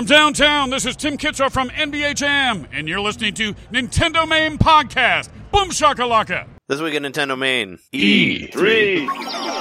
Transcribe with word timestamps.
From 0.00 0.06
downtown, 0.06 0.70
this 0.70 0.86
is 0.86 0.96
Tim 0.96 1.18
Kitzrow 1.18 1.52
from 1.52 1.68
NBA 1.68 2.14
Jam, 2.14 2.66
and 2.72 2.88
you're 2.88 3.02
listening 3.02 3.34
to 3.34 3.52
Nintendo 3.70 4.26
Main 4.26 4.56
Podcast. 4.56 5.28
Boom 5.52 5.68
shakalaka! 5.68 6.46
This 6.68 6.80
week 6.80 6.94
at 6.94 7.02
Nintendo 7.02 7.36
Main. 7.38 7.78
E3. 7.92 9.59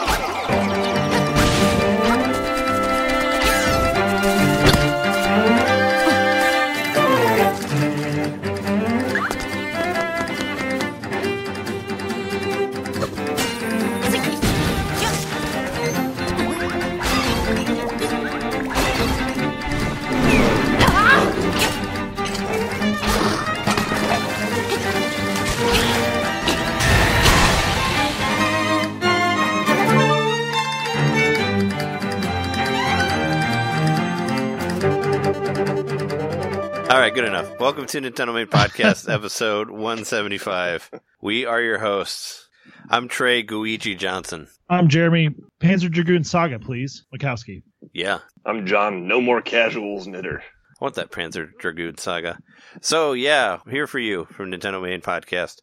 Right, 37.09 37.15
good 37.15 37.25
enough. 37.25 37.59
Welcome 37.59 37.87
to 37.87 38.01
Nintendo 38.01 38.35
Main 38.35 38.45
Podcast, 38.45 39.11
episode 39.13 39.71
175. 39.71 40.91
We 41.21 41.43
are 41.43 41.59
your 41.59 41.79
hosts. 41.79 42.47
I'm 42.87 43.07
Trey 43.07 43.43
Guiji 43.43 43.97
Johnson. 43.97 44.47
I'm 44.69 44.89
Jeremy. 44.89 45.33
Panzer 45.59 45.89
Dragoon 45.89 46.23
Saga, 46.23 46.59
please. 46.59 47.05
Mikowski. 47.11 47.63
Yeah, 47.93 48.19
I'm 48.45 48.67
John. 48.67 49.07
No 49.07 49.21
more 49.21 49.41
casuals 49.41 50.05
knitter. 50.05 50.43
I 50.79 50.83
want 50.85 50.95
that 50.95 51.11
Panzer 51.11 51.49
Dragoon 51.57 51.97
saga. 51.97 52.37
So, 52.81 53.13
yeah, 53.13 53.57
here 53.67 53.87
for 53.87 53.97
you 53.97 54.25
from 54.25 54.51
Nintendo 54.51 54.79
Main 54.79 55.01
Podcast, 55.01 55.61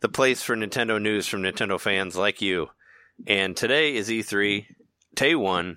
the 0.00 0.08
place 0.08 0.44
for 0.44 0.54
Nintendo 0.54 1.02
news 1.02 1.26
from 1.26 1.42
Nintendo 1.42 1.80
fans 1.80 2.14
like 2.14 2.40
you. 2.40 2.68
And 3.26 3.56
today 3.56 3.96
is 3.96 4.08
E3, 4.08 4.66
Day 5.16 5.34
1, 5.34 5.76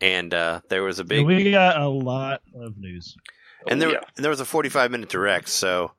and 0.00 0.32
uh, 0.32 0.60
there 0.68 0.84
was 0.84 1.00
a 1.00 1.04
big. 1.04 1.26
We 1.26 1.50
got 1.50 1.80
a 1.80 1.88
lot 1.88 2.42
of 2.54 2.78
news. 2.78 3.16
And 3.68 3.82
Oh, 3.82 3.86
there, 3.86 3.92
yeah. 3.94 4.00
and 4.16 4.24
there 4.24 4.30
was 4.30 4.40
a 4.40 4.44
45 4.44 4.90
minute 4.90 5.08
direct 5.08 5.48
so 5.48 5.92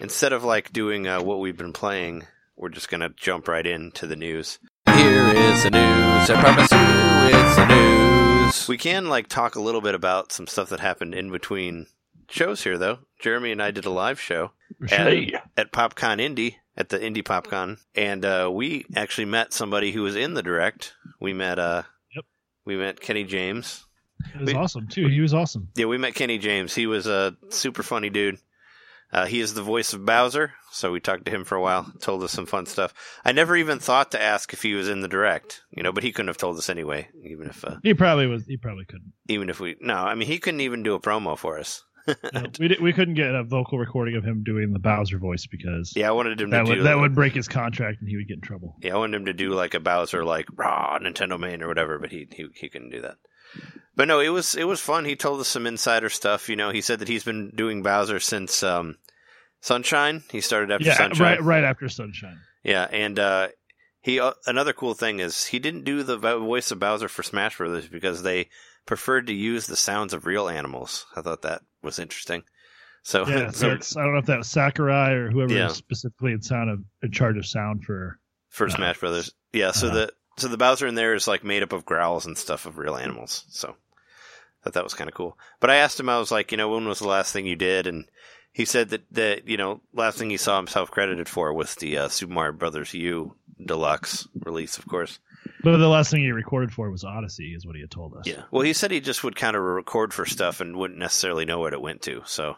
instead 0.00 0.32
of 0.32 0.44
like 0.44 0.72
doing 0.72 1.06
uh, 1.06 1.22
what 1.22 1.40
we've 1.40 1.56
been 1.56 1.72
playing 1.72 2.24
we're 2.56 2.68
just 2.68 2.90
gonna 2.90 3.08
jump 3.16 3.48
right 3.48 3.66
into 3.66 4.06
the 4.06 4.16
news. 4.16 4.58
Here 4.86 5.28
is 5.28 5.62
the 5.62 5.70
news. 5.70 6.28
I 6.30 6.40
promise 6.40 6.70
you 6.70 7.38
it's 7.38 7.56
the 7.56 7.66
news. 7.66 8.68
We 8.68 8.76
can 8.76 9.08
like 9.08 9.28
talk 9.28 9.54
a 9.54 9.60
little 9.62 9.80
bit 9.80 9.94
about 9.94 10.30
some 10.32 10.46
stuff 10.46 10.68
that 10.68 10.80
happened 10.80 11.14
in 11.14 11.30
between 11.30 11.86
shows 12.28 12.62
here 12.62 12.76
though. 12.76 12.98
Jeremy 13.20 13.52
and 13.52 13.62
i 13.62 13.70
did 13.70 13.86
a 13.86 13.90
live 13.90 14.20
show 14.20 14.52
For 14.78 14.88
sure. 14.88 14.98
at, 14.98 15.42
at 15.56 15.72
popcon 15.72 16.20
indie 16.20 16.56
at 16.76 16.90
the 16.90 16.98
indie 16.98 17.22
popcon 17.24 17.78
and 17.94 18.24
uh, 18.26 18.50
we 18.52 18.84
actually 18.94 19.24
met 19.26 19.52
somebody 19.54 19.92
who 19.92 20.02
was 20.02 20.14
in 20.16 20.34
the 20.34 20.42
direct. 20.42 20.94
We 21.18 21.32
met 21.32 21.58
uh 21.58 21.84
Yep. 22.14 22.24
we 22.66 22.76
met 22.76 23.00
kenny 23.00 23.24
james 23.24 23.86
It 24.34 24.40
was 24.40 24.46
we- 24.52 24.54
awesome, 24.54 24.88
too. 24.88 25.08
He 25.08 25.20
was 25.20 25.34
awesome. 25.34 25.68
yeah, 25.76 25.86
we 25.86 25.98
met 25.98 26.14
Kenny 26.14 26.38
James. 26.38 26.74
He 26.74 26.86
was 26.86 27.06
a 27.06 27.36
super 27.50 27.82
funny 27.82 28.10
dude. 28.10 28.38
Uh, 29.12 29.26
he 29.26 29.40
is 29.40 29.54
the 29.54 29.62
voice 29.62 29.92
of 29.92 30.06
Bowser, 30.06 30.52
so 30.70 30.92
we 30.92 31.00
talked 31.00 31.24
to 31.24 31.32
him 31.32 31.44
for 31.44 31.56
a 31.56 31.60
while. 31.60 31.92
Told 32.00 32.22
us 32.22 32.30
some 32.30 32.46
fun 32.46 32.66
stuff. 32.66 32.94
I 33.24 33.32
never 33.32 33.56
even 33.56 33.80
thought 33.80 34.12
to 34.12 34.22
ask 34.22 34.52
if 34.52 34.62
he 34.62 34.74
was 34.74 34.88
in 34.88 35.00
the 35.00 35.08
direct, 35.08 35.62
you 35.72 35.82
know, 35.82 35.90
but 35.90 36.04
he 36.04 36.12
couldn't 36.12 36.28
have 36.28 36.36
told 36.36 36.56
us 36.58 36.70
anyway. 36.70 37.08
Even 37.24 37.48
if, 37.48 37.64
uh, 37.64 37.76
He 37.82 37.92
probably 37.92 38.28
was. 38.28 38.46
He 38.46 38.56
probably 38.56 38.84
couldn't. 38.84 39.12
even 39.28 39.50
if 39.50 39.58
we, 39.58 39.74
no, 39.80 39.94
I 39.96 40.14
mean, 40.14 40.28
he 40.28 40.38
couldn't 40.38 40.60
even 40.60 40.84
do 40.84 40.94
a 40.94 41.00
promo 41.00 41.36
for 41.36 41.58
us. 41.58 41.82
No, 42.32 42.44
we 42.58 42.68
did, 42.68 42.80
we 42.80 42.92
couldn't 42.92 43.14
get 43.14 43.34
a 43.34 43.44
vocal 43.44 43.78
recording 43.78 44.16
of 44.16 44.24
him 44.24 44.42
doing 44.42 44.72
the 44.72 44.78
Bowser 44.80 45.18
voice 45.18 45.46
because 45.46 45.92
Yeah, 45.94 46.08
I 46.08 46.12
wanted 46.12 46.40
him 46.40 46.50
that 46.50 46.64
to 46.64 46.70
would 46.70 46.74
do 46.76 46.82
that 46.84 46.98
would 46.98 47.14
break 47.14 47.34
his 47.34 47.46
contract 47.46 48.00
and 48.00 48.08
he 48.08 48.16
would 48.16 48.26
get 48.26 48.36
in 48.36 48.40
trouble. 48.40 48.74
Yeah, 48.80 48.94
I 48.94 48.98
wanted 48.98 49.16
him 49.18 49.26
to 49.26 49.32
do 49.32 49.50
like 49.50 49.74
a 49.74 49.80
Bowser, 49.80 50.24
like 50.24 50.46
raw 50.56 50.98
Nintendo 50.98 51.38
main 51.38 51.62
or 51.62 51.68
whatever, 51.68 51.98
but 51.98 52.10
he 52.10 52.26
he 52.32 52.46
he 52.54 52.68
couldn't 52.68 52.90
do 52.90 53.02
that. 53.02 53.16
But 53.96 54.08
no, 54.08 54.20
it 54.20 54.28
was 54.30 54.54
it 54.54 54.64
was 54.64 54.80
fun. 54.80 55.04
He 55.04 55.16
told 55.16 55.40
us 55.40 55.48
some 55.48 55.66
insider 55.66 56.08
stuff. 56.08 56.48
You 56.48 56.56
know, 56.56 56.70
he 56.70 56.80
said 56.80 57.00
that 57.00 57.08
he's 57.08 57.24
been 57.24 57.50
doing 57.54 57.82
Bowser 57.82 58.18
since 58.20 58.62
um, 58.62 58.96
Sunshine. 59.60 60.22
He 60.30 60.40
started 60.40 60.70
after 60.70 60.86
yeah, 60.86 60.96
Sunshine. 60.96 61.26
right, 61.26 61.42
right 61.42 61.64
after 61.64 61.88
Sunshine. 61.88 62.38
Yeah, 62.62 62.86
and 62.90 63.18
uh, 63.18 63.48
he 64.00 64.20
uh, 64.20 64.32
another 64.46 64.72
cool 64.72 64.94
thing 64.94 65.20
is 65.20 65.44
he 65.46 65.58
didn't 65.58 65.84
do 65.84 66.02
the 66.02 66.16
voice 66.16 66.70
of 66.70 66.78
Bowser 66.78 67.08
for 67.08 67.22
Smash 67.22 67.58
Brothers 67.58 67.88
because 67.88 68.22
they 68.22 68.48
preferred 68.86 69.26
to 69.26 69.34
use 69.34 69.66
the 69.66 69.76
sounds 69.76 70.14
of 70.14 70.24
real 70.26 70.48
animals. 70.48 71.06
I 71.14 71.20
thought 71.22 71.42
that 71.42 71.62
was 71.82 71.98
interesting. 71.98 72.42
So, 73.02 73.26
Yeah, 73.26 73.50
so 73.52 73.68
I 73.70 74.02
don't 74.02 74.12
know 74.12 74.18
if 74.18 74.26
that 74.26 74.38
was 74.38 74.48
Sakurai 74.48 75.12
or 75.12 75.30
whoever 75.30 75.52
Yeah. 75.54 75.68
specifically 75.68 76.32
in 76.32 76.42
sound 76.42 76.70
of 76.70 76.80
in 77.02 77.12
charge 77.12 77.36
of 77.36 77.46
sound 77.46 77.84
for. 77.84 78.18
for 78.48 78.66
Uh, 78.66 78.70
Smash 78.70 78.98
Brothers, 79.00 79.32
yeah. 79.52 79.70
So 79.72 79.88
uh-huh. 79.88 79.96
the 79.96 80.12
so 80.40 80.48
the 80.48 80.56
Bowser 80.56 80.86
in 80.86 80.94
there 80.94 81.14
is 81.14 81.28
like 81.28 81.44
made 81.44 81.62
up 81.62 81.72
of 81.72 81.84
growls 81.84 82.26
and 82.26 82.36
stuff 82.36 82.66
of 82.66 82.78
real 82.78 82.96
animals. 82.96 83.44
So 83.50 83.76
thought 84.62 84.74
that 84.74 84.84
was 84.84 84.94
kind 84.94 85.08
of 85.08 85.14
cool. 85.14 85.38
But 85.58 85.70
I 85.70 85.76
asked 85.76 85.98
him, 85.98 86.08
I 86.08 86.18
was 86.18 86.30
like, 86.30 86.52
you 86.52 86.58
know, 86.58 86.68
when 86.68 86.86
was 86.86 86.98
the 86.98 87.08
last 87.08 87.32
thing 87.32 87.46
you 87.46 87.56
did? 87.56 87.86
And 87.86 88.06
he 88.52 88.64
said 88.64 88.90
that 88.90 89.02
that 89.12 89.48
you 89.48 89.56
know, 89.56 89.80
last 89.92 90.18
thing 90.18 90.30
he 90.30 90.36
saw 90.36 90.56
himself 90.56 90.90
credited 90.90 91.28
for 91.28 91.52
was 91.52 91.74
the 91.76 91.98
uh, 91.98 92.08
Super 92.08 92.32
Mario 92.32 92.52
Brothers 92.52 92.94
U 92.94 93.34
deluxe 93.64 94.26
release, 94.44 94.78
of 94.78 94.86
course. 94.86 95.18
But 95.62 95.76
the 95.76 95.88
last 95.88 96.10
thing 96.10 96.22
he 96.22 96.32
recorded 96.32 96.72
for 96.72 96.90
was 96.90 97.04
Odyssey, 97.04 97.54
is 97.54 97.66
what 97.66 97.74
he 97.74 97.82
had 97.82 97.90
told 97.90 98.14
us. 98.14 98.26
Yeah. 98.26 98.42
Well, 98.50 98.62
he 98.62 98.72
said 98.72 98.90
he 98.90 99.00
just 99.00 99.24
would 99.24 99.36
kind 99.36 99.56
of 99.56 99.62
record 99.62 100.12
for 100.12 100.26
stuff 100.26 100.60
and 100.60 100.76
wouldn't 100.76 100.98
necessarily 100.98 101.44
know 101.44 101.58
what 101.58 101.72
it 101.72 101.80
went 101.80 102.02
to. 102.02 102.22
So, 102.26 102.56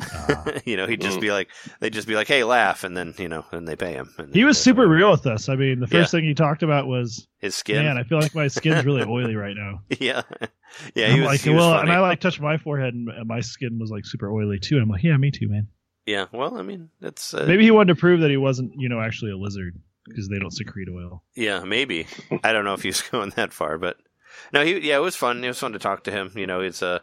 Uh, 0.00 0.52
you 0.64 0.76
know, 0.76 0.86
he'd 0.86 1.00
just 1.00 1.20
be 1.20 1.30
like, 1.30 1.48
they'd 1.80 1.92
just 1.92 2.08
be 2.08 2.14
like, 2.16 2.26
"Hey, 2.26 2.42
laugh," 2.44 2.82
and 2.84 2.96
then 2.96 3.14
you 3.18 3.28
know, 3.28 3.44
and 3.52 3.66
they 3.68 3.76
pay 3.76 3.92
him. 3.92 4.12
And 4.18 4.34
he 4.34 4.44
was 4.44 4.58
super 4.58 4.88
real 4.88 5.10
with 5.10 5.26
us. 5.26 5.48
I 5.48 5.56
mean, 5.56 5.80
the 5.80 5.86
first 5.86 6.12
Yeah. 6.12 6.18
thing 6.18 6.28
he 6.28 6.34
talked 6.34 6.62
about 6.62 6.86
was, 6.86 7.26
His 7.38 7.54
skin. 7.54 7.84
man, 7.84 7.96
I 7.98 8.02
feel 8.02 8.18
like 8.18 8.34
my 8.34 8.48
skin's 8.48 8.84
really 8.84 9.02
oily 9.08 9.36
right 9.36 9.54
now. 9.56 9.82
yeah, 10.00 10.22
yeah. 10.94 11.06
I'm 11.08 11.14
He 11.14 11.20
was, 11.20 11.26
like, 11.28 11.40
he 11.42 11.50
was 11.50 11.60
well, 11.60 11.70
funny. 11.72 11.82
and 11.82 11.92
I 11.92 12.00
like 12.00 12.20
touched 12.20 12.40
my 12.40 12.56
forehead, 12.56 12.94
and 12.94 13.08
and 13.08 13.26
my 13.28 13.40
skin 13.40 13.78
was 13.78 13.90
like 13.90 14.04
super 14.04 14.30
oily 14.30 14.58
too. 14.58 14.76
And 14.76 14.82
I'm 14.82 14.88
like, 14.88 15.02
yeah, 15.04 15.16
me 15.16 15.30
too, 15.30 15.48
man. 15.48 15.68
yeah. 16.06 16.26
Well, 16.32 16.56
I 16.58 16.62
mean, 16.62 16.90
that's 17.00 17.32
uh, 17.34 17.44
Maybe 17.46 17.62
he 17.64 17.70
wanted 17.70 17.94
to 17.94 18.00
prove 18.00 18.20
that 18.20 18.30
he 18.30 18.36
wasn't, 18.36 18.72
you 18.76 18.88
know, 18.88 19.00
actually 19.00 19.30
a 19.30 19.36
lizard 19.36 19.78
because 20.06 20.28
they 20.28 20.38
don't 20.38 20.50
secrete 20.50 20.88
oil. 20.88 21.22
Yeah, 21.34 21.60
maybe. 21.64 22.06
I 22.42 22.52
don't 22.52 22.64
know 22.64 22.74
if 22.74 22.82
he's 22.82 23.00
going 23.10 23.30
that 23.36 23.52
far, 23.52 23.78
but 23.78 23.96
no, 24.52 24.64
he 24.64 24.80
yeah, 24.80 24.96
it 24.96 25.00
was 25.02 25.14
fun. 25.16 25.42
It 25.44 25.48
was 25.48 25.58
fun 25.60 25.72
to 25.72 25.78
talk 25.78 26.02
to 26.04 26.10
him. 26.10 26.32
You 26.34 26.46
know, 26.48 26.60
it's 26.60 26.82
uh, 26.82 26.98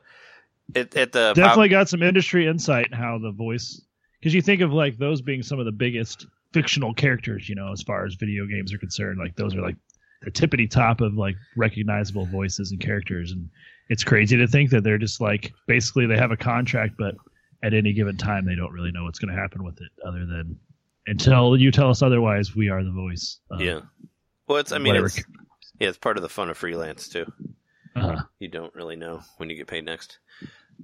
at, 0.75 0.95
at 0.95 1.11
the 1.11 1.33
Definitely 1.33 1.69
got 1.69 1.89
some 1.89 2.03
industry 2.03 2.47
insight 2.47 2.87
in 2.91 2.97
how 2.97 3.17
the 3.17 3.31
voice, 3.31 3.81
because 4.19 4.33
you 4.33 4.41
think 4.41 4.61
of 4.61 4.71
like 4.73 4.97
those 4.97 5.21
being 5.21 5.43
some 5.43 5.59
of 5.59 5.65
the 5.65 5.71
biggest 5.71 6.27
fictional 6.53 6.93
characters, 6.93 7.47
you 7.47 7.55
know, 7.55 7.71
as 7.71 7.81
far 7.81 8.05
as 8.05 8.15
video 8.15 8.45
games 8.45 8.73
are 8.73 8.77
concerned. 8.77 9.19
Like 9.19 9.35
those 9.35 9.55
are 9.55 9.61
like 9.61 9.77
the 10.23 10.31
tippity 10.31 10.69
top 10.69 11.01
of 11.01 11.13
like 11.13 11.35
recognizable 11.55 12.25
voices 12.25 12.71
and 12.71 12.79
characters, 12.79 13.31
and 13.31 13.49
it's 13.89 14.03
crazy 14.03 14.37
to 14.37 14.47
think 14.47 14.69
that 14.71 14.83
they're 14.83 14.97
just 14.97 15.21
like 15.21 15.53
basically 15.67 16.05
they 16.05 16.17
have 16.17 16.31
a 16.31 16.37
contract, 16.37 16.95
but 16.97 17.15
at 17.63 17.73
any 17.73 17.93
given 17.93 18.17
time 18.17 18.45
they 18.45 18.55
don't 18.55 18.71
really 18.71 18.91
know 18.91 19.03
what's 19.03 19.19
going 19.19 19.33
to 19.33 19.39
happen 19.39 19.63
with 19.63 19.79
it, 19.81 19.89
other 20.05 20.25
than 20.25 20.57
until 21.07 21.57
you 21.57 21.71
tell 21.71 21.89
us 21.89 22.01
otherwise, 22.01 22.55
we 22.55 22.69
are 22.69 22.83
the 22.83 22.91
voice. 22.91 23.39
of 23.49 23.61
yeah. 23.61 23.81
Well, 24.47 24.59
it's 24.59 24.71
I 24.71 24.77
mean, 24.77 24.95
it's, 24.95 25.23
yeah, 25.79 25.89
it's 25.89 25.97
part 25.97 26.17
of 26.17 26.23
the 26.23 26.29
fun 26.29 26.49
of 26.49 26.57
freelance 26.57 27.07
too. 27.07 27.25
Uh-huh. 27.95 28.23
You 28.39 28.47
don't 28.47 28.73
really 28.75 28.95
know 28.95 29.21
when 29.37 29.49
you 29.49 29.55
get 29.55 29.67
paid 29.67 29.85
next. 29.85 30.19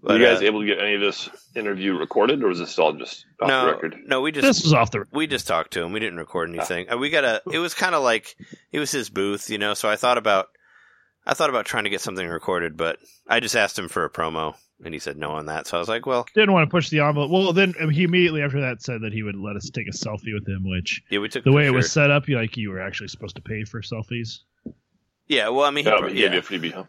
Were 0.02 0.18
you 0.18 0.25
guys 0.25 0.41
uh, 0.41 0.46
able 0.46 0.62
to 0.62 0.66
get 0.68 0.80
any 0.80 0.96
of 0.96 1.02
this 1.02 1.30
interview 1.56 1.94
recorded, 1.97 2.44
or 2.44 2.47
was 2.47 2.59
this 2.59 2.78
all 2.80 2.94
just 2.94 3.25
off 3.41 3.47
no, 3.50 3.66
the 3.66 3.72
record? 3.74 3.97
no, 4.06 4.22
we 4.22 4.31
just 4.31 4.46
This 4.46 4.63
was 4.63 4.74
off 4.74 4.91
the 4.91 5.06
we 5.12 5.28
just 5.28 5.47
talked 5.47 5.72
to 5.74 5.84
him. 5.84 5.91
We 5.94 6.00
didn't 6.00 6.19
record 6.19 6.50
Ah. 6.50 6.53
anything. 6.53 6.91
Uh, 6.91 6.97
We 6.97 7.09
got 7.09 7.24
a. 7.24 7.41
It 7.52 7.59
was 7.59 7.74
kind 7.74 7.96
of 7.96 8.03
like 8.03 8.36
it 8.72 8.80
was 8.80 8.91
his 8.91 9.09
booth, 9.09 9.50
you 9.50 9.57
know. 9.57 9.74
So 9.74 9.90
I 9.90 9.96
thought 9.96 10.18
about, 10.18 10.47
I 11.25 11.34
thought 11.34 11.50
about 11.50 11.66
trying 11.66 11.86
to 11.86 11.90
get 11.90 12.02
something 12.02 12.28
recorded, 12.28 12.78
but 12.78 12.97
I 13.28 13.40
just 13.40 13.56
asked 13.56 13.78
him 13.80 13.88
for 13.90 14.06
a 14.06 14.09
promo, 14.09 14.56
and 14.84 14.94
he 14.94 15.00
said 15.00 15.18
no 15.18 15.31
on 15.31 15.47
that. 15.47 15.68
So 15.68 15.78
I 15.78 15.80
was 15.80 15.90
like, 15.90 16.06
well, 16.06 16.25
didn't 16.36 16.54
want 16.54 16.69
to 16.69 16.71
push 16.71 16.89
the 16.89 17.00
envelope. 17.00 17.31
Well, 17.31 17.54
then 17.54 17.74
um, 17.81 17.89
he 17.89 18.04
immediately 18.04 18.42
after 18.42 18.62
that 18.62 18.81
said 18.81 19.01
that 19.01 19.13
he 19.13 19.24
would 19.24 19.36
let 19.36 19.56
us 19.56 19.69
take 19.69 19.88
a 19.88 19.92
selfie 19.92 20.33
with 20.33 20.48
him, 20.48 20.63
which 20.69 21.01
yeah, 21.10 21.19
we 21.19 21.30
took 21.30 21.44
the 21.44 21.50
a 21.50 21.54
way 21.54 21.66
it 21.66 21.74
was 21.74 21.92
set 21.92 22.12
up, 22.12 22.27
you 22.27 22.38
like 22.38 22.56
you 22.57 22.69
were 22.69 22.81
actually 22.81 23.07
supposed 23.07 23.36
to 23.38 23.42
pay 23.42 23.63
for 23.63 23.81
selfies. 23.81 24.39
Yeah, 25.30 25.50
well, 25.50 25.66
I 25.66 25.71
mean, 25.71 25.83
he, 25.83 25.89
Yeah, 25.92 25.98
pro- 25.98 26.07
but 26.07 26.16
he 26.16 26.24
yeah. 26.24 26.31
you 26.31 26.39
a 26.39 26.42
freebie, 26.42 26.71
huh? 26.74 26.86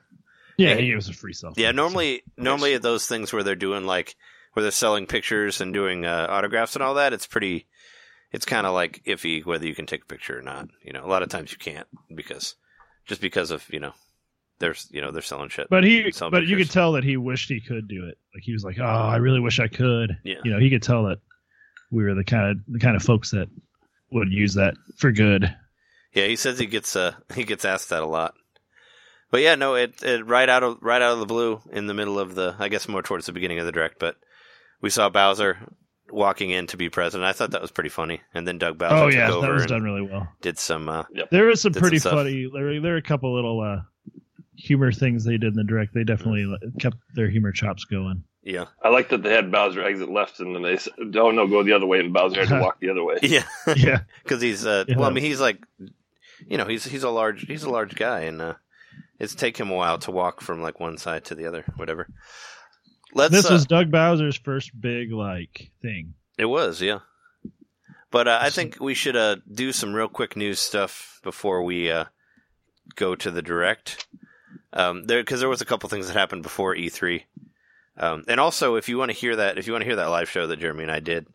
Yeah, 0.59 0.75
gave 0.75 0.99
us 0.99 1.09
a 1.09 1.13
free 1.15 1.33
selfie. 1.33 1.57
Yeah, 1.59 1.71
normally, 1.73 2.23
normally 2.37 2.73
Nice. 2.73 2.83
those 2.83 3.07
things 3.07 3.33
where 3.33 3.43
they're 3.43 3.55
doing 3.55 3.85
like 3.87 4.15
where 4.53 4.63
they're 4.63 4.71
selling 4.73 5.07
pictures 5.07 5.61
and 5.61 5.73
doing 5.73 6.05
uh, 6.05 6.27
autographs 6.29 6.75
and 6.77 6.83
all 6.83 6.95
that, 6.95 7.13
it's 7.13 7.27
pretty. 7.27 7.67
It's 8.31 8.45
kind 8.45 8.67
of 8.67 8.75
like 8.75 9.03
iffy 9.07 9.45
whether 9.47 9.67
you 9.67 9.75
can 9.75 9.87
take 9.87 10.03
a 10.03 10.07
picture 10.07 10.39
or 10.39 10.43
not. 10.43 10.69
You 10.85 10.93
know, 10.93 11.05
a 11.05 11.09
lot 11.09 11.23
of 11.23 11.31
times 11.31 11.51
you 11.51 11.57
can't 11.59 11.87
because 12.15 12.57
just 13.07 13.21
because 13.23 13.51
of 13.51 13.65
you 13.73 13.81
know, 13.81 13.93
there's 14.59 14.87
you 14.91 15.01
know 15.01 15.11
they're 15.13 15.23
selling 15.23 15.49
shit. 15.49 15.69
But 15.71 15.85
he, 15.85 16.13
but 16.31 16.47
you 16.47 16.57
could 16.59 16.71
tell 16.71 16.93
that 16.93 17.05
he 17.05 17.17
wished 17.17 17.49
he 17.49 17.61
could 17.61 17.89
do 17.89 18.07
it. 18.09 18.19
Like 18.35 18.43
he 18.43 18.53
was 18.53 18.65
like, 18.65 18.77
"Oh, 18.79 18.85
I 18.85 19.17
really 19.17 19.41
wish 19.41 19.61
I 19.61 19.69
could." 19.69 20.19
Yeah. 20.25 20.41
You 20.45 20.51
know, 20.53 20.59
he 20.59 20.69
could 20.69 20.83
tell 20.83 21.05
that 21.05 21.19
we 21.91 22.03
were 22.05 22.15
the 22.15 22.25
kind 22.25 22.51
of 22.51 22.57
the 22.69 22.81
kind 22.81 22.97
of 22.97 23.03
folks 23.03 23.31
that 23.31 23.49
would 24.11 24.31
use 24.31 24.55
that 24.55 24.75
for 24.97 25.11
good. 25.13 25.55
yeah, 26.13 26.27
he 26.27 26.37
says 26.37 26.59
he 26.59 26.67
gets 26.67 26.97
uh 26.97 27.13
he 27.35 27.45
gets 27.45 27.65
asked 27.65 27.91
that 27.91 28.03
a 28.03 28.07
lot. 28.07 28.35
But 29.31 29.43
yeah, 29.43 29.55
no, 29.57 29.75
it, 29.75 30.03
it 30.03 30.27
right 30.27 30.49
out 30.49 30.63
of 30.63 30.79
right 30.81 31.03
out 31.03 31.13
of 31.13 31.19
the 31.21 31.27
blue 31.27 31.61
in 31.71 31.87
the 31.87 31.95
middle 31.95 32.19
of 32.19 32.35
the 32.35 32.55
I 32.59 32.69
guess 32.69 32.89
more 32.89 33.03
towards 33.03 33.27
the 33.27 33.33
beginning 33.33 33.59
of 33.59 33.67
the 33.67 33.73
direct, 33.73 33.99
but 33.99 34.17
we 34.81 34.91
saw 34.91 35.09
Bowser 35.09 35.59
walking 36.11 36.51
in 36.51 36.67
to 36.69 36.77
be 36.79 36.89
president. 36.89 37.29
I 37.29 37.33
thought 37.33 37.51
that 37.51 37.61
was 37.61 37.71
pretty 37.71 37.91
funny. 37.91 38.23
And 38.33 38.49
then 38.49 38.57
Doug 38.59 38.79
Bowser 38.79 38.95
Oh 38.95 39.07
took 39.11 39.15
yeah, 39.19 39.31
over 39.31 39.47
that 39.47 39.53
was 39.53 39.67
done 39.67 39.83
really 39.83 40.01
well. 40.03 40.29
did 40.41 40.59
some 40.59 40.89
uh 40.89 41.05
There 41.31 41.45
was 41.45 41.61
some 41.61 41.73
Did 41.73 41.81
some 41.81 41.83
pretty 41.83 41.99
funny. 41.99 42.51
There, 42.53 42.81
there 42.81 42.93
were 42.93 42.97
a 42.97 43.03
couple 43.03 43.35
little 43.35 43.61
uh, 43.61 43.83
humor 44.57 44.93
things 44.93 45.25
they 45.25 45.33
did 45.37 45.49
in 45.49 45.55
the 45.55 45.65
direct. 45.65 45.93
They 45.95 46.05
definitely 46.05 46.47
kept 46.81 46.97
their 47.15 47.29
humor 47.29 47.53
chops 47.53 47.85
going. 47.85 48.25
yeah. 48.43 48.65
I 48.83 48.89
like 48.89 49.11
that 49.11 49.23
they 49.23 49.33
had 49.35 49.53
Bowser 49.53 49.83
exit 49.85 50.11
left, 50.11 50.41
and 50.41 50.55
then 50.55 50.63
they 50.63 50.79
said, 50.79 50.95
"Oh 51.17 51.31
no, 51.31 51.47
go 51.47 51.63
the 51.63 51.75
other 51.75 51.87
way," 51.87 52.01
and 52.01 52.13
Bowser 52.15 52.41
had 52.41 52.49
to 52.49 52.61
walk 52.63 52.81
the 52.81 52.89
other 52.91 53.05
way. 53.05 53.19
Yeah. 53.23 53.45
Yeah, 53.77 54.01
Cuz 54.27 54.41
he's 54.41 54.65
uh 54.65 54.85
Yeah. 54.89 54.97
well 54.97 55.11
I 55.11 55.13
mean 55.13 55.25
he's 55.25 55.41
like 55.41 55.59
you 56.49 56.57
know, 56.57 56.65
he's 56.65 56.85
he's 56.85 57.03
a 57.03 57.11
large 57.11 57.47
he's 57.47 57.65
a 57.65 57.71
large 57.71 57.95
guy 57.97 58.21
and 58.21 58.41
uh 58.41 58.55
it's 59.19 59.35
take 59.35 59.57
him 59.57 59.71
a 59.71 59.75
while 59.75 59.99
to 59.99 60.11
walk 60.11 60.41
from 60.41 60.63
like 60.63 60.81
one 60.81 60.99
side 60.99 61.25
to 61.27 61.35
the 61.35 61.47
other, 61.47 61.65
whatever. 61.77 62.09
Let's 63.15 63.33
this 63.33 63.51
uh, 63.51 63.55
was 63.55 63.67
Doug 63.67 63.91
Bowser's 63.91 64.37
first 64.37 64.79
big 64.79 65.13
like 65.13 65.71
thing. 65.83 66.15
It 66.37 66.47
was, 66.47 66.81
yeah. 66.81 67.01
But 68.11 68.29
uh, 68.29 68.39
I 68.41 68.51
think 68.51 68.81
we 68.81 68.95
should 68.95 69.17
uh, 69.17 69.37
do 69.53 69.73
some 69.73 69.95
real 69.95 70.09
quick 70.09 70.37
news 70.37 70.61
stuff 70.61 71.21
before 71.23 71.63
we 71.63 71.91
uh, 71.91 72.07
go 72.95 73.15
to 73.15 73.31
the 73.31 73.43
direct. 73.43 74.07
Um, 74.73 75.05
there, 75.05 75.21
because 75.21 75.41
there 75.41 75.49
was 75.49 75.61
a 75.61 75.67
couple 75.67 75.89
things 75.89 76.07
that 76.07 76.17
happened 76.17 76.43
before 76.43 76.75
E3, 76.75 77.23
um, 77.97 78.25
and 78.29 78.39
also 78.39 78.77
if 78.77 78.89
you 78.89 78.99
want 78.99 79.11
to 79.11 79.17
hear 79.17 79.37
that, 79.37 79.59
if 79.59 79.67
you 79.67 79.73
want 79.73 79.83
to 79.83 79.87
hear 79.87 79.97
that 79.97 80.11
live 80.11 80.29
show 80.29 80.47
that 80.47 80.61
Jeremy 80.61 80.85
and 80.85 80.93
I 80.93 81.01
did, 81.01 81.27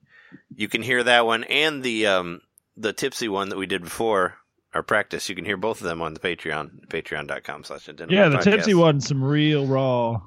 you 0.55 0.67
can 0.67 0.83
hear 0.83 1.03
that 1.03 1.25
one 1.25 1.43
and 1.43 1.83
the 1.83 2.07
um, 2.07 2.41
the 2.77 2.93
tipsy 2.93 3.27
one 3.27 3.49
that 3.49 3.57
we 3.57 3.65
did 3.65 3.83
before 3.83 4.35
our 4.73 4.83
practice. 4.83 5.29
You 5.29 5.35
can 5.35 5.45
hear 5.45 5.57
both 5.57 5.81
of 5.81 5.85
them 5.87 6.01
on 6.01 6.13
the 6.13 6.19
Patreon, 6.19 6.87
Patreon.com/slash. 6.87 7.89
Yeah, 8.09 8.29
the 8.29 8.37
tipsy 8.39 8.73
one, 8.73 8.99
some 9.01 9.23
real 9.23 9.65
raw 9.67 10.19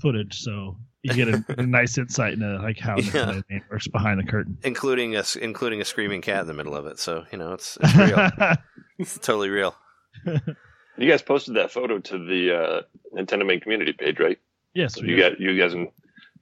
footage, 0.00 0.40
so 0.40 0.76
you 1.02 1.14
get 1.14 1.28
a, 1.28 1.44
a 1.58 1.62
nice 1.66 1.96
insight 1.98 2.34
into 2.34 2.58
like 2.62 2.78
how 2.78 2.96
Yeah. 2.98 3.26
the 3.26 3.44
game 3.48 3.62
works 3.70 3.88
behind 3.88 4.18
the 4.20 4.24
curtain. 4.24 4.58
including 4.64 5.14
a 5.16 5.20
s- 5.20 5.36
including 5.36 5.80
a 5.80 5.84
screaming 5.84 6.20
cat 6.22 6.40
in 6.42 6.46
the 6.46 6.54
middle 6.54 6.74
of 6.74 6.86
it. 6.86 6.98
So 6.98 7.24
you 7.32 7.38
know 7.38 7.52
it's 7.52 7.78
it's 7.80 7.94
real, 7.96 8.30
it's 8.98 9.18
totally 9.18 9.50
real. 9.50 9.74
You 10.98 11.08
guys 11.10 11.22
posted 11.22 11.56
that 11.56 11.70
photo 11.70 11.98
to 11.98 12.18
the 12.18 12.56
uh, 12.56 12.82
Nintendo 13.14 13.46
main 13.46 13.60
community 13.60 13.92
page, 13.92 14.18
right? 14.18 14.38
yes, 14.74 15.00
we 15.00 15.10
You 15.10 15.16
got 15.18 15.38
you 15.40 15.56
guys 15.58 15.74
and 15.74 15.88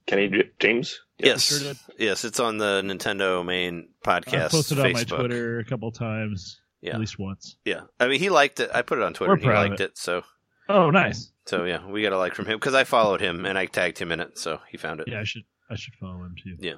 Kenny 0.07 0.29
J- 0.29 0.51
James. 0.61 1.01
Yes, 1.19 1.43
sure 1.43 1.73
yes, 1.99 2.25
it's 2.25 2.41
on 2.41 2.59
the 2.59 2.83
Nintendo 2.85 3.45
main 3.45 3.89
podcast. 4.05 4.45
I 4.47 4.49
posted 4.49 4.79
it 4.79 4.87
on 4.87 4.93
my 4.93 5.05
Twitter 5.05 5.59
a 5.61 5.65
couple 5.65 5.91
times, 5.93 6.61
Yeah, 6.85 6.95
at 6.95 7.01
least 7.01 7.19
once. 7.19 7.57
yeah. 7.65 7.81
I 7.99 8.07
mean, 8.09 8.21
he 8.21 8.29
liked 8.31 8.61
it. 8.61 8.71
I 8.75 8.83
put 8.83 8.99
it 8.99 9.05
on 9.05 9.15
Twitter. 9.15 9.31
We're 9.33 9.35
and 9.37 9.43
He 9.43 9.49
liked 9.71 9.81
it. 9.81 9.97
So, 9.99 10.23
Oh, 10.69 10.91
nice. 10.91 11.31
so 11.47 11.65
yeah, 11.65 11.85
we 11.87 12.03
got 12.03 12.13
a 12.13 12.19
like 12.19 12.35
from 12.35 12.47
him 12.47 12.59
because 12.59 12.75
I 12.75 12.85
followed 12.85 13.21
him 13.21 13.45
and 13.47 13.59
I 13.59 13.67
tagged 13.67 13.99
him 13.99 14.13
in 14.13 14.21
it, 14.21 14.39
so 14.39 14.61
he 14.71 14.77
found 14.77 15.01
it. 15.01 15.09
Yeah, 15.09 15.21
I 15.21 15.25
should 15.25 15.45
I 15.71 15.77
should 15.77 15.95
follow 15.95 16.23
him 16.23 16.37
too. 16.43 16.57
Yeah. 16.61 16.75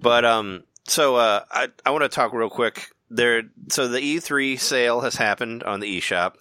But 0.00 0.24
um, 0.24 0.64
so 0.84 1.16
uh, 1.16 1.44
I 1.50 1.68
I 1.84 1.90
want 1.90 2.02
to 2.04 2.08
talk 2.08 2.32
real 2.32 2.50
quick. 2.50 2.88
There, 3.08 3.42
so 3.70 3.86
the 3.86 4.00
E3 4.00 4.58
sale 4.58 5.00
has 5.02 5.14
happened 5.14 5.62
on 5.62 5.78
the 5.80 6.00
eShop. 6.00 6.34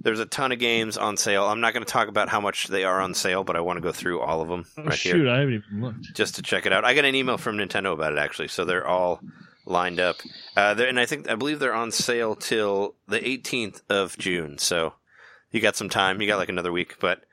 There's 0.00 0.20
a 0.20 0.26
ton 0.26 0.50
of 0.50 0.58
games 0.58 0.96
on 0.96 1.16
sale. 1.18 1.44
I'm 1.44 1.60
not 1.60 1.74
going 1.74 1.84
to 1.84 1.90
talk 1.92 2.08
about 2.08 2.28
how 2.30 2.40
much 2.40 2.66
they 2.68 2.82
are 2.84 2.98
on 3.00 3.12
sale, 3.14 3.44
but 3.44 3.56
I 3.56 3.60
want 3.60 3.76
to 3.76 3.82
go 3.82 3.92
through 3.92 4.20
all 4.20 4.40
of 4.40 4.48
them 4.48 4.64
Oh 4.78 4.84
right 4.84 4.98
shoot, 4.98 5.16
here 5.16 5.28
I 5.28 5.40
haven't 5.40 5.54
even 5.70 5.82
looked. 5.82 6.14
just 6.14 6.36
to 6.36 6.42
check 6.42 6.64
it 6.66 6.72
out. 6.72 6.84
I 6.84 6.94
got 6.94 7.04
an 7.04 7.14
email 7.14 7.36
from 7.38 7.56
Nintendo 7.58 7.92
about 7.92 8.12
it 8.14 8.18
actually, 8.18 8.48
so 8.48 8.64
they're 8.64 8.86
all 8.86 9.20
lined 9.72 9.98
up. 9.98 10.16
Uh, 10.56 10.74
and 10.78 11.00
I 11.00 11.06
think 11.06 11.28
I 11.28 11.34
believe 11.34 11.58
they're 11.58 11.74
on 11.74 11.90
sale 11.90 12.36
till 12.36 12.94
the 13.08 13.18
18th 13.18 13.82
of 13.88 14.16
June. 14.18 14.58
So 14.58 14.94
you 15.50 15.60
got 15.60 15.76
some 15.76 15.88
time. 15.88 16.20
You 16.20 16.28
got 16.28 16.38
like 16.38 16.48
another 16.48 16.72
week, 16.72 16.96
but 17.00 17.24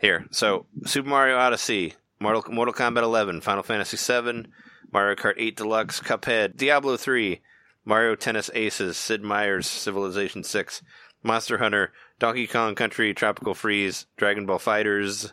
here. 0.00 0.26
So 0.30 0.66
Super 0.84 1.08
Mario 1.08 1.36
Odyssey, 1.36 1.94
Mortal, 2.20 2.44
Mortal 2.52 2.74
Kombat 2.74 3.02
11, 3.02 3.40
Final 3.40 3.62
Fantasy 3.62 3.96
7, 3.96 4.48
Mario 4.92 5.14
Kart 5.14 5.34
8 5.36 5.56
Deluxe, 5.56 6.00
Cuphead, 6.00 6.56
Diablo 6.56 6.96
3, 6.96 7.40
Mario 7.84 8.14
Tennis 8.14 8.50
Aces, 8.54 8.96
Sid 8.96 9.22
Meier's 9.22 9.66
Civilization 9.66 10.42
6, 10.42 10.82
Monster 11.22 11.58
Hunter, 11.58 11.92
Donkey 12.18 12.46
Kong 12.46 12.74
Country, 12.74 13.12
Tropical 13.14 13.54
Freeze, 13.54 14.06
Dragon 14.16 14.46
Ball 14.46 14.58
FighterZ, 14.58 15.32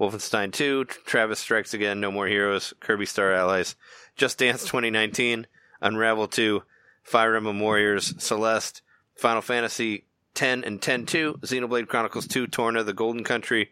Wolfenstein 0.00 0.52
2, 0.52 0.84
Travis 0.84 1.40
Strikes 1.40 1.72
Again, 1.72 2.00
No 2.00 2.10
More 2.10 2.26
Heroes, 2.26 2.74
Kirby 2.80 3.06
Star 3.06 3.32
Allies, 3.32 3.76
Just 4.16 4.38
Dance 4.38 4.62
2019, 4.62 5.46
Unravel 5.80 6.28
2, 6.28 6.62
Fire 7.02 7.36
Emblem 7.36 7.60
Warriors, 7.60 8.14
Celeste, 8.18 8.82
Final 9.14 9.42
Fantasy 9.42 10.04
10 10.34 10.64
and 10.64 10.80
10-2, 10.80 11.40
Xenoblade 11.40 11.88
Chronicles 11.88 12.26
2, 12.26 12.46
Torna, 12.46 12.84
The 12.84 12.92
Golden 12.92 13.24
Country, 13.24 13.70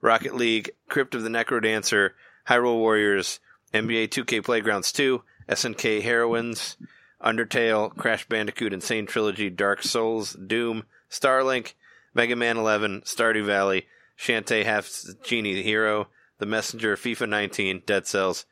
Rocket 0.00 0.34
League, 0.34 0.70
Crypt 0.88 1.14
of 1.14 1.22
the 1.22 1.28
Necrodancer, 1.28 2.10
Hyrule 2.48 2.78
Warriors, 2.78 3.40
NBA 3.74 4.08
2K 4.08 4.44
Playgrounds 4.44 4.92
2, 4.92 5.22
SNK 5.48 6.02
Heroines, 6.02 6.76
Undertale, 7.22 7.94
Crash 7.96 8.28
Bandicoot 8.28 8.72
N. 8.72 8.80
Sane 8.80 9.06
Trilogy, 9.06 9.50
Dark 9.50 9.82
Souls, 9.82 10.34
Doom, 10.34 10.84
Starlink, 11.10 11.74
Mega 12.14 12.36
Man 12.36 12.56
11, 12.56 13.02
Stardew 13.02 13.44
Valley, 13.44 13.86
Shantae 14.18 14.64
Half 14.64 14.90
Genie 15.22 15.62
Hero, 15.62 16.08
The 16.38 16.46
Messenger, 16.46 16.96
FIFA 16.96 17.28
19, 17.28 17.82
Dead 17.84 18.06
Cells, 18.06 18.46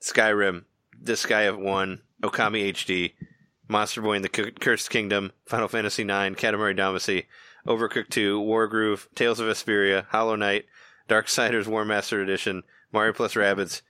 Skyrim, 0.00 0.64
Disgaea 1.02 1.58
One, 1.58 2.02
Okami 2.30 2.72
HD, 2.72 3.12
Monster 3.68 4.02
Boy 4.02 4.14
in 4.14 4.22
the 4.22 4.28
Cu- 4.28 4.52
Cursed 4.52 4.90
Kingdom, 4.90 5.32
Final 5.46 5.68
Fantasy 5.68 6.02
IX, 6.02 6.36
Katamari 6.40 6.76
Damacy, 6.76 7.24
Overcooked 7.66 8.10
2, 8.10 8.40
Wargroove, 8.40 9.06
Tales 9.14 9.40
of 9.40 9.48
Vesperia, 9.48 10.06
Hollow 10.08 10.36
Knight, 10.36 10.64
Darksiders 11.08 11.66
Warmastered 11.66 12.22
Edition, 12.22 12.62
Mario 12.92 13.12
Plus 13.12 13.34
Rabbids, 13.34 13.82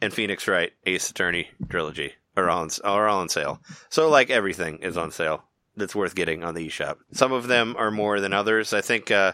and 0.00 0.12
Phoenix 0.12 0.48
Wright 0.48 0.72
Ace 0.86 1.10
Attorney 1.10 1.48
Trilogy 1.68 2.14
are 2.36 2.50
on, 2.50 2.70
are 2.84 3.08
all 3.08 3.20
on 3.20 3.28
sale. 3.28 3.60
So 3.88 4.08
like 4.08 4.30
everything 4.30 4.78
is 4.78 4.96
on 4.96 5.10
sale 5.10 5.44
that's 5.76 5.94
worth 5.94 6.14
getting 6.14 6.42
on 6.42 6.54
the 6.54 6.68
eShop. 6.68 6.96
Some 7.12 7.32
of 7.32 7.46
them 7.46 7.76
are 7.78 7.90
more 7.90 8.20
than 8.20 8.32
others. 8.32 8.72
I 8.72 8.80
think 8.80 9.10
uh, 9.10 9.32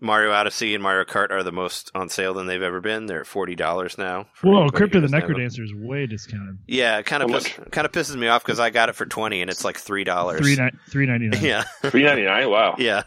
Mario 0.00 0.32
Odyssey 0.32 0.74
and 0.74 0.82
Mario 0.82 1.04
Kart 1.04 1.30
are 1.30 1.42
the 1.42 1.52
most 1.52 1.90
on 1.94 2.08
sale 2.08 2.34
than 2.34 2.46
they've 2.46 2.62
ever 2.62 2.80
been. 2.80 3.06
They're 3.06 3.20
at 3.20 3.26
forty 3.26 3.54
dollars 3.54 3.98
now. 3.98 4.26
Whoa, 4.42 4.62
anybody 4.62 4.76
Crypt 4.76 4.94
of 4.94 5.02
the 5.02 5.08
doesn't. 5.08 5.28
Necrodancer 5.36 5.62
is 5.64 5.74
way 5.74 6.06
discounted. 6.06 6.58
Yeah, 6.66 6.98
it 6.98 7.06
kind 7.06 7.22
of 7.22 7.30
piss, 7.30 7.48
kind 7.70 7.84
of 7.84 7.92
pisses 7.92 8.16
me 8.16 8.28
off 8.28 8.42
because 8.44 8.58
I 8.60 8.70
got 8.70 8.88
it 8.88 8.94
for 8.94 9.06
twenty 9.06 9.40
and 9.42 9.50
it's 9.50 9.64
like 9.64 9.76
three 9.78 10.04
dollars. 10.04 10.40
Three 10.40 10.56
ni- 10.56 10.70
three 10.88 11.06
ninety 11.06 11.28
nine. 11.28 11.40
Yeah, 11.44 11.64
Three 11.82 12.02
ninety 12.04 12.24
nine. 12.24 12.48
Wow. 12.50 12.76
yeah. 12.78 13.02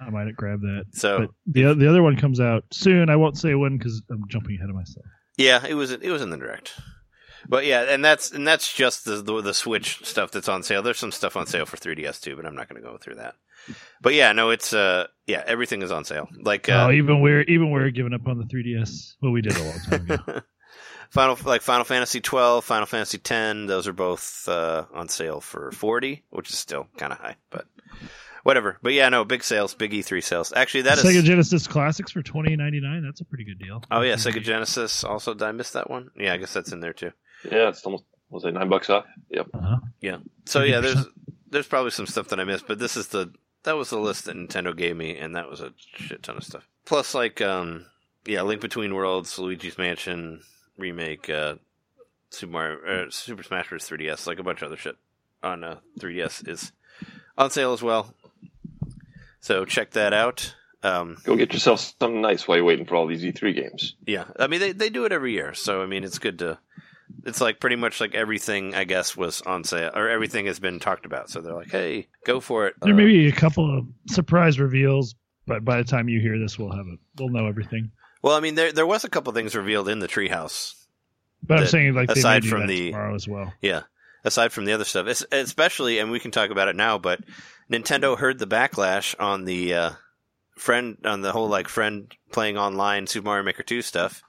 I 0.00 0.10
might 0.10 0.34
grab 0.36 0.60
that. 0.60 0.84
So 0.92 1.18
But 1.20 1.30
the 1.46 1.74
the 1.74 1.88
other 1.88 2.02
one 2.02 2.16
comes 2.16 2.40
out 2.40 2.64
soon. 2.72 3.08
I 3.10 3.16
won't 3.16 3.38
say 3.38 3.54
when 3.54 3.76
because 3.78 4.02
I'm 4.10 4.24
jumping 4.28 4.56
ahead 4.56 4.68
of 4.70 4.76
myself. 4.76 5.06
Yeah, 5.36 5.66
it 5.66 5.74
was 5.74 5.90
it 5.90 6.10
was 6.10 6.22
in 6.22 6.30
the 6.30 6.36
direct. 6.36 6.72
But 7.48 7.64
yeah, 7.66 7.82
and 7.82 8.04
that's 8.04 8.32
and 8.32 8.46
that's 8.46 8.72
just 8.72 9.04
the, 9.04 9.22
the 9.22 9.40
the 9.40 9.54
Switch 9.54 10.04
stuff 10.04 10.30
that's 10.32 10.48
on 10.48 10.62
sale. 10.62 10.82
There's 10.82 10.98
some 10.98 11.12
stuff 11.12 11.36
on 11.36 11.46
sale 11.46 11.64
for 11.66 11.76
3DS 11.76 12.20
too, 12.20 12.36
but 12.36 12.44
I'm 12.44 12.56
not 12.56 12.68
going 12.68 12.82
to 12.82 12.86
go 12.88 12.96
through 12.98 13.16
that. 13.16 13.34
But 14.00 14.14
yeah, 14.14 14.32
no, 14.32 14.50
it's 14.50 14.72
uh 14.72 15.06
yeah, 15.26 15.42
everything 15.46 15.82
is 15.82 15.90
on 15.90 16.04
sale. 16.04 16.28
Like 16.40 16.68
uh, 16.68 16.86
oh, 16.88 16.92
even 16.92 17.20
we're 17.20 17.42
even 17.42 17.70
we're 17.70 17.90
giving 17.90 18.14
up 18.14 18.26
on 18.26 18.38
the 18.38 18.44
3ds. 18.44 19.14
Well, 19.20 19.32
we 19.32 19.42
did 19.42 19.56
a 19.56 19.62
long 19.62 19.80
time 19.90 20.10
ago. 20.10 20.40
Final 21.10 21.38
like 21.44 21.62
Final 21.62 21.84
Fantasy 21.84 22.20
12, 22.20 22.64
Final 22.64 22.86
Fantasy 22.86 23.18
10, 23.18 23.66
those 23.66 23.86
are 23.86 23.92
both 23.92 24.48
uh, 24.48 24.86
on 24.92 25.08
sale 25.08 25.40
for 25.40 25.70
40, 25.70 26.24
which 26.30 26.50
is 26.50 26.58
still 26.58 26.88
kind 26.96 27.12
of 27.12 27.18
high, 27.18 27.36
but 27.50 27.66
whatever. 28.42 28.78
But 28.82 28.92
yeah, 28.92 29.08
no, 29.08 29.24
big 29.24 29.44
sales, 29.44 29.74
big 29.74 29.92
E3 29.92 30.22
sales. 30.22 30.52
Actually, 30.54 30.82
that 30.82 30.98
is 30.98 31.04
Sega 31.04 31.22
Genesis 31.22 31.66
Classics 31.66 32.12
for 32.12 32.22
twenty 32.22 32.56
ninety 32.56 32.80
nine. 32.80 33.02
That's 33.04 33.20
a 33.20 33.24
pretty 33.24 33.44
good 33.44 33.58
deal. 33.58 33.82
Oh 33.90 34.02
yeah, 34.02 34.14
Sega 34.14 34.42
Genesis 34.42 35.04
also 35.04 35.34
did 35.34 35.42
I 35.42 35.52
miss 35.52 35.70
that 35.72 35.90
one? 35.90 36.10
Yeah, 36.16 36.32
I 36.32 36.36
guess 36.38 36.52
that's 36.52 36.72
in 36.72 36.80
there 36.80 36.92
too. 36.92 37.12
Yeah, 37.44 37.68
it's 37.68 37.84
almost 37.84 38.04
was 38.30 38.44
it 38.44 38.52
nine 38.52 38.68
bucks 38.68 38.90
off? 38.90 39.04
Yep. 39.30 39.48
Uh-huh. 39.54 39.76
Yeah. 40.00 40.18
So 40.44 40.62
yeah, 40.62 40.80
there's 40.80 41.04
there's 41.50 41.66
probably 41.66 41.90
some 41.90 42.06
stuff 42.06 42.28
that 42.28 42.40
I 42.40 42.44
missed, 42.44 42.66
but 42.66 42.78
this 42.78 42.96
is 42.96 43.08
the 43.08 43.32
that 43.66 43.76
was 43.76 43.90
the 43.90 43.98
list 43.98 44.24
that 44.24 44.36
Nintendo 44.36 44.74
gave 44.74 44.96
me, 44.96 45.16
and 45.18 45.36
that 45.36 45.50
was 45.50 45.60
a 45.60 45.72
shit 45.96 46.22
ton 46.22 46.36
of 46.36 46.44
stuff. 46.44 46.66
Plus, 46.84 47.14
like, 47.14 47.40
um, 47.40 47.86
yeah, 48.24 48.42
Link 48.42 48.60
Between 48.60 48.94
Worlds, 48.94 49.38
Luigi's 49.38 49.76
Mansion 49.76 50.40
remake, 50.78 51.28
uh, 51.28 51.56
Super 52.30 52.52
Mario, 52.52 53.06
uh, 53.06 53.10
Super 53.10 53.42
Smash 53.42 53.68
Bros. 53.68 53.82
3DS, 53.82 54.26
like 54.26 54.38
a 54.38 54.42
bunch 54.44 54.62
of 54.62 54.68
other 54.68 54.76
shit 54.76 54.96
on 55.42 55.64
uh, 55.64 55.78
3DS 55.98 56.48
is 56.48 56.72
on 57.36 57.50
sale 57.50 57.72
as 57.72 57.82
well. 57.82 58.14
So 59.40 59.64
check 59.64 59.90
that 59.92 60.12
out. 60.12 60.54
Um, 60.82 61.18
Go 61.24 61.34
get 61.36 61.52
yourself 61.52 61.80
something 61.98 62.20
nice 62.20 62.46
while 62.46 62.58
you're 62.58 62.64
waiting 62.64 62.86
for 62.86 62.94
all 62.94 63.06
these 63.06 63.22
E3 63.22 63.54
games. 63.54 63.96
yeah, 64.06 64.24
I 64.38 64.46
mean 64.46 64.60
they 64.60 64.72
they 64.72 64.90
do 64.90 65.04
it 65.04 65.12
every 65.12 65.32
year, 65.32 65.54
so 65.54 65.82
I 65.82 65.86
mean 65.86 66.04
it's 66.04 66.18
good 66.18 66.38
to. 66.40 66.58
It's 67.24 67.40
like 67.40 67.60
pretty 67.60 67.76
much 67.76 68.00
like 68.00 68.14
everything 68.14 68.74
I 68.74 68.84
guess 68.84 69.16
was 69.16 69.42
on 69.42 69.64
sale 69.64 69.90
or 69.94 70.08
everything 70.08 70.46
has 70.46 70.58
been 70.58 70.78
talked 70.80 71.06
about. 71.06 71.30
So 71.30 71.40
they're 71.40 71.54
like, 71.54 71.70
"Hey, 71.70 72.08
go 72.24 72.40
for 72.40 72.66
it." 72.66 72.74
There 72.82 72.94
may 72.94 73.06
be 73.06 73.28
a 73.28 73.32
couple 73.32 73.78
of 73.78 73.86
surprise 74.08 74.58
reveals, 74.58 75.14
but 75.46 75.64
by 75.64 75.78
the 75.78 75.84
time 75.84 76.08
you 76.08 76.20
hear 76.20 76.38
this, 76.38 76.58
we'll 76.58 76.72
have 76.72 76.86
it. 76.86 76.98
We'll 77.18 77.28
know 77.30 77.46
everything. 77.46 77.90
Well, 78.22 78.36
I 78.36 78.40
mean, 78.40 78.54
there 78.54 78.72
there 78.72 78.86
was 78.86 79.04
a 79.04 79.08
couple 79.08 79.32
things 79.32 79.54
revealed 79.54 79.88
in 79.88 79.98
the 80.00 80.08
treehouse. 80.08 80.74
But 81.42 81.60
I'm 81.60 81.66
saying 81.66 81.94
like 81.94 82.10
aside 82.10 82.44
from 82.44 82.62
that 82.62 82.68
the- 82.68 82.90
tomorrow 82.90 83.14
as 83.14 83.28
well. 83.28 83.52
Yeah, 83.60 83.82
aside 84.24 84.52
from 84.52 84.64
the 84.64 84.72
other 84.72 84.84
stuff, 84.84 85.06
especially, 85.30 85.98
and 85.98 86.10
we 86.10 86.18
can 86.20 86.30
talk 86.32 86.50
about 86.50 86.68
it 86.68 86.76
now. 86.76 86.98
But 86.98 87.20
Nintendo 87.70 88.18
heard 88.18 88.38
the 88.38 88.46
backlash 88.46 89.14
on 89.20 89.44
the 89.44 89.74
uh, 89.74 89.90
friend 90.56 90.96
on 91.04 91.20
the 91.22 91.32
whole 91.32 91.48
like 91.48 91.68
friend 91.68 92.12
playing 92.32 92.56
online 92.58 93.06
Super 93.06 93.26
Mario 93.26 93.44
Maker 93.44 93.62
2 93.62 93.82
stuff, 93.82 94.22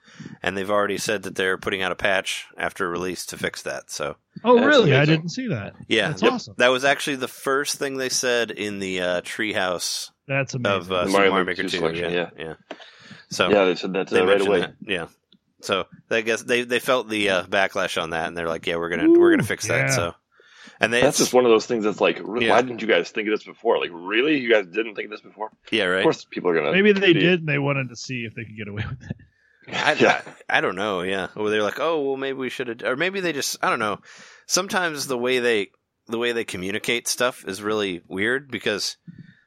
and 0.44 0.58
they've 0.58 0.70
already 0.70 0.98
said 0.98 1.24
that 1.24 1.36
they're 1.36 1.58
putting 1.58 1.82
out 1.82 1.92
a 1.92 1.96
patch 1.96 2.48
after 2.58 2.90
release 2.90 3.26
to 3.28 3.38
fix 3.38 3.62
that. 3.64 3.90
So 3.90 4.16
Oh, 4.44 4.56
That's 4.56 4.68
really? 4.68 4.96
I 4.96 5.06
didn't 5.06 5.30
see 5.30 5.48
that. 5.48 5.74
yeah, 5.88 6.10
That's 6.10 6.22
Yep. 6.22 6.32
awesome. 6.34 6.56
that 6.60 6.68
was 6.68 6.86
actually 6.86 7.16
the 7.16 7.28
first 7.28 7.78
thing 7.78 7.98
they 7.98 8.10
said 8.10 8.52
in 8.52 8.78
the 8.80 9.02
uh, 9.02 9.22
treehouse 9.22 10.12
That's 10.28 10.54
amazing. 10.54 10.78
of 10.82 10.92
uh, 10.92 11.00
The 11.00 11.06
Super 11.08 11.12
Mario 11.18 11.32
Mario 11.32 11.46
Maker 11.46 11.64
Maker 11.64 11.70
2. 11.70 11.70
2 11.70 11.78
selection, 11.78 12.12
yeah, 12.14 12.30
yeah. 12.38 12.54
So 13.30 13.50
yeah, 13.50 13.66
they 13.66 13.76
said 13.76 13.94
that 13.94 14.08
they 14.10 14.22
uh, 14.22 14.26
right 14.26 14.42
away. 14.42 14.60
that. 14.62 14.76
Yeah. 14.82 15.08
So 15.62 15.86
I 16.12 16.22
guess 16.22 16.44
they 16.44 16.64
they 16.64 16.80
felt 16.80 17.10
the 17.10 17.30
uh, 17.32 17.44
backlash 17.46 18.00
on 18.02 18.12
that, 18.12 18.28
and 18.28 18.38
they're 18.38 18.48
like, 18.48 18.68
"Yeah, 18.68 18.76
we're 18.76 18.90
gonna 18.90 19.10
we're 19.10 19.32
gonna 19.32 19.42
fix 19.44 19.68
that." 19.68 19.92
So, 19.92 20.14
and 20.80 20.94
they, 20.94 21.02
That's 21.02 21.18
just 21.18 21.34
one 21.34 21.46
of 21.46 21.52
those 21.52 21.66
things 21.66 21.84
that's 21.84 22.02
like, 22.02 22.18
Yeah. 22.20 22.50
why 22.52 22.62
didn't 22.62 22.82
you 22.82 22.88
guys 22.88 23.10
think 23.10 23.28
of 23.28 23.34
this 23.34 23.44
before? 23.46 23.80
Like, 23.80 23.92
really? 23.94 24.38
You 24.40 24.52
guys 24.52 24.66
didn't 24.68 24.96
think 24.96 25.06
of 25.06 25.12
this 25.12 25.22
before? 25.22 25.50
yeah, 25.72 25.86
right. 25.86 26.00
Of 26.00 26.04
course, 26.04 26.26
people 26.26 26.50
are 26.52 26.56
gonna. 26.56 26.72
Maybe 26.72 26.92
they 26.94 27.14
be- 27.14 27.20
did 27.20 27.40
and 27.42 27.50
they 27.50 27.60
wanted 27.60 27.90
to 27.90 27.96
see 27.96 28.26
if 28.26 28.36
they 28.36 28.44
could 28.44 28.58
get 28.58 28.68
away 28.68 28.84
with 28.90 29.02
it. 29.10 29.16
I, 29.76 29.94
Yeah. 29.94 30.22
I, 30.50 30.58
I 30.58 30.62
don't 30.62 30.76
know. 30.76 31.02
Yeah, 31.02 31.28
or 31.36 31.50
they're 31.50 31.64
like, 31.64 31.80
oh, 31.80 32.02
well, 32.02 32.18
maybe 32.18 32.38
we 32.38 32.50
should 32.50 32.68
have, 32.70 32.84
or 32.84 32.96
maybe 32.96 33.20
they 33.20 33.34
just, 33.34 33.58
I 33.62 33.70
don't 33.70 33.80
know. 33.80 34.00
Sometimes 34.46 35.08
the 35.08 35.18
way 35.18 35.40
they 35.40 35.72
the 36.08 36.18
way 36.18 36.32
they 36.32 36.46
communicate 36.46 37.08
stuff 37.08 37.44
is 37.46 37.62
really 37.62 38.02
weird 38.08 38.50
because 38.50 38.96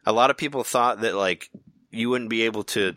a 0.05 0.13
lot 0.13 0.29
of 0.31 0.37
people 0.37 0.63
thought 0.63 1.01
that 1.01 1.15
like 1.15 1.49
you 1.91 2.11
wouldn't 2.11 2.29
be 2.31 2.43
able 2.43 2.65
to. 2.65 2.95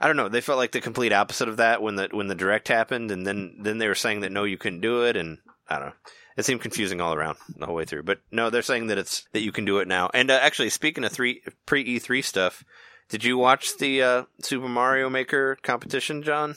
I 0.00 0.06
don't 0.06 0.16
know. 0.16 0.28
They 0.28 0.40
felt 0.40 0.58
like 0.58 0.72
the 0.72 0.80
complete 0.80 1.12
opposite 1.12 1.48
of 1.48 1.58
that 1.58 1.82
when 1.82 1.96
the 1.96 2.08
when 2.12 2.28
the 2.28 2.34
direct 2.34 2.68
happened, 2.68 3.10
and 3.10 3.26
then 3.26 3.58
then 3.60 3.76
they 3.78 3.88
were 3.88 3.94
saying 3.94 4.20
that 4.20 4.32
no, 4.32 4.44
you 4.44 4.56
couldn't 4.56 4.80
do 4.80 5.04
it, 5.04 5.16
and 5.16 5.38
I 5.68 5.78
don't 5.78 5.88
know. 5.88 5.94
It 6.36 6.44
seemed 6.44 6.60
confusing 6.60 7.00
all 7.00 7.14
around 7.14 7.38
the 7.56 7.66
whole 7.66 7.74
way 7.76 7.84
through. 7.84 8.02
But 8.02 8.20
no, 8.32 8.50
they're 8.50 8.62
saying 8.62 8.88
that 8.88 8.98
it's 8.98 9.26
that 9.32 9.42
you 9.42 9.52
can 9.52 9.64
do 9.64 9.78
it 9.78 9.88
now. 9.88 10.10
And 10.12 10.30
uh, 10.30 10.38
actually, 10.40 10.70
speaking 10.70 11.04
of 11.04 11.12
three 11.12 11.42
pre 11.66 11.82
E 11.82 11.98
three 11.98 12.22
stuff, 12.22 12.64
did 13.08 13.22
you 13.24 13.38
watch 13.38 13.76
the 13.78 14.02
uh, 14.02 14.22
Super 14.42 14.68
Mario 14.68 15.08
Maker 15.08 15.56
competition, 15.62 16.22
John? 16.22 16.56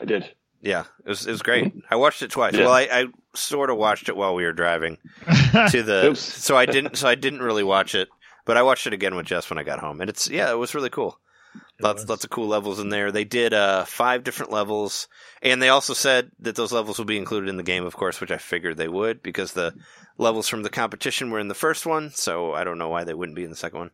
I 0.00 0.04
did. 0.04 0.30
Yeah, 0.60 0.84
it 1.04 1.08
was 1.08 1.26
it 1.26 1.30
was 1.30 1.42
great. 1.42 1.72
I 1.90 1.96
watched 1.96 2.22
it 2.22 2.30
twice. 2.30 2.54
Yeah. 2.54 2.64
Well, 2.64 2.72
I, 2.72 2.88
I 2.90 3.06
sort 3.34 3.70
of 3.70 3.76
watched 3.76 4.08
it 4.08 4.16
while 4.16 4.34
we 4.34 4.44
were 4.44 4.52
driving 4.52 4.98
to 5.70 5.82
the, 5.82 6.14
so 6.16 6.56
I 6.56 6.66
didn't 6.66 6.96
so 6.96 7.06
I 7.06 7.14
didn't 7.14 7.42
really 7.42 7.62
watch 7.62 7.94
it, 7.94 8.08
but 8.44 8.56
I 8.56 8.62
watched 8.62 8.86
it 8.88 8.92
again 8.92 9.14
with 9.14 9.26
Jess 9.26 9.48
when 9.48 9.58
I 9.58 9.62
got 9.62 9.78
home, 9.78 10.00
and 10.00 10.10
it's 10.10 10.28
yeah, 10.28 10.50
it 10.50 10.56
was 10.58 10.74
really 10.74 10.90
cool. 10.90 11.20
Lots 11.80 12.02
was. 12.02 12.08
lots 12.08 12.24
of 12.24 12.30
cool 12.30 12.48
levels 12.48 12.80
in 12.80 12.88
there. 12.88 13.12
They 13.12 13.24
did 13.24 13.54
uh 13.54 13.84
five 13.84 14.24
different 14.24 14.52
levels, 14.52 15.08
and 15.42 15.62
they 15.62 15.68
also 15.68 15.94
said 15.94 16.30
that 16.40 16.56
those 16.56 16.72
levels 16.72 16.98
will 16.98 17.04
be 17.04 17.18
included 17.18 17.48
in 17.48 17.56
the 17.56 17.62
game, 17.62 17.84
of 17.84 17.96
course, 17.96 18.20
which 18.20 18.30
I 18.30 18.38
figured 18.38 18.76
they 18.76 18.88
would 18.88 19.22
because 19.22 19.52
the 19.52 19.74
levels 20.16 20.48
from 20.48 20.62
the 20.62 20.70
competition 20.70 21.30
were 21.30 21.38
in 21.38 21.48
the 21.48 21.54
first 21.54 21.86
one, 21.86 22.10
so 22.10 22.52
I 22.52 22.64
don't 22.64 22.78
know 22.78 22.88
why 22.88 23.04
they 23.04 23.14
wouldn't 23.14 23.36
be 23.36 23.44
in 23.44 23.50
the 23.50 23.56
second 23.56 23.78
one. 23.78 23.90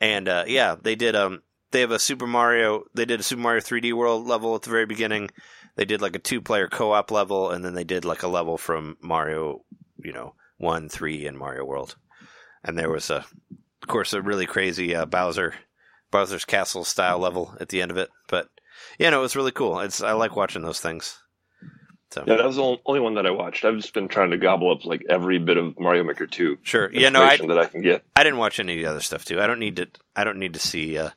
And 0.00 0.28
uh, 0.28 0.44
yeah, 0.46 0.74
they 0.80 0.96
did 0.96 1.14
um 1.14 1.42
they 1.70 1.80
have 1.80 1.90
a 1.90 1.98
Super 1.98 2.26
Mario 2.26 2.84
they 2.94 3.04
did 3.04 3.20
a 3.20 3.22
Super 3.22 3.42
Mario 3.42 3.60
3D 3.60 3.92
World 3.92 4.26
level 4.26 4.54
at 4.54 4.62
the 4.62 4.70
very 4.70 4.86
beginning. 4.86 5.30
They 5.76 5.84
did 5.84 6.00
like 6.00 6.16
a 6.16 6.20
two 6.20 6.40
player 6.40 6.68
co 6.68 6.92
op 6.92 7.10
level, 7.10 7.50
and 7.50 7.64
then 7.64 7.74
they 7.74 7.84
did 7.84 8.04
like 8.04 8.22
a 8.22 8.28
level 8.28 8.56
from 8.58 8.96
Mario, 9.00 9.62
you 10.02 10.12
know, 10.12 10.34
one, 10.56 10.88
three, 10.88 11.26
and 11.26 11.38
Mario 11.38 11.64
World. 11.64 11.96
And 12.64 12.78
there 12.78 12.90
was 12.90 13.10
a, 13.10 13.26
of 13.82 13.88
course, 13.88 14.12
a 14.12 14.22
really 14.22 14.46
crazy 14.46 14.94
uh, 14.94 15.04
Bowser, 15.04 15.54
Bowser's 16.10 16.44
Castle 16.44 16.84
style 16.84 17.18
level 17.18 17.56
at 17.60 17.68
the 17.68 17.82
end 17.82 17.90
of 17.90 17.96
it. 17.96 18.10
But 18.28 18.48
yeah, 18.98 19.10
no, 19.10 19.20
it 19.20 19.22
was 19.22 19.36
really 19.36 19.52
cool. 19.52 19.80
It's 19.80 20.02
I 20.02 20.12
like 20.12 20.36
watching 20.36 20.62
those 20.62 20.80
things. 20.80 21.18
So 22.10 22.24
Yeah, 22.26 22.36
that 22.36 22.46
was 22.46 22.56
the 22.56 22.78
only 22.86 23.00
one 23.00 23.14
that 23.14 23.26
I 23.26 23.30
watched. 23.30 23.64
I've 23.64 23.76
just 23.76 23.92
been 23.92 24.08
trying 24.08 24.30
to 24.30 24.38
gobble 24.38 24.70
up 24.70 24.84
like 24.84 25.02
every 25.08 25.38
bit 25.38 25.56
of 25.56 25.78
Mario 25.78 26.04
Maker 26.04 26.26
2 26.26 26.58
sure, 26.62 26.90
yeah, 26.92 27.08
no, 27.08 27.22
I 27.22 27.36
that 27.36 27.58
I 27.58 27.66
can 27.66 27.82
get. 27.82 28.04
I 28.14 28.22
didn't 28.22 28.38
watch 28.38 28.60
any 28.60 28.74
of 28.74 28.78
the 28.78 28.90
other 28.90 29.00
stuff 29.00 29.24
too. 29.24 29.40
I 29.40 29.46
don't 29.46 29.58
need 29.58 29.76
to. 29.76 29.88
I 30.14 30.24
don't 30.24 30.38
need 30.38 30.54
to 30.54 30.60
see. 30.60 30.98
Uh, 30.98 31.10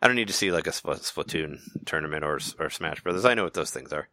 I 0.00 0.06
don't 0.06 0.16
need 0.16 0.28
to 0.28 0.34
see 0.34 0.52
like 0.52 0.66
a 0.66 0.70
Splatoon 0.70 1.58
tournament 1.86 2.24
or 2.24 2.38
or 2.58 2.70
Smash 2.70 3.02
Brothers. 3.02 3.24
I 3.24 3.34
know 3.34 3.44
what 3.44 3.54
those 3.54 3.70
things 3.70 3.92
are. 3.92 4.08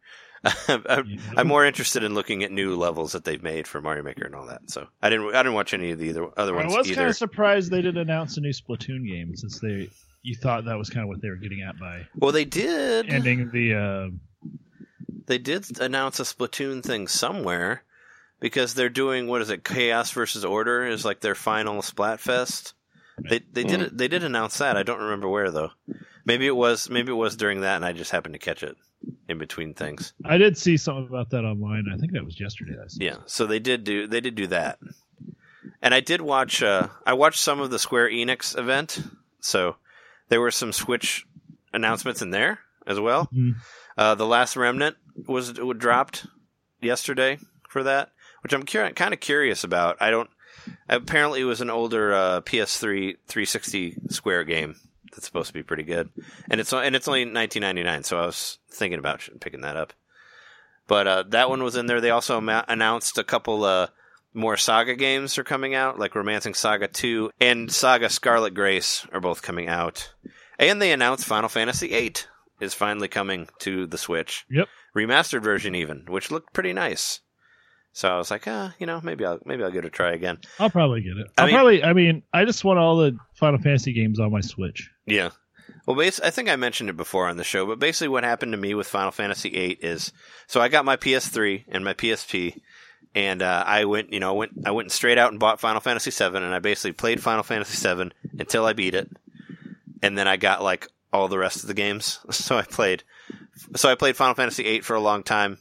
I'm, 0.68 1.18
I'm 1.36 1.46
more 1.48 1.64
interested 1.64 2.02
in 2.04 2.14
looking 2.14 2.42
at 2.44 2.52
new 2.52 2.76
levels 2.76 3.12
that 3.12 3.24
they've 3.24 3.42
made 3.42 3.66
for 3.66 3.80
Mario 3.80 4.02
Maker 4.02 4.24
and 4.26 4.34
all 4.34 4.46
that. 4.46 4.70
So 4.70 4.86
I 5.02 5.10
didn't. 5.10 5.34
I 5.34 5.38
didn't 5.42 5.54
watch 5.54 5.74
any 5.74 5.90
of 5.90 5.98
the 5.98 6.10
other, 6.10 6.28
other 6.36 6.54
ones. 6.54 6.72
I 6.72 6.76
ones 6.76 6.88
was 6.88 6.96
kind 6.96 7.08
of 7.08 7.16
surprised 7.16 7.70
they 7.70 7.82
didn't 7.82 8.00
announce 8.02 8.36
a 8.36 8.40
new 8.40 8.52
Splatoon 8.52 9.06
game 9.06 9.34
since 9.36 9.58
they 9.60 9.88
you 10.22 10.34
thought 10.34 10.64
that 10.64 10.76
was 10.76 10.90
kind 10.90 11.02
of 11.02 11.08
what 11.08 11.22
they 11.22 11.28
were 11.30 11.36
getting 11.36 11.62
at 11.62 11.78
by 11.78 12.06
Well, 12.16 12.32
they 12.32 12.44
did. 12.44 13.08
ending 13.08 13.50
the 13.50 13.74
uh, 13.74 14.48
They 15.26 15.38
did 15.38 15.80
announce 15.80 16.20
a 16.20 16.24
Splatoon 16.24 16.82
thing 16.82 17.06
somewhere 17.08 17.82
because 18.40 18.74
they're 18.74 18.88
doing 18.88 19.26
what 19.28 19.42
is 19.42 19.50
it? 19.50 19.64
Chaos 19.64 20.10
versus 20.10 20.44
Order 20.44 20.84
is 20.86 21.04
like 21.04 21.20
their 21.20 21.34
final 21.34 21.80
Splatfest. 21.82 22.74
They 23.18 23.40
they 23.50 23.64
did. 23.64 23.96
They 23.96 24.08
did 24.08 24.24
announce 24.24 24.58
that. 24.58 24.76
I 24.76 24.82
don't 24.82 25.00
remember 25.00 25.28
where 25.28 25.50
though. 25.50 25.70
Maybe 26.24 26.46
it 26.46 26.56
was 26.56 26.90
maybe 26.90 27.12
it 27.12 27.16
was 27.16 27.36
during 27.36 27.60
that, 27.62 27.76
and 27.76 27.84
I 27.84 27.92
just 27.92 28.10
happened 28.10 28.34
to 28.34 28.38
catch 28.38 28.62
it 28.62 28.76
in 29.28 29.38
between 29.38 29.74
things. 29.74 30.12
I 30.24 30.38
did 30.38 30.56
see 30.56 30.76
something 30.76 31.06
about 31.08 31.30
that 31.30 31.44
online. 31.44 31.86
I 31.92 31.96
think 31.98 32.12
that 32.12 32.24
was 32.24 32.38
yesterday. 32.40 32.74
I 32.82 32.86
saw. 32.88 33.04
Yeah, 33.04 33.16
so 33.26 33.46
they 33.46 33.58
did 33.58 33.84
do 33.84 34.06
they 34.06 34.20
did 34.20 34.34
do 34.34 34.46
that, 34.48 34.78
and 35.82 35.94
I 35.94 36.00
did 36.00 36.20
watch. 36.20 36.62
Uh, 36.62 36.88
I 37.06 37.12
watched 37.14 37.40
some 37.40 37.60
of 37.60 37.70
the 37.70 37.78
Square 37.78 38.10
Enix 38.10 38.56
event, 38.58 39.00
so 39.40 39.76
there 40.28 40.40
were 40.40 40.50
some 40.50 40.72
Switch 40.72 41.26
announcements 41.72 42.22
in 42.22 42.30
there 42.30 42.60
as 42.86 42.98
well. 43.00 43.28
Mhm. 43.34 43.56
Uh, 43.96 44.14
the 44.14 44.26
Last 44.26 44.56
Remnant 44.56 44.96
was 45.26 45.52
dropped 45.52 46.26
yesterday 46.80 47.38
for 47.68 47.82
that, 47.82 48.12
which 48.42 48.52
I'm 48.52 48.64
cur- 48.64 48.90
kind 48.92 49.14
of 49.14 49.20
curious 49.20 49.64
about. 49.64 49.96
I 50.00 50.10
don't. 50.10 50.30
Apparently, 50.88 51.40
it 51.40 51.44
was 51.44 51.60
an 51.60 51.70
older 51.70 52.12
uh, 52.12 52.40
PS3 52.40 53.16
360 53.28 53.96
Square 54.10 54.44
game 54.44 54.76
that's 55.16 55.26
supposed 55.26 55.48
to 55.48 55.54
be 55.54 55.62
pretty 55.62 55.82
good, 55.82 56.10
and 56.50 56.60
it's 56.60 56.72
and 56.72 56.94
it's 56.94 57.08
only 57.08 57.24
19.99. 57.26 58.04
So 58.04 58.18
I 58.18 58.26
was 58.26 58.58
thinking 58.70 58.98
about 58.98 59.28
picking 59.40 59.62
that 59.62 59.76
up. 59.76 59.92
But 60.86 61.06
uh, 61.08 61.24
that 61.30 61.48
one 61.48 61.64
was 61.64 61.74
in 61.74 61.86
there. 61.86 62.00
They 62.00 62.10
also 62.10 62.40
ma- 62.40 62.64
announced 62.68 63.18
a 63.18 63.24
couple 63.24 63.64
uh, 63.64 63.88
more 64.36 64.56
Saga 64.56 64.94
games 64.94 65.38
are 65.38 65.44
coming 65.44 65.74
out, 65.74 65.98
like 65.98 66.14
Romancing 66.14 66.54
Saga 66.54 66.86
2 66.86 67.30
and 67.40 67.72
Saga 67.72 68.08
Scarlet 68.08 68.54
Grace 68.54 69.06
are 69.12 69.20
both 69.20 69.42
coming 69.42 69.66
out. 69.66 70.12
And 70.58 70.80
they 70.80 70.92
announced 70.92 71.24
Final 71.24 71.48
Fantasy 71.48 71.88
VIII 71.88 72.14
is 72.60 72.74
finally 72.74 73.08
coming 73.08 73.48
to 73.60 73.86
the 73.86 73.98
Switch. 73.98 74.44
Yep. 74.50 74.68
Remastered 74.94 75.42
version 75.42 75.74
even, 75.74 76.04
which 76.08 76.30
looked 76.30 76.52
pretty 76.52 76.72
nice. 76.72 77.20
So 77.96 78.10
I 78.10 78.18
was 78.18 78.30
like, 78.30 78.46
ah, 78.46 78.74
you 78.78 78.84
know, 78.84 79.00
maybe 79.02 79.24
I'll 79.24 79.38
maybe 79.46 79.64
I'll 79.64 79.70
give 79.70 79.82
it 79.82 79.88
a 79.88 79.90
try 79.90 80.12
again. 80.12 80.36
I'll 80.58 80.68
probably 80.68 81.00
get 81.00 81.16
it. 81.16 81.28
I 81.38 81.40
I'll 81.40 81.46
mean- 81.46 81.54
probably. 81.56 81.82
I 81.82 81.92
mean, 81.94 82.22
I 82.30 82.44
just 82.44 82.62
want 82.62 82.78
all 82.78 82.98
the 82.98 83.16
Final 83.36 83.58
Fantasy 83.58 83.94
games 83.94 84.20
on 84.20 84.30
my 84.30 84.42
Switch. 84.42 84.90
Yeah. 85.06 85.30
Well, 85.86 85.96
bas- 85.96 86.20
I 86.20 86.28
think 86.28 86.50
I 86.50 86.56
mentioned 86.56 86.90
it 86.90 86.96
before 86.98 87.26
on 87.26 87.38
the 87.38 87.42
show, 87.44 87.64
but 87.64 87.78
basically 87.78 88.08
what 88.08 88.22
happened 88.22 88.52
to 88.52 88.58
me 88.58 88.74
with 88.74 88.86
Final 88.86 89.12
Fantasy 89.12 89.48
VIII 89.48 89.78
is, 89.80 90.12
so 90.46 90.60
I 90.60 90.68
got 90.68 90.84
my 90.84 90.96
PS3 90.96 91.64
and 91.68 91.86
my 91.86 91.94
PSP, 91.94 92.60
and 93.14 93.40
uh, 93.40 93.64
I 93.66 93.86
went, 93.86 94.12
you 94.12 94.20
know, 94.20 94.34
went 94.34 94.52
I 94.66 94.72
went 94.72 94.92
straight 94.92 95.16
out 95.16 95.30
and 95.30 95.40
bought 95.40 95.58
Final 95.60 95.80
Fantasy 95.80 96.10
VII, 96.10 96.36
and 96.36 96.54
I 96.54 96.58
basically 96.58 96.92
played 96.92 97.22
Final 97.22 97.44
Fantasy 97.44 97.82
VII 97.82 98.10
until 98.38 98.66
I 98.66 98.74
beat 98.74 98.94
it, 98.94 99.08
and 100.02 100.18
then 100.18 100.28
I 100.28 100.36
got 100.36 100.62
like 100.62 100.86
all 101.14 101.28
the 101.28 101.38
rest 101.38 101.62
of 101.62 101.68
the 101.68 101.74
games. 101.74 102.20
So 102.30 102.58
I 102.58 102.62
played, 102.62 103.04
so 103.74 103.88
I 103.90 103.94
played 103.94 104.16
Final 104.18 104.34
Fantasy 104.34 104.64
VIII 104.64 104.80
for 104.82 104.96
a 104.96 105.00
long 105.00 105.22
time 105.22 105.56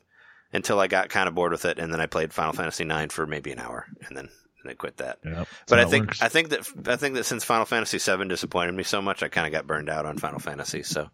until 0.56 0.80
I 0.80 0.88
got 0.88 1.10
kind 1.10 1.28
of 1.28 1.36
bored 1.36 1.52
with 1.52 1.66
it, 1.66 1.80
and 1.80 1.94
then 1.94 2.02
I 2.02 2.06
played 2.06 2.34
Final 2.34 2.54
Fantasy 2.54 2.84
IX 2.84 3.14
for 3.14 3.26
maybe 3.26 3.52
an 3.52 3.60
hour, 3.60 3.86
and 4.08 4.16
then 4.16 4.30
and 4.62 4.72
I 4.72 4.74
quit 4.74 4.98
that. 4.98 5.20
Yep. 5.24 5.48
But 5.68 5.80
I 5.80 5.86
think 5.86 6.22
I 6.22 6.28
think 6.28 6.50
that 6.50 6.68
I 6.88 6.96
think 6.96 7.16
that 7.16 7.26
since 7.26 7.44
Final 7.44 7.66
Fantasy 7.66 7.98
VII 8.00 8.28
disappointed 8.28 8.74
me 8.74 8.84
so 8.84 9.02
much, 9.02 9.22
I 9.22 9.28
kind 9.28 9.46
of 9.46 9.54
got 9.54 9.68
burned 9.68 9.90
out 9.90 10.06
on 10.06 10.18
Final 10.18 10.40
Fantasy, 10.40 10.84
so 10.84 11.10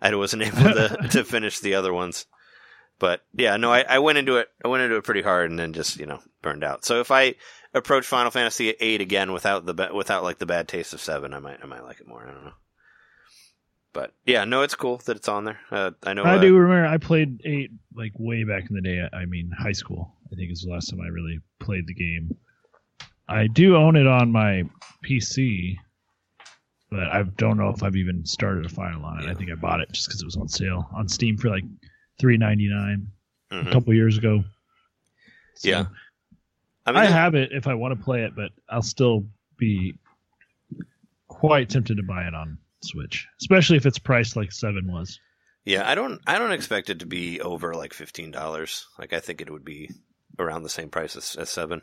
I 0.00 0.14
wasn't 0.14 0.42
able 0.46 0.74
to 0.74 1.08
to 1.12 1.24
finish 1.24 1.60
the 1.60 1.74
other 1.74 1.92
ones. 1.92 2.26
But 2.98 3.22
yeah, 3.32 3.56
no, 3.56 3.72
I, 3.72 3.84
I 3.88 3.98
went 4.00 4.18
into 4.18 4.36
it. 4.36 4.48
I 4.62 4.68
went 4.68 4.82
into 4.82 4.96
it 4.96 5.04
pretty 5.04 5.22
hard, 5.22 5.50
and 5.50 5.58
then 5.58 5.72
just 5.72 5.98
you 5.98 6.06
know 6.06 6.20
burned 6.42 6.64
out. 6.64 6.84
So 6.84 7.00
if 7.00 7.10
I 7.10 7.36
approach 7.72 8.06
Final 8.06 8.30
Fantasy 8.30 8.72
VIII 8.72 8.96
again 8.96 9.32
without 9.32 9.64
the 9.64 9.90
without 9.94 10.22
like 10.22 10.38
the 10.38 10.46
bad 10.46 10.68
taste 10.68 10.92
of 10.92 11.00
seven, 11.00 11.32
I 11.32 11.38
might 11.38 11.60
I 11.62 11.66
might 11.66 11.84
like 11.84 12.00
it 12.00 12.08
more. 12.08 12.26
I 12.26 12.32
don't 12.32 12.44
know. 12.44 12.52
But 13.92 14.12
yeah, 14.24 14.44
no, 14.44 14.62
it's 14.62 14.74
cool 14.74 14.98
that 15.06 15.16
it's 15.16 15.28
on 15.28 15.44
there. 15.44 15.60
Uh, 15.70 15.90
I 16.04 16.14
know. 16.14 16.24
I 16.24 16.38
do 16.38 16.56
remember 16.56 16.86
I 16.86 16.98
played 16.98 17.40
eight 17.44 17.70
like 17.94 18.12
way 18.18 18.44
back 18.44 18.68
in 18.70 18.76
the 18.76 18.82
day. 18.82 19.08
I 19.12 19.24
mean, 19.24 19.50
high 19.56 19.72
school. 19.72 20.14
I 20.32 20.36
think 20.36 20.52
is 20.52 20.62
the 20.62 20.70
last 20.70 20.90
time 20.90 21.00
I 21.00 21.08
really 21.08 21.40
played 21.58 21.86
the 21.86 21.94
game. 21.94 22.36
I 23.28 23.48
do 23.48 23.76
own 23.76 23.96
it 23.96 24.06
on 24.06 24.30
my 24.30 24.64
PC, 25.04 25.76
but 26.90 27.08
I 27.08 27.24
don't 27.36 27.56
know 27.56 27.70
if 27.70 27.82
I've 27.82 27.96
even 27.96 28.24
started 28.24 28.64
a 28.64 28.68
file 28.68 29.04
on 29.04 29.22
it. 29.22 29.28
I 29.28 29.34
think 29.34 29.50
I 29.50 29.54
bought 29.54 29.80
it 29.80 29.90
just 29.92 30.08
because 30.08 30.22
it 30.22 30.24
was 30.24 30.36
on 30.36 30.48
sale 30.48 30.88
on 30.94 31.08
Steam 31.08 31.36
for 31.36 31.48
like 31.48 31.64
three 32.20 32.36
ninety 32.36 32.68
nine 32.68 33.08
mhm. 33.50 33.66
a 33.66 33.72
couple 33.72 33.92
years 33.92 34.18
ago. 34.18 34.44
So 35.56 35.68
Yeah. 35.68 35.84
I 36.86 36.92
I, 36.92 37.06
have 37.06 37.34
it 37.34 37.52
if 37.52 37.66
I 37.66 37.74
want 37.74 37.96
to 37.96 38.04
play 38.04 38.22
it, 38.22 38.34
but 38.34 38.50
I'll 38.68 38.82
still 38.82 39.24
be 39.58 39.94
quite 41.28 41.68
tempted 41.68 41.98
to 41.98 42.02
buy 42.02 42.24
it 42.24 42.34
on 42.34 42.58
Switch, 42.82 43.26
especially 43.40 43.76
if 43.76 43.86
it's 43.86 43.98
priced 43.98 44.36
like 44.36 44.52
seven 44.52 44.90
was. 44.90 45.18
Yeah, 45.64 45.88
I 45.88 45.94
don't 45.94 46.20
I 46.26 46.38
don't 46.38 46.52
expect 46.52 46.90
it 46.90 47.00
to 47.00 47.06
be 47.06 47.40
over 47.40 47.74
like 47.74 47.92
fifteen 47.92 48.30
dollars. 48.30 48.86
Like 48.98 49.12
I 49.12 49.20
think 49.20 49.40
it 49.40 49.50
would 49.50 49.64
be 49.64 49.90
around 50.38 50.62
the 50.62 50.68
same 50.70 50.88
price 50.88 51.16
as, 51.16 51.36
as 51.36 51.50
seven. 51.50 51.82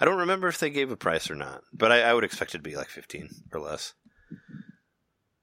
I 0.00 0.04
don't 0.04 0.18
remember 0.18 0.48
if 0.48 0.58
they 0.58 0.70
gave 0.70 0.90
a 0.92 0.96
price 0.96 1.30
or 1.30 1.34
not, 1.34 1.62
but 1.72 1.90
I, 1.90 2.02
I 2.02 2.14
would 2.14 2.24
expect 2.24 2.54
it 2.54 2.58
to 2.58 2.62
be 2.62 2.76
like 2.76 2.88
fifteen 2.88 3.30
or 3.52 3.60
less. 3.60 3.94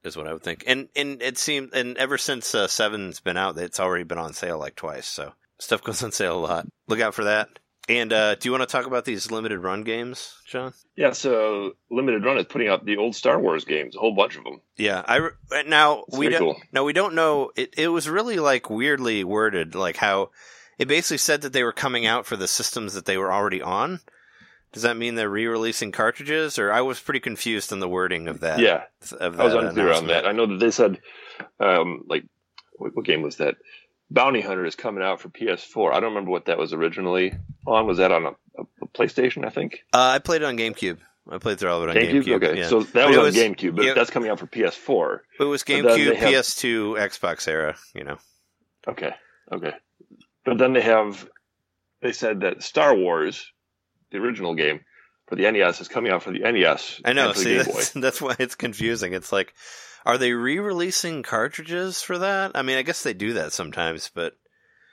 is 0.03 0.17
what 0.17 0.27
I 0.27 0.33
would 0.33 0.43
think. 0.43 0.63
And 0.67 0.89
and 0.95 1.21
it 1.21 1.37
seemed 1.37 1.73
and 1.73 1.97
ever 1.97 2.17
since 2.17 2.53
uh, 2.53 2.67
seven's 2.67 3.19
been 3.19 3.37
out, 3.37 3.57
it's 3.57 3.79
already 3.79 4.03
been 4.03 4.17
on 4.17 4.33
sale 4.33 4.59
like 4.59 4.75
twice. 4.75 5.07
So 5.07 5.33
stuff 5.59 5.83
goes 5.83 6.03
on 6.03 6.11
sale 6.11 6.37
a 6.37 6.45
lot. 6.45 6.67
Look 6.87 6.99
out 6.99 7.15
for 7.15 7.23
that. 7.25 7.49
And 7.89 8.13
uh, 8.13 8.35
do 8.35 8.47
you 8.47 8.51
want 8.53 8.61
to 8.61 8.71
talk 8.71 8.85
about 8.85 9.03
these 9.03 9.29
limited 9.29 9.59
run 9.59 9.83
games, 9.83 10.35
John? 10.47 10.73
Yeah, 10.95 11.11
so 11.11 11.73
Limited 11.91 12.23
Run 12.23 12.37
is 12.37 12.45
putting 12.45 12.69
out 12.69 12.85
the 12.85 12.95
old 12.97 13.13
Star 13.15 13.39
Wars 13.39 13.65
games, 13.65 13.95
a 13.95 13.99
whole 13.99 14.15
bunch 14.15 14.37
of 14.37 14.43
them. 14.45 14.61
Yeah, 14.77 15.03
I 15.05 15.29
now 15.65 16.03
It's 16.07 16.17
we 16.17 16.29
don't 16.29 16.39
cool. 16.39 16.61
now 16.71 16.85
we 16.85 16.93
don't 16.93 17.13
know. 17.15 17.51
It 17.57 17.73
it 17.77 17.89
was 17.89 18.07
really 18.07 18.37
like 18.37 18.69
weirdly 18.69 19.23
worded, 19.25 19.75
like 19.75 19.97
how 19.97 20.29
it 20.77 20.87
basically 20.87 21.17
said 21.17 21.41
that 21.41 21.51
they 21.51 21.63
were 21.63 21.73
coming 21.73 22.05
out 22.05 22.25
for 22.25 22.37
the 22.37 22.47
systems 22.47 22.93
that 22.93 23.05
they 23.05 23.17
were 23.17 23.33
already 23.33 23.61
on. 23.61 23.99
Does 24.71 24.83
that 24.83 24.97
mean 24.97 25.15
they're 25.15 25.29
re-releasing 25.29 25.91
cartridges, 25.91 26.57
or 26.57 26.71
I 26.71 26.81
was 26.81 26.99
pretty 26.99 27.19
confused 27.19 27.71
in 27.71 27.79
the 27.79 27.89
wording 27.89 28.27
of 28.27 28.39
that? 28.39 28.59
yeah, 28.59 28.83
of 29.19 29.39
I 29.39 29.43
was 29.43 29.53
unclear 29.53 29.91
on 29.93 30.07
that. 30.07 30.25
I 30.25 30.31
know 30.31 30.45
that 30.47 30.59
they 30.59 30.71
said, 30.71 30.99
um, 31.59 32.05
like, 32.07 32.23
what, 32.77 32.95
what 32.95 33.05
game 33.05 33.21
was 33.21 33.37
that? 33.37 33.55
Bounty 34.13 34.41
Hunter 34.41 34.63
is 34.63 34.75
coming 34.75 35.03
out 35.03 35.19
for 35.19 35.29
PS4. 35.29 35.89
I 35.91 35.99
don't 35.99 36.09
remember 36.11 36.29
what 36.29 36.45
that 36.45 36.59
was 36.59 36.71
originally 36.71 37.33
on. 37.65 37.87
Was 37.87 37.97
that 37.97 38.11
on 38.11 38.25
a, 38.27 38.61
a, 38.61 38.87
PlayStation? 38.93 39.43
I 39.43 39.49
think. 39.49 39.83
Uh, 39.91 39.97
I 40.15 40.19
played 40.19 40.43
it 40.43 40.45
on 40.45 40.55
GameCube. 40.55 40.99
I 41.29 41.39
played 41.39 41.57
through 41.59 41.71
all 41.71 41.81
of 41.81 41.89
it 41.89 41.97
on 41.97 42.03
GameCube. 42.03 42.23
GameCube. 42.23 42.43
Okay, 42.43 42.59
yeah. 42.59 42.67
so 42.67 42.83
that 42.83 42.93
But 42.93 43.17
was 43.17 43.35
on 43.35 43.43
GameCube, 43.43 43.75
but 43.75 43.95
that's 43.95 44.11
coming 44.11 44.29
out 44.29 44.39
for 44.39 44.45
PS4. 44.45 45.19
it 45.39 45.43
was 45.43 45.63
GameCube, 45.63 46.15
have- 46.15 46.29
PS2, 46.29 46.99
Xbox 46.99 47.47
era. 47.47 47.75
You 47.95 48.03
know. 48.03 48.17
Okay, 48.87 49.11
okay. 49.51 49.73
But 50.45 50.59
then 50.59 50.73
they 50.73 50.81
have, 50.81 51.27
they 52.01 52.11
said 52.11 52.41
that 52.41 52.61
Star 52.61 52.95
Wars, 52.95 53.51
the 54.11 54.17
original 54.17 54.53
game 54.53 54.81
for 55.27 55.37
the 55.37 55.49
NES, 55.49 55.81
is 55.81 55.87
coming 55.87 56.11
out 56.11 56.21
for 56.21 56.31
the 56.31 56.39
NES. 56.39 57.01
I 57.03 57.13
know. 57.13 57.29
and 57.29 57.35
for 57.35 57.43
the 57.43 57.45
See, 57.45 57.71
that's, 57.71 57.91
that's 57.93 58.21
why 58.21 58.35
it's 58.37 58.55
confusing. 58.55 59.13
It's 59.13 59.31
like, 59.31 59.53
are 60.05 60.17
they 60.17 60.33
re-releasing 60.33 61.23
cartridges 61.23 62.01
for 62.01 62.17
that? 62.19 62.51
I 62.55 62.61
mean, 62.61 62.77
I 62.77 62.81
guess 62.81 63.03
they 63.03 63.13
do 63.13 63.33
that 63.33 63.53
sometimes, 63.53 64.09
but 64.13 64.35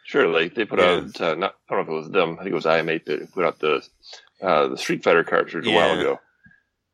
Sure, 0.04 0.26
like 0.26 0.54
they 0.54 0.64
put 0.64 0.78
Yeah. 0.80 1.02
out. 1.04 1.20
Uh, 1.20 1.34
not, 1.34 1.54
I 1.68 1.74
don't 1.74 1.86
know 1.86 1.94
if 1.94 1.98
it 1.98 2.02
was 2.04 2.10
them. 2.10 2.32
I 2.38 2.42
think 2.42 2.52
it 2.52 2.54
was 2.54 2.64
IM8 2.66 3.04
that 3.06 3.32
put 3.32 3.44
out 3.44 3.58
the 3.60 3.82
uh, 4.42 4.68
the 4.68 4.78
Street 4.78 5.04
Fighter 5.04 5.22
cartridge 5.24 5.66
a 5.66 5.70
while 5.70 5.98
ago. 6.00 6.20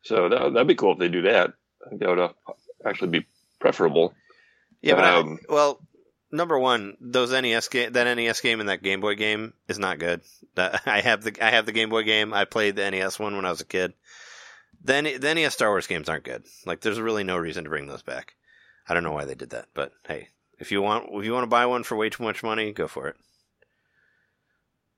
So 0.02 0.28
that 0.28 0.52
that'd 0.52 0.66
be 0.68 0.74
cool 0.74 0.92
if 0.92 0.98
they 0.98 1.08
do 1.08 1.22
that. 1.22 1.52
I 1.84 1.88
think 1.88 2.00
that 2.00 2.08
would 2.10 2.18
uh, 2.18 2.32
actually 2.84 3.10
be 3.20 3.26
preferable. 3.60 4.14
yeah. 4.82 4.94
But 4.96 5.04
I- 5.04 5.16
Um, 5.18 5.38
well, 5.48 5.80
number 6.30 6.58
one, 6.58 6.96
those 7.00 7.30
NES 7.30 7.68
game, 7.68 7.92
that 7.92 8.04
NES 8.16 8.40
game 8.40 8.60
and 8.60 8.68
that 8.68 8.82
Game 8.82 9.00
Boy 9.00 9.14
game 9.14 9.52
is 9.68 9.78
not 9.78 9.98
good. 9.98 10.20
That, 10.56 10.82
I 10.86 11.00
have 11.00 11.22
the 11.22 11.36
I 11.40 11.50
have 11.50 11.64
the 11.66 11.72
Game 11.72 11.88
Boy 11.88 12.02
game. 12.02 12.34
I 12.34 12.44
played 12.44 12.76
the 12.76 12.90
NES 12.90 13.18
one 13.18 13.36
when 13.36 13.46
I 13.46 13.50
was 13.50 13.60
a 13.62 13.66
kid. 13.66 13.94
Then 14.86 15.04
the 15.04 15.34
NES 15.34 15.52
Star 15.52 15.70
Wars 15.70 15.88
games 15.88 16.08
aren't 16.08 16.22
good. 16.22 16.44
Like, 16.64 16.80
there's 16.80 17.00
really 17.00 17.24
no 17.24 17.36
reason 17.36 17.64
to 17.64 17.70
bring 17.70 17.88
those 17.88 18.02
back. 18.02 18.36
I 18.88 18.94
don't 18.94 19.02
know 19.02 19.12
why 19.12 19.24
they 19.24 19.34
did 19.34 19.50
that, 19.50 19.66
but 19.74 19.92
hey, 20.06 20.28
if 20.60 20.70
you 20.70 20.80
want 20.80 21.08
if 21.10 21.24
you 21.24 21.32
want 21.32 21.42
to 21.42 21.48
buy 21.48 21.66
one 21.66 21.82
for 21.82 21.96
way 21.96 22.08
too 22.08 22.22
much 22.22 22.44
money, 22.44 22.72
go 22.72 22.86
for 22.86 23.08
it. 23.08 23.16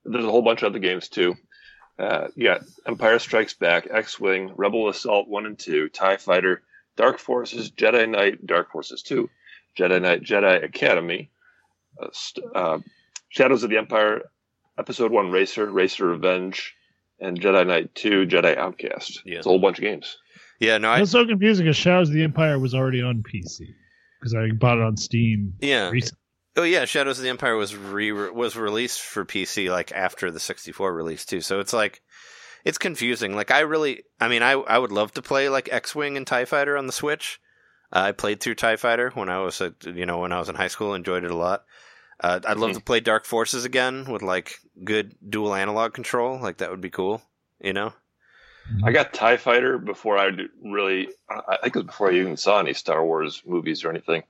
There's 0.04 0.26
a 0.26 0.30
whole 0.30 0.42
bunch 0.42 0.62
of 0.62 0.72
other 0.72 0.78
games 0.78 1.08
too. 1.08 1.36
Uh, 1.98 2.28
Empire 2.86 3.18
Strikes 3.18 3.54
Back, 3.54 3.88
X 3.90 4.20
Wing, 4.20 4.52
Rebel 4.56 4.90
Assault 4.90 5.26
1 5.26 5.46
and 5.46 5.58
2, 5.58 5.88
TIE 5.88 6.18
Fighter, 6.18 6.62
Dark 6.96 7.18
Forces, 7.18 7.70
Jedi 7.70 8.08
Knight, 8.08 8.46
Dark 8.46 8.70
Forces 8.70 9.02
2, 9.02 9.28
Jedi 9.76 10.00
Knight, 10.02 10.22
Jedi 10.22 10.62
Academy, 10.62 11.30
uh, 12.00 12.08
uh, 12.54 12.78
Shadows 13.30 13.64
of 13.64 13.70
the 13.70 13.78
Empire, 13.78 14.30
Episode 14.78 15.10
1 15.10 15.30
Racer, 15.30 15.66
Racer 15.66 16.06
Revenge, 16.06 16.76
and 17.20 17.40
Jedi 17.40 17.66
Knight 17.66 17.94
2, 17.94 18.26
Jedi 18.26 18.56
Outcast. 18.56 19.22
Yeah. 19.24 19.38
It's 19.38 19.46
a 19.46 19.50
whole 19.50 19.58
bunch 19.58 19.78
of 19.78 19.82
games. 19.82 20.16
Yeah, 20.60 20.78
no, 20.78 20.90
I 20.90 21.00
It's 21.00 21.12
so 21.12 21.26
confusing 21.26 21.66
because 21.66 21.76
Shadows 21.76 22.08
of 22.08 22.14
the 22.14 22.24
Empire 22.24 22.58
was 22.58 22.74
already 22.74 23.02
on 23.02 23.22
PC 23.22 23.60
because 24.18 24.34
I 24.34 24.50
bought 24.50 24.78
it 24.78 24.84
on 24.84 24.96
Steam 24.96 25.54
yeah. 25.60 25.90
recently. 25.90 26.18
Oh 26.56 26.64
yeah, 26.64 26.84
Shadows 26.86 27.18
of 27.18 27.22
the 27.22 27.30
Empire 27.30 27.54
was 27.54 27.76
re 27.76 28.10
was 28.10 28.56
released 28.56 29.00
for 29.00 29.24
PC 29.24 29.70
like 29.70 29.92
after 29.92 30.30
the 30.30 30.40
64 30.40 30.92
release 30.92 31.24
too. 31.24 31.40
So 31.40 31.60
it's 31.60 31.72
like 31.72 32.02
it's 32.64 32.78
confusing. 32.78 33.36
Like 33.36 33.52
I 33.52 33.60
really 33.60 34.02
I 34.20 34.26
mean 34.26 34.42
I 34.42 34.52
I 34.52 34.78
would 34.78 34.90
love 34.90 35.12
to 35.12 35.22
play 35.22 35.48
like 35.48 35.68
X-Wing 35.70 36.16
and 36.16 36.26
TIE 36.26 36.46
Fighter 36.46 36.76
on 36.76 36.86
the 36.86 36.92
Switch. 36.92 37.38
Uh, 37.92 38.00
I 38.00 38.12
played 38.12 38.40
through 38.40 38.56
TIE 38.56 38.76
Fighter 38.76 39.10
when 39.14 39.28
I 39.28 39.38
was 39.40 39.60
a, 39.60 39.72
you 39.84 40.04
know 40.04 40.18
when 40.18 40.32
I 40.32 40.40
was 40.40 40.48
in 40.48 40.56
high 40.56 40.68
school, 40.68 40.94
enjoyed 40.94 41.24
it 41.24 41.30
a 41.30 41.36
lot. 41.36 41.64
Uh, 42.20 42.40
I'd 42.46 42.56
love 42.58 42.70
Mhm. 42.70 42.74
to 42.74 42.80
play 42.80 43.00
Dark 43.00 43.24
Forces 43.24 43.64
again 43.64 44.04
with 44.10 44.22
like 44.22 44.58
good 44.84 45.14
dual 45.28 45.54
analog 45.54 45.94
control. 45.94 46.38
Like 46.40 46.58
that 46.58 46.70
would 46.70 46.80
be 46.80 46.90
cool, 46.90 47.22
you 47.60 47.72
know? 47.72 47.92
I 48.84 48.92
got 48.92 49.14
TIE 49.14 49.36
Fighter 49.38 49.78
before 49.78 50.18
I 50.18 50.30
really, 50.62 51.08
I 51.30 51.40
I 51.48 51.56
think 51.62 51.76
it 51.76 51.78
was 51.78 51.86
before 51.86 52.10
I 52.10 52.14
even 52.16 52.36
saw 52.36 52.58
any 52.60 52.74
Star 52.74 53.04
Wars 53.04 53.42
movies 53.46 53.84
or 53.84 53.90
anything. 53.90 54.24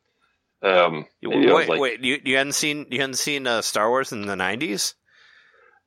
Um, 0.63 1.07
You- 1.21 1.31
maybe 1.31 1.51
I 1.51 1.53
was 1.55 1.61
wait, 1.61 1.69
like- 1.71 1.81
wait, 1.81 2.01
you 2.01 2.21
you 2.25 2.37
hadn't 2.37 2.53
seen 2.53 2.87
you 2.91 3.01
hadn't 3.01 3.15
seen 3.15 3.47
uh, 3.47 3.63
Star 3.63 3.89
Wars 3.89 4.13
in 4.13 4.27
the 4.27 4.35
90s? 4.37 4.95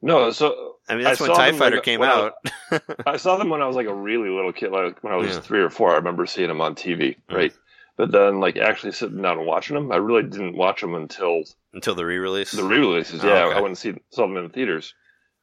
No, 0.01 0.31
so 0.31 0.77
I 0.89 0.95
mean 0.95 1.03
that's 1.03 1.21
I 1.21 1.27
when 1.27 1.35
TIE 1.37 1.51
Fighter 1.53 1.75
like, 1.77 1.85
came 1.85 1.99
when 1.99 2.09
I- 2.09 2.13
out. 2.13 2.33
I 3.07 3.17
saw 3.17 3.37
them 3.37 3.49
when 3.49 3.61
I 3.61 3.67
was 3.67 3.75
like 3.75 3.87
a 3.87 3.93
really 3.93 4.29
little 4.29 4.51
kid, 4.51 4.71
like 4.71 5.01
when 5.03 5.13
I 5.13 5.17
was 5.17 5.35
Yeah. 5.35 5.39
three 5.41 5.61
or 5.61 5.69
four. 5.69 5.91
I 5.91 5.95
remember 5.95 6.25
seeing 6.25 6.47
them 6.47 6.61
on 6.61 6.73
TV, 6.75 7.17
Mm. 7.29 7.53
But 7.97 8.12
then, 8.12 8.39
like 8.39 8.58
actually 8.58 8.93
sitting 8.93 9.21
down 9.21 9.38
and 9.38 9.45
watching 9.47 9.75
them, 9.75 9.91
I 9.91 9.97
really 9.97 10.23
didn't 10.23 10.56
watch 10.58 10.82
them 10.82 10.95
until 10.95 11.43
until 11.73 11.93
the 11.95 12.06
re-release. 12.06 12.51
the 12.51 12.63
re-releases. 12.63 13.23
Oh, 13.23 13.27
yeah, 13.27 13.43
okay. 13.45 13.56
I 13.58 13.62
went 13.62 13.67
and 13.67 13.77
see 13.77 13.93
saw 14.10 14.23
them 14.23 14.38
in 14.38 14.43
the 14.43 14.49
theaters, 14.49 14.93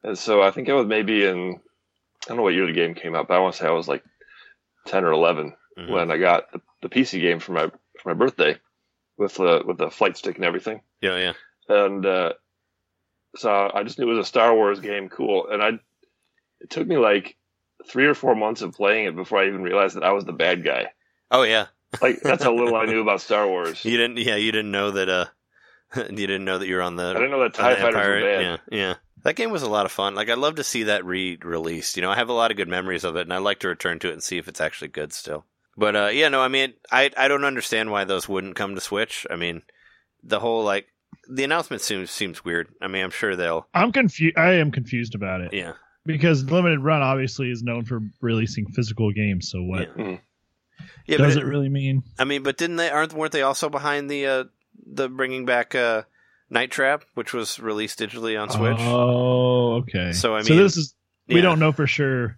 and 0.03 0.17
so 0.17 0.41
I 0.41 0.51
think 0.51 0.67
I 0.69 0.73
was 0.73 0.87
maybe 0.87 1.25
in 1.25 1.59
I 2.25 2.27
don't 2.27 2.37
know 2.37 2.43
what 2.43 2.53
year 2.53 2.65
the 2.67 2.73
game 2.73 2.95
came 2.95 3.15
out, 3.15 3.27
but 3.27 3.35
I 3.35 3.39
want 3.39 3.55
to 3.55 3.61
say 3.61 3.67
I 3.67 3.71
was 3.71 3.87
like 3.87 4.03
ten 4.85 5.05
or 5.05 5.11
11 5.11 5.55
Mhm. 5.77 5.89
when 5.91 6.11
I 6.11 6.17
got 6.17 6.51
the, 6.51 6.61
the 6.81 6.89
PC 6.89 7.21
game 7.21 7.39
for 7.39 7.53
my 7.53 7.67
for 8.01 8.09
my 8.09 8.13
birthday 8.13 8.57
with 9.17 9.35
the 9.35 9.61
with 9.65 9.77
the 9.77 9.89
flight 9.89 10.17
stick 10.17 10.35
and 10.35 10.43
everything. 10.45 10.81
Yeah, 11.01 11.17
yeah. 11.17 11.33
and 11.85 12.05
uh, 12.05 12.33
so 13.35 13.71
I 13.73 13.83
just 13.83 13.99
knew 13.99 14.09
it 14.09 14.15
was 14.15 14.25
a 14.25 14.27
Star 14.27 14.53
Wars 14.53 14.79
game, 14.79 15.07
cool. 15.07 15.47
And 15.49 15.61
I, 15.61 15.69
it 16.59 16.69
took 16.69 16.87
me 16.87 16.97
like 16.97 17.37
three 17.87 18.05
or 18.07 18.13
four 18.15 18.35
months 18.35 18.61
of 18.61 18.73
playing 18.73 19.05
it 19.05 19.15
before 19.15 19.39
I 19.39 19.47
even 19.47 19.61
realized 19.63 19.95
that 19.95 20.03
I 20.03 20.11
was 20.11 20.25
the 20.25 20.33
bad 20.33 20.63
guy. 20.65 20.87
Oh 21.31 21.43
yeah. 21.43 21.67
Like 22.01 22.21
that's 22.21 22.43
how 22.43 22.53
little 22.55 22.75
I 22.75 22.85
knew 22.85 23.01
about 23.01 23.21
Star 23.21 23.47
Wars. 23.47 23.83
You 23.83 23.97
didn't. 23.97 24.17
Yeah, 24.17 24.35
you 24.35 24.51
didn't 24.51 24.71
know 24.71 24.91
that. 24.91 25.09
Uh, 25.09 25.25
you 25.95 26.27
didn't 26.27 26.45
know 26.45 26.57
that 26.59 26.67
you 26.67 26.75
were 26.75 26.81
on 26.81 26.95
the. 26.95 27.05
I 27.07 27.13
didn't 27.13 27.31
know 27.31 27.39
that 27.41 27.53
Tie 27.53 27.69
the 27.71 27.75
Fighters 27.81 27.95
Empire. 27.95 28.15
were 28.15 28.21
bad. 28.21 28.41
Yeah, 28.41 28.57
yeah. 28.71 28.93
That 29.23 29.35
game 29.35 29.51
was 29.51 29.63
a 29.63 29.69
lot 29.69 29.85
of 29.85 29.91
fun. 29.91 30.15
Like 30.15 30.29
I'd 30.29 30.37
love 30.37 30.55
to 30.55 30.63
see 30.63 30.83
that 30.83 31.03
re-released. 31.03 31.97
You 31.97 32.01
know, 32.01 32.11
I 32.11 32.15
have 32.15 32.29
a 32.29 32.33
lot 32.33 32.51
of 32.51 32.57
good 32.57 32.67
memories 32.69 33.03
of 33.03 33.15
it, 33.15 33.21
and 33.21 33.33
I'd 33.33 33.39
like 33.39 33.59
to 33.59 33.67
return 33.67 33.99
to 33.99 34.09
it 34.09 34.13
and 34.13 34.23
see 34.23 34.37
if 34.37 34.47
it's 34.47 34.61
actually 34.61 34.89
good 34.89 35.11
still. 35.13 35.45
But 35.75 35.95
uh, 35.95 36.09
yeah, 36.13 36.29
no, 36.29 36.41
I 36.41 36.47
mean, 36.47 36.73
I 36.91 37.09
I 37.17 37.27
don't 37.27 37.43
understand 37.43 37.91
why 37.91 38.03
those 38.03 38.29
wouldn't 38.29 38.55
come 38.55 38.75
to 38.75 38.81
Switch. 38.81 39.25
I 39.29 39.35
mean, 39.35 39.63
the 40.23 40.39
whole 40.39 40.63
like 40.63 40.87
the 41.29 41.43
announcement 41.43 41.81
seems 41.81 42.11
seems 42.11 42.45
weird. 42.45 42.67
I 42.81 42.87
mean, 42.87 43.03
I'm 43.03 43.09
sure 43.11 43.35
they'll. 43.35 43.67
I'm 43.73 43.91
confused. 43.91 44.37
I 44.37 44.53
am 44.53 44.71
confused 44.71 45.15
about 45.15 45.41
it 45.41 45.53
Yeah, 45.53 45.73
because 46.05 46.43
Limited 46.49 46.79
Run 46.81 47.01
obviously 47.01 47.49
is 47.49 47.63
known 47.63 47.85
for 47.85 47.99
releasing 48.21 48.67
physical 48.67 49.11
games. 49.11 49.49
So 49.49 49.61
what 49.63 49.81
Yeah. 49.97 50.03
Mhm. 50.03 50.19
Yeah. 51.05 51.17
does 51.17 51.35
it 51.35 51.45
really 51.45 51.69
mean? 51.69 52.03
I 52.17 52.23
mean, 52.23 52.43
but 52.43 52.57
didn't 52.57 52.75
they? 52.77 52.89
Aren't 52.89 53.13
weren't 53.13 53.31
they 53.31 53.41
also 53.41 53.69
behind 53.69 54.09
the 54.09 54.25
uh 54.25 54.43
the 54.91 55.09
bringing 55.09 55.45
back 55.45 55.75
uh 55.75 56.03
Night 56.49 56.71
Trap, 56.71 57.03
which 57.13 57.33
was 57.33 57.59
released 57.59 57.99
digitally 57.99 58.39
on 58.41 58.49
Switch? 58.49 58.77
Oh, 58.79 59.73
okay. 59.81 60.13
So, 60.13 60.35
I 60.35 60.41
so 60.41 60.53
mean, 60.53 60.63
this 60.63 60.77
is 60.77 60.95
we 61.27 61.35
Yeah. 61.35 61.41
don't 61.41 61.59
know 61.59 61.71
for 61.71 61.85
sure 61.87 62.37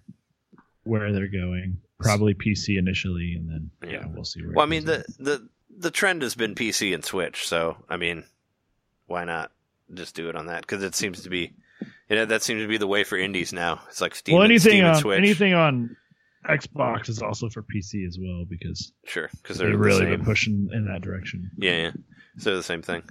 where 0.84 1.12
they're 1.14 1.28
going. 1.28 1.78
Probably 2.00 2.34
PC 2.34 2.78
initially, 2.78 3.36
and 3.36 3.48
then 3.50 3.72
yeah, 3.84 4.00
Yeah. 4.00 4.06
we'll 4.08 4.26
see 4.26 4.42
where. 4.44 4.54
Well, 4.56 4.66
I 4.66 4.70
mean 4.70 4.86
the 4.86 5.06
the 5.20 5.48
the 5.78 5.92
trend 5.92 6.22
has 6.24 6.36
been 6.36 6.56
PC 6.56 6.94
and 6.94 7.06
Switch, 7.06 7.48
so 7.48 7.78
I 7.90 7.98
mean, 7.98 8.24
why 9.08 9.24
not 9.24 9.52
just 9.94 10.16
do 10.16 10.28
it 10.30 10.36
on 10.36 10.48
that? 10.48 10.62
Because 10.62 10.84
it 10.84 10.96
seems 10.96 11.22
to 11.24 11.30
be, 11.30 11.54
you 12.10 12.16
know, 12.16 12.26
that 12.26 12.42
seems 12.44 12.62
to 12.64 12.68
be 12.68 12.78
the 12.78 12.88
way 12.88 13.04
for 13.04 13.18
indies 13.18 13.54
now. 13.54 13.82
It's 13.90 14.02
like 14.02 14.16
Steam, 14.16 14.36
well, 14.36 14.44
anything 14.44 14.72
Steam 14.72 14.86
and 14.86 14.96
on 14.96 15.02
Switch. 15.02 15.18
anything 15.20 15.54
on 15.54 15.96
Xbox 16.50 17.08
is 17.10 17.22
also 17.22 17.50
for 17.50 17.62
PC 17.64 18.06
as 18.08 18.18
well 18.20 18.46
because 18.50 18.92
sure, 19.06 19.30
because 19.42 19.58
they've 19.58 19.70
they're 19.70 19.78
really 19.78 20.00
same. 20.00 20.10
been 20.10 20.26
pushing 20.26 20.70
in 20.74 20.86
that 20.86 21.02
direction. 21.02 21.52
Yeah, 21.58 21.78
yeah. 21.78 21.92
So 22.38 22.56
the 22.56 22.64
same 22.64 22.82
thing. 22.82 23.04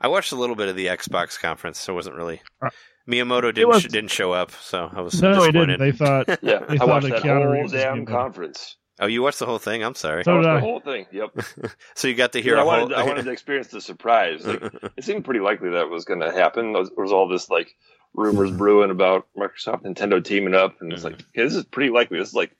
I 0.00 0.08
watched 0.08 0.32
a 0.32 0.36
little 0.36 0.56
bit 0.56 0.68
of 0.68 0.76
the 0.76 0.86
Xbox 0.86 1.38
conference, 1.38 1.78
so 1.78 1.92
it 1.92 1.96
wasn't 1.96 2.16
really. 2.16 2.40
Uh, 2.60 2.70
Miyamoto 3.08 3.52
didn't 3.54 3.68
was- 3.68 3.82
sh- 3.82 3.88
didn't 3.88 4.10
show 4.10 4.32
up, 4.32 4.50
so 4.52 4.90
I 4.92 5.00
was 5.00 5.20
No, 5.20 5.32
they 5.32 5.50
disappointed. 5.52 5.76
didn't. 5.76 5.80
They 5.80 5.92
thought 5.92 6.28
Yeah, 6.42 6.58
They 6.60 6.74
I 6.74 6.78
thought 6.78 6.88
watched 6.88 7.08
that 7.08 7.22
that 7.22 7.24
Keanu 7.24 7.56
whole 7.60 7.68
damn 7.68 8.04
gonna 8.04 8.18
conference. 8.18 8.76
oh, 9.00 9.06
you 9.06 9.22
watched 9.22 9.38
the 9.40 9.46
whole 9.46 9.58
thing? 9.58 9.82
I'm 9.84 9.94
sorry. 9.94 10.24
So 10.24 10.32
I 10.32 10.34
watched 10.36 10.48
I. 10.48 10.54
the 10.54 10.60
whole 10.60 10.80
thing. 10.80 11.06
Yep. 11.12 11.30
So 11.94 12.08
you 12.08 12.14
got 12.14 12.32
to 12.32 12.40
hear 12.42 12.58
I 12.58 12.62
a 12.62 12.64
wanted, 12.66 12.92
whole. 12.92 13.02
I 13.04 13.06
wanted 13.06 13.24
to 13.26 13.30
experience 13.30 13.68
the 13.68 13.80
surprise. 13.80 14.44
Like, 14.46 14.62
it 14.96 15.04
seemed 15.04 15.24
pretty 15.24 15.40
likely 15.40 15.70
that 15.70 15.88
was 15.90 16.04
going 16.04 16.20
to 16.20 16.32
happen. 16.32 16.72
There 16.72 16.80
was, 16.80 16.90
there 16.90 17.02
was 17.04 17.12
all 17.12 17.28
this 17.28 17.48
like 17.50 17.74
rumors 18.14 18.50
brewing 18.50 18.90
about 18.90 19.26
Microsoft, 19.36 19.82
Nintendo 19.84 20.22
teaming 20.24 20.54
up, 20.54 20.76
and 20.80 20.92
it's 20.92 21.04
like, 21.04 21.14
okay, 21.14 21.22
this 21.44 21.54
is 21.54 21.64
pretty 21.64 21.90
likely. 21.90 22.18
This 22.18 22.28
is 22.28 22.34
like, 22.34 22.52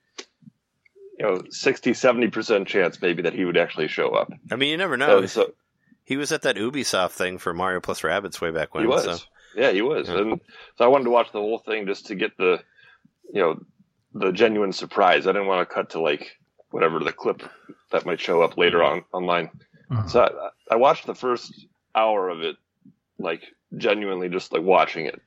you 1.22 1.28
know, 1.28 1.42
60, 1.50 1.94
70 1.94 2.28
percent 2.28 2.68
chance 2.68 3.00
maybe 3.00 3.22
that 3.22 3.32
he 3.34 3.44
would 3.44 3.56
actually 3.56 3.88
show 3.88 4.10
up. 4.10 4.32
I 4.50 4.56
mean, 4.56 4.70
you 4.70 4.76
never 4.76 4.96
know. 4.96 5.18
And 5.18 5.30
so 5.30 5.52
He 6.04 6.16
was 6.16 6.32
at 6.32 6.42
that 6.42 6.56
Ubisoft 6.56 7.12
thing 7.12 7.38
for 7.38 7.54
Mario 7.54 7.80
plus 7.80 8.00
Rabbids 8.02 8.40
way 8.40 8.50
back 8.50 8.74
when. 8.74 8.82
he 8.84 8.88
was, 8.88 9.04
So. 9.04 9.16
yeah, 9.56 9.70
he 9.70 9.82
was, 9.82 10.08
Yeah. 10.08 10.18
and 10.18 10.40
so 10.76 10.84
I 10.84 10.88
wanted 10.88 11.04
to 11.04 11.10
watch 11.10 11.30
the 11.32 11.38
whole 11.40 11.58
thing 11.58 11.86
just 11.86 12.06
to 12.06 12.14
get 12.16 12.36
the, 12.36 12.60
you 13.32 13.40
know, 13.40 13.60
the 14.14 14.32
genuine 14.32 14.72
surprise. 14.72 15.26
I 15.26 15.32
didn't 15.32 15.46
want 15.48 15.66
to 15.66 15.72
cut 15.74 15.90
to 15.90 16.00
like 16.00 16.36
whatever 16.70 16.98
the 16.98 17.12
clip 17.12 17.42
that 17.92 18.04
might 18.04 18.20
show 18.20 18.42
up 18.42 18.56
later 18.58 18.82
on 18.82 19.04
online. 19.12 19.50
Uh-huh. 19.90 20.06
So 20.08 20.20
I, 20.22 20.74
I 20.74 20.76
watched 20.76 21.06
the 21.06 21.14
first 21.14 21.66
hour 21.94 22.28
of 22.30 22.40
it, 22.42 22.56
like 23.18 23.42
genuinely 23.76 24.28
just 24.28 24.52
like 24.52 24.62
watching 24.62 25.06
it. 25.06 25.20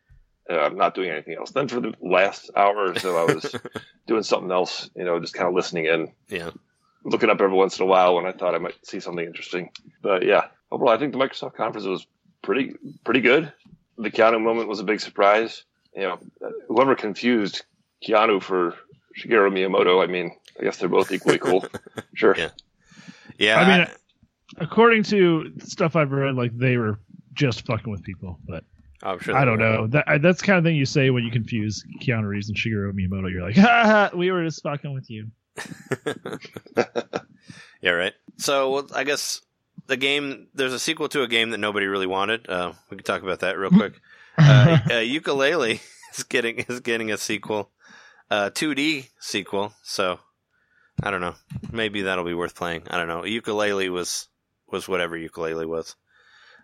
Uh, 0.50 0.60
I'm 0.60 0.76
not 0.76 0.94
doing 0.96 1.10
anything 1.10 1.36
else. 1.38 1.52
Then 1.52 1.68
for 1.68 1.80
the 1.80 1.94
last 2.02 2.52
hour 2.56 2.92
or 2.92 3.00
so, 3.00 3.18
I 3.18 3.34
was 3.34 3.56
doing 4.08 4.24
something 4.24 4.52
else, 4.52 4.90
you 4.96 5.04
know, 5.04 5.20
just 5.20 5.34
kind 5.34 5.48
of 5.48 5.56
listening 5.56 5.86
in, 5.86 6.12
Yeah. 6.30 6.52
looking 7.04 7.30
up 7.30 7.42
every 7.42 7.56
once 7.56 7.80
in 7.80 7.84
a 7.84 7.88
while 7.88 8.16
when 8.16 8.26
I 8.26 8.32
thought 8.32 8.54
I 8.56 8.60
might 8.60 8.76
see 8.86 9.00
something 9.00 9.26
interesting. 9.26 9.72
But 10.02 10.24
yeah, 10.24 10.48
overall, 10.72 10.92
I 10.94 10.98
think 10.98 11.14
the 11.14 11.20
Microsoft 11.20 11.56
conference 11.56 11.88
was 11.88 12.06
pretty 12.44 12.76
pretty 13.04 13.22
good. 13.22 13.52
The 13.98 14.12
Keanu 14.12 14.42
moment 14.42 14.70
was 14.70 14.80
a 14.80 14.84
big 14.84 15.00
surprise. 15.00 15.64
You 15.96 16.04
know, 16.04 16.20
whoever 16.68 16.96
confused 16.96 17.64
Keanu 18.06 18.42
for 18.42 18.76
Shigeru 19.18 19.50
Miyamoto, 19.52 20.04
I 20.04 20.08
mean, 20.08 20.36
I 20.60 20.64
guess 20.64 20.78
they're 20.78 20.90
both 20.90 21.12
equally 21.12 21.40
cool. 21.40 21.66
Sure. 22.14 22.36
Yeah. 22.38 22.50
Yeah. 23.38 23.60
I 23.60 23.78
mean, 23.78 23.88
according 24.58 25.04
to 25.04 25.52
stuff 25.60 25.96
I've 25.96 26.12
read, 26.12 26.36
like 26.36 26.56
they 26.58 26.78
were 26.78 27.00
just 27.34 27.66
fucking 27.66 27.92
with 27.92 28.04
people, 28.04 28.40
but 28.48 28.64
I'm 29.06 29.20
sure 29.20 29.36
I 29.36 29.46
don't 29.46 29.60
were. 29.60 29.64
know. 29.78 29.88
That 29.88 30.04
I- 30.08 30.18
that's 30.18 30.42
the 30.42 30.48
kind 30.48 30.58
of 30.58 30.64
thing 30.64 30.76
you 30.76 30.86
say 30.86 31.10
when 31.12 31.24
you 31.24 31.32
confuse 31.32 31.84
Keanu 32.02 32.28
Reeves 32.28 32.50
and 32.50 32.58
Shigeru 32.58 32.92
Miyamoto. 32.94 33.32
You're 33.32 33.44
like, 33.44 33.56
ha, 33.58 34.10
ha 34.12 34.18
we 34.18 34.32
were 34.32 34.44
just 34.44 34.62
fucking 34.64 34.94
with 34.94 35.10
you. 35.10 35.28
Yeah, 37.82 37.92
right. 37.92 38.14
So 38.38 38.72
well, 38.72 38.88
I 38.96 39.04
guess 39.04 39.42
the 39.86 39.98
game 39.98 40.48
there's 40.56 40.74
a 40.74 40.80
sequel 40.80 41.08
to 41.10 41.22
a 41.22 41.28
game 41.28 41.52
that 41.52 41.60
nobody 41.60 41.86
really 41.86 42.08
wanted. 42.08 42.50
Uh, 42.50 42.74
we 42.90 42.98
could 42.98 43.06
talk 43.06 43.22
about 43.22 43.42
that 43.42 43.58
real 43.60 43.70
quick. 43.70 43.94
Uh, 44.38 44.80
uh, 44.86 44.90
Yooka-Laylee 44.90 45.80
is 46.18 46.24
getting 46.24 46.60
is 46.60 46.80
getting 46.80 47.12
a 47.12 47.18
sequel, 47.18 47.70
uh, 48.32 48.50
2D 48.50 49.10
sequel. 49.20 49.72
So 49.84 50.20
I 51.04 51.12
don't 51.12 51.22
know. 51.22 51.36
Maybe 51.72 52.02
that'll 52.04 52.26
be 52.26 52.34
worth 52.34 52.56
playing. 52.56 52.84
I 52.90 52.98
don't 52.98 53.08
know. 53.08 53.22
Yooka-Laylee 53.22 53.90
was 53.92 54.30
was 54.72 54.88
whatever 54.88 55.16
Yooka-Laylee 55.16 55.68
was. 55.68 55.96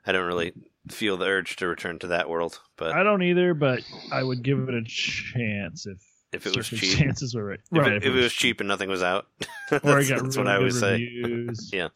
I 0.05 0.11
don't 0.13 0.25
really 0.25 0.53
feel 0.89 1.17
the 1.17 1.25
urge 1.25 1.55
to 1.57 1.67
return 1.67 1.99
to 1.99 2.07
that 2.07 2.29
world, 2.29 2.59
but 2.77 2.93
I 2.93 3.03
don't 3.03 3.23
either, 3.23 3.53
but 3.53 3.81
I 4.11 4.23
would 4.23 4.43
give 4.43 4.67
it 4.67 4.75
a 4.75 4.83
chance 4.83 5.85
if 5.85 5.97
if 6.31 6.47
it 6.47 6.55
was 6.55 6.67
cheap, 6.67 6.81
if, 6.81 6.89
circumstances 6.89 7.35
were 7.35 7.45
right. 7.45 7.59
it, 7.71 7.77
right 7.77 7.93
if 7.97 8.05
it 8.05 8.11
was 8.11 8.33
cheap 8.33 8.59
and 8.59 8.67
nothing 8.67 8.89
was 8.89 9.03
out, 9.03 9.27
or 9.71 9.77
it 9.77 9.81
that's, 9.83 10.09
got 10.09 10.23
that's 10.23 10.37
really 10.37 10.37
what 10.37 10.47
I 10.47 10.53
good 10.53 10.57
always 10.57 10.79
say. 10.79 10.91
reviews. 10.93 11.69
Yeah. 11.73 11.89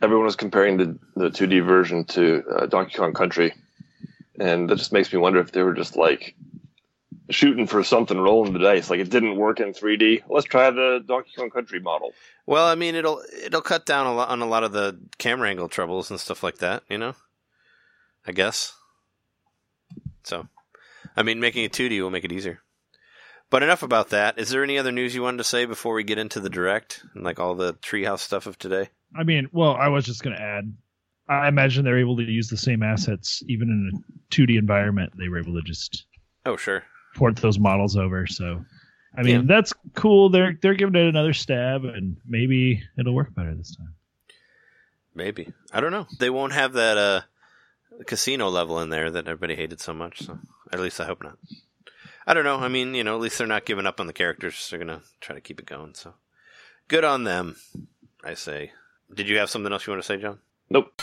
Everyone 0.00 0.24
was 0.24 0.36
comparing 0.36 0.78
the, 0.78 0.98
the 1.14 1.28
2D 1.28 1.64
version 1.64 2.04
to 2.06 2.42
uh, 2.56 2.66
Donkey 2.66 2.96
Kong 2.96 3.12
Country. 3.12 3.52
And 4.40 4.68
that 4.70 4.76
just 4.76 4.92
makes 4.92 5.12
me 5.12 5.18
wonder 5.18 5.40
if 5.40 5.52
they 5.52 5.62
were 5.62 5.74
just 5.74 5.94
like 5.94 6.34
shooting 7.30 7.66
for 7.66 7.84
something, 7.84 8.18
rolling 8.18 8.52
the 8.52 8.58
dice. 8.58 8.90
Like 8.90 9.00
it 9.00 9.10
didn't 9.10 9.36
work 9.36 9.60
in 9.60 9.72
3D. 9.72 10.22
Let's 10.28 10.46
try 10.46 10.70
the 10.70 11.04
Donkey 11.06 11.32
Kong 11.36 11.50
Country 11.50 11.80
model. 11.80 12.12
Well, 12.46 12.66
I 12.66 12.74
mean, 12.74 12.94
it'll 12.94 13.22
it'll 13.44 13.60
cut 13.60 13.86
down 13.86 14.06
a 14.06 14.14
lot 14.14 14.28
on 14.28 14.42
a 14.42 14.46
lot 14.46 14.64
of 14.64 14.72
the 14.72 14.98
camera 15.18 15.50
angle 15.50 15.68
troubles 15.68 16.10
and 16.10 16.18
stuff 16.18 16.42
like 16.42 16.58
that. 16.58 16.82
You 16.88 16.98
know, 16.98 17.14
I 18.26 18.32
guess. 18.32 18.74
So, 20.22 20.48
I 21.16 21.22
mean, 21.22 21.40
making 21.40 21.64
it 21.64 21.72
2D 21.72 22.00
will 22.00 22.10
make 22.10 22.24
it 22.24 22.32
easier. 22.32 22.60
But 23.50 23.62
enough 23.62 23.82
about 23.82 24.10
that. 24.10 24.38
Is 24.38 24.48
there 24.48 24.64
any 24.64 24.78
other 24.78 24.90
news 24.90 25.14
you 25.14 25.22
wanted 25.22 25.36
to 25.38 25.44
say 25.44 25.64
before 25.66 25.94
we 25.94 26.02
get 26.02 26.18
into 26.18 26.40
the 26.40 26.48
direct 26.50 27.04
and 27.14 27.22
like 27.22 27.38
all 27.38 27.54
the 27.54 27.74
treehouse 27.74 28.20
stuff 28.20 28.46
of 28.46 28.58
today? 28.58 28.88
I 29.16 29.22
mean, 29.22 29.48
well, 29.52 29.74
I 29.76 29.88
was 29.88 30.04
just 30.06 30.22
going 30.22 30.34
to 30.36 30.42
add. 30.42 30.72
I 31.28 31.48
imagine 31.48 31.84
they're 31.84 31.98
able 32.00 32.16
to 32.16 32.22
use 32.24 32.48
the 32.48 32.56
same 32.56 32.82
assets 32.82 33.42
even 33.48 33.68
in 33.68 33.90
a 33.94 34.34
2D 34.34 34.58
environment. 34.58 35.12
They 35.16 35.28
were 35.28 35.38
able 35.38 35.54
to 35.54 35.62
just 35.62 36.04
Oh, 36.46 36.56
sure. 36.56 36.82
port 37.14 37.36
those 37.36 37.58
models 37.58 37.96
over. 37.96 38.26
So, 38.26 38.64
I 39.16 39.22
mean, 39.22 39.42
Yeah. 39.42 39.46
that's 39.46 39.72
cool. 39.94 40.30
They're 40.30 40.58
they're 40.60 40.74
giving 40.74 40.96
it 40.96 41.06
another 41.06 41.32
stab, 41.32 41.84
and 41.84 42.16
maybe 42.26 42.82
it'll 42.98 43.14
work 43.14 43.34
better 43.34 43.54
this 43.54 43.76
time. 43.76 43.94
Maybe 45.14 45.52
I 45.72 45.80
don't 45.80 45.92
know. 45.92 46.06
They 46.18 46.30
won't 46.30 46.52
have 46.54 46.72
that 46.72 46.98
uh 46.98 47.20
casino 48.06 48.48
level 48.48 48.80
in 48.80 48.90
there 48.90 49.10
that 49.10 49.28
everybody 49.28 49.54
hated 49.54 49.80
so 49.80 49.94
much. 49.94 50.22
So 50.22 50.38
at 50.72 50.80
least 50.80 51.00
I 51.00 51.06
hope 51.06 51.22
not. 51.22 51.38
I 52.26 52.34
don't 52.34 52.44
know. 52.44 52.58
I 52.58 52.68
mean, 52.68 52.94
you 52.94 53.04
know, 53.04 53.14
at 53.14 53.20
least 53.20 53.38
they're 53.38 53.46
not 53.46 53.66
giving 53.66 53.86
up 53.86 54.00
on 54.00 54.06
the 54.06 54.12
characters. 54.12 54.68
They're 54.68 54.78
gonna 54.78 55.02
try 55.20 55.34
to 55.34 55.40
keep 55.40 55.60
it 55.60 55.66
going. 55.66 55.94
So 55.94 56.14
good 56.88 57.04
on 57.04 57.24
them. 57.24 57.56
I 58.24 58.34
say. 58.34 58.72
Did 59.12 59.28
you 59.28 59.38
have 59.38 59.50
something 59.50 59.72
else 59.72 59.86
you 59.86 59.92
want 59.92 60.02
to 60.02 60.06
say, 60.06 60.16
John? 60.16 60.38
Nope. 60.70 61.00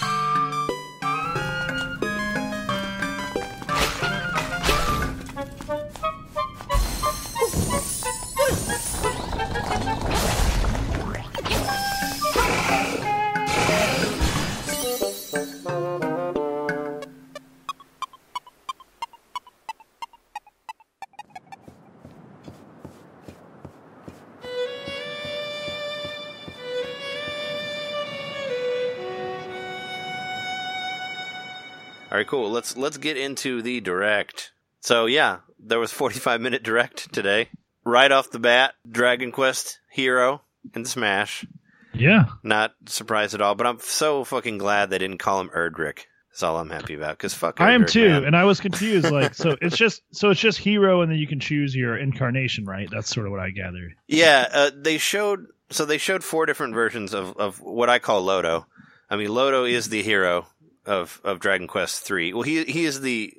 Let's 32.72 32.82
let's 32.82 32.98
get 32.98 33.18
into 33.18 33.62
the 33.62 33.82
direct. 33.82 34.54
So 34.80 35.06
yeah, 35.06 35.40
there 35.60 35.80
was 35.80 35.92
45 35.92 36.40
minute 36.40 36.64
direct 36.64 37.12
today. 37.12 37.50
Right 37.84 38.12
off 38.12 38.32
the 38.32 38.40
bat, 38.40 38.76
Dragon 38.90 39.32
Quest 39.34 39.80
Hero 39.90 40.42
and 40.74 40.88
Smash. 40.88 41.46
Yeah, 41.94 42.28
Not 42.42 42.74
surprised 42.86 43.34
at 43.34 43.42
all, 43.42 43.56
but 43.56 43.68
I'm 43.68 43.80
so 43.82 44.24
fucking 44.24 44.58
glad 44.58 44.90
they 44.90 44.98
didn't 44.98 45.18
call 45.18 45.42
him 45.42 45.50
Erdrick. 45.50 46.06
That's 46.30 46.44
all 46.44 46.58
I'm 46.58 46.70
happy 46.70 46.94
about. 46.94 47.18
Because 47.18 47.34
fuck, 47.34 47.60
I 47.60 47.74
am 47.74 47.86
too, 47.86 48.08
man. 48.08 48.24
and 48.24 48.36
I 48.38 48.46
was 48.46 48.62
confused. 48.62 49.12
Like, 49.12 49.34
so 49.34 49.58
it's 49.60 49.76
just 49.76 50.02
so 50.14 50.30
it's 50.30 50.40
just 50.40 50.58
hero, 50.58 51.02
and 51.02 51.12
then 51.12 51.20
you 51.20 51.28
can 51.28 51.42
choose 51.42 51.76
your 51.76 51.98
incarnation, 51.98 52.64
right? 52.66 52.88
That's 52.90 53.10
sort 53.14 53.26
of 53.26 53.34
what 53.34 53.42
I 53.42 53.50
gathered. 53.50 53.96
Yeah, 54.08 54.48
uh, 54.50 54.72
they 54.74 54.98
showed 54.98 55.48
so 55.72 55.84
they 55.84 55.98
showed 55.98 56.24
four 56.24 56.46
different 56.46 56.74
versions 56.74 57.14
of, 57.14 57.36
of 57.36 57.60
what 57.60 57.90
I 57.90 58.00
call 58.00 58.22
Loto. 58.22 58.66
I 59.10 59.18
mean, 59.18 59.34
Loto 59.34 59.66
is 59.66 59.90
the 59.90 60.02
hero 60.02 60.48
of, 60.86 61.22
of 61.24 61.40
Dragon 61.40 61.68
Quest 61.68 62.04
three. 62.04 62.34
Well, 62.34 62.44
he 62.44 62.64
he 62.64 62.86
is 62.86 63.02
the 63.02 63.34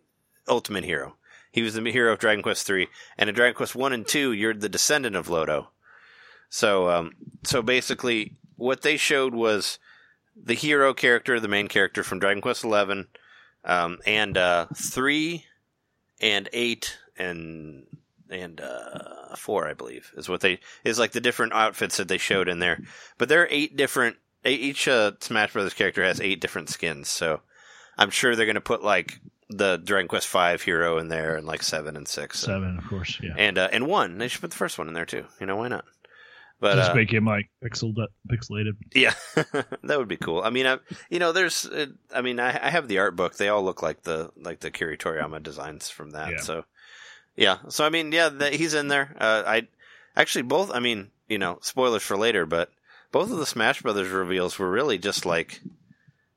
ultimate 0.48 0.84
hero. 0.84 1.16
He 1.50 1.62
was 1.62 1.74
the 1.74 1.90
hero 1.90 2.12
of 2.12 2.18
Dragon 2.18 2.42
Quest 2.42 2.66
three, 2.66 2.88
and 3.18 3.28
in 3.28 3.34
Dragon 3.34 3.54
Quest 3.54 3.74
one 3.74 3.92
and 3.92 4.06
two, 4.06 4.32
you're 4.32 4.54
the 4.54 4.68
descendant 4.68 5.16
of 5.16 5.28
Loto. 5.28 5.70
So, 6.48 6.88
um, 6.88 7.12
so 7.42 7.62
basically, 7.62 8.36
what 8.56 8.82
they 8.82 8.96
showed 8.96 9.34
was 9.34 9.78
the 10.34 10.54
hero 10.54 10.94
character, 10.94 11.38
the 11.38 11.48
main 11.48 11.68
character 11.68 12.02
from 12.02 12.18
Dragon 12.18 12.40
Quest 12.40 12.64
eleven, 12.64 13.08
um, 13.64 13.98
and 14.06 14.36
uh, 14.38 14.66
three, 14.74 15.44
and 16.20 16.48
eight, 16.52 16.96
and 17.18 17.86
and 18.30 18.60
uh, 18.60 19.36
four, 19.36 19.68
I 19.68 19.74
believe, 19.74 20.10
is 20.16 20.28
what 20.28 20.40
they 20.40 20.60
is 20.84 20.98
like 20.98 21.12
the 21.12 21.20
different 21.20 21.52
outfits 21.52 21.98
that 21.98 22.08
they 22.08 22.18
showed 22.18 22.48
in 22.48 22.60
there. 22.60 22.80
But 23.18 23.28
there 23.28 23.42
are 23.42 23.48
eight 23.50 23.76
different. 23.76 24.16
Each 24.44 24.88
uh, 24.88 25.12
Smash 25.20 25.52
Brothers 25.52 25.74
character 25.74 26.02
has 26.02 26.20
eight 26.20 26.40
different 26.40 26.68
skins, 26.68 27.08
so 27.08 27.40
I'm 27.96 28.10
sure 28.10 28.34
they're 28.34 28.46
going 28.46 28.54
to 28.54 28.60
put 28.60 28.82
like 28.82 29.20
the 29.48 29.76
Dragon 29.76 30.08
Quest 30.08 30.26
Five 30.26 30.62
hero 30.62 30.98
in 30.98 31.08
there, 31.08 31.36
and 31.36 31.46
like 31.46 31.62
seven 31.62 31.96
and 31.96 32.08
six, 32.08 32.40
Seven, 32.40 32.78
of 32.78 32.86
course. 32.88 33.18
Yeah, 33.22 33.34
and 33.36 33.58
uh, 33.58 33.68
and 33.72 33.86
one. 33.86 34.18
They 34.18 34.28
should 34.28 34.40
put 34.40 34.50
the 34.50 34.56
first 34.56 34.78
one 34.78 34.88
in 34.88 34.94
there 34.94 35.06
too. 35.06 35.26
You 35.40 35.46
know 35.46 35.56
why 35.56 35.68
not? 35.68 35.84
But 36.62 36.76
just 36.76 36.92
uh, 36.92 36.94
make 36.94 37.12
him 37.12 37.24
like 37.24 37.50
pixel 37.62 37.92
pixelated. 38.30 38.74
yeah, 38.94 39.14
that 39.82 39.98
would 39.98 40.06
be 40.06 40.16
cool. 40.16 40.42
I 40.42 40.50
mean, 40.50 40.66
I, 40.66 40.78
you 41.10 41.18
know, 41.18 41.32
there's, 41.32 41.66
uh, 41.66 41.86
I 42.14 42.22
mean, 42.22 42.38
I, 42.38 42.50
I 42.50 42.70
have 42.70 42.86
the 42.86 43.00
art 43.00 43.16
book. 43.16 43.36
They 43.36 43.48
all 43.48 43.64
look 43.64 43.82
like 43.82 44.02
the 44.02 44.30
like 44.36 44.60
the 44.60 44.68
Akira 44.68 44.96
Toriyama 44.96 45.42
designs 45.42 45.90
from 45.90 46.12
that. 46.12 46.30
Yeah. 46.30 46.40
So, 46.40 46.64
yeah. 47.34 47.58
So 47.68 47.84
I 47.84 47.90
mean, 47.90 48.12
yeah, 48.12 48.28
that, 48.28 48.54
he's 48.54 48.74
in 48.74 48.86
there. 48.86 49.16
Uh, 49.18 49.42
I 49.44 49.68
actually 50.16 50.42
both. 50.42 50.70
I 50.70 50.78
mean, 50.78 51.10
you 51.28 51.38
know, 51.38 51.58
spoilers 51.62 52.04
for 52.04 52.16
later, 52.16 52.46
but 52.46 52.70
both 53.12 53.30
of 53.30 53.38
the 53.38 53.46
Smash 53.46 53.82
Brothers 53.82 54.08
reveals 54.08 54.58
were 54.58 54.70
really 54.70 54.98
just 54.98 55.24
like, 55.24 55.60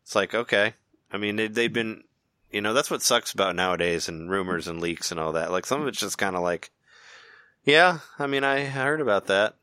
it's 0.04 0.16
like 0.16 0.36
okay. 0.36 0.74
I 1.12 1.18
mean, 1.18 1.38
they, 1.38 1.48
they've 1.48 1.72
been, 1.72 2.04
you 2.52 2.62
know, 2.62 2.74
that's 2.74 2.92
what 2.92 3.02
sucks 3.02 3.32
about 3.32 3.56
nowadays 3.56 4.08
and 4.10 4.30
rumors 4.30 4.68
and 4.68 4.82
leaks 4.82 5.12
and 5.12 5.20
all 5.20 5.32
that. 5.32 5.52
Like 5.52 5.66
some 5.66 5.82
of 5.82 5.88
it's 5.88 6.00
just 6.00 6.18
kind 6.18 6.36
of 6.36 6.44
like, 6.44 6.72
yeah. 7.64 8.00
I 8.20 8.28
mean, 8.28 8.44
I 8.44 8.66
heard 8.66 9.02
about 9.02 9.28
that. 9.28 9.56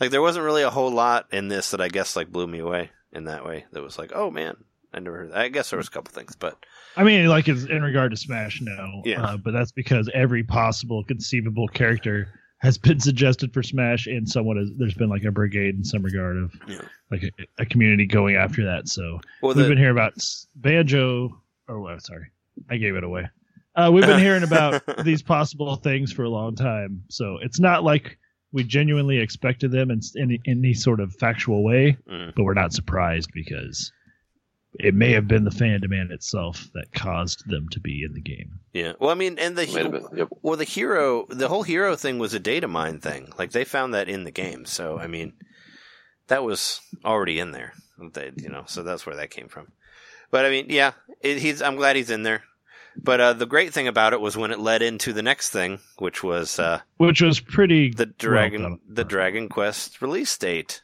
Like 0.00 0.10
there 0.10 0.22
wasn't 0.22 0.46
really 0.46 0.62
a 0.62 0.70
whole 0.70 0.90
lot 0.90 1.26
in 1.30 1.48
this 1.48 1.70
that 1.70 1.80
I 1.80 1.88
guess 1.88 2.16
like 2.16 2.32
blew 2.32 2.46
me 2.46 2.58
away 2.58 2.90
in 3.12 3.24
that 3.24 3.44
way. 3.44 3.66
That 3.72 3.82
was 3.82 3.98
like, 3.98 4.12
oh 4.14 4.30
man, 4.30 4.56
I 4.92 5.00
never 5.00 5.18
heard. 5.18 5.30
That. 5.30 5.38
I 5.38 5.48
guess 5.48 5.70
there 5.70 5.76
was 5.76 5.88
a 5.88 5.90
couple 5.90 6.12
things, 6.12 6.34
but 6.34 6.56
I 6.96 7.04
mean, 7.04 7.28
like 7.28 7.46
in 7.48 7.82
regard 7.82 8.10
to 8.12 8.16
Smash, 8.16 8.60
no. 8.60 9.02
Yeah. 9.04 9.22
Uh, 9.22 9.36
but 9.36 9.52
that's 9.52 9.72
because 9.72 10.10
every 10.12 10.42
possible 10.42 11.04
conceivable 11.04 11.68
character 11.68 12.28
has 12.64 12.78
been 12.78 12.98
suggested 13.08 13.52
for 13.54 13.62
Smash, 13.62 14.06
and 14.06 14.28
someone 14.28 14.56
has. 14.56 14.70
There's 14.76 14.94
been 14.94 15.08
like 15.10 15.24
a 15.24 15.30
brigade 15.30 15.76
in 15.76 15.84
some 15.84 16.02
regard 16.02 16.36
of 16.36 16.52
Yeah. 16.66 16.80
like 17.10 17.22
a, 17.22 17.30
a 17.62 17.66
community 17.66 18.06
going 18.06 18.34
after 18.36 18.64
that. 18.64 18.88
So 18.88 19.20
well, 19.42 19.54
we've 19.54 19.64
the, 19.64 19.68
been 19.68 19.78
hearing 19.78 19.92
about 19.92 20.14
Banjo. 20.56 21.40
Or 21.68 21.80
what? 21.80 22.02
Sorry, 22.02 22.26
I 22.70 22.76
gave 22.76 22.96
it 22.96 23.04
away. 23.04 23.28
Uh, 23.76 23.90
we've 23.92 24.06
been 24.06 24.20
hearing 24.20 24.42
about 24.44 24.82
these 25.04 25.22
possible 25.22 25.76
things 25.76 26.12
for 26.12 26.22
a 26.24 26.28
long 26.28 26.54
time. 26.54 27.02
So 27.08 27.38
it's 27.42 27.58
not 27.58 27.82
like 27.82 28.18
we 28.52 28.62
genuinely 28.62 29.18
expected 29.18 29.72
them 29.72 29.90
in, 29.90 30.00
in 30.14 30.38
any 30.46 30.74
sort 30.74 31.00
of 31.00 31.12
factual 31.14 31.64
way, 31.64 31.96
Mm. 32.08 32.34
but 32.36 32.44
we're 32.44 32.54
not 32.54 32.72
surprised 32.72 33.30
because 33.34 33.90
it 34.80 34.94
may 34.94 35.12
have 35.12 35.28
been 35.28 35.44
the 35.44 35.50
fan 35.50 35.80
demand 35.80 36.10
itself 36.12 36.68
that 36.74 36.92
caused 36.92 37.48
them 37.48 37.68
to 37.70 37.80
be 37.80 38.02
in 38.02 38.12
the 38.14 38.20
game. 38.20 38.58
Yeah. 38.72 38.92
Well, 38.98 39.10
I 39.10 39.14
mean, 39.14 39.38
and 39.38 39.56
the 39.56 39.66
Might. 39.66 40.18
Yep. 40.18 40.28
well, 40.42 40.56
the 40.56 40.64
hero, 40.64 41.26
the 41.28 41.48
whole 41.48 41.62
hero 41.62 41.94
thing 41.96 42.18
was 42.18 42.34
a 42.34 42.40
data 42.40 42.66
mine 42.68 42.98
thing. 43.00 43.32
Like 43.38 43.52
they 43.52 43.64
found 43.64 43.94
that 43.94 44.08
in 44.08 44.24
the 44.24 44.30
game. 44.30 44.64
So 44.64 44.98
I 44.98 45.06
mean, 45.06 45.34
that 46.28 46.42
was 46.44 46.80
already 47.04 47.38
in 47.38 47.52
there. 47.52 47.72
They, 48.12 48.32
you 48.36 48.48
know, 48.48 48.64
so 48.66 48.82
that's 48.82 49.06
where 49.06 49.16
that 49.16 49.30
came 49.30 49.48
from. 49.48 49.68
But 50.30 50.44
I 50.44 50.50
mean, 50.50 50.66
yeah, 50.70 50.92
it, 51.20 51.38
he's. 51.38 51.62
I'm 51.62 51.76
glad 51.76 51.96
he's 51.96 52.10
in 52.10 52.22
there. 52.24 52.42
But 52.96 53.20
uh, 53.20 53.32
the 53.32 53.46
great 53.46 53.72
thing 53.74 53.88
about 53.88 54.12
it 54.12 54.20
was 54.20 54.36
when 54.36 54.52
it 54.52 54.60
led 54.60 54.80
into 54.80 55.12
the 55.12 55.22
next 55.22 55.50
thing, 55.50 55.80
which 55.98 56.22
was 56.22 56.60
uh, 56.60 56.80
Which 56.96 57.20
was 57.22 57.40
pretty 57.40 57.90
the 57.90 58.06
Dragon 58.06 58.62
done. 58.62 58.78
the 58.88 59.04
Dragon 59.04 59.48
Quest 59.48 60.00
release 60.00 60.36
date, 60.38 60.82
Yep. 60.82 60.83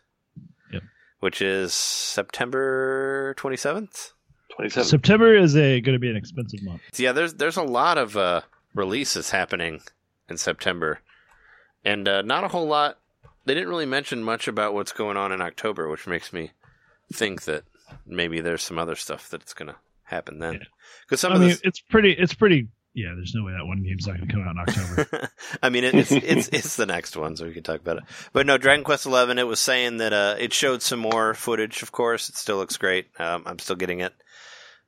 Which 1.20 1.40
is 1.40 1.72
September 1.72 3.35
27th. 3.38 4.12
27. 4.56 4.88
September 4.88 5.35
is 5.35 5.56
a 5.56 5.80
going 5.80 5.94
to 5.94 5.98
be 6.00 6.11
an 6.11 6.16
expensive 6.16 6.62
month. 6.62 6.83
Yeah, 6.98 7.12
there's 7.12 7.35
there's 7.35 7.56
a 7.56 7.62
lot 7.62 7.96
of 7.96 8.16
uh, 8.16 8.42
releases 8.74 9.30
happening 9.30 9.80
in 10.28 10.37
September, 10.37 11.00
and 11.85 12.06
uh, 12.06 12.22
not 12.22 12.44
a 12.44 12.48
whole 12.48 12.66
lot. 12.66 12.98
They 13.46 13.54
didn't 13.54 13.70
really 13.70 13.87
mention 13.87 14.22
much 14.22 14.48
about 14.48 14.74
what's 14.74 14.92
going 14.92 15.16
on 15.16 15.33
in 15.33 15.40
October, 15.40 15.88
which 15.88 16.06
makes 16.06 16.33
me 16.33 16.50
think 17.12 17.44
that 17.44 17.64
maybe 18.06 18.40
there's 18.40 18.62
some 18.62 18.78
other 18.78 18.96
stuff 18.96 19.30
that's 19.30 19.54
going 19.54 19.68
to 19.68 19.76
happen 20.04 20.40
then. 20.40 20.54
Yeah. 20.54 20.64
Because 21.06 21.20
some 21.20 21.33
I 21.33 21.37
of 21.37 21.40
mean, 21.40 21.50
this, 21.50 21.61
it's 21.64 21.80
pretty. 21.80 22.12
It's 22.12 22.35
pretty. 22.35 22.68
Yeah, 22.92 23.12
there's 23.14 23.33
no 23.35 23.44
way 23.44 23.53
that 23.53 23.64
one 23.64 23.83
game's 23.85 24.07
not 24.07 24.16
going 24.16 24.26
to 24.29 24.35
come 24.35 24.42
out 24.46 24.50
in 24.57 24.59
October. 24.59 25.31
I 25.62 25.68
mean, 25.68 25.85
it, 25.85 25.94
it's 25.94 26.11
it's 26.11 26.48
it's 26.48 26.76
the 26.76 26.87
next 26.87 27.16
one, 27.16 27.37
so 27.37 27.44
we 27.46 27.53
can 27.53 27.62
talk 27.62 27.81
about 27.81 27.98
it. 27.98 28.05
But 28.33 28.46
no, 28.46 28.59
Dragon 28.59 28.85
Quest 28.85 29.07
Eleven. 29.07 29.38
It 29.38 29.46
was 29.46 29.61
saying 29.61 29.98
that 29.98 30.12
uh, 30.12 30.35
it 30.38 30.53
showed 30.53 30.83
some 30.83 30.98
more 30.98 31.35
footage. 31.35 31.83
Of 31.83 31.92
course, 31.92 32.29
it 32.29 32.35
still 32.37 32.57
looks 32.57 32.76
great. 32.76 33.07
Um, 33.18 33.44
I'm 33.46 33.61
still 33.61 33.76
getting 33.76 34.00
it. 34.00 34.12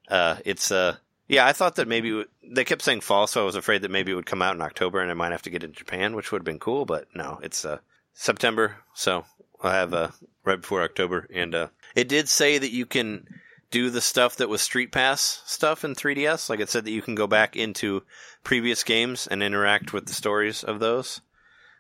Uh, 0.09 0.37
it's 0.45 0.73
uh, 0.73 0.97
yeah. 1.29 1.47
I 1.47 1.53
thought 1.53 1.77
that 1.77 1.87
maybe 1.87 2.11
would- 2.13 2.29
they 2.45 2.65
kept 2.65 2.83
saying 2.83 3.03
fall, 3.03 3.29
so 3.29 3.41
I 3.41 3.45
was 3.45 3.55
afraid 3.55 3.83
that 3.83 3.91
maybe 3.91 4.11
it 4.11 4.17
would 4.17 4.27
come 4.27 4.43
out 4.43 4.57
in 4.57 4.63
October, 4.63 5.01
and 5.01 5.11
I 5.11 5.15
might 5.15 5.31
have 5.33 5.43
to 5.43 5.51
get 5.51 5.63
it 5.63 5.67
in 5.67 5.73
Japan, 5.73 6.17
which 6.17 6.33
would 6.33 6.41
have 6.41 6.45
been 6.45 6.59
cool. 6.59 6.85
But 6.85 7.07
no, 7.15 7.39
it's 7.41 7.65
uh, 7.65 7.79
September, 8.15 8.79
so 8.95 9.25
I'll 9.63 9.71
have 9.71 9.95
uh, 9.95 10.09
right 10.45 10.61
before 10.61 10.83
October, 10.83 11.29
and 11.33 11.55
uh, 11.55 11.69
it 11.95 12.09
did 12.09 12.29
say 12.29 12.59
that 12.59 12.73
you 12.73 12.85
can 12.85 13.27
do 13.73 13.91
the 13.91 14.01
stuff 14.01 14.37
that 14.37 14.49
was 14.49 14.61
Street 14.61 14.93
Pass 14.93 15.43
stuff 15.45 15.85
in 15.85 15.97
3DS. 15.97 16.49
Like 16.49 16.61
it 16.61 16.69
said 16.69 16.85
that 16.85 16.93
you 16.93 17.03
can 17.03 17.17
go 17.17 17.27
back 17.27 17.57
into 17.57 18.05
previous 18.45 18.85
games 18.85 19.27
and 19.27 19.43
interact 19.43 19.93
with 19.93 20.07
the 20.07 20.13
stories 20.13 20.63
of 20.63 20.79
those, 20.79 21.23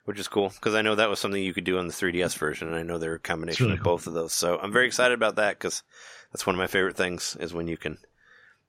which 0.04 0.18
is 0.18 0.26
cool 0.26 0.48
because 0.48 0.74
I 0.74 0.82
know 0.82 0.96
that 0.96 1.10
was 1.10 1.20
something 1.20 1.42
you 1.42 1.54
could 1.54 1.64
do 1.64 1.78
on 1.78 1.86
the 1.86 1.92
3DS 1.92 2.36
version, 2.36 2.66
and 2.66 2.76
I 2.76 2.82
know 2.82 2.98
they're 2.98 3.14
a 3.14 3.20
combination 3.20 3.66
really 3.66 3.78
of 3.78 3.84
cool. 3.84 3.92
both 3.92 4.06
of 4.08 4.14
those. 4.14 4.32
So 4.32 4.58
I'm 4.58 4.72
very 4.72 4.86
excited 4.86 5.14
about 5.14 5.36
that 5.36 5.58
because 5.58 5.82
that's 6.32 6.46
one 6.46 6.56
of 6.56 6.58
my 6.58 6.66
favorite 6.66 6.96
things 6.96 7.36
is 7.38 7.54
when 7.54 7.68
you 7.68 7.76
can 7.76 7.98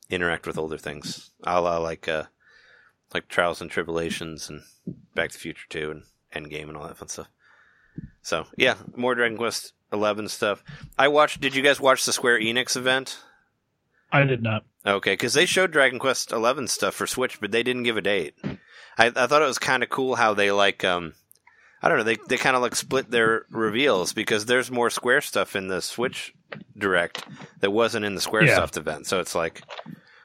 interact 0.09 0.45
with 0.45 0.57
older 0.57 0.77
things, 0.77 1.31
a 1.43 1.59
la 1.59 1.77
like 1.77 2.07
uh, 2.07 2.25
like 3.13 3.29
Trials 3.29 3.61
and 3.61 3.71
Tribulations 3.71 4.49
and 4.49 4.61
Back 5.15 5.29
to 5.29 5.35
the 5.35 5.39
Future 5.39 5.65
2 5.69 5.91
and 5.91 6.03
Endgame 6.35 6.67
and 6.67 6.75
all 6.75 6.87
that 6.87 6.97
fun 6.97 7.07
stuff. 7.07 7.29
So 8.21 8.47
yeah, 8.57 8.75
more 8.95 9.15
Dragon 9.15 9.37
Quest 9.37 9.73
11 9.93 10.27
stuff. 10.27 10.63
I 10.97 11.07
watched. 11.07 11.39
Did 11.39 11.55
you 11.55 11.61
guys 11.61 11.79
watch 11.79 12.05
the 12.05 12.13
Square 12.13 12.39
Enix 12.41 12.75
event? 12.75 13.19
I 14.11 14.23
did 14.23 14.43
not. 14.43 14.63
Okay, 14.85 15.13
because 15.13 15.33
they 15.33 15.45
showed 15.45 15.71
Dragon 15.71 15.97
Quest 15.97 16.31
Eleven 16.31 16.67
stuff 16.67 16.93
for 16.93 17.07
Switch, 17.07 17.39
but 17.39 17.51
they 17.51 17.63
didn't 17.63 17.83
give 17.83 17.97
a 17.97 18.01
date. 18.01 18.35
I, 18.97 19.07
I 19.07 19.27
thought 19.27 19.41
it 19.41 19.47
was 19.47 19.57
kind 19.57 19.81
of 19.81 19.89
cool 19.89 20.15
how 20.15 20.33
they 20.33 20.51
like, 20.51 20.83
um, 20.83 21.13
I 21.81 21.89
don't 21.89 21.97
know, 21.97 22.03
they 22.03 22.17
they 22.27 22.37
kind 22.37 22.55
of 22.55 22.61
like 22.61 22.75
split 22.75 23.09
their 23.09 23.45
reveals 23.49 24.13
because 24.13 24.45
there's 24.45 24.69
more 24.69 24.89
Square 24.89 25.21
stuff 25.21 25.55
in 25.55 25.67
the 25.67 25.81
Switch 25.81 26.33
Direct 26.77 27.23
that 27.61 27.71
wasn't 27.71 28.05
in 28.05 28.13
the 28.13 28.21
SquareSoft 28.21 28.77
event. 28.77 29.07
So 29.07 29.19
it's 29.19 29.33
like, 29.33 29.63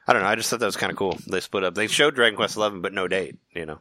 I 0.07 0.13
don't 0.13 0.21
know. 0.21 0.27
I 0.27 0.35
just 0.35 0.49
thought 0.49 0.59
that 0.59 0.65
was 0.65 0.77
kind 0.77 0.91
of 0.91 0.97
cool. 0.97 1.17
They 1.27 1.39
split 1.39 1.63
up. 1.63 1.73
They 1.73 1.87
showed 1.87 2.15
Dragon 2.15 2.35
Quest 2.35 2.57
Eleven, 2.57 2.81
but 2.81 2.93
no 2.93 3.07
date, 3.07 3.37
you 3.55 3.65
know, 3.65 3.79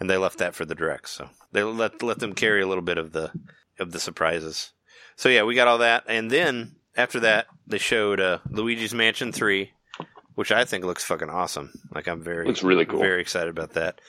and 0.00 0.10
they 0.10 0.16
left 0.18 0.38
that 0.38 0.54
for 0.54 0.64
the 0.66 0.74
Direct. 0.74 1.08
So 1.08 1.30
they 1.52 1.62
let 1.62 2.02
let 2.02 2.18
them 2.18 2.34
carry 2.34 2.60
a 2.62 2.66
little 2.66 2.84
bit 2.84 2.98
of 2.98 3.12
the 3.12 3.30
of 3.78 3.92
the 3.92 4.00
surprises. 4.00 4.72
So 5.16 5.28
yeah, 5.28 5.42
we 5.44 5.54
got 5.54 5.68
all 5.68 5.78
that, 5.78 6.04
and 6.08 6.30
then 6.30 6.76
after 6.96 7.20
that, 7.20 7.46
they 7.66 7.78
showed 7.78 8.20
uh, 8.20 8.38
Luigi's 8.50 8.94
Mansion 8.94 9.32
Three, 9.32 9.72
which 10.34 10.52
I 10.52 10.64
think 10.64 10.84
looks 10.84 11.04
fucking 11.04 11.30
awesome. 11.30 11.72
Like 11.94 12.06
I'm 12.06 12.22
very 12.22 12.46
Looks 12.46 12.62
really 12.62 12.84
cool. 12.84 13.00
very 13.00 13.20
excited 13.20 13.48
about 13.48 13.72
that. 13.72 14.00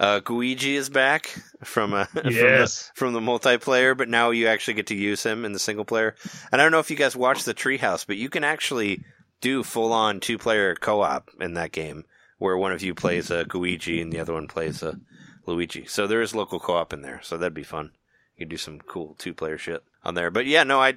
Uh, 0.00 0.20
Gooigi 0.20 0.74
is 0.74 0.88
back 0.88 1.26
from 1.62 1.92
uh, 1.94 2.06
Yes. 2.24 2.90
from 2.94 3.12
the 3.12 3.20
from 3.20 3.24
the 3.26 3.32
multiplayer, 3.32 3.96
but 3.96 4.08
now 4.08 4.30
you 4.30 4.46
actually 4.48 4.74
get 4.74 4.86
to 4.88 4.94
use 4.94 5.22
him 5.22 5.44
in 5.44 5.52
the 5.52 5.58
single 5.58 5.84
player. 5.84 6.14
And 6.50 6.60
I 6.60 6.64
don't 6.64 6.72
know 6.72 6.78
if 6.80 6.90
you 6.90 6.96
guys 6.96 7.14
watched 7.14 7.44
the 7.44 7.54
Treehouse, 7.54 8.06
but 8.06 8.16
you 8.16 8.28
can 8.30 8.44
actually 8.44 9.04
do 9.40 9.62
full 9.62 9.92
on 9.92 10.20
two 10.20 10.38
player 10.38 10.74
co 10.74 11.02
op 11.02 11.30
in 11.40 11.54
that 11.54 11.72
game, 11.72 12.04
where 12.38 12.56
one 12.56 12.72
of 12.72 12.82
you 12.82 12.94
plays 12.94 13.30
a 13.30 13.44
Gooigi 13.44 14.00
and 14.00 14.10
the 14.12 14.20
other 14.20 14.32
one 14.32 14.48
plays 14.48 14.82
a 14.82 14.98
Luigi. 15.46 15.84
So 15.86 16.06
there 16.06 16.22
is 16.22 16.34
local 16.34 16.58
co 16.58 16.74
op 16.74 16.92
in 16.94 17.02
there, 17.02 17.20
so 17.22 17.36
that'd 17.36 17.52
be 17.52 17.62
fun. 17.62 17.90
You 18.36 18.44
could 18.44 18.50
do 18.50 18.56
some 18.56 18.80
cool 18.80 19.14
two 19.18 19.34
player 19.34 19.58
shit 19.58 19.82
on 20.02 20.14
there. 20.14 20.30
But 20.30 20.46
yeah, 20.46 20.64
no, 20.64 20.80
I 20.80 20.94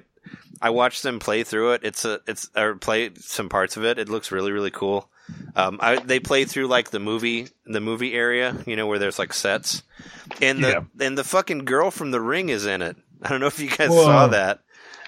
I 0.60 0.70
watched 0.70 1.02
them 1.02 1.18
play 1.18 1.44
through 1.44 1.72
it. 1.72 1.82
It's 1.84 2.04
a 2.04 2.20
it's 2.26 2.50
or 2.56 2.74
play 2.76 3.10
some 3.16 3.48
parts 3.48 3.76
of 3.76 3.84
it. 3.84 3.98
It 3.98 4.08
looks 4.08 4.32
really 4.32 4.52
really 4.52 4.70
cool. 4.70 5.08
Um, 5.54 5.78
I, 5.82 5.96
they 5.96 6.20
play 6.20 6.46
through 6.46 6.68
like 6.68 6.90
the 6.90 6.98
movie 6.98 7.48
the 7.66 7.80
movie 7.80 8.14
area, 8.14 8.56
you 8.66 8.76
know, 8.76 8.86
where 8.86 8.98
there's 8.98 9.18
like 9.18 9.32
sets, 9.34 9.82
and 10.40 10.64
the 10.64 10.86
and 11.00 11.18
the 11.18 11.24
fucking 11.24 11.64
girl 11.64 11.90
from 11.90 12.10
the 12.10 12.20
ring 12.20 12.48
is 12.48 12.66
in 12.66 12.82
it. 12.82 12.96
I 13.22 13.28
don't 13.28 13.40
know 13.40 13.46
if 13.46 13.60
you 13.60 13.68
guys 13.68 13.90
Whoa. 13.90 14.04
saw 14.04 14.26
that. 14.28 14.60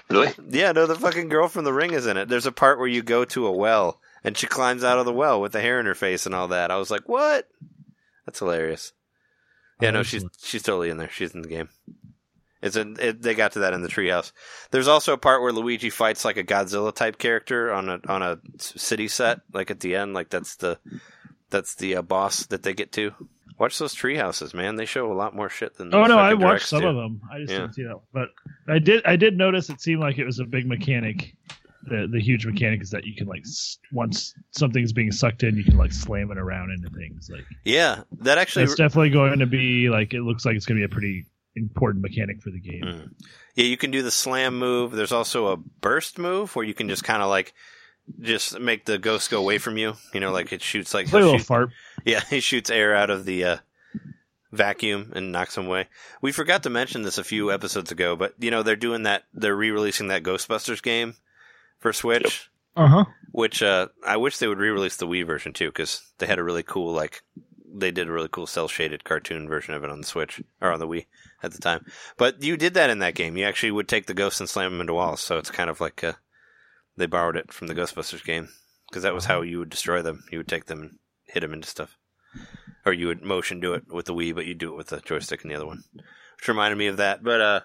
Really? 0.09 0.33
Yeah, 0.49 0.73
no, 0.73 0.87
the 0.87 0.95
fucking 0.95 1.29
girl 1.29 1.47
from 1.47 1.63
the 1.63 1.73
ring 1.73 1.93
is 1.93 2.05
in 2.05 2.17
it. 2.17 2.27
There's 2.27 2.45
a 2.45 2.51
part 2.51 2.77
where 2.79 2.87
you 2.87 3.01
go 3.01 3.23
to 3.25 3.47
a 3.47 3.51
well 3.51 3.99
and 4.23 4.37
she 4.37 4.47
climbs 4.47 4.83
out 4.83 4.99
of 4.99 5.05
the 5.05 5.13
well 5.13 5.41
with 5.41 5.53
the 5.53 5.61
hair 5.61 5.79
in 5.79 5.85
her 5.85 5.95
face 5.95 6.25
and 6.25 6.35
all 6.35 6.49
that. 6.49 6.71
I 6.71 6.77
was 6.77 6.91
like, 6.91 7.07
what? 7.07 7.47
That's 8.25 8.39
hilarious. 8.39 8.93
Yeah, 9.79 9.91
no, 9.91 10.03
she's 10.03 10.23
she's 10.39 10.61
totally 10.61 10.89
in 10.89 10.97
there. 10.97 11.09
She's 11.09 11.33
in 11.33 11.41
the 11.41 11.47
game. 11.47 11.69
It's 12.61 12.75
a, 12.75 12.81
it, 12.99 13.21
they 13.21 13.33
got 13.33 13.53
to 13.53 13.59
that 13.59 13.73
in 13.73 13.81
the 13.81 13.87
treehouse. 13.87 14.31
There's 14.69 14.87
also 14.87 15.13
a 15.13 15.17
part 15.17 15.41
where 15.41 15.51
Luigi 15.51 15.89
fights 15.89 16.23
like 16.25 16.37
a 16.37 16.43
Godzilla 16.43 16.93
type 16.93 17.17
character 17.17 17.73
on 17.73 17.89
a 17.89 17.99
on 18.07 18.21
a 18.21 18.39
city 18.59 19.07
set, 19.07 19.39
like 19.51 19.71
at 19.71 19.79
the 19.79 19.95
end. 19.95 20.13
Like 20.13 20.29
that's 20.29 20.57
the 20.57 20.77
that's 21.49 21.75
the 21.75 21.95
uh, 21.97 22.01
boss 22.01 22.45
that 22.47 22.63
they 22.63 22.73
get 22.73 22.91
to. 22.93 23.13
Watch 23.57 23.77
those 23.77 23.93
treehouses, 23.95 24.53
man. 24.53 24.75
They 24.75 24.85
show 24.85 25.11
a 25.11 25.13
lot 25.13 25.35
more 25.35 25.49
shit 25.49 25.75
than. 25.77 25.93
Oh 25.93 26.05
no, 26.05 26.17
I 26.17 26.33
watched 26.33 26.67
some 26.67 26.81
do. 26.81 26.87
of 26.87 26.95
them. 26.95 27.21
I 27.31 27.39
just 27.39 27.51
Yeah. 27.51 27.59
didn't 27.59 27.73
see 27.75 27.83
that. 27.83 27.99
But 28.13 28.29
I 28.67 28.79
did. 28.79 29.05
I 29.05 29.15
did 29.15 29.37
notice 29.37 29.69
it 29.69 29.81
seemed 29.81 30.01
like 30.01 30.17
it 30.17 30.25
was 30.25 30.39
a 30.39 30.45
big 30.45 30.65
mechanic. 30.67 31.35
The 31.83 32.07
the 32.11 32.19
huge 32.21 32.45
mechanic 32.45 32.81
is 32.83 32.91
that 32.91 33.05
you 33.05 33.15
can 33.15 33.25
like 33.27 33.43
once 33.91 34.35
something's 34.51 34.93
being 34.93 35.11
sucked 35.11 35.41
in, 35.43 35.55
you 35.57 35.63
can 35.63 35.77
like 35.77 35.91
slam 35.91 36.31
it 36.31 36.37
around 36.37 36.69
into 36.71 36.89
things. 36.95 37.27
Like 37.31 37.43
Yeah, 37.63 38.03
that 38.19 38.37
actually 38.37 38.65
it's 38.65 38.75
definitely 38.75 39.09
going 39.09 39.39
to 39.39 39.47
be 39.47 39.89
like 39.89 40.13
it 40.13 40.21
looks 40.21 40.45
like 40.45 40.55
it's 40.55 40.67
going 40.67 40.79
to 40.79 40.87
be 40.87 40.91
a 40.91 40.93
pretty 40.93 41.25
important 41.55 42.01
mechanic 42.01 42.41
for 42.41 42.49
the 42.51 42.59
game. 42.59 42.83
Mm. 42.83 43.11
Yeah, 43.55 43.65
you 43.65 43.77
can 43.77 43.91
do 43.91 44.01
the 44.01 44.11
slam 44.11 44.57
move. 44.57 44.91
There's 44.91 45.11
also 45.11 45.47
a 45.47 45.57
burst 45.57 46.17
move 46.17 46.55
where 46.55 46.65
you 46.65 46.73
can 46.73 46.87
just 46.89 47.03
kind 47.03 47.21
of 47.21 47.29
like 47.29 47.53
just 48.19 48.59
make 48.59 48.85
the 48.85 48.97
ghost 48.97 49.29
go 49.29 49.39
away 49.39 49.57
from 49.57 49.77
you. 49.77 49.93
You 50.13 50.19
know, 50.19 50.31
like 50.31 50.51
it 50.53 50.61
shoots 50.61 50.93
like 50.93 51.05
It's 51.05 51.13
a 51.13 51.17
little 51.17 51.37
shoot- 51.37 51.45
fart. 51.47 51.69
yeah, 52.05 52.21
he 52.29 52.39
shoots 52.39 52.69
air 52.69 52.95
out 52.95 53.09
of 53.09 53.25
the 53.25 53.43
uh, 53.45 53.57
vacuum 54.51 55.11
and 55.15 55.31
knocks 55.31 55.57
him 55.57 55.67
away. 55.67 55.87
We 56.21 56.31
forgot 56.31 56.63
to 56.63 56.69
mention 56.69 57.01
this 57.03 57.17
a 57.17 57.23
few 57.23 57.51
episodes 57.51 57.91
ago, 57.91 58.15
but 58.15 58.33
you 58.39 58.51
know 58.51 58.63
they're 58.63 58.75
doing 58.75 59.03
that. 59.03 59.23
They're 59.33 59.55
re-releasing 59.55 60.07
that 60.07 60.23
Ghostbusters 60.23 60.81
game 60.81 61.15
for 61.79 61.93
Switch. 61.93 62.49
Uh 62.75 62.87
huh. 62.87 63.05
Which 63.33 63.61
uh, 63.61 63.87
I 64.05 64.17
wish 64.17 64.37
they 64.37 64.47
would 64.47 64.59
re-release 64.59 64.97
the 64.97 65.07
Wii 65.07 65.25
version 65.25 65.53
too, 65.53 65.67
because 65.69 66.01
they 66.17 66.25
had 66.27 66.39
a 66.39 66.43
really 66.43 66.63
cool 66.63 66.93
like 66.93 67.21
they 67.73 67.91
did 67.91 68.07
a 68.09 68.11
really 68.11 68.27
cool 68.29 68.47
cell 68.47 68.67
shaded 68.67 69.03
cartoon 69.05 69.47
version 69.47 69.73
of 69.73 69.83
it 69.83 69.89
on 69.89 70.01
the 70.01 70.07
Switch 70.07 70.41
or 70.61 70.71
on 70.71 70.79
the 70.79 70.87
Wii 70.87 71.05
at 71.43 71.51
the 71.51 71.59
time. 71.59 71.85
But 72.17 72.43
you 72.43 72.57
did 72.57 72.73
that 72.75 72.89
in 72.89 72.99
that 72.99 73.15
game. 73.15 73.37
You 73.37 73.45
actually 73.45 73.71
would 73.71 73.87
take 73.87 74.05
the 74.05 74.13
ghosts 74.13 74.39
and 74.39 74.49
slam 74.49 74.71
them 74.71 74.81
into 74.81 74.93
walls, 74.93 75.21
so 75.21 75.37
it's 75.37 75.51
kind 75.51 75.69
of 75.69 75.81
like 75.81 76.03
uh, 76.03 76.13
they 76.97 77.05
borrowed 77.05 77.37
it 77.37 77.51
from 77.53 77.67
the 77.67 77.75
Ghostbusters 77.75 78.23
game 78.23 78.49
because 78.89 79.03
that 79.03 79.13
was 79.13 79.25
how 79.25 79.41
you 79.41 79.59
would 79.59 79.69
destroy 79.69 80.01
them. 80.01 80.23
You 80.31 80.39
would 80.39 80.47
take 80.47 80.65
them 80.65 80.81
and 80.81 80.99
hit 81.25 81.41
them 81.41 81.53
into 81.53 81.67
stuff, 81.67 81.97
or 82.85 82.93
you 82.93 83.07
would 83.07 83.23
motion 83.23 83.59
do 83.59 83.73
it 83.73 83.83
with 83.87 84.05
the 84.05 84.13
Wii, 84.13 84.35
but 84.35 84.45
you 84.45 84.53
do 84.53 84.73
it 84.73 84.77
with 84.77 84.87
the 84.87 84.99
joystick 85.01 85.43
and 85.43 85.51
the 85.51 85.55
other 85.55 85.65
one, 85.65 85.83
which 85.93 86.47
reminded 86.47 86.77
me 86.77 86.87
of 86.87 86.97
that. 86.97 87.23
But 87.23 87.41
uh, 87.41 87.61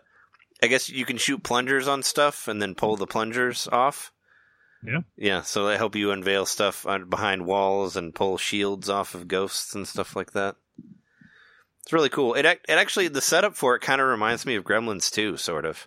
I 0.62 0.69
guess 0.69 0.89
you 0.89 1.05
can 1.05 1.19
shoot 1.19 1.43
plungers 1.43 1.89
on 1.89 2.03
stuff 2.03 2.49
and 2.49 2.62
then 2.62 2.75
pull 2.75 2.97
the 2.97 3.07
plungers 3.07 3.69
off. 3.71 4.12
Yeah. 4.85 5.01
Yeah, 5.17 5.43
so 5.43 5.67
they 5.67 5.77
help 5.77 5.97
you 5.97 6.12
unveil 6.12 6.47
stuff 6.47 6.87
behind 7.09 7.47
walls 7.47 7.97
and 7.97 8.15
pull 8.15 8.39
shields 8.39 8.89
off 8.89 9.15
of 9.15 9.27
ghosts 9.27 9.75
and 9.75 9.89
stuff 9.89 10.15
like 10.15 10.33
that. 10.33 10.57
It's 11.87 11.92
really 11.92 12.09
cool. 12.09 12.35
It 12.35 12.44
it 12.44 12.61
actually 12.68 13.07
the 13.07 13.20
setup 13.20 13.55
for 13.55 13.77
it 13.77 13.81
kind 13.81 14.01
of 14.01 14.09
reminds 14.09 14.44
me 14.44 14.57
of 14.57 14.64
Gremlins 14.64 15.09
too, 15.09 15.37
sort 15.37 15.64
of. 15.64 15.87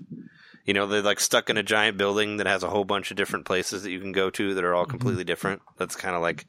You 0.63 0.73
know, 0.73 0.87
they're 0.87 1.01
like 1.01 1.19
stuck 1.19 1.49
in 1.49 1.57
a 1.57 1.63
giant 1.63 1.97
building 1.97 2.37
that 2.37 2.47
has 2.47 2.63
a 2.63 2.69
whole 2.69 2.85
bunch 2.85 3.11
of 3.11 3.17
different 3.17 3.45
places 3.45 3.83
that 3.83 3.91
you 3.91 3.99
can 3.99 4.13
go 4.13 4.29
to 4.29 4.53
that 4.53 4.63
are 4.63 4.73
all 4.73 4.83
mm-hmm. 4.83 4.91
completely 4.91 5.25
different. 5.25 5.61
That's 5.77 5.97
kind 5.97 6.15
of 6.15 6.21
like 6.21 6.47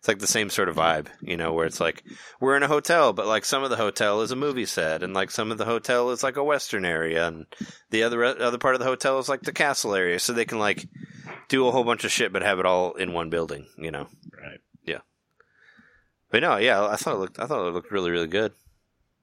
It's 0.00 0.08
like 0.08 0.18
the 0.18 0.26
same 0.26 0.48
sort 0.48 0.70
of 0.70 0.76
vibe, 0.76 1.08
you 1.20 1.36
know, 1.36 1.52
where 1.52 1.66
it's 1.66 1.78
like 1.78 2.02
we're 2.40 2.56
in 2.56 2.62
a 2.62 2.68
hotel, 2.68 3.12
but 3.12 3.26
like 3.26 3.44
some 3.44 3.62
of 3.62 3.68
the 3.68 3.76
hotel 3.76 4.22
is 4.22 4.30
a 4.30 4.36
movie 4.36 4.64
set, 4.64 5.02
and 5.02 5.12
like 5.12 5.30
some 5.30 5.50
of 5.50 5.58
the 5.58 5.66
hotel 5.66 6.10
is 6.10 6.22
like 6.22 6.36
a 6.36 6.44
western 6.44 6.86
area, 6.86 7.26
and 7.26 7.44
the 7.90 8.02
other 8.02 8.24
other 8.24 8.56
part 8.56 8.74
of 8.74 8.80
the 8.80 8.86
hotel 8.86 9.18
is 9.18 9.28
like 9.28 9.42
the 9.42 9.52
castle 9.52 9.94
area, 9.94 10.18
so 10.18 10.32
they 10.32 10.46
can 10.46 10.58
like 10.58 10.88
do 11.48 11.66
a 11.66 11.70
whole 11.70 11.84
bunch 11.84 12.04
of 12.04 12.10
shit, 12.10 12.32
but 12.32 12.42
have 12.42 12.58
it 12.58 12.66
all 12.66 12.92
in 12.94 13.12
one 13.12 13.28
building, 13.28 13.66
you 13.76 13.90
know. 13.90 14.08
Right. 14.32 14.60
Yeah. 14.84 15.00
But 16.30 16.40
no, 16.40 16.56
yeah, 16.56 16.86
I 16.86 16.96
thought 16.96 17.16
it 17.16 17.18
looked 17.18 17.38
I 17.38 17.46
thought 17.46 17.68
it 17.68 17.72
looked 17.72 17.92
really 17.92 18.10
really 18.10 18.26
good 18.26 18.52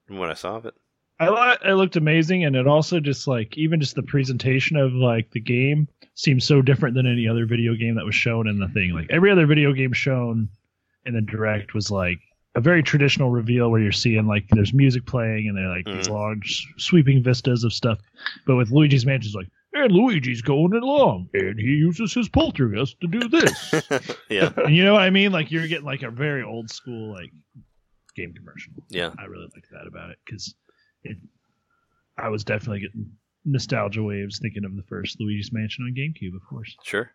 what 0.08 0.30
I 0.30 0.34
saw 0.34 0.56
of 0.56 0.66
it. 0.66 0.74
I 1.20 1.26
thought 1.26 1.66
it 1.66 1.74
looked 1.74 1.96
amazing, 1.96 2.44
and 2.44 2.54
it 2.54 2.66
also 2.68 3.00
just 3.00 3.26
like 3.26 3.58
even 3.58 3.80
just 3.80 3.96
the 3.96 4.02
presentation 4.04 4.76
of 4.76 4.92
like 4.92 5.30
the 5.32 5.40
game 5.40 5.88
seems 6.14 6.44
so 6.44 6.62
different 6.62 6.94
than 6.94 7.06
any 7.06 7.26
other 7.28 7.44
video 7.46 7.74
game 7.74 7.96
that 7.96 8.04
was 8.04 8.14
shown 8.14 8.46
in 8.48 8.58
the 8.60 8.68
thing. 8.68 8.92
Like 8.92 9.08
every 9.10 9.30
other 9.30 9.46
video 9.46 9.72
game 9.72 9.92
shown 9.92 10.48
in 11.06 11.14
the 11.14 11.20
direct 11.20 11.74
was 11.74 11.90
like 11.90 12.18
a 12.54 12.60
very 12.60 12.82
traditional 12.82 13.30
reveal 13.30 13.70
where 13.70 13.80
you're 13.80 13.92
seeing 13.92 14.26
like 14.26 14.44
there's 14.50 14.72
music 14.72 15.06
playing 15.06 15.48
and 15.48 15.56
they're 15.56 15.68
like 15.68 15.86
these 15.86 16.08
Mhm. 16.08 16.12
long 16.12 16.40
s- 16.44 16.64
sweeping 16.76 17.22
vistas 17.22 17.62
of 17.64 17.72
stuff. 17.72 17.98
But 18.46 18.56
with 18.56 18.70
Luigi's 18.70 19.04
Mansion, 19.06 19.28
it's 19.28 19.34
like, 19.34 19.48
and 19.74 19.92
Luigi's 19.92 20.40
going 20.42 20.72
along, 20.72 21.28
and 21.34 21.58
he 21.58 21.66
uses 21.66 22.12
his 22.14 22.28
poltergeist 22.28 23.00
to 23.00 23.06
do 23.06 23.28
this. 23.28 23.74
yeah, 24.30 24.50
and 24.56 24.74
you 24.74 24.84
know 24.84 24.92
what 24.94 25.02
I 25.02 25.10
mean? 25.10 25.30
Like 25.32 25.50
you're 25.52 25.66
getting 25.68 25.84
like 25.84 26.02
a 26.02 26.10
very 26.10 26.42
old 26.42 26.70
school 26.70 27.12
like 27.12 27.30
game 28.18 28.34
commercial. 28.34 28.72
yeah, 28.88 29.12
I 29.18 29.24
really 29.24 29.48
liked 29.54 29.70
that 29.72 29.86
about 29.86 30.10
it 30.10 30.18
because 30.24 30.54
it. 31.04 31.16
I 32.16 32.28
was 32.28 32.44
definitely 32.44 32.80
getting 32.80 33.12
nostalgia 33.44 34.02
waves 34.02 34.38
thinking 34.40 34.64
of 34.64 34.74
the 34.76 34.82
first 34.82 35.20
Luigi's 35.20 35.52
Mansion 35.52 35.84
on 35.84 35.94
GameCube, 35.94 36.34
of 36.34 36.42
course. 36.48 36.76
sure. 36.82 37.12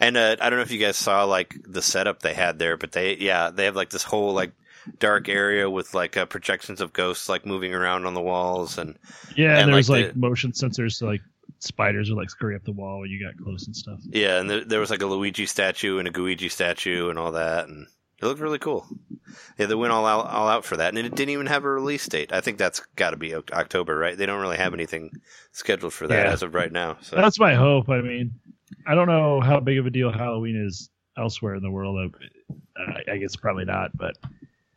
And 0.00 0.16
uh, 0.16 0.36
I 0.40 0.50
don't 0.50 0.58
know 0.58 0.64
if 0.64 0.72
you 0.72 0.80
guys 0.80 0.96
saw 0.96 1.24
like 1.24 1.56
the 1.64 1.82
setup 1.82 2.20
they 2.20 2.34
had 2.34 2.58
there, 2.58 2.76
but 2.76 2.92
they 2.92 3.16
yeah 3.16 3.50
they 3.50 3.66
have 3.66 3.76
like 3.76 3.90
this 3.90 4.02
whole 4.02 4.32
like 4.32 4.52
dark 4.98 5.28
area 5.28 5.70
with 5.70 5.94
like 5.94 6.16
uh, 6.16 6.26
projections 6.26 6.80
of 6.80 6.92
ghosts 6.92 7.28
like 7.28 7.46
moving 7.46 7.72
around 7.72 8.06
on 8.06 8.14
the 8.14 8.20
walls 8.20 8.78
and 8.78 8.98
Yeah, 9.36 9.52
And, 9.52 9.60
and 9.60 9.74
there's 9.74 9.88
like, 9.88 10.06
like, 10.06 10.16
motion 10.16 10.52
sensors, 10.52 10.94
so 10.94 11.06
like 11.06 11.20
spiders 11.60 12.10
would 12.10 12.16
like 12.16 12.30
scurry 12.30 12.56
up 12.56 12.64
the 12.64 12.72
wall 12.72 13.00
when 13.00 13.10
you 13.10 13.24
got 13.24 13.36
close 13.42 13.66
and 13.66 13.76
stuff. 13.76 14.00
yeah, 14.10 14.40
and 14.40 14.50
there, 14.50 14.64
there 14.64 14.80
was 14.80 14.90
like 14.90 15.02
a 15.02 15.06
Luigi 15.06 15.46
statue 15.46 15.98
and 15.98 16.08
a 16.08 16.10
Gooigi 16.10 16.50
statue 16.50 17.08
and 17.08 17.18
all 17.18 17.32
that, 17.32 17.68
and 17.68 17.86
it 18.22 18.26
looked 18.26 18.40
really 18.40 18.58
cool. 18.58 18.86
Yeah, 19.58 19.66
they 19.66 19.74
went 19.74 19.92
all 19.92 20.06
out 20.06 20.26
all 20.26 20.48
out 20.48 20.64
for 20.64 20.76
that, 20.76 20.88
and 20.88 20.98
it 20.98 21.14
didn't 21.14 21.30
even 21.30 21.46
have 21.46 21.64
a 21.64 21.68
release 21.70 22.06
date. 22.06 22.32
I 22.32 22.40
think 22.40 22.58
that's 22.58 22.80
got 22.96 23.10
to 23.10 23.16
be 23.16 23.34
October, 23.34 23.96
right? 23.96 24.16
They 24.16 24.26
don't 24.26 24.40
really 24.40 24.56
have 24.58 24.74
anything 24.74 25.10
scheduled 25.52 25.92
for 25.94 26.06
that 26.06 26.26
Yeah. 26.26 26.32
as 26.32 26.42
of 26.42 26.54
right 26.54 26.70
now. 26.72 26.98
So 27.00 27.16
That's 27.16 27.38
my 27.38 27.54
hope. 27.54 27.88
I 27.88 28.00
mean, 28.00 28.32
I 28.86 28.94
don't 28.94 29.08
know 29.08 29.40
how 29.40 29.60
big 29.60 29.78
of 29.78 29.86
a 29.86 29.90
deal 29.90 30.12
Halloween 30.12 30.56
is 30.66 30.90
elsewhere 31.16 31.54
in 31.54 31.62
the 31.62 31.70
world. 31.70 32.14
I, 32.76 33.12
I 33.12 33.16
guess 33.18 33.36
probably 33.36 33.64
not, 33.64 33.96
but 33.96 34.16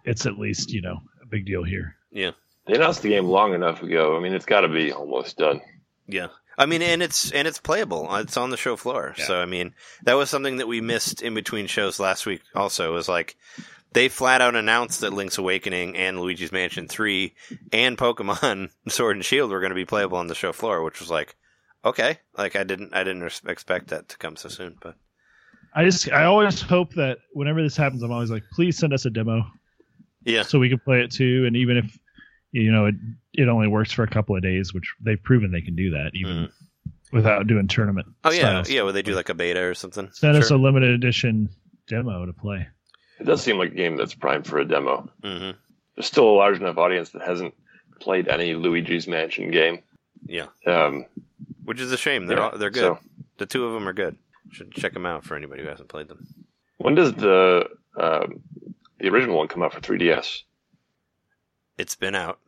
it's 0.03 0.25
at 0.25 0.38
least 0.39 0.71
you 0.71 0.81
know 0.81 1.01
a 1.21 1.25
big 1.25 1.45
deal 1.45 1.63
here. 1.63 1.95
yeah, 2.12 2.31
They 2.67 2.75
announced 2.75 3.01
the 3.01 3.10
game 3.10 3.25
long 3.25 3.53
enough 3.53 3.81
ago. 3.84 4.15
I 4.17 4.19
mean, 4.21 4.34
it's 4.34 4.45
got 4.45 4.62
to 4.62 4.69
be 4.69 4.91
almost 4.91 5.38
done. 5.38 5.62
yeah. 6.08 6.27
I 6.57 6.65
mean, 6.65 6.81
and 6.81 7.01
it's 7.01 7.31
and 7.31 7.47
it's 7.47 7.59
playable. 7.59 8.09
Uh, 8.09 8.21
it's 8.21 8.37
on 8.37 8.49
the 8.49 8.57
show 8.57 8.75
floor. 8.75 9.13
Yeah. 9.17 9.25
So 9.25 9.41
I 9.41 9.45
mean, 9.45 9.73
that 10.03 10.13
was 10.13 10.29
something 10.29 10.57
that 10.57 10.67
we 10.67 10.81
missed 10.81 11.21
in 11.21 11.33
between 11.33 11.67
shows 11.67 11.99
last 11.99 12.25
week. 12.25 12.41
Also, 12.55 12.93
was 12.93 13.09
like 13.09 13.35
they 13.93 14.09
flat 14.09 14.41
out 14.41 14.55
announced 14.55 15.01
that 15.01 15.13
Link's 15.13 15.37
Awakening 15.37 15.95
and 15.95 16.19
Luigi's 16.19 16.51
Mansion 16.51 16.87
Three 16.87 17.35
and 17.71 17.97
Pokemon 17.97 18.69
Sword 18.87 19.17
and 19.17 19.25
Shield 19.25 19.51
were 19.51 19.59
going 19.59 19.71
to 19.71 19.75
be 19.75 19.85
playable 19.85 20.17
on 20.17 20.27
the 20.27 20.35
show 20.35 20.53
floor, 20.53 20.83
which 20.83 20.99
was 20.99 21.09
like 21.09 21.35
okay. 21.83 22.19
Like 22.37 22.55
I 22.55 22.63
didn't 22.63 22.93
I 22.93 23.03
didn't 23.03 23.23
res- 23.23 23.41
expect 23.47 23.89
that 23.89 24.09
to 24.09 24.17
come 24.17 24.35
so 24.35 24.49
soon, 24.49 24.77
but 24.81 24.95
I 25.73 25.83
just 25.83 26.11
I 26.11 26.25
always 26.25 26.61
hope 26.61 26.93
that 26.93 27.17
whenever 27.33 27.61
this 27.61 27.75
happens, 27.75 28.01
I'm 28.01 28.11
always 28.11 28.31
like, 28.31 28.43
please 28.53 28.77
send 28.77 28.93
us 28.93 29.05
a 29.05 29.09
demo 29.09 29.45
yeah, 30.25 30.41
so 30.41 30.59
we 30.59 30.69
can 30.69 30.79
play 30.79 31.01
it 31.01 31.11
too. 31.11 31.45
And 31.45 31.55
even 31.55 31.77
if 31.77 31.97
you 32.63 32.71
know 32.71 32.85
it, 32.87 32.95
it 33.33 33.47
only 33.49 33.67
works 33.67 33.91
for 33.91 34.03
a 34.03 34.07
couple 34.09 34.35
of 34.35 34.41
days, 34.41 34.73
which 34.73 34.93
they've 35.01 35.21
proven 35.21 35.51
they 35.51 35.61
can 35.61 35.75
do 35.75 35.91
that 35.91 36.11
even 36.13 36.49
without 37.11 37.47
doing 37.47 37.67
tournament. 37.67 38.07
oh 38.23 38.31
yeah, 38.31 38.39
styles. 38.39 38.69
yeah. 38.69 38.81
Well, 38.83 38.93
they 38.93 39.01
do 39.01 39.13
like 39.15 39.29
a 39.29 39.33
beta 39.33 39.61
or 39.61 39.73
something. 39.73 40.09
Send 40.13 40.37
us 40.37 40.51
a 40.51 40.57
limited 40.57 40.91
edition 40.91 41.49
demo 41.87 42.25
to 42.25 42.33
play. 42.33 42.67
It 43.19 43.25
does 43.25 43.41
seem 43.41 43.57
like 43.57 43.71
a 43.71 43.75
game 43.75 43.95
that's 43.97 44.13
primed 44.13 44.45
for 44.47 44.57
a 44.59 44.65
demo. 44.67 45.09
hmm 45.23 45.51
There's 45.95 46.07
still 46.07 46.27
a 46.29 46.35
large 46.35 46.59
enough 46.59 46.77
audience 46.77 47.11
that 47.11 47.21
hasn't 47.21 47.53
played 47.99 48.27
any 48.27 48.53
Luigi's 48.55 49.07
Mansion 49.07 49.51
game. 49.51 49.79
Yeah, 50.25 50.47
Um, 50.65 51.05
which 51.63 51.79
is 51.79 51.91
a 51.91 51.97
shame. 51.97 52.25
They're 52.25 52.37
yeah, 52.37 52.49
all, 52.49 52.57
they're 52.57 52.69
good. 52.71 52.81
so- 52.81 52.99
The 53.37 53.45
two 53.45 53.65
of 53.65 53.73
them 53.73 53.87
are 53.87 53.93
good. 53.93 54.17
Should 54.51 54.71
check 54.73 54.93
them 54.93 55.05
out 55.05 55.23
for 55.23 55.35
anybody 55.35 55.63
who 55.63 55.69
hasn't 55.69 55.87
played 55.89 56.07
them. 56.07 56.25
when 56.77 56.95
does 56.95 57.13
the 57.13 57.69
um, 57.97 58.41
the 58.99 59.09
original 59.09 59.37
one 59.37 59.47
come 59.47 59.63
out 59.63 59.73
for 59.73 59.79
3DS? 59.81 60.41
It's 61.77 61.95
been 61.95 62.15
out. 62.15 62.39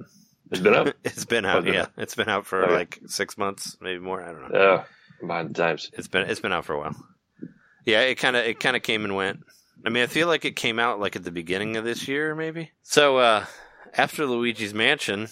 It's 0.51 0.61
been 0.61 0.73
out. 0.73 0.93
it's 1.03 1.25
been 1.25 1.45
Oh, 1.45 1.49
out. 1.49 1.65
Yeah, 1.65 1.83
it? 1.83 1.89
it's 1.97 2.15
been 2.15 2.29
out 2.29 2.45
for 2.45 2.63
Okay. 2.63 2.73
like 2.73 2.99
six 3.07 3.37
months, 3.37 3.77
maybe 3.81 3.99
more. 3.99 4.21
I 4.23 4.31
don't 4.31 4.51
know. 4.51 4.59
Yeah, 5.21 5.29
I'm 5.35 5.47
the 5.49 5.53
times. 5.53 5.89
It's 5.93 6.07
been 6.07 6.29
it's 6.29 6.39
been 6.39 6.53
out 6.53 6.65
for 6.65 6.73
a 6.73 6.79
while. 6.79 6.95
Yeah, 7.85 8.01
it 8.01 8.15
kind 8.15 8.35
of 8.35 8.45
it 8.45 8.59
kind 8.59 8.75
of 8.75 8.83
came 8.83 9.03
and 9.03 9.15
went. 9.15 9.39
I 9.85 9.89
mean, 9.89 10.03
I 10.03 10.07
feel 10.07 10.27
like 10.27 10.43
it 10.45 10.55
came 10.55 10.79
out 10.79 10.99
like 10.99 11.15
at 11.15 11.23
the 11.23 11.31
beginning 11.31 11.77
of 11.77 11.83
this 11.83 12.07
year, 12.07 12.35
maybe. 12.35 12.71
So 12.83 13.17
uh, 13.17 13.45
after 13.93 14.25
Luigi's 14.25 14.73
Mansion, 14.73 15.27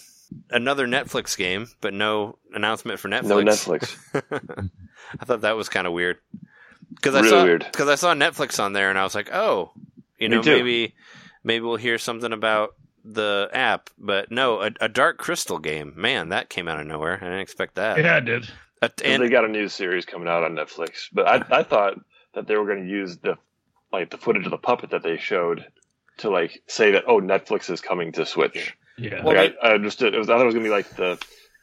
another 0.50 0.86
Netflix 0.86 1.36
game, 1.36 1.68
but 1.80 1.92
no 1.92 2.38
announcement 2.54 3.00
for 3.00 3.08
Netflix. 3.08 3.24
No 3.24 3.42
Netflix. 3.42 4.70
I 5.20 5.24
thought 5.24 5.40
that 5.42 5.56
was 5.56 5.68
kind 5.68 5.86
of 5.86 5.92
weird 5.92 6.18
because 6.94 7.14
I 7.14 7.20
Really 7.20 7.60
saw 7.60 7.66
because 7.70 7.88
I 7.88 7.94
saw 7.96 8.14
Netflix 8.14 8.62
on 8.62 8.72
there 8.72 8.90
and 8.90 8.98
I 8.98 9.04
was 9.04 9.14
like, 9.14 9.30
oh, 9.32 9.72
you 10.18 10.28
know, 10.28 10.42
maybe 10.42 10.94
maybe 11.44 11.64
we'll 11.64 11.76
hear 11.76 11.98
something 11.98 12.32
about 12.32 12.74
the 13.08 13.48
app, 13.52 13.88
but 13.98 14.30
no, 14.32 14.60
a, 14.62 14.70
a 14.80 14.88
Dark 14.88 15.18
Crystal 15.18 15.58
game. 15.58 15.92
Man, 15.96 16.30
that 16.30 16.50
came 16.50 16.66
out 16.68 16.80
of 16.80 16.86
nowhere. 16.86 17.14
I 17.20 17.24
didn't 17.24 17.38
expect 17.40 17.76
that. 17.76 17.98
Yeah, 17.98 18.16
it 18.18 18.24
did. 18.24 18.50
A- 18.82 18.90
And 19.04 19.22
they 19.22 19.28
got 19.28 19.44
a 19.44 19.48
new 19.48 19.68
series 19.68 20.04
coming 20.04 20.28
out 20.28 20.42
on 20.44 20.52
Netflix, 20.54 21.08
but 21.12 21.26
I, 21.26 21.58
I 21.60 21.62
thought 21.62 21.94
that 22.34 22.46
they 22.46 22.56
were 22.56 22.66
going 22.66 22.84
to 22.84 22.90
use 22.90 23.16
the 23.18 23.36
like 23.92 24.10
the 24.10 24.18
footage 24.18 24.44
of 24.44 24.50
the 24.50 24.58
puppet 24.58 24.90
that 24.90 25.02
they 25.02 25.16
showed 25.16 25.64
to 26.18 26.30
like 26.30 26.62
say 26.66 26.90
that 26.92 27.04
oh 27.06 27.20
Netflix 27.20 27.70
is 27.70 27.80
coming 27.80 28.12
to 28.12 28.26
Switch. 28.26 28.76
Yeah. 28.98 29.22
Well, 29.22 29.38
I, 29.38 29.54
I 29.66 29.72
understood 29.74 30.14
it 30.14 30.18
was 30.18 30.28
I 30.28 30.32
thought 30.34 30.42
it 30.42 30.46
was 30.46 30.54
going 30.54 30.64
to 30.64 30.70
be 30.70 30.74
like 30.74 30.90
the 30.96 31.18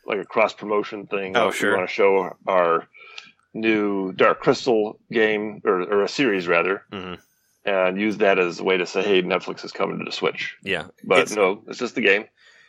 like 0.06 0.20
a 0.20 0.26
cross 0.26 0.54
promotion 0.54 1.08
thing. 1.08 1.36
Oh, 1.38 1.48
Like, 1.48 1.56
sure. 1.56 1.72
We 1.72 1.78
want 1.78 1.90
to 1.90 1.94
show 1.94 2.36
our 2.48 2.88
new 3.54 4.12
Dark 4.14 4.40
Crystal 4.42 5.00
game 5.12 5.62
or, 5.64 5.82
or 5.82 6.04
a 6.04 6.08
series 6.10 6.48
rather, 6.48 6.84
Mhm. 6.92 7.20
And 7.66 8.00
use 8.00 8.18
that 8.18 8.40
as 8.40 8.60
a 8.60 8.64
way 8.64 8.78
to 8.78 8.86
say 8.86 9.02
hey 9.04 9.22
Netflix 9.22 9.64
is 9.66 9.72
coming 9.72 10.00
to 10.00 10.06
the 10.06 10.12
Switch. 10.12 10.56
yeah, 10.64 10.88
But 11.04 11.20
it's, 11.20 11.36
no, 11.36 11.64
it's 11.68 11.80
just 11.80 11.96
the 11.96 12.02
game. 12.02 12.26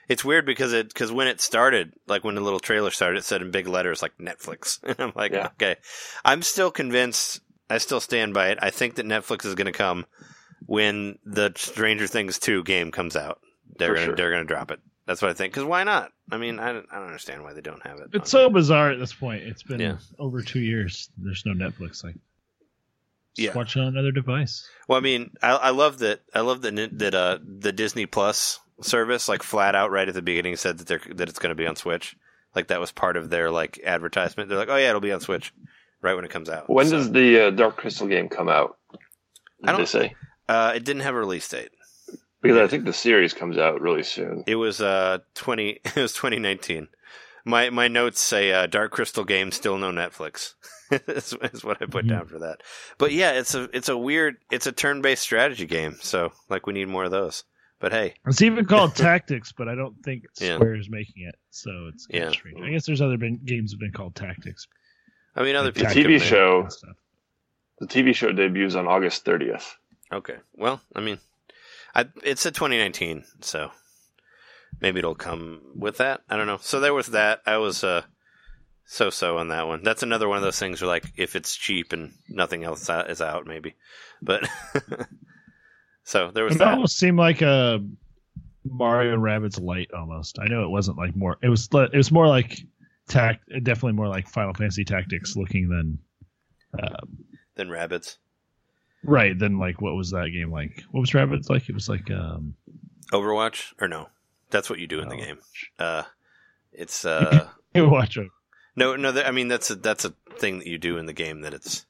it's 0.09 0.25
weird 0.25 0.47
because 0.47 0.73
it 0.73 0.89
because 0.89 1.11
when 1.13 1.27
it 1.29 1.41
started, 1.41 1.93
like 2.07 2.25
when 2.25 2.35
the 2.35 2.41
little 2.41 2.61
trailer 2.61 2.91
started, 2.91 3.19
it 3.19 3.25
said 3.25 3.43
in 3.43 3.51
big 3.51 3.67
letters 3.69 4.03
like 4.03 4.17
Netflix, 4.19 4.79
and 4.85 4.97
I'm 4.99 5.13
like, 5.17 5.33
Yeah. 5.33 5.47
okay, 5.55 5.77
I'm 6.25 6.43
still 6.43 6.71
convinced. 6.71 7.41
I 7.71 7.79
still 7.79 8.01
stand 8.01 8.35
by 8.35 8.49
it. 8.51 8.59
I 8.61 8.69
think 8.71 8.97
that 8.97 9.07
Netflix 9.07 9.47
is 9.47 9.55
going 9.55 9.67
to 9.67 9.73
come 9.73 10.05
when 10.67 11.19
the 11.25 11.53
Stranger 11.57 12.07
Things 12.07 12.39
two 12.39 12.63
game 12.63 12.91
comes 12.91 13.17
out. 13.17 13.41
They're 13.79 13.89
For 13.89 13.95
gonna 13.95 14.07
sure. 14.07 14.17
they're 14.17 14.31
gonna 14.31 14.45
drop 14.45 14.71
it. 14.71 14.81
That's 15.07 15.21
what 15.21 15.31
I 15.31 15.35
think. 15.35 15.53
Because 15.53 15.65
why 15.67 15.83
not? 15.85 16.13
I 16.31 16.39
mean, 16.39 16.59
I 16.59 16.73
don't, 16.73 16.87
I 16.91 16.97
don't 16.97 17.07
understand 17.07 17.43
why 17.43 17.53
they 17.53 17.61
don't 17.61 17.85
have 17.87 17.99
it. 17.99 18.09
It's 18.15 18.33
on 18.35 18.41
so 18.43 18.51
bizarre 18.51 18.91
at 18.91 18.99
this 18.99 19.13
point. 19.13 19.43
It's 19.43 19.63
been 19.63 19.81
Yeah. 19.81 19.97
over 20.19 20.41
two 20.43 20.61
years. 20.61 21.11
There's 21.19 21.45
no 21.45 21.53
Netflix. 21.53 22.03
Like, 22.05 22.15
just 23.35 23.47
Yeah. 23.47 23.55
watch 23.55 23.77
it 23.77 23.81
on 23.81 23.89
another 23.89 24.13
device. 24.13 24.69
Well, 24.89 24.99
I 24.99 25.03
mean, 25.03 25.31
I, 25.43 25.51
I 25.53 25.71
love 25.71 25.99
that. 25.99 26.21
I 26.35 26.41
love 26.41 26.63
that 26.63 26.99
that 26.99 27.15
uh, 27.15 27.39
the 27.45 27.73
Disney 27.73 28.07
Plus 28.07 28.61
service, 28.83 29.29
like 29.29 29.43
flat 29.43 29.75
out 29.75 29.91
right 29.91 30.09
at 30.09 30.15
the 30.15 30.23
beginning, 30.23 30.57
said 30.57 30.79
that 30.79 30.87
they're 30.87 31.15
that 31.15 31.29
it's 31.29 31.39
going 31.39 31.51
to 31.51 31.55
be 31.63 31.67
on 31.67 31.77
Switch. 31.77 32.17
Like 32.55 32.69
that 32.69 32.81
was 32.81 32.93
part 32.93 33.17
of 33.17 33.31
their 33.31 33.51
like 33.51 33.81
advertisement. 33.85 34.49
They're 34.49 34.59
like, 34.59 34.69
oh 34.69 34.77
yeah, 34.77 34.89
it'll 34.91 35.01
be 35.01 35.13
on 35.13 35.21
Switch, 35.21 35.53
right 36.03 36.15
when 36.15 36.25
it 36.25 36.31
comes 36.31 36.49
out. 36.49 36.71
When 36.71 36.87
So, 36.87 36.99
does 36.99 37.11
the 37.13 37.47
uh, 37.47 37.51
Dark 37.51 37.77
Crystal 37.77 38.07
game 38.07 38.29
come 38.29 38.49
out? 38.49 38.77
I 39.65 39.73
don't- 39.73 39.81
they 39.81 39.87
say? 39.87 40.15
uh, 40.49 40.73
it 40.77 40.85
didn't 40.85 41.03
have 41.03 41.15
a 41.15 41.19
release 41.19 41.49
date. 41.49 41.71
Because 42.43 42.59
I 42.59 42.67
think 42.69 42.85
the 42.85 42.93
series 42.93 43.33
comes 43.33 43.57
out 43.57 43.81
really 43.81 44.03
soon. 44.03 44.45
It 44.47 44.57
was 44.57 44.81
uh 44.83 45.19
twenty. 45.35 45.81
It 45.85 45.97
was 45.97 46.13
twenty 46.13 46.39
nineteen. 46.39 46.89
My 47.47 47.71
my 47.71 47.89
notes 47.89 48.21
say 48.21 48.53
uh, 48.53 48.67
Dark 48.67 48.93
Crystal 48.93 49.25
game 49.25 49.51
still 49.51 49.79
no 49.79 49.91
Netflix. 49.91 50.53
is, 51.09 51.35
is 51.53 51.65
what 51.65 51.81
I 51.83 51.87
put 51.87 52.05
Mhm. 52.05 52.09
down 52.11 52.27
for 52.27 52.39
that. 52.41 52.63
But 52.99 53.13
yeah, 53.13 53.33
it's 53.33 53.55
a 53.55 53.65
it's 53.73 53.89
a 53.89 53.97
weird 53.97 54.37
it's 54.51 54.67
a 54.67 54.73
turn 54.73 55.01
based 55.03 55.23
strategy 55.23 55.67
game. 55.67 55.97
So 56.01 56.33
like 56.49 56.67
we 56.67 56.73
need 56.73 56.89
more 56.89 57.05
of 57.05 57.11
those. 57.11 57.45
But 57.81 57.93
hey, 57.93 58.15
It's 58.27 58.41
even 58.43 58.65
called 58.65 58.95
Tactics, 58.97 59.53
but 59.53 59.69
I 59.69 59.75
don't 59.75 59.97
think 60.05 60.25
Yeah. 60.41 60.55
Square 60.57 60.77
is 60.77 60.89
making 60.91 61.25
it. 61.29 61.35
So 61.51 61.71
it's 61.93 62.07
Yeah. 62.11 62.31
strange. 62.31 62.61
I 62.63 62.71
guess 62.71 62.87
there's 62.87 63.01
other 63.03 63.17
been, 63.19 63.41
games 63.45 63.73
have 63.73 63.81
been 63.81 63.93
called 63.93 64.15
Tactics. 64.15 64.67
I 65.37 65.43
mean 65.43 65.57
other 65.57 65.71
The. 65.73 65.85
TV 65.85 66.21
show- 66.21 66.69
The 67.81 67.87
TV 67.87 68.15
show 68.15 68.31
debuts 68.33 68.75
on 68.77 68.87
August 68.87 69.25
30th. 69.25 69.75
Okay. 70.13 70.37
Well, 70.55 70.81
I 70.95 71.01
mean, 71.01 71.19
I, 71.95 72.07
it's 72.23 72.47
a 72.47 72.53
2019, 72.53 73.25
so 73.41 73.71
maybe 74.81 75.01
it'll 75.01 75.15
come 75.17 75.61
with 75.75 75.97
that. 75.99 76.23
I 76.31 76.37
don't 76.37 76.47
know. 76.47 76.59
So 76.61 76.79
there 76.81 76.95
was 76.95 77.09
that. 77.09 77.43
I 77.47 77.57
was 77.57 77.83
uh, 77.83 78.03
so-so 78.85 79.39
on 79.39 79.49
that 79.49 79.67
one. 79.67 79.83
That's 79.83 80.03
another 80.03 80.29
one 80.29 80.37
of 80.39 80.43
those 80.45 80.59
things 80.59 80.81
where, 80.83 80.89
like, 80.89 81.13
if 81.17 81.37
it's 81.37 81.55
cheap 81.57 81.93
and 81.93 82.13
nothing 82.29 82.65
else 82.65 82.89
is 82.91 83.21
out, 83.21 83.47
maybe. 83.47 83.75
But 84.23 84.49
So 86.05 86.31
there 86.31 86.45
was 86.45 86.57
It 86.57 86.59
that. 86.59 86.69
almost 86.75 86.99
seemed 86.99 87.19
like 87.19 87.41
a 87.43 87.83
Mario 88.65 89.15
and 89.15 89.23
Rabbids 89.23 89.61
light 89.61 89.91
almost. 89.97 90.39
I 90.39 90.47
know 90.49 90.65
it 90.65 90.69
wasn't 90.71 90.99
like 90.99 91.17
more. 91.17 91.39
It 91.43 91.49
was. 91.49 91.69
It 91.73 91.97
was 91.97 92.13
more 92.13 92.29
like 92.29 92.61
tact. 93.09 93.49
Definitely 93.49 93.93
more 93.93 94.09
like 94.09 94.29
Final 94.29 94.53
Fantasy 94.55 94.85
Tactics 94.85 95.35
looking 95.37 95.69
than. 95.69 95.99
Uh, 96.79 96.97
Then 97.55 97.69
Rabbids. 97.69 98.17
right 99.05 99.39
Then 99.39 99.59
like 99.59 99.81
what 99.81 99.95
was 99.95 100.11
that 100.11 100.31
game 100.33 100.51
like? 100.51 100.83
What 100.91 101.01
was 101.01 101.11
Rabbids 101.13 101.49
like? 101.49 101.69
It 101.69 101.75
was 101.75 101.89
like 101.89 102.11
um. 102.11 102.55
Overwatch 103.13 103.73
or 103.81 103.87
no? 103.89 104.09
That's 104.51 104.69
what 104.69 104.79
you 104.79 104.87
do 104.87 105.01
in 105.01 105.09
the 105.09 105.17
game. 105.17 105.39
Uh, 105.79 106.03
it's 106.73 107.05
uh, 107.05 107.49
Watch 107.75 108.17
it. 108.19 108.29
No, 108.77 108.97
no. 108.97 109.13
th- 109.13 109.27
I 109.27 109.31
mean, 109.31 109.49
that's 109.49 109.71
a 109.71 109.75
that's 109.77 110.05
a 110.05 110.15
thing 110.39 110.59
that 110.59 110.67
you 110.67 110.79
do 110.79 110.99
in 110.99 111.07
the 111.07 111.13
game 111.13 111.43
that 111.43 111.55
it's 111.55 111.87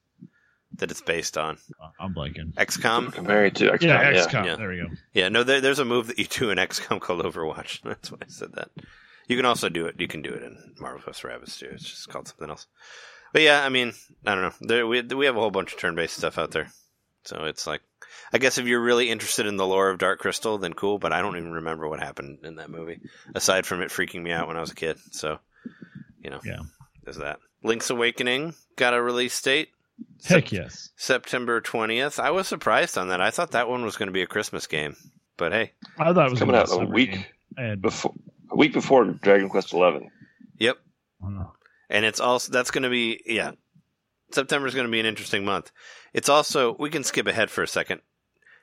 that 0.77 0.91
it's 0.91 1.01
based 1.01 1.39
on. 1.39 1.59
I'm 2.01 2.15
blanking. 2.15 2.53
XCOM. 2.55 3.13
Comparing 3.13 3.49
it 3.49 3.55
to 3.57 3.71
XCOM, 3.71 3.83
Yeah, 3.83 4.11
yeah. 4.11 4.27
XCOM. 4.27 4.45
Yeah. 4.47 4.57
There 4.57 4.69
we 4.69 4.77
go. 4.79 4.87
Yeah, 5.13 5.29
no. 5.29 5.45
There, 5.45 5.61
there's 5.61 5.79
a 5.79 5.85
move 5.85 6.09
that 6.09 6.19
you 6.19 6.25
do 6.27 6.51
in 6.51 6.59
XCOM 6.59 7.01
called 7.01 7.23
Overwatch. 7.25 7.83
That's 7.85 8.11
why 8.11 8.19
I 8.23 8.27
said 8.29 8.53
that. 8.55 8.71
You 9.29 9.37
can 9.37 9.47
also 9.47 9.69
do 9.69 9.87
it. 9.87 9.99
You 10.01 10.09
can 10.09 10.21
do 10.23 10.31
it 10.35 10.43
in 10.43 10.75
Marvel 10.79 11.01
vs. 11.01 11.23
Rabbids 11.23 11.59
too. 11.59 11.71
It's 11.73 11.89
just 11.89 12.09
called 12.09 12.29
something 12.29 12.51
else. 12.51 12.67
But 13.33 13.43
yeah, 13.43 13.65
I 13.65 13.69
mean, 13.69 13.93
I 14.27 14.35
don't 14.35 14.43
know. 14.43 14.53
There, 14.61 14.87
we 14.87 15.01
we 15.03 15.27
have 15.27 15.37
a 15.37 15.41
whole 15.41 15.51
bunch 15.51 15.73
of 15.73 15.79
turn-based 15.79 16.17
stuff 16.17 16.39
out 16.39 16.51
there. 16.51 16.69
So 17.25 17.45
it's 17.45 17.67
like, 17.67 17.81
I 18.33 18.39
guess 18.39 18.59
if 18.59 18.67
you're 18.67 18.83
really 18.83 19.11
interested 19.11 19.47
in 19.47 19.57
the 19.57 19.67
lore 19.67 19.89
of 19.91 19.99
Dark 19.99 20.19
Crystal, 20.21 20.59
then 20.59 20.75
cool. 20.75 20.99
But 20.99 21.13
I 21.13 21.23
don't 21.23 21.37
even 21.37 21.53
remember 21.53 21.89
what 21.89 22.01
happened 22.01 22.41
in 22.45 22.57
that 22.57 22.69
movie, 22.71 23.01
aside 23.35 23.65
from 23.65 23.81
it 23.81 23.91
freaking 23.91 24.23
me 24.23 24.31
out 24.33 24.47
when 24.47 24.57
I 24.57 24.61
was 24.61 24.73
a 24.73 24.75
kid. 24.77 24.99
So, 25.13 25.39
you 26.23 26.31
know, 26.31 26.41
Yeah. 26.45 26.59
There's 27.05 27.19
that. 27.19 27.39
Link's 27.63 27.91
Awakening 27.91 28.55
got 28.77 28.95
a 28.95 29.03
release 29.03 29.41
date. 29.41 29.69
Heck 30.25 30.53
yes. 30.53 30.91
September 30.97 31.61
20th. 31.61 32.19
I 32.19 32.31
was 32.31 32.49
surprised 32.49 32.99
on 32.99 33.09
that. 33.09 33.21
I 33.21 33.31
thought 33.31 33.53
that 33.53 33.69
one 33.69 33.85
was 33.85 33.97
going 33.97 34.09
to 34.09 34.13
be 34.13 34.23
a 34.23 34.27
Christmas 34.27 34.67
game. 34.67 34.97
But 35.37 35.53
hey, 35.53 35.73
I 35.99 36.13
thought 36.13 36.27
it 36.27 36.31
was 36.31 36.39
Coming 36.39 36.57
out 36.57 36.71
a 36.71 36.85
week 36.85 37.13
game. 37.13 37.25
And 37.57 37.83
before 37.83 38.13
a 38.51 38.57
week 38.57 38.73
before 38.73 39.05
Dragon 39.05 39.49
Quest 39.49 39.73
Eleven. 39.73 40.11
yep. 40.59 40.79
uh, 41.25 41.45
And 41.91 42.05
it's 42.05 42.21
also 42.21 42.53
that's 42.53 42.71
going 42.71 42.85
to 42.85 42.91
be 42.91 43.23
yeah. 43.27 43.53
September 44.33 44.67
is 44.67 44.75
going 44.75 44.87
to 44.87 44.93
be 44.93 45.01
an 45.01 45.07
interesting 45.07 45.45
month. 45.45 45.71
It's 46.13 46.29
also 46.29 46.77
we 46.79 46.91
can 46.91 47.05
skip 47.05 47.27
ahead 47.27 47.51
for 47.51 47.63
a 47.63 47.69
second, 47.69 48.01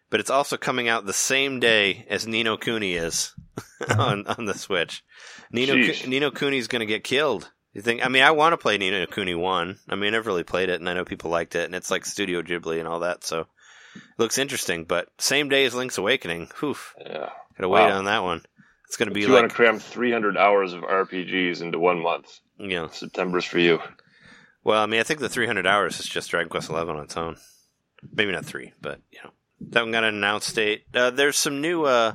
but 0.09 0.19
it's 0.19 0.29
also 0.29 0.57
coming 0.57 0.87
out 0.87 1.05
the 1.05 1.13
same 1.13 1.59
day 1.59 2.05
as 2.09 2.25
Ni 2.27 2.43
no 2.43 2.57
Kuni 2.57 2.93
is 2.93 3.33
on 3.97 4.25
on 4.27 4.45
the 4.45 4.53
Switch. 4.57 5.03
Nino 5.51 5.75
Sheesh. 5.75 6.07
Ni 6.07 6.19
no 6.19 6.31
Kuni's 6.31 6.67
going 6.67 6.81
to 6.81 6.85
get 6.85 7.03
killed. 7.03 7.51
You 7.73 7.81
think? 7.81 8.05
I 8.05 8.09
mean, 8.09 8.23
I 8.23 8.31
want 8.31 8.53
to 8.53 8.57
play 8.57 8.77
Ni 8.77 8.91
no 8.91 9.05
Kuni 9.05 9.35
one. 9.35 9.77
I 9.87 9.95
mean, 9.95 10.13
I've 10.13 10.27
really 10.27 10.43
played 10.43 10.69
it, 10.69 10.79
and 10.79 10.89
I 10.89 10.93
know 10.93 11.05
people 11.05 11.31
liked 11.31 11.55
it, 11.55 11.65
and 11.65 11.75
it's 11.75 11.89
like 11.91 12.05
Studio 12.05 12.41
Ghibli 12.41 12.79
and 12.79 12.87
all 12.87 12.99
that, 12.99 13.23
so 13.23 13.41
it 13.95 14.01
looks 14.17 14.37
interesting. 14.37 14.83
But 14.83 15.07
same 15.19 15.47
day 15.49 15.63
as 15.65 15.73
Link's 15.73 15.97
Awakening. 15.97 16.49
Whew, 16.59 16.75
Yeah. 16.99 17.29
gotta 17.57 17.69
wait 17.69 17.81
Wow. 17.87 17.97
on 17.97 18.05
that 18.05 18.23
one. 18.23 18.43
It's 18.87 18.97
going 18.97 19.07
to 19.07 19.13
be 19.15 19.21
You 19.21 19.31
want 19.31 19.49
to 19.49 19.55
cram 19.55 19.79
300 19.79 20.35
hours 20.35 20.73
of 20.73 20.81
RPGs 20.83 21.61
into 21.61 21.79
one 21.79 22.01
month, 22.01 22.39
know. 22.57 22.89
September's 22.89 23.45
for 23.45 23.57
you. 23.59 23.79
Well, 24.65 24.83
I 24.83 24.85
mean, 24.85 24.99
I 24.99 25.03
think 25.03 25.21
the 25.21 25.29
300 25.29 25.65
hours 25.65 25.97
is 26.01 26.07
just 26.07 26.29
Dragon 26.29 26.49
Quest 26.49 26.69
11 26.69 26.97
on 26.97 27.03
its 27.05 27.15
own. 27.15 27.37
Maybe 28.13 28.33
not 28.33 28.43
three, 28.45 28.73
but 28.81 28.99
you 29.11 29.19
know, 29.23 29.29
that 29.69 29.83
one 29.83 29.91
got 29.93 30.03
an 30.03 30.13
announced 30.15 30.53
date. 30.55 30.83
Uh, 30.93 31.09
there's 31.09 31.37
some 31.37 31.61
new, 31.61 31.85
uh, 31.85 32.11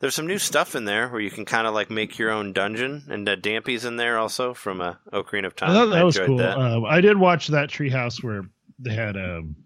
there's 0.00 0.14
some 0.14 0.26
new 0.26 0.38
stuff 0.38 0.74
in 0.74 0.84
there 0.84 1.08
where 1.08 1.20
you 1.20 1.30
can 1.30 1.44
kind 1.44 1.66
of 1.66 1.74
like 1.74 1.90
make 1.90 2.18
your 2.18 2.30
own 2.30 2.52
dungeon, 2.52 3.04
and 3.08 3.28
uh, 3.28 3.36
Dampé's 3.36 3.84
in 3.84 3.96
there 3.96 4.18
also 4.18 4.54
from 4.54 4.80
uh, 4.80 4.94
Ocarina 5.12 5.46
of 5.46 5.56
Time. 5.56 5.70
I 5.70 5.74
thought 5.74 5.86
that 5.90 6.04
was 6.04 6.18
cool. 6.18 6.38
that. 6.38 6.56
Um, 6.56 6.84
I 6.84 7.00
did 7.00 7.18
watch 7.18 7.48
that 7.48 7.68
treehouse 7.70 8.22
where 8.22 8.48
they 8.78 8.94
had 8.94 9.16
um, 9.16 9.56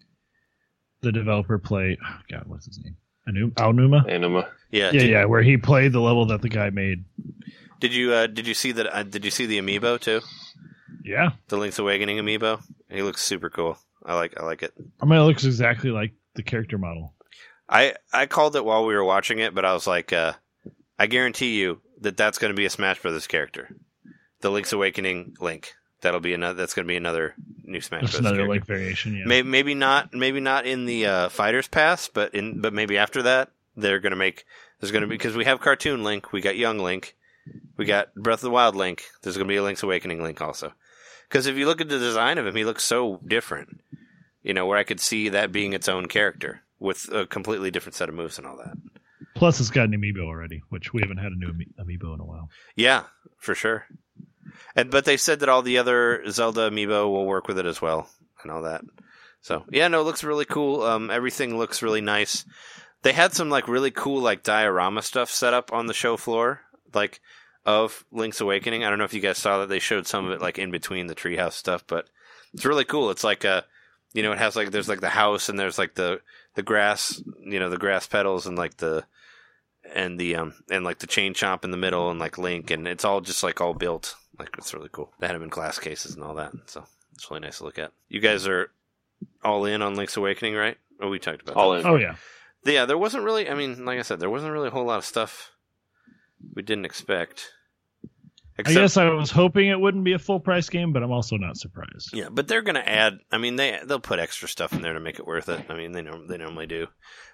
the 1.03 1.13
developer 1.13 1.59
play. 1.59 1.99
oh, 2.03 2.19
God, 2.31 2.45
what's 2.47 2.67
his 2.67 2.81
name? 2.83 2.97
Anu- 3.29 3.53
Aonuma. 3.53 4.09
Anima. 4.09 4.49
yeah, 4.71 4.87
Yeah, 4.87 5.01
did, 5.01 5.11
yeah, 5.11 5.25
where 5.27 5.43
he 5.43 5.57
played 5.57 5.93
the 5.93 6.01
level 6.01 6.27
that 6.27 6.43
the 6.43 6.49
guy 6.49 6.71
made. 6.71 7.05
Did 7.81 7.95
you 7.95 8.13
uh, 8.13 8.27
did 8.27 8.47
you 8.47 8.55
see 8.55 8.73
that? 8.73 8.95
Uh, 8.95 9.03
did 9.03 9.25
you 9.25 9.31
see 9.31 9.47
the 9.47 9.59
amiibo 9.59 10.01
too? 10.01 10.21
Yeah, 11.05 11.31
The 11.49 11.57
Link's 11.57 11.79
Awakening 11.79 12.19
amiibo. 12.19 12.63
He 12.89 13.03
looks 13.03 13.23
super 13.23 13.51
cool. 13.51 13.77
I 14.05 14.15
like 14.15 14.41
I 14.41 14.45
like 14.45 14.63
it. 14.63 14.73
I 15.01 15.05
mean, 15.05 15.19
it 15.19 15.25
looks 15.25 15.45
exactly 15.45 15.91
like 15.91 16.13
the 16.35 16.43
character 16.43 16.79
model. 16.79 17.15
I 17.73 17.95
I 18.13 18.27
called 18.27 18.55
it 18.55 18.65
while 18.65 18.85
we 18.85 18.95
were 18.95 19.05
watching 19.05 19.39
it, 19.39 19.55
but 19.55 19.65
I 19.65 19.73
was 19.73 19.87
like, 19.87 20.13
uh, 20.13 20.35
I 20.99 21.07
guarantee 21.07 21.59
you 21.59 21.81
that 22.03 22.17
that's 22.19 22.39
going 22.39 22.53
to 22.53 22.57
be 22.57 22.67
a 22.67 22.71
Smash 22.71 23.01
Brothers 23.01 23.27
character, 23.27 23.75
the 24.41 24.51
Link's 24.51 24.73
Awakening 24.75 25.37
Link. 25.41 25.73
That'll 26.03 26.21
be 26.21 26.35
another. 26.35 26.55
That's 26.55 26.75
going 26.75 26.85
to 26.87 26.93
be 26.93 26.97
another 26.97 27.35
new 27.65 27.81
Smash 27.81 28.03
That's 28.03 28.13
Brothers 28.13 28.21
another 28.21 28.37
character. 28.47 28.55
like 28.55 28.67
variation. 28.67 29.17
Yeah. 29.17 29.25
Maybe 29.25 29.49
maybe 29.49 29.75
not 29.75 30.13
maybe 30.13 30.41
not 30.41 30.67
in 30.67 30.85
the 30.85 31.07
uh, 31.07 31.29
Fighters 31.31 31.67
Pass, 31.67 32.09
but 32.09 32.35
in 32.35 32.61
but 32.61 32.75
maybe 32.75 32.99
after 32.99 33.23
that 33.23 33.51
they're 33.75 34.01
going 34.01 34.11
to 34.11 34.17
make. 34.17 34.45
There's 34.81 34.93
going 34.93 35.03
to 35.03 35.09
be 35.09 35.15
because 35.15 35.37
we 35.37 35.45
have 35.47 35.61
cartoon 35.61 36.05
Link, 36.05 36.33
we 36.33 36.41
got 36.41 36.57
Young 36.57 36.79
Link, 36.79 37.17
we 37.77 37.87
got 37.87 38.15
Breath 38.15 38.41
of 38.41 38.43
the 38.43 38.51
Wild 38.51 38.77
Link. 38.77 39.05
There's 39.23 39.37
going 39.37 39.47
to 39.47 39.53
be 39.53 39.57
a 39.57 39.63
Link's 39.63 39.83
Awakening 39.83 40.23
Link 40.23 40.43
also. 40.43 40.73
Because 41.29 41.47
if 41.47 41.57
you 41.57 41.67
look 41.67 41.81
at 41.81 41.89
the 41.89 41.99
design 41.99 42.37
of 42.37 42.47
him, 42.47 42.57
he 42.57 42.65
looks 42.65 42.85
so 42.85 43.21
different. 43.27 43.81
You 44.43 44.53
know, 44.53 44.67
where 44.67 44.77
I 44.77 44.83
could 44.83 45.01
see 45.01 45.31
that 45.31 45.53
being 45.53 45.73
its 45.73 45.89
own 45.89 46.07
character 46.07 46.63
with 46.83 47.09
a 47.13 47.27
completely 47.27 47.71
different 47.71 47.95
set 47.95 48.09
of 48.09 48.15
moves 48.15 48.39
and 48.39 48.47
all 48.47 48.57
that. 48.57 48.77
Plus, 49.35 49.61
it's 49.61 49.71
got 49.71 49.89
an 49.89 49.93
amiibo 49.93 50.27
already, 50.27 50.63
which 50.69 50.93
we 50.93 51.01
haven't 51.01 51.17
had 51.19 51.33
a 51.33 51.37
new 51.37 51.49
ami- 51.49 51.69
amiibo 51.81 52.15
in 52.15 52.21
a 52.21 52.25
while. 52.25 52.51
Yeah, 52.77 53.05
for 53.39 53.55
sure. 53.55 53.87
And 54.77 54.91
but 54.91 55.05
they 55.05 55.17
said 55.17 55.41
that 55.41 55.49
all 55.49 55.63
the 55.63 55.79
other 55.79 56.23
Zelda 56.31 56.71
amiibo 56.71 57.11
will 57.11 57.27
work 57.27 57.49
with 57.49 57.59
it 57.59 57.67
as 57.67 57.81
well 57.81 58.09
and 58.43 58.51
all 58.53 58.63
that. 58.63 58.83
So 59.41 59.65
yeah, 59.71 59.89
no, 59.89 60.01
it 60.01 60.05
looks 60.05 60.25
really 60.25 60.45
cool. 60.45 60.83
Um, 60.83 61.11
everything 61.11 61.57
looks 61.57 61.83
really 61.83 62.01
nice. 62.01 62.45
They 63.03 63.13
had 63.13 63.33
some 63.33 63.51
like 63.51 63.69
really 63.69 63.91
cool 63.91 64.21
like 64.21 64.43
diorama 64.43 65.03
stuff 65.03 65.31
set 65.31 65.55
up 65.55 65.73
on 65.73 65.87
the 65.87 65.95
show 65.95 66.17
floor, 66.17 66.61
like 66.95 67.21
of 67.65 68.05
Link's 68.13 68.41
Awakening. 68.41 68.85
I 68.85 68.91
don't 68.91 68.99
know 68.99 69.05
if 69.05 69.15
you 69.15 69.21
guys 69.21 69.39
saw 69.39 69.61
that 69.61 69.69
they 69.69 69.79
showed 69.79 70.07
some 70.07 70.27
of 70.27 70.33
it 70.33 70.41
like 70.41 70.59
in 70.59 70.71
between 70.71 71.07
the 71.07 71.15
treehouse 71.15 71.53
stuff, 71.53 71.85
but 71.87 72.07
it's 72.53 72.65
really 72.65 72.85
cool. 72.85 73.11
It's 73.11 73.25
like 73.25 73.45
a, 73.45 73.65
you 74.13 74.23
know, 74.23 74.33
it 74.33 74.39
has 74.39 74.57
like 74.57 74.71
there's 74.71 74.89
like 74.89 75.01
the 75.01 75.09
house 75.09 75.49
and 75.49 75.59
there's 75.59 75.79
like 75.79 75.95
the 75.95 76.21
the 76.55 76.63
grass, 76.63 77.23
you 77.45 77.59
know, 77.59 77.71
the 77.71 77.79
grass 77.79 78.07
petals 78.07 78.47
and 78.47 78.57
like 78.57 78.77
the 78.79 79.05
and 79.95 80.19
the 80.19 80.37
um 80.37 80.55
and 80.71 80.85
like 80.85 80.99
the 81.01 81.07
chain 81.07 81.35
chomp 81.35 81.65
in 81.65 81.71
the 81.71 81.77
middle 81.77 82.11
and 82.11 82.21
like 82.21 82.39
Link 82.39 82.71
and 82.71 82.87
it's 82.87 83.05
all 83.05 83.21
just 83.21 83.43
like 83.43 83.61
all 83.61 83.75
built. 83.75 84.15
Like 84.39 84.51
it's 84.59 84.73
really 84.75 84.89
cool. 84.91 85.13
They 85.21 85.27
had 85.27 85.37
them 85.37 85.43
in 85.43 85.49
glass 85.49 85.79
cases 85.79 86.15
and 86.15 86.25
all 86.25 86.35
that, 86.35 86.53
so 86.67 86.85
it's 87.15 87.31
really 87.31 87.41
nice 87.41 87.59
to 87.59 87.65
look 87.65 87.79
at. 87.79 87.93
You 88.09 88.21
guys 88.21 88.47
are 88.47 88.71
all 89.45 89.65
in 89.67 89.83
on 89.83 89.95
Link's 89.95 90.17
Awakening, 90.17 90.55
right? 90.55 90.79
Oh, 91.01 91.09
we 91.11 91.19
talked 91.19 91.43
about 91.43 91.57
All 91.57 91.73
that. 91.73 91.81
in. 91.81 91.87
Oh 91.87 91.97
yeah, 91.97 92.17
Yeah, 92.65 92.87
there 92.87 92.99
wasn't 92.99 93.25
really. 93.25 93.49
I 93.51 93.55
mean, 93.55 93.85
like 93.85 93.99
I 93.99 94.03
said, 94.03 94.21
there 94.21 94.31
wasn't 94.31 94.53
really 94.53 94.69
a 94.69 94.73
whole 94.73 94.85
lot 94.87 94.99
of 94.99 95.05
stuff 95.05 95.53
we 96.55 96.63
didn't 96.63 96.87
expect. 96.87 97.51
I 98.59 98.63
guess 98.73 98.97
I 98.97 99.09
was 99.11 99.31
hoping 99.31 99.69
it 99.69 99.81
wouldn't 99.81 100.05
be 100.05 100.13
a 100.13 100.19
full 100.19 100.39
price 100.41 100.69
game, 100.69 100.93
but 100.93 101.03
I'm 101.03 101.11
also 101.13 101.37
not 101.37 101.57
surprised. 101.57 102.11
Yeah, 102.13 102.29
but 102.31 102.49
they're 102.49 102.63
gonna 102.63 102.81
add. 102.81 103.19
I 103.31 103.39
mean, 103.39 103.57
they 103.57 103.79
they'll 103.85 103.99
put 104.01 104.19
extra 104.19 104.49
stuff 104.49 104.73
in 104.73 104.83
there 104.83 104.93
to 104.93 105.01
make 105.01 105.19
it 105.19 105.27
worth 105.27 105.49
it. 105.49 105.65
I 105.69 105.75
mean, 105.75 105.93
they 105.93 106.03
norm, 106.03 106.27
they 106.27 106.37
normally 106.37 106.67
do. 106.67 106.87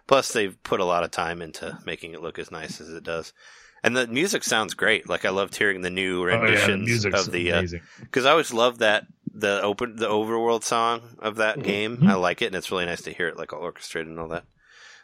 Plus, 0.06 0.32
they've 0.32 0.60
put 0.62 0.80
a 0.80 0.84
lot 0.84 1.04
of 1.04 1.10
time 1.10 1.42
into 1.42 1.76
making 1.84 2.14
it 2.14 2.22
look 2.22 2.38
as 2.38 2.50
nice 2.50 2.80
as 2.80 2.88
it 2.90 3.02
does. 3.02 3.32
And 3.82 3.96
the 3.96 4.06
music 4.06 4.42
sounds 4.42 4.74
great. 4.74 5.08
Like 5.08 5.24
I 5.24 5.30
loved 5.30 5.54
hearing 5.56 5.82
the 5.82 5.90
new 5.90 6.22
Oh 6.24 6.26
yeah, 6.28 6.38
the 6.66 6.72
renditions 6.72 7.04
of 7.04 7.30
the 7.32 7.52
uh, 7.52 7.62
because 8.00 8.24
I 8.24 8.30
always 8.30 8.52
love 8.52 8.78
that 8.78 9.06
the 9.32 9.60
open 9.62 9.96
the 9.96 10.08
overworld 10.08 10.64
song 10.64 11.02
of 11.20 11.36
that 11.36 11.58
Mhm. 11.58 11.62
game. 11.64 11.96
Mhm. 11.98 12.08
I 12.10 12.14
like 12.14 12.42
it, 12.42 12.46
and 12.46 12.54
it's 12.56 12.70
really 12.72 12.86
nice 12.86 13.02
to 13.02 13.12
hear 13.12 13.28
it 13.28 13.36
like 13.36 13.52
all 13.52 13.60
orchestrated 13.60 14.08
and 14.10 14.18
all 14.18 14.28
that. 14.28 14.44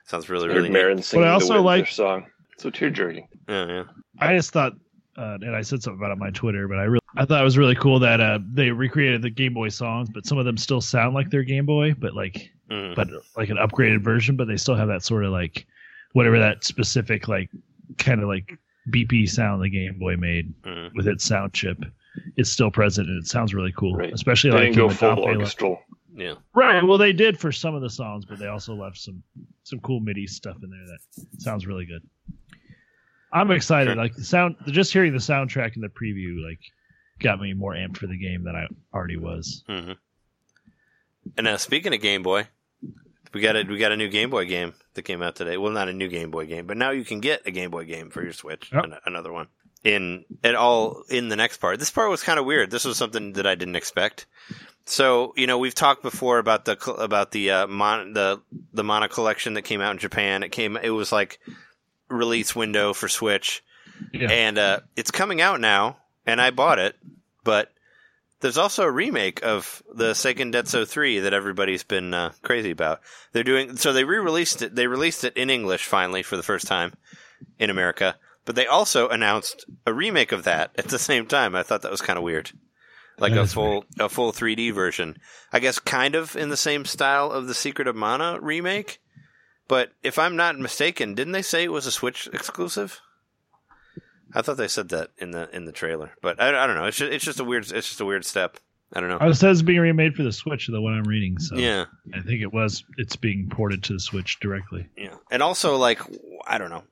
Sounds 0.07 0.29
really 0.29 0.47
Heard 0.49 0.57
really 0.57 0.69
neat. 0.69 0.75
Marin 0.75 1.03
singing 1.03 1.25
But 1.25 1.31
I 1.31 1.35
also 1.35 1.55
the 1.55 1.61
like- 1.61 1.89
song. 1.89 2.27
So 2.59 2.71
tear 2.71 2.91
jerking. 2.91 3.27
Yeah, 3.49 3.67
yeah. 3.67 3.85
I 4.21 4.37
just 4.37 4.53
thought, 4.53 4.75
uh, 5.17 5.39
and 5.43 5.55
I 5.55 5.63
said 5.63 5.83
something 5.83 5.99
about 5.99 6.11
it 6.11 6.13
on 6.13 6.19
my 6.19 6.31
Twitter, 6.31 6.67
but 6.69 6.79
I 6.79 6.85
really, 6.85 7.01
I 7.17 7.25
thought 7.25 7.41
it 7.41 7.45
was 7.45 7.57
really 7.59 7.75
cool 7.77 7.99
that 8.01 8.21
uh, 8.21 8.39
they 8.53 8.71
recreated 8.71 9.23
the 9.23 9.31
Game 9.31 9.55
Boy 9.55 9.69
songs, 9.69 10.09
but 10.13 10.27
some 10.27 10.39
of 10.39 10.45
them 10.45 10.57
still 10.57 10.81
sound 10.81 11.15
like 11.15 11.31
their 11.31 11.43
Game 11.45 11.67
Boy, 11.67 11.95
but 11.95 12.15
like, 12.15 12.51
Mhm. 12.71 12.95
but 12.95 13.09
like 13.37 13.51
an 13.51 13.59
upgraded 13.59 14.01
version, 14.03 14.37
but 14.37 14.49
they 14.49 14.57
still 14.57 14.75
have 14.75 14.89
that 14.89 15.03
sort 15.03 15.25
of 15.25 15.31
like, 15.33 15.67
whatever 16.13 16.39
that 16.39 16.65
specific 16.65 17.29
like, 17.29 17.51
kind 17.99 18.23
of 18.23 18.29
like 18.29 18.57
BP 18.91 19.29
sound 19.29 19.63
the 19.63 19.69
Game 19.69 19.99
Boy 19.99 20.17
made 20.17 20.53
Mhm. 20.63 20.95
with 20.95 21.07
its 21.07 21.25
sound 21.25 21.53
chip 21.53 21.85
is 22.37 22.51
still 22.51 22.71
present, 22.71 23.09
and 23.09 23.19
it 23.23 23.27
sounds 23.27 23.55
really 23.55 23.73
cool, 23.77 23.95
Right. 23.97 24.13
especially 24.13 24.51
They 24.51 24.57
like 24.57 24.65
didn't 24.69 24.77
go 24.77 24.85
in 24.85 24.89
the 24.91 24.95
full 24.95 25.09
top 25.17 25.19
orchestral. 25.19 25.83
yeah. 26.17 26.35
Right. 26.55 26.83
Well, 26.83 26.97
they 26.99 27.13
did 27.13 27.39
for 27.39 27.53
some 27.53 27.75
of 27.75 27.83
the 27.83 27.91
songs, 27.91 28.25
but 28.25 28.39
they 28.39 28.47
also 28.49 28.75
left 28.75 28.99
some 28.99 29.23
some 29.65 29.81
cool 29.81 30.01
MIDI 30.01 30.27
stuff 30.27 30.57
in 30.63 30.71
there 30.71 30.87
that 30.87 31.41
sounds 31.41 31.67
really 31.67 31.87
good. 31.87 32.03
I'm 33.35 33.51
excited. 33.51 33.91
Sure. 33.91 33.97
Like 34.03 34.15
the 34.15 34.25
sound, 34.25 34.57
just 34.69 34.93
hearing 34.93 35.13
the 35.13 35.19
soundtrack 35.19 35.75
in 35.77 35.83
the 35.83 35.89
preview, 35.89 36.43
like 36.47 36.61
got 37.21 37.41
me 37.41 37.53
more 37.53 37.75
amped 37.75 37.97
for 37.99 38.07
the 38.07 38.17
game 38.19 38.45
than 38.45 38.55
I 38.57 38.67
already 38.97 39.17
was. 39.17 39.65
hmm 39.67 39.93
And 41.37 41.45
now, 41.45 41.57
speaking 41.57 41.93
of 41.95 42.01
Game 42.01 42.23
Boy, 42.23 42.47
we 43.33 43.41
got 43.41 43.57
a 43.57 43.65
we 43.65 43.79
got 43.79 43.93
a 43.93 43.97
new 43.97 44.09
Game 44.09 44.31
Boy 44.31 44.45
game 44.47 44.75
that 44.95 45.03
came 45.03 45.23
out 45.23 45.35
today. 45.37 45.57
Well, 45.57 45.73
not 45.73 45.89
a 45.89 45.93
new 45.93 46.09
Game 46.09 46.31
Boy 46.31 46.47
game, 46.47 46.67
but 46.67 46.77
now 46.77 46.91
you 46.91 47.05
can 47.05 47.21
get 47.21 47.47
a 47.47 47.51
Game 47.51 47.71
Boy 47.71 47.85
game 47.85 48.11
for 48.11 48.23
your 48.23 48.33
Switch. 48.33 48.71
Yep. 48.73 48.85
An- 48.85 48.95
another 49.07 49.33
one. 49.33 49.49
in 49.83 50.25
at 50.45 50.55
all 50.55 51.03
in 51.11 51.29
the 51.29 51.37
next 51.37 51.59
part. 51.59 51.79
This 51.79 51.91
part 51.91 52.11
was 52.11 52.23
kind 52.23 52.39
of 52.39 52.45
weird. 52.47 52.71
This 52.71 52.85
was 52.85 52.97
something 52.97 53.33
that 53.35 53.47
I 53.47 53.55
didn't 53.55 53.77
expect. 53.77 54.27
So 54.87 55.33
you 55.37 55.47
know 55.47 55.59
we've 55.59 55.75
talked 55.75 56.03
before 56.03 56.39
about 56.39 56.67
the 56.67 56.79
about 56.99 57.33
the 57.33 57.51
uh, 57.51 57.67
mon- 57.67 58.13
the 58.13 58.41
the 58.73 58.85
Mana 58.85 59.09
collection 59.09 59.55
that 59.55 59.63
came 59.63 59.81
out 59.81 59.93
in 59.93 59.99
Japan. 59.99 60.43
It 60.43 60.51
came 60.53 60.77
it 60.77 60.91
was 60.91 61.11
like 61.11 61.41
release 62.17 62.55
window 62.57 62.93
for 62.93 63.09
Switch, 63.09 63.63
Yeah. 64.13 64.31
and 64.31 64.59
uh, 64.59 64.81
it's 64.97 65.11
coming 65.11 65.41
out 65.41 65.61
now. 65.61 65.99
And 66.27 66.41
I 66.41 66.51
bought 66.51 66.79
it, 66.79 66.97
but 67.45 67.71
there's 68.41 68.57
also 68.59 68.85
a 68.85 68.91
remake 68.91 69.45
of 69.45 69.83
the 69.95 70.13
Seiken 70.13 70.53
Densetsu 70.53 70.87
3 70.89 71.21
that 71.21 71.35
everybody's 71.35 71.83
been 71.83 72.15
uh, 72.15 72.33
crazy 72.43 72.71
about. 72.71 73.01
They're 73.33 73.43
doing 73.45 73.77
so 73.77 73.93
they 73.93 74.05
re-released 74.05 74.63
it. 74.63 74.75
They 74.75 74.87
released 74.87 75.25
it 75.25 75.37
in 75.37 75.51
English 75.51 75.85
finally 75.85 76.23
for 76.23 76.37
the 76.37 76.43
first 76.43 76.67
time 76.67 76.95
in 77.59 77.69
America, 77.71 78.17
but 78.47 78.55
they 78.57 78.67
also 78.67 79.09
announced 79.09 79.67
a 79.87 79.93
remake 79.93 80.33
of 80.33 80.45
that 80.45 80.71
at 80.79 80.89
the 80.89 80.99
same 80.99 81.27
time. 81.27 81.55
I 81.55 81.63
thought 81.63 81.83
that 81.83 81.91
was 81.91 82.01
kind 82.03 82.17
of 82.19 82.23
weird. 82.25 82.51
Like 83.19 83.35
That 83.35 83.43
a 83.43 83.47
full 83.47 83.85
a 83.99 84.09
full 84.09 84.33
3D 84.33 84.73
version. 84.73 85.19
I 85.53 85.61
guess 85.61 85.79
kind 85.79 86.15
of 86.15 86.37
in 86.37 86.49
the 86.49 86.57
same 86.57 86.85
style 86.87 87.31
of 87.31 87.47
the 87.47 87.55
Secret 87.55 87.87
of 87.87 87.95
Mana 87.95 88.39
remake. 88.41 88.99
But 89.69 89.93
if 90.03 90.19
I'm 90.19 90.37
not 90.37 90.59
mistaken, 90.59 91.15
didn't 91.15 91.33
they 91.33 91.43
say 91.43 91.65
it 91.65 91.73
was 91.73 91.87
a 91.87 91.91
Switch 91.91 92.29
exclusive? 92.33 93.01
I 94.35 94.43
thought 94.43 94.57
they 94.57 94.69
said 94.69 94.89
that 94.91 95.11
in 95.19 95.31
the 95.31 95.49
in 95.55 95.65
the 95.65 95.73
trailer, 95.73 96.13
but 96.21 96.41
I, 96.43 96.65
I 96.65 96.67
don't 96.67 96.77
know. 96.77 96.87
It's 96.87 96.97
just, 96.97 97.13
it's 97.13 97.25
just 97.25 97.41
a 97.41 97.45
weird 97.45 97.71
it's 97.71 97.89
just 97.89 98.01
a 98.01 98.05
weird 98.05 98.25
step. 98.25 98.59
I 98.93 99.01
don't 99.01 99.09
know. 99.09 99.19
Oh, 99.21 99.31
it 99.31 99.35
says 99.35 99.63
being 99.63 99.81
remade 99.81 100.15
for 100.15 100.23
the 100.23 100.33
Switch, 100.33 100.69
the 100.69 100.81
one 100.81 100.93
I'm 100.95 101.05
reading. 101.05 101.39
So 101.39 101.57
Yeah, 101.57 101.87
I 102.13 102.21
think 102.21 102.43
it 102.43 102.53
was. 102.53 102.85
It's 102.97 103.17
being 103.17 103.49
ported 103.51 103.83
to 103.85 103.95
the 103.95 104.01
Switch 104.01 104.39
directly. 104.41 104.89
yeah, 104.97 105.15
and 105.31 105.43
also 105.43 105.77
like 105.77 106.01
I 106.47 106.59
don't 106.59 106.71
know. 106.71 106.85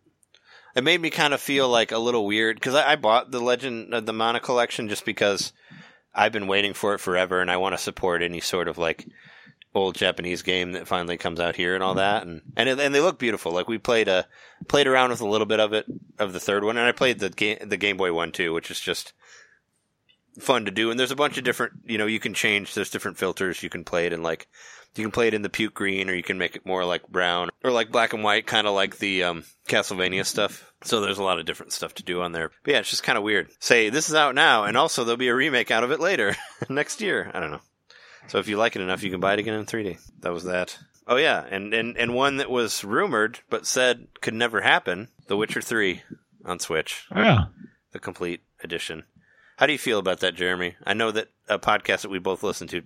It 0.75 0.85
made 0.85 1.01
me 1.01 1.11
kind 1.11 1.35
of 1.35 1.41
feel 1.41 1.69
like 1.69 1.93
a 1.93 1.99
little 1.99 2.25
weird 2.27 2.57
because 2.57 2.75
I, 2.75 2.93
I 2.93 2.97
bought 2.97 3.31
the 3.31 3.41
Legend 3.41 3.93
of 3.93 4.07
the 4.07 4.13
Mana 4.13 4.41
collection 4.41 4.89
just 4.89 5.05
because 5.05 5.53
I've 6.15 6.33
been 6.33 6.47
waiting 6.47 6.75
for 6.75 6.95
it 6.95 6.99
forever, 7.01 7.41
and 7.41 7.51
I 7.51 7.57
want 7.57 7.75
to 7.75 7.79
support 7.79 8.23
any 8.23 8.41
sort 8.41 8.69
of 8.69 8.79
like 8.79 9.07
old 9.75 9.95
Japanese 9.95 10.43
game 10.43 10.73
that 10.73 10.87
finally 10.87 11.17
comes 11.17 11.41
out 11.41 11.57
here 11.57 11.75
and 11.75 11.83
all 11.83 11.95
that, 11.95 12.27
and 12.27 12.43
and 12.57 12.69
it, 12.69 12.79
and 12.79 12.95
they 12.95 13.01
look 13.01 13.19
beautiful. 13.19 13.53
Like 13.53 13.69
we 13.69 13.79
played 13.79 14.09
a 14.09 14.27
played 14.69 14.87
around 14.87 15.11
with 15.11 15.21
a 15.21 15.29
little 15.29 15.47
bit 15.47 15.61
of 15.61 15.73
it 15.73 15.87
of 16.19 16.33
the 16.33 16.41
third 16.41 16.65
one, 16.65 16.77
and 16.77 16.87
I 16.87 16.93
played 16.93 17.19
the 17.19 17.31
game 17.31 17.59
the 17.65 17.77
Game 17.77 17.97
Boy 17.97 18.13
one 18.13 18.33
too, 18.33 18.53
which 18.53 18.71
is 18.71 18.81
just 18.81 19.13
fun 20.39 20.65
to 20.65 20.71
do. 20.71 20.91
And 20.91 20.99
there's 20.99 21.11
a 21.11 21.17
bunch 21.17 21.39
of 21.39 21.45
different, 21.45 21.75
you 21.85 21.99
know, 21.99 22.07
you 22.07 22.21
can 22.21 22.35
change. 22.35 22.75
There's 22.75 22.91
different 22.91 23.19
filters 23.19 23.63
you 23.63 23.71
can 23.71 23.85
play 23.85 24.07
it 24.07 24.13
in, 24.13 24.23
like 24.23 24.49
you 24.95 25.05
can 25.05 25.11
play 25.11 25.29
it 25.29 25.35
in 25.35 25.43
the 25.43 25.49
puke 25.49 25.75
green, 25.75 26.11
or 26.11 26.15
you 26.15 26.23
can 26.23 26.39
make 26.39 26.55
it 26.55 26.67
more 26.67 26.85
like 26.85 27.09
brown, 27.09 27.51
or 27.65 27.71
like 27.71 27.91
black 27.91 28.13
and 28.13 28.23
white, 28.23 28.47
kind 28.47 28.67
of 28.67 28.75
like 28.75 28.99
the 28.99 29.23
um, 29.23 29.45
Castlevania 29.69 30.27
stuff. 30.27 30.71
So 30.85 31.01
there's 31.01 31.19
a 31.19 31.23
lot 31.23 31.39
of 31.39 31.47
different 31.47 31.73
stuff 31.73 31.95
to 31.95 32.03
do 32.03 32.21
on 32.21 32.33
there. 32.33 32.51
But 32.63 32.73
yeah, 32.73 32.81
it's 32.81 32.91
just 32.91 33.03
kind 33.03 33.17
of 33.17 33.25
weird. 33.25 33.49
Say 33.59 33.89
this 33.89 34.09
is 34.09 34.15
out 34.15 34.35
now, 34.35 34.65
and 34.65 34.77
also 34.77 35.05
there'll 35.05 35.17
be 35.17 35.29
a 35.29 35.35
remake 35.35 35.71
out 35.71 35.85
of 35.85 35.93
it 35.93 36.01
later 36.01 36.37
next 36.69 37.01
year. 37.01 37.31
I 37.33 37.41
don't 37.41 37.51
know. 37.51 37.61
So 38.29 38.39
if 38.39 38.49
you 38.49 38.57
like 38.57 38.77
it 38.77 38.83
enough, 38.83 39.03
you 39.03 39.11
can 39.11 39.21
buy 39.21 39.35
it 39.35 39.39
again 39.41 39.55
in 39.55 39.67
3D. 39.67 39.99
That 40.21 40.33
was 40.33 40.45
that. 40.45 40.79
Oh 41.07 41.17
yeah, 41.17 41.45
and 41.51 41.75
and 41.75 41.97
and 41.97 42.15
one 42.15 42.37
that 42.37 42.51
was 42.51 42.85
rumored 42.85 43.41
but 43.51 43.67
said 43.67 44.07
could 44.21 44.35
never 44.35 44.61
happen: 44.61 45.09
The 45.27 45.37
Witcher 45.37 45.61
3 45.61 46.01
on 46.45 46.59
Switch, 46.61 47.07
Oh, 47.15 47.21
yeah. 47.21 47.45
the 47.91 47.99
complete 47.99 48.41
edition. 48.63 49.03
How 49.57 49.67
do 49.67 49.73
you 49.73 49.79
feel 49.79 49.99
about 49.99 50.21
that, 50.21 50.35
Jeremy? 50.37 50.77
I 50.87 50.95
know 50.95 51.11
that 51.11 51.29
a 51.49 51.59
podcast 51.59 52.03
that 52.03 52.11
we 52.11 52.19
both 52.21 52.43
listen 52.43 52.69
to 52.69 52.83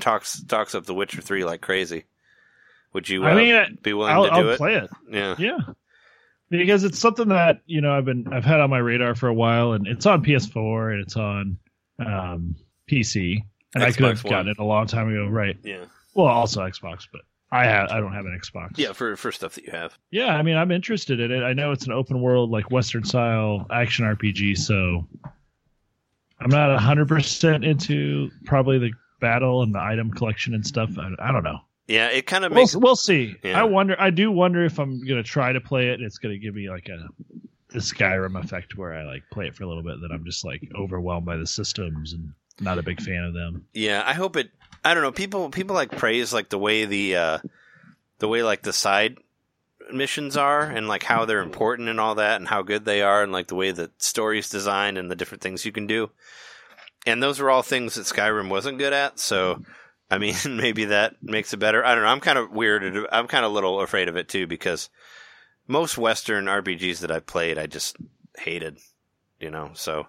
talks 0.00 0.42
talks 0.44 0.74
up 0.74 0.84
The 0.84 0.94
Witcher 0.94 1.22
3 1.22 1.44
like 1.44 1.60
crazy. 1.62 2.04
Would 2.92 3.08
you 3.08 3.24
uh, 3.24 3.28
I 3.28 3.34
mean, 3.34 3.78
be 3.82 3.92
willing 3.94 4.12
I'll, 4.14 4.24
to 4.24 4.30
do 4.30 4.36
I'll 4.36 4.48
it? 4.50 4.56
play 4.58 4.74
it. 4.76 4.90
Yeah. 5.10 5.34
Yeah. 5.38 5.58
Because 6.48 6.84
it's 6.84 6.98
something 6.98 7.28
that, 7.28 7.60
you 7.66 7.80
know, 7.80 7.92
I've 7.92 8.04
been 8.04 8.28
I've 8.32 8.44
had 8.44 8.60
on 8.60 8.70
my 8.70 8.78
radar 8.78 9.14
for 9.14 9.28
a 9.28 9.34
while 9.34 9.72
and 9.72 9.86
it's 9.86 10.06
on 10.06 10.22
PS4 10.24 10.92
and 10.92 11.02
it's 11.02 11.16
on 11.16 11.58
um 11.98 12.54
PC. 12.88 13.42
And 13.76 13.84
I 13.84 13.92
could 13.92 14.04
Xbox 14.04 14.22
have 14.22 14.24
gotten 14.24 14.48
it 14.48 14.58
a 14.58 14.64
long 14.64 14.86
time 14.86 15.08
ago, 15.08 15.26
right. 15.26 15.56
Yeah. 15.62 15.84
Well, 16.14 16.26
also 16.26 16.62
Xbox, 16.62 17.06
but 17.12 17.22
I 17.52 17.64
have 17.64 17.90
I 17.90 18.00
don't 18.00 18.12
have 18.12 18.24
an 18.26 18.38
Xbox. 18.42 18.76
Yeah, 18.76 18.92
for 18.92 19.16
for 19.16 19.30
stuff 19.30 19.54
that 19.54 19.64
you 19.64 19.72
have. 19.72 19.96
Yeah, 20.10 20.34
I 20.34 20.42
mean, 20.42 20.56
I'm 20.56 20.70
interested 20.70 21.20
in 21.20 21.30
it. 21.30 21.42
I 21.42 21.52
know 21.52 21.72
it's 21.72 21.86
an 21.86 21.92
open 21.92 22.20
world, 22.20 22.50
like 22.50 22.70
Western 22.70 23.04
style 23.04 23.66
action 23.70 24.04
RPG, 24.04 24.58
so 24.58 25.06
I'm 26.40 26.50
not 26.50 26.78
100% 26.78 27.64
into 27.64 28.30
probably 28.44 28.78
the 28.78 28.90
battle 29.20 29.62
and 29.62 29.74
the 29.74 29.80
item 29.80 30.10
collection 30.10 30.54
and 30.54 30.66
stuff. 30.66 30.90
I, 30.98 31.10
I 31.18 31.32
don't 31.32 31.44
know. 31.44 31.60
Yeah, 31.86 32.08
it 32.08 32.26
kind 32.26 32.44
of 32.44 32.50
We'll, 32.52 32.62
makes 32.62 32.76
we'll 32.76 32.96
see. 32.96 33.36
Yeah. 33.44 33.60
I 33.60 33.62
wonder, 33.62 33.94
I 33.98 34.10
do 34.10 34.32
wonder 34.32 34.64
if 34.64 34.78
I'm 34.78 34.98
going 35.06 35.22
to 35.22 35.28
try 35.28 35.52
to 35.52 35.60
play 35.60 35.88
it 35.90 35.94
and 35.94 36.04
it's 36.04 36.18
going 36.18 36.34
to 36.34 36.38
give 36.38 36.54
me 36.54 36.68
like 36.68 36.88
a 36.88 37.06
the 37.68 37.78
Skyrim 37.78 38.42
effect 38.42 38.76
where 38.76 38.94
I 38.94 39.04
like 39.04 39.22
play 39.30 39.46
it 39.46 39.54
for 39.54 39.64
a 39.64 39.66
little 39.66 39.82
bit, 39.82 39.94
and 39.94 40.02
then 40.02 40.10
I'm 40.12 40.24
just 40.24 40.44
like 40.44 40.62
overwhelmed 40.74 41.26
by 41.26 41.36
the 41.36 41.46
systems 41.46 42.12
and 42.12 42.32
not 42.60 42.78
a 42.78 42.82
big 42.82 43.00
fan 43.00 43.24
of 43.24 43.34
them. 43.34 43.66
Yeah, 43.72 44.02
I 44.04 44.12
hope 44.12 44.36
it. 44.36 44.50
I 44.84 44.94
don't 44.94 45.02
know. 45.02 45.12
People 45.12 45.50
people 45.50 45.74
like 45.74 45.90
praise 45.90 46.32
like 46.32 46.48
the 46.48 46.58
way 46.58 46.84
the 46.84 47.16
uh, 47.16 47.38
the 48.18 48.28
way 48.28 48.42
like 48.42 48.62
the 48.62 48.72
side 48.72 49.18
missions 49.92 50.36
are 50.36 50.62
and 50.62 50.88
like 50.88 51.02
how 51.02 51.24
they're 51.24 51.42
important 51.42 51.88
and 51.88 52.00
all 52.00 52.16
that 52.16 52.36
and 52.40 52.48
how 52.48 52.62
good 52.62 52.84
they 52.84 53.02
are 53.02 53.22
and 53.22 53.32
like 53.32 53.48
the 53.48 53.54
way 53.54 53.70
the 53.70 53.90
story's 53.98 54.48
designed 54.48 54.98
and 54.98 55.10
the 55.10 55.16
different 55.16 55.42
things 55.42 55.64
you 55.64 55.72
can 55.72 55.86
do. 55.86 56.10
And 57.06 57.22
those 57.22 57.40
are 57.40 57.50
all 57.50 57.62
things 57.62 57.94
that 57.94 58.06
Skyrim 58.06 58.48
wasn't 58.48 58.78
good 58.78 58.92
at. 58.92 59.20
So, 59.20 59.62
I 60.10 60.18
mean, 60.18 60.34
maybe 60.46 60.86
that 60.86 61.22
makes 61.22 61.52
it 61.52 61.58
better. 61.58 61.84
I 61.84 61.94
don't 61.94 62.04
know. 62.04 62.10
I'm 62.10 62.20
kind 62.20 62.38
of 62.38 62.50
weirded. 62.50 63.06
I'm 63.12 63.28
kind 63.28 63.44
of 63.44 63.52
a 63.52 63.54
little 63.54 63.80
afraid 63.80 64.08
of 64.08 64.16
it 64.16 64.28
too 64.28 64.46
because 64.46 64.88
most 65.68 65.98
Western 65.98 66.46
RPGs 66.46 67.00
that 67.00 67.10
I 67.10 67.20
played, 67.20 67.58
I 67.58 67.66
just 67.66 67.96
hated. 68.38 68.78
You 69.38 69.50
know, 69.50 69.70
so 69.74 70.06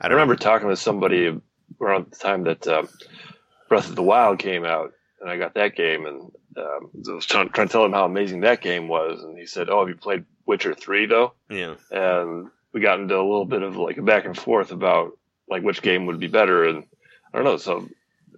I 0.00 0.08
remember 0.08 0.36
talking 0.36 0.68
to 0.68 0.76
somebody 0.76 1.40
around 1.80 2.10
the 2.10 2.16
time 2.16 2.44
that 2.44 2.66
um, 2.68 2.88
Breath 3.68 3.88
of 3.88 3.96
the 3.96 4.02
Wild 4.02 4.38
came 4.38 4.64
out, 4.64 4.92
and 5.20 5.30
I 5.30 5.36
got 5.38 5.54
that 5.54 5.76
game, 5.76 6.06
and 6.06 6.30
um, 6.56 6.90
I 7.08 7.12
was 7.12 7.26
trying, 7.26 7.48
trying 7.50 7.68
to 7.68 7.72
tell 7.72 7.84
him 7.84 7.92
how 7.92 8.04
amazing 8.04 8.40
that 8.40 8.60
game 8.60 8.88
was, 8.88 9.22
and 9.22 9.38
he 9.38 9.46
said, 9.46 9.68
"Oh, 9.70 9.80
have 9.80 9.88
you 9.88 9.96
played 9.96 10.24
Witcher 10.46 10.74
Three 10.74 11.06
though?" 11.06 11.34
Yeah, 11.48 11.74
And 11.90 12.48
we 12.72 12.80
got 12.80 13.00
into 13.00 13.14
a 13.16 13.22
little 13.22 13.44
bit 13.44 13.62
of 13.62 13.76
like 13.76 13.98
a 13.98 14.02
back 14.02 14.24
and 14.24 14.36
forth 14.38 14.72
about 14.72 15.12
like 15.48 15.62
which 15.62 15.82
game 15.82 16.06
would 16.06 16.20
be 16.20 16.28
better, 16.28 16.64
and 16.64 16.84
I 17.32 17.38
don't 17.38 17.44
know. 17.44 17.56
So, 17.56 17.88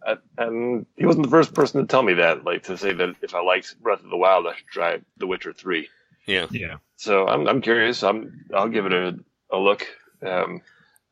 I, 0.07 0.17
and 0.39 0.87
he 0.97 1.07
wasn't 1.07 1.25
the 1.25 1.31
first 1.31 1.55
person 1.55 1.81
to 1.81 1.87
tell 1.87 2.03
me 2.03 2.15
that, 2.15 2.45
like 2.45 2.65
to 2.65 2.77
say 2.79 2.93
that 2.93 3.17
if 3.23 3.35
I 3.35 3.41
liked 3.43 3.81
Breath 3.81 4.03
of 4.03 4.11
the 4.11 4.17
Wild, 4.17 4.47
I 4.47 4.55
should 4.57 4.67
try 4.67 4.99
The 5.17 5.27
Witcher 5.27 5.53
Three. 5.53 5.89
yeah. 6.27 6.47
Yeah. 6.51 6.77
So 6.97 7.27
I'm 7.27 7.47
I'm 7.49 7.61
curious. 7.61 8.03
I'm 8.03 8.45
I'll 8.55 8.69
give 8.69 8.87
it 8.87 8.93
a 8.93 9.19
a 9.51 9.59
look. 9.59 9.87
Um, 10.25 10.63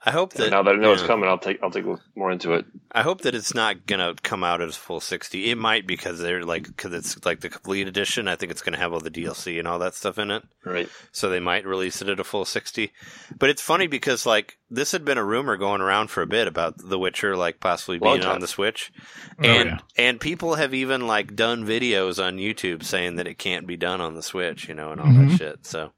I 0.04 0.10
hope 0.10 0.32
that 0.32 0.50
now 0.50 0.64
that 0.64 0.74
I 0.74 0.78
know 0.78 0.92
it's 0.92 1.02
coming, 1.04 1.28
I'll 1.28 1.38
take 1.38 1.62
I'll 1.62 1.70
take 1.70 1.84
a 1.84 1.90
look 1.90 2.00
more 2.16 2.32
into 2.32 2.54
it. 2.54 2.64
I 2.90 3.02
hope 3.02 3.20
that 3.20 3.36
it's 3.36 3.54
not 3.54 3.86
gonna 3.86 4.14
come 4.22 4.42
out 4.42 4.60
as 4.60 4.76
full 4.76 4.98
sixty. 5.00 5.48
It 5.50 5.56
might 5.56 5.86
because 5.86 6.18
they're 6.18 6.42
like 6.44 6.64
because 6.66 6.92
it's 6.92 7.24
like 7.24 7.38
the 7.40 7.48
complete 7.48 7.86
edition. 7.86 8.26
I 8.26 8.34
think 8.34 8.50
it's 8.50 8.62
gonna 8.62 8.78
have 8.78 8.92
all 8.92 8.98
the 8.98 9.12
DLC 9.12 9.60
and 9.60 9.68
all 9.68 9.78
that 9.78 9.94
stuff 9.94 10.18
in 10.18 10.32
it, 10.32 10.42
Right. 10.64 10.88
so 11.12 11.28
they 11.28 11.38
might 11.38 11.64
release 11.64 12.02
it 12.02 12.08
at 12.08 12.18
a 12.18 12.24
full 12.24 12.44
sixty. 12.44 12.92
But 13.38 13.48
it's 13.50 13.62
funny 13.62 13.86
because 13.86 14.26
like 14.26 14.58
this 14.70 14.90
had 14.90 15.04
been 15.04 15.18
a 15.18 15.24
rumor 15.24 15.56
going 15.56 15.80
around 15.80 16.08
for 16.08 16.22
a 16.22 16.26
bit 16.26 16.48
about 16.48 16.78
The 16.78 16.98
Witcher 16.98 17.36
like 17.36 17.60
possibly 17.60 18.00
Long 18.00 18.14
being 18.14 18.22
time. 18.24 18.34
on 18.34 18.40
the 18.40 18.48
Switch, 18.48 18.92
Oh, 19.38 19.44
and 19.44 19.68
yeah. 19.70 19.78
and 19.96 20.20
people 20.20 20.56
have 20.56 20.74
even 20.74 21.06
like 21.06 21.36
done 21.36 21.64
videos 21.64 22.20
on 22.20 22.38
YouTube 22.38 22.82
saying 22.82 23.16
that 23.16 23.28
it 23.28 23.38
can't 23.38 23.68
be 23.68 23.76
done 23.76 24.00
on 24.00 24.14
the 24.16 24.22
Switch, 24.22 24.66
you 24.68 24.74
know, 24.74 24.90
and 24.90 25.00
all 25.00 25.06
Mhm. 25.06 25.30
that 25.30 25.38
shit. 25.38 25.66
So 25.66 25.92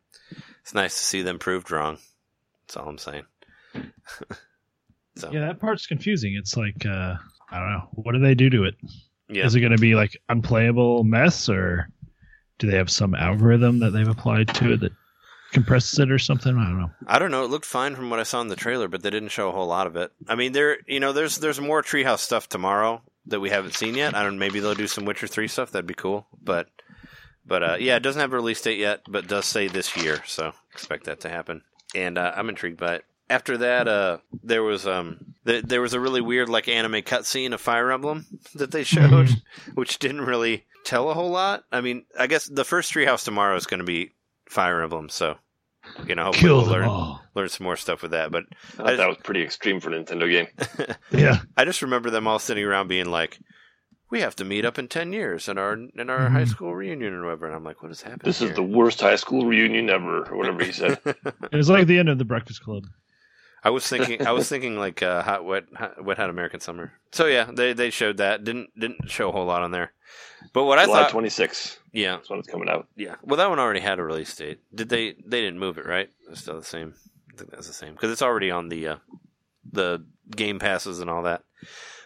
it's 0.61 0.74
nice 0.74 0.94
to 0.98 1.05
see 1.05 1.22
them 1.22 1.38
proved 1.38 1.70
wrong. 1.70 1.96
That's 2.66 2.76
all 2.76 2.88
I'm 2.88 2.98
saying. 2.98 3.24
so 5.16 5.31
Yeah, 5.33 5.41
that 5.41 5.61
part's 5.61 5.87
confusing. 5.87 6.35
It's 6.35 6.57
like, 6.57 6.85
uh, 6.87 7.16
I 7.51 7.59
don't 7.59 7.70
know. 7.70 7.89
What 7.93 8.12
do 8.12 8.18
they 8.18 8.35
do 8.35 8.51
to 8.51 8.64
it? 8.64 8.75
yeah. 9.29 9.45
Is 9.45 9.55
it 9.55 9.61
going 9.61 9.72
to 9.72 9.79
be 9.79 9.95
like 9.95 10.16
unplayable 10.29 11.05
mess, 11.05 11.49
or 11.49 11.89
do 12.59 12.70
they 12.70 12.77
have 12.77 12.91
some 12.91 13.14
algorithm 13.14 13.81
that 13.81 13.91
they've 13.91 14.09
applied 14.09 14.49
to 14.55 14.72
it 14.72 14.81
that 14.81 14.93
compresses 15.53 15.99
it 15.99 16.11
or 16.11 16.18
something? 16.18 16.57
I 16.57 16.64
don't 16.64 16.81
know. 16.81 16.91
I 17.07 17.18
don't 17.18 17.31
know. 17.31 17.45
It 17.45 17.51
looked 17.51 17.64
fine 17.64 17.95
from 17.97 18.11
what 18.11 18.20
I 18.20 18.25
saw 18.25 18.41
in 18.41 18.49
the 18.49 18.57
trailer, 18.57 18.89
but 18.89 19.03
they 19.03 19.11
didn't 19.11 19.31
show 19.31 19.49
a 19.49 19.53
whole 19.53 19.66
lot 19.66 19.87
of 19.87 19.97
it. 19.97 20.12
I 20.29 20.35
mean, 20.35 20.53
there, 20.53 20.79
you 20.87 21.01
know, 21.01 21.12
there's 21.12 21.39
there's 21.39 21.61
more 21.61 21.83
Treehouse 21.83 22.20
stuff 22.20 22.49
tomorrow 22.49 23.03
that 23.27 23.41
we 23.41 23.51
haven't 23.51 23.75
seen 23.75 23.95
yet. 23.95 24.14
I 24.14 24.22
don't. 24.22 24.39
Maybe 24.39 24.61
they'll 24.61 24.75
do 24.75 24.87
some 24.87 25.05
Witcher 25.05 25.27
three 25.27 25.49
stuff. 25.49 25.70
That'd 25.70 25.87
be 25.87 25.95
cool. 25.95 26.27
But, 26.43 26.68
but 27.47 27.62
uh, 27.62 27.77
yeah, 27.81 27.97
it 27.97 28.03
doesn't 28.03 28.20
have 28.20 28.33
a 28.33 28.37
release 28.37 28.61
date 28.61 28.79
yet, 28.79 29.03
but 29.09 29.27
does 29.29 29.47
say 29.47 29.68
this 29.68 29.97
year. 29.97 30.22
So 30.27 30.53
expect 30.72 31.05
that 31.05 31.20
to 31.20 31.29
happen. 31.31 31.62
And 31.95 32.18
uh, 32.18 32.33
I'm 32.37 32.49
intrigued 32.49 32.79
by 32.79 32.97
it. 32.97 33.05
After 33.31 33.57
that, 33.59 33.89
uh, 33.89 34.18
there 34.43 34.62
was 34.62 34.87
um, 34.87 35.35
th- 35.47 35.64
there 35.64 35.81
was 35.81 35.95
a 35.95 36.01
really 36.01 36.20
weird 36.20 36.49
like 36.49 36.68
anime 36.68 37.03
cutscene 37.03 37.53
of 37.55 37.61
Fire 37.61 37.91
Emblem 37.91 38.27
that 38.55 38.70
they 38.70 38.85
showed, 38.85 39.31
which 39.75 39.99
didn't 39.99 40.22
really 40.22 40.64
tell 40.85 41.11
a 41.11 41.14
whole 41.14 41.31
lot. 41.31 41.64
I 41.72 41.81
mean, 41.81 42.05
I 42.18 42.27
guess 42.27 42.47
the 42.47 42.64
first 42.64 42.93
Treehouse 42.93 43.25
tomorrow 43.25 43.57
is 43.57 43.66
going 43.66 43.79
to 43.79 43.85
be 43.85 44.12
Fire 44.49 44.83
Emblem, 44.83 45.09
so 45.09 45.37
you 46.07 46.14
know, 46.14 46.25
hopefully 46.25 46.49
Kill 46.49 46.62
we'll 46.62 46.70
learn 46.70 46.85
all. 46.85 47.22
learn 47.35 47.49
some 47.49 47.64
more 47.64 47.77
stuff 47.77 48.03
with 48.03 48.11
that. 48.12 48.31
But 48.31 48.45
I 48.75 48.77
thought 48.77 48.97
that 48.99 49.09
was 49.09 49.16
pretty 49.22 49.43
extreme 49.43 49.81
for 49.81 49.91
a 49.91 50.03
Nintendo 50.05 50.31
game. 50.31 50.49
Yeah. 51.18 51.39
I 51.57 51.64
just 51.64 51.83
remember 51.83 52.11
them 52.11 52.27
all 52.27 52.39
sitting 52.39 52.64
around 52.64 52.89
being 52.89 53.07
like, 53.11 53.39
"We 54.11 54.20
have 54.20 54.37
to 54.37 54.45
meet 54.45 54.64
up 54.66 54.79
in 54.79 54.89
ten 54.89 55.12
years 55.14 55.49
in 55.49 55.57
our 55.59 55.72
in 55.75 56.11
our 56.11 56.29
high 56.29 56.45
school 56.45 56.75
reunion 56.75 57.14
or 57.14 57.25
whatever." 57.25 57.47
And 57.47 57.55
I'm 57.55 57.64
like, 57.64 57.83
"What 57.83 57.91
is 57.93 58.03
happening?" 58.03 58.20
This 58.25 58.43
is 58.43 58.49
here?" 58.49 58.55
the 58.57 58.62
worst 58.62 59.01
high 59.01 59.16
school 59.16 59.47
reunion 59.47 59.89
ever, 59.91 60.25
or 60.31 60.37
whatever 60.37 60.62
he 60.64 60.72
said. 60.72 60.99
It 61.05 61.57
was 61.57 61.70
like 61.70 61.87
the 61.87 61.99
end 61.99 62.09
of 62.11 62.18
the 62.18 62.25
Breakfast 62.25 62.62
Club. 62.62 62.85
I 63.65 63.71
was 63.71 63.87
thinking, 63.89 64.27
I 64.27 64.33
was 64.33 64.49
thinking 64.49 64.77
like 64.79 65.03
uh, 65.03 65.23
hot, 65.23 65.45
wet, 65.45 65.65
hot, 65.75 66.05
wet, 66.05 66.19
hot 66.19 66.29
American 66.31 66.61
summer. 66.61 66.93
So 67.12 67.27
yeah, 67.27 67.51
they 67.53 67.73
they 67.73 67.91
showed 67.91 68.19
that. 68.19 68.45
Didn't 68.45 68.79
didn't 68.79 69.11
show 69.11 69.29
a 69.31 69.33
whole 69.33 69.47
lot 69.47 69.62
on 69.62 69.71
there. 69.71 69.93
But 70.53 70.65
what 70.65 70.79
July 70.85 70.99
I 70.99 71.03
thought, 71.03 71.11
twenty 71.11 71.31
six. 71.31 71.79
yeah, 71.93 72.17
That's 72.17 72.29
when 72.29 72.39
it's 72.39 72.49
coming 72.49 72.69
out. 72.69 72.87
yeah. 72.97 73.15
Well, 73.23 73.39
that 73.39 73.49
one 73.49 73.59
already 73.59 73.81
had 73.81 73.99
a 73.99 74.03
release 74.05 74.35
date. 74.37 74.61
Did 74.75 74.89
they? 74.91 75.12
They 75.12 75.41
didn't 75.41 75.59
move 75.59 75.79
it, 75.79 75.87
right? 75.87 76.11
It's 76.31 76.43
still 76.43 76.59
the 76.59 76.65
same. 76.65 76.95
I 77.33 77.37
think 77.39 77.51
that's 77.51 77.67
the 77.67 77.73
same 77.73 77.95
because 77.95 78.11
it's 78.11 78.23
already 78.23 78.51
on 78.51 78.69
the 78.69 78.89
uh, 78.89 78.97
the 79.73 80.05
game 80.37 80.59
passes 80.59 81.01
and 81.01 81.09
all 81.09 81.23
that. 81.23 81.43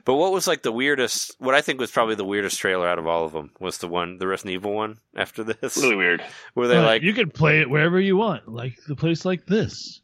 But 0.04 0.14
what 0.14 0.32
was 0.32 0.46
like 0.46 0.62
the 0.62 0.72
weirdest? 0.72 1.34
What 1.38 1.54
I 1.54 1.60
think 1.60 1.80
was 1.80 1.90
probably 1.90 2.14
the 2.14 2.24
weirdest 2.24 2.58
trailer 2.60 2.88
out 2.88 2.98
of 2.98 3.06
all 3.06 3.26
of 3.26 3.32
them 3.32 3.50
was 3.60 3.78
the 3.78 3.88
one, 3.88 4.16
the 4.18 4.26
Resident 4.26 4.54
Evil 4.54 4.72
one. 4.72 4.98
After 5.14 5.42
this, 5.44 5.76
Really 5.76 5.96
weird. 5.96 6.22
where 6.54 6.68
they 6.68 6.76
Uh, 6.78 6.82
like, 6.86 7.02
you 7.02 7.12
could 7.12 7.34
play 7.34 7.60
it 7.60 7.68
wherever 7.68 8.00
you 8.00 8.16
want, 8.16 8.48
like 8.48 8.78
the 8.86 8.96
place 8.96 9.24
like 9.26 9.44
this. 9.46 10.00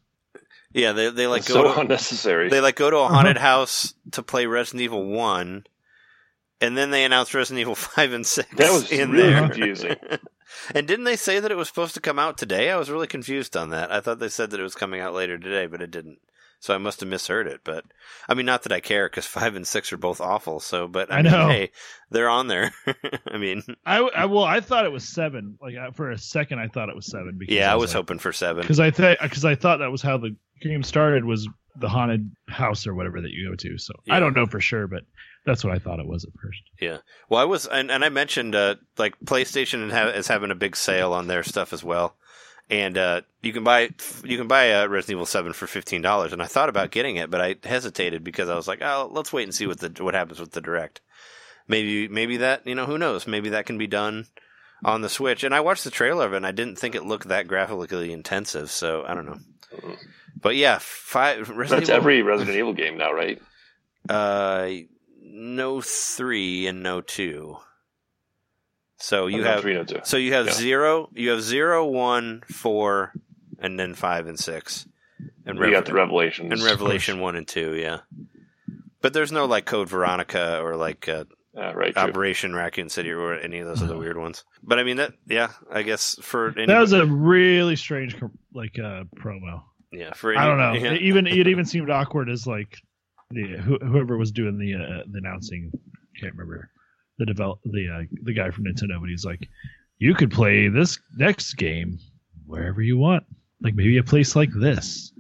Yeah, 0.75 0.93
they 0.93 1.11
they 1.11 1.27
like 1.27 1.41
It's 1.41 1.49
go 1.49 1.55
so 1.69 1.75
to, 1.75 1.81
unnecessary. 1.81 2.49
They 2.51 2.61
like 2.61 2.77
go 2.77 2.91
to 2.91 2.99
a 2.99 3.09
haunted 3.09 3.37
house 3.51 3.95
to 4.13 4.23
play 4.23 4.47
Resident 4.47 4.83
Evil 4.83 5.07
One, 5.07 5.65
and 6.61 6.77
then 6.77 6.91
they 6.91 7.05
announced 7.05 7.33
Resident 7.33 7.61
Evil 7.61 7.75
Five 7.77 8.13
and 8.13 8.27
Six. 8.27 8.49
that 8.57 8.73
was 8.73 8.91
in 8.91 9.13
really 9.13 9.31
there. 9.31 9.41
confusing. 9.41 9.97
and 10.75 10.87
didn't 10.87 11.05
they 11.05 11.17
say 11.17 11.41
that 11.41 11.51
it 11.53 11.57
was 11.57 11.69
supposed 11.69 11.95
to 11.95 12.01
come 12.01 12.19
out 12.19 12.37
today? 12.37 12.71
I 12.71 12.77
was 12.77 12.91
really 12.91 13.07
confused 13.07 13.57
on 13.57 13.71
that. 13.71 13.93
I 13.93 14.01
thought 14.01 14.19
they 14.19 14.29
said 14.29 14.51
that 14.51 14.61
it 14.61 14.65
was 14.65 14.75
coming 14.75 15.01
out 15.01 15.15
later 15.15 15.39
today, 15.39 15.67
but 15.67 15.81
it 15.81 15.91
didn't. 15.91 16.19
So 16.61 16.75
I 16.75 16.79
must 16.79 17.01
have 17.01 17.11
misheard 17.11 17.47
it. 17.47 17.61
But 17.63 17.85
I 18.27 18.33
mean, 18.33 18.47
not 18.47 18.63
that 18.63 18.73
I 18.73 18.81
care 18.81 19.07
because 19.07 19.27
Five 19.27 19.55
and 19.55 19.67
Six 19.67 19.93
are 19.93 19.99
both 19.99 20.19
awful. 20.21 20.61
So, 20.61 20.89
but 20.89 21.13
I, 21.13 21.19
I 21.19 21.23
mean, 21.23 21.33
know. 21.33 21.49
hey, 21.49 21.71
they're 22.11 22.29
on 22.31 22.49
there. 22.49 22.73
I 23.31 23.37
mean, 23.37 23.63
I, 23.85 23.99
I 23.99 24.25
well, 24.25 24.45
I 24.45 24.61
thought 24.61 24.87
it 24.87 24.93
was 24.93 25.07
seven. 25.07 25.59
Like 25.61 25.75
for 25.95 26.11
a 26.11 26.17
second, 26.17 26.61
I 26.61 26.69
thought 26.69 26.89
it 26.89 26.97
was 26.97 27.07
seven. 27.11 27.37
Because 27.39 27.55
yeah, 27.55 27.71
I 27.71 27.77
was 27.77 27.91
like, 27.91 27.97
hoping 27.97 28.19
for 28.19 28.33
seven. 28.33 28.63
because 28.63 28.81
I 28.81 28.91
thought 28.91 29.19
because 29.21 29.45
I 29.45 29.57
thought 29.57 29.81
that 29.81 29.91
was 29.93 30.01
how 30.01 30.17
the 30.17 30.35
game 30.61 30.83
started 30.83 31.25
was 31.25 31.49
the 31.77 31.89
haunted 31.89 32.31
house 32.49 32.87
or 32.87 32.95
whatever 32.95 33.21
that 33.21 33.31
you 33.33 33.49
go 33.51 33.57
to. 33.57 33.79
So 33.79 33.95
Yeah. 34.07 34.17
I 34.17 34.21
don't 34.21 34.37
know 34.37 34.47
for 34.47 34.61
sure, 34.61 34.87
but 34.87 35.03
that's 35.45 35.65
what 35.65 35.75
I 35.75 35.79
thought 35.79 35.99
it 36.01 36.07
was 36.07 36.25
at 36.25 36.31
first. 36.41 36.63
Yeah. 36.81 36.99
Well, 37.29 37.41
I 37.41 37.45
was, 37.45 37.67
and, 37.67 37.91
and 37.91 38.05
I 38.05 38.09
mentioned 38.09 38.55
uh, 38.55 38.77
like 38.97 39.19
PlayStation 39.25 40.15
is 40.17 40.29
having 40.29 40.51
a 40.51 40.55
big 40.55 40.77
sale 40.77 41.13
on 41.13 41.27
their 41.27 41.43
stuff 41.43 41.73
as 41.73 41.83
well, 41.85 42.17
and 42.71 42.97
uh, 42.97 43.21
you 43.43 43.53
can 43.53 43.65
buy 43.65 43.91
you 44.25 44.39
can 44.39 44.49
buy 44.49 44.65
a 44.65 44.89
Resident 44.89 45.17
Evil 45.17 45.27
Seven 45.27 45.53
for 45.53 45.67
fifteen 45.67 46.01
dollars. 46.01 46.33
And 46.33 46.43
I 46.43 46.47
thought 46.47 46.71
about 46.71 46.93
getting 46.93 47.17
it, 47.17 47.31
but 47.31 47.41
I 47.41 47.57
hesitated 47.63 48.25
because 48.25 48.49
I 48.49 48.55
was 48.55 48.67
like, 48.67 48.81
oh, 48.81 49.11
let's 49.13 49.33
wait 49.33 49.43
and 49.43 49.55
see 49.55 49.67
what 49.67 49.81
the 49.81 50.03
what 50.03 50.15
happens 50.15 50.41
with 50.41 50.53
the 50.53 50.63
direct. 50.63 51.01
Maybe 51.69 52.09
maybe 52.09 52.39
that 52.39 52.67
you 52.67 52.75
know 52.75 52.87
who 52.87 52.99
knows 52.99 53.27
maybe 53.27 53.51
that 53.51 53.67
can 53.67 53.77
be 53.77 53.87
done 53.87 54.27
on 54.83 55.01
the 55.03 55.09
Switch. 55.09 55.45
And 55.45 55.55
I 55.55 55.61
watched 55.61 55.85
the 55.85 55.91
trailer 55.91 56.25
of 56.27 56.33
it, 56.33 56.39
and 56.39 56.47
I 56.47 56.53
didn't 56.53 56.79
think 56.79 56.95
it 56.95 57.05
looked 57.05 57.29
that 57.29 57.49
graphically 57.49 58.13
intensive. 58.13 58.71
So 58.71 59.05
I 59.07 59.15
don't 59.15 59.27
know. 59.27 59.39
But 60.41 60.57
yeah, 60.57 60.79
five 60.81 61.49
Resident 61.49 61.69
That's 61.87 61.89
Evil, 61.91 61.97
every 61.97 62.23
Resident 62.23 62.57
Evil 62.57 62.73
game 62.75 62.97
now, 62.99 63.13
right? 63.13 63.41
uh, 64.09 64.69
no 65.23 65.81
three 65.81 66.67
and 66.67 66.83
no 66.83 67.01
two. 67.01 67.57
So 68.99 69.27
you 69.27 69.41
Oh, 69.41 69.45
no, 69.45 69.51
have 69.51 69.61
three, 69.63 69.75
no 69.75 69.85
two. 69.85 70.01
so 70.05 70.17
you 70.17 70.33
have 70.35 70.47
Yeah. 70.47 70.53
zero, 70.53 71.09
you 71.15 71.31
have 71.31 71.43
zero, 71.43 71.85
one, 71.87 72.43
four, 72.53 73.13
and 73.59 73.79
then 73.79 73.95
five 73.95 74.27
and 74.27 74.39
six, 74.39 74.87
and, 75.47 75.59
got 75.59 75.87
the 75.87 75.93
Revelations. 75.95 76.53
and 76.53 76.63
Revelation 76.63 77.21
one 77.21 77.37
and 77.37 77.47
two, 77.49 77.75
yeah. 77.75 78.01
But 79.01 79.13
there's 79.13 79.33
no 79.33 79.45
like 79.47 79.67
Code 79.67 79.89
Veronica 79.89 80.61
or 80.63 80.77
like 80.77 81.09
uh, 81.09 81.25
Uh, 81.57 81.73
right. 81.75 81.93
True. 81.95 82.03
Operation 82.03 82.55
Raccoon 82.55 82.89
City 82.89 83.11
or 83.13 83.35
any 83.35 83.61
of 83.61 83.67
those 83.67 83.83
other 83.83 83.97
weird 83.97 84.17
ones. 84.17 84.43
But 84.63 84.79
I 84.79 84.83
mean 84.83 84.97
that, 84.97 85.13
yeah, 85.27 85.51
I 85.71 85.83
guess 85.83 86.17
for 86.21 86.53
any, 86.57 86.67
That 86.67 86.81
was 86.81 86.93
a 86.93 87.07
really 87.07 87.77
strange 87.77 88.17
like 88.53 88.77
uh, 88.79 89.05
promo. 89.17 89.63
yeah 89.93 90.13
for 90.15 90.33
any, 90.33 90.41
I 90.41 90.47
don't 90.47 90.59
know. 90.59 90.73
yeah. 90.73 90.95
It 90.95 91.03
even 91.03 91.27
it 91.29 91.47
even 91.47 91.65
seemed 91.73 91.91
awkward 91.91 92.29
as 92.29 92.47
like 92.47 92.77
the 93.31 93.57
whoever 93.59 94.17
was 94.19 94.33
doing 94.33 94.59
the 94.59 94.75
uh, 94.75 95.03
the 95.11 95.19
announcing. 95.19 95.71
Can't 96.21 96.33
remember 96.35 96.71
the 97.19 97.27
develop 97.27 97.61
the 97.65 97.89
uh, 97.89 98.03
the 98.25 98.33
guy 98.35 98.51
from 98.51 98.65
Nintendo, 98.65 99.01
but 99.01 99.09
he's 99.09 99.25
like, 99.25 99.49
you 99.99 100.15
could 100.15 100.33
play 100.33 100.69
this 100.69 100.99
next 101.17 101.55
game 101.55 101.99
wherever 102.47 102.83
you 102.83 102.99
want, 102.99 103.23
like 103.63 103.75
maybe 103.75 103.97
a 103.99 104.03
place 104.03 104.35
like 104.35 104.51
this. 104.53 105.13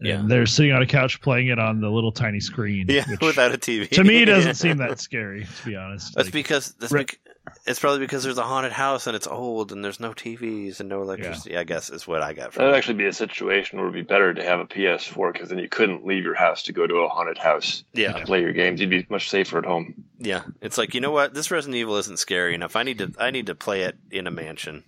And 0.00 0.08
Yeah. 0.08 0.22
they're 0.26 0.46
sitting 0.46 0.72
on 0.72 0.80
a 0.82 0.86
couch 0.86 1.20
playing 1.20 1.48
it 1.48 1.58
on 1.58 1.80
the 1.80 1.90
little 1.90 2.12
tiny 2.12 2.40
screen. 2.40 2.86
yeah, 2.88 3.04
which 3.10 3.20
without 3.20 3.52
a 3.52 3.58
TV. 3.58 3.88
to 3.90 4.04
me 4.04 4.22
it 4.22 4.26
doesn't 4.26 4.46
Yeah. 4.48 4.52
seem 4.52 4.76
that 4.78 5.00
scary, 5.00 5.44
to 5.62 5.66
be 5.68 5.74
honest. 5.76 6.14
That's 6.14 6.26
Like, 6.28 6.32
because 6.32 6.72
that's 6.74 6.92
Re- 6.92 7.00
bec- 7.04 7.18
it's 7.66 7.80
probably 7.80 8.00
because 8.00 8.22
there's 8.22 8.36
a 8.38 8.42
haunted 8.44 8.72
house 8.72 9.06
and 9.06 9.16
it's 9.16 9.26
old 9.26 9.72
and 9.72 9.82
there's 9.82 9.98
no 9.98 10.12
TVs 10.12 10.80
and 10.80 10.88
no 10.88 11.00
electricity. 11.02 11.56
I 11.56 11.64
guess 11.64 11.88
is 11.90 12.06
what 12.06 12.20
I 12.22 12.34
got 12.34 12.52
from 12.52 12.60
That'd 12.60 12.74
it. 12.74 12.78
actually 12.78 12.94
be 12.98 13.06
a 13.06 13.12
situation 13.12 13.78
where 13.78 13.88
it'd 13.88 13.94
be 13.94 14.06
better 14.06 14.34
to 14.34 14.44
have 14.44 14.60
a 14.60 14.66
PS4 14.66 15.32
because 15.32 15.48
then 15.48 15.58
you 15.58 15.68
couldn't 15.68 16.04
leave 16.06 16.24
your 16.24 16.34
house 16.34 16.62
to 16.64 16.72
go 16.72 16.86
to 16.86 16.94
a 16.96 17.08
haunted 17.08 17.38
house 17.38 17.82
Yeah, 17.94 18.12
to 18.12 18.24
play 18.26 18.42
your 18.42 18.52
games. 18.52 18.80
You'd 18.80 18.90
be 18.90 19.06
much 19.08 19.30
safer 19.30 19.58
at 19.58 19.64
home. 19.64 19.94
yeah. 20.18 20.42
It's 20.60 20.76
like 20.78 20.94
you 20.94 21.00
know 21.00 21.10
what, 21.10 21.32
this 21.34 21.50
Resident 21.50 21.76
Evil 21.76 21.96
isn't 21.96 22.18
scary 22.18 22.54
enough. 22.54 22.76
I 22.76 22.82
need 22.84 22.98
to 22.98 23.12
I 23.18 23.30
need 23.30 23.46
to 23.46 23.54
play 23.54 23.80
it 23.82 23.96
in 24.10 24.26
a 24.26 24.30
mansion. 24.30 24.84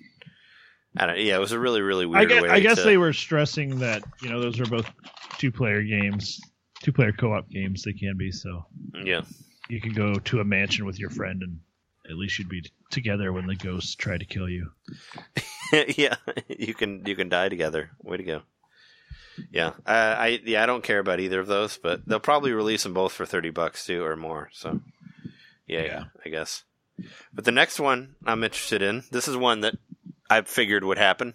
I 0.97 1.07
don't. 1.07 1.19
Yeah, 1.19 1.37
it 1.37 1.41
was 1.41 1.53
a 1.53 1.59
really 1.59 1.83
really 1.83 2.05
I 2.05 2.09
weird 2.09 2.29
guess, 2.29 2.43
way. 2.43 2.49
I 2.49 2.61
guess 2.61 2.79
to, 2.79 2.83
they 2.85 2.97
were 2.99 3.13
stressing 3.13 3.79
that 3.81 4.03
you 4.23 4.29
know 4.31 4.41
those 4.41 4.59
are 4.61 4.67
both 4.67 4.91
two 5.39 5.53
player 5.53 5.83
games, 5.83 6.41
two 6.83 6.93
player 6.93 7.13
co 7.13 7.33
op 7.33 7.49
games. 7.49 7.83
They 7.83 7.93
can 7.93 8.17
be 8.17 8.33
so. 8.33 8.67
Yeah, 9.05 9.23
you 9.69 9.81
can 9.81 9.93
go 9.93 10.15
to 10.15 10.41
a 10.41 10.45
mansion 10.45 10.87
with 10.87 10.99
your 10.99 11.11
friend 11.11 11.43
and 11.43 11.61
at 12.09 12.17
least 12.17 12.39
you'd 12.39 12.49
be 12.49 12.65
together 12.91 13.33
when 13.33 13.47
the 13.47 13.55
ghosts 13.55 13.95
try 13.95 14.19
to 14.19 14.25
kill 14.25 14.49
you. 14.49 14.71
yeah. 15.97 16.17
You 16.49 16.75
can 16.75 17.05
you 17.07 17.15
can 17.15 17.29
die 17.29 17.49
together. 17.49 17.91
Way 18.03 18.17
to 18.19 18.23
go. 18.25 18.43
Yeah, 19.53 19.73
I, 19.87 19.97
I 19.97 20.41
yeah 20.45 20.63
I 20.63 20.67
don't 20.67 20.83
care 20.85 20.99
about 20.99 21.21
either 21.21 21.39
of 21.41 21.47
those, 21.47 21.79
but 21.79 22.07
they'll 22.07 22.21
probably 22.21 22.53
release 22.53 22.83
them 22.83 22.93
both 22.95 23.13
for 23.13 23.25
thirty 23.25 23.51
bucks 23.51 23.87
too 23.87 24.03
or 24.05 24.17
more. 24.17 24.51
So 24.53 24.81
yeah, 25.67 25.83
Yeah. 25.85 26.05
I 26.27 26.29
guess. 26.29 26.65
But 27.33 27.45
the 27.45 27.53
next 27.53 27.79
one 27.81 28.17
I'm 28.27 28.43
interested 28.45 28.83
in. 28.83 29.05
This 29.13 29.29
is 29.29 29.37
one 29.37 29.61
that 29.61 29.77
I 30.31 30.43
figured 30.43 30.85
would 30.85 30.99
happen. 30.99 31.35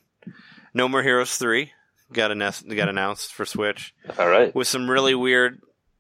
No 0.74 0.88
More 0.88 1.04
Heroes 1.04 1.36
three 1.38 1.74
got 2.14 2.32
announced 2.32 2.68
got 2.70 2.90
announced 2.90 3.34
for 3.34 3.46
Switch 3.46 3.94
All 4.18 4.28
right. 4.28 4.54
with 4.56 4.68
some 4.68 4.90
really 4.90 5.16
weird, 5.16 5.60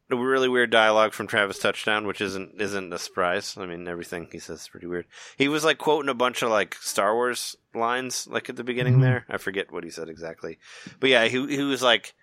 really 0.10 0.48
weird 0.50 0.70
dialogue 0.70 1.14
from 1.14 1.28
Travis 1.28 1.60
Touchdown, 1.60 2.08
which 2.08 2.22
isn't 2.22 2.60
isn't 2.62 2.93
a 2.93 2.98
surprise. 3.00 3.56
I 3.58 3.66
mean, 3.66 3.88
everything 3.88 4.28
he 4.32 4.39
says 4.39 4.62
is 4.62 4.68
pretty 4.68 4.88
weird. 4.88 5.06
He 5.38 5.48
was 5.48 5.64
like 5.66 5.78
quoting 5.78 6.10
a 6.10 6.14
bunch 6.14 6.41
of 6.41 6.50
like 6.50 6.76
Star 6.76 7.14
Wars 7.16 7.56
lines, 7.74 8.28
like 8.28 8.50
at 8.50 8.56
the 8.56 8.64
beginning 8.64 8.98
Mhm. 8.98 9.02
there. 9.02 9.26
I 9.30 9.38
forget 9.38 9.72
what 9.72 9.84
he 9.84 9.89
said 9.89 10.10
exactly, 10.10 10.58
but 11.00 11.10
yeah, 11.10 11.26
he 11.26 11.46
he 11.48 11.62
was 11.64 11.82
like. 11.84 12.14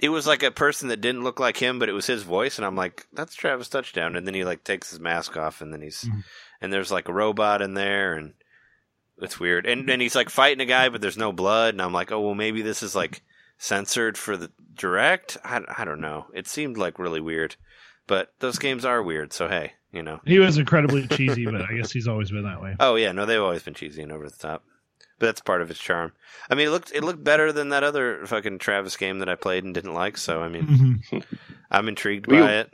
It 0.00 0.08
was 0.08 0.26
like 0.26 0.42
a 0.42 0.50
person 0.50 0.88
that 0.88 1.00
didn't 1.00 1.22
look 1.22 1.38
like 1.38 1.56
him, 1.56 1.78
but 1.78 1.88
it 1.88 1.92
was 1.92 2.08
his 2.08 2.24
voice, 2.24 2.58
and 2.58 2.66
I'm 2.66 2.74
like, 2.74 3.06
"That's 3.12 3.36
Travis 3.36 3.68
Touchdown." 3.68 4.16
And 4.16 4.26
then 4.26 4.34
he 4.34 4.42
like 4.44 4.64
takes 4.64 4.90
his 4.90 4.98
mask 4.98 5.36
off, 5.36 5.60
and 5.60 5.72
then 5.72 5.82
he's, 5.82 6.02
Mhm. 6.02 6.24
and 6.60 6.72
there's 6.72 6.90
like 6.90 7.08
a 7.08 7.12
robot 7.12 7.62
in 7.62 7.74
there, 7.74 8.14
and 8.14 8.34
it's 9.18 9.38
weird. 9.40 9.66
And 9.66 9.88
then 9.88 10.00
he's 10.00 10.14
like 10.14 10.30
fighting 10.30 10.60
a 10.60 10.66
guy, 10.66 10.88
but 10.88 11.00
there's 11.00 11.16
no 11.18 11.32
blood, 11.32 11.74
and 11.74 11.82
I'm 11.82 11.92
like, 11.92 12.10
"Oh 12.12 12.20
well, 12.20 12.34
maybe 12.34 12.62
this 12.62 12.82
is 12.82 12.94
like 12.94 13.22
censored 13.58 14.18
for 14.18 14.36
the 14.36 14.50
direct. 14.74 15.36
I, 15.44 15.60
I 15.78 15.84
don't 15.84 16.00
know. 16.00 16.26
It 16.34 16.46
seemed 16.46 16.76
like 16.76 16.98
really 16.98 17.20
weird, 17.20 17.56
but 18.06 18.32
those 18.40 18.58
games 18.58 18.84
are 18.84 19.02
weird. 19.02 19.32
So 19.32 19.48
hey, 19.48 19.72
you 19.92 20.02
know. 20.02 20.20
He 20.26 20.38
was 20.38 20.58
incredibly 20.58 21.06
cheesy, 21.06 21.44
but 21.44 21.62
I 21.62 21.74
guess 21.74 21.92
he's 21.92 22.08
always 22.08 22.30
been 22.30 22.44
that 22.44 22.60
way. 22.62 22.76
Oh 22.80 22.96
yeah, 22.96 23.12
no, 23.12 23.26
they've 23.26 23.40
always 23.40 23.62
been 23.62 23.74
cheesy 23.74 24.02
and 24.02 24.12
over 24.12 24.28
the 24.28 24.36
top, 24.36 24.64
but 25.18 25.26
that's 25.26 25.40
part 25.40 25.62
of 25.62 25.70
its 25.70 25.80
charm. 25.80 26.12
I 26.50 26.54
mean, 26.56 26.66
it 26.68 26.70
looked 26.70 26.92
it 26.92 27.04
looked 27.04 27.22
better 27.24 27.52
than 27.52 27.68
that 27.70 27.84
other 27.84 28.26
fucking 28.26 28.58
Travis 28.58 28.96
game 28.96 29.20
that 29.20 29.28
I 29.28 29.36
played 29.36 29.64
and 29.64 29.72
didn't 29.74 29.94
like. 29.94 30.16
So 30.18 30.42
I 30.42 30.48
mean, 30.48 31.02
Mhm. 31.12 31.24
I'm 31.70 31.88
intrigued 31.88 32.26
We- 32.26 32.38
by 32.40 32.54
it. 32.54 32.70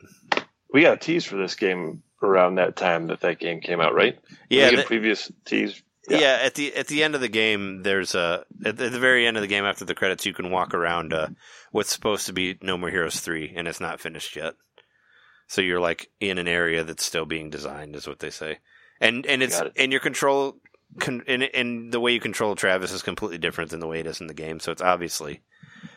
We 0.73 0.83
got 0.83 0.95
a 0.95 0.99
tease 0.99 1.25
for 1.25 1.37
this 1.37 1.57
game 1.57 2.03
around 2.23 2.55
that 2.55 2.77
time 2.77 3.09
that 3.09 3.21
that 3.21 3.41
game 3.41 3.61
came 3.61 3.81
out, 3.81 3.93
right? 3.93 4.17
Yeah, 4.49 4.71
We 4.71 4.77
the- 4.77 4.83
previous 4.85 5.31
tease. 5.45 5.83
Yeah. 6.11 6.19
Yeah. 6.19 6.39
At 6.43 6.55
the 6.55 6.75
at 6.75 6.87
the 6.89 7.03
end 7.03 7.15
of 7.15 7.21
the 7.21 7.29
game, 7.29 7.83
there's 7.83 8.15
a 8.15 8.45
at 8.65 8.77
the, 8.77 8.87
at 8.87 8.93
the 8.93 8.99
very 9.01 9.27
end 9.27 9.37
of 9.37 9.43
the 9.43 9.47
game 9.49 9.65
after 9.65 9.85
the 9.85 9.95
credits, 9.95 10.27
you 10.27 10.35
can 10.35 10.51
walk 10.51 10.75
around 10.75 11.13
uh, 11.13 11.29
what's 11.73 11.93
supposed 11.93 12.27
to 12.27 12.33
be 12.33 12.59
No 12.63 12.77
More 12.77 12.91
Heroes 12.91 13.21
three, 13.21 13.53
and 13.57 13.67
it's 13.69 13.81
not 13.81 14.01
finished 14.01 14.37
yet. 14.37 14.55
So 15.47 15.61
you're 15.63 15.81
like 15.81 16.09
in 16.21 16.39
an 16.39 16.49
area 16.49 16.85
that's 16.85 17.05
still 17.05 17.27
being 17.27 17.51
designed, 17.51 17.97
is 17.97 18.07
what 18.07 18.19
they 18.21 18.31
say, 18.31 18.59
and 19.01 19.27
and 19.27 19.43
it's 19.43 19.61
it. 19.61 19.73
and 19.77 19.91
your 19.93 20.01
control. 20.01 20.57
Con, 20.99 21.23
and, 21.29 21.45
and 21.45 21.93
the 21.93 22.01
way 22.01 22.11
you 22.13 22.19
control 22.19 22.57
Travis 22.57 22.91
is 22.91 23.03
completely 23.03 23.39
different 23.39 23.71
than 23.71 23.79
the 23.79 23.87
way 23.87 24.01
it 24.01 24.09
is 24.09 24.21
in 24.21 24.27
the 24.27 24.35
game. 24.35 24.59
So 24.59 24.73
it's 24.73 24.83
obviously 24.83 25.41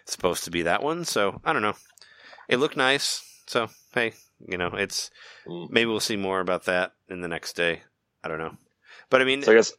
supposed 0.06 0.44
to 0.44 0.52
be 0.52 0.62
that 0.62 0.84
one. 0.84 1.04
So 1.04 1.42
I 1.44 1.52
don't 1.52 1.64
know. 1.64 1.74
It 2.48 2.58
looked 2.58 2.78
nice. 2.78 3.24
So 3.48 3.70
hey, 3.96 4.14
you 4.48 4.58
know, 4.58 4.68
it's 4.74 5.10
Mm. 5.48 5.72
maybe 5.72 5.90
we'll 5.90 6.00
see 6.00 6.16
more 6.16 6.40
about 6.40 6.66
that 6.66 6.94
in 7.10 7.22
the 7.22 7.28
next 7.28 7.56
day. 7.56 7.82
I 8.24 8.28
don't 8.28 8.38
know. 8.38 8.56
But 9.10 9.22
I 9.22 9.26
mean, 9.26 9.42
So 9.42 9.52
I 9.52 9.56
guess 9.56 9.74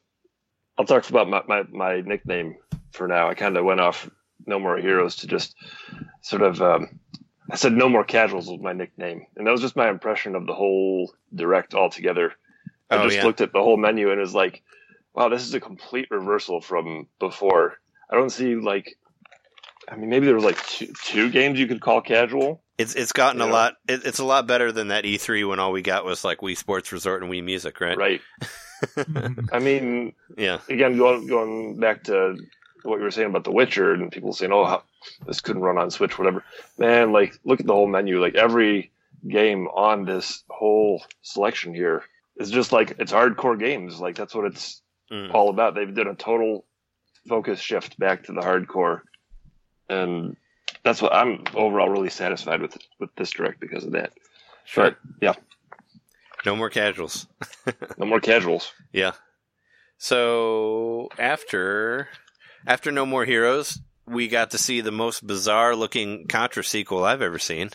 I'll 0.78 0.84
talk 0.84 1.08
about 1.08 1.28
my, 1.28 1.42
my, 1.46 1.62
my 1.70 2.00
nickname 2.00 2.56
for 2.92 3.06
now. 3.08 3.28
I 3.28 3.34
kind 3.34 3.56
of 3.56 3.64
went 3.64 3.80
off 3.80 4.10
No 4.46 4.58
More 4.58 4.76
Heroes 4.78 5.16
to 5.16 5.26
just 5.26 5.54
sort 6.20 6.42
of, 6.42 6.60
um, 6.60 7.00
I 7.50 7.56
said 7.56 7.72
No 7.72 7.88
More 7.88 8.04
Casuals 8.04 8.48
was 8.48 8.60
my 8.60 8.72
nickname. 8.72 9.26
And 9.36 9.46
that 9.46 9.52
was 9.52 9.60
just 9.60 9.76
my 9.76 9.88
impression 9.88 10.34
of 10.34 10.46
the 10.46 10.54
whole 10.54 11.12
direct 11.34 11.74
altogether. 11.74 12.32
I 12.90 12.96
Oh, 12.96 13.04
just 13.04 13.16
yeah. 13.16 13.24
looked 13.24 13.40
at 13.40 13.52
the 13.52 13.62
whole 13.62 13.76
menu 13.76 14.10
and 14.10 14.20
was 14.20 14.34
like, 14.34 14.62
wow, 15.14 15.28
this 15.28 15.42
is 15.42 15.54
a 15.54 15.60
complete 15.60 16.08
reversal 16.10 16.60
from 16.60 17.06
before. 17.18 17.78
I 18.10 18.16
don't 18.16 18.30
see 18.30 18.56
like 18.56 18.96
I 19.88 19.96
mean, 19.96 20.08
maybe 20.08 20.26
there 20.26 20.34
was 20.34 20.44
like 20.44 20.64
two, 20.66 20.92
two 21.04 21.30
games 21.30 21.58
you 21.58 21.66
could 21.66 21.80
call 21.80 22.00
casual. 22.00 22.62
It's 22.78 22.94
it's 22.94 23.12
gotten 23.12 23.40
a 23.40 23.46
Yeah. 23.46 23.52
lot. 23.52 23.74
It, 23.86 24.04
it's 24.06 24.18
a 24.18 24.24
lot 24.24 24.46
better 24.46 24.72
than 24.72 24.88
that 24.88 25.04
E3 25.04 25.48
when 25.48 25.60
all 25.60 25.72
we 25.72 25.82
got 25.82 26.04
was 26.04 26.24
like 26.24 26.38
Wii 26.38 26.56
Sports 26.56 26.90
Resort 26.90 27.22
and 27.22 27.30
Wii 27.30 27.44
Music, 27.44 27.80
right? 27.80 27.96
Right. 27.96 28.20
I 29.52 29.58
mean, 29.58 30.12
Yeah. 30.36 30.58
again, 30.68 30.96
going 30.96 31.26
going 31.26 31.78
back 31.80 32.04
to 32.04 32.36
what 32.82 32.96
you 32.98 33.02
were 33.02 33.10
saying 33.10 33.30
about 33.30 33.44
The 33.44 33.50
Witcher 33.52 33.92
and 33.94 34.10
people 34.12 34.32
saying, 34.32 34.52
"Oh, 34.52 34.64
how, 34.64 34.82
this 35.26 35.40
couldn't 35.40 35.62
run 35.62 35.78
on 35.78 35.90
Switch, 35.90 36.18
whatever." 36.18 36.44
Man, 36.78 37.12
like 37.12 37.38
look 37.44 37.60
at 37.60 37.66
the 37.66 37.72
whole 37.74 37.86
menu. 37.86 38.20
Like 38.20 38.34
every 38.34 38.90
game 39.28 39.68
on 39.68 40.04
this 40.04 40.42
whole 40.48 41.02
selection 41.22 41.72
here 41.74 42.02
is 42.36 42.50
just 42.50 42.72
like 42.72 42.96
it's 42.98 43.12
hardcore 43.12 43.58
games. 43.58 44.00
Like 44.00 44.16
that's 44.16 44.34
what 44.34 44.46
it's 44.46 44.80
Mm. 45.10 45.34
all 45.34 45.50
about. 45.50 45.74
They've 45.74 45.94
done 45.94 46.08
a 46.08 46.14
total 46.14 46.64
focus 47.28 47.60
shift 47.60 47.98
back 47.98 48.24
to 48.24 48.32
the 48.32 48.40
hardcore, 48.40 49.02
and 49.90 50.34
that's 50.82 51.02
what 51.02 51.12
I'm 51.12 51.44
overall 51.54 51.90
really 51.90 52.08
satisfied 52.10 52.62
with 52.62 52.76
with 52.98 53.14
this 53.16 53.30
direct 53.30 53.60
because 53.60 53.84
of 53.84 53.92
that. 53.92 54.12
Sure. 54.64 54.84
But 54.84 54.96
yeah, 55.20 55.34
No 56.44 56.56
more 56.56 56.70
casuals. 56.70 57.26
no 57.98 58.06
more 58.06 58.20
casuals. 58.20 58.72
Yeah. 58.92 59.12
So 59.98 61.08
after 61.18 62.08
after 62.66 62.90
No 62.92 63.06
More 63.06 63.24
Heroes, 63.24 63.78
we 64.06 64.28
got 64.28 64.50
to 64.50 64.58
see 64.58 64.80
the 64.80 64.90
most 64.92 65.26
bizarre 65.26 65.74
looking 65.76 66.26
Contra 66.26 66.64
sequel 66.64 67.04
I've 67.04 67.22
ever 67.22 67.38
seen. 67.38 67.70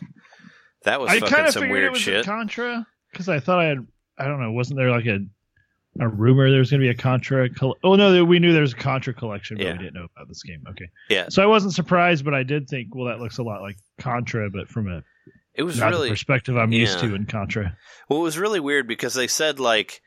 That 0.83 0.99
was 1.01 1.09
I 1.09 1.19
fucking 1.19 1.33
kind 1.35 1.47
of 1.47 1.53
some 1.53 1.63
figured 1.63 1.77
it 1.77 1.81
weird 1.81 1.91
was 1.93 2.01
shit. 2.01 2.21
a 2.21 2.23
Contra 2.29 2.87
because 3.11 3.29
I 3.29 3.39
thought 3.39 3.59
I 3.59 3.65
had. 3.65 3.87
I 4.17 4.25
don't 4.25 4.41
know. 4.41 4.51
Wasn't 4.51 4.77
there 4.77 4.91
like 4.91 5.05
a 5.05 5.19
a 5.99 6.07
rumor 6.07 6.49
there 6.49 6.59
was 6.59 6.69
going 6.69 6.81
to 6.81 6.85
be 6.85 6.89
a 6.89 6.95
Contra? 6.95 7.49
Col- 7.49 7.77
oh 7.83 7.95
no, 7.95 8.23
we 8.23 8.39
knew 8.39 8.51
there 8.53 8.61
was 8.61 8.73
a 8.73 8.77
Contra 8.77 9.13
collection, 9.13 9.57
but 9.57 9.65
Yeah. 9.65 9.71
we 9.73 9.79
didn't 9.79 9.93
know 9.95 10.07
about 10.15 10.27
this 10.27 10.43
game. 10.43 10.63
Okay. 10.69 10.89
Yeah. 11.09 11.27
So 11.29 11.41
I 11.41 11.45
wasn't 11.45 11.73
surprised, 11.73 12.23
but 12.25 12.33
I 12.33 12.43
did 12.43 12.67
think, 12.69 12.93
well, 12.93 13.07
that 13.07 13.19
looks 13.19 13.37
a 13.37 13.43
lot 13.43 13.61
like 13.61 13.77
Contra, 13.99 14.49
but 14.49 14.67
from 14.69 14.87
a 14.89 15.03
it 15.59 15.63
was 15.63 15.77
not 15.77 15.91
really 15.91 16.07
the 16.09 16.13
perspective 16.13 16.57
I'm 16.57 16.71
used 16.71 16.99
to 16.99 17.13
in 17.13 17.25
Contra. 17.25 17.77
well, 18.07 18.19
it 18.19 18.23
was 18.23 18.37
really 18.37 18.59
weird 18.59 18.87
because 18.87 19.13
they 19.13 19.27
said 19.27 19.59
like 19.59 20.01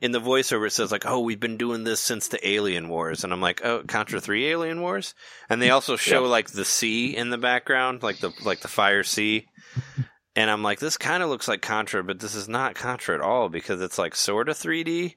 in 0.00 0.12
the 0.12 0.20
voiceover 0.20 0.66
it 0.66 0.70
says 0.72 0.92
like, 0.92 1.06
"Oh, 1.06 1.20
we've 1.20 1.40
been 1.40 1.56
doing 1.56 1.84
this 1.84 2.00
since 2.00 2.28
the 2.28 2.46
Alien 2.46 2.88
Wars," 2.88 3.24
and 3.24 3.32
I'm 3.32 3.40
like, 3.40 3.64
"Oh, 3.64 3.82
Contra 3.86 4.20
Three 4.20 4.46
Alien 4.48 4.80
Wars," 4.80 5.14
and 5.48 5.60
they 5.60 5.70
also 5.70 5.96
show 5.96 6.24
like 6.24 6.50
the 6.50 6.64
sea 6.64 7.16
in 7.16 7.30
the 7.30 7.38
background, 7.38 8.02
like 8.02 8.18
the 8.20 8.32
like 8.44 8.60
the 8.60 8.68
fire 8.68 9.02
sea. 9.02 9.46
And 10.36 10.48
I'm 10.48 10.62
like, 10.62 10.78
this 10.78 10.96
kind 10.96 11.24
of 11.24 11.28
looks 11.28 11.48
like 11.48 11.60
Contra, 11.60 12.04
but 12.04 12.20
this 12.20 12.36
is 12.36 12.48
not 12.48 12.76
Contra 12.76 13.16
at 13.16 13.20
all 13.20 13.48
because 13.48 13.80
it's 13.82 13.98
like 13.98 14.14
sort 14.14 14.48
of 14.48 14.56
3D 14.56 15.16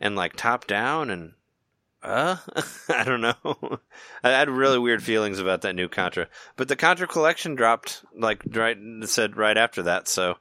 and 0.00 0.16
like 0.16 0.34
top 0.34 0.66
down 0.66 1.10
and 1.10 1.32
uh, 2.06 2.36
I 2.88 3.04
don't 3.04 3.20
know. 3.20 3.34
I 4.24 4.30
had 4.30 4.48
really 4.48 4.78
weird 4.78 5.02
feelings 5.02 5.38
about 5.38 5.62
that 5.62 5.74
new 5.74 5.88
Contra, 5.88 6.28
but 6.56 6.68
the 6.68 6.76
Contra 6.76 7.06
collection 7.06 7.54
dropped 7.54 8.04
like 8.16 8.42
right 8.52 8.76
said 9.04 9.36
right 9.36 9.56
after 9.56 9.82
that, 9.84 10.08
so 10.08 10.36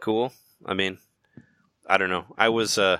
cool. 0.00 0.32
I 0.64 0.74
mean, 0.74 0.98
I 1.86 1.98
don't 1.98 2.10
know. 2.10 2.24
I 2.36 2.48
was 2.48 2.78
uh, 2.78 2.98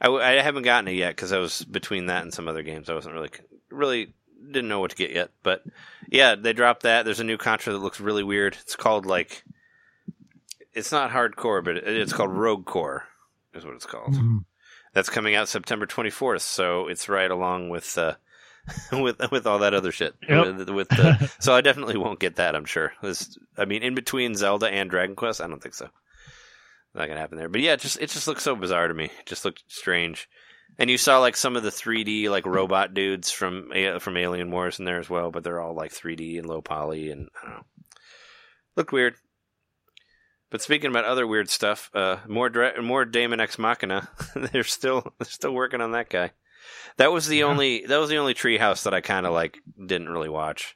I, 0.00 0.08
I 0.08 0.42
haven't 0.42 0.64
gotten 0.64 0.88
it 0.88 0.96
yet 0.96 1.16
because 1.16 1.32
I 1.32 1.38
was 1.38 1.64
between 1.64 2.06
that 2.06 2.22
and 2.22 2.32
some 2.32 2.46
other 2.46 2.62
games. 2.62 2.90
I 2.90 2.94
wasn't 2.94 3.14
really 3.14 3.30
really 3.70 4.14
didn't 4.50 4.68
know 4.68 4.80
what 4.80 4.90
to 4.90 4.96
get 4.96 5.10
yet, 5.12 5.30
but 5.42 5.64
yeah, 6.08 6.34
they 6.34 6.52
dropped 6.52 6.82
that. 6.82 7.04
There's 7.04 7.20
a 7.20 7.24
new 7.24 7.38
Contra 7.38 7.72
that 7.72 7.80
looks 7.80 8.00
really 8.00 8.22
weird. 8.22 8.56
It's 8.60 8.76
called 8.76 9.06
like 9.06 9.42
it's 10.74 10.92
not 10.92 11.10
hardcore, 11.10 11.64
but 11.64 11.78
it, 11.78 11.84
it's 11.86 12.12
called 12.12 12.32
Rogue 12.32 12.66
Corps, 12.66 13.04
is 13.54 13.64
what 13.64 13.74
it's 13.74 13.86
called. 13.86 14.14
That's 14.94 15.10
coming 15.10 15.34
out 15.34 15.48
September 15.48 15.86
24th, 15.86 16.40
so 16.40 16.88
it's 16.88 17.08
right 17.08 17.30
along 17.30 17.68
with 17.68 17.96
uh, 17.98 18.14
with 18.92 19.20
with 19.30 19.46
all 19.46 19.60
that 19.60 19.74
other 19.74 19.92
shit. 19.92 20.14
Yep. 20.28 20.56
With, 20.56 20.70
with 20.70 20.88
the, 20.88 21.32
so 21.40 21.54
I 21.54 21.60
definitely 21.60 21.96
won't 21.96 22.20
get 22.20 22.36
that. 22.36 22.54
I'm 22.54 22.64
sure. 22.64 22.92
This, 23.02 23.38
I 23.56 23.64
mean, 23.64 23.82
in 23.82 23.94
between 23.94 24.34
Zelda 24.34 24.68
and 24.68 24.90
Dragon 24.90 25.16
Quest, 25.16 25.40
I 25.40 25.46
don't 25.46 25.62
think 25.62 25.74
so. 25.74 25.88
Not 26.94 27.08
gonna 27.08 27.20
happen 27.20 27.38
there. 27.38 27.48
But 27.48 27.60
yeah, 27.60 27.74
it 27.74 27.80
just 27.80 28.00
it 28.00 28.10
just 28.10 28.26
looks 28.26 28.42
so 28.42 28.56
bizarre 28.56 28.88
to 28.88 28.94
me. 28.94 29.06
It 29.06 29.26
just 29.26 29.44
looked 29.44 29.64
strange. 29.68 30.28
And 30.78 30.90
you 30.90 30.98
saw 30.98 31.18
like 31.18 31.36
some 31.36 31.56
of 31.56 31.62
the 31.62 31.70
3D 31.70 32.28
like 32.30 32.46
robot 32.46 32.94
dudes 32.94 33.30
from 33.30 33.70
from 34.00 34.16
Alien 34.16 34.50
Wars 34.50 34.78
in 34.78 34.84
there 34.84 35.00
as 35.00 35.10
well, 35.10 35.30
but 35.30 35.44
they're 35.44 35.60
all 35.60 35.74
like 35.74 35.92
3D 35.92 36.38
and 36.38 36.46
low 36.46 36.60
poly 36.60 37.10
and 37.10 37.28
I 37.42 37.46
don't 37.46 37.56
know. 37.56 37.64
Looked 38.76 38.92
weird. 38.92 39.14
But 40.50 40.62
speaking 40.62 40.90
about 40.90 41.04
other 41.04 41.26
weird 41.26 41.50
stuff, 41.50 41.90
uh, 41.94 42.18
more 42.26 42.48
dra- 42.48 42.80
more 42.80 43.04
Daemon 43.04 43.40
X 43.40 43.58
Machina. 43.58 44.08
they're 44.34 44.64
still 44.64 45.12
they're 45.18 45.26
still 45.28 45.52
working 45.52 45.80
on 45.82 45.92
that 45.92 46.08
guy. 46.08 46.30
That 46.96 47.12
was 47.12 47.26
the 47.26 47.38
Yeah. 47.38 47.44
only 47.44 47.84
that 47.86 47.98
was 47.98 48.08
the 48.10 48.16
only 48.18 48.34
Treehouse 48.34 48.84
that 48.84 48.94
I 48.94 49.00
kind 49.02 49.26
of 49.26 49.32
like 49.34 49.58
didn't 49.78 50.08
really 50.08 50.28
watch. 50.30 50.74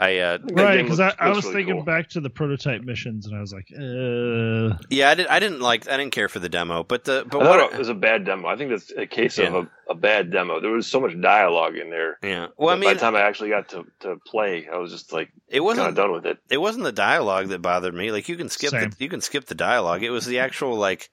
I 0.00 0.18
uh 0.18 0.38
Right, 0.52 0.82
because 0.82 0.98
I, 0.98 1.14
I 1.18 1.28
was 1.28 1.44
really 1.44 1.56
thinking 1.56 1.76
cool. 1.76 1.84
back 1.84 2.08
to 2.10 2.20
the 2.20 2.30
prototype 2.30 2.82
missions, 2.82 3.26
and 3.26 3.36
I 3.36 3.40
was 3.40 3.52
like, 3.52 3.68
uh, 3.72 4.78
yeah 4.88 5.10
I 5.10 5.14
did 5.14 5.26
I 5.26 5.38
didn't 5.38 5.60
like 5.60 5.88
I 5.88 5.96
didn't 5.98 6.12
care 6.12 6.28
for 6.28 6.38
the 6.38 6.48
demo, 6.48 6.82
but 6.82 7.04
the 7.04 7.26
but 7.30 7.42
I 7.42 7.48
what 7.48 7.72
it 7.72 7.78
was 7.78 7.90
a 7.90 7.94
bad 7.94 8.24
demo. 8.24 8.48
I 8.48 8.56
think 8.56 8.70
that's 8.70 8.90
a 8.96 9.06
case 9.06 9.38
of 9.38 9.54
a, 9.54 9.70
a 9.90 9.94
bad 9.94 10.32
demo. 10.32 10.60
There 10.60 10.70
was 10.70 10.86
so 10.86 11.00
much 11.00 11.20
dialogue 11.20 11.76
in 11.76 11.90
there. 11.90 12.18
yeah 12.22 12.48
well 12.56 12.70
I 12.70 12.78
But 12.78 12.84
by 12.84 12.94
the 12.94 13.00
time 13.00 13.14
I 13.14 13.20
actually 13.20 13.50
got 13.50 13.68
to, 13.70 13.84
to 14.00 14.16
play, 14.26 14.68
I 14.72 14.78
was 14.78 14.90
just 14.90 15.12
like 15.12 15.30
it 15.48 15.60
wasn't 15.60 15.94
done 15.96 16.12
with 16.12 16.24
it. 16.24 16.38
it 16.48 16.58
wasn't 16.58 16.84
the 16.84 16.92
dialogue 16.92 17.48
that 17.48 17.60
bothered 17.60 17.94
me. 17.94 18.10
Like 18.10 18.28
you 18.28 18.36
can 18.36 18.48
skip 18.48 18.70
Same. 18.70 18.90
the, 18.90 18.96
you 18.98 19.10
can 19.10 19.20
skip 19.20 19.44
the 19.44 19.54
dialogue. 19.54 20.02
It 20.02 20.10
was 20.10 20.24
the 20.24 20.38
actual 20.38 20.76
like 20.76 21.10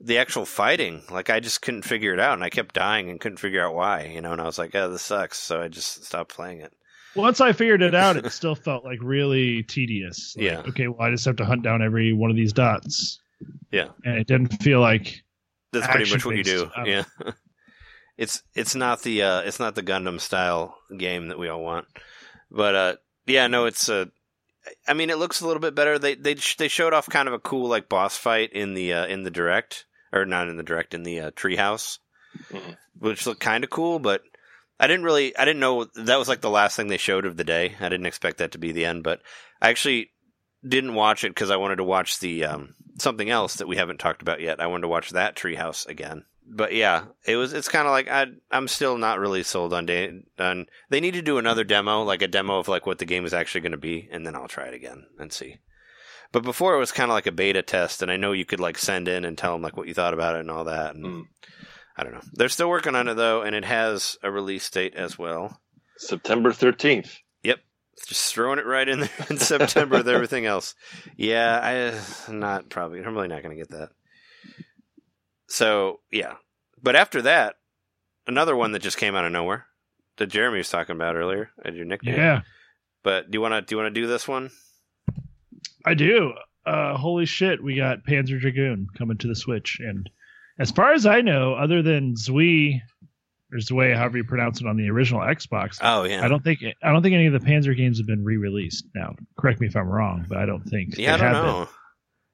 the 0.00 0.18
actual 0.18 0.44
fighting. 0.44 1.02
Like 1.10 1.30
I 1.30 1.40
just 1.40 1.62
couldn't 1.62 1.82
figure 1.82 2.12
it 2.12 2.20
out, 2.20 2.34
and 2.34 2.44
I 2.44 2.50
kept 2.50 2.74
dying 2.74 3.08
and 3.08 3.20
couldn't 3.20 3.38
figure 3.38 3.64
out 3.64 3.74
why. 3.74 4.06
You 4.06 4.20
know, 4.20 4.32
and 4.32 4.40
I 4.40 4.44
was 4.44 4.58
like, 4.58 4.74
"Oh, 4.74 4.90
this 4.90 5.02
sucks." 5.02 5.38
So 5.38 5.62
I 5.62 5.68
just 5.68 6.04
stopped 6.04 6.34
playing 6.34 6.60
it. 6.60 6.72
Once 7.16 7.40
I 7.40 7.52
figured 7.52 7.82
it 7.82 7.94
out, 7.94 8.16
it 8.16 8.30
still 8.32 8.54
felt 8.54 8.84
like 8.84 8.98
really 9.02 9.62
tedious. 9.64 10.34
Like, 10.36 10.44
Yeah. 10.44 10.62
Okay, 10.68 10.88
well, 10.88 11.00
I 11.06 11.10
just 11.10 11.24
have 11.24 11.36
to 11.36 11.44
hunt 11.44 11.62
down 11.62 11.82
every 11.82 12.12
one 12.12 12.30
of 12.30 12.36
these 12.36 12.52
dots. 12.52 13.18
Yeah. 13.70 13.88
And 14.04 14.18
it 14.18 14.26
didn't 14.26 14.62
feel 14.62 14.80
like 14.80 15.22
That's 15.72 15.86
pretty 15.86 16.10
much 16.10 16.24
what 16.24 16.36
you 16.36 16.44
do. 16.44 16.70
Action-based. 16.76 17.08
Yeah. 17.24 17.32
it's 18.18 18.42
it's 18.54 18.74
not 18.74 19.02
the 19.02 19.22
uh, 19.22 19.40
it's 19.42 19.58
not 19.60 19.74
the 19.74 19.82
Gundam 19.82 20.20
style 20.20 20.76
game 20.96 21.28
that 21.28 21.38
we 21.38 21.48
all 21.48 21.62
want, 21.62 21.86
but 22.50 22.74
uh, 22.74 22.96
yeah, 23.26 23.46
no, 23.46 23.64
it's 23.66 23.88
uh, 23.88 24.06
I 24.86 24.92
mean, 24.94 25.08
it 25.10 25.16
looks 25.18 25.40
a 25.40 25.46
little 25.46 25.60
bit 25.60 25.74
better. 25.74 25.98
They 25.98 26.14
they 26.16 26.34
they 26.58 26.68
showed 26.68 26.92
off 26.92 27.08
kind 27.08 27.28
of 27.28 27.34
a 27.34 27.38
cool 27.38 27.68
like 27.68 27.88
boss 27.88 28.16
fight 28.16 28.52
in 28.52 28.74
the 28.74 28.92
uh, 28.92 29.06
in 29.06 29.22
the 29.22 29.30
direct 29.30 29.86
or 30.12 30.26
not 30.26 30.48
in 30.48 30.56
the 30.58 30.62
direct 30.62 30.92
in 30.92 31.02
the 31.02 31.20
uh, 31.20 31.30
treehouse, 31.30 31.98
Mhm. 32.52 32.76
which 32.98 33.26
looked 33.26 33.40
kind 33.40 33.64
of 33.64 33.70
cool, 33.70 33.98
but. 33.98 34.22
I 34.80 34.86
didn't 34.86 35.04
really, 35.04 35.36
I 35.36 35.44
didn't 35.44 35.60
know 35.60 35.84
that 35.94 36.18
was 36.18 36.28
like 36.28 36.40
the 36.40 36.48
last 36.48 36.74
thing 36.74 36.88
they 36.88 36.96
showed 36.96 37.26
of 37.26 37.36
the 37.36 37.44
day. 37.44 37.76
I 37.78 37.90
didn't 37.90 38.06
expect 38.06 38.38
that 38.38 38.52
to 38.52 38.58
be 38.58 38.72
the 38.72 38.86
end, 38.86 39.04
but 39.04 39.20
I 39.60 39.68
actually 39.68 40.10
didn't 40.66 40.94
watch 40.94 41.22
it 41.22 41.30
because 41.30 41.50
I 41.50 41.56
wanted 41.56 41.76
to 41.76 41.84
watch 41.84 42.18
the 42.18 42.46
um, 42.46 42.74
something 42.98 43.28
else 43.28 43.56
that 43.56 43.68
we 43.68 43.76
haven't 43.76 44.00
talked 44.00 44.22
about 44.22 44.40
yet. 44.40 44.58
I 44.58 44.66
wanted 44.66 44.82
to 44.82 44.88
watch 44.88 45.10
that 45.10 45.36
Treehouse 45.36 45.86
again. 45.86 46.24
But 46.52 46.72
yeah, 46.74 47.04
it 47.26 47.36
was. 47.36 47.52
It's 47.52 47.68
kind 47.68 47.86
of 47.86 47.92
like 47.92 48.08
I, 48.08 48.26
I'm 48.50 48.66
still 48.68 48.96
not 48.98 49.20
really 49.20 49.42
sold 49.42 49.72
on 49.74 49.86
day. 49.86 50.22
On 50.38 50.66
they 50.88 51.00
need 51.00 51.14
to 51.14 51.22
do 51.22 51.38
another 51.38 51.62
demo, 51.62 52.02
like 52.02 52.22
a 52.22 52.26
demo 52.28 52.58
of 52.58 52.66
like 52.66 52.86
what 52.86 52.98
the 52.98 53.04
game 53.04 53.24
is 53.26 53.34
actually 53.34 53.60
going 53.60 53.72
to 53.72 53.78
be, 53.78 54.08
and 54.10 54.26
then 54.26 54.34
I'll 54.34 54.48
try 54.48 54.66
it 54.66 54.74
again 54.74 55.04
and 55.18 55.32
see. 55.32 55.58
But 56.32 56.42
before 56.42 56.74
it 56.74 56.78
was 56.78 56.90
kind 56.90 57.10
of 57.10 57.14
like 57.14 57.26
a 57.26 57.32
beta 57.32 57.62
test, 57.62 58.02
and 58.02 58.10
I 58.10 58.16
know 58.16 58.32
you 58.32 58.44
could 58.44 58.60
like 58.60 58.78
send 58.78 59.08
in 59.08 59.24
and 59.24 59.36
tell 59.36 59.52
them 59.52 59.62
like 59.62 59.76
what 59.76 59.88
you 59.88 59.94
thought 59.94 60.14
about 60.14 60.36
it 60.36 60.40
and 60.40 60.50
all 60.50 60.64
that. 60.64 60.94
And 60.94 61.04
Mm. 61.04 61.22
I 62.00 62.04
don't 62.04 62.14
know. 62.14 62.22
They're 62.32 62.48
still 62.48 62.70
working 62.70 62.94
on 62.94 63.08
it 63.08 63.14
though, 63.14 63.42
and 63.42 63.54
it 63.54 63.66
has 63.66 64.16
a 64.22 64.30
release 64.30 64.70
date 64.70 64.94
as 64.94 65.18
well. 65.18 65.60
September 65.98 66.50
thirteenth. 66.50 67.18
Yep, 67.42 67.58
Just 68.06 68.32
throwing 68.32 68.58
it 68.58 68.64
right 68.64 68.88
in 68.88 69.00
there 69.00 69.10
in 69.28 69.36
September 69.52 69.98
with 69.98 70.08
everything 70.08 70.46
else. 70.46 70.74
Yeah, 71.18 71.60
I 71.62 72.00
I'm 72.30 72.40
not 72.40 72.70
probably. 72.70 73.00
I'm 73.04 73.14
really 73.14 73.28
not 73.28 73.42
going 73.42 73.54
to 73.54 73.60
get 73.62 73.70
that. 73.70 73.90
So 75.48 76.00
yeah, 76.10 76.34
but 76.82 76.96
after 76.96 77.20
that, 77.22 77.56
another 78.26 78.56
one 78.56 78.72
that 78.72 78.82
just 78.82 78.96
came 78.96 79.14
out 79.14 79.24
of 79.26 79.32
nowhere 79.32 79.66
that 80.16 80.26
Jeremy 80.28 80.58
was 80.58 80.70
talking 80.70 80.96
about 80.96 81.16
earlier 81.16 81.50
at 81.64 81.74
your 81.74 81.84
nickname. 81.84 82.16
yeah, 82.16 82.40
But 83.02 83.30
do 83.30 83.36
you 83.36 83.42
want 83.42 83.52
to 83.54 83.60
do 83.62 83.74
you 83.76 83.82
want 83.82 83.94
to 83.94 84.00
do 84.00 84.06
this 84.06 84.26
one? 84.26 84.50
I 85.84 85.94
do. 85.94 86.32
Uh, 86.64 86.96
holy 86.96 87.26
shit, 87.26 87.62
we 87.62 87.74
got 87.76 88.04
Panzer 88.06 88.38
Dragoon 88.40 88.86
coming 88.96 89.18
to 89.18 89.28
the 89.28 89.34
Switch, 89.34 89.80
and 89.80 90.08
as 90.60 90.70
far 90.70 90.92
as 90.92 91.06
I 91.06 91.20
know, 91.22 91.54
other 91.54 91.82
than 91.82 92.14
Zui 92.14 92.80
or 93.52 93.58
Zwei, 93.58 93.94
however 93.94 94.18
you 94.18 94.24
pronounce 94.24 94.60
it 94.60 94.66
on 94.68 94.76
the 94.76 94.88
original 94.90 95.22
Xbox, 95.22 95.78
Oh 95.82 96.04
yeah, 96.04 96.24
I 96.24 96.28
don't 96.28 96.44
think 96.44 96.60
I 96.82 96.92
don't 96.92 97.02
think 97.02 97.14
any 97.14 97.26
of 97.26 97.32
the 97.32 97.40
Panzer 97.40 97.76
games 97.76 97.98
have 97.98 98.06
been 98.06 98.22
re-released. 98.24 98.84
Now, 98.94 99.16
correct 99.38 99.60
me 99.60 99.66
if 99.66 99.74
I'm 99.76 99.88
wrong, 99.88 100.24
but 100.28 100.38
I 100.38 100.46
don't 100.46 100.62
think. 100.62 100.96
yeah, 100.98 101.14
I 101.14 101.16
don't 101.16 101.26
have 101.34 101.42
been. 101.44 101.52
know. 101.52 101.68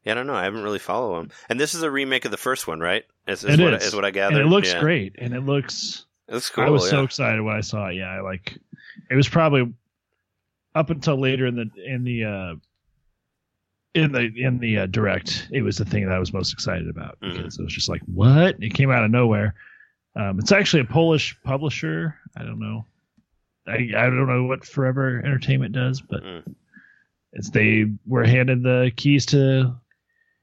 Yeah, 0.04 0.12
I 0.12 0.14
don't 0.16 0.26
know. 0.26 0.34
I 0.34 0.44
haven't 0.44 0.62
really 0.62 0.78
followed 0.78 1.18
them. 1.18 1.30
And 1.48 1.58
this 1.58 1.74
is 1.74 1.82
a 1.82 1.90
remake 1.90 2.24
of 2.26 2.30
the 2.30 2.36
first 2.36 2.68
one, 2.68 2.78
right? 2.78 3.04
Is, 3.26 3.42
is 3.42 3.58
It 3.58 3.62
what, 3.62 3.72
is. 3.74 3.86
is 3.86 3.94
what 3.94 4.04
I 4.04 4.10
gathered. 4.12 4.36
And 4.38 4.46
it 4.46 4.50
looks 4.50 4.72
Yeah. 4.72 4.80
great, 4.80 5.14
and 5.18 5.34
it 5.34 5.40
looks. 5.40 6.04
It's 6.28 6.50
cool. 6.50 6.64
I 6.64 6.68
was 6.68 6.84
yeah. 6.84 6.90
so 6.90 7.02
excited 7.04 7.40
when 7.40 7.56
I 7.56 7.60
saw 7.60 7.88
it. 7.88 7.94
Yeah, 7.96 8.10
I 8.10 8.20
like. 8.20 8.56
It 9.10 9.14
was 9.16 9.28
probably 9.28 9.72
up 10.74 10.90
until 10.90 11.18
later 11.18 11.46
in 11.46 11.54
the 11.56 11.70
in 11.84 12.04
the 12.04 12.24
uh, 12.24 12.54
in 13.96 14.12
the 14.12 14.30
in 14.36 14.58
the 14.58 14.78
uh, 14.78 14.86
direct. 14.86 15.48
It 15.52 15.62
was 15.62 15.76
the 15.78 15.84
thing 15.84 16.04
that 16.06 16.12
I 16.14 16.18
was 16.18 16.32
most 16.32 16.52
excited 16.52 16.88
about 16.88 17.18
Mhm. 17.20 17.36
because 17.36 17.58
it 17.58 17.62
was 17.62 17.72
just 17.74 17.88
like 17.88 18.02
what 18.02 18.56
it 18.62 18.74
came 18.74 18.90
out 18.90 19.04
of 19.04 19.10
nowhere. 19.10 19.54
Um, 20.14 20.38
it's 20.38 20.52
actually 20.52 20.80
a 20.80 20.86
Polish 20.86 21.36
publisher. 21.44 22.14
I 22.36 22.42
don't 22.42 22.58
know. 22.60 22.86
I 23.66 23.90
I 23.96 24.06
don't 24.06 24.26
know 24.28 24.44
what 24.44 24.64
Forever 24.64 25.20
Entertainment 25.24 25.74
does, 25.74 26.00
but 26.00 26.22
Mm. 26.22 26.54
it's 27.32 27.50
they 27.50 27.86
were 28.06 28.24
handed 28.24 28.62
the 28.62 28.92
keys 28.96 29.26
to 29.26 29.74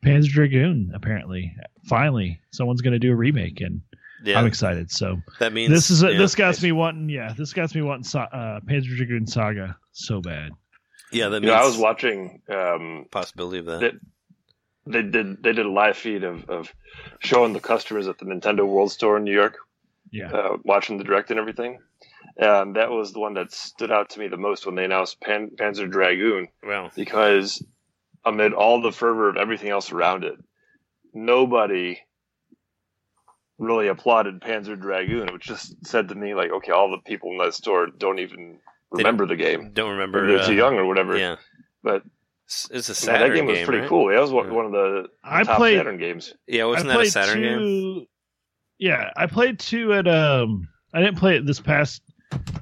Panzer 0.04 0.30
Dragoon. 0.30 0.92
Apparently, 0.94 1.56
finally, 1.86 2.40
someone's 2.52 2.82
going 2.82 2.94
to 2.94 3.00
do 3.00 3.12
a 3.12 3.16
remake, 3.16 3.62
and 3.62 3.82
Yeah, 4.24 4.40
I'm 4.40 4.46
excited. 4.46 4.92
So 4.92 5.22
that 5.40 5.54
means 5.54 5.72
this 5.72 5.90
is 5.90 6.02
yeah, 6.04 6.18
this 6.18 6.36
got 6.36 6.62
me 6.62 6.72
wanting. 6.72 7.10
Yeah, 7.10 7.34
this 7.38 7.54
got 7.54 7.74
me 7.74 7.82
wanting 7.82 8.06
uh, 8.20 8.60
Panzer 8.66 8.96
Dragoon 8.96 9.26
Saga 9.28 9.78
so 9.92 10.22
bad. 10.22 10.52
Yeah, 11.14 11.30
that 11.30 11.42
You 11.44 11.50
means 11.50 11.58
know, 11.58 11.62
I 11.62 11.66
was 11.66 11.78
watching. 11.78 12.42
Um, 12.50 13.06
possibility 13.12 13.60
of 13.60 13.66
that. 13.66 13.80
that 13.82 13.94
they 14.86 15.02
did 15.02 15.42
they 15.42 15.54
did 15.54 15.66
a 15.66 15.72
live 15.72 15.96
feed 15.98 16.24
of, 16.24 16.50
of 16.50 16.74
showing 17.20 17.54
the 17.54 17.60
customers 17.60 18.08
at 18.08 18.18
the 18.18 18.26
Nintendo 18.26 18.68
World 18.68 18.92
Store 18.92 19.18
in 19.18 19.24
New 19.24 19.34
York, 19.34 19.58
Yeah, 20.12 20.32
uh, 20.32 20.58
watching 20.64 20.98
the 20.98 21.04
direct 21.04 21.32
and 21.32 21.40
everything. 21.40 21.80
And 22.38 22.76
that 22.76 22.90
was 22.90 23.14
the 23.14 23.20
one 23.20 23.36
that 23.36 23.52
stood 23.52 23.92
out 23.92 24.10
to 24.12 24.20
me 24.20 24.28
the 24.28 24.38
most 24.38 24.66
when 24.66 24.76
they 24.76 24.86
announced 24.86 25.22
Pan- 25.22 25.52
Panzer 25.56 25.90
Dragoon, 25.90 26.48
well, 26.66 26.92
because 26.96 27.64
amid 28.26 28.54
all 28.54 28.82
the 28.82 28.92
fervor 28.92 29.30
of 29.30 29.38
everything 29.38 29.70
else 29.70 29.92
around 29.92 30.24
it, 30.24 30.36
nobody 31.14 32.00
really 33.58 33.88
applauded 33.88 34.42
Panzer 34.42 34.80
Dragoon, 34.80 35.32
which 35.32 35.44
just 35.46 35.86
said 35.86 36.10
to 36.10 36.16
me 36.16 36.34
like, 36.34 36.52
okay, 36.52 36.72
all 36.72 36.90
the 36.92 36.98
people 37.06 37.32
in 37.32 37.38
that 37.38 37.54
store 37.54 37.88
don't 37.88 38.20
even 38.20 38.60
remember 38.94 39.26
the 39.26 39.36
game. 39.36 39.72
don't 39.74 39.92
remember. 39.92 40.24
Or 40.24 40.28
they're 40.28 40.40
uh, 40.40 40.48
too 40.48 40.54
young 40.56 40.76
or 40.76 40.86
whatever. 40.86 41.18
Yeah, 41.18 41.36
But 41.84 42.04
it's, 42.46 42.70
it's 42.72 42.90
a 42.90 42.92
man, 42.92 42.96
Saturn 43.20 43.30
that 43.30 43.36
game 43.36 43.46
was 43.48 43.60
pretty 43.62 43.80
right? 43.82 43.90
cool. 43.90 44.08
That 44.10 44.20
was 44.22 44.32
one, 44.32 44.48
Yeah. 44.48 44.54
one 44.54 44.66
of 44.66 44.72
the 44.72 45.08
I 45.24 45.44
top 45.44 45.58
played- 45.58 45.78
Saturn 45.78 45.98
games. 45.98 46.34
Yeah, 46.48 46.66
wasn't 46.66 46.90
I 46.90 46.94
that 46.94 46.96
a 46.96 47.00
played 47.02 47.12
Saturn 47.12 47.42
game? 47.42 47.58
two, 47.60 48.06
Yeah, 48.80 49.10
I 49.16 49.26
played 49.28 49.60
two 49.60 49.94
at 49.94 50.08
um. 50.08 50.68
I 50.94 51.00
didn't 51.02 51.18
play 51.18 51.36
it 51.36 51.46
this 51.48 51.60
past 51.60 52.02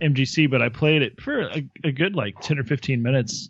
MGC, 0.02 0.50
but 0.50 0.62
I 0.62 0.70
played 0.70 1.02
it 1.02 1.20
for 1.22 1.42
a, 1.42 1.64
a 1.84 1.92
good 1.92 2.16
like 2.16 2.40
ten 2.42 2.58
or 2.58 2.64
fifteen 2.64 3.02
minutes, 3.02 3.50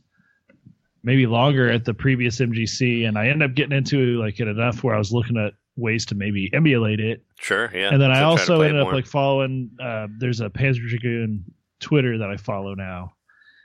maybe 1.03 1.25
longer 1.27 1.69
at 1.69 1.85
the 1.85 1.93
previous 1.93 2.39
MGC, 2.39 3.07
and 3.07 3.17
I 3.17 3.27
ended 3.27 3.49
up 3.49 3.55
getting 3.55 3.77
into 3.77 4.19
like 4.19 4.39
it 4.39 4.47
enough 4.47 4.83
where 4.83 4.95
I 4.95 4.97
was 4.97 5.11
looking 5.11 5.37
at 5.37 5.53
ways 5.77 6.05
to 6.07 6.15
maybe 6.15 6.49
emulate 6.53 6.99
it, 6.99 7.23
Sure, 7.39 7.71
yeah. 7.73 7.89
and 7.93 8.01
then 8.01 8.11
I 8.11 8.15
So 8.15 8.19
try 8.19 8.21
to 8.21 8.25
also 8.53 8.61
ended 8.61 8.81
up 8.81 8.87
more. 8.87 8.93
like 8.95 9.05
following. 9.05 9.69
Uh, 9.81 10.07
there's 10.17 10.41
a 10.41 10.49
Panzer 10.49 10.87
Dragoon 10.87 11.43
Twitter 11.81 12.17
that 12.17 12.29
I 12.29 12.37
follow 12.37 12.73
now, 12.75 13.13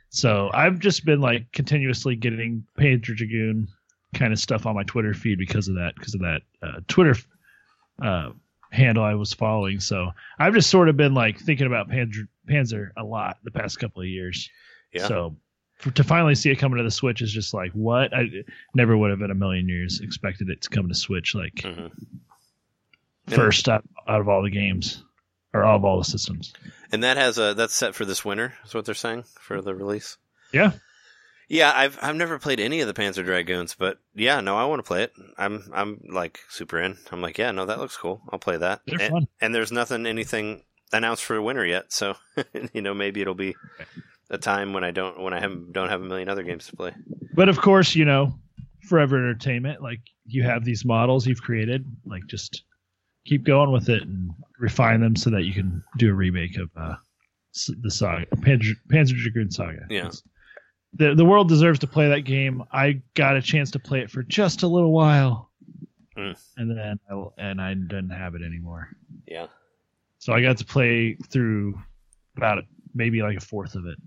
so 0.09 0.51
I've 0.53 0.79
just 0.81 1.05
been 1.05 1.21
like 1.21 1.53
continuously 1.53 2.17
getting 2.17 2.65
Panzer 2.79 3.15
Dragoon 3.15 3.69
kind 4.15 4.33
of 4.33 4.39
stuff 4.39 4.67
on 4.67 4.75
my 4.75 4.83
Twitter 4.85 5.15
feed 5.15 5.39
because 5.39 5.69
of 5.69 5.75
that, 5.75 5.95
because 5.95 6.15
of 6.15 6.21
that 6.23 6.41
uh, 6.63 6.81
Twitter 6.89 7.15
uh, 8.03 8.31
handle 8.73 9.05
I 9.05 9.15
was 9.15 9.33
following. 9.33 9.79
So 9.81 10.11
I've 10.39 10.55
just 10.55 10.71
sort 10.71 10.89
of 10.89 10.97
been 10.97 11.15
like 11.15 11.39
thinking 11.39 11.67
about 11.67 11.89
Panzer, 11.89 12.27
Panzer 12.49 12.91
a 12.97 13.05
lot 13.05 13.39
the 13.45 13.51
past 13.51 13.79
couple 13.79 14.01
of 14.03 14.09
years. 14.09 14.49
Yeah. 14.93 15.07
So 15.07 15.37
for, 15.79 15.91
to 15.91 16.03
finally 16.05 16.35
see 16.35 16.51
it 16.51 16.57
coming 16.57 16.79
to 16.79 16.85
the 16.85 16.91
Switch 16.91 17.21
is 17.21 17.33
just 17.33 17.53
like 17.53 17.73
what 17.73 18.15
I 18.15 18.31
never 18.75 18.97
would 18.97 19.11
have 19.11 19.21
in 19.21 19.31
a 19.31 19.35
million 19.35 19.69
years 19.69 20.01
expected 20.01 20.49
it 20.49 20.63
to 20.63 20.71
come 20.71 20.89
to 20.89 20.95
Switch 20.95 21.35
like 21.35 21.55
Mhm. 21.57 21.91
first 23.29 23.69
out, 23.69 23.85
out 24.09 24.21
of 24.21 24.29
all 24.29 24.43
the 24.43 24.51
games 24.51 25.03
or 25.57 25.65
of 25.65 25.85
all 25.85 25.99
the 25.99 26.05
systems. 26.05 26.53
And 26.93 27.03
that 27.05 27.17
has 27.17 27.39
a 27.39 27.55
that's 27.55 27.75
set 27.75 27.95
for 27.95 28.05
this 28.05 28.25
winter. 28.25 28.55
Is 28.65 28.75
what 28.75 28.85
they're 28.85 28.95
saying 28.95 29.25
for 29.41 29.61
the 29.61 29.75
release. 29.75 30.17
Yeah. 30.53 30.73
Yeah, 31.49 31.73
I've 31.75 31.97
I've 32.03 32.17
never 32.17 32.39
played 32.41 32.59
any 32.59 32.81
of 32.81 32.89
the 32.89 32.95
Panzer 32.95 33.25
Dragoons, 33.25 33.77
but 33.79 33.99
yeah, 34.15 34.41
no, 34.41 34.57
I 34.57 34.65
want 34.65 34.81
to 34.81 34.87
play 34.87 35.05
it. 35.05 35.13
I'm 35.39 35.63
I'm 35.73 36.01
like 36.09 36.41
super 36.49 36.81
in. 36.81 36.99
I'm 37.13 37.23
like, 37.23 37.39
yeah, 37.39 37.53
no, 37.53 37.67
that 37.67 37.79
looks 37.79 37.97
cool. 37.97 38.21
I'll 38.31 38.39
play 38.41 38.57
that. 38.57 38.81
They're 38.87 39.01
and, 39.01 39.11
fun. 39.13 39.29
and 39.41 39.55
there's 39.55 39.71
nothing 39.71 40.07
anything 40.07 40.65
announced 40.93 41.25
for 41.25 41.41
winter 41.41 41.65
yet, 41.65 41.93
so 41.93 42.17
you 42.73 42.83
know 42.83 42.95
maybe 42.95 43.21
it'll 43.21 43.35
be 43.35 43.55
a 44.29 44.39
time 44.39 44.73
when 44.73 44.83
I 44.83 44.91
don't 44.91 45.21
when 45.21 45.33
I 45.33 45.41
have 45.41 45.73
don't 45.73 45.89
have 45.89 46.03
a 46.03 46.05
million 46.05 46.29
other 46.29 46.43
games 46.43 46.67
to 46.67 46.77
play. 46.77 46.93
But 47.35 47.49
of 47.49 47.61
course, 47.61 47.95
you 47.95 48.05
know, 48.05 48.35
Forever 48.89 49.17
Entertainment, 49.17 49.81
like 49.81 50.01
you 50.25 50.43
have 50.43 50.65
these 50.65 50.85
models 50.85 51.29
you've 51.29 51.43
created, 51.43 51.85
like 52.05 52.27
just 52.27 52.65
keep 53.27 53.45
going 53.45 53.71
with 53.73 53.89
it 53.91 54.03
and 54.03 54.31
refine 54.59 55.01
them 55.01 55.17
so 55.17 55.29
that 55.31 55.43
you 55.43 55.53
can 55.53 55.83
do 55.99 56.11
a 56.11 56.15
remake 56.15 56.57
of 56.57 56.71
uh, 56.77 56.95
the 57.83 57.91
saga, 57.91 58.25
Panzer, 58.37 58.75
Panzer 58.89 59.17
Dragoon 59.17 59.51
Saga. 59.51 59.87
Yeah. 59.91 60.11
The 60.95 61.15
the 61.15 61.25
world 61.25 61.49
deserves 61.49 61.79
to 61.81 61.87
play 61.87 62.09
that 62.09 62.21
game. 62.21 62.63
I 62.73 63.03
got 63.15 63.37
a 63.37 63.43
chance 63.43 63.71
to 63.73 63.79
play 63.79 64.01
it 64.01 64.11
for 64.11 64.23
just 64.23 64.63
a 64.63 64.67
little 64.67 64.93
while, 64.93 65.51
Mm. 66.17 66.35
and 66.57 66.71
then 66.71 66.99
I, 67.11 67.25
and 67.37 67.61
I 67.61 67.75
didn't 67.75 68.09
have 68.11 68.35
it 68.35 68.41
anymore. 68.43 68.89
Yeah. 69.27 69.49
So 70.19 70.33
I 70.33 70.41
got 70.41 70.57
to 70.59 70.65
play 70.65 71.15
through 71.29 71.79
about 72.39 72.65
maybe 72.95 73.21
like 73.21 73.37
a 73.37 73.41
fourth 73.41 73.75
of 73.75 73.85
it. 73.85 73.99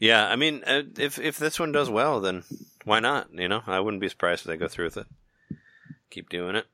Yeah, 0.00 0.26
I 0.26 0.36
mean, 0.36 0.62
uh, 0.66 0.82
if 0.96 1.18
if 1.18 1.38
this 1.38 1.60
one 1.60 1.72
does 1.72 1.90
well, 1.90 2.20
then 2.20 2.44
why 2.84 3.00
not? 3.00 3.28
You 3.32 3.48
know, 3.48 3.62
I 3.66 3.80
wouldn't 3.80 4.00
be 4.00 4.08
surprised 4.08 4.42
if 4.42 4.46
they 4.46 4.56
go 4.56 4.68
through 4.68 4.86
with 4.86 4.96
it. 4.96 5.06
Keep 6.10 6.30
doing 6.30 6.56
it. 6.56 6.66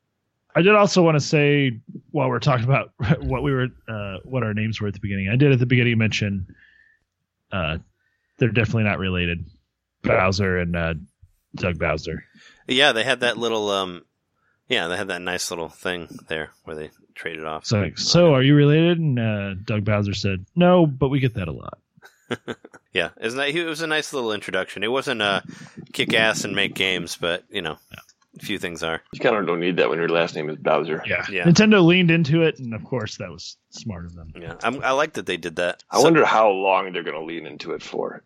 I 0.54 0.62
did 0.62 0.74
also 0.74 1.02
want 1.02 1.16
to 1.16 1.20
say 1.20 1.80
while 2.10 2.28
we're 2.28 2.38
talking 2.38 2.64
about 2.64 2.92
what 3.20 3.42
we 3.42 3.52
were, 3.52 3.68
uh, 3.88 4.18
what 4.24 4.42
our 4.42 4.54
names 4.54 4.80
were 4.80 4.88
at 4.88 4.94
the 4.94 5.00
beginning. 5.00 5.28
I 5.28 5.36
did 5.36 5.52
at 5.52 5.58
the 5.58 5.66
beginning 5.66 5.98
mention 5.98 6.46
uh, 7.52 7.78
they're 8.38 8.50
definitely 8.50 8.84
not 8.84 8.98
related. 8.98 9.44
Bowser 10.02 10.58
and 10.58 10.76
uh, 10.76 10.94
Doug 11.54 11.78
Bowser. 11.78 12.24
Yeah, 12.68 12.92
they 12.92 13.04
had 13.04 13.20
that 13.20 13.38
little 13.38 13.70
um, 13.70 14.04
yeah, 14.68 14.88
they 14.88 14.96
had 14.96 15.08
that 15.08 15.22
nice 15.22 15.50
little 15.50 15.68
thing 15.68 16.08
there 16.28 16.50
where 16.64 16.76
they 16.76 16.90
traded 17.14 17.44
off. 17.44 17.66
So, 17.66 17.80
like, 17.80 17.98
so 17.98 18.34
are 18.34 18.42
you 18.42 18.54
related? 18.54 18.98
And 18.98 19.18
uh, 19.18 19.54
Doug 19.64 19.84
Bowser 19.84 20.14
said, 20.14 20.44
"No, 20.54 20.86
but 20.86 21.08
we 21.08 21.20
get 21.20 21.34
that 21.34 21.48
a 21.48 21.52
lot." 21.52 21.78
Yeah, 22.94 23.08
isn't 23.20 23.36
that? 23.36 23.48
It 23.48 23.64
was 23.64 23.80
a 23.80 23.88
nice 23.88 24.12
little 24.12 24.32
introduction. 24.32 24.84
It 24.84 24.90
wasn't 24.90 25.20
a 25.20 25.42
kick 25.92 26.14
ass 26.14 26.44
and 26.44 26.54
make 26.54 26.74
games, 26.74 27.18
but 27.20 27.42
you 27.50 27.60
know, 27.60 27.76
a 27.92 27.96
few 28.40 28.58
things 28.58 28.82
are. 28.82 29.00
You 29.12 29.20
kind 29.20 29.36
of 29.36 29.46
don't 29.46 29.60
need 29.60 29.76
that 29.76 29.88
when 29.88 29.98
your 29.98 30.08
last 30.08 30.34
name 30.34 30.48
is 30.50 30.56
Bowser. 30.56 31.02
Yeah. 31.06 31.24
Yeah. 31.30 31.44
Nintendo 31.44 31.84
leaned 31.84 32.10
into 32.10 32.42
it, 32.42 32.58
and 32.58 32.74
of 32.74 32.84
course 32.84 33.16
that 33.18 33.30
was 33.30 33.56
smart 33.70 34.04
of 34.06 34.14
them. 34.14 34.32
Yeah, 34.34 34.54
I'm, 34.62 34.82
I 34.82 34.90
like 34.92 35.14
that 35.14 35.26
they 35.26 35.36
did 35.36 35.56
that. 35.56 35.82
I 35.90 35.98
So- 35.98 36.02
wonder 36.04 36.24
how 36.24 36.50
long 36.50 36.92
they're 36.92 37.02
going 37.04 37.18
to 37.18 37.24
lean 37.24 37.46
into 37.46 37.72
it 37.72 37.82
for. 37.82 38.22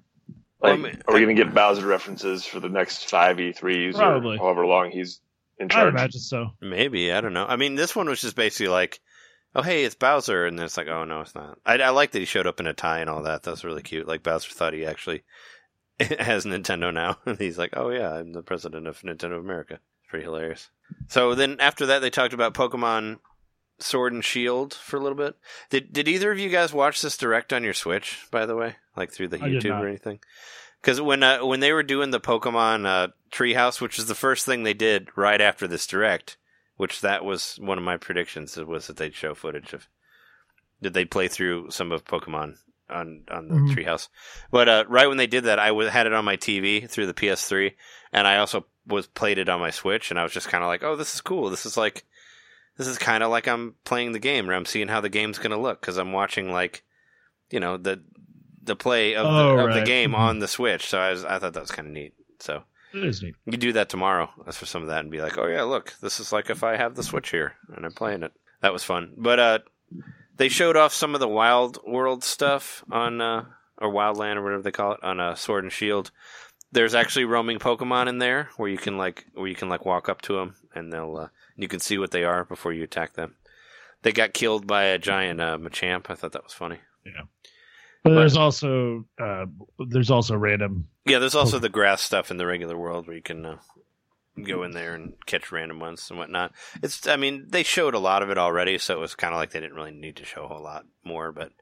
Well, 0.61 0.73
Like, 0.73 0.79
I 0.79 0.83
mean- 0.83 1.03
are 1.07 1.15
we 1.15 1.21
going 1.21 1.37
to 1.37 1.45
get 1.45 1.55
Bowser 1.55 1.87
references 1.87 2.45
for 2.45 2.61
the 2.61 2.69
next 2.69 3.09
five 3.09 3.37
E3s 3.37 3.95
Probably. 3.97 4.37
or 4.37 4.41
however 4.41 4.67
long 4.67 4.91
he's 4.91 5.21
in 5.59 5.69
charge? 5.69 5.79
I 5.79 5.91
charge? 5.91 5.95
imagine 6.01 6.21
so. 6.21 6.47
Maybe 6.61 7.13
I 7.13 7.21
don't 7.21 7.33
know. 7.35 7.47
I 7.47 7.57
mean, 7.57 7.75
this 7.75 7.95
one 7.95 8.09
was 8.09 8.21
just 8.21 8.35
basically 8.37 8.69
like, 8.69 9.01
"Oh, 9.55 9.63
hey, 9.63 9.85
it's 9.85 9.95
Bowser," 9.95 10.47
and 10.47 10.59
then 10.59 10.67
it's 10.67 10.77
like, 10.77 10.89
"Oh 10.89 11.05
no, 11.05 11.21
it's 11.21 11.35
not." 11.35 11.59
I, 11.67 11.79
I 11.79 11.91
like 11.91 12.11
that 12.13 12.19
he 12.21 12.25
showed 12.25 12.47
up 12.47 12.61
in 12.61 12.67
a 12.67 12.75
tie 12.75 13.01
and 13.01 13.11
all 13.11 13.23
that. 13.25 13.43
That's 13.43 13.63
really 13.65 13.83
cute. 13.83 14.09
Like 14.09 14.23
Bowser 14.23 14.51
thought 14.53 14.73
he 14.73 14.85
actually 14.87 15.23
has 16.01 16.45
Nintendo 16.45 16.93
now, 16.95 17.19
and 17.27 17.39
he's 17.41 17.59
like, 17.59 17.71
"Oh 17.77 17.91
yeah, 17.91 18.13
I'm 18.15 18.33
the 18.33 18.43
president 18.43 18.87
of 18.87 19.01
Nintendo 19.03 19.33
of 19.39 19.45
America." 19.45 19.81
Pretty 20.09 20.25
hilarious. 20.25 20.71
So 21.09 21.35
then 21.35 21.57
after 21.61 21.87
that, 21.87 22.01
they 22.01 22.11
talked 22.11 22.35
about 22.35 22.55
Pokemon 22.55 23.19
Sword 23.79 24.13
and 24.13 24.25
Shield 24.25 24.75
for 24.75 24.97
a 24.97 25.01
little 25.01 25.17
bit. 25.17 25.37
Did 25.71 25.93
Did 25.93 26.09
either 26.09 26.33
of 26.33 26.39
you 26.39 26.49
guys 26.49 26.73
watch 26.73 27.01
this 27.01 27.17
direct 27.17 27.53
on 27.53 27.63
your 27.63 27.75
Switch? 27.75 28.27
By 28.31 28.47
the 28.47 28.57
way, 28.57 28.77
like 28.97 29.13
through 29.13 29.29
the 29.29 29.43
I 29.43 29.49
YouTube 29.49 29.79
or 29.81 29.87
anything? 29.87 30.21
Because 30.81 31.01
when 31.01 31.23
uh, 31.23 31.45
when 31.45 31.61
they 31.61 31.73
were 31.73 31.83
doing 31.83 32.11
the 32.11 32.21
Pokemon 32.21 32.87
uh, 32.87 33.09
Treehouse, 33.31 33.81
which 33.81 33.99
is 33.99 34.07
the 34.07 34.15
first 34.15 34.47
thing 34.47 34.63
they 34.63 34.75
did 34.75 35.09
right 35.17 35.41
after 35.41 35.67
this 35.67 35.87
direct, 35.87 36.37
which 36.77 37.01
that 37.01 37.25
was 37.25 37.57
one 37.61 37.79
of 37.79 37.85
my 37.85 37.97
predictions 37.97 38.57
was 38.57 38.87
that 38.87 38.97
they'd 38.97 39.15
show 39.15 39.35
footage 39.35 39.73
of 39.73 39.89
did 40.81 40.95
they 40.95 41.05
play 41.05 41.29
through 41.29 41.71
some 41.71 41.93
of 41.93 42.05
Pokemon 42.05 42.57
on 42.91 43.25
on 43.31 43.49
the 43.49 43.55
Mhm. 43.55 43.75
Treehouse. 43.75 44.09
But 44.51 44.69
uh, 44.69 44.85
right 44.89 45.09
when 45.09 45.17
they 45.19 45.27
did 45.27 45.45
that, 45.45 45.59
I 45.59 45.73
had 45.91 46.07
it 46.07 46.13
on 46.13 46.25
my 46.25 46.37
TV 46.37 46.89
through 46.89 47.07
the 47.07 47.15
PS3, 47.15 47.75
and 48.13 48.27
I 48.27 48.39
also 48.39 48.67
was 48.87 49.07
played 49.07 49.39
it 49.39 49.49
on 49.49 49.61
my 49.61 49.71
Switch, 49.71 50.11
and 50.11 50.19
I 50.19 50.23
was 50.23 50.33
just 50.33 50.49
kind 50.49 50.65
of 50.65 50.69
like, 50.69 50.83
oh, 50.83 50.97
this 50.97 51.15
is 51.15 51.21
cool. 51.21 51.51
This 51.51 51.67
is 51.67 51.77
like 51.77 52.05
this 52.77 52.87
is 52.87 52.97
kind 52.99 53.23
of 53.25 53.31
like 53.31 53.49
I'm 53.49 53.75
playing 53.85 54.13
the 54.13 54.19
game, 54.19 54.49
or 54.49 54.55
I'm 54.55 54.65
seeing 54.65 54.89
how 54.89 55.01
the 55.01 55.09
game's 55.09 55.39
gonna 55.39 55.61
look 55.61 55.81
because 55.81 55.97
I'm 55.99 56.13
watching 56.13 56.51
like 56.53 56.85
you 57.51 57.61
know 57.61 57.77
the 57.77 58.03
the 58.63 58.77
play 58.77 59.15
of, 59.15 59.27
Oh, 59.27 59.57
the, 59.57 59.65
of 59.65 59.73
the 59.73 59.79
right. 59.81 59.87
game 59.87 60.11
Mhm. 60.13 60.19
on 60.19 60.39
the 60.41 60.49
Switch. 60.49 60.87
So 60.89 60.99
I 60.99 61.11
was, 61.11 61.25
I 61.25 61.39
thought 61.39 61.55
that 61.55 61.61
was 61.61 61.71
kind 61.71 61.89
of 61.89 61.95
neat. 61.95 62.13
So 62.41 62.63
It 62.93 63.03
is 63.05 63.23
neat. 63.23 63.35
you 63.47 63.51
could 63.53 63.61
do 63.61 63.73
that 63.73 63.89
tomorrow. 63.89 64.31
That's 64.45 64.59
for 64.59 64.67
some 64.67 64.83
of 64.83 64.89
that, 64.89 65.01
and 65.01 65.11
be 65.11 65.23
like, 65.23 65.39
oh 65.39 65.47
yeah, 65.47 65.63
look, 65.63 65.95
this 66.03 66.21
is 66.21 66.33
like 66.33 66.51
if 66.51 66.63
I 66.63 66.77
have 66.77 66.95
the 66.95 67.03
Switch 67.03 67.31
here 67.31 67.55
and 67.75 67.85
I'm 67.87 67.93
playing 67.93 68.23
it. 68.23 68.33
That 68.61 68.73
was 68.75 68.85
fun. 68.85 69.15
But 69.17 69.39
uh, 69.41 69.59
they 70.39 70.49
showed 70.49 70.77
off 70.77 70.93
some 70.95 71.15
of 71.15 71.21
the 71.21 71.29
Wild 71.29 71.79
World 71.87 72.25
stuff 72.25 72.85
on 72.91 73.21
uh, 73.21 73.45
or 73.77 73.93
Wildland 73.93 74.37
or 74.37 74.43
whatever 74.43 74.63
they 74.63 74.73
call 74.73 74.93
it 74.93 75.03
on 75.03 75.21
uh, 75.21 75.35
Sword 75.35 75.65
and 75.65 75.73
Shield. 75.73 76.11
There's 76.73 76.95
actually 76.95 77.25
roaming 77.25 77.59
Pokemon 77.59 78.09
in 78.09 78.19
there 78.19 78.51
where 78.57 78.69
you 78.69 78.79
can 78.79 78.97
like 78.99 79.27
where 79.35 79.47
you 79.47 79.55
can 79.55 79.69
like 79.69 79.85
walk 79.85 80.09
up 80.09 80.23
to 80.23 80.35
them 80.37 80.55
and 80.75 80.93
they'll 80.93 81.17
uh, 81.17 81.29
you 81.57 81.69
can 81.69 81.81
see 81.81 81.99
what 81.99 82.11
they 82.11 82.25
are 82.25 82.45
before 82.45 82.73
you 82.73 82.83
attack 82.83 83.15
them. 83.15 83.37
They 84.03 84.13
got 84.13 84.33
killed 84.33 84.67
by 84.67 84.85
a 84.85 84.99
giant 84.99 85.41
uh, 85.41 85.59
Machamp. 85.59 86.07
I 86.09 86.15
thought 86.15 86.33
that 86.33 86.45
was 86.45 86.53
funny. 86.53 86.79
But 87.05 88.11
But- 88.11 88.15
there's 88.15 88.37
also 88.37 89.07
uh, 89.21 89.47
there's 89.89 90.11
also 90.11 90.37
random. 90.37 90.89
Yeah, 91.05 91.19
there's 91.21 91.35
also 91.35 91.59
the 91.59 91.69
grass 91.71 92.03
stuff 92.03 92.31
in 92.31 92.37
the 92.37 92.47
regular 92.47 92.77
world 92.77 93.07
where 93.07 93.17
you 93.17 93.23
can 93.23 93.45
uh, 93.47 93.57
go 94.45 94.63
in 94.63 94.73
there 94.73 94.95
and 94.95 95.15
catch 95.27 95.53
random 95.53 95.81
ones 95.81 96.09
and 96.11 96.19
whatnot. 96.19 96.53
It's, 96.83 97.07
I 97.07 97.17
mean, 97.17 97.47
they 97.49 97.63
showed 97.63 97.95
a 97.95 97.99
lot 97.99 98.23
of 98.23 98.31
it 98.31 98.39
already, 98.39 98.79
so 98.79 98.95
it 98.95 99.01
was 99.01 99.15
kind 99.15 99.35
of 99.35 99.39
like 99.39 99.51
they 99.51 99.61
didn't 99.61 99.77
really 99.77 99.93
need 99.93 100.17
to 100.17 100.25
show 100.25 100.45
a 100.45 100.49
whole 100.49 100.63
lot 100.63 100.87
more. 101.05 101.33
But 101.33 101.53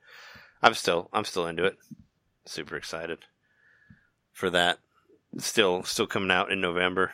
I'm 0.62 0.74
still 0.74 1.08
I'm 1.12 1.24
still 1.24 1.46
into 1.46 1.64
it. 1.64 1.76
Super 2.44 2.76
excited 2.76 3.18
for 4.32 4.50
that. 4.50 4.78
Still 5.38 5.82
still 5.82 6.06
coming 6.06 6.30
out 6.30 6.50
in 6.50 6.60
November. 6.60 7.12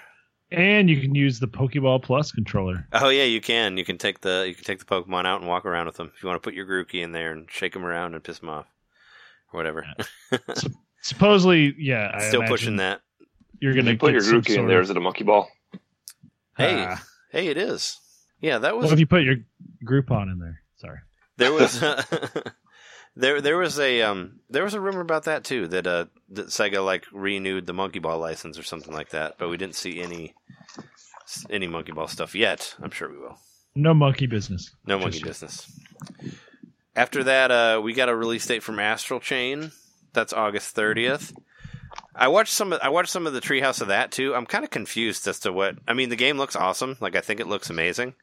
And 0.51 0.91
you 0.91 1.01
can 1.01 1.15
use 1.15 1.41
the 1.41 1.49
Pokeball 1.49 2.03
Plus 2.03 2.31
controller. 2.31 2.87
Oh 2.93 3.09
yeah, 3.09 3.25
you 3.25 3.41
can. 3.41 3.79
You 3.79 3.87
can 3.87 3.97
take 3.97 4.21
the 4.21 4.45
you 4.47 4.55
can 4.55 4.65
take 4.65 4.79
the 4.81 4.85
Pokemon 4.85 5.25
out 5.25 5.41
and 5.41 5.49
walk 5.49 5.65
around 5.65 5.87
with 5.87 5.97
them. 5.97 6.13
If 6.15 6.23
you 6.23 6.29
want 6.29 6.43
to 6.43 6.47
put 6.47 6.55
your 6.55 6.67
Grookey 6.67 7.03
in 7.03 7.13
there 7.13 7.33
and 7.33 7.51
shake 7.51 7.73
them 7.73 7.87
around 7.87 8.15
and 8.15 8.23
piss 8.23 8.41
them 8.41 8.51
off, 8.51 8.67
or 9.53 9.59
whatever. 9.59 9.87
Supposedly, 11.01 11.75
yeah. 11.79 12.11
I 12.15 12.29
Still 12.29 12.41
imagine 12.41 12.53
pushing 12.53 12.77
that. 12.77 13.01
You're 13.61 13.75
gonna 13.75 13.93
You 13.93 13.99
put 13.99 14.09
get 14.09 14.13
your 14.15 14.23
some 14.23 14.41
Grookey 14.43 14.49
in 14.51 14.55
sort 14.57 14.69
there. 14.69 14.79
of- 14.79 14.85
Is 14.85 14.91
it 14.91 14.97
a 14.97 15.01
monkey 15.01 15.25
ball? 15.25 15.49
Hey, 16.57 16.85
Ah. 16.89 17.03
hey, 17.31 17.49
it 17.49 17.57
is. 17.57 17.99
Yeah, 18.41 18.59
that 18.59 18.77
was 18.77 18.85
What 18.87 18.95
if 18.95 19.01
you 19.01 19.07
put 19.07 19.23
your 19.23 19.37
Groupon 19.85 20.31
in 20.33 20.39
there? 20.39 20.61
Sorry. 20.77 20.99
there 21.37 21.53
was 21.59 21.81
there 23.17 23.41
there 23.41 23.57
was 23.59 23.79
a 23.79 24.03
um 24.03 24.41
there 24.51 24.65
was 24.65 24.75
a 24.75 24.81
rumor 24.81 25.01
about 25.01 25.25
that 25.25 25.45
too 25.45 25.69
that 25.69 25.87
uh 25.87 26.07
that 26.31 26.47
Sega 26.49 26.85
like 26.85 27.05
renewed 27.13 27.67
the 27.67 27.73
Monkey 27.73 27.99
Ball 28.01 28.19
license 28.19 28.59
or 28.59 28.63
something 28.63 28.93
like 28.93 29.11
that, 29.11 29.37
but 29.39 29.49
we 29.49 29.57
didn't 29.57 29.77
see 29.77 30.01
any 30.01 30.35
any 31.51 31.67
Monkey 31.69 31.93
Ball 31.93 32.09
stuff 32.09 32.35
yet. 32.35 32.75
I'm 32.83 32.91
sure 32.91 33.11
we 33.11 33.19
will. 33.19 33.39
No 33.75 33.95
monkey 33.95 34.27
business. 34.27 34.75
No 34.87 34.99
monkey 34.99 35.21
Just- 35.21 35.41
business. 35.41 35.81
After 36.95 37.25
that, 37.25 37.51
uh, 37.51 37.81
we 37.83 37.95
got 37.95 38.11
a 38.11 38.15
release 38.15 38.47
date 38.47 38.63
from 38.63 38.79
Astral 38.79 39.19
Chain. 39.21 39.73
That's 40.13 40.35
August 40.35 40.77
30th. 40.77 41.33
I 42.15 42.29
watched 42.29 42.53
some. 42.53 42.73
Of, 42.73 42.81
I 42.83 42.89
watched 42.91 43.11
some 43.11 43.27
of 43.27 43.33
the 43.33 43.41
Treehouse 43.41 43.81
of 43.81 43.89
that 43.89 44.13
too. 44.13 44.35
I'm 44.35 44.47
kind 44.47 44.65
of 44.65 44.71
confused 44.71 45.27
as 45.27 45.39
to 45.41 45.53
what. 45.53 45.77
I 45.89 45.95
mean, 45.95 46.09
the 46.11 46.17
game 46.17 46.37
looks 46.39 46.57
awesome. 46.57 46.97
Like 47.01 47.17
I 47.17 47.21
think 47.21 47.41
it 47.41 47.47
looks 47.47 47.71
amazing. 47.71 48.15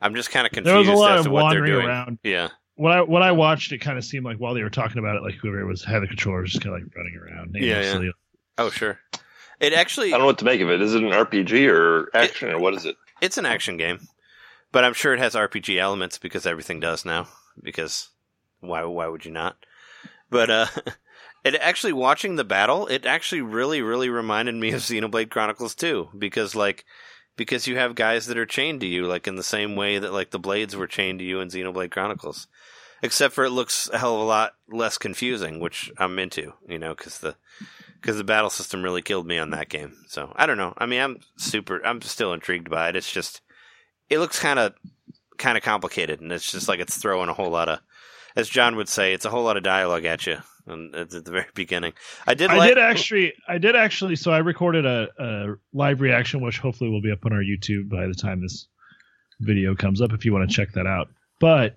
I'm 0.00 0.14
just 0.14 0.30
kind 0.30 0.46
of 0.46 0.52
confused 0.52 0.72
There 0.72 0.78
was 0.78 0.88
a 0.88 0.92
lot 0.92 1.12
as 1.18 1.20
of 1.20 1.24
to 1.26 1.30
what 1.30 1.50
they're 1.50 1.60
wandering 1.60 1.72
doing. 1.72 1.86
around. 1.86 2.18
Yeah, 2.22 2.48
What 2.76 2.92
I 2.92 3.00
what 3.02 3.22
I 3.22 3.32
watched, 3.32 3.72
it 3.72 3.78
kind 3.78 3.96
of 3.98 4.04
seemed 4.04 4.24
like 4.24 4.36
while 4.38 4.54
they 4.54 4.62
were 4.62 4.70
talking 4.70 4.98
about 4.98 5.16
it, 5.16 5.22
like 5.22 5.34
whoever 5.34 5.64
was 5.66 5.82
had 5.84 6.02
the 6.02 6.06
controller 6.06 6.42
was 6.42 6.52
just 6.52 6.62
kind 6.62 6.74
of 6.76 6.82
like 6.82 6.94
running 6.96 7.16
around. 7.16 7.56
Yeah, 7.58 8.00
yeah. 8.02 8.10
Oh, 8.58 8.70
sure. 8.70 8.98
It 9.60 9.72
actually, 9.72 10.08
I 10.08 10.10
don't 10.12 10.20
know 10.20 10.26
what 10.26 10.38
to 10.38 10.44
make 10.44 10.60
of 10.60 10.68
it. 10.70 10.82
Is 10.82 10.94
it 10.94 11.02
an 11.02 11.10
RPG 11.10 11.68
or 11.72 12.10
action 12.14 12.50
or 12.50 12.58
what 12.58 12.74
is 12.74 12.84
it? 12.84 12.96
it's 13.20 13.38
an 13.38 13.46
action 13.46 13.76
game, 13.76 14.00
but 14.72 14.84
I'm 14.84 14.94
sure 14.94 15.14
it 15.14 15.20
has 15.20 15.34
RPG 15.34 15.78
elements 15.78 16.18
because 16.18 16.44
everything 16.44 16.80
does 16.80 17.04
now. 17.04 17.28
Because 17.62 18.10
why? 18.60 18.84
Why 18.84 19.06
would 19.06 19.24
you 19.24 19.30
not? 19.30 19.56
But 20.28 20.50
uh, 20.50 20.66
it 21.44 21.54
actually 21.56 21.92
watching 21.92 22.36
the 22.36 22.44
battle, 22.44 22.86
it 22.86 23.04
actually 23.04 23.42
really, 23.42 23.82
really 23.82 24.08
reminded 24.08 24.54
me 24.54 24.72
of 24.72 24.80
Xenoblade 24.80 25.30
Chronicles 25.30 25.74
2 25.74 26.10
because 26.16 26.54
like 26.54 26.84
because 27.36 27.66
you 27.66 27.76
have 27.76 27.94
guys 27.94 28.26
that 28.26 28.38
are 28.38 28.46
chained 28.46 28.80
to 28.80 28.86
you 28.86 29.06
like 29.06 29.26
in 29.26 29.36
the 29.36 29.42
same 29.42 29.76
way 29.76 29.98
that 29.98 30.12
like 30.12 30.30
the 30.30 30.38
blades 30.38 30.74
were 30.74 30.86
chained 30.86 31.18
to 31.18 31.24
you 31.24 31.40
in 31.40 31.48
Xenoblade 31.48 31.90
Chronicles. 31.90 32.48
Except 33.02 33.34
for 33.34 33.44
it 33.44 33.50
looks 33.50 33.90
a 33.92 33.98
hell 33.98 34.14
of 34.14 34.22
a 34.22 34.24
lot 34.24 34.54
less 34.66 34.96
confusing, 34.96 35.60
which 35.60 35.92
I'm 35.98 36.18
into, 36.18 36.54
you 36.66 36.78
know, 36.78 36.94
because 36.94 37.18
the 37.18 37.36
because 38.00 38.16
the 38.16 38.24
battle 38.24 38.48
system 38.48 38.82
really 38.82 39.02
killed 39.02 39.26
me 39.26 39.36
on 39.36 39.50
that 39.50 39.68
game. 39.68 39.94
So 40.08 40.32
I 40.36 40.46
don't 40.46 40.56
know. 40.56 40.72
I 40.78 40.86
mean, 40.86 41.02
I'm 41.02 41.18
super. 41.36 41.84
I'm 41.84 42.00
still 42.00 42.32
intrigued 42.32 42.70
by 42.70 42.88
it. 42.88 42.96
It's 42.96 43.12
just 43.12 43.42
it 44.08 44.20
looks 44.20 44.38
kind 44.38 44.58
of 44.58 44.72
kind 45.36 45.58
of 45.58 45.64
complicated, 45.64 46.22
and 46.22 46.32
it's 46.32 46.50
just 46.50 46.66
like 46.66 46.80
it's 46.80 46.96
throwing 46.96 47.28
a 47.28 47.34
whole 47.34 47.50
lot 47.50 47.68
of, 47.68 47.80
as 48.36 48.48
John 48.48 48.76
would 48.76 48.88
say, 48.88 49.12
it's 49.12 49.26
a 49.26 49.30
whole 49.30 49.44
lot 49.44 49.58
of 49.58 49.62
dialogue 49.62 50.06
at 50.06 50.26
you 50.26 50.38
and 50.66 50.94
at 50.94 51.10
the 51.10 51.20
very 51.20 51.46
beginning. 51.54 51.92
I 52.26 52.34
did. 52.34 52.50
I 52.50 52.56
like, 52.56 52.70
did 52.70 52.78
actually. 52.78 53.34
I 53.48 53.58
did 53.58 53.76
actually. 53.76 54.16
So 54.16 54.32
I 54.32 54.38
recorded 54.38 54.86
a, 54.86 55.08
a 55.18 55.54
live 55.72 56.00
reaction, 56.00 56.40
which 56.40 56.58
hopefully 56.58 56.90
will 56.90 57.02
be 57.02 57.10
up 57.10 57.24
on 57.24 57.32
our 57.32 57.42
YouTube 57.42 57.88
by 57.88 58.06
the 58.06 58.14
time 58.14 58.40
this 58.40 58.66
video 59.40 59.74
comes 59.74 60.00
up. 60.00 60.12
If 60.12 60.24
you 60.24 60.32
want 60.32 60.48
to 60.48 60.54
check 60.54 60.72
that 60.72 60.86
out, 60.86 61.08
but 61.40 61.74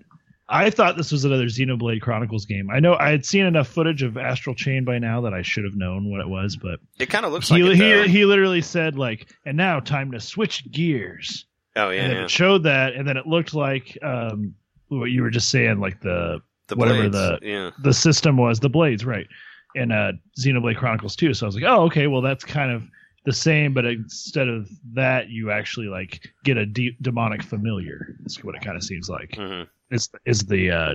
I 0.48 0.70
thought 0.70 0.96
this 0.96 1.12
was 1.12 1.24
another 1.24 1.44
Xenoblade 1.44 2.00
Chronicles 2.00 2.46
game. 2.46 2.70
I 2.70 2.80
know 2.80 2.96
I 2.98 3.10
had 3.10 3.26
seen 3.26 3.44
enough 3.44 3.68
footage 3.68 4.02
of 4.02 4.16
Astral 4.16 4.54
Chain 4.54 4.84
by 4.84 4.98
now 4.98 5.20
that 5.22 5.34
I 5.34 5.42
should 5.42 5.64
have 5.64 5.76
known 5.76 6.10
what 6.10 6.20
it 6.20 6.28
was, 6.28 6.56
but 6.56 6.80
It 6.98 7.10
kind 7.10 7.26
of 7.26 7.32
looks 7.32 7.48
he 7.48 7.62
like 7.62 7.78
it, 7.78 8.06
he, 8.06 8.18
he 8.18 8.24
literally 8.24 8.62
said 8.62 8.96
like, 8.96 9.28
"And 9.44 9.56
now 9.56 9.80
time 9.80 10.12
to 10.12 10.20
switch 10.20 10.70
gears." 10.70 11.44
Oh 11.76 11.90
yeah, 11.90 12.02
and 12.02 12.12
yeah. 12.12 12.24
it 12.24 12.30
showed 12.30 12.62
that, 12.62 12.94
and 12.94 13.06
then 13.06 13.18
it 13.18 13.26
looked 13.26 13.52
like 13.52 13.98
um, 14.02 14.54
what 14.88 15.06
you 15.06 15.22
were 15.22 15.30
just 15.30 15.50
saying, 15.50 15.80
like 15.80 16.00
the 16.00 16.40
The 16.68 16.76
whatever 16.76 17.08
blades. 17.08 17.14
the- 17.14 17.38
yeah. 17.42 17.70
the 17.82 17.92
system 17.92 18.36
was 18.36 18.60
the 18.60 18.68
blades, 18.68 19.04
right? 19.04 19.26
In 19.74 19.92
uh, 19.92 20.12
Xenoblade 20.38 20.76
Chronicles 20.76 21.14
2. 21.16 21.34
So 21.34 21.44
I 21.44 21.48
was 21.48 21.54
like, 21.54 21.64
oh, 21.64 21.82
okay, 21.84 22.06
well 22.06 22.22
that's 22.22 22.44
kind 22.44 22.70
of 22.72 22.84
the 23.24 23.32
same, 23.32 23.74
but 23.74 23.84
instead 23.84 24.48
of 24.48 24.68
that, 24.94 25.28
you 25.28 25.50
actually 25.50 25.88
like 25.88 26.26
get 26.44 26.56
a 26.56 26.64
de- 26.64 26.96
demonic 27.02 27.42
familiar. 27.42 28.16
That's 28.20 28.42
what 28.42 28.54
it 28.54 28.62
kind 28.62 28.76
of 28.76 28.82
seems 28.82 29.08
like. 29.10 29.34
hmm 29.36 29.62
Is 29.90 30.08
is 30.24 30.40
the 30.46 30.70
uh, 30.70 30.94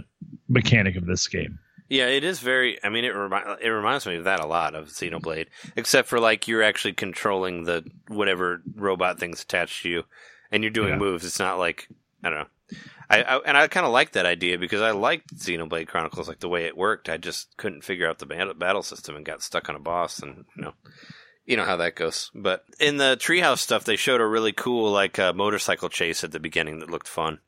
mechanic 0.50 0.96
of 0.96 1.06
this 1.06 1.28
game? 1.28 1.60
Yeah, 1.90 2.08
it 2.08 2.24
is 2.24 2.40
very. 2.40 2.84
I 2.84 2.90
mean, 2.90 3.04
it 3.06 3.10
remi- 3.10 3.58
it 3.62 3.70
reminds 3.70 4.08
me 4.08 4.16
of 4.16 4.24
that 4.24 4.40
a 4.40 4.48
lot 4.48 4.74
of 4.74 4.88
Xenoblade, 4.88 5.48
except 5.76 6.08
for 6.08 6.20
like 6.20 6.48
you're 6.48 6.64
actually 6.64 6.94
controlling 6.94 7.66
the 7.66 7.84
whatever 8.08 8.64
robot 8.76 9.20
things 9.20 9.44
attached 9.44 9.84
to 9.84 9.90
you, 9.90 10.04
and 10.52 10.64
you're 10.64 10.72
doing 10.72 10.90
Yeah. 10.94 10.98
moves. 10.98 11.26
It's 11.26 11.40
not 11.40 11.60
like 11.60 11.88
I 12.24 12.30
don't 12.30 12.40
know. 12.40 12.46
I, 13.20 13.22
I 13.22 13.40
and 13.46 13.58
I 13.58 13.68
kind 13.68 13.86
of 13.86 13.92
like 13.92 14.14
that 14.14 14.26
idea 14.26 14.58
because 14.58 14.82
I 14.82 14.92
liked 14.92 15.36
Xenoblade 15.36 15.88
Chronicles 15.88 16.28
like 16.28 16.40
the 16.40 16.50
way 16.50 16.66
it 16.66 16.78
worked. 16.78 17.10
I 17.10 17.18
just 17.18 17.56
couldn't 17.58 17.84
figure 17.84 18.10
out 18.10 18.20
the 18.20 18.54
battle 18.58 18.84
system 18.84 19.16
and 19.16 19.26
got 19.26 19.44
stuck 19.44 19.70
on 19.70 19.76
a 19.76 19.80
boss, 19.80 20.20
and 20.20 20.46
you 20.56 20.64
know, 20.64 20.74
you 21.46 21.58
know 21.58 21.66
how 21.66 21.78
that 21.78 21.96
goes. 21.96 22.32
But 22.34 22.64
in 22.80 22.98
the 22.98 23.18
treehouse 23.20 23.60
stuff, 23.60 23.84
they 23.84 23.96
showed 23.96 24.22
a 24.22 24.26
really 24.26 24.54
cool 24.54 24.92
like 24.92 25.20
uh, 25.20 25.34
motorcycle 25.34 25.90
chase 25.90 26.24
at 26.24 26.32
the 26.32 26.40
beginning 26.40 26.80
that 26.80 26.90
looked 26.90 27.08
fun 27.08 27.40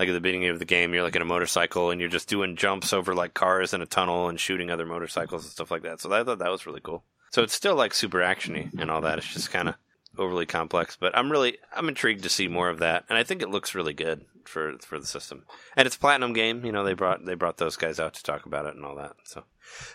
like 0.00 0.08
at 0.08 0.12
the 0.12 0.20
beginning 0.20 0.48
of 0.48 0.58
the 0.58 0.64
game, 0.64 0.94
you're 0.94 1.02
like 1.02 1.14
in 1.14 1.20
a 1.20 1.26
motorcycle 1.26 1.90
and 1.90 2.00
you're 2.00 2.08
just 2.08 2.26
doing 2.26 2.56
jumps 2.56 2.94
over 2.94 3.14
like 3.14 3.34
cars 3.34 3.74
in 3.74 3.82
a 3.82 3.86
tunnel 3.86 4.30
and 4.30 4.40
shooting 4.40 4.70
other 4.70 4.86
motorcycles 4.86 5.44
and 5.44 5.52
stuff 5.52 5.70
like 5.70 5.82
that. 5.82 6.00
So 6.00 6.10
I 6.10 6.24
thought 6.24 6.38
that 6.38 6.50
was 6.50 6.64
really 6.64 6.80
cool. 6.80 7.04
So 7.32 7.42
it's 7.42 7.52
still 7.52 7.74
like 7.74 7.92
super 7.92 8.20
actiony 8.20 8.72
and 8.80 8.90
all 8.90 9.02
that. 9.02 9.18
It's 9.18 9.30
just 9.30 9.50
kind 9.50 9.68
of 9.68 9.74
overly 10.16 10.46
complex, 10.46 10.96
but 10.98 11.16
I'm 11.16 11.30
really 11.30 11.58
I'm 11.76 11.86
intrigued 11.86 12.22
to 12.22 12.30
see 12.30 12.48
more 12.48 12.70
of 12.70 12.78
that, 12.78 13.04
and 13.10 13.18
I 13.18 13.24
think 13.24 13.42
it 13.42 13.50
looks 13.50 13.74
really 13.74 13.92
good 13.92 14.24
for 14.50 14.76
for 14.80 14.98
the 14.98 15.06
system. 15.06 15.44
And 15.76 15.86
it's 15.86 15.96
a 15.96 16.00
platinum 16.00 16.32
game. 16.32 16.64
You 16.64 16.72
know, 16.72 16.84
they 16.84 16.94
brought 16.94 17.24
they 17.24 17.34
brought 17.34 17.56
those 17.56 17.76
guys 17.76 17.98
out 17.98 18.14
to 18.14 18.22
talk 18.22 18.46
about 18.46 18.66
it 18.66 18.74
and 18.74 18.84
all 18.84 18.96
that. 18.96 19.14
So 19.24 19.44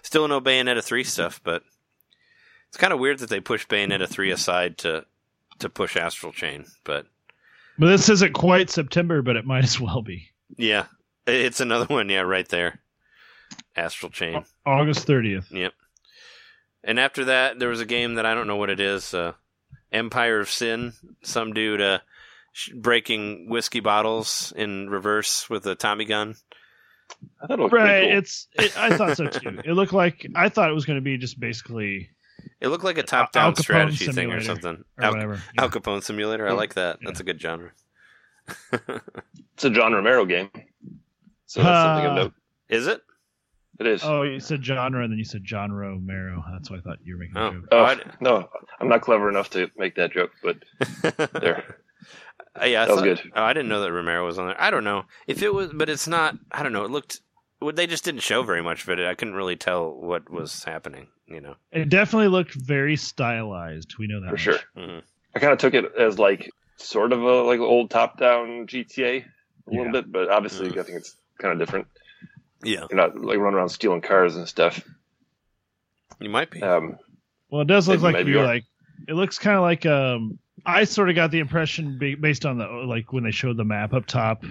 still 0.02 0.28
no 0.28 0.42
Bayonetta 0.42 0.84
three 0.84 1.04
stuff, 1.04 1.42
but 1.44 1.62
it's 2.70 2.78
kind 2.78 2.94
of 2.94 3.00
weird 3.00 3.20
that 3.20 3.30
they 3.30 3.40
pushed 3.40 3.70
Bayonetta 3.70 4.08
three 4.08 4.32
aside 4.32 4.78
to 4.80 5.06
to 5.60 5.70
push 5.70 5.96
Astral 5.96 6.34
Chain, 6.34 6.66
but 6.84 7.06
But 7.78 7.88
this 7.88 8.10
isn't 8.10 8.34
quite 8.34 8.70
September, 8.70 9.22
but 9.22 9.36
it 9.36 9.46
might 9.46 9.64
as 9.64 9.80
well 9.80 10.02
be. 10.02 10.30
Yeah, 10.58 10.86
it's 11.28 11.62
another 11.62 11.86
one. 11.86 12.10
Yeah, 12.10 12.22
right 12.22 12.48
there. 12.48 12.80
Astral 13.76 14.12
Chain. 14.12 14.44
August 14.66 15.08
30th. 15.08 15.52
Yep. 15.52 15.74
And 16.84 17.00
after 17.00 17.26
that, 17.26 17.60
there 17.60 17.70
was 17.70 17.82
a 17.82 17.86
game 17.86 18.16
that 18.16 18.26
I 18.26 18.34
don't 18.34 18.48
know 18.48 18.56
what 18.58 18.70
it 18.70 18.80
is. 18.80 19.14
Uh, 19.14 19.34
Empire 19.92 20.40
of 20.40 20.50
Sin. 20.50 20.94
Some 21.24 21.54
dude 21.54 21.82
uh, 21.82 22.00
breaking 22.76 23.50
whiskey 23.50 23.80
bottles 23.80 24.54
in 24.56 24.90
reverse 24.90 25.50
with 25.50 25.66
a 25.68 25.76
Tommy 25.76 26.06
gun. 26.06 26.36
I 27.42 27.48
thought 27.48 27.60
it 27.60 27.62
looked 27.62 27.74
Right. 27.74 27.86
pretty 27.88 28.08
cool. 28.10 28.18
It's. 28.18 28.48
It, 28.54 28.78
I 28.78 28.98
thought 28.98 29.18
so 29.18 29.28
too. 29.28 29.60
It 29.66 29.74
looked 29.74 29.94
like 29.94 30.26
I 30.36 30.50
thought 30.50 30.70
it 30.70 30.74
was 30.74 30.86
going 30.86 30.98
to 30.98 31.04
be 31.04 31.18
just 31.18 31.40
basically 31.40 32.10
It 32.60 32.70
looked 32.70 32.84
like 32.84 32.98
a 32.98 33.04
top-down 33.04 33.54
Capone 33.54 33.60
strategy 33.62 34.12
thing 34.12 34.32
or 34.32 34.42
something. 34.42 34.84
or 34.98 35.04
Al, 35.04 35.12
whatever. 35.14 35.42
Al 35.58 35.70
Capone 35.70 36.02
Simulator. 36.04 36.48
I 36.48 36.54
like 36.54 36.74
that. 36.76 36.98
That's 37.04 37.20
a 37.20 37.24
good 37.24 37.40
genre. 37.42 37.72
It's 38.72 39.64
a 39.64 39.70
John 39.70 39.94
Romero 39.94 40.26
game. 40.26 40.50
So 41.46 41.62
that's 41.64 41.84
something 41.86 42.06
of 42.06 42.12
Uh, 42.12 42.16
note. 42.26 42.34
Is 42.70 42.88
it? 42.88 43.02
It 43.80 43.88
is. 43.88 44.04
Oh, 44.04 44.22
you 44.24 44.40
said 44.40 44.64
genre, 44.66 45.04
and 45.04 45.12
then 45.12 45.18
you 45.20 45.26
said 45.26 45.44
John 45.44 45.72
Romero. 45.72 46.44
That's 46.54 46.70
why 46.72 46.78
I 46.78 46.82
thought 46.82 47.00
you 47.04 47.16
were 47.16 47.20
making 47.20 47.38
Oh. 47.38 47.48
a 47.48 47.52
joke. 47.54 47.68
Oh, 47.72 47.84
I- 47.84 48.00
no, 48.22 48.50
I'm 48.80 48.88
not 48.88 49.02
clever 49.02 49.30
enough 49.30 49.50
to 49.52 49.70
make 49.78 49.96
that 49.96 50.12
joke, 50.14 50.32
but 50.42 50.58
there. 51.34 51.78
Uh, 52.62 52.66
yeah, 52.66 52.84
I 52.84 52.86
That 52.86 52.94
was 52.96 53.04
good. 53.04 53.32
Oh, 53.36 53.44
I 53.44 53.54
didn't 53.54 53.70
know 53.70 53.82
that 53.82 53.92
Romero 53.92 54.26
was 54.26 54.40
on 54.40 54.48
there. 54.48 54.62
I 54.62 54.72
don't 54.72 54.84
know 54.84 55.06
if 55.28 55.42
it 55.44 55.54
was, 55.54 55.72
but 55.74 55.90
it's 55.90 56.08
not. 56.08 56.36
I 56.52 56.64
don't 56.64 56.74
know. 56.74 56.86
It 56.86 56.92
looked. 56.92 57.20
Well, 57.62 57.74
they 57.74 57.88
just 57.88 58.04
didn't 58.06 58.22
show 58.22 58.44
very 58.44 58.62
much 58.62 58.84
of 58.84 58.90
it. 58.90 59.00
I 59.00 59.14
couldn't 59.16 59.34
really 59.34 59.56
tell 59.56 59.92
what 59.94 60.30
was 60.30 60.64
happening. 60.64 61.08
You 61.28 61.42
know. 61.42 61.56
It 61.72 61.90
definitely 61.90 62.28
looked 62.28 62.54
very 62.54 62.96
stylized. 62.96 63.96
We 63.98 64.08
know 64.08 64.22
that 64.22 64.28
For 64.28 64.34
much. 64.34 64.40
sure. 64.42 64.60
Mhm. 64.78 65.02
I 65.36 65.40
kind 65.40 65.52
of 65.54 65.60
took 65.60 65.74
it 65.74 65.86
as 66.00 66.18
like 66.20 66.50
sort 66.78 67.12
of 67.14 67.22
a 67.24 67.42
like 67.44 67.60
old 67.60 67.90
top-down 67.90 68.68
GTA 68.68 69.18
a 69.18 69.26
Yeah. 69.72 69.78
little 69.78 69.92
bit, 69.92 70.12
but 70.12 70.30
obviously 70.30 70.70
Mhm. 70.70 70.78
I 70.80 70.84
think 70.84 70.98
it's 71.00 71.16
kind 71.40 71.52
of 71.54 71.60
different. 71.60 71.88
Yeah, 72.64 72.86
You're 72.90 72.98
not 72.98 73.20
like 73.20 73.38
running 73.38 73.58
around 73.58 73.70
stealing 73.70 74.02
cars 74.02 74.36
and 74.36 74.48
stuff. 74.48 74.82
you 76.20 76.30
might 76.30 76.50
be. 76.52 76.62
Um, 76.62 76.98
Well, 77.50 77.62
it 77.62 77.68
does 77.68 77.88
look 77.88 78.02
like 78.02 78.16
you're 78.16 78.28
you 78.28 78.40
are. 78.40 78.46
like. 78.46 78.64
It 79.08 79.14
looks 79.14 79.38
kind 79.40 79.56
of 79.58 79.62
like 79.64 79.86
um. 79.86 80.40
I 80.66 80.84
sort 80.84 81.10
of 81.10 81.16
got 81.16 81.32
the 81.32 81.40
impression 81.40 81.98
based 82.20 82.46
on 82.46 82.58
the 82.58 82.66
like 82.68 83.12
when 83.12 83.24
they 83.24 83.32
showed 83.32 83.58
the 83.58 83.64
map 83.64 83.94
up 83.94 84.06
top 84.06 84.44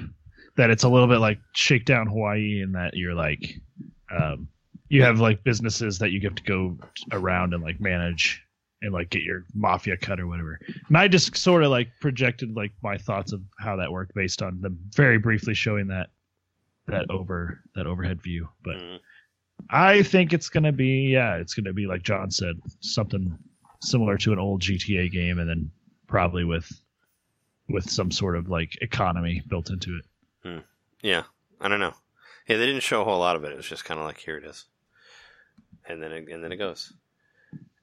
that 0.56 0.70
it's 0.70 0.84
a 0.84 0.88
little 0.88 1.08
bit 1.08 1.18
like 1.18 1.38
Shakedown 1.54 2.06
Hawaii, 2.06 2.60
and 2.62 2.74
that 2.74 2.94
you're 2.94 3.14
like, 3.14 3.58
um, 4.10 4.48
you 4.88 5.02
have 5.02 5.18
like 5.18 5.42
businesses 5.42 5.98
that 5.98 6.10
you 6.10 6.20
have 6.20 6.34
to 6.36 6.42
go 6.44 6.78
around 7.12 7.54
and 7.54 7.62
like 7.62 7.80
manage 7.80 8.40
and 8.82 8.92
like 8.92 9.10
get 9.10 9.22
your 9.22 9.44
mafia 9.54 9.96
cut 9.96 10.20
or 10.20 10.26
whatever. 10.26 10.60
And 10.88 10.96
I 10.96 11.08
just 11.08 11.36
sort 11.36 11.64
of 11.64 11.70
like 11.70 11.88
projected 12.00 12.54
like 12.54 12.72
my 12.82 12.98
thoughts 12.98 13.32
of 13.32 13.40
how 13.58 13.76
that 13.76 13.90
worked 13.90 14.14
based 14.14 14.42
on 14.42 14.60
them 14.60 14.78
very 14.94 15.18
briefly 15.18 15.54
showing 15.54 15.88
that 15.88 16.10
that 16.86 17.10
over 17.10 17.60
that 17.74 17.86
overhead 17.86 18.22
view. 18.22 18.48
But 18.62 18.76
Mhm. 18.76 19.00
I 19.70 20.02
think 20.02 20.32
it's 20.32 20.50
gonna 20.50 20.72
be 20.72 21.08
yeah, 21.08 21.36
it's 21.36 21.54
gonna 21.54 21.72
be 21.72 21.86
like 21.86 22.02
John 22.02 22.30
said, 22.30 22.56
something 22.80 23.36
similar 23.82 24.18
to 24.18 24.32
an 24.32 24.38
old 24.38 24.60
GTA 24.60 25.10
game, 25.10 25.38
and 25.38 25.48
then 25.48 25.70
probably 26.14 26.44
with 26.44 26.70
with 27.68 27.90
some 27.90 28.12
sort 28.12 28.36
of 28.36 28.48
like 28.48 28.78
economy 28.80 29.42
built 29.48 29.68
into 29.68 29.98
it. 29.98 30.62
Yeah, 31.02 31.24
I 31.60 31.66
don't 31.66 31.80
know. 31.80 31.94
Yeah, 32.46 32.56
they 32.56 32.66
didn't 32.66 32.84
show 32.84 33.02
a 33.02 33.04
whole 33.04 33.18
lot 33.18 33.34
of 33.34 33.42
it. 33.42 33.50
It 33.50 33.56
was 33.56 33.66
just 33.66 33.84
kind 33.84 33.98
of 33.98 34.06
like 34.06 34.18
here 34.18 34.36
it 34.36 34.44
is, 34.44 34.66
and 35.88 36.00
then 36.00 36.12
it, 36.12 36.28
and 36.28 36.44
then 36.44 36.52
it 36.52 36.56
goes. 36.56 36.92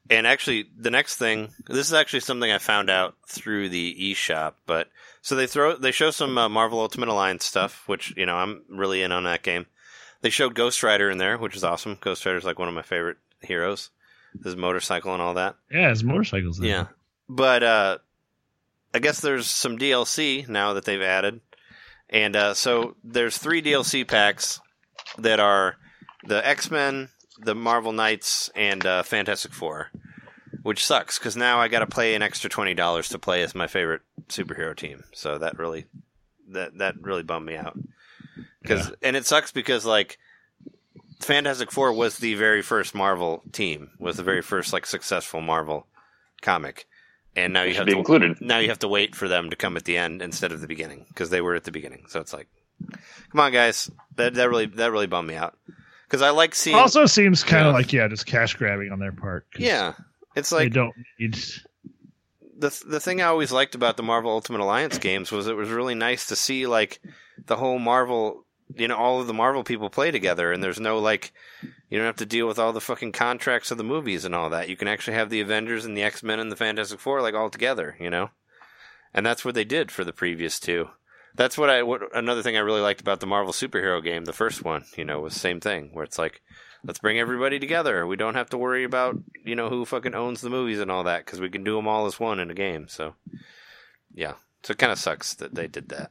And 0.09 0.25
actually, 0.25 0.69
the 0.77 0.89
next 0.89 1.17
thing 1.17 1.49
this 1.67 1.88
is 1.88 1.93
actually 1.93 2.21
something 2.21 2.49
I 2.49 2.57
found 2.57 2.89
out 2.89 3.15
through 3.27 3.67
the 3.67 3.93
eShop. 3.99 4.53
But 4.65 4.88
so 5.21 5.36
they 5.36 5.45
throw 5.45 5.75
they 5.75 5.91
show 5.91 6.11
some 6.11 6.38
uh, 6.38 6.47
Marvel 6.47 6.79
Ultimate 6.79 7.09
Alliance 7.09 7.43
stuff, 7.43 7.84
which 7.86 8.13
you 8.15 8.25
know 8.25 8.38
I'm 8.38 8.63
really 8.69 9.03
in 9.03 9.11
on 9.11 9.25
that 9.25 9.43
game. 9.43 9.65
They 10.21 10.29
showed 10.29 10.55
Ghost 10.55 10.84
Rider 10.84 11.09
in 11.09 11.17
there, 11.17 11.38
which 11.38 11.57
is 11.57 11.65
awesome. 11.65 11.97
Ghost 11.99 12.25
Rider 12.25 12.38
is 12.38 12.45
like 12.45 12.59
one 12.59 12.69
of 12.69 12.73
my 12.73 12.82
favorite 12.82 13.17
heroes. 13.41 13.89
His 14.41 14.55
motorcycle 14.55 15.11
and 15.11 15.21
all 15.21 15.34
that. 15.34 15.57
Yeah, 15.69 15.91
it's 15.91 16.01
motorcycles. 16.01 16.59
in 16.59 16.65
Yeah. 16.65 16.88
But 17.27 17.63
uh 17.63 17.97
I 18.94 19.00
guess 19.00 19.20
there's 19.20 19.48
some 19.48 19.78
DLC 19.78 20.48
now 20.48 20.74
that 20.74 20.86
they've 20.86 21.02
added. 21.02 21.42
And 22.10 22.36
uh 22.36 22.54
so 22.54 22.96
there's 23.04 23.38
three 23.38 23.62
DLC 23.62 24.08
packs 24.08 24.60
that 25.18 25.39
are 25.39 25.78
the 26.26 26.46
X-Men, 26.46 27.10
the 27.39 27.56
Marvel 27.56 27.92
Knights 27.94 28.50
and 28.56 28.86
uh 28.86 29.04
Fantastic 29.04 29.54
4. 29.54 29.89
Which 30.64 30.86
sucks 30.86 31.18
cuz 31.18 31.36
now 31.36 31.60
I 31.60 31.68
got 31.68 31.80
to 31.80 31.88
play 31.88 32.14
an 32.14 32.22
extra 32.22 32.50
$20 32.50 33.10
to 33.10 33.20
play 33.20 33.42
as 33.42 33.56
my 33.56 33.68
favorite 33.68 34.02
superhero 34.28 34.76
team. 34.76 35.04
So 35.14 35.38
that 35.38 35.58
really 35.58 35.86
that 36.50 36.78
that 36.78 37.02
really 37.02 37.24
bummed 37.24 37.46
me 37.46 37.56
out. 37.56 37.78
Cuz 38.66 38.92
and 39.02 39.16
it 39.16 39.26
sucks 39.26 39.52
because 39.52 39.86
like 39.86 40.20
Fantastic 41.22 41.72
Four 41.72 41.94
was 41.94 42.18
the 42.18 42.34
very 42.34 42.62
first 42.62 42.96
Marvel 42.96 43.44
team, 43.52 43.92
was 44.00 44.18
the 44.18 44.24
very 44.24 44.42
first 44.42 44.74
like 44.74 44.86
successful 44.86 45.39
Marvel 45.39 45.88
comic, 46.42 46.88
and 47.36 47.53
now 47.53 47.63
you 47.63 47.73
have 47.75 47.86
be 47.86 47.93
to 47.93 47.97
included. 47.97 48.41
now 48.41 48.57
you 48.59 48.69
have 48.69 48.79
to 48.79 48.88
wait 48.88 49.15
for 49.15 49.27
them 49.27 49.49
to 49.49 49.55
come 49.55 49.77
at 49.77 49.86
the 49.86 49.97
end 49.97 50.21
instead 50.21 50.51
of 50.51 50.61
the 50.61 50.67
beginning 50.67 51.05
because 51.09 51.29
they 51.29 51.41
were 51.41 51.55
at 51.55 51.63
the 51.63 51.71
beginning. 51.71 52.05
So 52.07 52.19
it's 52.19 52.34
like, 52.34 52.47
come 53.32 53.39
on, 53.39 53.51
guys, 53.51 53.89
that 54.15 54.34
that 54.36 54.49
really 54.49 54.65
that 54.65 54.91
really 54.91 55.07
bummed 55.07 55.27
me 55.27 55.36
out 55.36 55.57
because 56.05 56.21
I 56.21 56.32
like 56.32 56.55
seeing. 56.55 56.75
Also 56.75 57.05
seems 57.05 57.43
kind 57.43 57.67
of 57.67 57.73
like 57.73 57.93
yeah, 57.93 58.07
just 58.07 58.25
cash 58.25 58.55
grabbing 58.55 58.91
on 58.91 58.99
their 58.99 59.11
part. 59.13 59.45
yeah, 59.57 59.93
it's 60.36 60.49
they 60.49 60.65
like 60.65 60.73
don't 60.73 60.95
need. 61.19 61.38
the 62.57 62.84
the 62.88 62.99
thing 62.99 63.21
I 63.21 63.25
always 63.25 63.51
liked 63.51 63.75
about 63.75 63.97
the 63.97 64.03
Marvel 64.03 64.32
Ultimate 64.32 64.61
Alliance 64.61 64.97
games 64.97 65.32
was 65.32 65.47
it 65.47 65.55
was 65.55 65.69
really 65.69 65.95
nice 65.95 66.27
to 66.27 66.36
see 66.36 66.67
like 66.67 67.01
the 67.45 67.55
whole 67.55 67.79
Marvel, 67.79 68.45
you 68.76 68.88
know, 68.88 68.95
all 68.95 69.19
of 69.19 69.28
the 69.28 69.34
Marvel 69.34 69.63
people 69.63 69.89
play 69.89 70.11
together, 70.11 70.51
and 70.51 70.63
there's 70.63 70.80
no 70.80 70.99
like, 70.99 71.34
you 71.89 71.97
don't 71.97 72.05
have 72.05 72.15
to 72.17 72.26
deal 72.26 72.47
with 72.47 72.59
all 72.59 72.74
the 72.74 72.82
fucking 72.82 73.11
contracts 73.11 73.72
of 73.72 73.78
the 73.78 73.84
movies 73.84 74.26
and 74.26 74.34
all 74.34 74.49
that. 74.49 74.69
You 74.69 74.78
can 74.78 74.88
actually 74.88 75.15
have 75.15 75.30
the 75.30 75.41
Avengers 75.41 75.86
and 75.86 75.97
the 75.97 76.03
X 76.03 76.24
Men 76.24 76.39
and 76.39 76.51
the 76.51 76.55
Fantastic 76.55 76.99
Four 76.99 77.22
like 77.22 77.36
all 77.36 77.49
together, 77.49 77.95
you 77.99 78.09
know, 78.09 78.30
and 79.13 79.26
that's 79.26 79.45
what 79.45 79.55
they 79.55 79.65
did 79.65 79.91
for 79.91 80.03
the 80.03 80.13
previous 80.13 80.59
two. 80.59 80.89
That's 81.36 81.57
what 81.57 81.69
I 81.69 81.84
what 81.84 82.15
another 82.15 82.43
thing 82.43 82.57
I 82.57 82.61
really 82.61 82.82
liked 82.82 83.01
about 83.01 83.19
the 83.19 83.28
Marvel 83.28 83.53
superhero 83.53 84.03
game, 84.03 84.26
the 84.26 84.34
first 84.34 84.63
one, 84.63 84.86
you 84.97 85.05
know, 85.05 85.19
was 85.22 85.36
same 85.36 85.59
thing 85.59 85.89
where 85.93 86.03
it's 86.03 86.17
like. 86.17 86.41
Let's 86.84 86.97
bring 86.97 87.19
everybody 87.19 87.59
together. 87.59 88.07
We 88.07 88.15
don't 88.15 88.34
have 88.34 88.49
to 88.49 88.57
worry 88.57 88.84
about, 88.84 89.15
you 89.45 89.53
know, 89.53 89.69
who 89.69 89.86
fucking 89.86 90.15
owns 90.15 90.41
the 90.41 90.49
movies 90.49 90.80
and 90.80 90.89
all 90.89 91.03
that 91.03 91.24
because 91.24 91.39
we 91.39 91.47
can 91.47 91.63
do 91.63 91.76
them 91.76 91.88
all 91.88 92.07
as 92.07 92.19
one 92.19 92.39
in 92.39 92.49
a 92.49 92.55
game. 92.55 92.88
So, 92.88 93.13
yeah. 94.15 94.34
So 94.63 94.72
it 94.72 94.80
kind 94.80 94.91
of 94.91 94.97
sucks 94.97 95.36
that 95.36 95.53
they 95.53 95.67
did 95.67 95.89
that. 95.89 96.09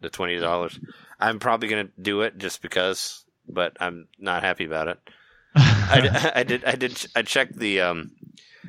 The 0.00 0.08
twenty 0.08 0.38
dollars. 0.38 0.80
I'm 1.20 1.38
probably 1.38 1.68
gonna 1.68 1.88
do 2.00 2.22
it 2.22 2.38
just 2.38 2.62
because, 2.62 3.24
but 3.48 3.76
I'm 3.80 4.08
not 4.18 4.42
happy 4.42 4.64
about 4.64 4.88
it. 4.88 4.98
I, 5.54 6.32
I 6.36 6.42
did. 6.42 6.64
I 6.64 6.74
did. 6.76 7.06
I 7.14 7.22
checked 7.22 7.58
the. 7.58 7.80
Um, 7.80 8.12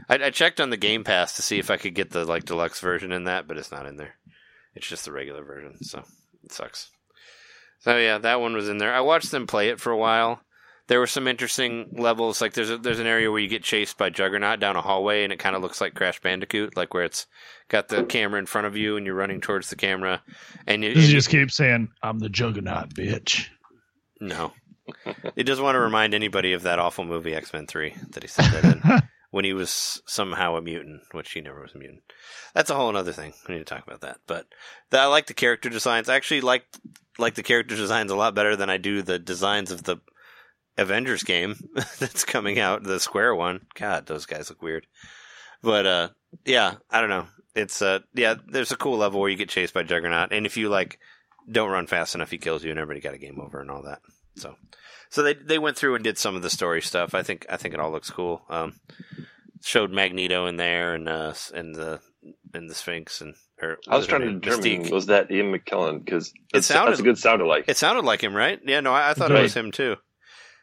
I, 0.10 0.16
I 0.16 0.30
checked 0.30 0.60
on 0.60 0.70
the 0.70 0.78
Game 0.78 1.04
Pass 1.04 1.36
to 1.36 1.42
see 1.42 1.60
if 1.60 1.70
I 1.70 1.78
could 1.78 1.96
get 1.96 2.12
the 2.12 2.26
like 2.26 2.46
deluxe 2.46 2.80
version 2.80 3.12
in 3.12 3.26
that, 3.26 3.48
but 3.48 3.58
it's 3.58 3.72
not 3.72 3.86
in 3.86 3.98
there. 3.98 4.16
It's 4.76 4.88
just 4.88 5.06
the 5.06 5.12
regular 5.12 5.44
version, 5.44 5.84
so 5.84 6.04
it 6.44 6.52
sucks. 6.52 6.92
So 7.80 7.98
yeah, 7.98 8.20
that 8.20 8.42
one 8.42 8.54
was 8.54 8.70
in 8.70 8.78
there. 8.78 8.94
I 8.94 9.02
watched 9.02 9.32
them 9.32 9.48
play 9.48 9.70
it 9.70 9.80
for 9.80 9.92
a 9.92 9.98
while. 9.98 10.42
There 10.88 11.00
were 11.00 11.08
some 11.08 11.28
interesting 11.28 11.90
levels. 11.98 12.42
Like 12.42 12.54
there's 12.54 12.70
a, 12.70 12.78
there's 12.78 13.00
an 13.00 13.08
area 13.08 13.32
where 13.32 13.40
you 13.40 13.48
get 13.48 13.64
chased 13.64 13.98
by 13.98 14.10
Juggernaut 14.10 14.60
down 14.60 14.76
a 14.76 14.82
hallway, 14.82 15.24
and 15.24 15.32
it 15.32 15.40
kind 15.40 15.56
of 15.56 15.62
looks 15.62 15.80
like 15.82 15.96
Crash 15.96 16.20
Bandicoot, 16.22 16.76
like 16.76 16.94
where 16.94 17.04
it's 17.04 17.28
got 17.70 17.88
the 17.88 18.04
camera 18.04 18.40
in 18.40 18.46
front 18.46 18.68
of 18.68 18.76
you 18.76 18.98
and 18.98 19.06
you're 19.06 19.16
running 19.16 19.42
towards 19.42 19.70
the 19.70 19.76
camera, 19.76 20.22
and 20.68 20.84
you, 20.84 20.94
just 20.94 21.30
keep 21.30 21.52
saying, 21.52 21.90
"I'm 22.04 22.20
the 22.20 22.30
Juggernaut, 22.30 22.94
bitch"? 22.94 23.48
no. 24.20 24.54
He 25.36 25.44
doesn't 25.44 25.64
want 25.64 25.76
to 25.76 25.80
remind 25.80 26.14
anybody 26.14 26.54
of 26.54 26.64
that 26.64 26.80
awful 26.80 27.06
movie 27.06 27.34
X 27.34 27.54
Men 27.54 27.66
Three 27.66 27.96
that 28.10 28.24
he 28.24 28.28
said 28.28 28.46
that 28.52 28.64
in 28.66 29.02
when 29.32 29.46
he 29.46 29.54
was 29.54 30.02
somehow 30.06 30.56
a 30.56 30.62
mutant, 30.62 31.02
which 31.12 31.32
he 31.32 31.42
never 31.42 31.62
was 31.62 31.74
a 31.74 31.78
mutant. 31.78 32.02
That's 32.54 32.70
a 32.70 32.76
whole 32.76 32.96
other 32.96 33.14
thing. 33.14 33.34
We 33.48 33.56
need 33.56 33.62
to 33.62 33.66
talk 33.66 33.88
about 33.88 34.02
that. 34.02 34.18
But 34.28 34.48
the, 34.90 35.00
I 35.00 35.06
like 35.06 35.28
the 35.28 35.34
character 35.34 35.70
designs. 35.70 36.10
I 36.10 36.16
actually 36.16 36.42
like 36.42 36.66
like 37.18 37.36
the 37.36 37.44
character 37.44 37.76
designs 37.76 38.12
a 38.12 38.16
lot 38.16 38.36
better 38.36 38.56
than 38.56 38.70
I 38.70 38.78
do 38.78 39.02
the 39.02 39.20
designs 39.20 39.72
of 39.72 39.84
the 39.84 39.98
Avengers 40.78 41.24
game 41.24 41.56
that's 42.00 42.24
coming 42.24 42.60
out, 42.60 42.84
the 42.84 43.00
Square 43.00 43.36
one. 43.36 43.62
God, 43.76 44.06
those 44.06 44.26
guys 44.26 44.50
look 44.50 44.62
weird. 44.62 44.88
But 45.62 45.86
uh, 45.86 46.10
yeah, 46.46 46.76
I 46.90 47.02
don't 47.02 47.10
know. 47.10 47.28
It's 47.56 47.82
uh, 47.82 48.00
yeah, 48.14 48.36
there's 48.48 48.72
a 48.72 48.78
cool 48.78 48.98
level 48.98 49.20
where 49.20 49.30
you 49.30 49.36
get 49.38 49.50
chased 49.50 49.74
by 49.74 49.84
Juggernaut, 49.84 50.32
and 50.32 50.46
if 50.46 50.58
you 50.58 50.70
like 50.70 51.00
don't 51.52 51.70
run 51.72 51.88
fast 51.88 52.16
enough, 52.16 52.32
he 52.32 52.38
kills 52.38 52.64
you, 52.64 52.72
and 52.72 52.80
everybody 52.80 53.02
got 53.02 53.14
a 53.14 53.18
game 53.20 53.40
over 53.40 53.60
and 53.60 53.70
all 53.70 53.84
that. 53.84 54.00
So, 54.38 54.56
so 55.10 55.22
they 55.24 55.34
they 55.34 55.60
went 55.60 55.78
through 55.78 55.96
and 55.96 56.04
did 56.04 56.18
some 56.18 56.36
of 56.36 56.42
the 56.42 56.50
story 56.50 56.82
stuff. 56.82 57.14
I 57.14 57.22
think 57.24 57.46
I 57.50 57.58
think 57.58 57.74
it 57.74 57.80
all 57.80 57.92
looks 57.92 58.10
cool. 58.10 58.42
Um, 58.50 58.80
showed 59.64 59.92
Magneto 59.92 60.48
in 60.48 60.56
there 60.58 60.96
and 60.96 61.08
uh 61.08 61.34
and 61.54 61.76
the 61.76 62.00
and 62.54 62.70
the 62.70 62.74
Sphinx 62.76 63.22
and 63.22 63.36
or 63.62 63.78
I 63.88 63.98
was 63.98 64.08
trying 64.08 64.22
to 64.22 64.28
name? 64.28 64.40
determine 64.40 64.64
Mystique. 64.86 64.92
was 64.92 65.06
that 65.08 65.30
Ian 65.30 65.54
McKellen 65.54 66.04
because 66.04 66.34
It 66.54 66.64
sounded- 66.64 66.92
that's 66.94 67.00
a 67.02 67.04
good 67.04 67.18
sound 67.20 67.42
alike. 67.42 67.66
It 67.68 67.78
sounded 67.78 68.06
like 68.06 68.22
him, 68.24 68.34
right? 68.36 68.60
Yeah, 68.66 68.80
no, 68.80 68.92
I, 68.94 69.12
I 69.12 69.14
thought 69.14 69.32
it 69.32 69.40
was 69.42 69.54
him 69.54 69.72
too. 69.72 69.98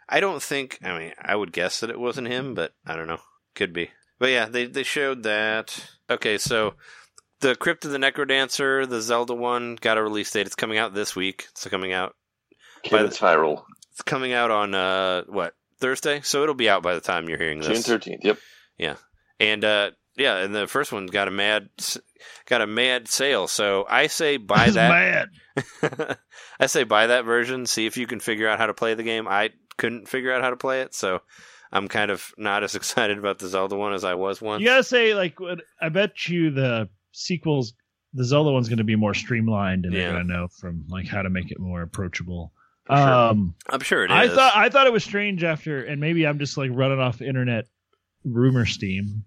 I 0.08 0.20
don't 0.20 0.42
think. 0.42 0.78
I 0.82 0.98
mean, 0.98 1.12
I 1.20 1.36
would 1.36 1.52
guess 1.52 1.80
that 1.80 1.90
it 1.90 2.00
wasn't 2.00 2.28
him, 2.28 2.54
but 2.54 2.72
I 2.86 2.96
don't 2.96 3.06
know. 3.08 3.20
Could 3.54 3.72
be. 3.72 3.90
But 4.18 4.30
yeah, 4.30 4.46
they 4.46 4.66
they 4.66 4.82
showed 4.82 5.22
that. 5.24 5.78
Okay, 6.10 6.38
so 6.38 6.74
the 7.40 7.54
Crypt 7.54 7.84
of 7.84 7.92
the 7.92 7.98
Necrodancer, 7.98 8.88
the 8.88 9.00
Zelda 9.00 9.34
one, 9.34 9.76
got 9.80 9.98
a 9.98 10.02
release 10.02 10.30
date. 10.30 10.46
It's 10.46 10.56
coming 10.56 10.78
out 10.78 10.94
this 10.94 11.14
week. 11.14 11.46
It's 11.50 11.66
coming 11.68 11.92
out. 11.92 12.14
by 12.90 13.02
the 13.02 13.08
viral. 13.08 13.62
It's 13.92 14.02
coming 14.02 14.32
out 14.32 14.50
on 14.50 14.74
uh 14.74 15.22
what 15.28 15.54
Thursday, 15.80 16.20
so 16.22 16.42
it'll 16.42 16.54
be 16.54 16.68
out 16.68 16.82
by 16.82 16.94
the 16.94 17.00
time 17.00 17.28
you're 17.28 17.38
hearing 17.38 17.58
this. 17.60 17.68
June 17.68 17.82
thirteenth. 17.82 18.24
Yep. 18.24 18.38
Yeah, 18.78 18.96
and 19.38 19.64
uh 19.64 19.90
yeah, 20.16 20.38
and 20.38 20.54
the 20.54 20.66
first 20.66 20.92
one 20.92 21.06
got 21.06 21.28
a 21.28 21.30
mad 21.30 21.68
got 22.46 22.60
a 22.60 22.66
mad 22.66 23.08
sale. 23.08 23.46
So 23.46 23.86
I 23.88 24.08
say 24.08 24.36
buy 24.36 24.64
He's 24.64 24.74
that. 24.74 25.28
mad. 25.84 26.18
I 26.60 26.66
say 26.66 26.82
buy 26.84 27.08
that 27.08 27.24
version. 27.24 27.66
See 27.66 27.86
if 27.86 27.96
you 27.96 28.06
can 28.06 28.18
figure 28.20 28.48
out 28.48 28.58
how 28.58 28.66
to 28.66 28.74
play 28.74 28.94
the 28.94 29.04
game. 29.04 29.28
I 29.28 29.50
couldn't 29.78 30.08
figure 30.08 30.32
out 30.32 30.42
how 30.42 30.50
to 30.50 30.56
play 30.56 30.82
it, 30.82 30.94
so 30.94 31.20
I'm 31.72 31.88
kind 31.88 32.10
of 32.10 32.32
not 32.36 32.62
as 32.62 32.74
excited 32.76 33.16
about 33.18 33.38
the 33.38 33.48
Zelda 33.48 33.76
one 33.76 33.94
as 33.94 34.04
I 34.04 34.14
was 34.14 34.42
once. 34.42 34.60
You 34.60 34.68
gotta 34.68 34.84
say, 34.84 35.14
like, 35.14 35.38
I 35.80 35.88
bet 35.88 36.28
you 36.28 36.50
the 36.50 36.88
sequels, 37.12 37.72
the 38.14 38.24
Zelda 38.24 38.50
one's 38.50 38.68
going 38.68 38.78
to 38.78 38.84
be 38.84 38.96
more 38.96 39.14
streamlined, 39.14 39.84
and 39.84 39.94
Yeah. 39.94 40.00
they're 40.04 40.12
going 40.12 40.26
to 40.28 40.32
know 40.32 40.48
from 40.60 40.84
like 40.88 41.06
how 41.06 41.22
to 41.22 41.30
make 41.30 41.50
it 41.50 41.58
more 41.58 41.82
approachable. 41.82 42.52
Sure. 42.88 42.96
Um, 42.96 43.54
I'm 43.68 43.80
sure 43.80 44.04
it 44.04 44.10
is. 44.10 44.16
I 44.16 44.34
thought 44.34 44.56
I 44.56 44.68
thought 44.70 44.86
it 44.86 44.92
was 44.92 45.04
strange 45.04 45.44
after, 45.44 45.84
and 45.84 46.00
maybe 46.00 46.26
I'm 46.26 46.38
just 46.38 46.56
like 46.56 46.70
running 46.72 47.00
off 47.00 47.20
internet 47.20 47.66
rumor 48.24 48.64
steam. 48.64 49.24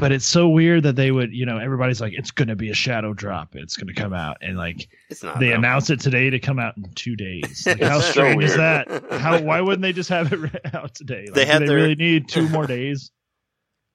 But 0.00 0.12
it's 0.12 0.26
so 0.26 0.48
weird 0.48 0.84
that 0.84 0.96
they 0.96 1.10
would, 1.10 1.32
you 1.32 1.44
know, 1.44 1.58
everybody's 1.58 2.00
like, 2.00 2.14
it's 2.14 2.30
going 2.30 2.48
to 2.48 2.56
be 2.56 2.70
a 2.70 2.74
shadow 2.74 3.12
drop. 3.12 3.54
It's 3.54 3.76
going 3.76 3.94
to 3.94 4.00
come 4.00 4.14
out, 4.14 4.38
and 4.40 4.56
like 4.56 4.88
it's 5.10 5.22
not. 5.22 5.38
they 5.38 5.48
though. 5.50 5.56
announced 5.56 5.90
it 5.90 6.00
today 6.00 6.30
to 6.30 6.38
come 6.38 6.58
out 6.58 6.76
in 6.78 6.84
two 6.94 7.16
days. 7.16 7.64
Like, 7.66 7.82
how 7.82 8.00
so 8.00 8.10
strange 8.10 8.42
is 8.44 8.56
that? 8.56 8.88
How? 9.12 9.40
Why 9.42 9.60
wouldn't 9.60 9.82
they 9.82 9.92
just 9.92 10.08
have 10.08 10.32
it 10.32 10.60
out 10.74 10.94
today? 10.94 11.26
Like, 11.26 11.34
They 11.34 11.44
had 11.44 11.62
they 11.62 11.66
their- 11.66 11.76
really 11.76 11.94
need 11.96 12.28
two 12.28 12.48
more 12.50 12.66
days. 12.66 13.10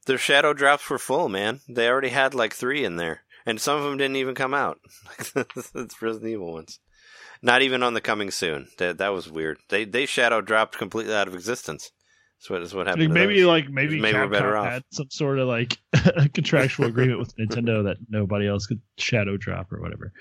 Their 0.06 0.20
shadow 0.20 0.54
drops 0.54 0.88
were 0.90 1.00
full, 1.00 1.28
man. 1.30 1.62
They 1.68 1.90
already 1.90 2.10
had 2.10 2.36
like 2.36 2.54
three 2.54 2.86
in 2.86 2.98
there, 2.98 3.22
and 3.46 3.60
some 3.60 3.78
of 3.80 3.84
them 3.86 3.98
didn't 3.98 4.18
even 4.18 4.36
come 4.36 4.54
out. 4.54 4.78
Like 5.36 5.48
it's 5.74 6.02
Resident 6.02 6.32
Evil 6.32 6.54
ones. 6.54 6.80
Not 7.42 7.64
even 7.64 7.82
on 7.84 7.96
the 7.96 8.02
coming 8.02 8.30
soon. 8.30 8.68
That 8.78 9.00
that 9.00 9.10
was 9.14 9.30
weird. 9.32 9.58
They 9.70 9.84
they 9.86 10.06
shadow 10.06 10.42
dropped 10.42 10.78
completely 10.78 11.16
out 11.16 11.28
of 11.28 11.34
existence. 11.34 11.90
That's 12.46 12.50
what 12.52 12.62
is 12.62 12.76
what 12.76 12.86
happened. 12.86 13.12
maybe 13.12 13.42
those. 13.42 13.48
like 13.48 13.70
maybe, 13.70 14.00
Maybe 14.00 14.16
we're 14.16 14.28
Capcom 14.28 14.32
better 14.32 14.56
off. 14.56 14.68
had 14.68 14.84
some 14.92 15.10
sort 15.10 15.40
of 15.40 15.48
like 15.48 15.80
contractual 16.36 16.86
agreement 16.86 17.18
with 17.18 17.36
Nintendo 17.38 17.84
that 17.86 17.98
nobody 18.08 18.48
else 18.48 18.68
could 18.68 18.82
shadow 19.00 19.36
drop 19.36 19.74
or 19.74 19.82
whatever. 19.82 20.14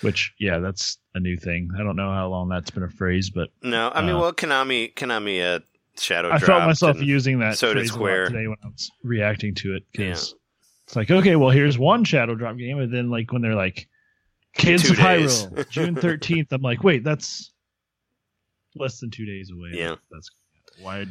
Which 0.00 0.32
yeah, 0.40 0.60
that's 0.60 0.96
a 1.14 1.20
new 1.20 1.36
thing. 1.36 1.68
I 1.78 1.82
don't 1.82 1.96
know 1.96 2.10
how 2.10 2.28
long 2.28 2.48
that's 2.48 2.70
been 2.70 2.84
a 2.84 2.88
phrase, 2.88 3.28
but 3.28 3.50
no. 3.62 3.90
I 3.92 4.00
mean, 4.00 4.14
uh, 4.14 4.20
well, 4.20 4.32
Konami 4.32 4.94
Konami 4.94 5.42
uh, 5.44 5.60
shadow. 5.98 6.30
I 6.30 6.38
felt 6.38 6.64
myself 6.64 7.02
using 7.02 7.40
that 7.40 7.58
so 7.58 7.74
did 7.74 7.80
phrase 7.80 7.90
a 7.90 7.92
lot 7.92 7.98
Square. 7.98 8.28
today 8.28 8.46
when 8.46 8.56
I 8.64 8.68
was 8.68 8.90
reacting 9.02 9.54
to 9.56 9.74
it 9.74 9.82
because 9.92 10.34
it's 10.84 10.96
like 10.96 11.10
okay, 11.10 11.36
well 11.36 11.50
here's 11.50 11.76
one 11.78 12.04
shadow 12.04 12.34
drop 12.34 12.56
game, 12.56 12.78
and 12.78 12.94
then 12.94 13.10
like 13.10 13.30
when 13.30 13.42
they're 13.42 13.54
like 13.54 13.88
Kids 14.54 14.84
Two 14.84 14.92
of 14.92 14.98
days. 15.00 15.44
Hyrule, 15.46 15.68
June 15.70 15.94
thirteenth, 15.96 16.50
I'm 16.50 16.62
like, 16.62 16.82
wait, 16.82 17.04
that's 17.04 17.52
less 18.74 19.00
than 19.00 19.10
two 19.10 19.26
days 19.26 19.50
away. 19.50 19.72
Yeah. 19.74 19.96
that's 20.10 20.30
Why? 20.80 21.04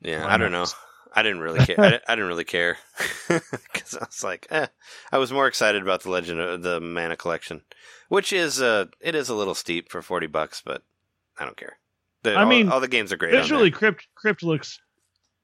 Yeah, 0.00 0.26
I 0.26 0.36
don't 0.36 0.52
know. 0.52 0.66
I 1.14 1.22
didn't 1.22 1.40
really 1.40 1.64
care. 1.64 1.80
I, 1.80 1.90
di- 1.90 2.00
I 2.06 2.14
didn't 2.14 2.28
really 2.28 2.44
care 2.44 2.76
because 3.28 3.96
I 3.96 4.04
was 4.06 4.22
like, 4.22 4.46
eh. 4.50 4.66
I 5.10 5.18
was 5.18 5.32
more 5.32 5.46
excited 5.46 5.82
about 5.82 6.02
the 6.02 6.10
Legend 6.10 6.38
of 6.40 6.62
the 6.62 6.80
Mana 6.80 7.16
Collection, 7.16 7.62
which 8.08 8.32
is 8.32 8.60
uh, 8.60 8.86
it 9.00 9.14
is 9.14 9.28
a 9.28 9.34
little 9.34 9.54
steep 9.54 9.90
for 9.90 10.02
forty 10.02 10.26
bucks, 10.26 10.62
but 10.64 10.82
I 11.38 11.44
don't 11.44 11.56
care. 11.56 11.78
The, 12.22 12.34
I 12.34 12.42
all- 12.42 12.48
mean, 12.48 12.68
all, 12.68 12.80
the 12.80 12.88
games 12.88 13.12
are 13.12 13.16
great. 13.16 13.32
Visually, 13.32 13.70
Crypt 13.70 14.06
Crypt 14.14 14.42
looks 14.42 14.78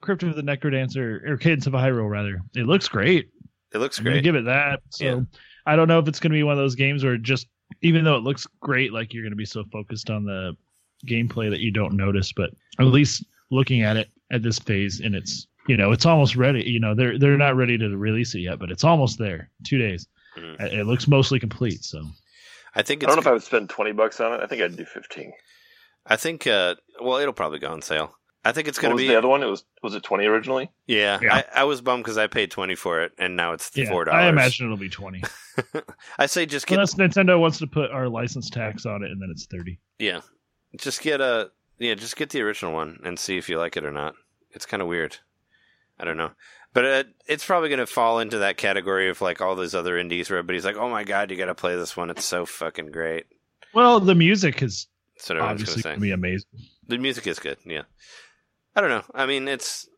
Crypt 0.03 0.23
of 0.23 0.37
the 0.37 0.43
Necrodancer 0.43 1.27
or 1.29 1.37
Cadence 1.39 1.67
of 1.67 1.73
Hyrule 1.73 2.11
rather. 2.11 2.41
It 2.55 2.67
looks 2.67 2.87
great. 2.89 3.31
It 3.73 3.79
looks 3.79 3.99
great. 3.99 4.23
give 4.23 4.37
it 4.37 4.45
that. 4.45 4.81
So 4.91 5.05
Yeah. 5.05 5.21
I 5.67 5.77
don't 5.77 5.89
know 5.89 5.99
if 5.99 6.07
it's 6.07 6.21
gonna 6.21 6.35
be 6.35 6.43
one 6.43 6.53
of 6.53 6.59
those 6.59 6.75
games 6.75 7.03
where 7.05 7.17
just 7.17 7.49
even 7.83 8.05
though 8.05 8.17
it 8.17 8.23
looks 8.23 8.47
great, 8.61 8.93
like 8.93 9.13
you're 9.15 9.25
gonna 9.25 9.35
be 9.35 9.47
so 9.47 9.65
focused 9.73 10.11
on 10.11 10.25
the 10.25 10.55
gameplay 11.07 11.51
that 11.51 11.61
you 11.61 11.71
don't 11.73 11.95
notice. 11.97 12.33
But 12.33 12.51
at 12.79 12.87
least 12.87 13.25
looking 13.51 13.83
at 13.83 13.97
it 13.97 14.09
at 14.33 14.43
this 14.43 14.59
phase, 14.59 15.01
and 15.01 15.15
it's 15.15 15.47
you 15.69 15.77
know 15.77 15.93
it's 15.93 16.07
almost 16.07 16.37
ready. 16.37 16.63
You 16.65 16.81
know 16.81 16.95
they're 16.95 17.19
they're 17.19 17.39
not 17.39 17.57
ready 17.57 17.79
to 17.79 17.97
release 17.97 18.35
it 18.35 18.41
yet, 18.41 18.59
but 18.59 18.71
it's 18.71 18.85
almost 18.85 19.19
there. 19.19 19.51
Two 19.65 19.79
days. 19.79 20.07
Mhm. 20.37 20.61
It 20.61 20.73
it 20.81 20.85
looks 20.87 21.07
mostly 21.09 21.39
complete. 21.41 21.85
So 21.85 22.03
I 22.75 22.83
think 22.83 23.03
I 23.03 23.07
don't 23.07 23.17
know 23.17 23.21
if 23.21 23.27
I 23.27 23.33
would 23.33 23.43
spend 23.43 23.71
twenty 23.71 23.93
bucks 23.93 24.21
on 24.21 24.33
it. 24.35 24.41
I 24.43 24.47
think 24.47 24.63
I'd 24.63 24.77
do 24.77 24.85
fifteen. 24.85 25.33
I 26.07 26.17
think. 26.17 26.47
Uh, 26.47 26.75
well, 27.01 27.19
it'll 27.19 27.33
probably 27.33 27.59
go 27.59 27.71
on 27.71 27.83
sale. 27.83 28.15
I 28.47 28.53
think 28.53 28.69
it's 28.69 28.79
going 28.79 28.91
to 28.91 28.95
was 28.97 29.03
be. 29.03 29.09
the 29.09 29.17
other 29.17 29.29
one? 29.29 29.43
It 29.43 29.47
was 29.47 29.65
was 29.83 29.95
it 29.95 30.03
twenty 30.03 30.27
originally? 30.27 30.71
Yeah, 30.87 31.19
Yeah. 31.23 31.35
I, 31.55 31.63
I 31.63 31.65
was 31.65 31.81
bummed 31.81 32.05
because 32.05 32.19
I 32.19 32.27
paid 32.27 32.51
twenty 32.51 32.75
for 32.75 33.01
it, 33.03 33.13
and 33.17 33.37
now 33.37 33.53
it's 33.55 33.71
yeah, 33.75 33.89
four 33.89 34.05
dollars. 34.05 34.21
I 34.23 34.29
imagine 34.29 34.67
it'll 34.67 34.77
be 34.77 34.91
twenty. 34.91 35.23
I 36.19 36.27
say 36.27 36.45
just 36.45 36.67
get 36.67 36.75
Unless 36.75 36.97
Nintendo 36.97 37.41
wants 37.41 37.57
to 37.61 37.67
put 37.67 37.91
our 37.91 38.07
license 38.09 38.51
tax 38.51 38.85
on 38.85 39.03
it, 39.03 39.11
and 39.11 39.23
then 39.23 39.31
it's 39.31 39.47
thirty. 39.47 39.79
yeah, 39.99 40.21
just 40.77 41.01
get 41.01 41.23
a 41.23 41.51
yeah, 41.79 41.95
just 41.95 42.17
get 42.17 42.31
the 42.31 42.43
original 42.43 42.73
one 42.73 43.01
and 43.05 43.19
see 43.19 43.37
if 43.37 43.49
you 43.49 43.59
like 43.59 43.77
it 43.77 43.85
or 43.85 43.93
not. 43.93 44.15
It's 44.53 44.67
kind 44.67 44.83
of 44.83 44.89
weird. 44.89 45.19
I 45.99 46.05
don't 46.05 46.17
know, 46.17 46.33
but 46.73 46.85
it, 46.85 47.07
it's 47.27 47.47
probably 47.47 47.69
going 47.69 47.79
to 47.79 47.87
fall 47.87 48.19
into 48.19 48.39
that 48.39 48.57
category 48.57 49.09
of 49.09 49.21
like 49.21 49.41
all 49.41 49.55
those 49.55 49.75
other 49.75 49.97
indies 49.97 50.29
where 50.29 50.39
everybody's 50.39 50.65
like, 50.65 50.77
"Oh 50.77 50.89
my 50.89 51.05
god, 51.05 51.31
you 51.31 51.37
got 51.37 51.47
to 51.47 51.55
play 51.55 51.77
this 51.77 51.97
one! 51.97 52.11
It's 52.11 52.25
so 52.25 52.47
fucking 52.47 52.91
great." 52.91 53.27
Well, 53.73 54.01
the 54.01 54.15
music 54.15 54.63
is 54.63 54.89
That's 55.17 55.31
what 55.31 55.41
obviously 55.41 55.83
going 55.83 55.97
to 55.97 56.01
be 56.01 56.11
amazing. 56.11 56.49
The 56.87 56.99
music 56.99 57.27
is 57.27 57.39
good. 57.39 57.59
Yeah, 57.65 57.83
I 58.75 58.81
don't 58.81 58.91
know. 58.91 59.05
I 59.15 59.27
mean, 59.27 59.47
it's 59.47 59.89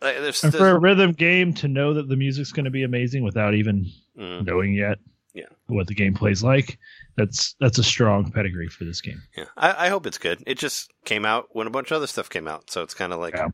like, 0.00 0.18
there's, 0.18 0.42
And 0.42 0.52
there's 0.52 0.60
for 0.60 0.70
a 0.70 0.78
rhythm 0.78 1.12
game 1.12 1.52
to 1.54 1.68
know 1.68 1.94
that 1.94 2.08
the 2.08 2.16
music's 2.16 2.52
going 2.52 2.64
to 2.64 2.70
be 2.70 2.84
amazing 2.84 3.22
without 3.22 3.54
even 3.54 3.90
mm, 4.18 4.46
knowing 4.46 4.74
yet 4.74 4.98
Yeah. 5.40 5.46
what 5.66 5.86
the 5.86 5.94
gameplay's 5.94 6.42
like, 6.44 6.78
that's 7.16 7.54
that's 7.60 7.78
a 7.78 7.82
strong 7.84 8.30
pedigree 8.30 8.68
for 8.68 8.84
this 8.84 9.00
game. 9.00 9.20
yeah. 9.36 9.44
I, 9.56 9.86
I 9.86 9.88
hope 9.88 10.06
it's 10.06 10.18
good. 10.18 10.42
It 10.46 10.58
just 10.58 10.90
came 11.04 11.24
out 11.24 11.48
when 11.52 11.66
a 11.66 11.70
bunch 11.70 11.90
of 11.90 11.96
other 11.96 12.06
stuff 12.06 12.28
came 12.30 12.46
out, 12.48 12.70
so 12.70 12.82
it's 12.82 12.94
kind 12.94 13.12
of 13.12 13.20
like 13.20 13.34
Yeah. 13.34 13.48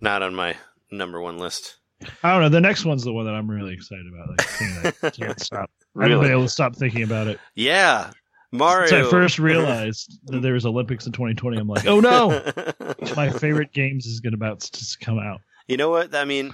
not 0.00 0.22
on 0.22 0.34
my 0.34 0.56
number 0.90 1.20
one 1.20 1.38
list. 1.38 1.76
I 2.22 2.32
don't 2.32 2.42
know. 2.42 2.48
The 2.48 2.60
next 2.62 2.84
one's 2.84 3.04
the 3.04 3.12
one 3.12 3.26
that 3.26 3.34
I'm 3.34 3.50
really 3.50 3.74
excited 3.74 4.06
about. 4.06 4.30
Like, 4.30 5.04
I 5.04 5.10
can't 5.10 5.40
stop. 5.40 5.70
I 5.98 6.02
haven't 6.04 6.18
been 6.18 6.20
Really? 6.20 6.30
able 6.32 6.42
to 6.44 6.48
stop 6.48 6.74
thinking 6.76 7.02
about 7.02 7.26
it. 7.26 7.38
Yeah, 7.54 8.10
Mario. 8.52 8.86
Since 8.88 9.06
I 9.06 9.10
first 9.10 9.38
realized 9.50 10.18
that 10.26 10.40
there 10.40 10.54
was 10.54 10.64
Olympics 10.64 11.04
in 11.06 11.12
2020, 11.12 11.58
I'm 11.58 11.68
like, 11.68 11.86
oh 11.86 12.00
no, 12.00 12.42
my 13.16 13.28
favorite 13.30 13.72
games 13.72 14.06
is 14.06 14.20
going 14.20 14.32
to 14.32 14.36
about 14.36 14.60
to 14.60 14.96
come 15.04 15.18
out. 15.18 15.40
You 15.68 15.76
know 15.76 15.90
what? 15.90 16.14
I 16.14 16.24
mean, 16.24 16.52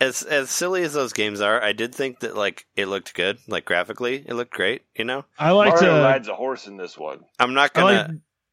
as 0.00 0.22
as 0.22 0.50
silly 0.50 0.82
as 0.82 0.94
those 0.94 1.12
games 1.12 1.40
are, 1.40 1.62
I 1.62 1.72
did 1.72 1.94
think 1.94 2.20
that 2.20 2.36
like 2.36 2.66
it 2.74 2.86
looked 2.86 3.14
good, 3.14 3.38
like 3.46 3.64
graphically, 3.64 4.24
it 4.26 4.34
looked 4.34 4.52
great. 4.52 4.82
You 4.96 5.04
know, 5.04 5.24
I 5.38 5.50
like 5.50 5.74
Mario 5.74 5.96
to. 5.96 6.02
rides 6.02 6.28
a 6.28 6.34
horse 6.34 6.66
in 6.66 6.76
this 6.76 6.96
one. 6.96 7.20
I'm 7.38 7.54
not 7.54 7.74
gonna. 7.74 7.86
like 7.86 8.10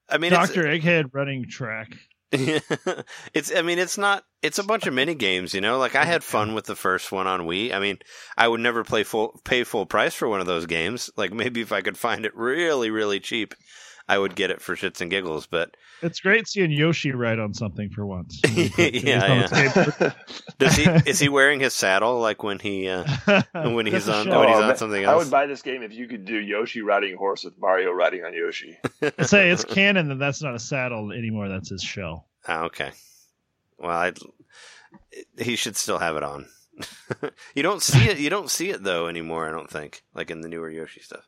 I 0.10 0.18
mean, 0.18 0.32
Doctor 0.32 0.64
Egghead 0.64 1.14
running 1.14 1.48
track. 1.50 1.98
it's, 2.32 2.66
it's. 3.34 3.56
I 3.56 3.62
mean, 3.62 3.80
it's 3.80 3.98
not. 3.98 4.24
It's 4.42 4.60
a 4.60 4.64
bunch 4.64 4.86
of 4.86 4.94
mini 4.94 5.16
games. 5.16 5.54
You 5.54 5.62
know, 5.62 5.78
like 5.78 5.96
I 5.96 6.04
had 6.04 6.24
fun 6.24 6.54
with 6.54 6.66
the 6.66 6.76
first 6.76 7.12
one 7.12 7.28
on 7.28 7.42
Wii. 7.42 7.74
I 7.74 7.80
mean, 7.80 8.00
I 8.38 8.48
would 8.48 8.60
never 8.60 8.84
play 8.84 9.04
full 9.04 9.40
pay 9.46 9.64
full 9.64 9.86
price 9.86 10.14
for 10.14 10.28
one 10.28 10.42
of 10.42 10.48
those 10.48 10.66
games. 10.66 11.10
Like 11.16 11.32
maybe 11.32 11.62
if 11.62 11.72
I 11.72 11.82
could 11.82 11.98
find 11.98 12.26
it 12.26 12.36
really, 12.36 12.90
really 12.90 13.22
cheap, 13.22 13.54
I 14.10 14.18
would 14.18 14.36
get 14.36 14.52
it 14.52 14.62
for 14.62 14.76
shits 14.76 15.02
and 15.02 15.12
giggles. 15.12 15.48
But 15.48 15.76
It's 16.02 16.20
great 16.22 16.48
seeing 16.48 16.72
Yoshi 16.72 17.12
ride 17.12 17.40
on 17.40 17.54
something 17.54 17.90
for 17.90 18.06
once. 18.06 18.42
Yeah, 18.48 19.48
yeah. 19.50 20.14
does 20.60 20.76
he? 20.76 20.84
is 21.10 21.20
he 21.20 21.30
wearing 21.30 21.60
his 21.60 21.74
saddle 21.74 22.20
like 22.20 22.42
when 22.44 22.60
he? 22.60 22.88
Uh, 22.88 23.04
when 23.54 23.86
he's 23.86 24.08
on 24.08 24.30
when 24.30 24.48
he's 24.48 24.58
Oh, 24.58 24.62
on 24.62 24.68
man, 24.68 24.78
something 24.78 25.06
I 25.06 25.16
would 25.16 25.30
buy 25.32 25.46
this 25.46 25.62
game 25.62 25.82
if 25.84 25.94
you 25.94 26.08
could 26.08 26.26
do 26.26 26.36
Yoshi 26.38 26.82
riding 26.82 27.18
horse 27.18 27.44
with 27.44 27.60
Mario 27.60 27.92
riding 27.92 28.24
on 28.24 28.34
Yoshi. 28.34 28.78
Say 29.24 29.50
it's 29.50 29.66
canon 29.66 30.08
that 30.10 30.20
that's 30.20 30.42
not 30.42 30.56
a 30.56 30.60
saddle 30.60 31.12
anymore. 31.12 31.50
That's 31.50 31.70
his 31.70 31.82
shell. 31.82 32.28
Oh, 32.48 32.66
okay. 32.66 32.92
Well, 33.78 33.92
I 33.92 34.14
he 35.38 35.56
should 35.56 35.76
still 35.76 36.00
have 36.00 36.16
it 36.18 36.24
on. 36.24 36.48
you 37.56 37.64
don't 37.64 37.82
see 37.82 38.08
it. 38.08 38.20
You 38.20 38.30
don't 38.30 38.50
see 38.50 38.70
it 38.70 38.84
though 38.84 39.08
anymore. 39.08 39.48
I 39.48 39.52
don't 39.52 39.70
think, 39.70 40.04
like 40.14 40.32
in 40.32 40.42
the 40.42 40.48
newer 40.48 40.70
Yoshi 40.70 41.02
stuff. 41.02 41.28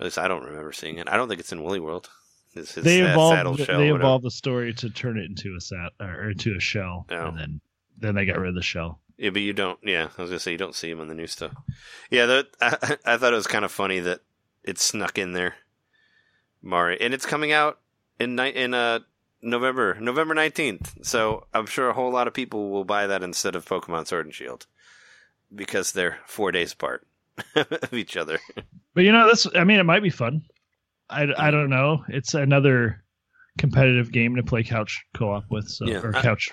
At 0.00 0.04
least 0.04 0.18
I 0.18 0.28
don't 0.28 0.44
remember 0.44 0.72
seeing 0.72 0.98
it. 0.98 1.08
I 1.08 1.16
don't 1.16 1.28
think 1.28 1.40
it's 1.40 1.52
in 1.52 1.62
Woolly 1.62 1.80
World. 1.80 2.08
His, 2.54 2.72
his 2.72 2.84
they 2.84 3.00
evolved. 3.00 3.36
saddle 3.36 3.56
shell, 3.56 3.78
they 3.78 3.90
evolved 3.92 4.24
the 4.24 4.30
story 4.30 4.72
to 4.74 4.90
turn 4.90 5.18
it 5.18 5.24
into 5.26 5.54
a 5.56 5.60
sat 5.60 5.92
or 6.00 6.30
into 6.30 6.54
a 6.56 6.60
shell, 6.60 7.06
Oh. 7.10 7.26
and 7.26 7.38
then 7.38 7.60
then 7.98 8.14
they 8.14 8.24
got 8.24 8.38
rid 8.38 8.48
of 8.50 8.54
the 8.54 8.62
shell. 8.62 9.00
Yeah, 9.16 9.30
but 9.30 9.42
you 9.42 9.52
don't. 9.52 9.78
Yeah, 9.82 10.08
I 10.16 10.22
was 10.22 10.30
gonna 10.30 10.38
say 10.38 10.52
you 10.52 10.58
don't 10.58 10.74
see 10.74 10.88
him 10.90 11.00
in 11.00 11.08
the 11.08 11.14
new 11.14 11.26
stuff. 11.26 11.52
Yeah, 12.10 12.26
that 12.26 12.46
I, 12.60 12.96
I 13.14 13.16
thought 13.16 13.32
it 13.32 13.36
was 13.36 13.46
kind 13.48 13.64
of 13.64 13.72
funny 13.72 13.98
that 14.00 14.20
it 14.64 14.78
snuck 14.78 15.18
in 15.18 15.32
there, 15.32 15.56
Mario, 16.62 16.98
and 17.00 17.12
it's 17.12 17.26
coming 17.26 17.52
out 17.52 17.80
in 18.20 18.36
ni- 18.36 18.50
in 18.54 18.74
uh 18.74 19.00
November 19.42 19.96
November 20.00 20.34
nineteenth. 20.34 21.04
So 21.04 21.46
I'm 21.52 21.66
sure 21.66 21.88
a 21.90 21.94
whole 21.94 22.12
lot 22.12 22.28
of 22.28 22.34
people 22.34 22.70
will 22.70 22.84
buy 22.84 23.06
that 23.08 23.22
instead 23.24 23.56
of 23.56 23.64
Pokemon 23.66 24.06
Sword 24.06 24.26
and 24.26 24.34
Shield 24.34 24.66
because 25.54 25.90
they're 25.92 26.18
four 26.26 26.52
days 26.52 26.72
apart 26.72 27.06
of 27.56 27.92
each 27.94 28.16
other. 28.16 28.38
But 28.94 29.04
you 29.04 29.12
know, 29.12 29.28
this. 29.28 29.46
I 29.54 29.64
mean, 29.64 29.78
it 29.80 29.84
might 29.84 30.02
be 30.02 30.10
fun. 30.10 30.42
I, 31.10 31.26
I 31.36 31.50
don't 31.50 31.70
know. 31.70 32.04
It's 32.08 32.34
another 32.34 33.02
competitive 33.58 34.12
game 34.12 34.36
to 34.36 34.42
play 34.42 34.62
couch 34.62 35.04
co-op 35.16 35.44
with. 35.50 35.68
So 35.68 35.86
Yeah, 35.86 36.00
or 36.00 36.14
I- 36.16 36.22
couch, 36.22 36.48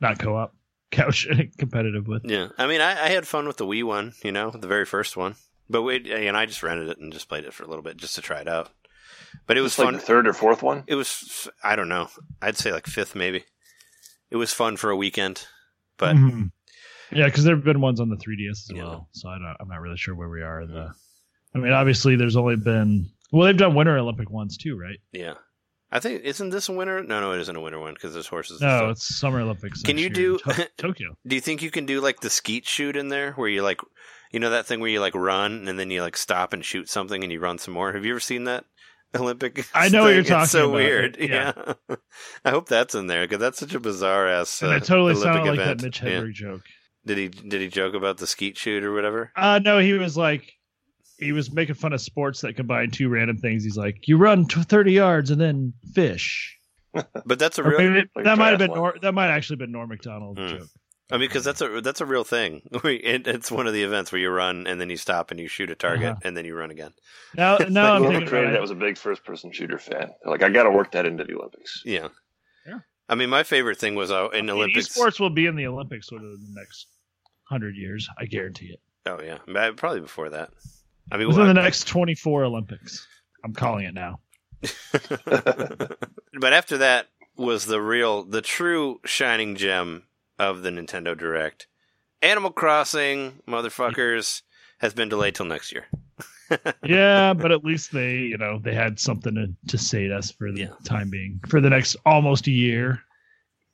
not 0.00 0.18
co-op, 0.18 0.54
couch 0.90 1.26
competitive 1.58 2.06
with. 2.06 2.22
Yeah, 2.24 2.48
I 2.58 2.66
mean, 2.66 2.80
I, 2.80 2.90
I 3.04 3.08
had 3.08 3.26
fun 3.26 3.46
with 3.46 3.56
the 3.56 3.66
Wii 3.66 3.84
one, 3.84 4.12
you 4.22 4.32
know, 4.32 4.50
the 4.50 4.68
very 4.68 4.84
first 4.84 5.16
one. 5.16 5.36
But 5.70 5.82
wait, 5.82 6.06
and 6.06 6.36
I 6.36 6.44
just 6.46 6.62
rented 6.62 6.88
it 6.90 6.98
and 6.98 7.12
just 7.12 7.28
played 7.28 7.44
it 7.44 7.54
for 7.54 7.62
a 7.64 7.66
little 7.66 7.82
bit 7.82 7.96
just 7.96 8.14
to 8.16 8.20
try 8.20 8.40
it 8.40 8.48
out. 8.48 8.68
But 9.46 9.56
it 9.56 9.62
was 9.62 9.72
It's 9.72 9.78
like 9.78 9.86
fun. 9.86 9.94
the 9.94 10.00
third 10.00 10.26
or 10.28 10.32
fourth 10.34 10.62
one. 10.62 10.84
it 10.86 10.94
was 10.94 11.48
I 11.62 11.74
don't 11.74 11.88
know. 11.88 12.08
I'd 12.42 12.56
say 12.58 12.70
like 12.72 12.86
fifth 12.86 13.14
maybe. 13.14 13.44
It 14.30 14.36
was 14.36 14.52
fun 14.52 14.76
for 14.76 14.90
a 14.90 14.96
weekend, 14.96 15.46
but 15.96 16.14
Mhm. 16.16 16.50
Yeah, 17.14 17.26
because 17.26 17.44
there 17.44 17.54
have 17.54 17.64
been 17.64 17.80
ones 17.80 18.00
on 18.00 18.08
the 18.10 18.16
3ds 18.16 18.50
as 18.50 18.70
Yeah. 18.74 18.82
well. 18.84 19.08
So 19.12 19.28
I 19.28 19.38
don't, 19.38 19.56
I'm 19.60 19.68
not 19.68 19.80
really 19.80 19.96
sure 19.96 20.14
where 20.14 20.28
we 20.28 20.42
are. 20.42 20.62
In 20.62 20.70
the, 20.72 20.90
I 21.54 21.58
mean, 21.58 21.72
obviously, 21.72 22.16
there's 22.16 22.36
only 22.36 22.56
been 22.56 23.10
well, 23.32 23.46
they've 23.46 23.56
done 23.56 23.74
Winter 23.74 23.96
Olympic 23.98 24.30
ones 24.30 24.56
too, 24.56 24.76
right? 24.78 24.98
yeah. 25.12 25.34
I 25.92 26.00
think 26.00 26.22
isn't 26.24 26.50
this 26.50 26.68
a 26.68 26.72
winter? 26.72 27.04
No, 27.04 27.20
no, 27.20 27.32
it 27.34 27.40
isn't 27.42 27.54
a 27.54 27.60
winter 27.60 27.78
one 27.78 27.94
because 27.94 28.14
there's 28.14 28.26
horses. 28.26 28.60
and 28.60 28.68
No, 28.68 28.90
it's 28.90 29.16
Summer 29.16 29.40
Olympics. 29.40 29.80
Can 29.82 29.96
you 29.96 30.08
do- 30.10 30.38
To- 30.44 30.68
Tokyo? 30.76 31.16
Do 31.24 31.36
you 31.36 31.40
think 31.40 31.62
you 31.62 31.70
can 31.70 31.86
do 31.86 32.00
like 32.00 32.18
the 32.18 32.30
skeet 32.30 32.66
shoot 32.66 32.96
in 32.96 33.08
there, 33.10 33.32
where 33.34 33.48
you 33.48 33.62
like, 33.62 33.80
you 34.32 34.40
know, 34.40 34.50
that 34.50 34.66
thing 34.66 34.80
where 34.80 34.90
you 34.90 34.98
like 34.98 35.14
run 35.14 35.68
and 35.68 35.78
then 35.78 35.92
you 35.92 36.02
like 36.02 36.16
stop 36.16 36.52
and 36.52 36.64
shoot 36.64 36.88
something 36.88 37.22
and 37.22 37.30
you 37.32 37.38
run 37.38 37.58
some 37.58 37.74
more? 37.74 37.92
Have 37.92 38.04
you 38.04 38.10
ever 38.12 38.18
seen 38.18 38.44
that 38.44 38.64
Olympic? 39.14 39.64
I 39.72 39.88
know 39.88 40.02
what 40.02 40.14
you're 40.14 40.24
talking 40.24 40.42
It's 40.42 40.50
so 40.52 40.64
about. 40.64 40.74
weird. 40.74 41.16
Yeah. 41.20 41.52
Yeah, 41.88 41.96
I 42.44 42.50
hope 42.50 42.68
that's 42.68 42.96
in 42.96 43.06
there 43.06 43.22
because 43.24 43.38
that's 43.38 43.60
such 43.60 43.74
a 43.74 43.78
bizarre 43.80 44.26
ass. 44.26 44.62
And 44.62 44.72
uh, 44.72 44.76
it 44.76 44.84
totally 44.84 45.12
Olympic 45.12 45.22
sounded 45.32 45.50
like 45.50 45.60
event. 45.60 45.80
that 45.80 45.84
Mitch 45.86 46.02
Yeah. 46.02 46.08
Hedberg 46.08 46.32
joke. 46.32 46.62
Did 47.06 47.18
he 47.18 47.28
did 47.28 47.60
he 47.60 47.68
joke 47.68 47.94
about 47.94 48.18
the 48.18 48.26
skeet 48.26 48.56
shoot 48.56 48.82
or 48.84 48.92
whatever? 48.92 49.30
Uh 49.36 49.60
no, 49.62 49.78
he 49.78 49.92
was 49.94 50.16
like 50.16 50.52
he 51.18 51.32
was 51.32 51.52
making 51.52 51.74
fun 51.76 51.92
of 51.92 52.00
sports 52.00 52.40
that 52.40 52.56
combine 52.56 52.90
two 52.90 53.08
random 53.08 53.38
things. 53.38 53.62
He's 53.64 53.76
like, 53.76 54.08
you 54.08 54.16
run 54.16 54.46
to 54.48 54.62
30 54.64 54.92
yards 54.92 55.30
and 55.30 55.40
then 55.40 55.72
fish. 55.94 56.58
But 57.26 57.38
that's 57.38 57.58
a 57.58 57.62
real. 57.62 57.78
maybe 57.78 58.08
like 58.16 58.24
that 58.24 58.38
might 58.38 58.50
have 58.50 58.58
been. 58.58 58.72
Nor, 58.72 58.94
that 59.02 59.12
might 59.12 59.28
actually 59.28 59.56
been 59.56 59.72
Norm 59.72 59.88
Macdonald 59.88 60.38
Hmm. 60.38 60.48
joke. 60.48 60.68
I 61.10 61.18
mean, 61.18 61.28
because 61.28 61.44
that's 61.44 61.60
a 61.60 61.80
that's 61.82 62.00
a 62.00 62.06
real 62.06 62.24
thing. 62.24 62.62
It, 62.84 63.26
it's 63.26 63.50
one 63.52 63.66
of 63.66 63.74
the 63.74 63.82
events 63.82 64.10
where 64.10 64.20
you 64.20 64.30
run 64.30 64.66
and 64.66 64.80
then 64.80 64.88
you 64.90 64.96
stop 64.96 65.30
and 65.30 65.38
you 65.38 65.46
shoot 65.48 65.70
a 65.70 65.74
target 65.74 66.08
Uh-huh. 66.12 66.20
and 66.24 66.36
then 66.36 66.44
you 66.46 66.54
run 66.56 66.70
again. 66.70 66.92
Now, 67.36 67.58
now 67.68 67.98
like 67.98 68.02
I'm 68.02 68.08
thinking 68.10 68.28
created 68.28 68.54
that 68.54 68.60
was 68.62 68.70
a 68.70 68.74
big 68.76 68.96
first-person 68.96 69.52
shooter 69.52 69.78
fan. 69.78 70.10
Like, 70.24 70.42
I 70.42 70.48
got 70.48 70.62
to 70.62 70.70
work 70.70 70.92
that 70.92 71.04
into 71.04 71.24
the 71.24 71.34
Olympics. 71.34 71.82
Yeah. 71.84 72.08
Yeah. 72.66 72.78
I 73.08 73.16
mean, 73.16 73.28
my 73.28 73.42
favorite 73.42 73.76
thing 73.78 73.94
was 73.96 74.10
uh, 74.10 74.28
in 74.30 74.38
I 74.38 74.40
mean, 74.40 74.50
Olympics. 74.50 74.94
Sports 74.94 75.20
will 75.20 75.30
be 75.30 75.44
in 75.46 75.56
the 75.56 75.66
Olympics 75.66 76.10
within 76.10 76.30
the 76.30 76.60
next 76.60 76.86
hundred 77.44 77.76
years. 77.76 78.08
I 78.18 78.26
guarantee 78.26 78.66
it. 78.66 78.80
Oh 79.06 79.20
yeah, 79.22 79.38
probably 79.76 80.00
before 80.00 80.30
that. 80.30 80.50
I 81.12 81.16
mean, 81.18 81.28
Within 81.28 81.44
well, 81.44 81.54
the 81.54 81.60
next 81.60 81.86
24 81.86 82.44
Olympics. 82.44 83.06
I'm 83.44 83.52
calling 83.52 83.84
it 83.84 83.94
now. 83.94 84.20
but 85.24 86.52
after 86.52 86.78
that 86.78 87.08
was 87.36 87.66
the 87.66 87.80
real, 87.80 88.24
the 88.24 88.40
true 88.40 89.00
shining 89.04 89.56
gem 89.56 90.04
of 90.38 90.62
the 90.62 90.70
Nintendo 90.70 91.16
Direct. 91.16 91.66
Animal 92.22 92.50
Crossing, 92.52 93.40
motherfuckers, 93.46 94.42
has 94.78 94.94
been 94.94 95.10
delayed 95.10 95.34
till 95.34 95.44
next 95.46 95.72
year. 95.72 95.84
yeah, 96.84 97.34
but 97.34 97.52
at 97.52 97.64
least 97.64 97.92
they, 97.92 98.16
you 98.16 98.38
know, 98.38 98.58
they 98.58 98.74
had 98.74 98.98
something 98.98 99.34
to, 99.34 99.46
say 99.46 99.54
to 99.68 99.78
sate 99.78 100.10
us 100.12 100.30
for 100.30 100.50
the 100.50 100.62
Yeah. 100.62 100.68
time 100.84 101.10
being 101.10 101.40
for 101.48 101.60
the 101.60 101.70
next 101.70 101.96
almost 102.06 102.46
a 102.46 102.50
year. 102.50 103.02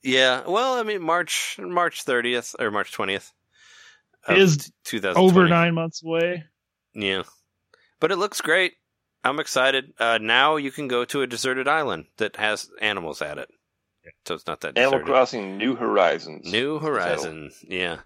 Yeah, 0.02 0.42
well, 0.48 0.74
I 0.74 0.82
mean, 0.82 1.02
March 1.02 1.56
March 1.60 2.02
thirtieth 2.02 2.56
or 2.58 2.70
March 2.70 2.90
twentieth 2.92 3.32
Is 4.28 4.70
two 4.84 5.00
thousand 5.00 5.22
Over 5.22 5.48
nine 5.48 5.74
months 5.74 6.02
away. 6.04 6.44
Yeah, 6.94 7.22
but 8.00 8.12
it 8.12 8.16
looks 8.16 8.40
great. 8.40 8.74
I'm 9.24 9.40
excited. 9.40 9.92
Uh, 9.98 10.18
now 10.20 10.56
you 10.56 10.70
can 10.70 10.88
go 10.88 11.04
to 11.06 11.22
a 11.22 11.26
deserted 11.26 11.68
island 11.68 12.06
that 12.18 12.36
has 12.36 12.68
animals 12.80 13.22
at 13.22 13.38
it, 13.38 13.48
so 14.26 14.34
it's 14.34 14.46
not 14.46 14.60
that 14.60 14.76
Animal 14.76 14.98
deserted. 14.98 15.06
Crossing 15.06 15.58
New 15.58 15.74
Horizons. 15.76 16.50
New 16.50 16.78
Horizon. 16.78 17.50
Yeah, 17.66 17.98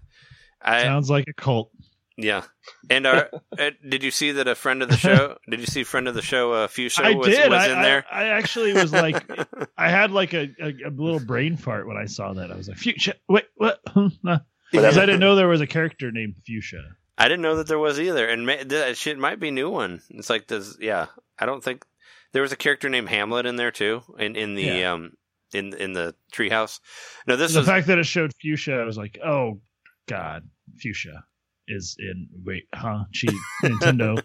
I 0.61 0.83
Sounds 0.83 1.09
like 1.09 1.25
a 1.27 1.33
cult. 1.33 1.71
yeah. 2.17 2.43
And 2.89 3.05
our, 3.05 3.29
uh, 3.59 3.71
did 3.87 4.03
you 4.03 4.11
see 4.11 4.31
that 4.33 4.47
a 4.47 4.55
friend 4.55 4.81
of 4.81 4.89
the 4.89 4.97
show? 4.97 5.37
did 5.49 5.59
you 5.59 5.65
see 5.65 5.83
friend 5.83 6.07
of 6.07 6.15
the 6.15 6.21
show 6.21 6.53
uh, 6.53 6.67
Fuchsia 6.67 7.03
I 7.03 7.13
was, 7.15 7.27
did. 7.27 7.49
was 7.49 7.61
I, 7.61 7.67
in 7.71 7.77
I- 7.79 7.83
there? 7.83 8.05
I, 8.11 8.23
actually 8.29 8.73
was 8.73 8.91
like, 8.93 9.21
I 9.77 9.89
had 9.89 10.11
like 10.11 10.33
a, 10.33 10.49
a, 10.61 10.73
a 10.87 10.89
little 10.91 11.19
brain 11.19 11.57
fart 11.57 11.87
when 11.87 11.97
I 11.97 12.05
saw 12.05 12.33
that. 12.33 12.51
I 12.51 12.55
was 12.55 12.67
like, 12.69 12.77
Fuchsia. 12.77 13.15
Wait, 13.27 13.45
what? 13.55 13.79
Because 14.71 14.97
I 14.97 15.05
didn't 15.05 15.19
know 15.21 15.35
there 15.35 15.47
was 15.47 15.61
a 15.61 15.67
character 15.67 16.11
named 16.11 16.35
Fuchsia. 16.45 16.95
I 17.17 17.27
didn't 17.29 17.43
know 17.43 17.55
that 17.57 17.67
there 17.67 17.79
was 17.79 17.99
either, 17.99 18.27
and 18.27 18.45
ma- 18.45 18.63
that 18.65 18.97
shit 18.97 19.17
might 19.17 19.39
be 19.39 19.51
new 19.51 19.69
one. 19.69 20.01
It's 20.09 20.29
like 20.29 20.47
does 20.47 20.77
yeah. 20.81 21.07
I 21.39 21.45
don't 21.45 21.63
think 21.63 21.85
there 22.33 22.41
was 22.41 22.51
a 22.51 22.57
character 22.57 22.89
named 22.89 23.07
Hamlet 23.09 23.45
in 23.45 23.55
there 23.55 23.71
too, 23.71 24.01
in 24.19 24.35
in 24.35 24.55
the 24.55 24.63
Yeah. 24.63 24.93
um 24.93 25.13
in 25.53 25.73
in 25.75 25.93
the 25.93 26.15
treehouse. 26.33 26.79
No, 27.27 27.35
this 27.37 27.53
the 27.53 27.59
was 27.59 27.67
fact 27.67 27.87
that 27.87 27.99
it 27.99 28.05
showed 28.05 28.31
Fuchsia, 28.41 28.81
I 28.81 28.83
was 28.83 28.97
like, 28.97 29.17
oh 29.23 29.61
god, 30.07 30.49
Fuchsia 30.81 31.23
is 31.67 31.95
in. 31.99 32.27
Wait, 32.43 32.67
huh? 32.73 33.05
She 33.11 33.27
Nintendo 33.63 34.21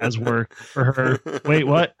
has 0.00 0.18
work 0.18 0.54
for 0.54 0.84
her. 0.84 1.20
Wait, 1.44 1.66
what? 1.66 1.94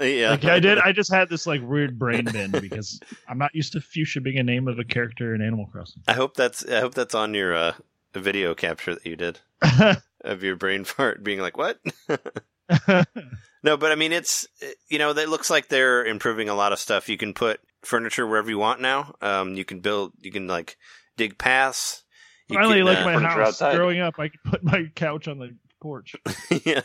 yeah, 0.00 0.30
Like 0.30 0.44
I 0.44 0.60
did. 0.60 0.78
I 0.78 0.92
just 0.92 1.12
had 1.12 1.28
this 1.28 1.46
like 1.46 1.60
weird 1.62 1.98
brain 1.98 2.24
bend 2.24 2.52
because 2.60 3.00
I'm 3.28 3.38
not 3.38 3.54
used 3.54 3.72
to 3.72 3.80
Fuchsia 3.80 4.20
being 4.20 4.38
a 4.38 4.42
name 4.42 4.68
of 4.68 4.78
a 4.78 4.84
character 4.84 5.34
in 5.34 5.42
Animal 5.42 5.66
Crossing. 5.66 6.02
I 6.08 6.12
hope 6.14 6.34
that's 6.34 6.64
I 6.66 6.80
hope 6.80 6.94
that's 6.94 7.14
on 7.14 7.34
your 7.34 7.54
uh, 7.54 7.72
video 8.14 8.54
capture 8.54 8.94
that 8.94 9.06
you 9.06 9.16
did 9.16 9.40
of 10.20 10.42
your 10.42 10.56
brain 10.56 10.84
fart 10.84 11.22
being 11.22 11.40
like 11.40 11.56
what. 11.56 11.78
No, 13.62 13.76
but 13.76 13.92
I 13.92 13.94
mean, 13.94 14.12
it's 14.12 14.46
you 14.88 14.98
know, 14.98 15.10
it 15.10 15.28
looks 15.28 15.50
like 15.50 15.68
they're 15.68 16.04
improving 16.04 16.48
a 16.48 16.54
lot 16.54 16.72
of 16.72 16.78
stuff. 16.78 17.08
You 17.08 17.18
can 17.18 17.34
put 17.34 17.60
furniture 17.82 18.26
wherever 18.26 18.48
you 18.48 18.58
want 18.58 18.80
now. 18.80 19.14
Um, 19.20 19.54
you 19.54 19.64
can 19.64 19.80
build, 19.80 20.12
you 20.20 20.32
can 20.32 20.46
like 20.46 20.76
dig 21.16 21.36
paths. 21.36 22.02
You 22.50 22.56
Finally, 22.56 22.78
can, 22.78 22.84
like 22.86 22.98
uh, 22.98 23.04
my 23.04 23.28
house. 23.28 23.48
outside. 23.48 23.76
Growing 23.76 24.00
up, 24.00 24.18
I 24.18 24.28
could 24.28 24.42
put 24.44 24.64
my 24.64 24.90
couch 24.94 25.28
on 25.28 25.38
the 25.38 25.54
porch. 25.80 26.16
yeah, 26.64 26.82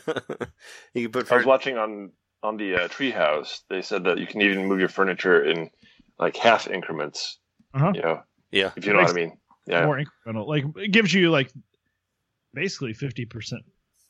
you 0.94 1.08
can 1.08 1.12
put. 1.12 1.32
I 1.32 1.36
was 1.36 1.46
watching 1.46 1.76
on 1.76 2.12
on 2.42 2.56
the 2.56 2.76
uh, 2.76 2.88
Treehouse. 2.88 3.62
They 3.68 3.82
said 3.82 4.04
that 4.04 4.18
you 4.18 4.26
can 4.26 4.42
even 4.42 4.66
move 4.66 4.78
your 4.78 4.88
furniture 4.88 5.42
in 5.42 5.70
like 6.18 6.36
half 6.36 6.68
increments. 6.68 7.38
Uh-huh. 7.74 7.92
You 7.94 8.02
know, 8.02 8.22
yeah, 8.52 8.70
if 8.76 8.86
you 8.86 8.92
know 8.92 9.00
what 9.00 9.10
I 9.10 9.14
mean. 9.14 9.38
Yeah. 9.66 9.84
More 9.84 9.98
incremental. 10.00 10.46
Like 10.46 10.64
it 10.76 10.92
gives 10.92 11.12
you 11.12 11.30
like 11.30 11.50
basically 12.54 12.92
fifty 12.92 13.24
percent 13.24 13.62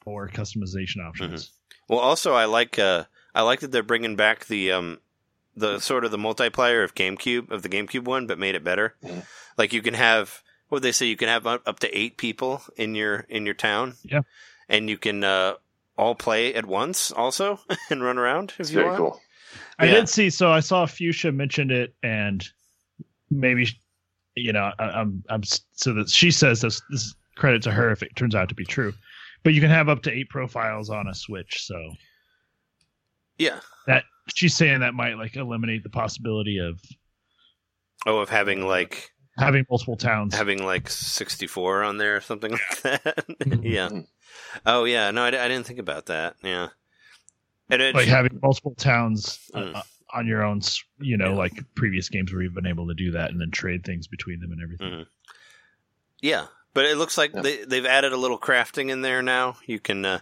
more 0.04 0.28
customization 0.28 1.06
options. 1.06 1.52
Well, 1.88 1.98
also 1.98 2.34
I 2.34 2.44
like 2.44 2.78
uh, 2.78 3.04
I 3.34 3.42
like 3.42 3.60
that 3.60 3.72
they're 3.72 3.82
bringing 3.82 4.16
back 4.16 4.46
the 4.46 4.72
um, 4.72 5.00
the 5.56 5.78
sort 5.80 6.04
of 6.04 6.10
the 6.10 6.18
multiplayer 6.18 6.84
of 6.84 6.94
GameCube 6.94 7.50
of 7.50 7.62
the 7.62 7.68
GameCube 7.68 8.04
one, 8.04 8.26
but 8.26 8.38
made 8.38 8.54
it 8.54 8.62
better. 8.62 8.94
Mhm. 9.02 9.24
Like 9.56 9.72
you 9.72 9.80
can 9.80 9.94
have 9.94 10.42
what 10.68 10.82
they 10.82 10.92
say 10.92 11.06
you 11.06 11.16
can 11.16 11.28
have 11.28 11.46
up 11.46 11.62
up 11.66 11.78
to 11.80 11.98
eight 11.98 12.16
people 12.16 12.62
in 12.76 12.94
your 12.94 13.20
in 13.28 13.44
your 13.46 13.54
town. 13.54 13.94
Yeah. 14.04 14.22
and 14.68 14.88
you 14.90 14.98
can 14.98 15.22
uh, 15.24 15.54
all 15.96 16.14
play 16.14 16.54
at 16.54 16.66
once 16.66 17.10
also 17.12 17.60
and 17.90 18.02
run 18.02 18.18
around 18.18 18.50
if 18.50 18.60
It's 18.60 18.70
you 18.70 18.76
very 18.76 18.86
want. 18.88 18.98
cool. 18.98 19.20
I 19.78 19.86
Yeah. 19.86 19.94
did 19.94 20.08
see. 20.08 20.30
So 20.30 20.50
I 20.50 20.60
saw 20.60 20.86
Fuchsia 20.86 21.32
mentioned 21.32 21.70
it, 21.70 21.94
and 22.02 22.44
maybe 23.30 23.68
you 24.34 24.52
know, 24.52 24.70
I, 24.78 24.84
I'm 24.84 25.22
I'm 25.30 25.42
so 25.72 25.92
that 25.94 26.08
she 26.10 26.30
says 26.30 26.60
this. 26.60 26.82
This 26.90 27.14
credit 27.36 27.62
to 27.62 27.70
her 27.70 27.90
if 27.90 28.02
it 28.02 28.16
turns 28.16 28.34
out 28.34 28.48
to 28.48 28.54
be 28.54 28.64
true. 28.64 28.92
But 29.44 29.52
you 29.54 29.60
can 29.60 29.70
have 29.70 29.88
up 29.90 30.02
to 30.04 30.10
eight 30.10 30.28
profiles 30.30 30.88
on 30.90 31.06
a 31.06 31.14
Switch. 31.14 31.64
So 31.66 31.78
Yeah. 33.38 33.60
that 33.86 34.04
she's 34.34 34.54
saying 34.56 34.80
that 34.80 34.94
might 34.94 35.16
like 35.18 35.36
eliminate 35.36 35.82
the 35.82 35.90
possibility 35.90 36.58
of 36.58 36.80
Oh, 38.06 38.18
of 38.18 38.28
having 38.30 38.66
like 38.66 39.10
having 39.36 39.66
multiple 39.68 39.96
towns. 39.96 40.34
having 40.34 40.64
like 40.64 40.88
sixty 40.90 41.46
four 41.46 41.82
on 41.82 41.98
there 41.98 42.16
or 42.16 42.20
something 42.20 42.52
like 42.52 42.82
that. 42.82 43.24
yeah. 43.62 43.88
Mhm. 43.88 44.06
Oh 44.64 44.84
yeah. 44.84 45.10
No, 45.10 45.22
I, 45.24 45.28
I 45.28 45.48
didn't 45.48 45.64
think 45.66 45.78
about 45.78 46.06
that. 46.06 46.36
Yeah. 46.42 46.68
And 47.68 47.82
it, 47.82 47.94
like 47.94 48.08
having 48.08 48.38
multiple 48.42 48.74
towns 48.74 49.38
uh, 49.54 49.58
Mm. 49.60 49.74
uh, 49.76 49.82
on 50.14 50.26
your 50.26 50.42
own. 50.44 50.60
You 51.00 51.16
know, 51.16 51.30
Yeah. 51.32 51.36
like 51.38 51.74
previous 51.74 52.08
games 52.08 52.32
where 52.32 52.42
you've 52.42 52.54
been 52.54 52.66
able 52.66 52.86
to 52.88 52.94
do 52.94 53.10
that 53.12 53.30
and 53.30 53.40
then 53.40 53.50
trade 53.50 53.84
things 53.84 54.06
between 54.06 54.40
them 54.40 54.52
and 54.52 54.62
everything. 54.62 54.90
Mhm. 55.00 55.06
Yeah, 56.20 56.46
but 56.74 56.84
it 56.86 56.96
looks 56.96 57.18
like 57.18 57.32
Yeah. 57.34 57.42
they 57.42 57.64
they've 57.64 57.86
added 57.86 58.12
a 58.12 58.16
little 58.16 58.38
crafting 58.38 58.90
in 58.90 59.02
there 59.02 59.20
now. 59.22 59.56
You 59.66 59.80
can 59.80 60.04
uh, 60.04 60.20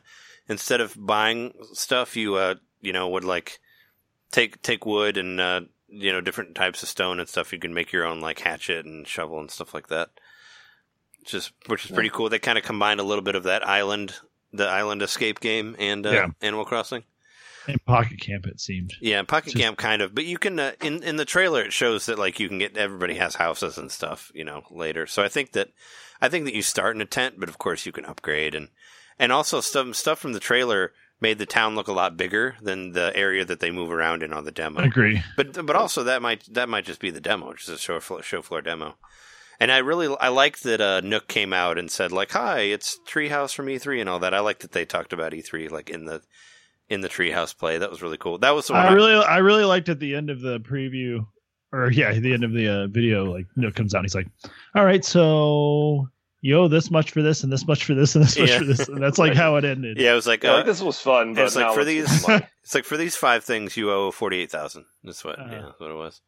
instead 0.48 0.80
of 0.80 0.94
buying 0.98 1.52
stuff, 1.72 2.16
you 2.16 2.34
uh, 2.36 2.54
you 2.80 2.92
know 2.92 3.08
would 3.10 3.24
like 3.24 3.60
take 4.32 4.60
take 4.62 4.84
wood 4.86 5.16
and 5.16 5.40
uh, 5.40 5.60
you 5.94 6.12
know 6.12 6.20
different 6.20 6.54
types 6.54 6.82
of 6.82 6.88
stone 6.88 7.20
and 7.20 7.28
stuff. 7.28 7.52
You 7.52 7.58
can 7.58 7.72
make 7.74 7.92
your 7.92 8.04
own 8.04 8.20
like 8.20 8.40
hatchet 8.40 8.84
and 8.84 9.06
shovel 9.06 9.38
and 9.40 9.50
stuff 9.50 9.72
like 9.74 9.88
that. 9.88 10.10
Just 11.24 11.52
which 11.66 11.84
is 11.86 11.90
pretty 11.90 12.10
cool. 12.10 12.28
They 12.28 12.38
kind 12.38 12.58
of 12.58 12.64
combined 12.64 13.00
a 13.00 13.04
little 13.04 13.22
bit 13.24 13.34
of 13.34 13.44
that 13.44 13.66
island, 13.66 14.14
the 14.52 14.68
island 14.68 15.00
escape 15.02 15.40
game, 15.40 15.74
and 15.78 16.06
uh, 16.06 16.10
Yeah. 16.10 16.26
Animal 16.42 16.64
Crossing. 16.66 17.04
In 17.66 17.78
Pocket 17.86 18.20
Camp, 18.20 18.44
it 18.46 18.60
seemed. 18.60 18.92
Yeah, 19.00 19.22
Pocket 19.22 19.52
Just- 19.52 19.56
Camp 19.62 19.78
kind 19.78 20.02
of, 20.02 20.14
but 20.14 20.26
you 20.26 20.36
can 20.36 20.58
uh, 20.58 20.72
in 20.82 21.02
in 21.02 21.16
the 21.16 21.24
trailer 21.24 21.62
it 21.62 21.72
shows 21.72 22.04
that 22.06 22.18
like 22.18 22.38
you 22.38 22.48
can 22.48 22.58
get 22.58 22.76
everybody 22.76 23.14
has 23.14 23.36
houses 23.36 23.78
and 23.78 23.90
stuff, 23.90 24.30
you 24.34 24.44
know, 24.44 24.64
later. 24.70 25.06
So 25.06 25.22
I 25.22 25.28
think 25.28 25.52
that 25.52 25.70
I 26.20 26.28
think 26.28 26.44
that 26.44 26.54
you 26.54 26.60
start 26.62 26.94
in 26.94 27.00
a 27.00 27.06
tent, 27.06 27.36
but 27.38 27.48
of 27.48 27.56
course 27.56 27.86
you 27.86 27.92
can 27.92 28.04
upgrade 28.04 28.54
and 28.54 28.68
and 29.18 29.32
also 29.32 29.62
some 29.62 29.94
stuff 29.94 30.18
from 30.18 30.34
the 30.34 30.40
trailer 30.40 30.92
made 31.24 31.38
the 31.38 31.46
town 31.46 31.74
look 31.74 31.88
a 31.88 31.92
lot 31.92 32.18
bigger 32.18 32.54
than 32.60 32.92
the 32.92 33.10
area 33.16 33.46
that 33.46 33.58
they 33.58 33.70
move 33.70 33.90
around 33.90 34.22
in 34.22 34.32
on 34.34 34.44
the 34.44 34.52
demo. 34.52 34.80
I 34.82 34.84
agree. 34.84 35.22
But 35.38 35.64
but 35.66 35.74
also 35.74 36.04
that 36.04 36.20
might 36.20 36.44
that 36.52 36.68
might 36.68 36.84
just 36.84 37.00
be 37.00 37.10
the 37.10 37.20
demo, 37.20 37.54
just 37.54 37.68
a 37.70 37.78
show 37.78 37.98
floor, 37.98 38.22
show 38.22 38.42
floor 38.42 38.60
demo. 38.60 38.96
And 39.58 39.72
I 39.72 39.78
really 39.78 40.14
I 40.20 40.28
like 40.28 40.58
that 40.60 40.80
uh, 40.82 41.00
Nook 41.00 41.26
came 41.26 41.52
out 41.54 41.78
and 41.78 41.90
said 41.90 42.12
like, 42.12 42.32
"Hi, 42.32 42.60
it's 42.60 42.98
Treehouse 43.08 43.54
from 43.54 43.66
E3 43.66 44.00
and 44.00 44.08
all 44.10 44.18
that." 44.18 44.34
I 44.34 44.40
like 44.40 44.58
that 44.58 44.72
they 44.72 44.84
talked 44.84 45.12
about 45.14 45.32
E3 45.32 45.70
like 45.70 45.88
in 45.88 46.04
the 46.04 46.20
in 46.90 47.00
the 47.00 47.08
Treehouse 47.08 47.56
play. 47.56 47.78
That 47.78 47.90
was 47.90 48.02
really 48.02 48.18
cool. 48.18 48.36
That 48.38 48.54
was 48.54 48.66
the 48.66 48.74
one 48.74 48.82
I 48.84 48.88
I- 48.88 48.92
really, 48.92 49.14
I 49.14 49.38
really 49.38 49.64
liked 49.64 49.88
at 49.88 50.00
the 50.00 50.14
end 50.14 50.28
of 50.28 50.40
the 50.42 50.60
preview, 50.60 51.26
or 51.72 51.90
yeah, 51.90 52.10
at 52.10 52.20
the 52.22 52.34
end 52.34 52.44
of 52.44 52.52
the 52.52 52.68
uh, 52.68 52.86
video. 52.88 53.24
Like, 53.32 53.46
Nook 53.56 53.74
comes 53.74 53.94
out, 53.94 54.00
and 54.00 54.04
he's 54.04 54.14
like, 54.14 54.28
"All 54.74 54.84
right, 54.84 55.04
so 55.04 56.08
you 56.46 56.58
owe 56.58 56.68
this 56.68 56.90
much 56.90 57.10
for 57.10 57.22
this, 57.22 57.42
and 57.42 57.50
this 57.50 57.66
much 57.66 57.84
for 57.84 57.94
this, 57.94 58.14
and 58.14 58.22
this 58.24 58.38
much 58.38 58.50
Yeah. 58.50 58.58
for 58.58 58.64
this," 58.64 58.86
and 58.88 59.02
that's 59.02 59.16
like 59.18 59.32
how 59.34 59.56
it 59.56 59.64
ended. 59.64 59.96
Yeah, 59.98 60.12
it 60.12 60.14
was 60.14 60.26
like, 60.26 60.42
Yeah, 60.44 60.50
uh, 60.52 60.56
like, 60.58 60.66
this 60.66 60.82
was 60.82 61.00
fun, 61.00 61.32
but 61.32 61.44
it's 61.46 61.56
like 61.56 61.66
now 61.66 61.72
for 61.72 61.84
these, 61.84 62.20
some 62.20 62.42
it's 62.62 62.74
like 62.74 62.84
for 62.84 62.98
these 62.98 63.16
five 63.16 63.44
things 63.44 63.76
you 63.78 63.90
owe 63.90 64.10
forty 64.10 64.38
eight 64.40 64.50
thousand. 64.50 64.84
That's 65.02 65.24
what, 65.24 65.38
Uh-huh. 65.38 65.48
yeah, 65.50 65.62
that's 65.62 65.80
what 65.80 65.90
it 65.90 65.94
was. 65.96 66.20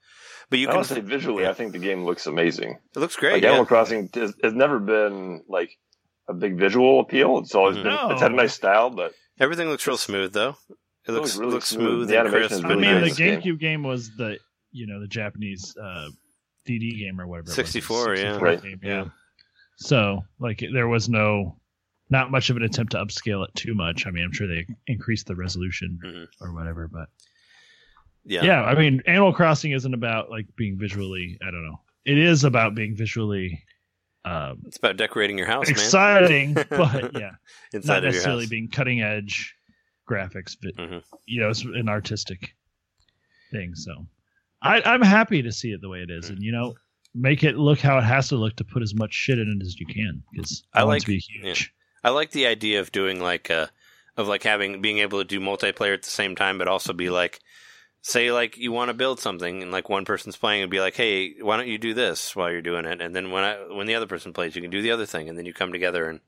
But 0.49 0.59
you 0.61 0.69
I 0.69 0.73
can, 0.73 0.85
say 0.85 1.01
visually, 1.01 1.43
yeah. 1.43 1.51
I 1.51 1.53
think 1.53 1.73
the 1.73 1.79
game 1.79 2.05
looks 2.05 2.27
amazing. 2.27 2.79
it 2.95 2.99
looks 2.99 3.17
great. 3.17 3.35
Like 3.35 3.43
yeah. 3.43 3.49
Animal 3.51 3.67
Crossing 3.67 4.09
has, 4.15 4.33
has 4.43 4.53
never 4.55 4.79
been 4.79 5.43
like 5.49 5.71
a 6.29 6.33
big 6.35 6.57
visual 6.59 7.01
appeal. 7.01 7.39
It's 7.39 7.55
always 7.55 7.77
Mhm. 7.77 7.83
been 7.83 8.11
it's 8.13 8.23
had 8.23 8.33
a 8.33 8.37
nice 8.37 8.55
style, 8.55 8.89
but 8.91 9.13
Everything 9.39 9.69
looks 9.69 9.87
real 9.87 9.99
smooth 9.99 10.33
though. 10.33 10.57
It 11.07 11.13
looks 11.13 11.37
looks 11.37 11.37
really 11.37 11.53
looks 11.53 11.67
smooth. 11.69 11.83
smooth, 11.89 12.09
The 12.09 12.19
and 12.19 12.29
animation 12.29 12.49
crisp. 12.49 12.65
is 12.65 12.65
I 12.65 12.69
mean, 12.75 12.81
good 12.81 13.03
the 13.03 13.25
in 13.25 13.41
game. 13.41 13.41
GameCube 13.57 13.61
game 13.61 13.83
was 13.83 14.17
the 14.17 14.39
you 14.73 14.87
know 14.87 14.99
the 15.01 15.07
Japanese 15.09 15.77
uh, 15.77 16.09
DD 16.67 16.99
game 16.99 17.21
or 17.21 17.27
whatever. 17.27 17.51
64, 17.51 18.17
yeah. 18.17 18.39
Right. 18.39 18.63
game, 18.63 18.81
Yeah. 18.83 19.05
So 19.77 20.25
like 20.39 20.63
there 20.73 20.89
was 20.89 21.09
no, 21.09 21.59
not 22.11 22.31
much 22.31 22.51
of 22.51 22.57
an 22.57 22.63
attempt 22.63 22.93
to 22.93 22.99
upscale 22.99 23.45
it 23.47 23.55
too 23.55 23.75
much. 23.75 24.07
I 24.07 24.11
mean, 24.11 24.25
I'm 24.25 24.33
sure 24.33 24.47
they 24.47 24.67
increased 24.87 25.27
the 25.27 25.35
resolution 25.37 25.99
Mhm. 26.05 26.27
or 26.41 26.53
whatever, 26.55 26.89
but 26.89 27.09
Yeah. 28.25 28.45
yeah. 28.45 28.63
I 28.63 28.75
mean, 28.75 29.03
Animal 29.07 29.33
Crossing 29.33 29.73
isn't 29.73 29.93
about 29.95 30.31
like 30.31 30.47
being 30.57 30.79
visually. 30.79 31.39
I 31.43 31.47
don't 31.51 31.65
know. 31.65 31.81
It 32.05 32.19
is 32.19 32.45
about 32.45 32.75
being 32.75 32.97
visually 32.97 33.63
um, 34.25 34.63
it's 34.67 34.77
about 34.77 34.97
decorating 34.97 35.39
your 35.39 35.47
house, 35.47 35.69
exciting, 35.69 36.55
but 36.55 37.13
yeah. 37.15 37.37
Inside 37.73 37.89
not 37.89 37.99
of 37.99 38.03
your 38.03 38.13
necessarily 38.13 38.47
being 38.49 38.69
cutting 38.69 39.01
edge 39.01 39.55
graphics, 40.11 40.57
but 40.61 40.75
Mhm. 40.77 41.05
you 41.27 41.41
know, 41.41 41.51
it's 41.51 41.63
an 41.65 41.89
artistic 41.89 42.57
thing. 43.53 43.77
So 43.77 44.09
I, 44.63 44.83
I'm 44.83 45.03
happy 45.03 45.43
to 45.43 45.53
see 45.53 45.71
it 45.71 45.81
the 45.81 45.89
way 45.89 46.01
it 46.03 46.11
is, 46.11 46.29
and 46.31 46.43
you 46.43 46.51
know, 46.51 46.75
make 47.17 47.43
it 47.43 47.57
look 47.57 47.81
how 47.81 47.99
it 47.99 48.05
has 48.05 48.29
to 48.29 48.37
look 48.37 48.57
to 48.57 48.65
put 48.65 48.83
as 48.83 48.95
much 48.95 49.13
shit 49.13 49.39
in 49.39 49.59
it 49.61 49.65
as 49.65 49.79
you 49.81 49.87
can 49.87 50.23
because 50.33 50.63
I 50.73 50.81
I 50.81 50.83
like- 50.85 51.03
to 51.03 51.07
be 51.09 51.19
huge. 51.19 51.73
I 52.05 52.11
like 52.11 52.31
the 52.31 52.47
idea 52.47 52.81
of 52.81 52.93
doing 52.93 53.21
like 53.21 53.51
uh 53.51 53.67
of 54.17 54.29
like 54.29 54.43
having 54.45 54.81
being 54.81 54.99
able 54.99 55.19
to 55.19 55.25
do 55.25 55.41
multiplayer 55.41 55.95
at 55.95 56.03
the 56.03 56.11
same 56.11 56.37
time, 56.37 56.57
but 56.59 56.69
also 56.69 56.93
be 56.93 57.11
like, 57.11 57.41
say 58.03 58.31
like 58.33 58.57
you 58.57 58.71
want 58.73 58.89
to 58.89 58.95
build 58.95 59.19
something 59.21 59.63
and 59.63 59.73
like 59.73 59.89
one 59.89 60.05
person's 60.05 60.37
playing 60.37 60.63
and 60.63 60.71
be 60.71 60.81
like, 60.81 60.95
hey, 60.95 61.35
why 61.41 61.57
don't 61.57 61.67
you 61.69 61.79
do 61.79 61.93
this 61.95 62.35
while 62.37 62.51
you're 62.51 62.63
doing 62.63 62.85
it? 62.87 63.01
And 63.01 63.15
then 63.15 63.31
when 63.31 63.45
I 63.45 63.55
when 63.75 63.87
the 63.87 63.95
other 63.97 64.07
person 64.07 64.33
plays, 64.33 64.55
you 64.55 64.63
can 64.63 64.71
do 64.71 64.83
the 64.83 64.93
other 64.93 65.07
thing, 65.07 65.29
and 65.29 65.37
then 65.37 65.47
you 65.47 65.53
come 65.53 65.73
together 65.73 66.09
and 66.09 66.21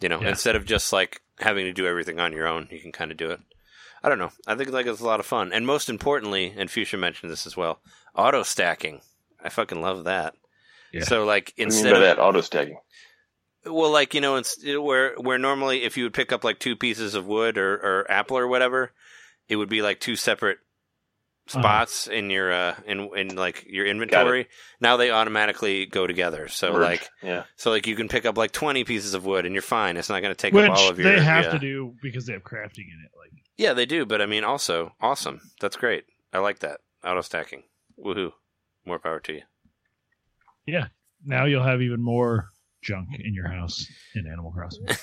You 0.00 0.08
know, 0.08 0.20
Yeah. 0.20 0.30
instead 0.30 0.56
of 0.56 0.64
just 0.64 0.92
like 0.92 1.20
having 1.38 1.66
to 1.66 1.72
do 1.72 1.86
everything 1.86 2.18
on 2.18 2.32
your 2.32 2.46
own, 2.48 2.66
you 2.70 2.80
can 2.80 2.90
kind 2.92 3.10
of 3.12 3.16
do 3.16 3.30
it. 3.30 3.40
I 4.02 4.08
don't 4.08 4.18
know. 4.18 4.32
I 4.46 4.54
think 4.56 4.70
like 4.70 4.86
it's 4.86 5.00
a 5.00 5.06
lot 5.06 5.20
of 5.20 5.26
fun, 5.26 5.52
and 5.52 5.66
most 5.66 5.88
importantly, 5.88 6.52
and 6.56 6.68
Fuchsia 6.70 6.96
mentioned 6.96 7.30
this 7.30 7.46
as 7.46 7.56
well, 7.56 7.80
auto 8.14 8.42
stacking. 8.42 9.02
I 9.44 9.50
fucking 9.50 9.80
love 9.82 10.04
that. 10.04 10.34
Yeah. 10.92 11.04
So 11.04 11.24
like 11.24 11.52
What 11.56 11.56
do 11.56 11.62
you 11.62 11.66
mean 11.68 11.74
instead 11.76 11.90
by 11.92 11.96
of 11.98 12.02
that 12.02 12.18
auto 12.22 12.40
stacking? 12.40 12.78
well, 13.66 13.90
like 13.90 14.14
you 14.14 14.20
know, 14.20 14.36
it's 14.36 14.56
where 14.64 15.14
where 15.16 15.38
normally 15.38 15.82
if 15.84 15.96
you 15.96 16.04
would 16.04 16.14
pick 16.14 16.32
up 16.32 16.44
like 16.44 16.58
two 16.58 16.76
pieces 16.76 17.14
of 17.14 17.26
wood 17.26 17.58
or, 17.58 17.74
or 17.74 18.10
apple 18.10 18.38
or 18.38 18.46
whatever, 18.48 18.92
it 19.48 19.56
would 19.56 19.68
be 19.68 19.82
like 19.82 20.00
two 20.00 20.16
separate 20.16 20.58
Uh-huh. 21.48 21.60
spots 21.60 22.06
in 22.06 22.30
your 22.30 22.50
uh 22.52 22.74
in 22.86 23.10
in 23.16 23.36
like 23.36 23.64
your 23.68 23.84
inventory. 23.86 24.48
Now 24.80 24.96
they 24.96 25.10
automatically 25.10 25.84
go 25.84 26.06
together. 26.06 26.48
So 26.48 26.72
Merge. 26.72 26.82
like 26.82 27.10
yeah, 27.22 27.44
so 27.56 27.70
like 27.70 27.86
you 27.86 27.96
can 27.96 28.08
pick 28.08 28.24
up 28.24 28.38
like 28.38 28.52
twenty 28.52 28.82
pieces 28.84 29.12
of 29.14 29.26
wood 29.26 29.44
and 29.44 29.54
you're 29.54 29.60
fine. 29.62 29.96
It's 29.98 30.08
not 30.08 30.22
going 30.22 30.34
to 30.34 30.40
take 30.40 30.54
up 30.54 30.70
all 30.78 30.88
of 30.90 30.98
your. 30.98 31.12
they 31.12 31.20
have 31.22 31.44
yeah. 31.44 31.50
to 31.50 31.58
do 31.58 31.94
because 32.02 32.24
they 32.26 32.32
have 32.32 32.42
crafting 32.44 32.88
in 32.88 32.98
it. 33.04 33.10
Like 33.18 33.32
Yeah, 33.58 33.74
they 33.74 33.84
do. 33.86 34.06
But 34.06 34.22
I 34.22 34.26
mean, 34.26 34.42
also 34.44 34.92
awesome. 35.02 35.40
That's 35.60 35.76
great. 35.76 36.04
I 36.32 36.38
like 36.38 36.60
that 36.60 36.80
auto 37.04 37.20
stacking. 37.20 37.64
Woohoo! 37.98 38.32
More 38.86 38.98
power 38.98 39.20
to 39.20 39.32
you. 39.34 39.42
Yeah. 40.66 40.86
Now 41.24 41.44
you'll 41.46 41.62
have 41.64 41.80
even 41.82 42.02
more 42.02 42.50
junk 42.82 43.08
in 43.18 43.34
your 43.34 43.48
house 43.48 43.86
in 44.14 44.26
Animal 44.26 44.52
Crossing. 44.52 44.86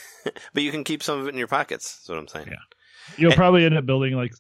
But 0.54 0.62
you 0.64 0.72
can 0.72 0.84
keep 0.84 1.02
some 1.02 1.20
of 1.20 1.26
it 1.28 1.32
in 1.32 1.38
your 1.40 1.48
pockets. 1.48 1.96
That's 1.98 2.10
what 2.10 2.18
I'm 2.20 2.28
saying. 2.28 2.48
Yeah. 2.48 3.16
You'll 3.18 3.32
Eh. 3.34 3.36
probably 3.36 3.66
end 3.66 3.76
up 3.76 3.86
building 3.88 4.14
like 4.14 4.34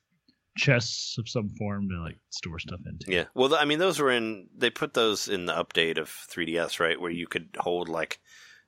chests 0.57 1.17
of 1.17 1.27
some 1.27 1.49
form 1.57 1.89
to 1.89 2.01
like 2.03 2.17
store 2.29 2.59
stuff 2.59 2.79
into. 2.85 3.11
Yeah. 3.11 3.25
Well, 3.33 3.55
I 3.55 3.65
mean, 3.65 3.79
those 3.79 3.99
were 3.99 4.11
in. 4.11 4.47
They 4.55 4.69
put 4.69 4.93
those 4.93 5.27
in 5.27 5.47
the 5.47 5.53
update 5.53 5.97
of 5.97 6.07
3DS, 6.09 6.79
right, 6.79 6.99
where 7.01 7.09
you 7.11 7.25
could 7.25 7.49
hold 7.57 7.89
like 7.89 8.19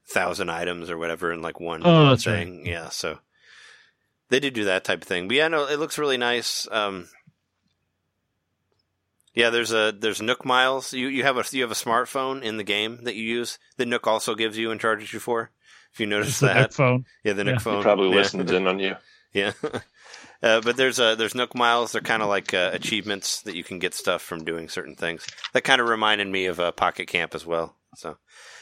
thousand 0.09 0.49
items 0.49 0.89
or 0.89 0.97
whatever 0.97 1.31
in 1.31 1.41
like 1.43 1.59
one 1.59 1.81
Oh, 1.85 2.09
that's 2.09 2.23
thing. 2.23 2.65
Yeah. 2.65 2.89
So 2.89 3.19
they 4.29 4.39
did 4.39 4.53
do 4.55 4.65
that 4.65 4.83
type 4.83 5.03
of 5.03 5.07
thing. 5.07 5.27
But 5.27 5.37
yeah, 5.37 5.47
no, 5.49 5.67
it 5.67 5.77
looks 5.79 5.99
really 5.99 6.17
nice. 6.17 6.67
Um, 6.71 7.09
yeah, 9.33 9.49
there's 9.49 9.71
a 9.71 9.91
there's 9.97 10.21
Nook 10.21 10.45
Miles. 10.45 10.93
You 10.93 11.07
you 11.07 11.23
have 11.23 11.37
a 11.37 11.43
you 11.51 11.61
have 11.61 11.71
a 11.71 11.75
smartphone 11.75 12.41
in 12.43 12.57
the 12.57 12.63
game 12.63 13.03
that 13.03 13.15
you 13.15 13.23
use 13.23 13.57
that 13.77 13.87
Nook 13.87 14.07
also 14.07 14.35
gives 14.35 14.57
you 14.57 14.71
and 14.71 14.79
charges 14.79 15.13
you 15.13 15.19
for. 15.19 15.51
If 15.93 15.99
you 15.99 16.05
notice 16.07 16.39
that, 16.39 16.55
Nook 16.61 16.73
phone. 16.73 17.05
yeah, 17.23 17.33
the 17.33 17.43
Nook 17.43 17.55
Yeah. 17.55 17.59
phone 17.59 17.77
he 17.77 17.83
probably 17.83 18.09
yeah. 18.09 18.15
listens 18.15 18.51
in 18.51 18.67
on 18.67 18.79
you. 18.79 18.95
Yeah. 19.33 19.53
Uh, 20.43 20.61
but 20.61 20.77
there's 20.77 20.99
uh, 20.99 21.15
there's 21.15 21.33
Nook 21.33 21.55
Miles. 21.55 21.91
They're 21.91 22.01
kind 22.01 22.21
of 22.21 22.29
like 22.29 22.53
uh, 22.53 22.69
achievements 22.73 23.41
that 23.43 23.55
you 23.55 23.63
can 23.63 23.79
get 23.79 23.95
stuff 23.95 24.21
from 24.21 24.43
doing 24.43 24.69
certain 24.69 24.95
things. 24.95 25.25
That 25.53 25.63
kind 25.63 25.81
of 25.81 25.87
reminded 25.89 26.27
me 26.27 26.45
of 26.45 26.59
uh, 26.59 26.71
Pocket 26.71 27.07
Camp 27.07 27.33
as 27.33 27.43
well. 27.43 27.75
So, 27.95 28.17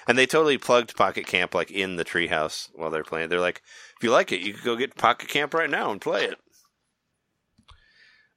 and 0.07 0.17
they 0.17 0.25
totally 0.25 0.57
plugged 0.57 0.95
Pocket 0.95 1.27
Camp 1.27 1.53
like 1.53 1.71
in 1.71 1.97
the 1.97 2.05
treehouse 2.05 2.69
while 2.73 2.89
they're 2.89 3.03
playing. 3.03 3.27
They're 3.27 3.39
like, 3.41 3.61
if 3.97 4.03
you 4.03 4.11
like 4.11 4.31
it, 4.31 4.39
you 4.39 4.53
could 4.53 4.63
go 4.63 4.75
get 4.77 4.95
Pocket 4.95 5.27
Camp 5.27 5.53
right 5.53 5.69
now 5.69 5.91
and 5.91 5.99
play 5.99 6.23
it. 6.23 6.37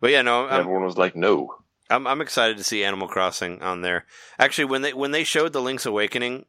But 0.00 0.10
yeah, 0.10 0.22
no, 0.22 0.46
I'm, 0.48 0.60
Everyone 0.60 0.84
was 0.84 0.96
like, 0.96 1.14
"No." 1.14 1.54
I'm 1.90 2.06
I'm 2.06 2.20
excited 2.20 2.56
to 2.56 2.64
see 2.64 2.84
Animal 2.84 3.08
Crossing 3.08 3.62
on 3.62 3.82
there. 3.82 4.06
Actually, 4.38 4.66
when 4.66 4.82
they 4.82 4.92
when 4.92 5.10
they 5.10 5.24
showed 5.24 5.52
the 5.52 5.62
Link's 5.62 5.86
Awakening 5.86 6.46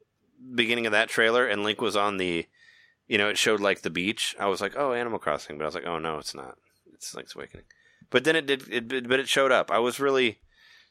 beginning 0.53 0.86
of 0.86 0.91
that 0.91 1.10
trailer 1.10 1.48
and 1.48 1.64
Link 1.64 1.82
was 1.82 1.95
on 1.95 2.18
the, 2.18 2.45
you 3.07 3.18
know, 3.18 3.30
it 3.30 3.38
showed 3.38 3.60
like 3.60 3.82
the 3.82 3.90
beach. 3.90 4.36
I 4.40 4.48
was 4.48 4.62
like, 4.62 4.74
oh, 4.78 4.94
Animal 4.94 5.20
Crossing, 5.20 5.57
but 5.57 5.64
I 5.64 5.68
was 5.68 5.76
like, 5.76 5.86
oh 5.86 5.99
no, 5.99 6.18
it's 6.18 6.36
not. 6.36 6.57
It's 6.94 7.14
Link's 7.16 7.36
Awakening. 7.36 7.66
But 8.10 8.24
then 8.24 8.36
it 8.36 8.45
did, 8.45 8.68
it, 8.72 9.07
but 9.07 9.20
it 9.20 9.28
showed 9.28 9.52
up. 9.52 9.72
I 9.72 9.80
was 9.80 9.99
really, 9.99 10.40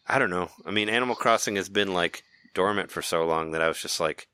I 0.06 0.18
don't 0.18 0.30
know. 0.30 0.50
I 0.66 0.70
mean, 0.70 0.88
Animal 0.88 1.14
Crossing 1.14 1.56
has 1.56 1.68
been 1.68 1.94
like 1.94 2.22
dormant 2.54 2.90
for 2.90 3.02
so 3.02 3.24
long 3.24 3.52
that 3.52 3.62
I 3.62 3.68
was 3.68 3.80
just 3.80 4.00
like, 4.00 4.28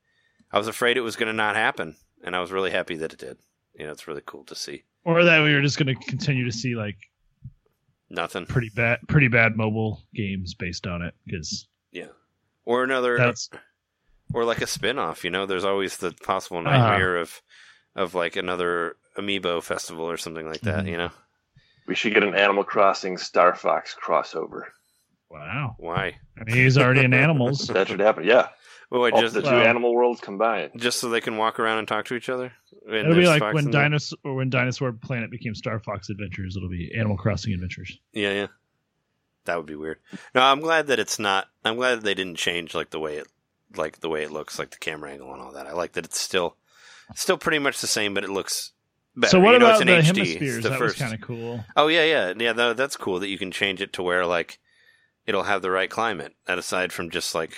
I 0.51 0.57
was 0.57 0.67
afraid 0.67 0.97
it 0.97 1.01
was 1.01 1.15
going 1.15 1.27
to 1.27 1.33
not 1.33 1.55
happen, 1.55 1.95
and 2.23 2.35
I 2.35 2.41
was 2.41 2.51
really 2.51 2.71
happy 2.71 2.95
that 2.97 3.13
it 3.13 3.19
did. 3.19 3.37
You 3.77 3.85
know, 3.85 3.91
it's 3.91 4.07
really 4.07 4.23
cool 4.25 4.43
to 4.45 4.55
see. 4.55 4.83
Or 5.05 5.23
that 5.23 5.43
we 5.43 5.53
were 5.53 5.61
just 5.61 5.77
going 5.77 5.95
to 5.95 6.05
continue 6.05 6.45
to 6.45 6.51
see 6.51 6.75
like 6.75 6.97
Nothing. 8.11 8.45
pretty 8.45 8.69
bad, 8.75 8.99
pretty 9.07 9.27
bad 9.29 9.55
mobile 9.57 10.03
games 10.13 10.53
based 10.53 10.85
on 10.87 11.01
it 11.01 11.13
because 11.25 11.67
Yeah. 11.91 12.07
Or 12.65 12.83
another. 12.83 13.17
that's 13.17 13.49
or 14.33 14.45
like 14.45 14.61
a 14.61 14.67
spin-off 14.67 15.23
you 15.25 15.29
know 15.29 15.45
there's 15.45 15.65
always 15.65 15.97
the 15.97 16.11
possible 16.23 16.57
Uh-huh. 16.59 16.69
nightmare 16.77 17.17
of 17.17 17.41
of 17.95 18.13
like 18.15 18.35
another 18.37 18.95
amiibo 19.17 19.61
festival 19.61 20.09
or 20.09 20.15
something 20.17 20.47
like 20.47 20.61
that 20.61 20.85
Mhm. 20.85 20.89
you 20.91 20.97
know 20.97 21.09
We 21.87 21.95
should 21.95 22.13
get 22.13 22.23
an 22.23 22.35
Animal 22.35 22.63
Crossing 22.63 23.17
Star 23.17 23.55
Fox 23.55 23.93
crossover. 24.01 24.63
wow. 25.29 25.75
why 25.79 26.17
I 26.39 26.43
mean, 26.45 26.55
he's 26.55 26.77
already 26.77 27.01
in 27.03 27.13
animals. 27.13 27.67
That 27.73 27.87
should 27.89 27.99
happen. 27.99 28.23
Yeah, 28.25 28.49
well 28.89 29.01
wait, 29.01 29.15
just 29.15 29.33
the 29.33 29.41
two 29.41 29.47
Well- 29.49 29.67
animal 29.67 29.93
worlds 29.93 30.21
combined. 30.21 30.71
just 30.77 30.99
so 30.99 31.09
they 31.09 31.21
can 31.21 31.35
walk 31.37 31.59
around 31.59 31.79
and 31.79 31.87
talk 31.87 32.05
to 32.05 32.15
each 32.15 32.29
other 32.29 32.45
And 32.45 32.53
It'll 32.89 33.13
be 33.15 33.27
like 33.27 33.53
when 33.53 33.69
dinosaur 33.69 34.17
or 34.23 34.35
when 34.35 34.49
Dinosaur 34.49 34.91
Planet 34.91 35.29
became 35.29 35.53
Star 35.55 35.79
Fox 35.79 36.09
Adventures. 36.09 36.57
It'll 36.57 36.69
be 36.69 36.93
Animal 36.95 37.17
Crossing 37.17 37.53
Adventures. 37.53 37.97
yeah 38.13 38.31
yeah 38.33 38.47
that 39.45 39.57
would 39.57 39.65
be 39.65 39.75
weird 39.75 39.97
no 40.35 40.41
i'm 40.41 40.59
glad 40.59 40.85
that 40.87 40.99
it's 40.99 41.17
not 41.17 41.47
i'm 41.65 41.75
glad 41.75 41.95
that 41.95 42.03
they 42.03 42.13
didn't 42.13 42.35
change 42.37 42.75
like 42.75 42.91
the 42.91 42.99
way 42.99 43.17
it 43.17 43.27
like 43.75 43.99
the 43.99 44.07
way 44.09 44.21
it 44.21 44.29
looks 44.31 44.59
like 44.59 44.69
the 44.69 44.77
camera 44.77 45.11
angle 45.11 45.33
and 45.33 45.41
all 45.41 45.51
that 45.51 45.65
i 45.65 45.71
like 45.73 45.93
that 45.93 46.05
it's 46.05 46.19
still 46.21 46.57
still 47.15 47.37
pretty 47.39 47.57
much 47.57 47.81
the 47.81 47.87
same 47.87 48.13
but 48.13 48.23
it 48.23 48.29
looks 48.29 48.71
better 49.15 49.31
so 49.31 49.39
what 49.39 49.53
you 49.53 49.59
know, 49.59 49.65
about 49.65 49.81
it's 49.81 49.85
the 49.85 49.91
HD. 49.91 49.97
It's 49.97 50.07
hemispheres? 50.29 50.63
the 50.63 50.69
That 50.69 50.77
first 50.77 50.95
was 50.95 51.01
kind 51.01 51.13
of 51.15 51.21
cool. 51.21 51.65
Oh 51.75 51.87
yeah, 51.87 52.03
yeah, 52.05 52.33
yeah. 52.37 52.53
tha- 52.53 52.75
that's 52.77 52.95
cool 52.95 53.19
that 53.19 53.29
you 53.29 53.37
can 53.39 53.49
change 53.51 53.81
it 53.81 53.93
to 53.93 54.03
where 54.03 54.25
like 54.27 54.59
it'll 55.25 55.43
have 55.43 55.61
the 55.63 55.71
right 55.71 55.89
climate. 55.89 56.35
That 56.45 56.57
aside 56.59 56.93
from 56.93 57.09
just 57.09 57.33
like 57.35 57.57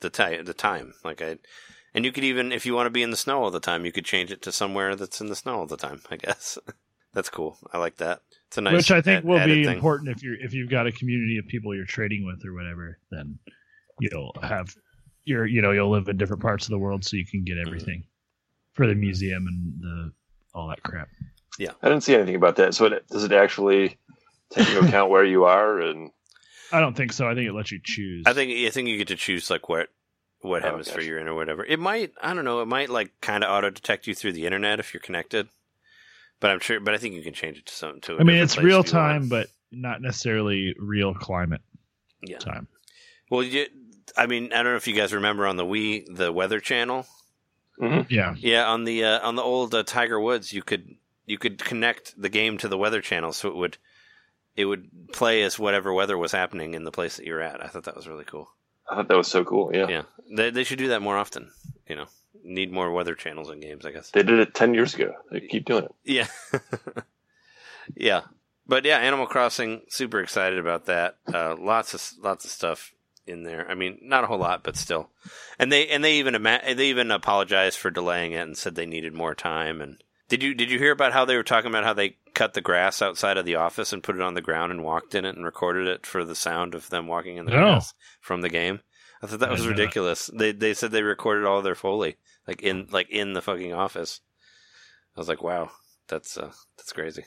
the 0.00 0.10
ti- 0.10 0.42
the 0.42 0.54
time, 0.54 0.94
like 1.04 1.20
I, 1.22 1.36
and 1.94 2.04
you 2.04 2.12
could 2.12 2.24
even 2.24 2.52
if 2.52 2.64
you 2.66 2.74
want 2.74 2.86
to 2.86 2.90
be 2.90 3.02
in 3.02 3.10
the 3.10 3.16
snow 3.16 3.42
all 3.42 3.50
the 3.50 3.60
time, 3.60 3.84
you 3.84 3.92
could 3.92 4.04
change 4.04 4.30
it 4.30 4.42
to 4.42 4.52
somewhere 4.52 4.96
that's 4.96 5.20
in 5.20 5.26
the 5.28 5.36
snow 5.36 5.58
all 5.60 5.66
the 5.66 5.76
time. 5.76 6.00
I 6.10 6.16
guess 6.26 6.58
that's 7.12 7.28
cool. 7.28 7.58
I 7.72 7.78
like 7.78 7.96
that. 7.98 8.20
It's 8.48 8.58
a 8.58 8.60
nice, 8.60 8.74
Which 8.74 8.90
I 8.90 9.00
think 9.00 9.18
add- 9.18 9.24
will 9.24 9.44
be 9.44 9.64
thing. 9.64 9.74
important 9.74 10.10
if 10.10 10.22
you're 10.22 10.34
if 10.34 10.52
you've 10.54 10.70
got 10.70 10.86
a 10.86 10.92
community 10.92 11.38
of 11.38 11.46
people 11.46 11.74
you're 11.74 11.84
trading 11.86 12.24
with 12.26 12.44
or 12.44 12.52
whatever. 12.54 12.98
Then 13.10 13.38
you'll 14.00 14.34
have 14.42 14.74
your 15.24 15.46
you 15.46 15.62
know 15.62 15.70
you'll 15.72 15.90
live 15.90 16.08
in 16.08 16.16
different 16.16 16.42
parts 16.42 16.64
of 16.66 16.70
the 16.70 16.78
world 16.78 17.04
so 17.04 17.16
you 17.16 17.26
can 17.26 17.44
get 17.44 17.56
Mm-hmm. 17.56 17.66
everything 17.68 18.04
for 18.72 18.86
the 18.86 18.94
museum 18.94 19.46
and 19.46 19.80
the 19.82 20.12
all 20.54 20.68
that 20.68 20.82
crap. 20.82 21.08
Yeah, 21.58 21.72
I 21.82 21.88
didn't 21.88 22.02
see 22.04 22.14
anything 22.14 22.36
about 22.36 22.56
that. 22.56 22.74
So 22.74 22.86
it, 22.86 23.06
does 23.08 23.24
it 23.24 23.32
actually 23.32 23.98
take 24.50 24.66
into 24.68 24.80
account 24.88 25.10
where 25.10 25.24
you 25.24 25.44
are? 25.44 25.78
And 25.80 26.10
I 26.72 26.80
don't 26.80 26.96
think 26.96 27.12
so. 27.12 27.28
I 27.28 27.34
think 27.34 27.48
it 27.48 27.52
lets 27.52 27.70
you 27.70 27.80
choose. 27.82 28.24
I 28.26 28.32
think 28.32 28.50
I 28.66 28.70
think 28.70 28.88
you 28.88 28.96
get 28.96 29.08
to 29.08 29.16
choose 29.16 29.50
like 29.50 29.68
what 29.68 29.88
what 30.40 30.64
Oh, 30.64 30.70
hemisphere 30.70 30.96
gotcha. 30.96 31.06
you're 31.08 31.18
in 31.18 31.28
or 31.28 31.34
whatever. 31.34 31.64
It 31.64 31.78
might 31.78 32.12
I 32.22 32.34
don't 32.34 32.44
know. 32.44 32.60
It 32.60 32.66
might 32.66 32.90
like 32.90 33.12
kind 33.20 33.44
of 33.44 33.50
auto 33.50 33.70
detect 33.70 34.06
you 34.06 34.14
through 34.14 34.32
the 34.32 34.46
internet 34.46 34.80
if 34.80 34.92
you're 34.94 35.00
connected. 35.00 35.48
But 36.40 36.50
I'm 36.50 36.60
sure. 36.60 36.80
But 36.80 36.94
I 36.94 36.98
think 36.98 37.14
you 37.14 37.22
can 37.22 37.34
change 37.34 37.58
it 37.58 37.66
to 37.66 37.74
something 37.74 38.00
to. 38.02 38.16
a 38.16 38.20
I 38.20 38.22
mean, 38.24 38.38
it's 38.38 38.56
real 38.56 38.80
if 38.80 38.92
you 38.92 38.98
want. 38.98 39.10
time, 39.12 39.28
but 39.28 39.48
not 39.70 40.00
necessarily 40.00 40.74
real 40.78 41.12
climate 41.14 41.60
Yeah. 42.22 42.38
time. 42.38 42.66
Well, 43.30 43.42
you, 43.42 43.66
I 44.16 44.26
mean, 44.26 44.52
I 44.52 44.56
don't 44.62 44.72
know 44.72 44.76
if 44.76 44.88
you 44.88 44.94
guys 44.94 45.12
remember 45.12 45.46
on 45.46 45.56
the 45.56 45.64
Wii, 45.66 46.04
the 46.16 46.32
Weather 46.32 46.58
Channel. 46.58 47.06
Yeah. 48.08 48.34
Yeah, 48.36 48.66
on 48.66 48.84
the 48.84 49.04
uh, 49.04 49.26
on 49.26 49.36
the 49.36 49.42
old 49.42 49.74
uh, 49.74 49.82
Tiger 49.84 50.18
Woods, 50.20 50.52
you 50.52 50.62
could 50.62 50.96
you 51.26 51.38
could 51.38 51.58
connect 51.62 52.20
the 52.20 52.28
game 52.28 52.58
to 52.58 52.68
the 52.68 52.76
Weather 52.78 53.00
Channel, 53.00 53.32
so 53.32 53.48
it 53.48 53.56
would 53.56 53.78
it 54.56 54.64
would 54.66 54.90
play 55.12 55.42
as 55.42 55.58
whatever 55.58 55.92
weather 55.92 56.18
was 56.18 56.32
happening 56.32 56.74
in 56.74 56.84
the 56.84 56.90
place 56.90 57.16
that 57.16 57.24
you're 57.26 57.40
at. 57.40 57.62
I 57.64 57.68
thought 57.68 57.84
that 57.84 57.96
was 57.96 58.08
really 58.08 58.24
cool. 58.24 58.50
I 58.90 58.96
thought 58.96 59.08
that 59.08 59.16
was 59.16 59.28
so 59.28 59.44
cool. 59.44 59.70
Yeah, 59.74 59.86
Yeah, 59.88 60.02
they 60.36 60.50
they 60.50 60.64
should 60.64 60.78
do 60.78 60.88
that 60.88 61.02
more 61.02 61.16
often. 61.16 61.50
You 61.88 61.96
know, 61.96 62.06
need 62.44 62.72
more 62.72 62.90
weather 62.92 63.14
channels 63.14 63.50
in 63.50 63.60
games, 63.60 63.86
I 63.86 63.92
guess. 63.92 64.10
they 64.10 64.22
did 64.22 64.38
it 64.38 64.54
ten 64.54 64.74
years 64.74 64.94
ago. 64.94 65.12
They 65.30 65.40
keep 65.40 65.64
doing 65.64 65.84
it. 65.84 65.94
Yeah, 66.04 66.26
yeah, 67.94 68.22
but 68.66 68.84
yeah, 68.84 68.98
Animal 68.98 69.26
Crossing. 69.26 69.82
Super 69.88 70.20
excited 70.20 70.58
about 70.58 70.86
that. 70.86 71.16
Uh, 71.32 71.56
lots 71.58 71.94
of 71.94 72.02
lots 72.22 72.44
of 72.44 72.50
stuff 72.50 72.92
in 73.26 73.42
there. 73.44 73.68
I 73.70 73.74
mean, 73.74 73.98
not 74.02 74.24
a 74.24 74.26
whole 74.26 74.38
lot, 74.38 74.62
but 74.62 74.76
still. 74.76 75.10
And 75.58 75.70
they 75.70 75.88
and 75.88 76.02
they 76.04 76.14
even 76.18 76.42
they 76.42 76.86
even 76.88 77.10
apologized 77.10 77.78
for 77.78 77.90
delaying 77.90 78.32
it 78.32 78.40
and 78.40 78.56
said 78.56 78.74
they 78.74 78.86
needed 78.86 79.12
more 79.12 79.34
time. 79.34 79.80
And 79.80 80.02
did 80.30 80.42
you 80.42 80.54
did 80.54 80.70
you 80.70 80.78
hear 80.78 80.92
about 80.92 81.12
how 81.12 81.26
they 81.26 81.36
were 81.36 81.42
talking 81.42 81.68
about 81.70 81.84
how 81.84 81.92
they 81.92 82.16
cut 82.34 82.54
the 82.54 82.62
grass 82.62 83.02
outside 83.02 83.36
of 83.36 83.44
the 83.44 83.56
office 83.56 83.92
and 83.92 84.02
put 84.02 84.16
it 84.16 84.22
on 84.22 84.32
the 84.32 84.40
ground 84.40 84.72
and 84.72 84.82
walked 84.82 85.14
in 85.14 85.26
it 85.26 85.36
and 85.36 85.44
recorded 85.44 85.86
it 85.86 86.06
for 86.06 86.24
the 86.24 86.34
sound 86.34 86.74
of 86.74 86.88
them 86.88 87.06
walking 87.06 87.36
in 87.36 87.44
the 87.44 87.50
No. 87.52 87.58
grass 87.58 87.92
from 88.22 88.40
the 88.40 88.48
game? 88.48 88.80
I 89.22 89.26
thought 89.26 89.40
that 89.40 89.50
was 89.50 89.60
didn't 89.60 89.76
that. 89.76 89.82
ridiculous. 89.82 90.30
They 90.32 90.52
they 90.52 90.72
said 90.72 90.92
they 90.92 91.02
recorded 91.02 91.44
all 91.44 91.60
their 91.60 91.74
foley 91.74 92.16
like 92.48 92.62
in 92.62 92.86
like 92.90 93.10
in 93.10 93.34
the 93.34 93.42
fucking 93.42 93.74
office. 93.74 94.20
I 95.16 95.20
was 95.20 95.28
like, 95.28 95.42
wow, 95.42 95.70
that's 96.08 96.38
uh, 96.38 96.52
that's 96.78 96.92
crazy. 96.92 97.24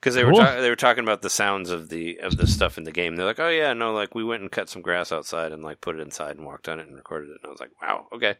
Because 0.00 0.16
they 0.16 0.24
were 0.24 0.32
ta- 0.32 0.60
they 0.60 0.68
were 0.70 0.74
talking 0.74 1.04
about 1.04 1.22
the 1.22 1.30
sounds 1.30 1.70
of 1.70 1.88
the 1.88 2.18
of 2.18 2.36
the 2.36 2.48
stuff 2.48 2.76
in 2.76 2.82
the 2.82 2.90
game. 2.90 3.14
They're 3.14 3.24
like, 3.26 3.38
oh 3.38 3.50
yeah, 3.50 3.72
no, 3.72 3.92
like 3.92 4.16
we 4.16 4.24
went 4.24 4.42
and 4.42 4.50
cut 4.50 4.68
some 4.68 4.82
grass 4.82 5.12
outside 5.12 5.52
and 5.52 5.62
like 5.62 5.80
put 5.80 5.94
it 5.94 6.00
inside 6.02 6.36
and 6.36 6.44
walked 6.44 6.68
on 6.68 6.80
it 6.80 6.88
and 6.88 6.96
recorded 6.96 7.28
it. 7.30 7.36
And 7.40 7.46
I 7.46 7.50
was 7.50 7.60
like, 7.60 7.70
wow, 7.80 8.08
okay. 8.16 8.34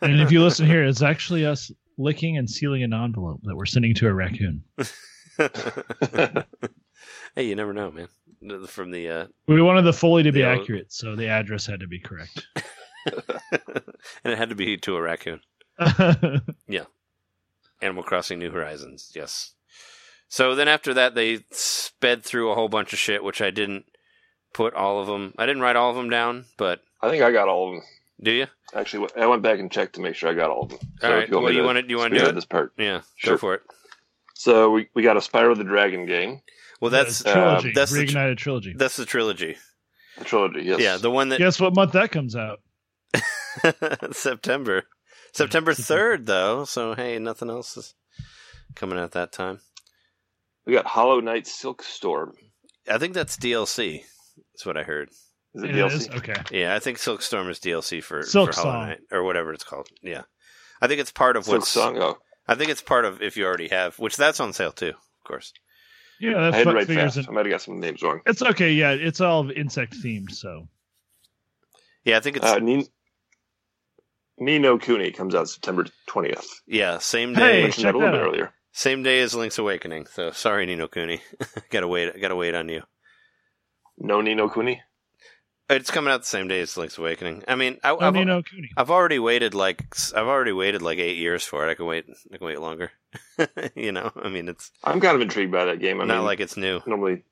And 0.00 0.20
if 0.20 0.32
you 0.32 0.42
listen 0.42 0.66
here, 0.66 0.82
it's 0.82 1.02
actually 1.02 1.46
us 1.46 1.70
licking 1.98 2.36
and 2.38 2.48
sealing 2.48 2.82
an 2.82 2.92
envelope 2.92 3.40
that 3.44 3.56
we're 3.56 3.66
sending 3.66 3.94
to 3.94 4.08
a 4.08 4.12
raccoon. 4.14 4.62
hey, 7.36 7.44
you 7.44 7.54
never 7.56 7.72
know, 7.72 7.90
man. 7.90 8.08
From 8.66 8.90
the 8.90 9.08
uh, 9.08 9.26
We 9.46 9.62
wanted 9.62 9.82
the 9.82 9.92
Foley 9.92 10.24
to 10.24 10.32
be 10.32 10.40
Yeah. 10.40 10.50
accurate, 10.58 10.92
so 10.92 11.14
the 11.14 11.28
address 11.28 11.64
had 11.66 11.80
to 11.80 11.86
be 11.86 12.00
correct. 12.00 12.44
and 13.06 14.32
it 14.32 14.38
had 14.38 14.48
to 14.48 14.54
be 14.56 14.76
to 14.78 14.96
a 14.96 15.02
raccoon. 15.02 15.40
Yeah, 16.68 16.84
Animal 17.80 18.02
Crossing 18.02 18.38
New 18.38 18.50
Horizons. 18.50 19.12
Yes. 19.14 19.52
So 20.28 20.54
then 20.54 20.68
after 20.68 20.94
that, 20.94 21.14
they 21.14 21.40
sped 21.50 22.24
through 22.24 22.50
a 22.50 22.54
whole 22.54 22.68
bunch 22.68 22.92
of 22.92 22.98
shit, 22.98 23.22
which 23.22 23.40
I 23.42 23.50
didn't 23.50 23.84
put 24.54 24.74
all 24.74 25.00
of 25.00 25.06
them. 25.06 25.34
I 25.38 25.46
didn't 25.46 25.62
write 25.62 25.76
all 25.76 25.90
of 25.90 25.96
them 25.96 26.08
down, 26.10 26.46
but 26.56 26.80
I 27.02 27.10
think 27.10 27.22
I 27.22 27.30
got 27.32 27.48
all 27.48 27.68
of 27.68 27.74
them. 27.74 27.82
Do 28.22 28.30
you? 28.30 28.46
Actually, 28.74 29.08
I 29.16 29.26
went 29.26 29.42
back 29.42 29.58
and 29.58 29.70
checked 29.70 29.94
to 29.96 30.00
make 30.00 30.14
sure 30.14 30.30
I 30.30 30.34
got 30.34 30.50
all 30.50 30.62
of 30.64 30.70
them. 30.70 30.78
All 31.02 31.10
right. 31.10 31.24
if 31.24 31.28
you 31.28 31.34
want 31.36 31.44
Well, 31.44 31.52
you 31.52 31.60
to 31.60 31.66
wanna- 31.66 31.82
you 31.88 31.96
wanna 31.98 32.18
do 32.18 32.26
it? 32.26 32.34
this 32.34 32.44
part? 32.44 32.72
Yeah. 32.78 32.98
Go 32.98 33.02
Sure. 33.16 33.38
for 33.38 33.54
it. 33.54 33.62
So 34.34 34.70
we, 34.70 34.88
we 34.94 35.02
got 35.02 35.16
a 35.16 35.20
Spyro 35.20 35.56
the 35.56 35.64
Dragon 35.64 36.06
game, 36.06 36.40
Well, 36.80 36.90
that's 36.90 37.20
The 37.20 37.32
trilogy, 37.32 37.70
uh, 37.70 37.72
that's 37.74 37.92
the 37.92 38.06
tr- 38.06 38.16
reignited 38.18 38.36
trilogy. 38.38 38.74
that's 38.76 38.96
the 38.96 39.04
trilogy. 39.06 39.56
the 40.18 40.24
trilogy. 40.24 40.62
Yes. 40.64 40.80
Yeah, 40.80 40.96
the 40.96 41.10
one 41.10 41.28
that 41.30 41.38
Guess 41.38 41.60
what 41.60 41.74
month 41.74 41.92
that 41.92 42.10
comes 42.10 42.34
out? 42.36 42.60
September. 44.12 44.84
September 45.32 45.74
third, 45.74 46.26
though. 46.26 46.64
So 46.64 46.94
hey, 46.94 47.18
nothing 47.18 47.50
else 47.50 47.76
is 47.76 47.94
coming 48.74 48.98
out 48.98 49.12
that 49.12 49.32
time. 49.32 49.60
we 50.66 50.72
got 50.72 50.86
Hollow 50.86 51.20
Knight 51.20 51.46
Silk 51.46 51.82
Storm. 51.82 52.34
I 52.90 52.98
think 52.98 53.14
that's 53.14 53.36
DLC. 53.36 54.02
That's 54.52 54.66
what 54.66 54.76
I 54.76 54.82
heard. 54.82 55.10
Is 55.54 55.62
it, 55.64 55.70
It 55.70 55.74
DLC? 55.76 55.92
is? 55.92 56.08
Okay. 56.10 56.34
Yeah, 56.50 56.74
I 56.74 56.78
think 56.78 56.98
Silk 56.98 57.20
Storm 57.22 57.48
is 57.50 57.58
DLC 57.58 58.02
for, 58.02 58.22
Silk 58.22 58.54
for 58.54 58.60
Hollow 58.60 58.72
Song. 58.72 58.86
Knight 58.88 59.00
or 59.10 59.22
whatever 59.22 59.52
it's 59.52 59.64
called. 59.64 59.88
Yeah, 60.02 60.22
I 60.80 60.86
think 60.88 61.00
it's 61.00 61.12
part 61.12 61.36
of 61.36 61.44
Silk 61.44 61.58
what's. 61.60 61.68
Song. 61.68 61.98
Oh, 61.98 62.18
I 62.48 62.54
think 62.54 62.70
it's 62.70 62.82
part 62.82 63.04
of 63.04 63.20
if 63.22 63.36
you 63.36 63.44
already 63.44 63.68
have, 63.68 63.98
which 63.98 64.16
that's 64.16 64.40
on 64.40 64.52
sale 64.52 64.72
too, 64.72 64.88
of 64.90 65.24
course. 65.24 65.52
Yeah, 66.20 66.38
I 66.38 66.50
that 66.50 66.54
had 66.54 66.64
to 66.68 66.72
write 66.74 66.86
figures 66.86 67.14
fast. 67.16 67.28
in. 67.28 67.32
I 67.32 67.32
might 67.34 67.46
have 67.46 67.50
got 67.52 67.62
some 67.62 67.80
names 67.80 68.02
wrong. 68.02 68.20
It's 68.26 68.42
okay. 68.42 68.72
Yeah, 68.72 68.92
it's 68.92 69.20
all 69.20 69.50
insect 69.50 69.94
themed. 70.02 70.30
So 70.30 70.68
Yeah, 72.04 72.16
I 72.16 72.20
think 72.20 72.36
it's 72.36 72.46
Uh, 72.46 72.58
Ni, 72.58 72.86
Ni 74.38 74.58
no 74.58 74.78
Kuni 74.78 75.10
comes 75.12 75.34
out 75.34 75.48
September 75.48 75.84
twentieth. 76.06 76.62
yeah 76.66 76.98
same 76.98 77.34
Hey, 77.34 77.40
day, 77.40 77.62
Mentioned 77.64 77.82
check 77.84 77.92
that 77.92 77.94
a 77.94 77.98
little 77.98 78.12
that 78.12 78.18
bit 78.18 78.22
out. 78.22 78.28
earlier. 78.28 78.52
same 78.72 79.02
day 79.02 79.20
as 79.20 79.34
Link's 79.34 79.58
Awakening. 79.58 80.06
So 80.06 80.30
sorry, 80.30 80.64
Nino 80.66 80.88
Cooney, 80.88 81.20
gotta 81.70 81.86
wait, 81.88 82.18
gotta 82.20 82.36
wait 82.36 82.54
on 82.54 82.68
you. 82.68 82.82
No 83.98 84.20
Ni 84.20 84.34
no 84.34 84.48
Kuni. 84.48 84.80
It's 85.70 85.90
coming 85.90 86.12
out 86.12 86.20
the 86.20 86.26
same 86.26 86.48
day 86.48 86.60
as 86.60 86.76
Link's 86.76 86.98
Awakening. 86.98 87.44
I 87.48 87.54
mean, 87.54 87.78
I, 87.82 87.94
I've, 87.94 88.12
Nino 88.14 88.42
Cooney. 88.42 88.70
I've 88.76 88.90
already 88.90 89.18
waited 89.18 89.54
like 89.54 89.84
I've 90.14 90.26
already 90.26 90.52
waited 90.52 90.82
like 90.82 90.98
eight 90.98 91.16
years 91.16 91.44
for 91.44 91.66
it. 91.66 91.70
I 91.70 91.74
can 91.74 91.86
wait. 91.86 92.04
I 92.32 92.36
can 92.36 92.46
wait 92.46 92.60
longer. 92.60 92.90
you 93.74 93.92
know, 93.92 94.10
I 94.16 94.28
mean, 94.28 94.48
it's 94.48 94.70
I'm 94.84 95.00
kind 95.00 95.14
of 95.14 95.22
intrigued 95.22 95.52
by 95.52 95.66
that 95.66 95.80
game. 95.80 96.00
I 96.00 96.04
not 96.04 96.16
mean, 96.16 96.24
like 96.24 96.40
it's 96.40 96.56
new. 96.56 96.80
normally, 96.86 97.24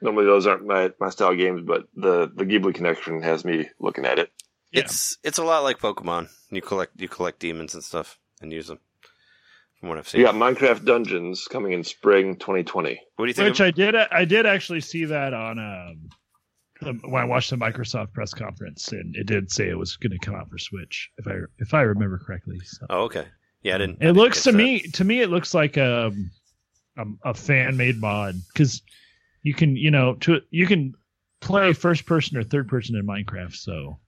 normally 0.00 0.24
those 0.24 0.46
aren't 0.46 0.66
my, 0.66 0.92
my 0.98 1.10
style 1.10 1.34
games, 1.34 1.62
but 1.66 1.88
the 1.94 2.30
the 2.34 2.44
Ghibli 2.44 2.74
connection 2.74 3.22
has 3.22 3.44
me 3.44 3.68
looking 3.78 4.06
at 4.06 4.18
it. 4.18 4.32
Yeah. 4.70 4.80
It's 4.80 5.18
it's 5.22 5.38
a 5.38 5.44
lot 5.44 5.62
like 5.62 5.78
Pokemon. 5.78 6.28
You 6.50 6.62
collect 6.62 7.00
you 7.00 7.08
collect 7.08 7.40
demons 7.40 7.74
and 7.74 7.84
stuff 7.84 8.18
and 8.40 8.52
use 8.52 8.68
them. 8.68 8.78
From 9.80 9.90
what 9.90 9.98
I've 9.98 10.08
seen. 10.08 10.20
We 10.20 10.24
got 10.24 10.36
Minecraft 10.36 10.84
Dungeons 10.84 11.46
coming 11.50 11.72
in 11.72 11.84
spring 11.84 12.36
2020. 12.36 13.00
What 13.16 13.26
do 13.26 13.28
you 13.28 13.34
think? 13.34 13.50
Which 13.50 13.60
of- 13.60 13.66
I 13.66 13.70
did. 13.72 13.94
I 13.94 14.24
did 14.24 14.46
actually 14.46 14.80
see 14.80 15.04
that 15.06 15.34
on 15.34 15.58
um, 15.58 16.08
the- 16.84 17.08
when 17.08 17.22
I 17.22 17.24
watched 17.24 17.50
the 17.50 17.56
Microsoft 17.56 18.12
press 18.12 18.32
conference, 18.34 18.92
and 18.92 19.14
it 19.16 19.26
did 19.26 19.50
say 19.50 19.68
it 19.68 19.78
was 19.78 19.96
going 19.96 20.12
to 20.12 20.18
come 20.18 20.34
out 20.34 20.48
for 20.50 20.58
Switch, 20.58 21.10
if 21.18 21.26
I 21.26 21.38
if 21.58 21.74
I 21.74 21.82
remember 21.82 22.18
correctly. 22.18 22.58
So. 22.64 22.86
oh, 22.90 23.02
okay. 23.04 23.26
Yeah, 23.62 23.76
I 23.76 23.78
didn't. 23.78 23.96
I 24.00 24.04
It 24.04 24.06
didn't 24.08 24.16
looks 24.18 24.42
to 24.44 24.52
that. 24.52 24.58
me 24.58 24.80
to 24.80 25.04
me 25.04 25.20
it 25.20 25.30
looks 25.30 25.54
like 25.54 25.76
um, 25.78 26.30
a 26.98 27.04
a 27.24 27.34
fan 27.34 27.76
made 27.76 28.00
mod 28.00 28.36
because 28.52 28.82
you 29.42 29.54
can 29.54 29.76
you 29.76 29.90
know 29.90 30.14
to 30.20 30.40
you 30.50 30.66
can 30.66 30.94
play 31.40 31.72
first 31.72 32.06
person 32.06 32.36
or 32.38 32.42
third 32.44 32.68
person 32.68 32.96
in 32.96 33.06
Minecraft, 33.06 33.54
so 33.54 33.98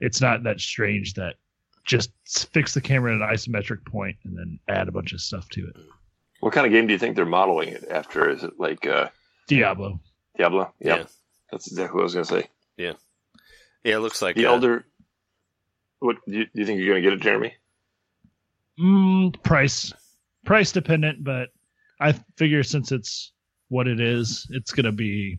it's 0.00 0.20
not 0.20 0.42
that 0.44 0.60
strange 0.60 1.14
that 1.14 1.36
just 1.84 2.10
fix 2.52 2.74
the 2.74 2.80
camera 2.80 3.14
at 3.14 3.20
an 3.22 3.28
isometric 3.34 3.84
point 3.86 4.16
and 4.24 4.36
then 4.36 4.58
add 4.68 4.88
a 4.88 4.92
bunch 4.92 5.12
of 5.12 5.20
stuff 5.20 5.48
to 5.50 5.66
it. 5.68 5.76
What 6.40 6.52
kind 6.52 6.66
of 6.66 6.72
game 6.72 6.86
do 6.86 6.92
you 6.92 6.98
think 6.98 7.16
they're 7.16 7.24
modeling 7.24 7.68
it 7.70 7.84
after? 7.90 8.28
Is 8.28 8.42
it 8.44 8.54
like 8.58 8.86
uh, 8.86 9.08
Diablo. 9.48 10.00
Diablo? 10.36 10.72
Yeah. 10.80 11.04
That's 11.50 11.66
exactly 11.68 11.94
what 11.96 12.02
I 12.02 12.04
was 12.04 12.14
going 12.14 12.26
to 12.26 12.32
say. 12.32 12.48
Yeah, 12.76 12.92
Yeah, 13.84 13.96
it 13.96 14.00
looks 14.00 14.20
like 14.20 14.36
The 14.36 14.46
uh, 14.46 14.52
Elder. 14.52 14.86
What 16.00 16.16
do 16.26 16.38
you, 16.38 16.44
do 16.44 16.50
you 16.54 16.66
think 16.66 16.80
you're 16.80 16.94
going 16.94 17.02
to 17.02 17.10
get 17.10 17.18
it, 17.18 17.22
Jeremy? 17.22 17.54
Mm, 18.78 19.42
price, 19.42 19.92
price 20.44 20.72
dependent, 20.72 21.24
but 21.24 21.48
I 22.00 22.12
figure 22.36 22.62
since 22.62 22.92
it's 22.92 23.32
what 23.68 23.88
it 23.88 24.00
is, 24.00 24.46
it's 24.50 24.72
gonna 24.72 24.92
be 24.92 25.38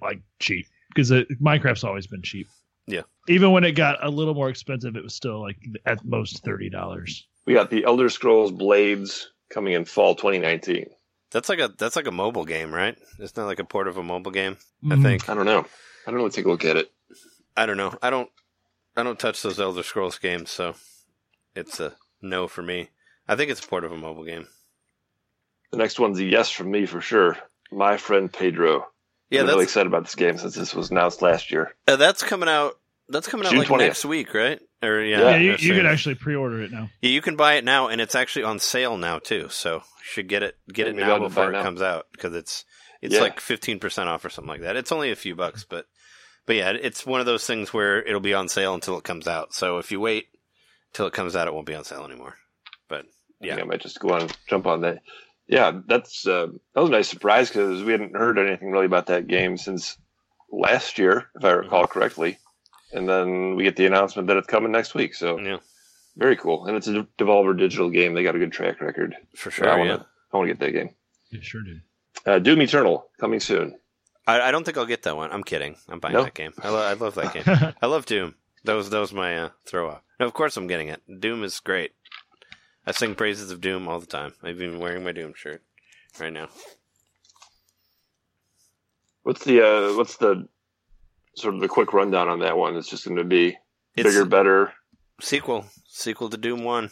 like 0.00 0.20
cheap 0.38 0.66
because 0.94 1.10
Minecraft's 1.10 1.84
always 1.84 2.06
been 2.06 2.22
cheap. 2.22 2.48
Yeah. 2.86 3.02
Even 3.28 3.52
when 3.52 3.64
it 3.64 3.72
got 3.72 4.04
a 4.04 4.10
little 4.10 4.34
more 4.34 4.48
expensive, 4.48 4.96
it 4.96 5.02
was 5.02 5.14
still 5.14 5.40
like 5.40 5.56
at 5.86 6.04
most 6.04 6.44
thirty 6.44 6.68
dollars. 6.68 7.26
We 7.46 7.54
got 7.54 7.70
the 7.70 7.84
Elder 7.84 8.08
Scrolls 8.08 8.52
Blades 8.52 9.32
coming 9.50 9.74
in 9.74 9.84
fall 9.84 10.14
2019. 10.14 10.86
That's 11.32 11.48
like 11.48 11.58
a 11.60 11.68
that's 11.78 11.96
like 11.96 12.06
a 12.06 12.12
mobile 12.12 12.44
game, 12.44 12.72
right? 12.72 12.96
It's 13.18 13.36
not 13.36 13.46
like 13.46 13.58
a 13.58 13.64
port 13.64 13.88
of 13.88 13.96
a 13.96 14.02
mobile 14.02 14.30
game. 14.32 14.58
I 14.84 14.94
Mhm. 14.94 15.02
think. 15.02 15.28
I 15.28 15.34
don't 15.34 15.46
know. 15.46 15.66
I 16.06 16.10
don't 16.10 16.20
know. 16.20 16.28
Take 16.28 16.44
a 16.44 16.48
look 16.48 16.64
at 16.64 16.76
it. 16.76 16.92
I 17.56 17.66
don't 17.66 17.76
know. 17.76 17.96
I 18.02 18.10
don't. 18.10 18.30
I 18.96 19.02
don't 19.02 19.18
touch 19.18 19.40
those 19.42 19.58
Elder 19.58 19.82
Scrolls 19.82 20.18
games, 20.18 20.50
so 20.50 20.74
it's 21.54 21.80
a 21.80 21.96
no 22.20 22.46
for 22.48 22.62
me. 22.62 22.90
I 23.26 23.36
think 23.36 23.50
it's 23.50 23.64
a 23.64 23.68
port 23.68 23.84
of 23.84 23.92
a 23.92 23.96
mobile 23.96 24.24
game. 24.24 24.46
The 25.70 25.78
next 25.78 25.98
one's 25.98 26.18
a 26.18 26.24
yes 26.24 26.50
from 26.50 26.70
me 26.70 26.84
for 26.86 27.00
sure. 27.00 27.38
My 27.70 27.96
friend 27.96 28.30
Pedro. 28.30 28.88
Yeah, 29.30 29.40
I'm 29.40 29.46
that's 29.46 29.54
really 29.54 29.64
excited 29.64 29.86
about 29.86 30.04
this 30.04 30.14
game 30.14 30.36
since 30.36 30.54
this 30.54 30.74
was 30.74 30.90
announced 30.90 31.22
last 31.22 31.50
year. 31.50 31.74
uh, 31.88 31.96
that's 31.96 32.22
coming 32.22 32.50
out. 32.50 32.78
That's 33.08 33.28
coming 33.28 33.46
out 33.46 33.50
June 33.50 33.58
like 33.60 33.68
20th. 33.68 33.78
next 33.78 34.04
week, 34.04 34.32
right? 34.34 34.60
Or 34.82 35.00
yeah, 35.00 35.18
Yeah, 35.20 35.30
Yeah, 35.30 35.36
you, 35.36 35.50
that's 35.52 35.62
you 35.62 35.68
soon. 35.70 35.76
can 35.78 35.86
actually 35.86 36.14
pre-order 36.16 36.62
it 36.62 36.70
now. 36.72 36.88
Yeah, 37.00 37.10
you 37.10 37.20
can 37.20 37.36
buy 37.36 37.54
it 37.54 37.64
now, 37.64 37.88
and 37.88 38.00
it's 38.00 38.14
actually 38.14 38.44
on 38.44 38.58
sale 38.58 38.96
now 38.96 39.18
too. 39.18 39.48
So 39.50 39.76
you 39.76 39.82
should 40.04 40.28
get 40.28 40.42
it 40.42 40.56
get 40.72 40.86
Yeah, 40.86 40.92
it 40.92 40.96
now 40.96 41.12
I'll 41.14 41.20
just 41.20 41.34
buy 41.34 41.42
before 41.42 41.44
it 41.44 41.48
it 41.54 41.58
now. 41.58 41.62
comes 41.62 41.82
out 41.82 42.06
because 42.12 42.34
it's 42.34 42.64
it's 43.00 43.14
Yeah. 43.14 43.20
like 43.20 43.40
fifteen 43.40 43.78
percent 43.80 44.08
off 44.08 44.24
or 44.24 44.30
something 44.30 44.48
like 44.48 44.62
that. 44.62 44.76
It's 44.76 44.92
only 44.92 45.10
a 45.10 45.16
few 45.16 45.34
bucks, 45.34 45.64
but 45.68 45.86
but 46.46 46.56
yeah, 46.56 46.70
it's 46.70 47.04
one 47.06 47.20
of 47.20 47.26
those 47.26 47.46
things 47.46 47.72
where 47.74 48.02
it'll 48.02 48.20
be 48.20 48.34
on 48.34 48.48
sale 48.48 48.74
until 48.74 48.96
it 48.98 49.04
comes 49.04 49.26
out. 49.28 49.52
So 49.54 49.78
if 49.78 49.92
you 49.92 50.00
wait 50.00 50.26
till 50.92 51.06
it 51.06 51.12
comes 51.12 51.36
out, 51.36 51.46
it 51.48 51.54
won't 51.54 51.66
be 51.66 51.74
on 51.74 51.84
sale 51.84 52.04
anymore. 52.04 52.36
But 52.88 53.04
I 53.42 53.46
yeah, 53.46 53.54
think 53.56 53.66
I 53.66 53.68
might 53.70 53.80
just 53.82 54.00
go 54.00 54.10
on 54.14 54.28
jump 54.48 54.66
on 54.66 54.80
that. 54.82 55.00
Yeah, 55.48 55.72
that's 55.86 56.26
uh, 56.26 56.46
that 56.74 56.80
was 56.80 56.88
a 56.88 56.92
nice 56.92 57.08
surprise 57.08 57.48
because 57.48 57.82
we 57.82 57.92
hadn't 57.92 58.16
heard 58.16 58.38
anything 58.38 58.70
really 58.70 58.86
about 58.86 59.06
that 59.06 59.26
game 59.26 59.56
since 59.58 59.98
last 60.50 60.98
year, 60.98 61.26
if 61.36 61.44
I 61.44 61.50
recall 61.50 61.86
correctly. 61.86 62.38
And 62.92 63.08
then 63.08 63.56
we 63.56 63.64
get 63.64 63.76
the 63.76 63.86
announcement 63.86 64.28
that 64.28 64.36
it's 64.36 64.46
coming 64.46 64.70
next 64.72 64.94
week. 64.94 65.14
So 65.14 65.38
yeah, 65.38 65.58
very 66.16 66.36
cool. 66.36 66.66
And 66.66 66.76
it's 66.76 66.88
a 66.88 67.06
Devolver 67.18 67.56
Digital 67.56 67.88
game. 67.90 68.14
They 68.14 68.22
got 68.22 68.36
a 68.36 68.38
good 68.38 68.52
track 68.52 68.80
record. 68.80 69.14
for 69.34 69.50
sure. 69.50 69.68
I 69.68 69.78
want 69.78 69.88
to 70.00 70.06
I 70.32 70.36
want 70.36 70.48
to 70.48 70.54
get 70.54 70.60
that 70.60 70.72
game. 70.72 70.90
You 71.30 71.40
sure 71.42 71.62
do. 71.62 71.78
Uh, 72.26 72.38
Doom 72.38 72.60
Eternal 72.62 73.06
coming 73.18 73.40
soon. 73.40 73.78
I, 74.26 74.40
I 74.40 74.50
don't 74.50 74.64
think 74.64 74.76
I'll 74.76 74.86
get 74.86 75.02
that 75.04 75.16
one. 75.16 75.32
I'm 75.32 75.42
kidding. 75.42 75.76
I'm 75.88 75.98
buying 75.98 76.12
No? 76.14 76.24
that 76.24 76.34
game. 76.34 76.52
I, 76.62 76.68
lo- 76.68 76.86
I 76.86 76.92
love 76.92 77.14
that 77.16 77.32
game. 77.34 77.44
I 77.82 77.86
love 77.86 78.06
Doom. 78.06 78.34
That 78.64 78.74
was 78.74 78.90
that 78.90 79.00
was 79.00 79.12
my 79.12 79.36
uh, 79.36 79.48
throw 79.66 79.88
off. 79.90 80.02
No, 80.20 80.26
of 80.26 80.34
course 80.34 80.56
I'm 80.56 80.66
getting 80.68 80.88
it. 80.88 81.00
Doom 81.20 81.42
is 81.42 81.58
great. 81.60 81.92
I 82.86 82.92
sing 82.92 83.14
praises 83.14 83.50
of 83.50 83.60
Doom 83.60 83.88
all 83.88 83.98
the 83.98 84.06
time. 84.06 84.34
I've 84.42 84.58
been 84.58 84.78
wearing 84.78 85.02
my 85.04 85.12
Doom 85.12 85.32
shirt 85.34 85.62
right 86.20 86.32
now. 86.32 86.48
What's 89.22 89.44
the 89.44 89.64
uh, 89.66 89.96
what's 89.96 90.16
the 90.16 90.48
sort 91.36 91.54
of 91.54 91.60
the 91.60 91.68
quick 91.68 91.92
rundown 91.92 92.28
on 92.28 92.40
that 92.40 92.56
one? 92.56 92.76
It's 92.76 92.88
just 92.88 93.04
going 93.04 93.16
to 93.16 93.24
be 93.24 93.56
It's 93.96 94.08
bigger, 94.08 94.24
better. 94.24 94.72
sequel, 95.20 95.66
sequel 95.86 96.30
to 96.30 96.36
Doom 96.36 96.64
One. 96.64 96.90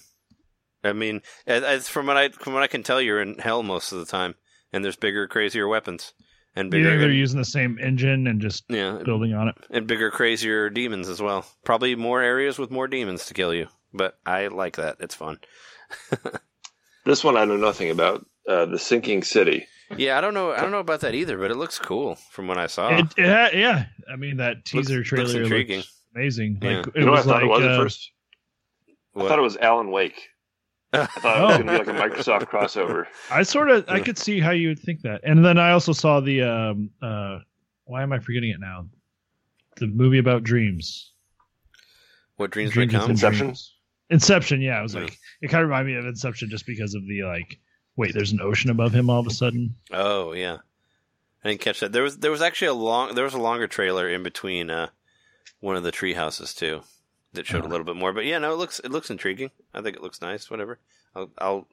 I 0.83 0.93
mean, 0.93 1.21
as, 1.47 1.63
as 1.63 1.89
from 1.89 2.07
what 2.07 2.17
I 2.17 2.31
from 2.31 2.55
what 2.55 2.63
I 2.63 2.67
can 2.67 2.83
tell, 2.83 3.01
you're 3.01 3.21
in 3.21 3.39
hell 3.39 3.63
most 3.63 3.93
of 3.93 3.99
the 3.99 4.07
time, 4.07 4.35
and 4.73 4.85
there's 4.85 4.97
bigger, 4.97 5.29
crazier 5.29 5.69
weapons, 5.69 6.15
and 6.57 6.71
bigger, 6.71 6.91
think 6.91 7.01
they're 7.01 7.11
and, 7.11 7.19
using 7.19 7.39
the 7.39 7.45
same 7.45 7.79
engine 7.79 8.27
and 8.27 8.41
just 8.41 8.65
yeah, 8.69 8.99
building 9.05 9.35
on 9.35 9.49
it? 9.49 9.57
and 9.71 9.87
bigger, 9.87 10.11
crazier 10.11 10.71
demons 10.71 11.09
as 11.09 11.21
well. 11.21 11.45
Probably 11.65 11.95
more 11.97 12.23
areas 12.23 12.59
with 12.59 12.71
more 12.71 12.89
demons 12.89 13.27
to 13.27 13.35
kill 13.35 13.53
you, 13.53 13.67
but 13.93 14.19
I 14.25 14.47
like 14.47 14.77
that. 14.77 14.97
It's 15.01 15.15
fun. 15.15 15.39
This 17.05 17.25
one 17.25 17.37
I 17.37 17.45
know 17.47 17.57
nothing 17.57 17.91
about. 17.91 18.27
Uh, 18.47 18.67
the 18.67 18.79
Sinking 18.79 19.23
City. 19.23 19.67
Yeah, 19.97 20.17
I 20.19 20.21
don't 20.21 20.35
know. 20.35 20.53
I 20.53 20.61
don't 20.61 20.71
know 20.71 20.79
about 20.79 21.01
that 21.01 21.15
either, 21.15 21.37
but 21.37 21.51
it 21.51 21.57
looks 21.57 21.79
cool 21.79 22.15
from 22.31 22.47
what 22.47 22.59
I 22.59 22.67
saw. 22.69 22.97
It, 22.97 23.07
it 23.17 23.27
ha- 23.27 23.51
yeah, 23.53 23.87
I 24.13 24.17
mean 24.17 24.37
that 24.39 24.65
teaser 24.65 24.99
looks 24.99 25.09
trailer 25.09 25.43
intriguing. 25.43 25.79
looks 25.79 26.01
amazing. 26.15 26.59
Yeah. 26.63 26.79
Like 26.79 26.87
it 26.89 26.97
You 26.97 27.05
know 27.07 27.11
what 27.13 27.17
I 27.17 27.21
was 27.21 27.27
thought 27.27 27.35
like 27.35 27.45
it 27.45 27.49
was 27.49 27.65
uh, 27.65 27.69
at 27.71 27.77
first? 27.79 28.11
I 29.17 29.21
thought 29.29 29.39
it 29.39 29.43
was 29.43 29.57
Alan 29.57 29.91
Wake. 29.91 30.29
I 30.93 31.07
thought 31.07 31.39
it 31.39 31.43
was 31.43 31.55
Oh. 31.55 31.63
going 31.63 31.67
to 31.67 31.85
be 31.85 31.91
like 31.93 32.15
a 32.15 32.17
Microsoft 32.17 32.45
crossover. 32.49 33.07
I 33.31 33.43
sort 33.43 33.71
of 33.71 33.85
I 33.89 34.01
could 34.01 34.17
see 34.19 34.39
how 34.41 34.53
you 34.53 34.69
would 34.69 34.79
think 34.79 35.01
that. 35.03 35.21
And 35.25 35.45
then 35.45 35.59
I 35.59 35.73
also 35.73 35.93
saw 35.93 36.21
the 36.21 36.43
um 36.43 36.91
uh 37.03 37.39
why 37.85 38.03
am 38.03 38.13
I 38.13 38.21
forgetting 38.21 38.51
it 38.51 38.61
now? 38.61 38.87
The 39.77 39.89
movie 39.89 40.19
about 40.19 40.45
dreams. 40.45 41.13
what 42.37 42.51
dreams 42.53 42.71
Dreams 42.73 42.93
may 42.93 42.99
come? 42.99 43.03
within 43.09 43.11
Inception? 43.13 43.47
Dreams. 43.47 43.75
Inception, 44.11 44.61
yeah. 44.61 44.79
I 44.79 44.83
was 44.83 44.95
Yeah. 44.95 45.01
like 45.03 45.19
it 45.43 45.49
kind 45.49 45.63
of 45.63 45.69
reminded 45.69 45.93
me 45.93 45.99
of 45.99 46.07
Inception 46.07 46.49
just 46.51 46.67
because 46.67 46.95
of 46.95 47.03
the 47.09 47.23
like 47.25 47.59
wait, 47.97 48.15
there's 48.15 48.33
an 48.33 48.41
ocean 48.41 48.71
above 48.71 48.93
him 48.93 49.11
all 49.11 49.21
of 49.21 49.27
a 49.27 49.31
sudden. 49.31 49.75
Oh 49.93 50.33
yeah, 50.33 50.59
I 51.45 51.49
didn't 51.51 51.61
catch 51.61 51.81
that. 51.81 51.93
There 51.93 52.03
was 52.03 52.19
there 52.19 52.31
was 52.31 52.43
actually 52.43 52.69
a 52.69 52.75
long 52.75 53.15
there 53.15 53.25
was 53.25 53.35
a 53.35 53.39
longer 53.41 53.67
trailer 53.67 54.09
in 54.09 54.23
between 54.23 54.71
uh, 54.71 54.89
one 55.61 55.77
of 55.77 55.83
the 55.83 55.93
tree 55.93 56.15
houses 56.15 56.55
too 56.55 56.83
that 57.33 57.47
showed 57.47 57.63
a 57.63 57.67
Oh. 57.67 57.71
little 57.71 57.85
bit 57.87 57.97
more. 57.97 58.13
But 58.13 58.25
yeah, 58.25 58.39
no, 58.39 58.53
it 58.53 58.57
looks 58.57 58.81
it 58.81 58.91
looks 58.91 59.11
intriguing. 59.11 59.51
I 59.75 59.83
think 59.83 59.97
it 59.97 60.03
looks 60.03 60.21
nice. 60.21 60.51
Whatever. 60.51 60.79
I'll. 61.15 61.31
I'll 61.39 61.67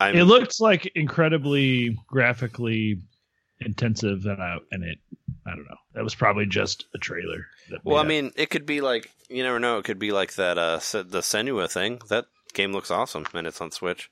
I'm, 0.00 0.16
It 0.16 0.24
looked 0.24 0.60
like 0.60 0.90
incredibly 0.96 1.96
graphically 2.08 2.98
intensive, 3.60 4.26
and 4.26 4.42
I, 4.42 4.56
and 4.72 4.82
it, 4.82 4.98
I 5.46 5.50
don't 5.50 5.64
know. 5.64 5.76
That 5.94 6.02
was 6.02 6.14
probably 6.16 6.46
just 6.46 6.86
a 6.94 6.98
trailer. 6.98 7.46
that 7.70 7.84
well, 7.84 7.98
I 7.98 8.02
mean, 8.04 8.32
it 8.34 8.50
could 8.50 8.66
be 8.66 8.80
like 8.80 9.10
you 9.28 9.42
never 9.44 9.60
know. 9.60 9.78
It 9.78 9.84
could 9.84 10.00
be 10.00 10.10
like 10.10 10.34
that. 10.34 10.58
Uh, 10.58 10.76
the 10.78 11.20
Senua 11.20 11.70
thing. 11.70 12.00
That 12.08 12.24
game 12.54 12.72
looks 12.72 12.90
awesome, 12.90 13.26
and 13.34 13.46
it's 13.46 13.60
on 13.60 13.70
Switch. 13.70 14.10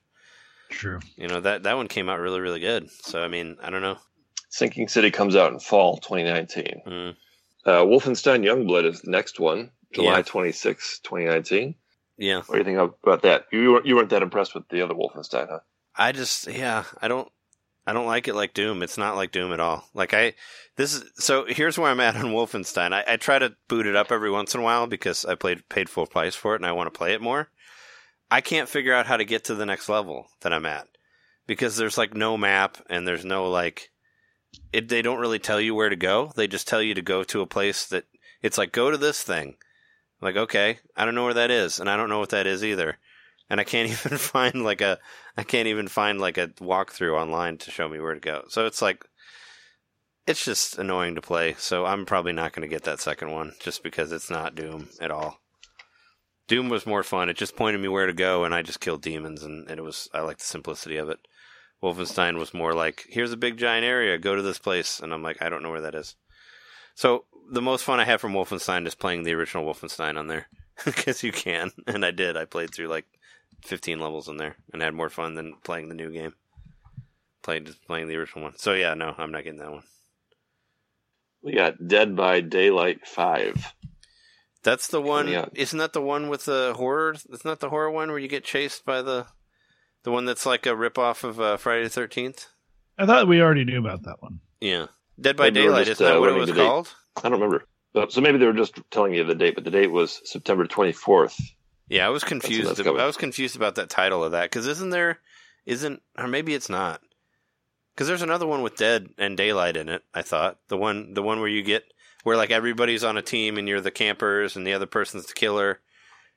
True. 0.71 1.01
You 1.17 1.29
know 1.29 1.41
that 1.41 1.65
that 1.65 1.77
one 1.77 1.89
came 1.89 2.09
out 2.09 2.21
really 2.21 2.41
really 2.41 2.61
good. 2.61 2.91
So 3.03 3.23
I 3.23 3.29
mean, 3.29 3.57
I 3.63 3.71
don't 3.71 3.83
know. 3.83 3.99
Sinking 4.49 4.89
City 4.89 5.11
comes 5.11 5.37
out 5.37 5.53
in 5.53 5.61
fall 5.61 5.99
2019. 5.99 6.83
Mm. 6.87 7.17
Uh, 7.65 7.85
Wolfenstein 7.85 8.45
Youngblood 8.45 8.85
is 8.85 9.03
the 9.03 9.11
next 9.11 9.39
one, 9.39 9.71
July 9.93 10.17
Yeah. 10.19 10.23
26, 10.23 11.01
2019. 11.05 11.75
Yeah, 12.17 12.43
What 12.47 12.53
do 12.53 12.59
you 12.59 12.65
think 12.65 12.95
about 13.03 13.23
that? 13.23 13.47
You 13.53 13.73
weren't, 13.73 13.87
you 13.87 13.97
weren't 13.97 14.11
that 14.11 14.23
impressed 14.23 14.55
with 14.55 14.69
the 14.69 14.83
other 14.83 14.95
Wolfenstein, 14.95 15.49
huh? 15.49 15.61
I 15.97 16.13
just 16.13 16.47
yeah, 16.49 16.85
I 17.01 17.09
don't 17.09 17.31
I 17.87 17.93
don't 17.93 18.07
like 18.07 18.29
it 18.29 18.35
like 18.35 18.55
Doom. 18.55 18.83
It's 18.83 18.99
not 18.99 19.17
like 19.17 19.33
Doom 19.33 19.53
at 19.53 19.61
all. 19.61 19.85
Like 19.95 20.13
I 20.15 20.35
this 20.77 20.95
is 20.95 21.05
so 21.17 21.45
here's 21.47 21.79
where 21.79 21.91
I'm 21.91 22.01
at 22.01 22.17
on 22.17 22.27
Wolfenstein. 22.33 22.93
I, 22.93 23.05
I 23.07 23.17
try 23.17 23.39
to 23.39 23.55
boot 23.69 23.87
it 23.87 23.97
up 23.97 24.11
every 24.13 24.31
once 24.31 24.55
in 24.55 24.61
a 24.61 24.65
while 24.65 24.87
because 24.87 25.25
I 25.25 25.35
played 25.35 25.69
paid 25.69 25.89
full 25.89 26.07
price 26.07 26.35
for 26.35 26.55
it 26.55 26.61
and 26.61 26.67
I 26.67 26.73
want 26.73 26.93
to 26.93 26.97
play 26.99 27.15
it 27.15 27.23
more. 27.23 27.49
I 28.31 28.41
can't 28.41 28.69
figure 28.69 28.95
out 28.95 29.07
how 29.07 29.17
to 29.17 29.25
get 29.25 29.45
to 29.45 29.55
the 29.55 29.67
next 29.67 29.89
level 29.89 30.29
that 30.41 30.53
I'm 30.53 30.67
at. 30.67 30.87
Because 31.47 31.77
there's 31.77 31.99
like 31.99 32.15
no 32.15 32.37
map 32.37 32.79
and 32.89 33.07
there's 33.07 33.25
no 33.25 33.51
like 33.51 33.91
it 34.73 34.89
they 34.89 35.03
don't 35.03 35.19
really 35.19 35.39
tell 35.39 35.61
you 35.61 35.75
where 35.75 35.89
to 35.89 35.97
go. 35.97 36.33
They 36.37 36.47
just 36.47 36.69
tell 36.69 36.83
you 36.83 36.95
to 36.95 37.03
go 37.03 37.25
to 37.25 37.41
a 37.41 37.47
place 37.47 37.87
that 37.87 38.05
it's 38.41 38.59
like 38.59 38.73
go 38.73 38.91
to 38.91 38.97
this 38.97 39.23
thing. 39.23 39.57
I'm 40.21 40.27
Like 40.27 40.37
okay, 40.37 40.79
I 40.97 41.05
don't 41.05 41.15
know 41.15 41.25
where 41.25 41.35
that 41.35 41.51
is 41.51 41.81
and 41.81 41.91
I 41.91 41.97
don't 41.97 42.09
know 42.09 42.21
what 42.21 42.31
that 42.31 42.47
is 42.47 42.65
either. 42.65 42.99
And 43.49 43.61
I 43.61 43.65
can't 43.65 43.91
even 44.07 44.17
find 44.17 44.63
like 44.63 44.81
a 44.81 44.99
I 45.37 45.43
can't 45.43 45.69
even 45.69 45.89
find 45.89 46.21
like 46.21 46.39
a 46.39 46.49
walkthrough 46.49 47.21
online 47.21 47.59
to 47.59 47.71
show 47.73 47.89
me 47.89 47.99
where 47.99 48.15
to 48.15 48.21
go. 48.21 48.45
So 48.49 48.67
it's 48.67 48.81
like 48.81 49.05
it's 50.27 50.45
just 50.45 50.79
annoying 50.79 51.17
to 51.17 51.21
play. 51.21 51.55
So 51.59 51.85
I'm 51.85 52.07
probably 52.07 52.33
not 52.33 52.53
going 52.53 52.63
to 52.63 52.73
get 52.73 52.85
that 52.85 53.01
second 53.01 53.33
one 53.33 53.55
just 53.59 53.83
because 53.83 54.13
it's 54.13 54.31
not 54.31 54.55
Doom 54.55 54.89
at 55.01 55.11
all. 55.11 55.40
Doom 56.51 56.69
was 56.69 56.85
more 56.85 57.05
fun. 57.05 57.29
It 57.29 57.37
just 57.37 57.55
pointed 57.55 57.81
me 57.81 57.87
where 57.87 58.07
to 58.07 58.13
go, 58.13 58.43
and 58.43 58.53
I 58.53 58.63
just 58.63 58.81
killed 58.81 59.03
demons, 59.03 59.45
and 59.45 59.71
it 59.71 59.85
was 59.85 60.09
I 60.13 60.23
like 60.23 60.39
the 60.39 60.45
simplicity 60.45 60.97
of 60.97 61.09
it. 61.09 61.21
Wolfenstein 61.81 62.39
was 62.39 62.53
more 62.53 62.75
like 62.75 63.07
here's 63.09 63.31
a 63.31 63.37
big 63.37 63.57
giant 63.57 63.85
area, 63.85 64.19
go 64.19 64.35
to 64.35 64.43
this 64.43 64.59
place, 64.59 64.99
and 64.99 65.15
I'm 65.15 65.23
like 65.23 65.41
I 65.41 65.49
don't 65.49 65.63
know 65.63 65.71
where 65.71 65.83
that 65.83 65.95
is. 65.95 66.17
So 66.97 67.27
the 67.53 67.63
most 67.63 67.85
fun 67.85 68.01
I 68.01 68.05
had 68.05 68.21
from 68.21 68.33
Wolfenstein 68.33 68.85
is 68.85 68.97
playing 68.97 69.23
the 69.23 69.33
original 69.33 69.65
Wolfenstein 69.65 70.19
on 70.19 70.27
there 70.27 70.49
because 70.85 71.23
you 71.23 71.31
can, 71.31 71.71
and 71.87 72.05
I 72.05 72.11
did. 72.11 72.37
I 72.37 72.47
played 72.47 72.75
through 72.75 72.89
like 72.89 73.07
15 73.63 74.01
levels 74.01 74.27
in 74.27 74.37
there 74.37 74.57
and 74.73 74.83
had 74.83 74.93
more 74.93 75.09
fun 75.09 75.37
than 75.37 75.55
playing 75.63 75.89
the 75.89 75.95
new 75.95 76.11
game. 76.11 76.35
Played 77.45 77.71
playing 77.87 78.09
the 78.09 78.17
original 78.17 78.43
one. 78.43 78.59
So 78.59 78.73
yeah, 78.73 78.95
no, 78.95 79.15
I'm 79.17 79.31
not 79.31 79.45
getting 79.45 79.61
that 79.61 79.71
one. 79.71 79.85
We 81.43 81.53
got 81.53 81.87
Dead 81.87 82.17
by 82.17 82.41
Daylight 82.41 83.07
5. 83.07 83.73
That's 84.63 84.89
the 84.89 85.01
one. 85.01 85.29
Yeah. 85.29 85.47
Isn't 85.55 85.79
that 85.79 85.93
the 85.93 86.03
one 86.03 86.29
with 86.29 86.45
the 86.45 86.75
horror? 86.77 87.13
Isn't 87.15 87.43
that 87.45 87.61
the 87.61 87.71
horror 87.71 87.91
one 87.91 88.09
where 88.11 88.19
you 88.19 88.29
get 88.29 88.45
chased 88.45 88.85
by 88.85 89.01
the 89.03 89.27
the 90.03 90.11
one 90.11 90.25
that's 90.25 90.45
like 90.47 90.67
a 90.67 90.77
rip 90.77 90.99
off 90.99 91.25
of 91.25 91.41
uh, 91.41 91.57
Friday 91.57 91.85
the 91.85 91.89
Thirteenth? 91.91 92.47
I 92.99 93.07
thought 93.07 93.29
we 93.29 93.41
already 93.41 93.65
knew 93.65 93.79
about 93.79 94.03
that 94.05 94.21
one. 94.23 94.41
Yeah, 94.61 94.87
Dead 95.21 95.37
by 95.37 95.49
Daylight. 95.51 95.87
just, 95.87 96.01
Isn't 96.03 96.13
that 96.13 96.19
uh, 96.19 96.21
what 96.21 96.29
it 96.31 96.35
was 96.35 96.49
the 96.51 96.55
date. 96.55 96.67
called? 96.67 96.95
I 97.17 97.23
don't 97.29 97.33
remember. 97.41 97.65
Uh, 97.95 98.07
So 98.11 98.21
maybe 98.21 98.37
they 98.39 98.47
were 98.47 98.53
just 98.53 98.79
telling 98.91 99.15
you 99.15 99.25
the 99.25 99.35
date, 99.35 99.55
but 99.55 99.65
the 99.65 99.71
date 99.71 99.91
was 99.91 100.21
September 100.25 100.67
24th. 100.67 101.41
Yeah, 101.89 102.07
I 102.07 102.11
was 102.11 102.23
confused. 102.23 102.69
that's 102.69 102.81
ab- 102.81 102.97
I 102.99 103.07
was 103.07 103.17
confused 103.17 103.57
about 103.57 103.75
that 103.77 103.89
title 103.91 104.23
of 104.23 104.33
that 104.33 104.45
because 104.51 104.67
isn't 104.67 104.91
there, 104.91 105.19
isn't 105.67 106.03
or 106.19 106.29
maybe 106.29 106.55
it's 106.55 106.69
not 106.69 107.01
because 107.95 108.07
there's 108.07 108.23
another 108.23 108.47
one 108.47 108.63
with 108.63 108.77
Dead 108.77 109.09
and 109.19 109.37
Daylight 109.37 109.77
in 109.77 109.89
it. 109.89 110.03
I 110.15 110.23
thought 110.23 110.59
the 110.69 110.77
one 110.77 111.15
the 111.15 111.23
one 111.23 111.41
where 111.41 111.49
you 111.49 111.63
get 111.63 111.85
where 112.25 112.37
like 112.37 112.51
everybody's 112.51 113.05
on 113.05 113.17
a 113.17 113.23
team 113.23 113.59
and 113.59 113.69
you're 113.69 113.81
the 113.81 113.91
campers 113.91 114.57
and 114.57 114.67
the 114.67 114.73
other 114.75 114.87
person's 114.87 115.27
the 115.27 115.33
killer. 115.35 115.81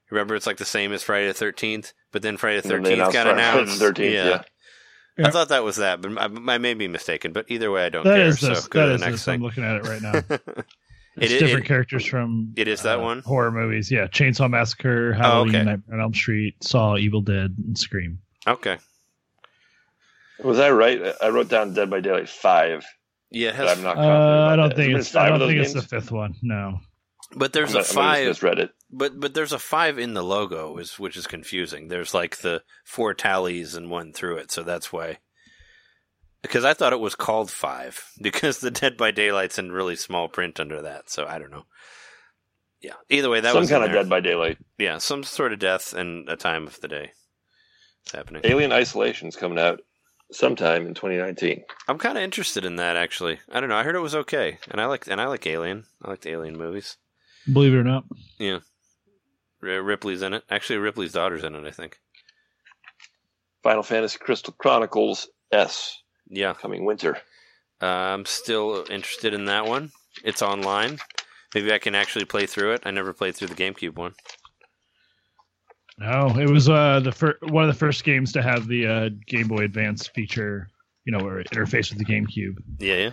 Remember, 0.09 0.35
it's 0.35 0.45
like 0.47 0.57
the 0.57 0.65
same 0.65 0.93
as 0.93 1.01
Friday 1.03 1.27
the 1.27 1.33
Thirteenth, 1.33 1.93
but 2.11 2.21
then 2.21 2.37
Friday 2.37 2.61
the 2.61 2.73
And 2.75 2.85
then 2.85 2.97
they 2.97 2.97
Thirteenth 2.97 3.13
got 3.13 3.27
announced 3.27 3.77
Friday 3.79 4.17
announced. 4.17 4.35
13th, 4.37 4.37
yeah. 4.37 4.43
Yeah. 5.17 5.27
I 5.27 5.31
thought 5.31 5.49
that 5.49 5.63
was 5.63 5.75
that, 5.77 6.01
but 6.01 6.17
I, 6.17 6.53
I 6.53 6.57
may 6.57 6.73
be 6.73 6.87
mistaken. 6.87 7.33
But 7.33 7.45
either 7.49 7.71
way, 7.71 7.85
I 7.85 7.89
don't 7.89 8.03
That 8.03 8.15
care. 8.15 8.27
is 8.27 8.39
so 8.39 8.49
this. 8.49 8.67
go 8.67 8.79
That 8.79 8.85
to 8.87 8.93
is 8.95 8.99
the 9.01 9.05
next 9.07 9.19
this. 9.25 9.27
I'm 9.27 9.41
looking 9.43 9.63
at 9.63 9.75
it 9.77 9.83
right 9.87 10.01
now. 10.01 10.37
It's 11.15 11.31
it- 11.31 11.37
different 11.41 11.65
it- 11.65 11.67
characters 11.67 12.03
from 12.07 12.53
it 12.55 12.67
is 12.67 12.81
that 12.81 12.97
uh, 12.97 13.03
one? 13.03 13.19
horror 13.19 13.51
movies. 13.51 13.91
Yeah, 13.91 14.07
Chainsaw 14.07 14.49
Massacre, 14.49 15.13
Halloween, 15.13 15.55
okay. 15.55 15.63
Nightmare 15.65 15.93
on 15.99 16.01
Elm 16.01 16.13
Street, 16.15 16.55
Saw, 16.63 16.97
Evil 16.97 17.21
Dead, 17.21 17.53
and 17.63 17.77
Scream. 17.77 18.17
okay, 18.47 18.77
Was 20.43 20.57
I 20.59 20.71
right? 20.71 20.99
I 21.21 21.29
wrote 21.29 21.49
down 21.49 21.75
Dead 21.75 21.91
by 21.91 21.99
Daylight 21.99 22.29
5, 22.29 22.83
yeah, 23.33 23.51
has, 23.51 23.77
I'm 23.77 23.83
not. 23.83 23.97
Uh, 23.97 24.47
I 24.51 24.55
don't 24.55 24.69
that. 24.69 24.75
think 24.77 24.97
it's. 24.97 25.11
there 25.11 25.23
I 25.23 25.29
don't 25.29 25.39
think 25.39 25.57
those 25.57 25.75
it's 25.75 25.83
the 25.89 25.95
fifth 25.99 26.11
one. 26.11 26.35
No. 26.41 26.79
but 27.35 27.51
there's 27.53 27.75
I 27.75 27.79
a 27.79 27.81
might- 27.83 27.91
I 27.91 27.95
might 27.95 28.05
have 28.07 28.15
five. 28.17 28.27
misread 28.27 28.59
it. 28.59 28.71
But 28.91 29.19
but 29.19 29.33
there's 29.33 29.51
a 29.53 29.59
five 29.59 29.97
in 29.99 30.13
the 30.13 30.23
logo, 30.23 30.77
is 30.77 30.97
which 30.99 31.17
is 31.17 31.27
confusing. 31.27 31.87
There's 31.87 32.13
like 32.13 32.37
the 32.37 32.61
four 32.85 33.13
tallies 33.13 33.75
and 33.75 33.89
one 33.89 34.13
through 34.13 34.37
it, 34.37 34.51
so 34.51 34.63
that's 34.63 34.93
why. 34.93 35.17
Because 36.43 36.65
I 36.65 36.73
thought 36.73 36.93
it 36.93 36.99
was 36.99 37.15
called 37.15 37.49
five 37.49 38.03
because 38.21 38.59
the 38.59 38.69
Dead 38.71 38.97
by 38.97 39.11
Daylight's 39.11 39.57
in 39.57 39.71
really 39.71 39.95
small 39.95 40.27
print 40.27 40.59
under 40.59 40.81
that. 40.83 41.09
So 41.09 41.25
I 41.25 41.39
don't 41.39 41.51
know. 41.51 41.65
Yeah. 42.81 42.93
Either 43.09 43.29
way, 43.29 43.39
that 43.39 43.53
Some 43.53 43.61
was 43.61 43.69
kind 43.69 43.81
in 43.83 43.89
of 43.89 43.93
there. 43.93 44.03
Dead 44.03 44.09
by 44.09 44.19
Daylight. 44.19 44.57
Yeah, 44.77 44.97
some 44.97 45.23
sort 45.23 45.53
of 45.53 45.59
death 45.59 45.93
and 45.93 46.27
a 46.27 46.35
time 46.35 46.67
of 46.67 46.79
the 46.81 46.89
day. 46.89 47.11
It's 48.03 48.11
happening. 48.11 48.41
Alien 48.43 48.73
Isolation's 48.73 49.37
coming 49.37 49.57
out 49.57 49.79
sometime 50.31 50.87
in 50.87 50.93
2019. 50.93 51.63
I'm 51.87 51.97
kind 51.97 52.17
of 52.17 52.23
interested 52.23 52.65
in 52.65 52.75
that 52.77 52.95
actually. 52.95 53.39
I 53.51 53.59
don't 53.59 53.69
know. 53.69 53.75
I 53.77 53.83
heard 53.83 53.95
it 53.95 53.99
was 53.99 54.15
okay, 54.15 54.57
and 54.69 54.79
I 54.81 54.85
like 54.85 55.07
and 55.07 55.19
I 55.21 55.25
like 55.27 55.45
Alien. 55.47 55.85
I 56.01 56.09
like 56.09 56.21
the 56.21 56.31
Alien 56.31 56.57
movies. 56.57 56.97
Believe 57.51 57.73
it 57.73 57.77
or 57.77 57.83
not. 57.83 58.05
Yeah. 58.39 58.59
Ripley's 59.61 60.21
in 60.21 60.33
it. 60.33 60.43
Actually, 60.49 60.79
Ripley's 60.79 61.13
daughter's 61.13 61.43
in 61.43 61.55
it. 61.55 61.65
I 61.65 61.71
think. 61.71 61.99
Final 63.63 63.83
Fantasy 63.83 64.17
Crystal 64.19 64.53
Chronicles 64.57 65.29
S 65.51 66.01
Yeah. 66.29 66.53
coming 66.53 66.83
winter. 66.85 67.17
Uh, 67.81 67.85
I'm 67.85 68.25
still 68.25 68.85
interested 68.89 69.33
in 69.33 69.45
that 69.45 69.65
one. 69.65 69.91
It's 70.23 70.41
online. 70.41 70.99
Maybe 71.55 71.71
I 71.71 71.77
can 71.79 71.95
actually 71.95 72.25
play 72.25 72.45
through 72.45 72.73
it. 72.73 72.81
I 72.85 72.91
never 72.91 73.13
played 73.13 73.35
through 73.35 73.49
the 73.49 73.55
GameCube 73.55 73.95
one. 73.95 74.15
No, 75.99 76.35
it 76.39 76.49
was 76.49 76.69
uh, 76.69 76.99
the 77.01 77.11
fir- 77.11 77.37
one 77.41 77.63
of 77.63 77.67
the 77.67 77.77
first 77.77 78.03
games 78.03 78.31
to 78.33 78.41
have 78.41 78.67
the 78.67 78.87
uh, 78.87 79.09
Game 79.27 79.47
Boy 79.47 79.63
Advance 79.63 80.07
feature. 80.07 80.69
You 81.05 81.11
know, 81.11 81.19
or 81.19 81.43
interface 81.43 81.89
with 81.89 81.99
the 81.99 82.05
GameCube. 82.05 82.55
Yeah, 82.79 82.95
yeah, 82.95 83.09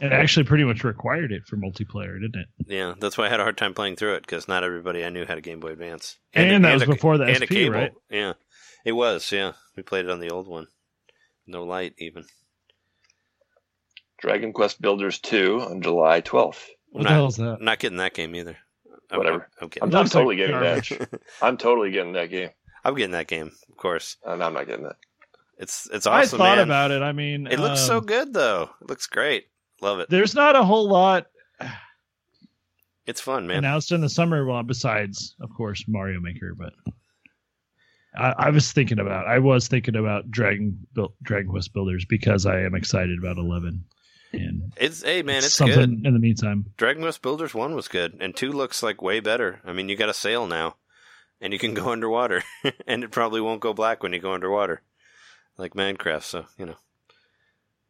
It 0.00 0.12
actually 0.12 0.42
pretty 0.46 0.64
much 0.64 0.82
required 0.82 1.30
it 1.30 1.46
for 1.46 1.56
multiplayer, 1.56 2.20
didn't 2.20 2.34
it? 2.42 2.48
yeah. 2.66 2.94
That's 2.98 3.16
why 3.16 3.26
I 3.26 3.28
had 3.28 3.38
a 3.38 3.44
hard 3.44 3.56
time 3.56 3.72
playing 3.72 3.94
through 3.94 4.14
it 4.14 4.22
because 4.22 4.48
not 4.48 4.64
everybody 4.64 5.04
I 5.04 5.10
knew 5.10 5.24
had 5.24 5.38
a 5.38 5.40
Game 5.40 5.60
Boy 5.60 5.68
Advance. 5.68 6.18
And 6.34 6.64
that 6.64 6.74
was 6.74 6.82
a- 6.82 6.86
before 6.86 7.18
the 7.18 7.26
and 7.26 7.36
a 7.44 7.46
SP, 7.46 7.50
cable. 7.70 7.74
right? 7.76 7.92
Yeah, 8.10 8.32
it 8.84 8.90
was. 8.92 9.30
Yeah, 9.30 9.52
we 9.76 9.84
played 9.84 10.06
it 10.06 10.10
on 10.10 10.18
the 10.18 10.30
old 10.30 10.48
one. 10.48 10.66
No 11.46 11.62
light 11.62 11.94
even. 11.98 12.24
Dragon 14.18 14.52
Quest 14.52 14.80
Builders 14.82 15.18
2 15.20 15.60
on 15.60 15.82
July 15.82 16.20
12th. 16.20 16.66
What 16.90 17.04
Not- 17.04 17.08
the 17.10 17.14
hell 17.14 17.26
is 17.28 17.36
that? 17.36 17.60
Not 17.60 17.78
getting 17.78 17.98
that 17.98 18.14
game 18.14 18.34
either. 18.34 18.56
I'm- 19.10 19.18
Whatever. 19.18 19.48
I'm, 19.60 19.68
I'm. 19.82 19.94
I'm 19.94 20.08
totally 20.08 20.36
getting 20.36 20.58
garbage. 20.60 20.90
that. 20.90 21.20
I'm 21.42 21.56
totally 21.56 21.90
getting 21.90 22.12
that 22.12 22.30
game. 22.30 22.50
I'm 22.84 22.94
getting 22.94 23.10
that 23.12 23.26
game, 23.26 23.50
of 23.68 23.76
course. 23.76 24.16
Uh, 24.24 24.36
no, 24.36 24.46
I'm 24.46 24.54
not 24.54 24.66
getting 24.66 24.84
that. 24.84 24.96
It's 25.58 25.86
it's 25.92 26.06
awesome, 26.06 26.40
I 26.40 26.44
thought 26.46 26.56
man. 26.58 26.64
about 26.66 26.90
it. 26.90 27.02
I 27.02 27.12
mean, 27.12 27.46
it 27.46 27.58
looks 27.60 27.80
so 27.80 27.98
um, 27.98 28.06
good 28.06 28.32
though. 28.32 28.70
It 28.80 28.88
looks 28.88 29.06
great. 29.06 29.48
Love 29.82 30.00
it. 30.00 30.08
There's 30.08 30.34
not 30.34 30.56
a 30.56 30.62
whole 30.62 30.88
lot 30.88 31.26
It's 33.06 33.20
fun, 33.20 33.46
man. 33.46 33.58
announced 33.58 33.92
in 33.92 34.00
the 34.00 34.08
summer. 34.08 34.46
Well, 34.46 34.62
besides, 34.62 35.34
of 35.40 35.50
course, 35.54 35.84
Mario 35.88 36.20
Maker. 36.20 36.54
But 36.54 36.72
I, 38.16 38.34
I 38.46 38.50
was 38.50 38.72
thinking 38.72 38.98
about. 38.98 39.26
I 39.26 39.38
was 39.38 39.68
thinking 39.68 39.96
about 39.96 40.30
Dragon 40.30 40.78
Buil- 40.94 41.14
Dragon 41.22 41.50
Quest 41.50 41.72
Builders 41.74 42.04
because 42.06 42.46
I 42.46 42.60
am 42.60 42.74
excited 42.74 43.18
about 43.18 43.36
Eleven. 43.38 43.84
And 44.32 44.72
It's 44.76 45.02
hey 45.02 45.22
man, 45.22 45.38
it's 45.38 45.54
something 45.54 45.78
good. 45.78 46.06
in 46.06 46.12
the 46.14 46.18
meantime. 46.20 46.66
Dragon 46.76 47.02
Quest 47.02 47.22
Builders 47.22 47.54
one 47.54 47.74
was 47.74 47.88
good, 47.88 48.16
and 48.20 48.34
two 48.34 48.52
looks 48.52 48.82
like 48.82 49.02
way 49.02 49.20
better. 49.20 49.60
I 49.64 49.72
mean, 49.72 49.88
you 49.88 49.96
got 49.96 50.08
a 50.08 50.14
sail 50.14 50.46
now, 50.46 50.76
and 51.40 51.52
you 51.52 51.58
can 51.58 51.74
go 51.74 51.88
underwater, 51.92 52.42
and 52.86 53.02
it 53.02 53.10
probably 53.10 53.40
won't 53.40 53.60
go 53.60 53.72
black 53.74 54.02
when 54.02 54.12
you 54.12 54.20
go 54.20 54.32
underwater, 54.34 54.82
like 55.58 55.74
Minecraft. 55.74 56.22
So 56.22 56.46
you 56.56 56.66
know, 56.66 56.76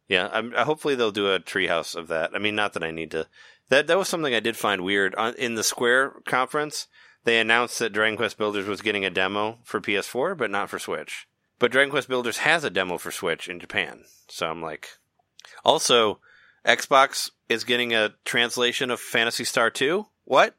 yeah. 0.07 0.29
I'm, 0.31 0.51
hopefully 0.53 0.95
they'll 0.95 1.11
do 1.11 1.31
a 1.31 1.39
treehouse 1.39 1.95
of 1.95 2.07
that. 2.07 2.31
I 2.33 2.39
mean, 2.39 2.55
not 2.55 2.73
that 2.73 2.83
I 2.83 2.91
need 2.91 3.11
to. 3.11 3.27
That 3.69 3.87
that 3.87 3.97
was 3.97 4.09
something 4.09 4.33
I 4.33 4.39
did 4.39 4.57
find 4.57 4.83
weird 4.83 5.15
in 5.37 5.55
the 5.55 5.63
Square 5.63 6.21
conference. 6.25 6.87
They 7.23 7.39
announced 7.39 7.77
that 7.79 7.93
Dragon 7.93 8.17
Quest 8.17 8.37
Builders 8.39 8.65
was 8.65 8.81
getting 8.81 9.05
a 9.05 9.11
demo 9.11 9.59
for 9.63 9.79
PS4, 9.79 10.35
but 10.35 10.49
not 10.49 10.71
for 10.71 10.79
Switch. 10.79 11.27
But 11.59 11.71
Dragon 11.71 11.91
Quest 11.91 12.09
Builders 12.09 12.39
has 12.39 12.63
a 12.63 12.71
demo 12.71 12.97
for 12.97 13.11
Switch 13.11 13.47
in 13.47 13.59
Japan, 13.59 14.05
so 14.27 14.49
I'm 14.49 14.61
like. 14.61 14.97
Also, 15.63 16.19
Xbox 16.65 17.31
is 17.49 17.63
getting 17.63 17.93
a 17.93 18.13
translation 18.25 18.91
of 18.91 18.99
Phantasy 18.99 19.43
Star 19.43 19.69
2? 19.69 20.05
What? 20.25 20.55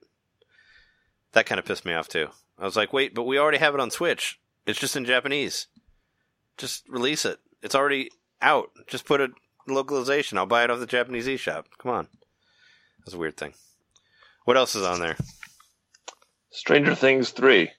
That 1.32 1.46
kind 1.46 1.58
of 1.58 1.64
pissed 1.64 1.84
me 1.84 1.94
off 1.94 2.08
too. 2.08 2.28
I 2.58 2.64
was 2.64 2.76
like, 2.76 2.92
wait, 2.92 3.14
but 3.14 3.22
we 3.24 3.38
already 3.38 3.58
have 3.58 3.74
it 3.74 3.80
on 3.80 3.90
Switch. 3.90 4.38
It's 4.66 4.78
just 4.78 4.96
in 4.96 5.04
Japanese. 5.04 5.66
Just 6.58 6.88
release 6.88 7.24
it. 7.24 7.38
It's 7.62 7.74
already 7.74 8.10
out. 8.40 8.70
Just 8.86 9.06
put 9.06 9.20
a 9.20 9.28
localization. 9.66 10.38
I'll 10.38 10.46
buy 10.46 10.64
it 10.64 10.70
off 10.70 10.80
the 10.80 10.86
Japanese 10.86 11.26
eShop. 11.26 11.64
Come 11.78 11.92
on. 11.92 12.08
That's 13.00 13.14
a 13.14 13.18
weird 13.18 13.36
thing. 13.36 13.54
What 14.44 14.56
else 14.56 14.74
is 14.74 14.84
on 14.84 15.00
there? 15.00 15.16
Stranger 16.50 16.94
Things 16.94 17.30
three, 17.30 17.70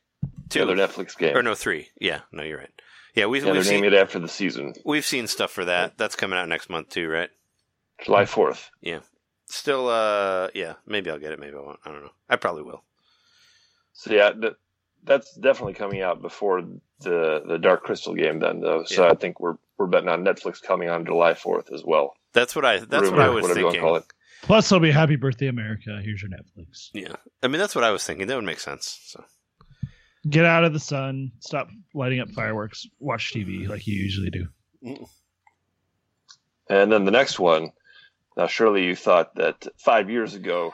Two 0.49 0.65
the 0.65 0.71
other 0.71 0.75
Netflix 0.75 1.17
game. 1.17 1.35
or 1.37 1.43
no 1.43 1.53
three? 1.55 1.89
Yeah, 1.99 2.21
no, 2.31 2.43
you're 2.43 2.57
right. 2.57 2.71
Yeah, 3.13 3.27
we've 3.27 3.45
yeah, 3.45 3.51
we've 3.51 3.65
seen 3.65 3.83
it 3.83 3.93
after 3.93 4.17
the 4.17 4.27
season, 4.27 4.73
we've 4.83 5.05
seen 5.05 5.27
stuff 5.27 5.51
for 5.51 5.65
that. 5.65 5.97
That's 5.97 6.15
coming 6.15 6.39
out 6.39 6.49
next 6.49 6.69
month 6.69 6.89
too, 6.89 7.07
right? 7.07 7.29
July 8.01 8.25
fourth. 8.25 8.69
Yeah. 8.81 8.99
Still, 9.45 9.87
uh, 9.87 10.47
yeah, 10.53 10.73
maybe 10.87 11.09
I'll 11.11 11.19
get 11.19 11.31
it. 11.31 11.39
Maybe 11.39 11.55
I 11.55 11.59
won't. 11.59 11.79
I 11.85 11.91
don't 11.91 12.01
know. 12.03 12.11
I 12.29 12.37
probably 12.37 12.63
will. 12.63 12.83
So 13.93 14.11
yeah, 14.13 14.31
th- 14.31 14.53
that's 15.03 15.33
definitely 15.35 15.73
coming 15.73 16.01
out 16.01 16.21
before 16.21 16.61
the 17.01 17.43
the 17.47 17.59
Dark 17.59 17.83
Crystal 17.83 18.15
game. 18.15 18.39
Then 18.39 18.61
though, 18.61 18.83
so 18.85 19.03
Yeah. 19.05 19.11
I 19.11 19.15
think 19.15 19.39
we're 19.39 19.57
we're 19.77 19.87
betting 19.87 20.09
on 20.09 20.23
Netflix 20.23 20.61
coming 20.61 20.89
on 20.89 21.05
July 21.05 21.33
fourth 21.35 21.71
as 21.71 21.83
well. 21.85 22.15
That's 22.33 22.55
what 22.55 22.65
I. 22.65 22.79
That's 22.79 23.03
Rumor, 23.03 23.17
what 23.17 23.19
I 23.25 23.29
was 23.29 23.41
whatever 23.43 23.59
you 23.59 23.65
wanna 23.65 23.73
thinking. 23.75 23.87
call 23.89 23.95
it. 23.97 24.05
Plus, 24.41 24.71
it'll 24.71 24.81
be 24.81 24.91
Happy 24.91 25.15
Birthday 25.15 25.47
America. 25.47 26.01
Here's 26.03 26.21
your 26.21 26.31
Netflix. 26.31 26.89
Yeah, 26.93 27.15
I 27.43 27.47
mean 27.47 27.59
that's 27.59 27.75
what 27.75 27.83
I 27.83 27.91
was 27.91 28.03
thinking. 28.03 28.27
That 28.27 28.35
would 28.35 28.45
make 28.45 28.59
sense. 28.59 28.99
So 29.05 29.23
Get 30.29 30.45
out 30.45 30.63
of 30.63 30.71
the 30.73 30.79
sun. 30.79 31.33
Stop 31.41 31.67
lighting 31.93 32.21
up 32.21 32.31
fireworks. 32.31 32.87
Watch 32.99 33.33
TV 33.33 33.67
like 33.67 33.85
you 33.85 33.95
usually 33.95 34.29
do. 34.31 34.47
And 36.69 36.91
then 36.91 37.05
the 37.05 37.11
next 37.11 37.39
one. 37.39 37.71
Now, 38.37 38.47
surely 38.47 38.85
you 38.85 38.95
thought 38.95 39.35
that 39.35 39.67
five 39.77 40.09
years 40.09 40.33
ago 40.33 40.73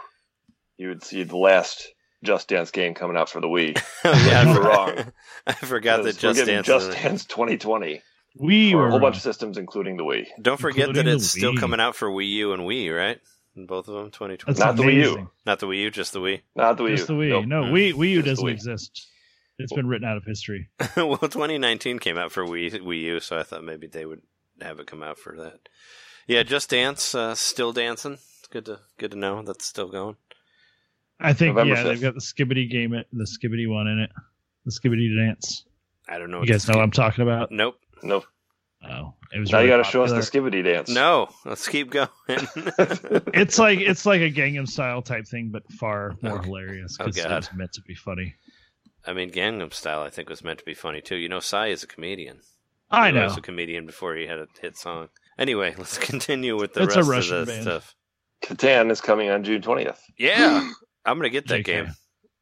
you 0.77 0.89
would 0.89 1.03
see 1.03 1.23
the 1.23 1.37
last 1.37 1.87
Just 2.23 2.47
Dance 2.47 2.71
game 2.71 2.93
coming 2.93 3.17
out 3.17 3.29
for 3.29 3.41
the 3.41 3.47
Wii. 3.47 3.77
yeah, 4.05 4.43
You 4.43 4.49
I 4.49 4.53
were 4.57 4.63
wrong. 4.63 5.11
I 5.47 5.53
forgot 5.53 6.03
that 6.03 6.17
Just 6.17 6.45
Dance. 6.45 6.65
Just 6.67 6.87
is 6.89 6.95
in 6.95 6.99
it. 6.99 7.03
Dance 7.03 7.25
2020 7.25 8.01
We 8.37 8.75
were 8.75 8.87
a 8.87 8.91
whole 8.91 8.99
bunch 8.99 9.17
of 9.17 9.21
systems, 9.21 9.57
including 9.57 9.97
the 9.97 10.03
Wii. 10.03 10.27
Don't 10.41 10.59
forget 10.59 10.93
that 10.93 11.07
it's 11.07 11.27
still 11.29 11.55
coming 11.57 11.79
out 11.79 11.95
for 11.95 12.09
Wii 12.09 12.29
U 12.29 12.53
and 12.53 12.63
Wii, 12.63 12.95
right? 12.95 13.19
In 13.55 13.65
both 13.65 13.87
of 13.89 13.95
them, 13.95 14.11
2020. 14.11 14.43
That's 14.45 14.59
Not 14.59 14.75
the 14.77 14.83
Wii 14.83 15.03
U. 15.03 15.31
Not 15.45 15.59
the 15.59 15.65
Wii 15.67 15.81
U, 15.81 15.91
just 15.91 16.13
the 16.13 16.19
Wii. 16.21 16.41
Not 16.55 16.77
the 16.77 16.83
Wii 16.83 16.95
Just 16.95 17.07
the 17.07 17.13
U. 17.15 17.19
Wii. 17.19 17.29
Nope. 17.29 17.45
No, 17.47 17.63
Mm. 17.63 17.71
Wii, 17.73 17.93
Wii 17.93 18.09
U 18.11 18.15
Just 18.21 18.25
doesn't 18.41 18.45
Wii. 18.45 18.51
exist. 18.51 19.07
It's 19.57 19.73
been 19.73 19.87
written 19.87 20.07
out 20.07 20.15
of 20.15 20.23
history. 20.23 20.69
well, 20.95 21.17
2019 21.17 21.99
came 21.99 22.17
out 22.17 22.31
for 22.31 22.45
Wii 22.45 22.71
Wii 22.81 23.01
U, 23.01 23.19
so 23.19 23.37
I 23.37 23.43
thought 23.43 23.63
maybe 23.65 23.87
they 23.87 24.05
would 24.05 24.21
have 24.61 24.79
it 24.79 24.87
come 24.87 25.03
out 25.03 25.17
for 25.17 25.35
that. 25.37 25.59
Yeah, 26.29 26.43
Just 26.43 26.69
Dance, 26.69 27.15
uh, 27.15 27.33
still 27.33 27.73
dancing. 27.73 28.13
It's 28.13 28.47
good 28.51 28.65
to 28.65 28.79
good 28.99 29.11
to 29.11 29.17
know 29.17 29.41
that's 29.41 29.65
still 29.65 29.89
going. 29.89 30.15
I 31.19 31.33
think 31.33 31.55
November 31.55 31.73
yeah, 31.75 31.83
5th. 31.83 31.87
they've 31.87 32.01
got 32.01 32.13
the 32.13 32.21
Skibidi 32.21 32.69
game, 32.69 32.93
it 32.93 33.07
the 33.11 33.25
Skibidi 33.25 33.67
one 33.67 33.87
in 33.87 33.99
it, 33.99 34.11
the 34.65 34.71
Skibidi 34.71 35.13
dance. 35.17 35.65
I 36.07 36.17
don't 36.19 36.29
know. 36.31 36.41
You 36.41 36.45
guys 36.47 36.67
know 36.67 36.75
what 36.77 36.83
I'm 36.83 36.91
talking 36.91 37.23
about? 37.23 37.51
Nope. 37.51 37.79
Nope. 38.03 38.25
Oh, 38.87 39.13
it 39.33 39.39
was. 39.39 39.51
Now 39.51 39.57
really 39.57 39.69
you 39.71 39.77
got 39.77 39.83
to 39.83 39.91
show 39.91 40.03
us 40.03 40.11
the 40.11 40.19
Skibidi 40.39 40.63
dance. 40.63 40.87
No, 40.89 41.29
let's 41.45 41.67
keep 41.67 41.89
going. 41.89 42.07
It's 43.33 43.57
like 43.59 43.79
it's 43.79 44.05
like 44.05 44.21
a 44.21 44.31
Gangnam 44.31 44.67
Style 44.67 45.01
type 45.01 45.27
thing, 45.27 45.49
but 45.49 45.69
far 45.73 46.15
more 46.21 46.37
Oh. 46.37 46.41
hilarious 46.43 46.95
Oh, 46.99 47.05
because 47.07 47.23
God. 47.25 47.37
it's 47.39 47.53
meant 47.53 47.73
to 47.73 47.81
be 47.81 47.95
funny. 47.95 48.35
I 49.05 49.13
mean, 49.13 49.31
Gangnam 49.31 49.73
Style, 49.73 50.01
I 50.01 50.09
think 50.11 50.29
was 50.29 50.43
meant 50.43 50.59
to 50.59 50.65
be 50.65 50.73
funny 50.75 51.01
too. 51.01 51.15
You 51.17 51.27
know, 51.27 51.39
Psy 51.39 51.67
is 51.69 51.81
a 51.83 51.87
comedian. 51.87 52.41
I 52.91 53.07
He 53.07 53.15
know. 53.15 53.23
was 53.25 53.35
a 53.37 53.41
comedian 53.41 53.85
before 53.87 54.15
he 54.15 54.27
had 54.27 54.37
a 54.37 54.47
hit 54.61 54.77
song. 54.77 55.09
Anyway, 55.39 55.73
let's 55.77 55.97
continue 55.97 56.55
with 56.59 56.73
the 56.73 56.83
It's 56.83 56.95
a 56.95 56.99
rest 56.99 57.09
Russian 57.09 57.37
of 57.37 57.45
the 57.47 57.51
band. 57.53 57.63
stuff. 57.63 57.95
Catan 58.43 58.91
is 58.91 59.01
coming 59.01 59.29
on 59.31 59.43
June 59.43 59.61
20th. 59.61 59.97
Yeah, 60.17 60.69
I'm 61.05 61.17
gonna 61.17 61.29
get 61.29 61.47
that 61.47 61.61
JK. 61.61 61.65
game. 61.65 61.87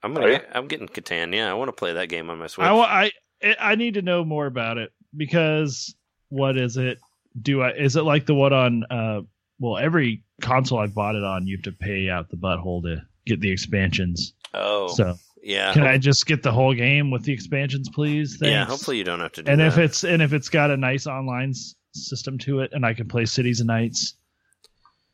I'm 0.03 0.14
gonna. 0.14 0.26
Are 0.26 0.30
you? 0.32 0.38
Get, 0.40 0.49
I'm 0.53 0.68
getting 0.68 0.88
Catan. 0.88 1.34
Yeah, 1.34 1.49
I 1.49 1.53
want 1.53 1.69
to 1.69 1.74
play 1.74 1.94
that 1.94 2.10
game 2.10 2.30
on 2.30 2.38
my 2.40 2.48
Switch. 2.48 2.65
I, 2.68 2.72
wa- 2.74 2.84
I 2.84 3.11
I 3.60 3.76
need 3.76 3.94
to 3.95 4.02
know 4.02 4.24
more 4.26 4.45
about 4.48 4.78
it 4.78 4.91
because 5.15 5.95
what 6.30 6.57
is 6.57 6.76
it? 6.78 6.99
Do 7.41 7.61
I 7.61 7.72
is 7.72 7.95
it 7.95 8.02
like 8.02 8.26
the 8.26 8.36
one 8.36 8.53
on? 8.53 8.84
uh 8.91 9.22
Well, 9.60 9.78
every 9.78 10.24
console 10.41 10.80
I've 10.80 10.94
bought 10.94 11.15
it 11.15 11.24
on, 11.24 11.48
you 11.48 11.57
have 11.57 11.64
to 11.64 11.72
pay 11.72 12.10
out 12.10 12.30
the 12.30 12.38
butthole 12.38 12.84
to 12.84 13.02
get 13.26 13.41
the 13.41 13.49
expansions. 13.52 14.34
oh, 14.53 14.88
So 14.90 15.15
yeah. 15.41 15.74
can 15.74 15.84
I 15.84 15.98
just 15.98 16.26
get 16.28 16.44
the 16.44 16.52
whole 16.52 16.74
game 16.76 17.10
with 17.11 17.24
the 17.24 17.34
expansions, 17.34 17.90
please? 17.90 18.38
yeah, 18.41 18.65
Thanks. 18.65 18.72
hopefully 18.72 18.98
you 18.98 19.03
don't 19.03 19.19
have 19.19 19.32
to 19.34 19.44
do 19.44 19.52
and 19.52 19.60
that. 19.61 19.68
if 19.68 19.78
it's 19.80 20.03
and 20.03 20.22
if 20.22 20.32
it's 20.34 20.49
got 20.49 20.69
a 20.72 20.78
nice 20.78 21.07
online 21.07 21.49
s- 21.49 21.74
system 22.06 22.38
to 22.40 22.60
it, 22.61 22.72
and 22.74 22.86
I 22.86 22.94
can 22.94 23.07
play 23.07 23.26
Cities 23.26 23.60
and 23.60 23.68
Knights 23.68 24.15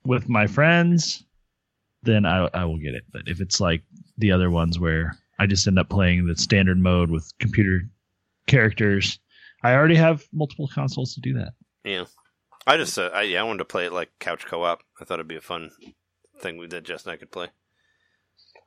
with 0.05 0.29
my 0.29 0.47
friends, 0.47 1.23
then 2.03 2.25
I 2.25 2.49
I 2.53 2.65
will 2.65 2.77
get 2.77 2.95
it. 2.95 3.03
But 3.11 3.23
if 3.27 3.41
it's 3.41 3.59
like 3.59 3.83
the 4.17 4.31
other 4.31 4.49
ones 4.49 4.79
where 4.79 5.17
I 5.39 5.45
just 5.45 5.67
end 5.67 5.79
up 5.79 5.89
playing 5.89 6.25
the 6.25 6.35
standard 6.35 6.77
mode 6.77 7.09
with 7.09 7.31
computer 7.39 7.81
characters, 8.47 9.19
I 9.63 9.73
already 9.73 9.95
have 9.95 10.25
multiple 10.33 10.69
consoles 10.73 11.13
to 11.15 11.21
do 11.21 11.33
that. 11.35 11.53
yeah, 11.83 12.05
I 12.67 12.77
just 12.77 12.97
uh, 12.97 13.09
I, 13.13 13.23
yeah, 13.23 13.41
I 13.41 13.43
wanted 13.43 13.59
to 13.59 13.65
play 13.65 13.85
it 13.85 13.93
like 13.93 14.09
couch 14.19 14.45
co-op. 14.45 14.81
I 14.99 15.05
thought 15.05 15.15
it'd 15.15 15.27
be 15.27 15.35
a 15.35 15.41
fun 15.41 15.71
thing 16.39 16.67
that 16.69 16.83
Jess 16.83 17.03
and 17.03 17.13
I 17.13 17.17
could 17.17 17.31
play. 17.31 17.47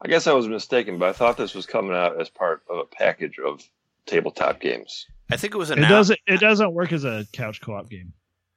I 0.03 0.09
guess 0.09 0.27
I 0.27 0.33
was 0.33 0.49
mistaken, 0.49 0.99
but 0.99 1.09
I 1.09 1.13
thought 1.13 1.37
this 1.37 1.55
was 1.55 1.65
coming 1.65 1.97
out 1.97 2.21
as 2.21 2.29
part 2.29 2.63
of 2.69 2.79
a 2.79 2.85
package 2.85 3.39
of 3.39 3.63
tabletop 4.05 4.61
games. 4.61 5.07
I 5.31 5.37
think 5.37 5.55
it 5.55 5.59
was 5.59 5.71
an 5.71 5.79
It 5.79 5.89
doesn't 5.89 6.21
it 6.27 6.41
doesn't 6.41 6.73
work 6.73 6.93
as 6.93 7.05
a 7.05 7.27
couch 7.33 7.61
co-op 7.61 7.89
game. 7.89 8.13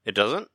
It 0.05 0.15
doesn't. 0.15 0.47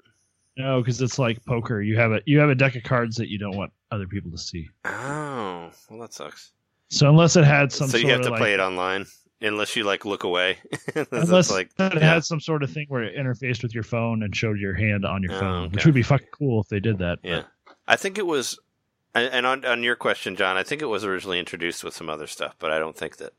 No, 0.56 0.80
because 0.80 1.00
it's 1.00 1.18
like 1.18 1.44
poker. 1.44 1.82
You 1.82 1.96
have 1.96 2.12
a 2.12 2.20
you 2.26 2.38
have 2.38 2.50
a 2.50 2.54
deck 2.54 2.76
of 2.76 2.84
cards 2.84 3.16
that 3.16 3.28
you 3.28 3.38
don't 3.38 3.56
want 3.56 3.72
other 3.90 4.06
people 4.06 4.30
to 4.30 4.38
see. 4.38 4.68
Oh, 4.84 5.70
well, 5.90 6.00
that 6.00 6.12
sucks. 6.12 6.52
So 6.90 7.08
unless 7.08 7.34
it 7.36 7.44
had 7.44 7.72
some 7.72 7.88
so 7.88 7.96
you 7.96 8.10
have 8.10 8.22
to 8.22 8.30
like, 8.30 8.38
play 8.38 8.54
it 8.54 8.60
online, 8.60 9.06
unless 9.40 9.74
you 9.74 9.82
like 9.82 10.04
look 10.04 10.22
away. 10.22 10.58
Unless 11.10 11.50
like 11.50 11.70
it 11.78 11.94
yeah. 11.94 12.14
had 12.14 12.24
some 12.24 12.40
sort 12.40 12.62
of 12.62 12.70
thing 12.70 12.86
where 12.88 13.02
it 13.02 13.16
interfaced 13.16 13.62
with 13.62 13.74
your 13.74 13.82
phone 13.82 14.22
and 14.22 14.34
showed 14.34 14.60
your 14.60 14.74
hand 14.74 15.04
on 15.04 15.22
your 15.22 15.32
Oh, 15.32 15.40
phone, 15.40 15.70
which 15.70 15.84
would 15.84 15.94
be 15.94 16.02
fucking 16.02 16.28
cool 16.30 16.60
if 16.60 16.68
they 16.68 16.80
did 16.80 16.98
that. 16.98 17.18
Yeah, 17.22 17.42
I 17.88 17.96
think 17.96 18.18
it 18.18 18.26
was. 18.26 18.58
And 19.14 19.32
and 19.32 19.46
on 19.46 19.64
on 19.64 19.82
your 19.82 19.96
question, 19.96 20.36
John, 20.36 20.56
I 20.56 20.62
think 20.62 20.82
it 20.82 20.86
was 20.86 21.04
originally 21.04 21.38
introduced 21.40 21.82
with 21.82 21.94
some 21.94 22.08
other 22.08 22.26
stuff, 22.26 22.54
but 22.58 22.70
I 22.70 22.78
don't 22.78 22.96
think 22.96 23.16
that 23.16 23.32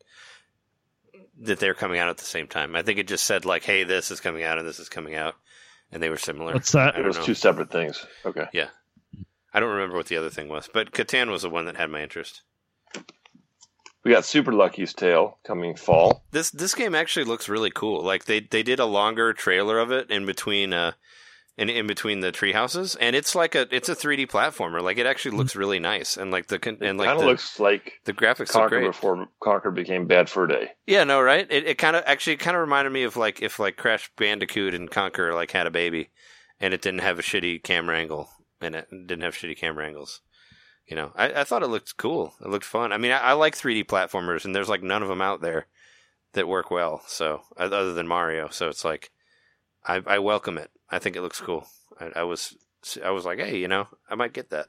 that 1.41 1.59
they're 1.59 1.73
coming 1.73 1.99
out 1.99 2.09
at 2.09 2.17
the 2.17 2.25
same 2.25 2.47
time. 2.47 2.75
I 2.75 2.81
think 2.81 2.99
it 2.99 3.07
just 3.07 3.25
said 3.25 3.45
like, 3.45 3.63
"Hey, 3.63 3.83
this 3.83 4.11
is 4.11 4.19
coming 4.19 4.43
out 4.43 4.57
and 4.57 4.67
this 4.67 4.79
is 4.79 4.89
coming 4.89 5.15
out," 5.15 5.35
and 5.91 6.01
they 6.01 6.09
were 6.09 6.17
similar. 6.17 6.53
What's 6.53 6.71
that? 6.71 6.95
It 6.95 7.05
was 7.05 7.17
know. 7.17 7.23
two 7.23 7.33
separate 7.33 7.71
things. 7.71 8.05
Okay. 8.25 8.47
Yeah, 8.53 8.69
I 9.53 9.59
don't 9.59 9.71
remember 9.71 9.95
what 9.95 10.07
the 10.07 10.17
other 10.17 10.29
thing 10.29 10.49
was, 10.49 10.69
but 10.71 10.91
Catan 10.91 11.29
was 11.29 11.41
the 11.41 11.49
one 11.49 11.65
that 11.65 11.77
had 11.77 11.89
my 11.89 12.01
interest. 12.01 12.41
We 14.03 14.11
got 14.11 14.23
Super 14.23 14.53
Lucky's 14.53 14.93
Tale 14.93 15.39
coming 15.43 15.75
fall. 15.75 16.23
This 16.31 16.51
this 16.51 16.75
game 16.75 16.93
actually 16.93 17.25
looks 17.25 17.49
really 17.49 17.71
cool. 17.71 18.03
Like 18.03 18.25
they 18.25 18.39
they 18.39 18.61
did 18.61 18.79
a 18.79 18.85
longer 18.85 19.33
trailer 19.33 19.79
of 19.79 19.91
it 19.91 20.11
in 20.11 20.25
between 20.25 20.73
uh 20.73 20.91
in, 21.57 21.69
in 21.69 21.87
between 21.87 22.19
the 22.19 22.31
tree 22.31 22.51
houses, 22.51 22.95
and 22.95 23.15
it's 23.15 23.35
like 23.35 23.55
a 23.55 23.73
it's 23.75 23.89
a 23.89 23.95
3D 23.95 24.27
platformer. 24.27 24.81
Like 24.81 24.97
it 24.97 25.05
actually 25.05 25.37
looks 25.37 25.55
really 25.55 25.79
nice, 25.79 26.17
and 26.17 26.31
like 26.31 26.47
the 26.47 26.59
con- 26.59 26.77
and 26.81 26.97
like 26.97 27.07
kind 27.07 27.17
of 27.17 27.23
the, 27.23 27.29
looks 27.29 27.59
like 27.59 28.01
the 28.05 28.13
graphics 28.13 28.51
Conker 28.51 28.69
great. 28.69 28.87
before 28.87 29.27
Conker 29.41 29.73
became 29.73 30.07
Bad 30.07 30.29
for 30.29 30.45
a 30.45 30.47
Day. 30.47 30.71
Yeah, 30.85 31.03
no, 31.03 31.21
right? 31.21 31.47
It, 31.49 31.65
it 31.65 31.77
kind 31.77 31.95
of 31.95 32.03
actually 32.05 32.37
kind 32.37 32.55
of 32.55 32.61
reminded 32.61 32.91
me 32.91 33.03
of 33.03 33.17
like 33.17 33.41
if 33.41 33.59
like 33.59 33.77
Crash 33.77 34.11
Bandicoot 34.17 34.73
and 34.73 34.91
Conker 34.91 35.33
like 35.33 35.51
had 35.51 35.67
a 35.67 35.71
baby, 35.71 36.09
and 36.59 36.73
it 36.73 36.81
didn't 36.81 37.01
have 37.01 37.19
a 37.19 37.23
shitty 37.23 37.63
camera 37.63 37.97
angle 37.97 38.29
it. 38.73 38.87
It 38.91 39.07
didn't 39.07 39.23
have 39.23 39.35
shitty 39.35 39.57
camera 39.57 39.85
angles. 39.85 40.21
You 40.87 40.95
know, 40.95 41.11
I, 41.15 41.41
I 41.41 41.43
thought 41.43 41.63
it 41.63 41.67
looked 41.67 41.97
cool. 41.97 42.33
It 42.41 42.49
looked 42.49 42.65
fun. 42.65 42.91
I 42.91 42.97
mean, 42.97 43.11
I, 43.11 43.17
I 43.19 43.33
like 43.33 43.55
3D 43.55 43.85
platformers, 43.85 44.45
and 44.45 44.55
there's 44.55 44.69
like 44.69 44.83
none 44.83 45.01
of 45.01 45.09
them 45.09 45.21
out 45.21 45.41
there 45.41 45.67
that 46.33 46.47
work 46.47 46.69
well. 46.69 47.01
So 47.07 47.41
other 47.57 47.93
than 47.93 48.07
Mario, 48.07 48.49
so 48.49 48.69
it's 48.69 48.85
like 48.85 49.11
I, 49.85 50.01
I 50.05 50.19
welcome 50.19 50.57
it. 50.57 50.71
I 50.89 50.99
think 50.99 51.15
it 51.15 51.21
looks 51.21 51.41
cool. 51.41 51.67
I, 51.99 52.11
I 52.17 52.23
was 52.23 52.55
I 53.03 53.09
was 53.11 53.25
like, 53.25 53.39
hey, 53.39 53.57
you 53.57 53.67
know, 53.67 53.87
I 54.09 54.15
might 54.15 54.33
get 54.33 54.49
that. 54.51 54.67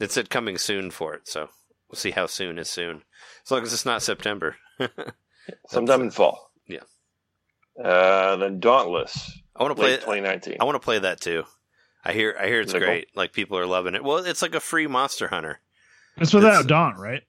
It 0.00 0.10
said 0.10 0.30
coming 0.30 0.58
soon 0.58 0.90
for 0.90 1.14
it, 1.14 1.28
so 1.28 1.48
we'll 1.88 1.96
see 1.96 2.10
how 2.10 2.26
soon 2.26 2.58
is 2.58 2.68
soon. 2.68 3.02
As 3.44 3.50
long 3.50 3.62
as 3.62 3.72
it's 3.72 3.86
not 3.86 4.02
September. 4.02 4.56
Sometime 5.68 6.00
in 6.02 6.10
fall. 6.10 6.50
yeah. 6.66 6.80
Uh, 7.82 8.36
then 8.36 8.60
Dauntless, 8.60 9.38
I 9.54 9.62
want 9.62 9.76
to 9.76 9.80
play. 9.80 9.90
late 9.92 10.00
2019. 10.00 10.56
I 10.60 10.64
want 10.64 10.74
to 10.76 10.80
play 10.84 10.98
that 11.00 11.20
too. 11.20 11.44
I 12.04 12.12
hear. 12.12 12.36
I 12.40 12.46
hear 12.46 12.60
it's 12.60 12.68
Is 12.72 12.78
cool? 12.78 12.86
great. 12.86 13.08
Like 13.14 13.32
people 13.32 13.58
are 13.58 13.66
loving 13.66 13.94
it. 13.94 14.02
Well, 14.04 14.18
it's 14.18 14.42
like 14.42 14.54
a 14.54 14.60
free 14.60 14.86
Monster 14.86 15.28
Hunter. 15.28 15.60
It's 16.16 16.32
without 16.32 16.50
It's- 16.64 16.66
Daunt, 16.66 16.98
right? 16.98 17.22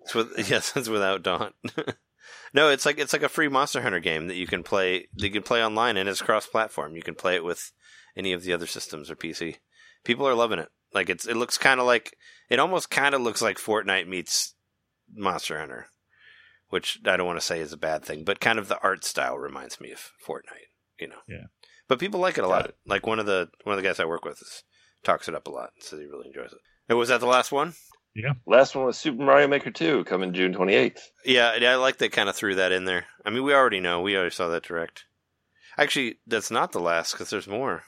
It's 0.00 0.14
with 0.14 0.32
yes, 0.50 0.72
it's 0.76 0.88
without 0.88 1.22
Daunt. 1.22 1.54
no, 2.52 2.68
it's 2.68 2.86
like 2.86 2.98
it's 2.98 3.12
like 3.12 3.22
a 3.22 3.28
free 3.28 3.48
Monster 3.48 3.82
Hunter 3.82 4.00
game 4.00 4.28
that 4.28 4.36
you 4.36 4.46
can 4.46 4.62
play. 4.62 5.08
that 5.14 5.24
You 5.24 5.30
can 5.30 5.42
play 5.42 5.64
online 5.64 5.96
and 5.96 6.08
it's 6.08 6.22
cross-platform. 6.22 6.96
You 6.96 7.02
can 7.02 7.14
play 7.14 7.34
it 7.34 7.44
with 7.44 7.72
any 8.16 8.32
of 8.32 8.42
the 8.42 8.52
other 8.52 8.66
systems 8.66 9.10
or 9.10 9.16
PC. 9.16 9.56
People 10.04 10.26
are 10.26 10.34
loving 10.34 10.58
it. 10.58 10.68
Like 10.92 11.08
it's 11.08 11.26
it 11.26 11.36
looks 11.36 11.58
kind 11.58 11.80
of 11.80 11.86
like 11.86 12.16
it 12.50 12.58
almost 12.58 12.90
kind 12.90 13.14
of 13.14 13.22
looks 13.22 13.42
like 13.42 13.58
Fortnite 13.58 14.08
meets 14.08 14.54
Monster 15.14 15.58
Hunter, 15.58 15.86
which 16.68 17.00
I 17.06 17.16
don't 17.16 17.26
want 17.26 17.40
to 17.40 17.46
say 17.46 17.60
is 17.60 17.72
a 17.72 17.78
bad 17.78 18.04
thing, 18.04 18.24
but 18.24 18.40
kind 18.40 18.58
of 18.58 18.68
the 18.68 18.80
art 18.82 19.04
style 19.04 19.38
reminds 19.38 19.80
me 19.80 19.92
of 19.92 20.10
Fortnite. 20.26 20.70
You 20.98 21.08
know. 21.08 21.20
Yeah. 21.28 21.46
But 21.88 21.98
people 21.98 22.20
like 22.20 22.38
it 22.38 22.44
a 22.44 22.48
lot. 22.48 22.72
Like 22.86 23.06
one 23.06 23.18
of 23.18 23.26
the 23.26 23.48
one 23.64 23.76
of 23.76 23.82
the 23.82 23.88
guys 23.88 24.00
I 24.00 24.04
work 24.04 24.24
with 24.24 24.40
is, 24.40 24.62
talks 25.02 25.28
it 25.28 25.34
up 25.34 25.46
a 25.46 25.50
lot, 25.50 25.70
so 25.80 25.98
he 25.98 26.04
really 26.04 26.28
enjoys 26.28 26.52
it. 26.52 26.58
And 26.88 26.98
was 26.98 27.08
that 27.08 27.20
the 27.20 27.26
last 27.26 27.52
one? 27.52 27.74
Last 28.46 28.74
one 28.74 28.84
was 28.86 28.98
Super 28.98 29.22
Mario 29.22 29.48
Maker 29.48 29.70
2 29.70 30.04
coming 30.04 30.32
June 30.32 30.52
28th. 30.54 31.00
Yeah, 31.24 31.54
yeah, 31.56 31.72
I 31.72 31.76
like 31.76 31.98
they 31.98 32.08
kind 32.08 32.28
of 32.28 32.36
threw 32.36 32.54
that 32.56 32.72
in 32.72 32.84
there. 32.84 33.06
I 33.24 33.30
mean, 33.30 33.42
we 33.42 33.54
already 33.54 33.80
know. 33.80 34.00
We 34.02 34.16
already 34.16 34.34
saw 34.34 34.48
that 34.48 34.64
direct. 34.64 35.04
Actually, 35.78 36.18
that's 36.26 36.50
not 36.50 36.72
the 36.72 36.80
last 36.80 37.12
because 37.12 37.30
there's 37.30 37.48
more. 37.48 37.84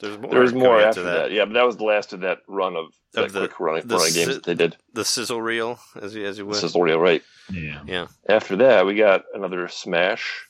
There's 0.00 0.18
more. 0.18 0.30
There 0.30 0.40
was 0.40 0.52
more 0.52 0.80
after 0.80 1.02
that. 1.04 1.30
Yeah, 1.32 1.46
but 1.46 1.54
that 1.54 1.64
was 1.64 1.76
the 1.78 1.84
last 1.84 2.12
of 2.12 2.20
that 2.20 2.38
run 2.46 2.76
of, 2.76 2.86
that 3.14 3.32
the- 3.32 3.46
quick 3.48 3.60
run, 3.60 3.86
the 3.86 3.96
run 3.96 4.08
of 4.08 4.14
games 4.14 4.34
that 4.34 4.44
they 4.44 4.54
did. 4.54 4.76
The 4.92 5.04
sizzle 5.04 5.40
reel, 5.40 5.78
as 6.00 6.14
you 6.14 6.26
as 6.26 6.36
you 6.36 6.44
would. 6.44 6.56
This 6.56 6.64
is 6.64 6.74
real 6.74 6.98
right. 6.98 7.22
Yeah. 7.50 7.82
yeah, 7.86 8.06
After 8.28 8.56
that, 8.56 8.84
we 8.86 8.94
got 8.94 9.24
another 9.34 9.68
Smash 9.68 10.44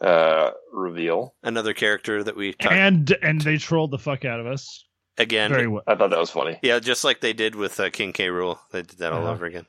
uh, 0.00 0.50
reveal. 0.72 1.34
another 1.42 1.72
character 1.72 2.22
that 2.22 2.36
we 2.36 2.52
talked 2.52 2.74
And 2.74 3.16
and 3.22 3.40
they 3.40 3.56
trolled 3.56 3.90
the 3.92 3.98
fuck 3.98 4.24
out 4.24 4.40
of 4.40 4.46
us. 4.46 4.84
Again. 5.18 5.50
Very 5.50 5.66
well. 5.68 5.82
I 5.86 5.94
thought 5.94 6.10
that 6.10 6.18
was 6.18 6.30
funny. 6.30 6.58
Yeah, 6.62 6.78
just 6.78 7.04
like 7.04 7.20
they 7.20 7.32
did 7.34 7.54
with 7.54 7.78
uh, 7.78 7.90
King 7.90 8.12
K. 8.12 8.28
Rool. 8.28 8.58
They 8.70 8.82
did 8.82 8.98
that 8.98 9.12
all 9.12 9.24
Uh-huh. 9.24 9.32
over 9.32 9.46
again. 9.46 9.66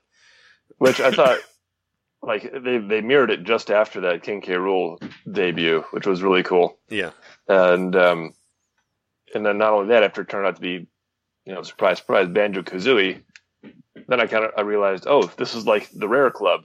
Which 0.78 0.99
I 1.02 1.11
thought, 1.11 1.40
like 2.22 2.44
they 2.64 2.78
they 2.78 3.02
mirrored 3.02 3.30
it 3.32 3.44
just 3.44 3.70
after 3.70 4.02
that 4.02 4.24
King 4.24 4.41
K. 4.41 4.53
Rool 4.53 4.98
debut, 5.30 5.84
which 5.91 6.07
was 6.07 6.24
really 6.24 6.44
cool. 6.44 6.78
Yeah, 6.90 7.11
And 7.49 7.95
um, 7.95 8.34
and 9.36 9.45
then 9.45 9.57
not 9.57 9.74
only 9.74 9.88
that, 9.90 10.03
after 10.03 10.22
it 10.22 10.30
turned 10.30 10.48
out 10.48 10.56
to 10.56 10.61
be, 10.61 10.88
you 11.45 11.53
know, 11.53 11.61
surprise, 11.64 11.98
surprise, 11.98 12.28
Banjo 12.30 12.61
Kazooie. 12.61 13.22
Then 14.07 14.20
I 14.20 14.28
kind 14.28 14.45
of 14.45 14.52
I 14.57 14.61
realized, 14.61 15.06
oh, 15.07 15.24
this 15.38 15.56
is 15.56 15.65
like 15.68 15.90
the 15.91 16.07
rare 16.07 16.32
club. 16.32 16.61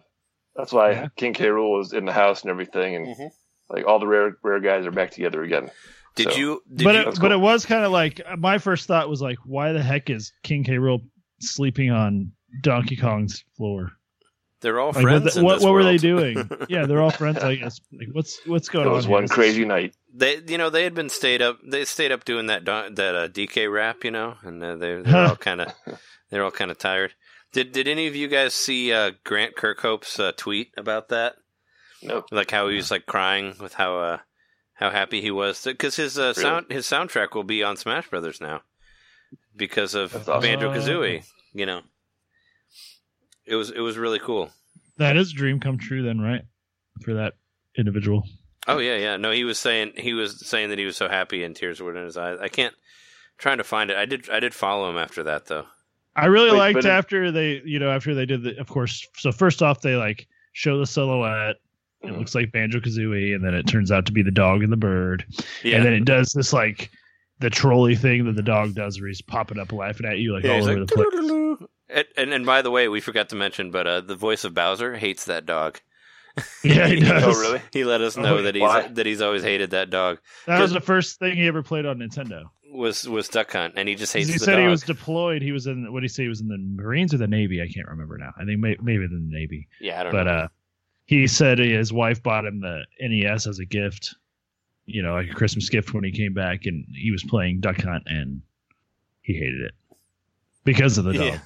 That's 0.54 0.72
why 0.72 0.90
Yeah. 0.92 1.08
King 1.16 1.34
K. 1.34 1.46
Rool 1.46 1.80
is 1.82 1.92
in 1.92 2.04
the 2.04 2.12
house 2.12 2.42
and 2.42 2.50
everything, 2.50 2.94
and 2.94 3.06
Mhm. 3.08 3.30
like 3.70 3.86
all 3.86 3.98
the 3.98 4.06
rare 4.06 4.36
rare 4.42 4.60
guys 4.60 4.86
are 4.86 4.92
back 4.92 5.10
together 5.10 5.42
again. 5.42 5.70
Did 6.18 6.32
So- 6.32 6.38
you? 6.38 6.62
Did 6.74 6.84
but 6.84 6.94
you? 6.94 7.00
it, 7.00 7.04
That's 7.06 7.18
but 7.18 7.32
it 7.32 7.40
was 7.40 7.64
kind 7.64 7.84
of 7.84 7.92
like 7.92 8.20
my 8.38 8.58
first 8.58 8.86
thought 8.86 9.08
was 9.08 9.22
like, 9.22 9.38
why 9.44 9.72
the 9.72 9.82
heck 9.82 10.10
is 10.10 10.32
King 10.42 10.64
K. 10.64 10.72
Rool 10.74 11.00
sleeping 11.40 11.90
on 11.90 12.32
Donkey 12.62 12.96
Kong's 12.96 13.44
floor? 13.56 13.92
they're 14.60 14.80
all 14.80 14.90
Like, 14.90 15.02
friends. 15.02 15.24
what, 15.24 15.36
in 15.36 15.44
what, 15.44 15.54
this 15.54 15.62
what 15.64 15.72
were 15.72 15.84
they 15.84 15.98
doing? 15.98 16.50
yeah, 16.68 16.84
they're 16.86 17.00
all 17.00 17.12
friends. 17.12 17.38
I 17.38 17.54
guess. 17.54 17.80
Like, 17.92 18.08
what's 18.12 18.40
what's 18.44 18.68
going 18.68 18.86
on? 18.86 18.92
It 18.92 18.96
was 18.96 19.04
here? 19.04 19.12
one 19.12 19.22
This 19.22 19.30
is- 19.30 19.34
crazy 19.34 19.64
night. 19.64 19.94
They, 20.12 20.40
you 20.48 20.58
know, 20.58 20.68
they 20.68 20.82
had 20.82 20.94
been 20.94 21.10
stayed 21.10 21.40
up. 21.42 21.58
They 21.64 21.84
stayed 21.84 22.10
up 22.10 22.24
doing 22.24 22.46
that 22.46 22.64
that 22.64 23.14
uh, 23.14 23.28
DK 23.28 23.72
rap, 23.72 24.02
you 24.02 24.10
know, 24.10 24.34
and 24.42 24.62
uh, 24.64 24.74
they 24.76 25.00
they're 25.02 25.26
all 25.28 25.36
kind 25.48 25.60
of 25.60 25.72
they're 26.30 26.42
all 26.42 26.50
kind 26.50 26.72
of 26.72 26.78
tired. 26.78 27.14
Did 27.52 27.70
Did 27.72 27.86
any 27.86 28.08
of 28.08 28.16
you 28.16 28.26
guys 28.26 28.52
see 28.52 28.92
uh, 28.92 29.12
Grant 29.24 29.54
Kirkhope's 29.54 30.18
uh, 30.18 30.32
tweet 30.36 30.72
about 30.76 31.10
that? 31.10 31.36
No, 32.02 32.24
Like 32.32 32.50
how 32.50 32.66
he 32.68 32.76
was 32.76 32.90
like 32.90 33.06
crying 33.06 33.54
with 33.60 33.74
how 33.74 33.98
uh, 33.98 34.18
how 34.78 34.90
happy 34.90 35.20
he 35.20 35.30
was 35.30 35.62
because 35.64 35.96
his 35.96 36.18
uh, 36.18 36.32
Really? 36.36 36.42
sound 36.42 36.66
his 36.70 36.86
soundtrack 36.86 37.34
will 37.34 37.44
be 37.44 37.62
on 37.62 37.76
Smash 37.76 38.08
Brothers 38.08 38.40
now 38.40 38.62
because 39.56 39.94
of 39.94 40.12
That's 40.12 40.28
awesome. 40.28 40.42
Banjo 40.42 40.72
Kazooie. 40.72 41.24
You 41.54 41.66
know, 41.66 41.80
it 43.46 43.54
was 43.54 43.70
it 43.70 43.80
was 43.80 43.96
really 43.96 44.18
cool. 44.18 44.50
That 44.98 45.16
is 45.16 45.32
a 45.32 45.34
dream 45.34 45.60
come 45.60 45.78
true, 45.78 46.02
then, 46.02 46.20
right? 46.20 46.42
For 47.02 47.14
that 47.14 47.34
individual. 47.76 48.24
Oh 48.66 48.78
yeah, 48.78 48.96
yeah. 48.96 49.16
No, 49.16 49.30
he 49.30 49.44
was 49.44 49.58
saying 49.58 49.92
he 49.96 50.12
was 50.12 50.44
saying 50.46 50.70
that 50.70 50.78
he 50.78 50.84
was 50.84 50.96
so 50.96 51.08
happy 51.08 51.42
and 51.44 51.54
tears 51.56 51.80
were 51.80 51.96
in 51.96 52.04
his 52.04 52.16
eyes. 52.16 52.38
I 52.40 52.48
can't 52.48 52.74
trying 53.38 53.58
to 53.58 53.64
find 53.64 53.90
it. 53.90 53.96
I 53.96 54.04
did 54.04 54.28
I 54.30 54.40
did 54.40 54.54
follow 54.54 54.90
him 54.90 54.98
after 54.98 55.22
that 55.24 55.46
though. 55.46 55.66
I 56.16 56.26
really 56.26 56.50
Wait, 56.50 56.58
liked 56.58 56.74
but 56.74 56.84
it- 56.84 56.88
after 56.90 57.30
they, 57.30 57.62
you 57.64 57.78
know, 57.78 57.90
after 57.90 58.12
they 58.14 58.26
did 58.26 58.42
the, 58.42 58.58
of 58.60 58.68
course. 58.68 59.06
So 59.16 59.30
first 59.30 59.62
off, 59.62 59.80
they 59.82 59.94
like 59.94 60.26
show 60.52 60.78
the 60.78 60.86
silhouette. 60.86 61.56
It 62.02 62.06
Mhm. 62.08 62.18
looks 62.18 62.34
like 62.34 62.52
Banjo 62.52 62.80
Kazooie, 62.80 63.34
and 63.34 63.44
then 63.44 63.54
it 63.54 63.66
turns 63.66 63.90
out 63.90 64.06
to 64.06 64.12
be 64.12 64.22
the 64.22 64.30
dog 64.30 64.62
and 64.62 64.70
the 64.72 64.76
bird. 64.76 65.24
Yeah. 65.64 65.76
And 65.76 65.84
then 65.84 65.92
it 65.94 66.04
does 66.04 66.32
this 66.32 66.52
like 66.52 66.90
the 67.40 67.50
trolley 67.50 67.96
thing 67.96 68.24
that 68.26 68.36
the 68.36 68.42
dog 68.42 68.74
does, 68.74 69.00
where 69.00 69.08
he's 69.08 69.22
popping 69.22 69.58
up 69.58 69.72
laughing 69.72 70.06
at 70.06 70.18
you 70.18 70.32
like 70.34 70.44
Yeah, 70.44 70.52
all 70.52 70.68
over 70.68 70.78
like, 70.80 70.88
the 70.88 70.94
place. 70.94 71.68
And, 71.90 72.06
and 72.16 72.32
and 72.32 72.46
by 72.46 72.62
the 72.62 72.70
way, 72.70 72.88
we 72.88 73.00
forgot 73.00 73.28
to 73.30 73.36
mention, 73.36 73.70
but 73.70 73.86
uh, 73.86 74.00
the 74.02 74.14
voice 74.14 74.44
of 74.44 74.54
Bowser 74.54 74.96
hates 74.96 75.24
that 75.24 75.46
dog. 75.46 75.80
Yeah, 76.62 76.86
he 76.86 77.00
does. 77.00 77.24
Oh, 77.24 77.40
really? 77.40 77.60
He 77.72 77.82
let 77.84 78.00
us 78.00 78.16
know 78.16 78.38
Oh, 78.38 78.42
that 78.42 78.54
he's 78.54 78.62
why? 78.62 78.86
that 78.86 79.06
he's 79.06 79.20
always 79.20 79.42
hated 79.42 79.70
that 79.70 79.90
dog. 79.90 80.18
That 80.46 80.60
was 80.60 80.70
the 80.72 80.80
first 80.80 81.18
thing 81.18 81.34
he 81.36 81.48
ever 81.48 81.62
played 81.64 81.84
on 81.84 81.98
Nintendo. 81.98 82.44
Was 82.70 83.08
was 83.08 83.28
Duck 83.28 83.50
Hunt, 83.50 83.74
and 83.76 83.88
he 83.88 83.96
just 83.96 84.12
hates 84.12 84.28
He 84.28 84.34
the 84.34 84.38
said 84.38 84.52
dog. 84.52 84.62
he 84.62 84.68
was 84.68 84.82
deployed. 84.82 85.42
He 85.42 85.50
was 85.50 85.66
in 85.66 85.90
what 85.92 86.00
did 86.00 86.04
he 86.10 86.14
say? 86.14 86.22
He 86.24 86.28
was 86.28 86.40
in 86.40 86.46
the 86.48 86.58
Marines 86.58 87.12
or 87.12 87.16
the 87.16 87.26
Navy? 87.26 87.60
I 87.60 87.66
can't 87.66 87.88
remember 87.88 88.18
now. 88.18 88.32
I 88.38 88.44
think 88.44 88.60
may, 88.60 88.76
maybe 88.80 89.06
the 89.08 89.18
Navy. 89.20 89.66
yeah, 89.80 89.98
I 89.98 90.02
don't 90.04 90.12
But 90.12 90.24
know. 90.24 90.30
uh, 90.32 90.48
he 91.08 91.26
said 91.26 91.58
his 91.58 91.90
wife 91.90 92.22
bought 92.22 92.44
him 92.44 92.60
the 92.60 92.82
NES 93.00 93.46
as 93.46 93.58
a 93.58 93.64
gift. 93.64 94.14
You 94.84 95.02
know, 95.02 95.14
like 95.14 95.30
a 95.30 95.34
Christmas 95.34 95.70
gift 95.70 95.94
when 95.94 96.04
he 96.04 96.12
came 96.12 96.34
back, 96.34 96.66
and 96.66 96.84
he 96.94 97.10
was 97.10 97.24
playing 97.24 97.60
Duck 97.60 97.80
Hunt, 97.80 98.04
and 98.06 98.42
he 99.22 99.32
hated 99.32 99.62
it 99.62 99.72
because 100.64 100.98
of 100.98 101.06
the 101.06 101.14
dog. 101.14 101.40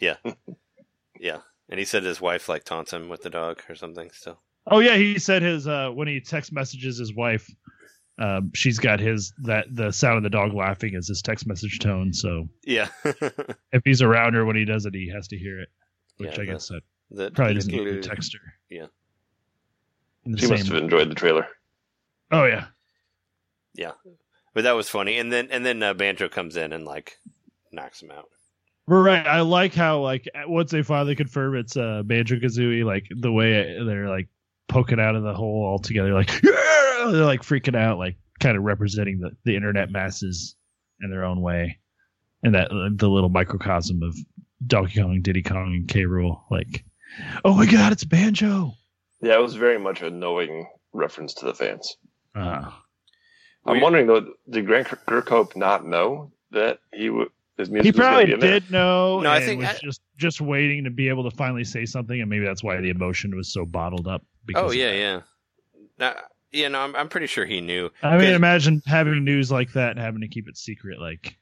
yeah, 0.00 0.16
yeah, 0.24 0.32
yeah. 1.18 1.38
And 1.68 1.80
he 1.80 1.84
said 1.84 2.04
his 2.04 2.20
wife 2.20 2.48
like 2.48 2.62
taunts 2.62 2.92
him 2.92 3.08
with 3.08 3.22
the 3.22 3.30
dog 3.30 3.62
or 3.68 3.74
something. 3.74 4.10
Still, 4.12 4.40
Oh 4.66 4.78
yeah, 4.78 4.96
he 4.96 5.18
said 5.18 5.42
his 5.42 5.66
uh 5.66 5.90
when 5.90 6.06
he 6.06 6.20
text 6.20 6.52
messages 6.52 6.96
his 6.96 7.12
wife, 7.12 7.50
um, 8.18 8.52
she's 8.54 8.78
got 8.78 9.00
his 9.00 9.32
that 9.42 9.66
the 9.72 9.90
sound 9.90 10.18
of 10.18 10.22
the 10.22 10.30
dog 10.30 10.54
laughing 10.54 10.94
as 10.94 11.08
his 11.08 11.20
text 11.20 11.48
message 11.48 11.80
tone. 11.80 12.12
So 12.12 12.48
yeah. 12.64 12.88
if 13.04 13.82
he's 13.84 14.02
around 14.02 14.34
her 14.34 14.44
when 14.44 14.54
he 14.54 14.64
does 14.64 14.86
it, 14.86 14.94
he 14.94 15.10
has 15.12 15.26
to 15.28 15.36
hear 15.36 15.60
it. 15.60 15.68
Which 16.18 16.36
Yeah, 16.36 16.42
I 16.42 16.46
guess 16.46 16.68
that 16.68 16.82
the, 17.10 17.30
probably 17.30 17.54
the- 17.54 17.60
doesn't 17.60 17.74
even 17.74 18.02
text 18.02 18.34
her. 18.34 18.54
Yeah. 18.70 18.86
In 20.24 20.32
the 20.32 20.38
She 20.38 20.46
must 20.46 20.66
have 20.68 20.76
enjoyed 20.82 21.10
the 21.10 21.14
trailer. 21.14 21.46
Oh 22.30 22.44
yeah. 22.44 22.66
Yeah, 23.74 23.92
but 24.54 24.64
that 24.64 24.72
was 24.72 24.88
funny. 24.88 25.18
And 25.18 25.32
then 25.32 25.48
and 25.50 25.66
then 25.66 25.82
uh, 25.82 25.94
Banjo 25.94 26.28
comes 26.28 26.56
in 26.56 26.72
and 26.72 26.84
like 26.84 27.18
knocks 27.72 28.00
him 28.02 28.10
out. 28.10 28.28
We're 28.86 29.02
right. 29.02 29.26
I 29.26 29.40
like 29.40 29.74
how 29.74 30.00
like 30.00 30.28
once 30.46 30.70
they 30.70 30.82
finally 30.82 31.16
confirm 31.16 31.56
it's 31.56 31.76
uh 31.76 32.02
Banjo 32.04 32.36
Kazooie, 32.36 32.84
like 32.84 33.06
the 33.10 33.32
way 33.32 33.78
they're 33.84 34.08
like 34.08 34.28
poking 34.68 35.00
out 35.00 35.16
of 35.16 35.22
the 35.22 35.34
hole 35.34 35.64
all 35.64 35.78
together, 35.78 36.14
like 36.14 36.30
yeah! 36.42 37.10
they're 37.10 37.24
like 37.24 37.42
freaking 37.42 37.76
out, 37.76 37.98
like 37.98 38.16
kind 38.40 38.56
of 38.56 38.62
representing 38.62 39.20
the, 39.20 39.30
the 39.44 39.56
internet 39.56 39.90
masses 39.90 40.56
in 41.00 41.10
their 41.10 41.24
own 41.24 41.40
way, 41.40 41.78
and 42.42 42.54
that 42.54 42.70
uh, 42.70 42.90
the 42.94 43.08
little 43.08 43.28
microcosm 43.28 44.02
of 44.02 44.16
Donkey 44.66 45.00
Kong, 45.00 45.20
Diddy 45.22 45.42
Kong, 45.42 45.74
and 45.74 45.88
K. 45.88 46.02
Rool, 46.02 46.42
like, 46.50 46.84
oh 47.44 47.54
my 47.54 47.66
God, 47.66 47.92
it's 47.92 48.04
Banjo. 48.04 48.72
Yeah, 49.20 49.34
it 49.34 49.42
was 49.42 49.54
very 49.54 49.78
much 49.78 50.02
a 50.02 50.10
knowing 50.10 50.66
reference 50.92 51.34
to 51.34 51.46
the 51.46 51.54
fans. 51.54 51.96
Uh, 52.34 52.70
I'm 53.66 53.76
We- 53.76 53.82
wondering 53.82 54.06
though, 54.06 54.32
did 54.50 54.66
Grant 54.66 54.88
Kirkhope 54.88 55.56
not 55.56 55.86
know 55.86 56.32
that 56.50 56.78
he 56.92 57.10
would 57.10 57.28
his 57.56 57.70
music 57.70 57.84
he 57.84 57.90
was 57.92 58.00
going 58.00 58.26
to 58.26 58.32
probably 58.32 58.34
be 58.34 58.40
there? 58.40 58.60
did 58.60 58.70
know. 58.70 59.20
No, 59.20 59.30
I 59.30 59.36
and 59.36 59.44
think 59.44 59.60
was 59.60 59.70
I- 59.70 59.78
just 59.82 60.00
just 60.18 60.40
waiting 60.40 60.84
to 60.84 60.90
be 60.90 61.08
able 61.08 61.28
to 61.28 61.36
finally 61.36 61.64
say 61.64 61.86
something, 61.86 62.20
and 62.20 62.28
maybe 62.28 62.44
that's 62.44 62.62
why 62.64 62.80
the 62.80 62.90
emotion 62.90 63.34
was 63.36 63.52
so 63.52 63.64
bottled 63.64 64.06
up. 64.08 64.22
Because 64.44 64.70
Oh 64.70 64.74
yeah, 64.74 64.92
yeah. 64.92 65.20
Uh, 66.06 66.14
yeah, 66.52 66.68
no, 66.68 66.80
I'm, 66.80 66.94
I'm 66.96 67.08
pretty 67.08 67.26
sure 67.26 67.46
he 67.46 67.60
knew. 67.60 67.90
I 68.02 68.16
mean, 68.18 68.32
imagine 68.34 68.82
having 68.86 69.24
news 69.24 69.50
like 69.50 69.72
that 69.72 69.90
and 69.92 69.98
having 69.98 70.20
to 70.20 70.28
keep 70.28 70.48
it 70.48 70.56
secret. 70.56 71.00
Like, 71.00 71.36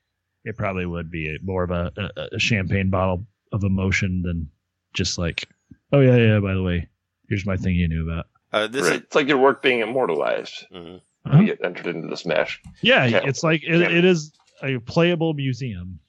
it 0.45 0.57
probably 0.57 0.87
would 0.87 1.11
be 1.11 1.37
more 1.43 1.65
of 1.65 1.71
a, 1.71 1.93
a, 2.17 2.37
a 2.37 2.39
champagne 2.39 2.89
bottle 2.91 3.27
of 3.53 3.65
emotion 3.65 4.23
than 4.23 4.49
just 4.95 5.19
like, 5.19 5.47
oh 5.93 6.01
yeah, 6.01 6.17
yeah. 6.17 6.41
By 6.41 6.55
the 6.55 6.63
way, 6.63 6.89
here's 7.29 7.47
my 7.47 7.57
thing 7.57 7.75
you 7.75 7.89
knew 7.89 8.09
about. 8.11 8.27
Uh, 8.53 8.67
this 8.67 8.89
Right. 8.89 9.01
It's 9.03 9.15
like 9.15 9.29
your 9.29 9.39
work 9.39 9.63
being 9.63 9.81
immortalized. 9.81 10.67
is. 10.71 10.77
mhm. 10.77 11.01
Huh? 11.27 11.39
You 11.39 11.47
get 11.47 11.65
entered 11.65 11.87
into 11.87 12.09
the 12.09 12.17
Smash. 12.17 12.61
Yeah, 12.81 13.05
Yeah. 13.07 13.21
it's 13.25 13.43
like 13.45 13.63
it, 13.63 13.81
it 13.81 14.05
is 14.05 14.33
a 14.63 14.79
playable 14.79 15.35
museum. 15.35 16.01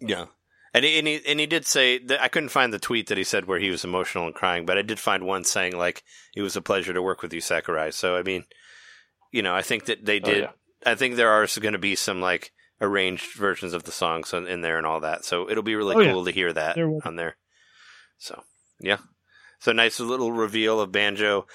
Yeah. 0.00 0.26
And 0.72 0.84
he, 0.84 0.98
and 0.98 1.06
he 1.06 1.20
and 1.26 1.38
he 1.40 1.46
did 1.46 1.66
say 1.66 1.98
that 1.98 2.22
I 2.22 2.28
couldn't 2.28 2.48
find 2.50 2.72
the 2.72 2.78
tweet 2.78 3.06
that 3.08 3.18
he 3.18 3.24
said 3.24 3.44
where 3.46 3.58
he 3.58 3.70
was 3.70 3.84
emotional 3.84 4.26
and 4.26 4.34
crying, 4.34 4.66
but 4.66 4.76
I 4.78 4.82
did 4.82 4.98
find 4.98 5.24
one 5.24 5.44
saying 5.44 5.76
like 5.76 6.02
it 6.34 6.42
was 6.42 6.56
a 6.56 6.62
pleasure 6.62 6.92
to 6.92 7.00
work 7.02 7.22
with 7.22 7.32
you, 7.32 7.40
Sakurai. 7.40 7.90
So 7.92 8.16
I 8.16 8.22
mean, 8.22 8.44
you 9.32 9.42
know, 9.42 9.54
I 9.54 9.62
think 9.62 9.86
that 9.86 10.04
they 10.04 10.16
Oh, 10.20 10.24
did. 10.24 10.42
yeah. 10.44 10.50
I 10.84 10.94
think 10.94 11.16
there 11.16 11.30
are 11.30 11.46
going 11.60 11.72
to 11.72 11.78
be 11.78 11.94
some 11.94 12.20
like 12.20 12.52
arranged 12.80 13.36
versions 13.38 13.72
of 13.72 13.84
the 13.84 13.92
songs 13.92 14.32
in 14.34 14.46
in 14.46 14.60
there 14.62 14.76
and 14.78 14.86
all 14.86 15.00
that. 15.00 15.24
So 15.24 15.48
it'll 15.50 15.62
be 15.62 15.76
really 15.76 15.94
Oh, 15.96 16.00
yeah. 16.00 16.12
cool 16.12 16.24
to 16.26 16.30
hear 16.30 16.52
that 16.52 16.74
There 16.76 16.90
on 17.04 17.16
there. 17.16 17.36
So 18.18 18.42
yeah, 18.80 18.98
so 19.58 19.72
nice 19.72 20.00
little 20.00 20.32
reveal 20.32 20.80
of 20.80 20.92
banjo. 20.92 21.46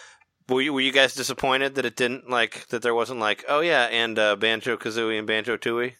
Were 0.49 0.61
you, 0.61 0.73
were 0.73 0.81
you 0.81 0.91
guys 0.91 1.13
disappointed 1.13 1.75
that 1.75 1.85
it 1.85 1.95
didn't 1.95 2.29
like 2.29 2.67
that 2.69 2.81
there 2.81 2.95
wasn't 2.95 3.19
like 3.19 3.45
oh 3.47 3.61
yeah 3.61 3.83
and 3.85 4.17
uh, 4.19 4.35
banjo 4.35 4.75
kazooie 4.75 5.17
and 5.17 5.25
banjo 5.27 5.55
tooie 5.55 5.93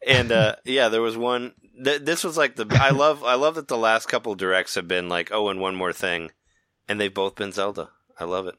and 0.07 0.31
uh, 0.31 0.55
yeah, 0.65 0.89
there 0.89 1.01
was 1.01 1.17
one. 1.17 1.53
Th- 1.83 2.01
this 2.01 2.23
was 2.23 2.37
like 2.37 2.55
the. 2.55 2.65
I 2.79 2.89
love. 2.91 3.23
I 3.23 3.35
love 3.35 3.55
that 3.55 3.67
the 3.67 3.77
last 3.77 4.07
couple 4.07 4.35
directs 4.35 4.75
have 4.75 4.87
been 4.87 5.09
like, 5.09 5.31
oh, 5.31 5.49
and 5.49 5.59
one 5.59 5.75
more 5.75 5.93
thing, 5.93 6.31
and 6.87 6.99
they've 6.99 7.13
both 7.13 7.35
been 7.35 7.51
Zelda. 7.51 7.89
I 8.19 8.23
love 8.25 8.47
it. 8.47 8.55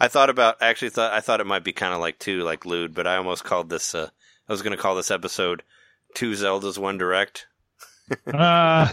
I 0.00 0.08
thought 0.08 0.30
about. 0.30 0.56
I 0.60 0.66
actually 0.68 0.90
thought. 0.90 1.12
I 1.12 1.20
thought 1.20 1.40
it 1.40 1.46
might 1.46 1.64
be 1.64 1.72
kind 1.72 1.94
of 1.94 2.00
like 2.00 2.18
two, 2.18 2.40
like 2.42 2.64
lewd, 2.66 2.94
but 2.94 3.06
I 3.06 3.16
almost 3.16 3.44
called 3.44 3.70
this. 3.70 3.94
Uh, 3.94 4.08
I 4.48 4.52
was 4.52 4.62
going 4.62 4.76
to 4.76 4.82
call 4.82 4.94
this 4.94 5.10
episode 5.10 5.62
two 6.14 6.32
Zeldas, 6.32 6.78
one 6.78 6.98
direct, 6.98 7.46
Uh, 8.32 8.88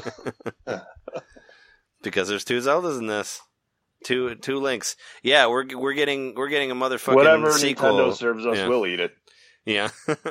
because 2.02 2.28
there's 2.28 2.46
two 2.46 2.60
Zeldas 2.60 2.98
in 3.00 3.08
this. 3.08 3.42
Two 4.06 4.36
two 4.36 4.60
links. 4.60 4.96
Yeah, 5.24 5.48
we're 5.48 5.66
we're 5.78 5.94
getting 5.94 6.34
we're 6.36 6.48
getting 6.48 6.72
a 6.72 6.76
motherfucking 6.76 7.16
Whatever 7.16 7.52
sequel. 7.52 7.90
Nintendo 7.98 8.16
serves 8.16 8.46
us, 8.46 8.58
Yeah. 8.58 8.68
we'll 8.70 8.88
eat 8.88 9.02
it. 9.02 9.12
Yeah. 9.66 9.90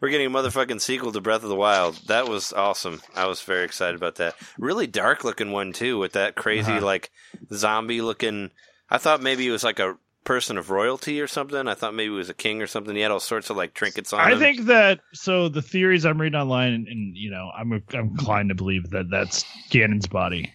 We're 0.00 0.10
getting 0.10 0.26
a 0.26 0.30
motherfucking 0.30 0.80
sequel 0.80 1.12
to 1.12 1.20
Breath 1.20 1.42
of 1.42 1.48
the 1.48 1.56
Wild. 1.56 1.96
That 2.06 2.28
was 2.28 2.52
awesome. 2.52 3.02
I 3.16 3.26
was 3.26 3.40
very 3.42 3.64
excited 3.64 3.96
about 3.96 4.16
that. 4.16 4.34
Really 4.58 4.86
dark 4.86 5.24
looking 5.24 5.50
one 5.52 5.72
too, 5.72 5.98
with 5.98 6.12
that 6.12 6.34
crazy 6.36 6.72
Uh-huh. 6.72 6.84
like 6.86 7.10
zombie 7.52 8.00
looking. 8.00 8.50
I 8.90 8.98
thought 8.98 9.22
maybe 9.22 9.46
it 9.46 9.50
was 9.50 9.64
like 9.64 9.78
a 9.80 9.96
person 10.24 10.58
of 10.58 10.70
royalty 10.70 11.20
or 11.20 11.26
something. 11.26 11.66
I 11.66 11.74
thought 11.74 11.94
maybe 11.94 12.12
it 12.12 12.16
was 12.16 12.28
a 12.28 12.34
king 12.34 12.60
or 12.62 12.66
something. 12.66 12.94
He 12.94 13.00
had 13.02 13.10
all 13.10 13.18
sorts 13.20 13.50
of 13.50 13.56
like 13.56 13.74
trinkets 13.74 14.12
on 14.12 14.20
I 14.20 14.32
him. 14.32 14.38
think 14.38 14.66
that 14.66 15.00
so 15.14 15.48
the 15.48 15.62
theories 15.62 16.04
I'm 16.04 16.20
reading 16.20 16.38
online, 16.38 16.72
and, 16.74 16.86
and 16.88 17.16
you 17.16 17.30
know, 17.30 17.50
I'm 17.56 17.72
I'm 17.72 18.08
inclined 18.10 18.50
to 18.50 18.54
believe 18.54 18.90
that 18.90 19.10
that's 19.10 19.44
Ganon's 19.70 20.06
body. 20.06 20.52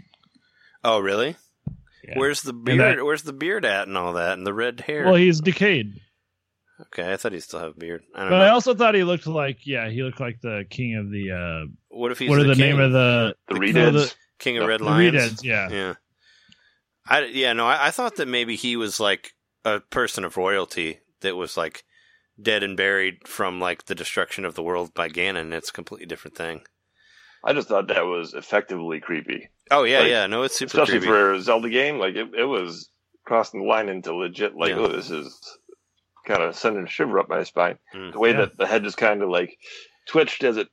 Oh, 0.84 1.00
really? 1.00 1.36
Yeah. 2.08 2.18
Where's 2.20 2.42
the 2.42 2.54
beard? 2.54 2.80
that- 3.00 3.06
Where's 3.06 3.24
the 3.24 3.34
beard 3.34 3.66
at 3.66 3.88
and 3.88 3.98
all 3.98 4.14
that 4.14 4.38
and 4.38 4.46
the 4.46 4.54
red 4.54 4.82
hair? 4.82 5.06
Well, 5.06 5.16
he's 5.16 5.40
decayed, 5.42 6.02
okay, 6.88 7.12
I 7.14 7.18
thought 7.18 7.32
he 7.34 7.40
still 7.40 7.60
have 7.60 7.72
a 7.72 7.80
beard. 7.80 8.04
I 8.16 8.22
don't 8.22 8.30
but 8.32 8.38
know. 8.40 8.44
I 8.44 8.50
also 8.50 8.74
thought 8.74 8.96
he 8.96 9.04
looked 9.04 9.28
like 9.28 9.66
yeah, 9.66 9.90
he 9.90 10.04
looked 10.04 10.20
like 10.20 10.40
the 10.42 10.66
king 10.70 10.96
of 10.96 11.10
the 11.10 11.32
uh, 11.32 11.72
what 11.90 12.12
if 12.12 12.20
he's 12.20 12.30
what 12.30 12.40
are 12.40 12.44
the, 12.44 12.56
king, 12.56 12.78
name 12.78 12.80
of 12.80 12.92
the 12.92 13.36
The 13.48 13.54
The- 13.56 13.60
Redeads. 13.60 13.94
the- 14.10 14.14
king 14.40 14.58
of 14.58 14.64
the 14.64 14.68
Red 14.68 14.80
the 14.82 14.86
Lions? 14.86 15.16
Redeads? 15.16 15.44
Yeah. 15.44 15.70
Yeah. 15.70 15.94
I 17.08 17.26
yeah 17.26 17.54
no 17.54 17.66
I, 17.68 17.88
I 17.88 17.92
thought 17.92 18.16
that 18.18 18.28
maybe 18.28 18.56
he 18.56 18.76
was 18.76 19.00
like 19.00 19.32
a 19.66 19.80
person 19.80 20.24
of 20.24 20.38
royalty 20.38 21.00
that 21.22 21.36
was 21.36 21.58
like 21.58 21.84
dead 22.42 22.64
and 22.64 22.76
buried 22.78 23.28
from 23.28 23.60
like 23.60 23.86
the 23.86 23.96
destruction 23.96 24.46
of 24.46 24.56
the 24.56 24.64
world 24.64 24.94
by 24.94 25.10
Ganon. 25.10 25.54
It's 25.54 25.70
a 25.70 25.74
completely 25.74 26.06
different 26.08 26.36
thing. 26.38 26.62
I 27.46 27.54
just 27.54 27.68
thought 27.68 27.88
that 27.90 28.06
was 28.06 28.34
effectively 28.34 29.02
creepy, 29.02 29.50
Oh 29.70 29.84
yeah 29.84 30.00
Like, 30.00 30.10
yeah 30.10 30.28
no 30.28 30.44
it's 30.44 30.56
super 30.56 30.70
especially 30.82 31.00
creepy. 31.00 31.08
for 31.08 31.34
a 31.34 31.42
Zelda 31.42 31.70
game. 31.70 32.00
Like 32.00 32.16
it, 32.16 32.30
it 32.38 32.46
was 32.46 32.90
crossing 33.26 33.62
the 33.62 33.68
line 33.68 33.90
into 33.90 34.14
legit. 34.16 34.56
Like, 34.56 34.70
Yeah. 34.72 34.78
oh, 34.80 34.88
this 34.88 35.10
is 35.10 35.38
kind 36.26 36.42
of 36.44 36.56
sending 36.56 36.84
a 36.84 36.90
shiver 36.90 37.20
up 37.20 37.30
my 37.30 37.44
spine. 37.44 37.78
Mm. 37.94 38.14
The 38.14 38.20
way 38.20 38.32
Yeah. 38.32 38.38
that 38.38 38.58
the 38.58 38.68
head 38.68 38.84
just 38.84 38.98
kind 38.98 39.22
of 39.22 39.30
like 39.30 39.58
twitched 40.08 40.44
as 40.44 40.58
it 40.58 40.68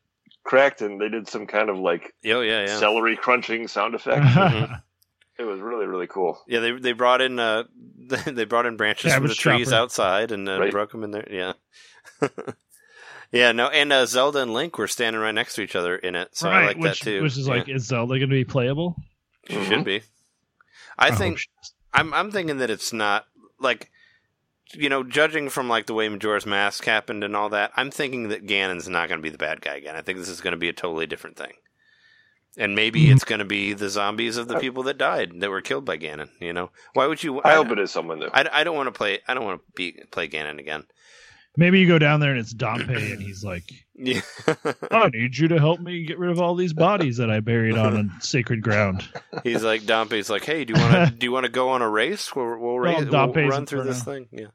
cracked, 0.44 0.81
and 0.82 1.01
they 1.01 1.09
did 1.09 1.28
some 1.28 1.47
kind 1.47 1.68
of 1.70 1.78
like 1.78 2.14
oh 2.27 2.40
yeah 2.40 2.66
yeah 2.66 2.78
celery 2.78 3.16
crunching 3.16 3.68
sound 3.68 3.94
effect. 3.97 4.24
It 5.39 5.44
was 5.44 5.60
really 5.60 5.86
really 5.86 6.06
cool. 6.06 6.39
yeah 6.47 6.60
they 6.60 6.72
they 6.72 6.93
brought 6.93 7.20
in 7.20 7.39
uh 7.39 7.64
they 8.27 8.44
brought 8.44 8.66
in 8.66 8.77
branches 8.77 9.14
from 9.14 9.27
the 9.27 9.35
trees 9.35 9.68
chopper. 9.68 9.77
outside 9.82 10.32
and 10.32 10.48
uh, 10.48 10.59
Right. 10.60 10.70
broke 10.72 10.93
them 10.93 11.05
in 11.05 11.10
there 11.12 11.27
yeah. 11.31 11.52
yeah, 13.32 13.52
no, 13.52 13.68
and 13.68 13.93
uh, 13.93 14.05
Zelda 14.06 14.40
and 14.43 14.52
Link 14.52 14.77
were 14.77 14.89
standing 14.89 15.20
right 15.22 15.35
next 15.35 15.55
to 15.55 15.62
each 15.62 15.77
other 15.77 15.97
in 15.97 16.14
it, 16.16 16.31
so 16.36 16.48
I 16.48 16.52
right, 16.59 16.66
like 16.66 16.77
which, 16.78 17.01
that 17.01 17.05
too. 17.05 17.22
Which 17.22 17.36
is 17.39 17.47
Yeah. 17.47 17.55
like, 17.55 17.68
is 17.68 17.86
Zelda 17.86 18.18
going 18.18 18.28
to 18.28 18.35
be 18.35 18.44
playable? 18.44 18.97
She 19.48 19.55
Mhm. 19.56 19.68
should 19.68 19.85
be. 19.85 20.02
I 20.98 21.10
hope 21.10 21.18
think 21.18 21.40
I'm 21.94 22.12
I'm 22.12 22.31
thinking 22.32 22.59
that 22.59 22.68
it's 22.70 22.93
not 22.93 23.27
like 23.59 23.90
you 24.74 24.88
know, 24.88 25.02
judging 25.02 25.48
from 25.48 25.68
like 25.68 25.86
the 25.86 25.94
way 25.94 26.09
Majora's 26.09 26.47
Mask 26.47 26.84
happened 26.84 27.24
and 27.24 27.34
all 27.36 27.48
that, 27.51 27.72
I'm 27.76 27.90
thinking 27.90 28.28
that 28.28 28.47
Ganon's 28.47 28.88
not 28.88 29.09
going 29.09 29.18
to 29.18 29.22
be 29.22 29.30
the 29.30 29.38
bad 29.38 29.60
guy 29.60 29.76
again. 29.76 29.97
I 29.97 30.02
think 30.02 30.18
this 30.18 30.28
is 30.28 30.40
going 30.40 30.52
to 30.52 30.56
be 30.59 30.68
a 30.68 30.72
totally 30.72 31.06
different 31.06 31.36
thing. 31.36 31.52
And 32.59 32.74
maybe 32.74 33.06
Mhm. 33.06 33.12
it's 33.14 33.24
going 33.24 33.38
to 33.38 33.44
be 33.44 33.74
the 33.74 33.88
zombies 33.88 34.36
of 34.36 34.48
the 34.48 34.59
people 34.59 34.82
that 34.84 34.98
died 34.98 35.32
that 35.40 35.51
were 35.51 35.60
killed 35.60 35.84
by 35.84 35.97
Ganon. 35.98 36.30
You 36.40 36.52
know, 36.52 36.70
why 36.94 37.06
would 37.06 37.22
you? 37.22 37.40
I 37.44 37.55
hope 37.55 37.70
it 37.70 37.78
is 37.78 37.92
someone 37.92 38.18
new. 38.18 38.28
I, 38.32 38.44
I 38.52 38.64
don't 38.64 38.74
want 38.76 38.88
to 38.88 38.92
play. 38.92 39.20
I 39.28 39.34
don't 39.34 39.44
want 39.44 39.60
to 39.60 39.72
be 39.76 39.92
play 40.10 40.28
Ganon 40.28 40.59
again. 40.59 40.82
Maybe 41.56 41.80
you 41.80 41.86
go 41.88 41.98
down 41.98 42.20
there 42.20 42.30
and 42.30 42.40
it's 42.40 42.52
Dampé, 42.55 43.12
and 43.12 43.22
he's 43.26 43.44
like, 43.44 43.64
Yeah. 43.94 44.20
"I 44.90 45.09
need 45.09 45.36
you 45.36 45.48
to 45.48 45.59
help 45.60 45.80
me 45.80 46.05
get 46.05 46.18
rid 46.18 46.30
of 46.30 46.40
all 46.40 46.55
these 46.56 46.72
bodies 46.72 47.18
that 47.18 47.30
I 47.30 47.38
buried 47.40 47.76
on 47.78 47.97
a 48.18 48.22
sacred 48.24 48.62
ground." 48.62 49.05
He's 49.44 49.62
like 49.62 49.82
Dampé's 49.82 50.28
like, 50.30 50.44
hey, 50.44 50.64
do 50.64 50.74
you 50.74 50.80
want 50.80 51.09
to 51.09 51.14
do 51.16 51.26
you 51.26 51.32
want 51.32 51.47
to 51.47 51.52
go 51.52 51.70
on 51.70 51.82
a 51.82 51.88
race? 51.88 52.34
We'll 52.34 52.56
we'll, 52.59 52.78
race, 52.80 53.05
we'll 53.05 53.32
run 53.32 53.66
through 53.66 53.84
this 53.84 53.98
Inferno. 54.01 54.26
thing. 54.26 54.28
Yeah. 54.32 54.47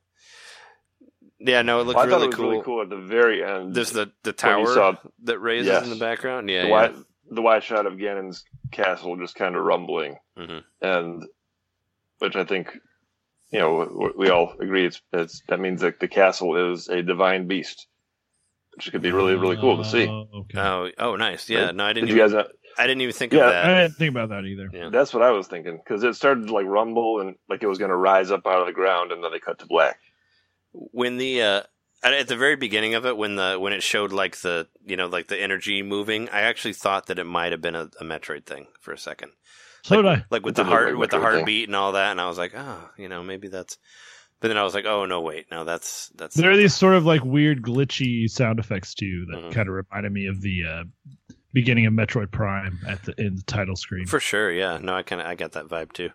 Yeah, 1.39 1.61
no, 1.63 1.79
it 1.81 1.83
looked 1.83 1.97
Well, 1.97 2.05
I 2.05 2.09
thought 2.09 2.15
really 2.15 2.25
it 2.25 2.27
was 2.27 2.35
cool. 2.35 2.49
really 2.49 2.63
cool 2.63 2.81
at 2.81 2.89
the 2.89 2.97
very 2.97 3.43
end. 3.43 3.73
There's 3.75 3.91
the 3.91 4.11
the 4.23 4.33
tower 4.33 4.65
saw 4.67 4.95
that 5.23 5.39
raises 5.39 5.67
Yes. 5.67 5.83
in 5.83 5.89
the 5.89 5.95
background. 5.97 6.49
Yeah, 6.49 6.61
the 6.63 6.67
yeah. 6.67 6.73
wide 6.73 6.95
the 7.29 7.41
wide 7.41 7.63
shot 7.63 7.85
of 7.85 7.93
Ganon's 7.97 8.45
castle 8.71 9.15
just 9.17 9.35
kind 9.35 9.55
of 9.55 9.63
rumbling, 9.63 10.17
Mhm. 10.37 10.63
and 10.81 11.23
which 12.19 12.35
I 12.35 12.45
think 12.45 12.77
you 13.51 13.59
know 13.59 14.11
we 14.17 14.29
all 14.29 14.53
agree 14.59 14.85
it's, 14.85 15.01
it's 15.11 15.41
that 15.49 15.59
means 15.59 15.81
that 15.81 15.99
the 15.99 16.07
castle 16.07 16.71
is 16.71 16.87
a 16.87 17.01
divine 17.03 17.47
beast, 17.47 17.87
which 18.75 18.91
could 18.91 19.01
be 19.01 19.11
really 19.11 19.35
really 19.35 19.57
cool 19.57 19.77
to 19.77 19.83
see. 19.83 20.07
Oh, 20.07 20.27
okay. 20.33 20.59
Oh, 20.59 20.89
oh, 20.99 21.15
nice. 21.15 21.49
Yeah, 21.49 21.65
Right? 21.65 21.75
no, 21.75 21.85
I 21.85 21.93
didn't. 21.93 22.07
Did 22.09 22.15
you 22.15 22.23
Even, 22.23 22.31
guys? 22.37 22.45
Not, 22.45 22.51
I 22.77 22.87
didn't 22.87 23.01
even 23.01 23.13
think 23.13 23.33
Yeah, 23.33 23.45
of 23.45 23.51
that. 23.51 23.65
I 23.65 23.81
didn't 23.83 23.95
think 23.95 24.11
about 24.11 24.29
that 24.29 24.45
either. 24.45 24.69
Yeah. 24.73 24.89
that's 24.89 25.13
what 25.13 25.23
I 25.23 25.31
was 25.31 25.47
thinking 25.47 25.77
because 25.83 26.03
it 26.03 26.15
started 26.15 26.47
to 26.47 26.53
like 26.53 26.65
rumble 26.65 27.19
and 27.21 27.35
like 27.49 27.61
it 27.63 27.67
was 27.67 27.77
going 27.77 27.91
to 27.91 27.95
rise 27.97 28.31
up 28.31 28.45
out 28.47 28.61
of 28.61 28.67
the 28.67 28.73
ground, 28.73 29.11
and 29.11 29.23
then 29.23 29.31
they 29.31 29.39
cut 29.39 29.59
to 29.59 29.65
black. 29.65 29.97
When 30.91 31.17
the 31.17 31.41
uh, 31.41 31.61
at, 32.03 32.13
at 32.13 32.27
the 32.27 32.35
very 32.35 32.55
beginning 32.55 32.93
of 32.95 33.05
it, 33.05 33.15
when 33.17 33.35
the 33.35 33.57
when 33.59 33.73
it 33.73 33.81
showed 33.83 34.11
like 34.11 34.37
the 34.37 34.67
you 34.85 34.97
know 34.97 35.07
like 35.07 35.27
the 35.27 35.41
energy 35.41 35.81
moving, 35.81 36.29
I 36.29 36.41
actually 36.41 36.73
thought 36.73 37.07
that 37.07 37.19
it 37.19 37.23
might 37.25 37.51
have 37.51 37.61
been 37.61 37.75
a, 37.75 37.89
a 37.99 38.03
Metroid 38.03 38.45
thing 38.45 38.67
for 38.81 38.91
a 38.91 38.97
second. 38.97 39.31
So 39.83 39.95
like, 39.95 40.03
did 40.03 40.11
I. 40.21 40.25
like 40.31 40.45
with 40.45 40.53
It 40.59 40.63
the 40.63 40.65
heart 40.65 40.89
like 40.91 40.97
with 40.99 41.09
the 41.11 41.17
Metroid 41.17 41.21
thing. 41.21 41.31
heartbeat 41.35 41.69
and 41.69 41.75
all 41.75 41.91
that, 41.93 42.11
and 42.11 42.19
I 42.19 42.27
was 42.27 42.37
like, 42.37 42.53
oh, 42.55 42.89
you 42.97 43.07
know, 43.09 43.23
maybe 43.23 43.47
that's. 43.47 43.77
But 44.41 44.49
then 44.49 44.57
I 44.57 44.63
was 44.63 44.73
like, 44.75 44.85
oh 44.85 45.05
no, 45.05 45.21
wait, 45.21 45.45
no, 45.49 45.63
that's 45.63 46.09
that's. 46.15 46.35
There 46.35 46.51
are 46.51 46.57
these 46.57 46.75
sort 46.75 46.95
of 46.95 47.05
like 47.05 47.23
weird 47.23 47.61
glitchy 47.61 48.29
sound 48.29 48.59
effects 48.59 48.93
too 48.93 49.25
that 49.31 49.37
Mhm. 49.37 49.51
kind 49.53 49.69
of 49.69 49.75
reminded 49.75 50.11
me 50.11 50.27
of 50.27 50.41
the 50.41 50.63
uh, 50.69 50.83
beginning 51.53 51.85
of 51.85 51.93
Metroid 51.93 52.31
Prime 52.31 52.79
at 52.85 53.01
the 53.03 53.13
in 53.19 53.35
the 53.35 53.43
title 53.43 53.75
screen. 53.77 54.05
For 54.05 54.19
sure, 54.19 54.51
yeah. 54.51 54.77
No, 54.81 54.93
I 54.93 55.03
kind 55.03 55.21
of 55.21 55.27
I 55.27 55.35
got 55.35 55.53
that 55.53 55.67
vibe 55.67 55.93
too. 55.93 56.09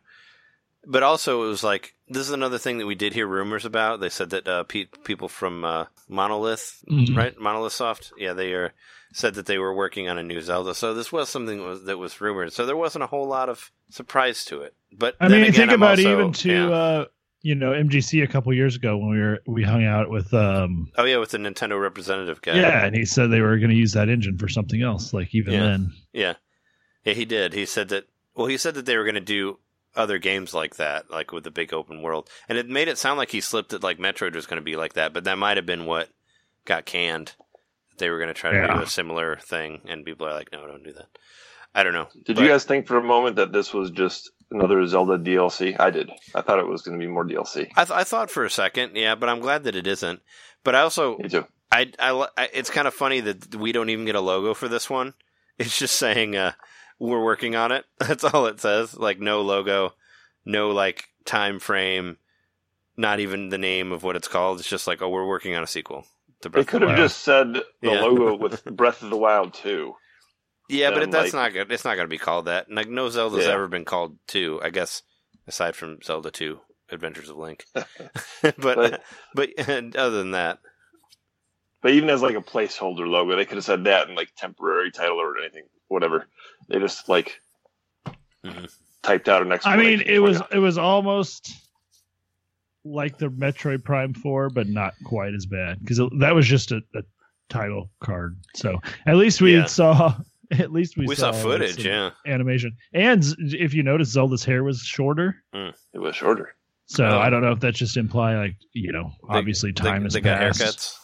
But 0.87 1.03
also, 1.03 1.45
it 1.45 1.49
was 1.49 1.63
like 1.63 1.95
this 2.09 2.23
is 2.27 2.31
another 2.33 2.59
thing 2.59 2.79
that 2.79 2.87
we 2.87 2.95
did 2.95 3.13
hear 3.13 3.27
rumors 3.27 3.65
about. 3.65 4.01
They 4.01 4.09
said 4.09 4.31
that 4.31 4.49
uh, 4.49 4.65
pe- 4.65 4.87
people 5.05 5.29
from 5.29 5.65
uh, 5.65 5.85
Monolith, 6.09 6.83
Mhm. 6.91 7.17
right, 7.17 7.39
Monolith 7.39 7.73
Soft, 7.75 8.13
yeah, 8.19 8.33
they 8.33 8.53
are 8.55 8.73
said 9.13 9.35
that 9.35 9.47
they 9.47 9.59
were 9.59 9.75
working 9.75 10.09
on 10.09 10.19
a 10.19 10.23
new 10.23 10.41
Zelda. 10.41 10.75
So 10.75 10.95
this 10.95 11.11
was 11.13 11.29
something 11.29 11.59
that 11.59 11.65
was, 11.65 11.85
that 11.85 11.99
was 11.99 12.21
rumored. 12.21 12.53
So 12.53 12.65
there 12.65 12.77
wasn't 12.77 13.03
a 13.05 13.09
whole 13.09 13.27
lot 13.27 13.49
of 13.49 13.71
surprise 13.91 14.45
to 14.47 14.61
it. 14.63 14.75
But 14.93 15.17
I 15.21 15.29
mean, 15.29 15.43
again, 15.43 15.53
think 15.53 15.71
I'm 15.71 15.83
about 15.83 15.99
also- 15.99 16.13
even 16.13 16.33
to 16.33 16.53
yeah. 16.53 16.69
uh, 16.71 17.05
you 17.43 17.55
know 17.55 17.73
MGC 17.73 18.23
a 18.23 18.27
couple 18.27 18.53
years 18.55 18.77
ago 18.77 18.97
when 18.99 19.11
we 19.11 19.19
were 19.19 19.39
we 19.47 19.63
hung 19.63 19.85
out 19.85 20.09
with 20.11 20.33
um 20.35 20.91
oh 20.97 21.05
yeah, 21.05 21.19
with 21.19 21.31
the 21.31 21.39
Nintendo 21.39 21.81
representative 21.81 22.41
guy. 22.43 22.55
yeah, 22.57 22.85
and 22.85 22.95
he 22.97 23.05
said 23.05 23.31
they 23.31 23.41
were 23.41 23.59
going 23.59 23.71
to 23.71 23.77
use 23.77 23.93
that 23.93 24.09
engine 24.09 24.39
for 24.39 24.49
something 24.49 24.81
else. 24.83 25.13
Like 25.13 25.35
even 25.35 25.53
Yeah. 25.55 25.61
then, 25.61 25.93
Yeah, 26.13 26.35
yeah, 27.05 27.13
he 27.15 27.25
did. 27.27 27.53
He 27.53 27.67
said 27.67 27.89
that. 27.91 28.05
Well, 28.35 28.47
he 28.47 28.57
said 28.57 28.75
that 28.75 28.87
they 28.87 28.97
were 28.97 29.05
going 29.05 29.15
to 29.17 29.21
do 29.21 29.59
other 29.97 30.19
games 30.19 30.55
like 30.55 30.77
that, 30.77 31.11
like 31.11 31.33
with 31.33 31.45
the 31.45 31.51
big 31.51 31.73
open 31.75 32.03
world, 32.03 32.29
and 32.49 32.57
it 32.59 32.69
made 32.69 32.89
it 32.89 32.99
sound 32.99 33.19
like 33.19 33.31
he 33.31 33.41
slipped 33.41 33.73
it 33.73 33.83
like 33.83 33.99
Metroid 33.99 34.35
was 34.35 34.47
going 34.47 34.61
to 34.61 34.65
be 34.65 34.77
like 34.77 34.95
that. 34.95 35.13
But 35.13 35.25
that 35.25 35.39
might 35.39 35.57
have 35.57 35.67
been 35.67 35.85
what 35.87 36.09
got 36.65 36.85
canned. 36.87 37.33
They 37.99 38.09
were 38.11 38.19
going 38.19 38.29
to 38.29 38.35
try 38.35 38.53
to 38.53 38.67
do 38.67 38.81
a 38.83 38.87
similar 38.87 39.37
thing, 39.37 39.83
and 39.87 40.05
people 40.05 40.27
are 40.27 40.33
like, 40.33 40.51
"No, 40.53 40.67
don't 40.67 40.85
do 40.85 40.93
that." 40.95 41.07
I 41.75 41.83
don't 41.83 41.93
know. 41.93 42.09
Did 42.25 42.37
But- 42.37 42.43
you 42.43 42.49
guys 42.49 42.65
think 42.65 42.87
for 42.87 42.97
a 42.97 43.03
moment 43.03 43.37
that 43.37 43.53
this 43.53 43.73
was 43.75 43.91
just 43.91 44.31
another 44.51 44.85
Zelda 44.87 45.19
DLC? 45.19 45.79
I 45.79 45.91
did. 45.91 46.11
I 46.35 46.41
thought 46.41 46.59
it 46.59 46.67
was 46.67 46.83
going 46.83 46.99
to 46.99 47.05
be 47.05 47.11
more 47.11 47.25
DLC. 47.25 47.69
I, 47.77 47.85
th- 47.85 47.97
I 47.97 48.03
thought 48.05 48.31
for 48.31 48.45
a 48.45 48.51
second, 48.51 48.97
yeah, 48.97 49.15
but 49.15 49.29
I'm 49.29 49.39
glad 49.41 49.65
that 49.65 49.77
it 49.77 49.87
isn't. 49.87 50.21
But 50.65 50.75
I 50.75 50.81
also, 50.81 51.17
Me 51.19 51.29
too. 51.29 51.47
I, 51.71 51.93
I, 52.01 52.27
I- 52.37 52.49
it's 52.53 52.71
kind 52.71 52.89
of 52.89 52.95
funny 52.95 53.21
that 53.21 53.55
we 53.55 53.71
don't 53.73 53.89
even 53.91 54.05
get 54.05 54.15
a 54.17 54.21
logo 54.21 54.55
for 54.55 54.67
this 54.69 54.89
one. 54.91 55.15
It's 55.59 55.79
just 55.79 55.97
saying 55.97 56.37
uh, 56.37 56.53
we're 57.01 57.25
working 57.25 57.57
on 57.57 57.73
it. 57.73 57.85
That's 57.99 58.23
all 58.25 58.47
it 58.47 58.61
says. 58.61 58.97
Like 58.97 59.19
no 59.19 59.41
logo, 59.43 59.95
no 60.45 60.71
like 60.71 61.07
time 61.25 61.59
frame, 61.59 62.19
not 62.97 63.19
even 63.21 63.49
the 63.49 63.59
name 63.59 63.91
of 63.93 64.03
what 64.05 64.15
it's 64.17 64.29
called. 64.29 64.61
It's 64.61 64.69
just 64.69 64.87
like 64.87 65.03
oh, 65.03 65.09
we're 65.09 65.27
working 65.27 65.57
on 65.57 65.63
a 65.65 65.67
sequel. 65.67 66.05
To 66.43 66.49
They 66.49 66.63
Breath 66.63 66.63
of 66.63 66.67
could 66.69 66.83
the 66.83 66.87
have 66.89 66.97
Wild. 66.99 67.09
just 67.09 67.25
said 67.25 67.47
the 67.55 67.65
Yeah. 67.83 68.01
logo 68.03 68.37
with 68.37 68.65
Breath 68.77 69.03
of 69.03 69.11
the 69.11 69.17
Wild 69.19 69.53
2. 69.55 69.93
yeah, 70.71 70.91
but 70.91 71.03
it, 71.03 71.11
that's 71.11 71.35
like- 71.35 71.43
not 71.43 71.53
good. 71.53 71.73
It's 71.73 71.85
not 71.85 71.97
going 71.97 72.07
to 72.07 72.11
be 72.11 72.19
called 72.19 72.45
that. 72.47 72.71
Like 72.71 72.89
no 72.89 73.09
Zelda's 73.11 73.47
Yeah. 73.47 73.53
ever 73.53 73.67
been 73.69 73.85
called 73.85 74.17
two. 74.29 74.61
I 74.63 74.71
guess 74.71 75.03
aside 75.49 75.75
from 75.77 76.01
Zelda 76.03 76.31
Two: 76.31 76.61
Adventures 76.91 77.29
of 77.29 77.37
Link. 77.37 77.65
but 77.75 78.57
but, 78.59 79.03
But- 79.35 79.51
other 79.97 80.11
than 80.19 80.31
that, 80.33 80.59
But 81.83 81.93
even 81.93 82.09
as 82.11 82.23
like 82.23 82.37
a 82.37 82.41
placeholder 82.43 83.07
logo, 83.09 83.37
they 83.37 83.45
could 83.45 83.57
have 83.57 83.65
said 83.65 83.85
that 83.85 84.09
in 84.09 84.15
like 84.15 84.31
temporary 84.37 84.91
title 84.91 85.21
or 85.21 85.39
anything, 85.39 85.65
whatever. 85.91 86.27
They 86.69 86.79
just 86.79 87.09
like 87.09 87.41
Mhm. 88.45 88.73
typed 89.03 89.29
out 89.29 89.43
an 89.43 89.59
I 89.65 89.77
mean, 89.77 90.01
it 90.01 90.19
was 90.21 90.41
it 90.51 90.59
was 90.59 90.79
almost 90.79 91.53
like 92.85 93.19
the 93.19 93.29
Metroid 93.29 93.85
Prime 93.85 94.15
Four, 94.15 94.49
but 94.51 94.67
not 94.69 94.95
quite 95.05 95.35
as 95.35 95.45
bad 95.47 95.79
because 95.81 96.01
that 96.19 96.35
was 96.35 96.47
just 96.47 96.73
a, 96.73 96.83
a 96.95 97.03
title 97.49 97.91
card. 98.01 98.39
So 98.55 98.81
at 99.07 99.17
least 99.17 99.41
we 99.43 99.57
Yeah. 99.57 99.67
saw. 99.67 100.15
At 100.59 100.73
least 100.73 100.97
we, 100.97 101.07
We 101.07 101.15
saw 101.15 101.31
like, 101.31 101.43
footage, 101.45 101.85
yeah. 101.87 102.11
animation. 102.27 102.77
And 102.93 103.23
if 103.39 103.73
you 103.73 103.85
notice, 103.85 104.09
Zelda's 104.09 104.43
hair 104.45 104.65
was 104.65 104.81
shorter. 104.81 105.37
It 105.55 105.73
was 106.01 106.17
shorter. 106.17 106.57
So 106.87 107.05
Oh. 107.07 107.21
I 107.21 107.31
don't 107.31 107.41
know 107.41 107.53
if 107.53 107.61
that 107.61 107.77
just 107.77 107.97
imply 107.97 108.35
like 108.37 108.57
you 108.73 108.91
know 108.91 109.13
obviously 109.29 109.71
They- 109.71 109.85
time 109.85 110.03
has 110.03 110.15
they 110.15 110.21
got 110.21 110.41
passed. 110.41 110.61
haircuts. 110.61 110.97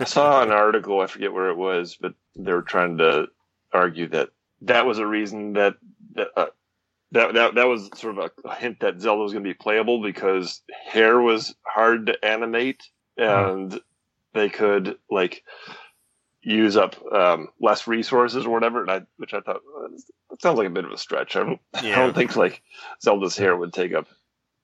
I 0.00 0.04
saw 0.04 0.42
an 0.42 0.50
article, 0.52 1.02
I 1.02 1.06
forget 1.06 1.30
where 1.34 1.50
it 1.50 1.56
was, 1.58 1.98
but 2.00 2.14
they 2.34 2.50
were 2.50 2.62
trying 2.62 2.96
to 2.96 3.28
argue 3.72 4.08
that 4.08 4.30
that 4.62 4.86
was 4.86 4.98
a 4.98 5.06
reason 5.06 5.54
that 5.54 5.74
that 6.14 6.28
uh, 6.36 6.46
that, 7.12 7.34
that 7.34 7.54
that 7.54 7.66
was 7.66 7.88
sort 7.94 8.18
of 8.18 8.30
a, 8.44 8.48
a 8.48 8.54
hint 8.54 8.80
that 8.80 9.00
Zelda 9.00 9.22
was 9.22 9.32
going 9.32 9.44
to 9.44 9.50
be 9.50 9.54
playable 9.54 10.02
because 10.02 10.62
hair 10.86 11.20
was 11.20 11.54
hard 11.62 12.06
to 12.06 12.24
animate 12.24 12.82
and 13.16 13.80
they 14.34 14.48
could 14.48 14.96
like 15.10 15.44
use 16.42 16.76
up 16.76 16.96
um, 17.12 17.48
less 17.60 17.86
resources 17.86 18.46
or 18.46 18.50
whatever. 18.50 18.82
And 18.82 18.90
I, 18.90 19.02
which 19.16 19.34
I 19.34 19.40
thought 19.40 19.60
well, 19.66 19.88
that 20.30 20.42
sounds 20.42 20.58
like 20.58 20.66
a 20.66 20.70
bit 20.70 20.84
of 20.84 20.92
a 20.92 20.98
stretch. 20.98 21.36
I 21.36 21.40
don't, 21.40 21.60
I 21.74 21.90
don't 21.90 22.14
think 22.14 22.36
like 22.36 22.62
Zelda's 23.02 23.36
hair 23.36 23.56
would 23.56 23.72
take 23.72 23.92
up 23.92 24.06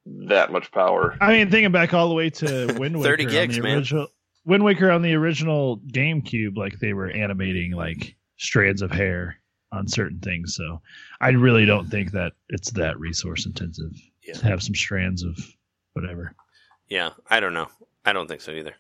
that 0.07 0.53
much 0.53 0.71
power. 0.71 1.17
I 1.21 1.33
mean, 1.33 1.51
thinking 1.51 1.73
back 1.73 1.95
all 1.95 2.09
the 2.09 2.15
way 2.15 2.31
to 2.31 2.75
Wind 2.79 2.97
Waker 2.97 3.17
30 3.17 3.25
gigs, 3.27 3.57
on 3.57 3.63
the 3.63 3.69
man. 3.69 3.79
original 3.79 4.07
Wind 4.45 4.65
Waker 4.65 4.91
on 4.91 5.03
the 5.03 5.15
original 5.15 5.79
GameCube, 5.79 6.57
like 6.57 6.79
they 6.79 6.93
were 6.93 7.11
animating 7.11 7.73
like 7.73 8.17
strands 8.37 8.83
of 8.83 8.91
hair 8.91 9.37
on 9.73 9.89
certain 9.89 10.19
things. 10.21 10.55
So 10.55 10.81
I 11.21 11.31
really 11.31 11.67
don't 11.67 11.89
think 11.89 12.13
that 12.13 12.33
it's 12.49 12.71
that 12.73 12.99
resource 12.99 13.47
intensive 13.47 13.93
Yeah. 14.23 14.35
to 14.35 14.47
have 14.47 14.63
some 14.63 14.75
strands 14.75 15.23
of 15.25 15.37
whatever. 15.95 16.35
Yeah, 16.89 17.11
I 17.29 17.41
don't 17.41 17.55
know. 17.55 17.69
I 18.05 18.13
don't 18.13 18.29
think 18.29 18.41
so 18.41 18.53
either. 18.53 18.75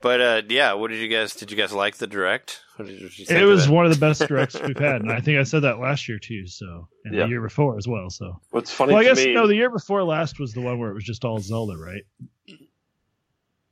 But 0.00 0.20
uh, 0.20 0.42
yeah, 0.48 0.72
what 0.72 0.90
did 0.90 0.98
you 1.00 1.08
guys? 1.08 1.34
Did 1.34 1.50
you 1.52 1.56
guys 1.56 1.72
like 1.72 1.96
the 1.96 2.08
direct? 2.08 2.60
What 2.76 2.88
did 2.88 3.00
you 3.00 3.08
think 3.08 3.30
It 3.30 3.42
of 3.44 3.48
was 3.48 3.68
one 3.68 3.84
of 3.86 3.92
the 3.92 3.98
best 4.00 4.26
directs 4.26 4.60
we've 4.60 4.76
had, 4.76 5.00
and 5.02 5.12
I 5.12 5.20
think 5.24 5.38
I 5.38 5.44
said 5.44 5.62
that 5.62 5.78
last 5.78 6.08
year 6.08 6.18
too. 6.18 6.46
So 6.48 6.88
and 7.04 7.14
Yeah. 7.14 7.22
the 7.24 7.28
year 7.28 7.40
before 7.40 7.76
as 7.78 7.86
well. 7.86 8.10
So 8.10 8.40
What's 8.50 8.72
funny 8.72 8.92
well, 8.94 9.00
I 9.00 9.04
to 9.04 9.10
guess 9.14 9.24
me, 9.24 9.32
no, 9.34 9.46
the 9.46 9.54
year 9.54 9.70
before 9.70 10.02
last 10.02 10.40
was 10.40 10.52
the 10.54 10.60
one 10.60 10.78
where 10.80 10.90
it 10.90 10.94
was 10.94 11.04
just 11.04 11.24
all 11.24 11.38
Zelda, 11.38 11.76
right? 11.76 12.02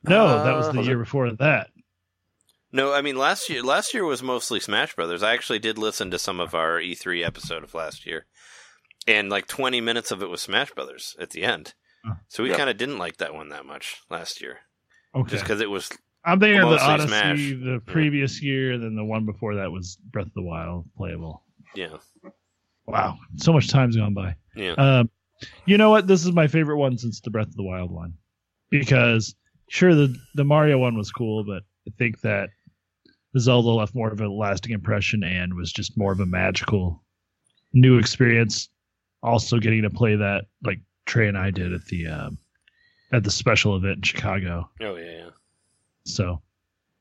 No, 0.05 0.43
that 0.45 0.53
was 0.57 0.69
Uh, 0.69 0.73
the 0.73 0.78
was 0.78 0.87
year 0.87 0.99
before 0.99 1.31
that. 1.32 1.70
No, 2.73 2.93
I 2.93 3.03
mean 3.03 3.17
last 3.17 3.49
year. 3.51 3.63
Last 3.63 3.93
year 3.95 4.05
was 4.05 4.23
mostly 4.23 4.61
Smash 4.61 4.95
Brothers. 4.95 5.23
I 5.23 5.33
actually 5.35 5.59
did 5.59 5.77
listen 5.79 6.11
to 6.13 6.19
some 6.19 6.39
of 6.41 6.55
our 6.55 6.79
E3 6.81 7.25
episode 7.27 7.65
of 7.65 7.75
last 7.75 8.07
year, 8.07 8.27
and 9.09 9.29
like 9.29 9.47
20 9.49 9.81
minutes 9.81 10.11
of 10.11 10.23
it 10.23 10.31
was 10.31 10.41
Smash 10.43 10.71
Brothers 10.73 11.17
at 11.19 11.31
the 11.31 11.43
end. 11.43 11.75
So 12.29 12.43
we 12.43 12.51
Yeah. 12.51 12.57
kind 12.57 12.71
of 12.71 12.77
didn't 12.79 12.99
like 12.99 13.17
that 13.19 13.35
one 13.35 13.49
that 13.51 13.67
much 13.67 13.97
last 14.09 14.41
year, 14.41 14.61
Okay. 15.15 15.31
just 15.33 15.45
because 15.45 15.61
it 15.61 15.69
was 15.71 15.91
I'm 16.25 16.39
thinking 16.39 16.61
of 16.61 16.69
the 16.69 16.77
Mostly 16.77 16.89
Odyssey 16.89 17.09
Smash. 17.09 17.39
the 17.65 17.81
previous 17.87 18.43
year, 18.43 18.73
and 18.73 18.83
then 18.83 18.95
the 18.95 19.05
one 19.05 19.25
before 19.27 19.55
that 19.57 19.71
was 19.73 19.97
Breath 20.11 20.27
of 20.27 20.35
the 20.35 20.43
Wild 20.43 20.87
playable. 20.97 21.43
yeah, 21.75 21.97
Wow, 22.87 23.19
so 23.37 23.53
much 23.53 23.69
time's 23.69 23.97
gone 23.97 24.15
by. 24.15 24.35
yeah. 24.55 24.73
Um, 24.73 25.11
you 25.67 25.77
know 25.79 25.91
what? 25.91 26.07
This 26.07 26.25
is 26.25 26.33
my 26.33 26.47
favorite 26.47 26.77
one 26.77 26.99
since 26.99 27.21
the 27.21 27.31
Breath 27.31 27.49
of 27.49 27.57
the 27.57 27.63
Wild 27.65 27.91
one, 27.91 28.15
because 28.71 29.35
sure 29.69 29.95
the 29.95 30.15
the 30.35 30.45
Mario 30.45 30.79
one 30.79 30.97
was 30.97 31.11
cool, 31.11 31.43
but 31.45 31.63
I 31.89 31.93
think 31.99 32.21
that 32.21 32.51
the 32.60 32.60
Zelda 33.39 33.69
left 33.69 33.94
more 33.94 34.11
of 34.11 34.20
a 34.20 34.28
lasting 34.28 34.73
impression 34.73 35.23
and 35.23 35.55
was 35.55 35.73
just 35.73 35.97
more 35.97 36.12
of 36.12 36.20
a 36.20 36.27
magical 36.27 37.02
new 37.73 37.98
experience. 37.98 38.69
Also, 39.23 39.59
getting 39.59 39.82
to 39.82 39.90
play 39.90 40.16
that 40.16 40.47
like 40.65 40.81
Trey 41.07 41.28
and 41.28 41.39
I 41.39 41.51
did 41.51 41.73
at 41.73 41.85
the 41.86 42.07
um, 42.07 42.39
at 43.12 43.24
the 43.24 43.31
special 43.31 43.77
event 43.77 43.97
in 43.97 44.02
Chicago. 44.02 44.69
Oh 44.81 44.97
yeah, 44.97 45.11
yeah. 45.11 45.31
So 46.05 46.40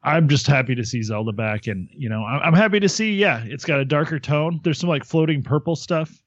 I'm 0.03 0.27
just 0.27 0.47
happy 0.47 0.75
to 0.75 0.83
see 0.83 1.01
Zelda 1.01 1.31
back, 1.31 1.67
and 1.67 1.87
you 1.91 2.09
know, 2.09 2.23
I'm 2.23 2.41
I'm 2.41 2.53
happy 2.53 2.79
to 2.79 2.89
see. 2.89 3.13
Yeah, 3.13 3.43
it's 3.45 3.65
got 3.65 3.79
a 3.79 3.85
darker 3.85 4.19
tone. 4.19 4.59
There's 4.63 4.79
some 4.79 4.89
like 4.89 5.03
floating 5.03 5.41
purple 5.43 5.75
stuff, 5.75 6.21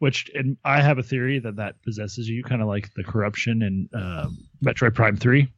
which 0.00 0.30
and 0.34 0.56
I 0.64 0.80
have 0.80 0.98
a 0.98 1.02
theory 1.02 1.38
that 1.38 1.56
that 1.56 1.80
possesses 1.82 2.28
you, 2.28 2.42
kind 2.42 2.60
of 2.62 2.68
like 2.68 2.92
the 2.94 3.04
corruption 3.04 3.62
in 3.62 3.88
um, 3.94 4.38
Metroid 4.64 4.94
Prime 4.94 5.16
Three. 5.16 5.50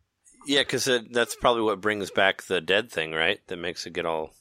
Yeah, 0.47 0.61
because 0.61 0.89
that's 1.11 1.35
probably 1.37 1.63
what 1.63 1.81
brings 1.81 2.11
back 2.11 2.43
the 2.43 2.61
dead 2.61 2.91
thing, 2.91 3.13
right? 3.13 3.41
That 3.49 3.57
makes 3.57 3.87
it 3.87 3.93
get 3.93 4.07
all 4.07 4.33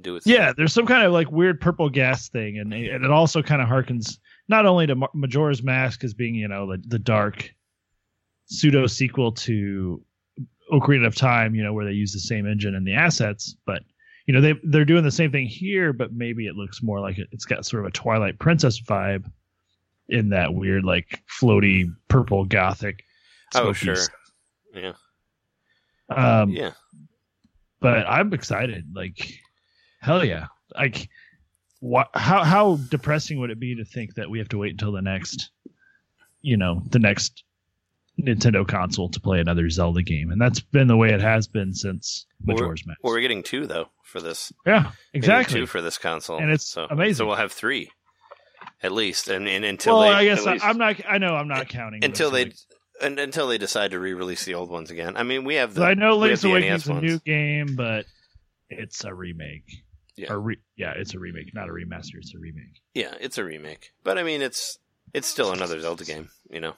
do 0.00 0.16
its 0.16 0.26
Yeah, 0.26 0.52
there's 0.56 0.72
some 0.72 0.86
kind 0.86 1.04
of 1.04 1.12
like 1.12 1.30
weird 1.30 1.60
purple 1.60 1.88
gas 1.88 2.28
thing, 2.28 2.58
and 2.58 2.72
and 2.72 3.04
it 3.04 3.10
also 3.10 3.42
kind 3.42 3.62
of 3.62 3.68
harkens 3.68 4.18
not 4.48 4.66
only 4.66 4.86
to 4.86 5.08
Majora's 5.14 5.62
Mask 5.62 6.04
as 6.04 6.14
being 6.14 6.34
you 6.34 6.48
know 6.48 6.70
the, 6.70 6.82
the 6.86 6.98
dark 6.98 7.50
pseudo 8.46 8.86
sequel 8.86 9.32
to 9.32 10.02
Ocarina 10.72 11.06
of 11.06 11.14
Time, 11.14 11.54
you 11.54 11.62
know, 11.62 11.72
where 11.72 11.84
they 11.84 11.92
use 11.92 12.12
the 12.12 12.20
same 12.20 12.46
engine 12.46 12.74
and 12.74 12.86
the 12.86 12.94
assets, 12.94 13.56
but 13.66 13.82
you 14.26 14.34
know 14.34 14.40
they 14.40 14.54
they're 14.64 14.84
doing 14.84 15.04
the 15.04 15.10
same 15.10 15.30
thing 15.30 15.46
here, 15.46 15.92
but 15.92 16.12
maybe 16.12 16.46
it 16.46 16.56
looks 16.56 16.82
more 16.82 17.00
like 17.00 17.18
it, 17.18 17.28
it's 17.32 17.44
got 17.44 17.64
sort 17.64 17.84
of 17.84 17.88
a 17.88 17.92
Twilight 17.92 18.38
Princess 18.38 18.80
vibe 18.80 19.30
in 20.08 20.30
that 20.30 20.54
weird 20.54 20.84
like 20.84 21.22
floaty 21.40 21.86
purple 22.08 22.44
gothic. 22.44 23.04
Oh 23.54 23.72
sure, 23.72 23.94
stuff. 23.94 24.16
yeah, 24.74 24.92
Um, 26.08 26.50
yeah. 26.50 26.72
but 27.80 28.06
I'm 28.08 28.32
excited. 28.32 28.86
Like, 28.94 29.40
hell 30.00 30.24
yeah! 30.24 30.46
Like, 30.74 31.08
what? 31.80 32.08
How 32.14 32.44
how 32.44 32.76
depressing 32.90 33.38
would 33.40 33.50
it 33.50 33.58
be 33.60 33.76
to 33.76 33.84
think 33.84 34.14
that 34.14 34.30
we 34.30 34.38
have 34.38 34.48
to 34.50 34.58
wait 34.58 34.72
until 34.72 34.92
the 34.92 35.02
next, 35.02 35.50
you 36.42 36.56
know, 36.56 36.82
the 36.90 36.98
next 36.98 37.42
Nintendo 38.20 38.66
console 38.66 39.08
to 39.10 39.20
play 39.20 39.40
another 39.40 39.68
Zelda 39.68 40.02
game? 40.02 40.30
And 40.30 40.40
that's 40.40 40.60
been 40.60 40.86
the 40.88 40.96
way 40.96 41.12
it 41.12 41.20
has 41.20 41.48
been 41.48 41.74
since 41.74 42.26
Majora's 42.44 42.86
Mask. 42.86 42.98
Well, 43.02 43.12
we're 43.12 43.20
getting 43.20 43.42
two 43.42 43.66
though 43.66 43.88
for 44.04 44.20
this. 44.20 44.52
yeah, 44.64 44.92
exactly. 45.12 45.60
two 45.60 45.66
for 45.66 45.82
this 45.82 45.98
console, 45.98 46.38
And 46.38 46.50
it's 46.52 46.66
so, 46.68 46.86
amazing. 46.88 47.14
So 47.16 47.26
we'll 47.26 47.34
have 47.36 47.50
three, 47.52 47.90
at 48.82 48.92
least, 48.92 49.26
and, 49.28 49.48
and 49.48 49.64
until 49.64 49.98
Well, 49.98 50.08
they 50.08 50.14
I 50.14 50.24
guess 50.24 50.46
I, 50.46 50.58
I'm 50.62 50.78
not. 50.78 51.00
I 51.08 51.18
know 51.18 51.34
I'm 51.34 51.48
not 51.48 51.68
counting 51.68 52.04
until 52.04 52.30
they 52.30 52.44
like- 52.44 52.56
and, 53.02 53.18
until 53.18 53.48
they 53.48 53.58
decide 53.58 53.90
to 53.92 53.98
re-release 53.98 54.44
the 54.44 54.54
old 54.54 54.70
ones 54.70 54.90
again. 54.90 55.16
I 55.16 55.22
mean, 55.22 55.44
we 55.44 55.56
have 55.56 55.74
the 55.74 55.84
I 55.84 55.94
know 55.94 56.16
Link's 56.16 56.44
Awakening 56.44 56.72
is 56.72 56.86
a 56.88 56.94
new 56.94 57.18
game, 57.20 57.76
but 57.76 58.06
it's 58.68 59.04
a 59.04 59.14
remake. 59.14 59.70
Yeah. 60.16 60.32
Re- 60.38 60.60
yeah, 60.76 60.92
it's 60.96 61.14
a 61.14 61.18
remake, 61.18 61.54
not 61.54 61.68
a 61.68 61.72
remaster. 61.72 62.16
It's 62.16 62.34
a 62.34 62.38
remake. 62.38 62.80
Yeah, 62.94 63.14
it's 63.20 63.38
a 63.38 63.44
remake, 63.44 63.92
but 64.02 64.16
I 64.18 64.22
mean, 64.22 64.40
it's 64.40 64.78
it's 65.12 65.28
still 65.28 65.52
another 65.52 65.80
Zelda 65.80 66.04
game. 66.04 66.30
You 66.50 66.60
know, 66.60 66.74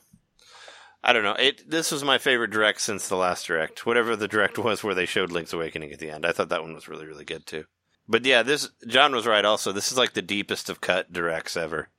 I 1.04 1.12
don't 1.12 1.22
know. 1.22 1.36
It 1.38 1.70
this 1.70 1.92
was 1.92 2.02
my 2.02 2.18
favorite 2.18 2.50
direct 2.50 2.80
since 2.80 3.08
the 3.08 3.16
last 3.16 3.46
direct, 3.46 3.86
whatever 3.86 4.16
the 4.16 4.28
direct 4.28 4.58
was 4.58 4.82
where 4.82 4.94
they 4.94 5.06
showed 5.06 5.30
Link's 5.30 5.52
Awakening 5.52 5.92
at 5.92 6.00
the 6.00 6.10
end. 6.10 6.26
I 6.26 6.32
thought 6.32 6.48
that 6.48 6.62
one 6.62 6.74
was 6.74 6.88
really 6.88 7.06
really 7.06 7.24
good 7.24 7.46
too. 7.46 7.64
But 8.08 8.24
yeah, 8.24 8.42
this 8.42 8.70
John 8.86 9.14
was 9.14 9.26
right. 9.26 9.44
Also, 9.44 9.70
this 9.70 9.92
is 9.92 9.98
like 9.98 10.14
the 10.14 10.22
deepest 10.22 10.68
of 10.68 10.80
cut 10.80 11.12
directs 11.12 11.56
ever. 11.56 11.90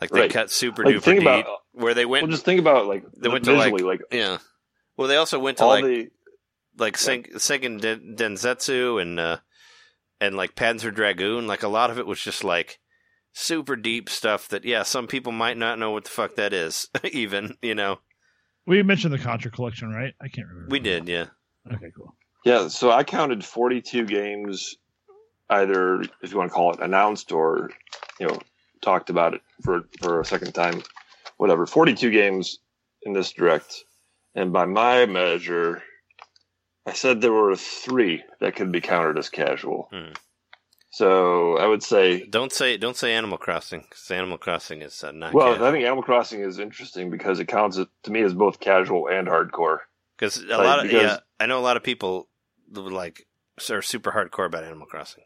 Like 0.00 0.10
they 0.10 0.20
Right. 0.20 0.30
cut 0.30 0.50
super 0.50 0.84
Like, 0.84 0.96
duper 0.96 1.02
think 1.02 1.20
deep, 1.20 1.28
about- 1.28 1.46
where 1.72 1.94
they 1.94 2.04
went. 2.06 2.24
well, 2.24 2.30
just 2.30 2.44
think 2.44 2.60
about 2.60 2.86
like 2.86 3.04
They 3.16 3.28
went 3.28 3.44
to, 3.46 3.52
like, 3.52 3.80
like, 3.80 4.00
yeah. 4.10 4.38
Well, 4.96 5.08
they 5.08 5.16
also 5.16 5.38
went 5.38 5.58
to 5.58 5.66
like 5.66 5.84
the 5.84 6.08
like 6.78 6.96
Sen- 6.98 7.22
Seiken 7.24 7.80
Den- 7.80 8.14
Densetsu 8.16 9.00
and 9.00 9.18
uh, 9.20 9.38
and 10.20 10.36
like 10.36 10.54
Panzer 10.54 10.94
Dragoon. 10.94 11.46
Like 11.46 11.62
a 11.62 11.68
lot 11.68 11.90
of 11.90 11.98
it 11.98 12.06
was 12.06 12.20
just 12.20 12.44
like 12.44 12.78
super 13.32 13.76
deep 13.76 14.08
stuff 14.08 14.48
that 14.48 14.64
yeah, 14.64 14.82
some 14.82 15.06
people 15.06 15.32
might 15.32 15.56
not 15.58 15.78
know 15.78 15.90
what 15.90 16.04
the 16.04 16.10
fuck 16.10 16.34
that 16.36 16.52
is. 16.52 16.88
even 17.04 17.56
you 17.62 17.74
know, 17.74 18.00
We 18.66 18.82
mentioned 18.82 19.12
the 19.14 19.18
Contra 19.18 19.50
collection, 19.50 19.90
right? 19.90 20.14
I 20.20 20.28
can't 20.28 20.46
remember. 20.48 20.70
we 20.70 20.78
did 20.80 21.08
yeah. 21.08 21.26
Okay, 21.72 21.90
cool. 21.96 22.14
Yeah, 22.44 22.68
so 22.68 22.90
I 22.92 23.02
counted 23.02 23.44
42 23.44 24.04
games, 24.06 24.76
either 25.50 26.00
if 26.22 26.30
you 26.30 26.38
want 26.38 26.50
to 26.50 26.54
call 26.54 26.72
it 26.72 26.80
announced 26.80 27.32
or, 27.32 27.70
you 28.20 28.28
know, 28.28 28.38
talked 28.82 29.10
about 29.10 29.34
it 29.34 29.42
for 29.62 29.88
for 30.00 30.20
a 30.20 30.24
second 30.24 30.52
time, 30.52 30.82
whatever. 31.36 31.66
42 31.66 32.10
games 32.10 32.58
in 33.02 33.12
this 33.12 33.32
direct, 33.32 33.84
and 34.34 34.52
by 34.52 34.66
my 34.66 35.06
measure, 35.06 35.82
I 36.86 36.92
said 36.92 37.20
there 37.20 37.32
were 37.32 37.56
three 37.56 38.22
that 38.40 38.56
could 38.56 38.72
be 38.72 38.80
counted 38.80 39.18
as 39.18 39.28
casual. 39.28 39.88
Hmm. 39.92 40.12
So 40.90 41.58
I 41.58 41.66
would 41.66 41.82
say, 41.82 42.24
Don't 42.24 42.50
say 42.52 42.78
don't 42.78 42.96
say 42.96 43.12
Animal 43.12 43.36
Crossing 43.36 43.82
because 43.82 44.10
Animal 44.10 44.38
Crossing 44.38 44.80
is 44.80 45.04
uh, 45.04 45.12
not 45.12 45.34
well, 45.34 45.62
I 45.62 45.70
think 45.70 45.84
Animal 45.84 46.02
Crossing 46.02 46.40
is 46.40 46.58
interesting 46.58 47.10
because 47.10 47.38
it 47.38 47.48
counts 47.48 47.76
it, 47.76 47.88
to 48.04 48.10
me 48.10 48.22
as 48.22 48.32
both 48.32 48.60
casual 48.60 49.06
and 49.08 49.28
hardcore. 49.28 49.80
because 50.16 50.38
a 50.38 50.46
like, 50.46 50.58
lot 50.58 50.78
of 50.78 50.84
because- 50.84 51.02
yeah, 51.02 51.18
I 51.38 51.44
know 51.44 51.58
a 51.58 51.60
lot 51.60 51.76
of 51.76 51.82
people 51.82 52.28
like 52.74 53.26
are 53.70 53.82
super 53.82 54.10
hardcore 54.10 54.46
about 54.46 54.64
Animal 54.64 54.86
Crossing. 54.86 55.24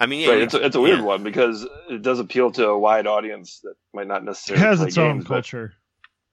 I 0.00 0.06
mean, 0.06 0.20
yeah, 0.20 0.30
right, 0.30 0.42
it's 0.42 0.54
a, 0.54 0.64
it's 0.64 0.76
a 0.76 0.80
weird 0.80 0.98
yeah. 1.00 1.04
one 1.04 1.22
because 1.24 1.66
it 1.90 2.02
does 2.02 2.20
appeal 2.20 2.50
to 2.52 2.68
a 2.68 2.78
wide 2.78 3.06
audience 3.06 3.60
that 3.64 3.74
might 3.92 4.06
not 4.06 4.22
It 4.22 4.26
necessarily 4.26 4.64
has 4.64 4.78
play 4.78 4.88
its 4.88 4.98
own 4.98 5.12
games, 5.16 5.24
but- 5.24 5.34
culture. 5.34 5.74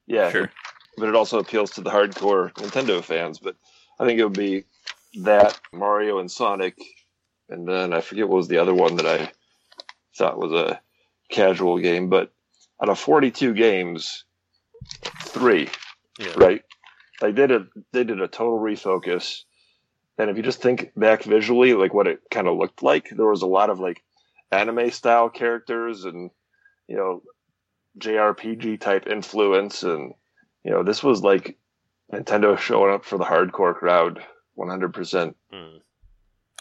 Yeah, 0.07 0.31
Sure. 0.31 0.51
but 0.97 1.09
it 1.09 1.15
also 1.15 1.39
appeals 1.39 1.71
to 1.71 1.81
the 1.81 1.89
hardcore 1.89 2.53
Nintendo 2.53 3.03
fans. 3.03 3.39
But 3.39 3.55
I 3.99 4.05
think 4.05 4.19
it 4.19 4.23
would 4.23 4.33
be 4.37 4.65
that 5.23 5.59
Mario 5.73 6.19
and 6.19 6.29
Sonic, 6.29 6.77
and 7.49 7.67
then 7.67 7.91
I 7.91 8.01
forget 8.01 8.27
what 8.27 8.37
was 8.37 8.47
the 8.47 8.59
other 8.59 8.73
one 8.73 8.97
that 8.97 9.07
I 9.07 9.31
thought 10.15 10.37
was 10.37 10.51
a 10.51 10.79
casual 11.31 11.79
game. 11.79 12.09
But 12.09 12.31
out 12.79 12.89
of 12.89 12.99
42 12.99 13.53
games, 13.55 14.25
three, 15.23 15.69
yeah. 16.19 16.33
right? 16.37 16.61
They 17.21 17.31
did, 17.31 17.51
a 17.51 17.65
they 17.93 18.03
did 18.03 18.21
a 18.21 18.27
total 18.27 18.59
refocus. 18.59 19.41
And 20.17 20.29
if 20.29 20.37
you 20.37 20.43
just 20.43 20.61
think 20.61 20.91
back 20.95 21.23
visually, 21.23 21.73
like 21.73 21.93
what 21.93 22.07
it 22.07 22.19
kind 22.31 22.47
of 22.47 22.57
looked 22.57 22.81
like, 22.81 23.09
there 23.09 23.27
was 23.27 23.41
a 23.41 23.47
lot 23.47 23.69
of 23.69 23.79
like 23.79 24.03
anime 24.51 24.89
style 24.91 25.29
characters 25.29 26.05
and 26.05 26.31
you 26.87 26.95
know 26.95 27.21
JRPG 27.99 28.79
type 28.79 29.07
influence, 29.07 29.83
and 29.83 30.13
you 30.63 30.71
know 30.71 30.83
this 30.83 31.03
was 31.03 31.21
like 31.21 31.57
Nintendo 32.11 32.57
showing 32.57 32.93
up 32.93 33.05
for 33.05 33.17
the 33.17 33.23
hardcore 33.25 33.75
crowd, 33.75 34.23
one 34.53 34.69
hundred 34.69 34.93
percent. 34.93 35.35
Hmm. 35.51 35.77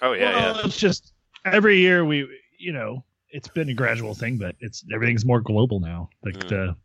Oh 0.02 0.12
yeah, 0.12 0.30
well, 0.30 0.56
yeah. 0.56 0.62
It's 0.64 0.76
just 0.78 1.12
every 1.44 1.78
year 1.78 2.04
we, 2.04 2.28
you 2.58 2.72
know, 2.72 3.04
it's 3.30 3.48
been 3.48 3.68
a 3.68 3.74
gradual 3.74 4.14
thing, 4.14 4.38
but 4.38 4.56
it's 4.60 4.84
everything's 4.92 5.24
more 5.24 5.40
global 5.40 5.80
now. 5.80 6.08
Like 6.24 6.34
Mm. 6.34 6.48
the 6.48 6.76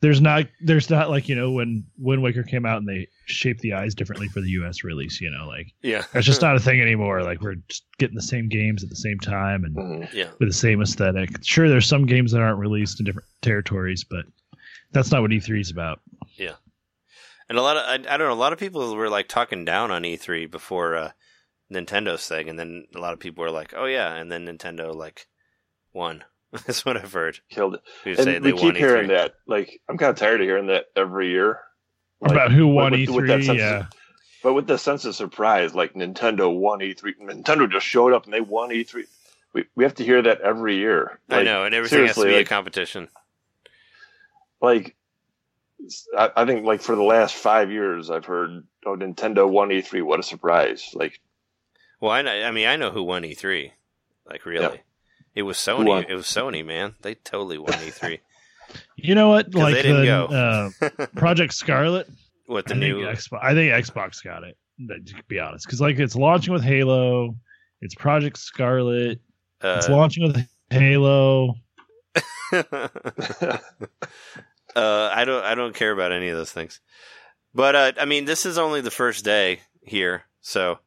there's 0.00 0.20
not 0.20 0.46
there's 0.62 0.88
not 0.88 1.10
like 1.10 1.28
you 1.28 1.34
know 1.34 1.50
when 1.52 1.84
Wind 1.98 2.22
Waker 2.22 2.42
came 2.42 2.64
out 2.64 2.78
and 2.78 2.88
they 2.88 3.06
shaped 3.26 3.60
the 3.60 3.74
eyes 3.74 3.94
differently 3.94 4.28
for 4.28 4.40
the 4.40 4.48
U.S. 4.50 4.82
release. 4.82 5.20
You 5.20 5.30
know, 5.30 5.46
like 5.46 5.72
Yeah. 5.82 6.04
it's 6.14 6.26
just 6.26 6.40
not 6.42 6.56
a 6.56 6.60
thing 6.60 6.80
anymore. 6.80 7.22
Like 7.22 7.40
we're 7.42 7.56
just 7.68 7.84
getting 7.98 8.16
the 8.16 8.22
same 8.22 8.48
games 8.48 8.82
at 8.82 8.88
the 8.90 8.96
same 8.96 9.18
time 9.18 9.64
and 9.64 9.76
Mm-hmm. 9.76 10.16
Yeah. 10.16 10.30
with 10.38 10.48
the 10.48 10.54
same 10.54 10.80
aesthetic. 10.82 11.30
Sure, 11.44 11.68
there's 11.68 11.86
some 11.86 12.06
games 12.06 12.32
that 12.32 12.40
aren't 12.40 12.58
released 12.58 12.98
in 13.00 13.04
different 13.06 13.28
territories, 13.42 14.04
but 14.08 14.24
that's 14.92 15.10
not 15.12 15.20
what 15.22 15.30
E3 15.30 15.60
is 15.60 15.70
about. 15.70 16.00
Yeah, 16.36 16.54
and 17.48 17.58
a 17.58 17.62
lot 17.62 17.76
of 17.76 17.82
I, 17.84 17.94
I 17.94 18.16
don't 18.16 18.26
know, 18.28 18.32
a 18.32 18.34
lot 18.34 18.52
of 18.54 18.58
people 18.58 18.96
were 18.96 19.10
like 19.10 19.28
talking 19.28 19.64
down 19.64 19.90
on 19.90 20.02
E3 20.02 20.50
before 20.50 20.96
uh, 20.96 21.10
Nintendo's 21.70 22.26
thing, 22.26 22.48
and 22.48 22.58
then 22.58 22.86
a 22.96 22.98
lot 22.98 23.12
of 23.12 23.20
people 23.20 23.42
were 23.44 23.50
like, 23.50 23.74
"Oh 23.76 23.84
yeah," 23.84 24.14
and 24.16 24.32
then 24.32 24.46
Nintendo 24.46 24.94
like 24.94 25.26
won. 25.92 26.24
That's 26.66 26.84
what 26.84 26.96
I've 26.96 27.12
heard. 27.12 27.38
Killed 27.48 27.74
it. 27.74 27.80
Who 28.04 28.10
And 28.10 28.26
they 28.26 28.38
we 28.40 28.52
won 28.52 28.60
keep 28.62 28.76
hearing 28.76 29.06
E3. 29.06 29.08
that. 29.08 29.34
Like 29.46 29.80
I'm 29.88 29.96
kind 29.98 30.10
of 30.10 30.16
tired 30.16 30.40
of 30.40 30.46
hearing 30.46 30.66
that 30.66 30.86
every 30.96 31.30
year. 31.30 31.60
Like, 32.20 32.32
about 32.32 32.52
who 32.52 32.66
won 32.68 32.92
with- 32.92 33.08
with 33.10 33.26
that 33.28 33.40
E3, 33.40 33.44
sense 33.46 33.48
of- 33.50 33.56
yeah. 33.56 33.86
But 34.42 34.54
with 34.54 34.66
the 34.66 34.78
sense 34.78 35.04
of 35.04 35.14
surprise, 35.14 35.74
like 35.74 35.92
Nintendo 35.94 36.54
won 36.54 36.80
E3. 36.80 37.14
Nintendo 37.20 37.70
just 37.70 37.84
showed 37.86 38.12
up 38.14 38.24
and 38.24 38.32
they 38.32 38.40
won 38.40 38.70
E3. 38.70 39.04
We, 39.52 39.64
we 39.74 39.84
have 39.84 39.94
to 39.96 40.04
hear 40.04 40.22
that 40.22 40.40
every 40.40 40.76
year. 40.76 41.18
I 41.28 41.42
know, 41.42 41.64
and 41.64 41.74
everything 41.74 42.06
has 42.06 42.14
to 42.14 42.20
seriously, 42.22 42.38
be 42.38 42.42
a 42.42 42.44
competition. 42.46 43.08
Like, 44.62 44.96
I, 46.16 46.30
I 46.36 46.44
think 46.46 46.64
like 46.66 46.80
for 46.82 46.94
the 46.94 47.02
last 47.02 47.34
five 47.34 47.70
years, 47.70 48.10
I've 48.10 48.24
heard, 48.26 48.64
oh, 48.86 48.96
Nintendo 48.96 49.48
won 49.48 49.70
E3. 49.70 50.02
What 50.02 50.20
a 50.20 50.22
surprise! 50.22 50.90
Like, 50.94 51.20
Well, 52.00 52.12
I 52.12 52.22
know, 52.22 52.30
I 52.32 52.50
mean, 52.50 52.66
I 52.68 52.76
know 52.76 52.90
who 52.90 53.02
won 53.02 53.22
E3. 53.22 53.72
Like 54.28 54.46
really, 54.46 54.64
Yeah. 54.64 54.80
It 55.34 55.42
was 55.42 55.56
Sony. 55.56 55.86
won? 55.86 56.04
It 56.08 56.14
was 56.14 56.26
Sony, 56.26 56.64
man. 56.64 56.94
They 57.02 57.14
totally 57.14 57.58
won 57.58 57.74
E 57.74 57.90
E3. 57.90 58.18
You 58.96 59.16
know 59.16 59.28
what? 59.30 59.52
Like 59.52 59.74
they 59.74 59.82
didn't 59.82 60.02
the 60.02 60.06
go. 60.06 60.26
uh, 61.02 61.06
Project 61.16 61.54
Scarlett. 61.54 62.08
what 62.46 62.66
the 62.66 62.74
I 62.74 62.78
new? 62.78 63.04
think 63.04 63.18
Xbox. 63.18 63.38
I 63.42 63.52
think 63.54 63.72
Xbox 63.84 64.22
got 64.22 64.44
it. 64.44 64.56
To 65.06 65.14
be 65.26 65.40
honest, 65.40 65.66
because 65.66 65.80
like 65.80 65.98
it's 65.98 66.14
launching 66.14 66.52
with 66.52 66.62
Halo. 66.62 67.34
It's 67.80 67.96
Project 67.96 68.38
Scarlett. 68.38 69.18
It's 69.62 69.88
Uh, 69.88 69.92
launching 69.92 70.22
with 70.22 70.46
Halo. 70.70 71.54
uh, 72.52 73.58
I 74.76 75.24
don't. 75.24 75.44
I 75.44 75.54
don't 75.54 75.74
care 75.74 75.90
about 75.92 76.12
any 76.12 76.28
of 76.28 76.36
those 76.36 76.52
things. 76.52 76.80
But 77.54 77.74
uh, 77.74 77.92
I 78.00 78.04
mean, 78.04 78.24
this 78.24 78.46
is 78.46 78.56
only 78.58 78.80
the 78.80 78.90
first 78.90 79.24
day 79.24 79.60
here, 79.82 80.22
so 80.40 80.78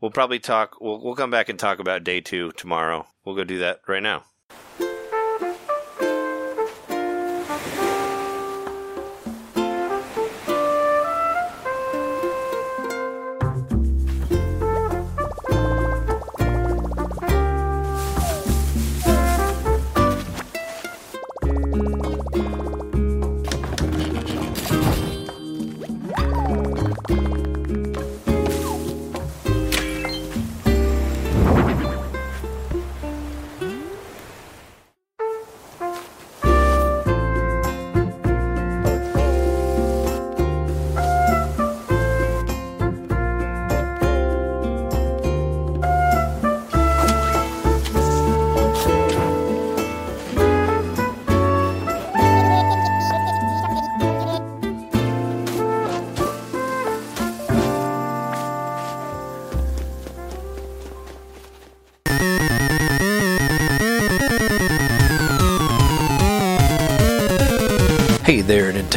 we'll 0.00 0.10
probably 0.10 0.38
talk. 0.38 0.80
We'll 0.80 1.02
we'll 1.02 1.14
come 1.14 1.30
back 1.30 1.48
and 1.48 1.58
talk 1.58 1.78
about 1.78 2.04
day 2.04 2.20
two 2.20 2.52
tomorrow. 2.52 3.06
We'll 3.24 3.36
go 3.36 3.44
do 3.44 3.58
that 3.58 3.80
right 3.86 4.02
now. 4.02 4.24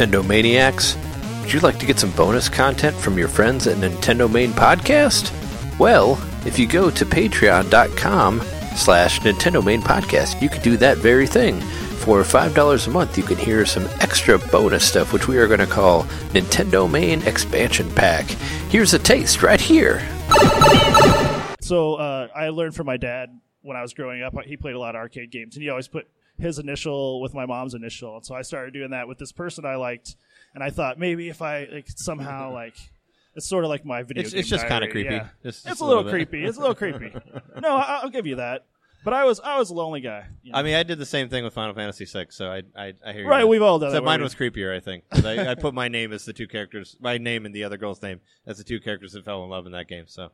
Nintendo 0.02 0.26
Maniacs! 0.26 0.96
Would 1.40 1.52
you 1.52 1.60
like 1.60 1.78
to 1.78 1.86
get 1.86 1.96
some 1.96 2.10
bonus 2.12 2.48
content 2.48 2.96
from 2.96 3.16
your 3.16 3.28
friends 3.28 3.68
at 3.68 3.76
Nintendo 3.76 4.28
Main 4.28 4.50
Podcast? 4.50 5.30
Well, 5.78 6.20
if 6.44 6.58
you 6.58 6.66
go 6.66 6.90
to 6.90 7.06
patreon.com 7.06 8.40
slash 8.74 9.20
Nintendo 9.20 9.64
Main 9.64 9.80
Podcast, 9.80 10.42
you 10.42 10.48
can 10.48 10.60
do 10.60 10.76
that 10.78 10.98
very 10.98 11.28
thing. 11.28 11.60
For 11.60 12.22
$5 12.22 12.86
a 12.86 12.90
month, 12.90 13.16
you 13.16 13.22
can 13.22 13.36
hear 13.36 13.64
some 13.64 13.84
extra 14.00 14.38
bonus 14.38 14.84
stuff, 14.84 15.12
which 15.12 15.28
we 15.28 15.38
are 15.38 15.46
going 15.46 15.60
to 15.60 15.66
call 15.66 16.02
Nintendo 16.32 16.90
Main 16.90 17.22
Expansion 17.22 17.88
Pack. 17.94 18.24
Here's 18.70 18.94
a 18.94 18.98
taste 18.98 19.44
right 19.44 19.60
here. 19.60 20.04
So 21.60 21.94
uh, 21.94 22.26
I 22.34 22.48
learned 22.48 22.74
from 22.74 22.86
my 22.86 22.96
dad 22.96 23.38
when 23.60 23.76
I 23.76 23.82
was 23.82 23.94
growing 23.94 24.20
up. 24.24 24.34
He 24.46 24.56
played 24.56 24.74
a 24.74 24.80
lot 24.80 24.96
of 24.96 24.98
arcade 24.98 25.30
games, 25.30 25.54
and 25.54 25.62
he 25.62 25.70
always 25.70 25.86
put 25.86 26.08
his 26.42 26.58
initial 26.58 27.20
with 27.22 27.32
my 27.34 27.46
mom's 27.46 27.74
initial. 27.74 28.16
And 28.16 28.26
so 28.26 28.34
I 28.34 28.42
started 28.42 28.74
doing 28.74 28.90
that 28.90 29.08
with 29.08 29.18
this 29.18 29.32
person 29.32 29.64
I 29.64 29.76
liked, 29.76 30.16
and 30.54 30.62
I 30.62 30.70
thought 30.70 30.98
maybe 30.98 31.28
if 31.30 31.40
I 31.40 31.66
like 31.72 31.86
somehow 31.88 32.52
like 32.62 32.74
it's 33.34 33.48
sort 33.48 33.64
of 33.64 33.70
like 33.70 33.84
my 33.86 34.02
video. 34.02 34.22
It's, 34.22 34.32
game 34.32 34.40
it's 34.40 34.48
just 34.50 34.66
kind 34.66 34.84
of 34.84 34.90
creepy. 34.90 35.14
yeah. 35.14 35.28
Just- 35.42 35.60
It's 35.60 35.62
just 35.64 35.80
a 35.80 35.84
little 35.86 36.02
bit. 36.04 36.10
creepy. 36.10 36.44
It's 36.44 36.58
a 36.58 36.60
little 36.60 36.74
creepy. 36.74 37.12
No, 37.62 37.76
I, 37.76 38.00
I'll 38.02 38.10
give 38.10 38.26
you 38.26 38.36
that. 38.36 38.66
But 39.04 39.14
I 39.14 39.24
was 39.24 39.40
I 39.40 39.58
was 39.58 39.70
a 39.70 39.74
lonely 39.74 40.00
guy. 40.00 40.26
you 40.44 40.52
know. 40.52 40.58
I 40.58 40.62
mean, 40.62 40.74
I 40.76 40.82
did 40.84 40.96
the 40.98 41.06
same 41.06 41.28
thing 41.28 41.42
with 41.42 41.52
Final 41.54 41.74
Fantasy 41.74 42.04
VI, 42.04 42.26
so 42.30 42.46
I 42.52 42.62
I, 42.76 42.92
I 43.04 43.12
hear 43.12 43.22
you. 43.22 43.28
right? 43.28 43.38
man. 43.38 43.48
We've 43.48 43.62
all 43.62 43.78
done 43.80 43.88
Except 43.88 44.02
that. 44.02 44.06
mine 44.06 44.20
where 44.20 44.24
was 44.24 44.34
creepier, 44.36 44.76
I 44.76 44.80
think. 44.80 45.04
I, 45.24 45.50
I 45.50 45.54
put 45.56 45.74
my 45.74 45.88
name 45.88 46.12
as 46.12 46.24
the 46.24 46.32
two 46.32 46.46
characters, 46.46 46.96
my 47.00 47.18
name 47.18 47.44
and 47.44 47.52
the 47.54 47.64
other 47.64 47.76
girl's 47.76 48.00
name 48.00 48.20
as 48.46 48.58
the 48.58 48.64
two 48.64 48.78
characters 48.80 49.12
that 49.12 49.24
fell 49.24 49.42
in 49.44 49.50
love 49.50 49.66
in 49.66 49.72
that 49.72 49.88
game. 49.88 50.04
So 50.06 50.30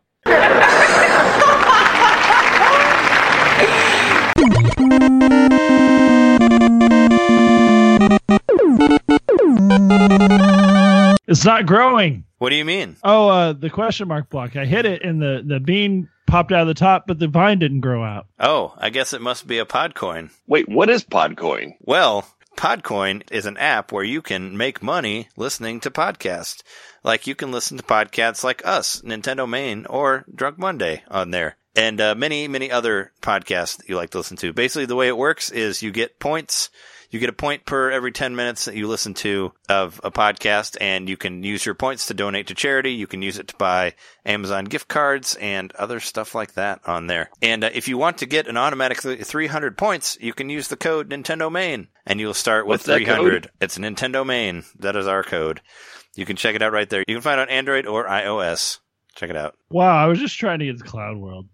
It's 10.10 11.44
not 11.44 11.66
growing. 11.66 12.24
What 12.39 12.51
do 12.51 12.56
you 12.56 12.64
mean? 12.64 12.97
Oh, 13.02 13.28
uh, 13.28 13.52
the 13.52 13.68
question 13.68 14.09
mark 14.09 14.30
block. 14.30 14.56
I 14.56 14.64
hit 14.64 14.86
it, 14.86 15.02
and 15.02 15.20
the 15.20 15.43
the 15.44 15.60
bean 15.60 16.09
popped 16.26 16.52
out 16.52 16.62
of 16.62 16.68
the 16.68 16.74
top, 16.74 17.06
but 17.06 17.18
the 17.18 17.28
vine 17.28 17.59
didn't 17.59 17.80
grow 17.80 18.05
out. 18.05 18.26
Oh, 18.39 18.74
I 18.78 18.90
guess 18.90 19.12
it 19.12 19.20
must 19.20 19.47
be 19.47 19.59
a 19.59 19.64
Podcoin. 19.64 20.30
Wait, 20.47 20.68
what 20.68 20.89
is 20.89 21.05
Podcoin? 21.05 21.74
Well, 21.80 22.26
Podcoin 22.56 23.22
is 23.30 23.47
an 23.47 23.56
app 23.56 23.93
where 23.93 24.05
you 24.05 24.22
can 24.22 24.56
make 24.56 24.82
money 24.82 25.28
listening 25.36 25.80
to 25.80 25.90
podcasts. 25.90 26.62
Like 27.05 27.26
you 27.26 27.35
can 27.35 27.52
listen 27.52 27.76
to 27.76 27.82
podcasts 27.82 28.43
like 28.43 28.66
us, 28.66 29.01
Nintendo 29.02 29.48
Main, 29.48 29.86
or 29.86 30.24
Drunk 30.35 30.59
Monday 30.59 31.02
on 31.09 31.30
there. 31.30 31.56
And 31.76 32.01
uh, 32.01 32.14
many, 32.16 32.48
many 32.48 32.70
other 32.70 33.12
podcasts 33.22 33.76
that 33.76 33.89
you 33.89 33.97
like 33.97 34.10
to 34.10 34.18
listen 34.18 34.36
to. 34.39 34.52
Basically, 34.52 34.86
the 34.86 34.97
way 34.97 35.06
it 35.06 35.16
works 35.16 35.51
is 35.51 35.82
you 35.82 35.93
get 35.93 36.18
points. 36.18 36.70
You 37.10 37.18
get 37.18 37.30
a 37.30 37.35
point 37.35 37.64
per 37.64 37.90
every 37.90 38.12
10 38.12 38.36
minutes 38.36 38.66
that 38.66 38.74
you 38.76 38.86
listen 38.86 39.14
to 39.14 39.52
of 39.68 39.98
a 40.05 40.10
podcast, 40.10 40.76
and 40.78 41.09
you 41.09 41.16
can 41.16 41.43
use 41.43 41.64
your 41.64 41.74
points 41.74 42.06
to 42.06 42.14
donate 42.14 42.48
to 42.48 42.55
charity. 42.55 42.93
You 42.93 43.06
can 43.06 43.22
use 43.22 43.39
it 43.39 43.48
to 43.48 43.56
buy 43.56 43.94
Amazon 44.26 44.66
gift 44.66 44.89
cards 44.89 45.35
and 45.36 45.72
other 45.72 46.01
stuff 46.01 46.35
like 46.35 46.52
that 46.55 46.80
on 46.86 47.06
there. 47.06 47.30
And 47.40 47.64
uh, 47.64 47.70
if 47.72 47.89
you 47.89 47.97
want 47.97 48.18
to 48.18 48.26
get 48.26 48.47
an 48.47 48.59
automatic 48.59 49.01
300 49.01 49.78
points, 49.78 50.18
you 50.20 50.35
can 50.35 50.51
use 50.51 50.68
the 50.68 50.76
code 50.76 51.09
Nintendo 51.09 51.51
Main, 51.51 51.89
and 52.05 52.20
you'll 52.20 52.35
start 52.35 52.66
with 52.66 52.86
What's 52.86 52.98
300. 52.98 53.51
It's 53.60 53.78
Nintendo 53.78 54.26
Main. 54.26 54.64
That 54.78 54.97
is 54.97 55.06
our 55.06 55.22
code. 55.22 55.62
You 56.14 56.26
can 56.26 56.36
check 56.36 56.56
it 56.56 56.62
out 56.62 56.72
right 56.72 56.90
there. 56.90 57.05
You 57.09 57.14
can 57.14 57.22
find 57.22 57.40
it 57.40 57.48
on 57.48 57.48
Android 57.48 57.86
or 57.86 58.06
iOS. 58.06 58.80
Check 59.14 59.30
it 59.30 59.36
out. 59.36 59.55
Wow, 59.70 59.97
I 59.97 60.06
was 60.06 60.18
just 60.18 60.39
trying 60.39 60.59
to 60.59 60.66
get 60.66 60.78
the 60.78 60.85
cloud 60.85 61.16
world. 61.16 61.47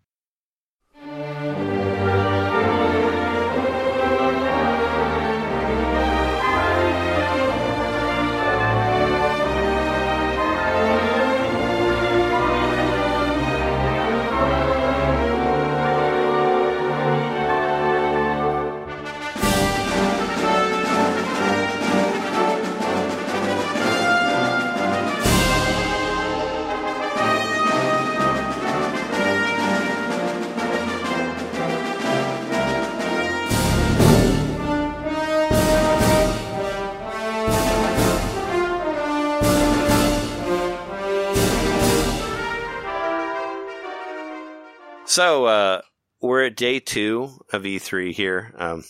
So 45.14 45.44
uh, 45.44 45.80
we're 46.20 46.46
at 46.46 46.56
day 46.56 46.80
two 46.80 47.30
of 47.52 47.62
E3 47.62 48.12
here. 48.12 48.52
Um, 48.58 48.82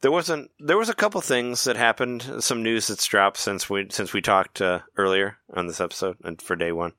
there 0.00 0.10
wasn't. 0.10 0.50
There 0.58 0.78
was 0.78 0.88
a 0.88 0.94
couple 0.94 1.20
things 1.20 1.64
that 1.64 1.76
happened. 1.76 2.22
Some 2.42 2.62
news 2.62 2.86
that's 2.86 3.04
dropped 3.04 3.36
since 3.36 3.68
we 3.68 3.88
since 3.90 4.14
we 4.14 4.22
talked 4.22 4.62
uh, 4.62 4.78
earlier 4.96 5.36
on 5.52 5.66
this 5.66 5.82
episode 5.82 6.16
and 6.24 6.40
for 6.40 6.56
day 6.56 6.72
one. 6.72 6.94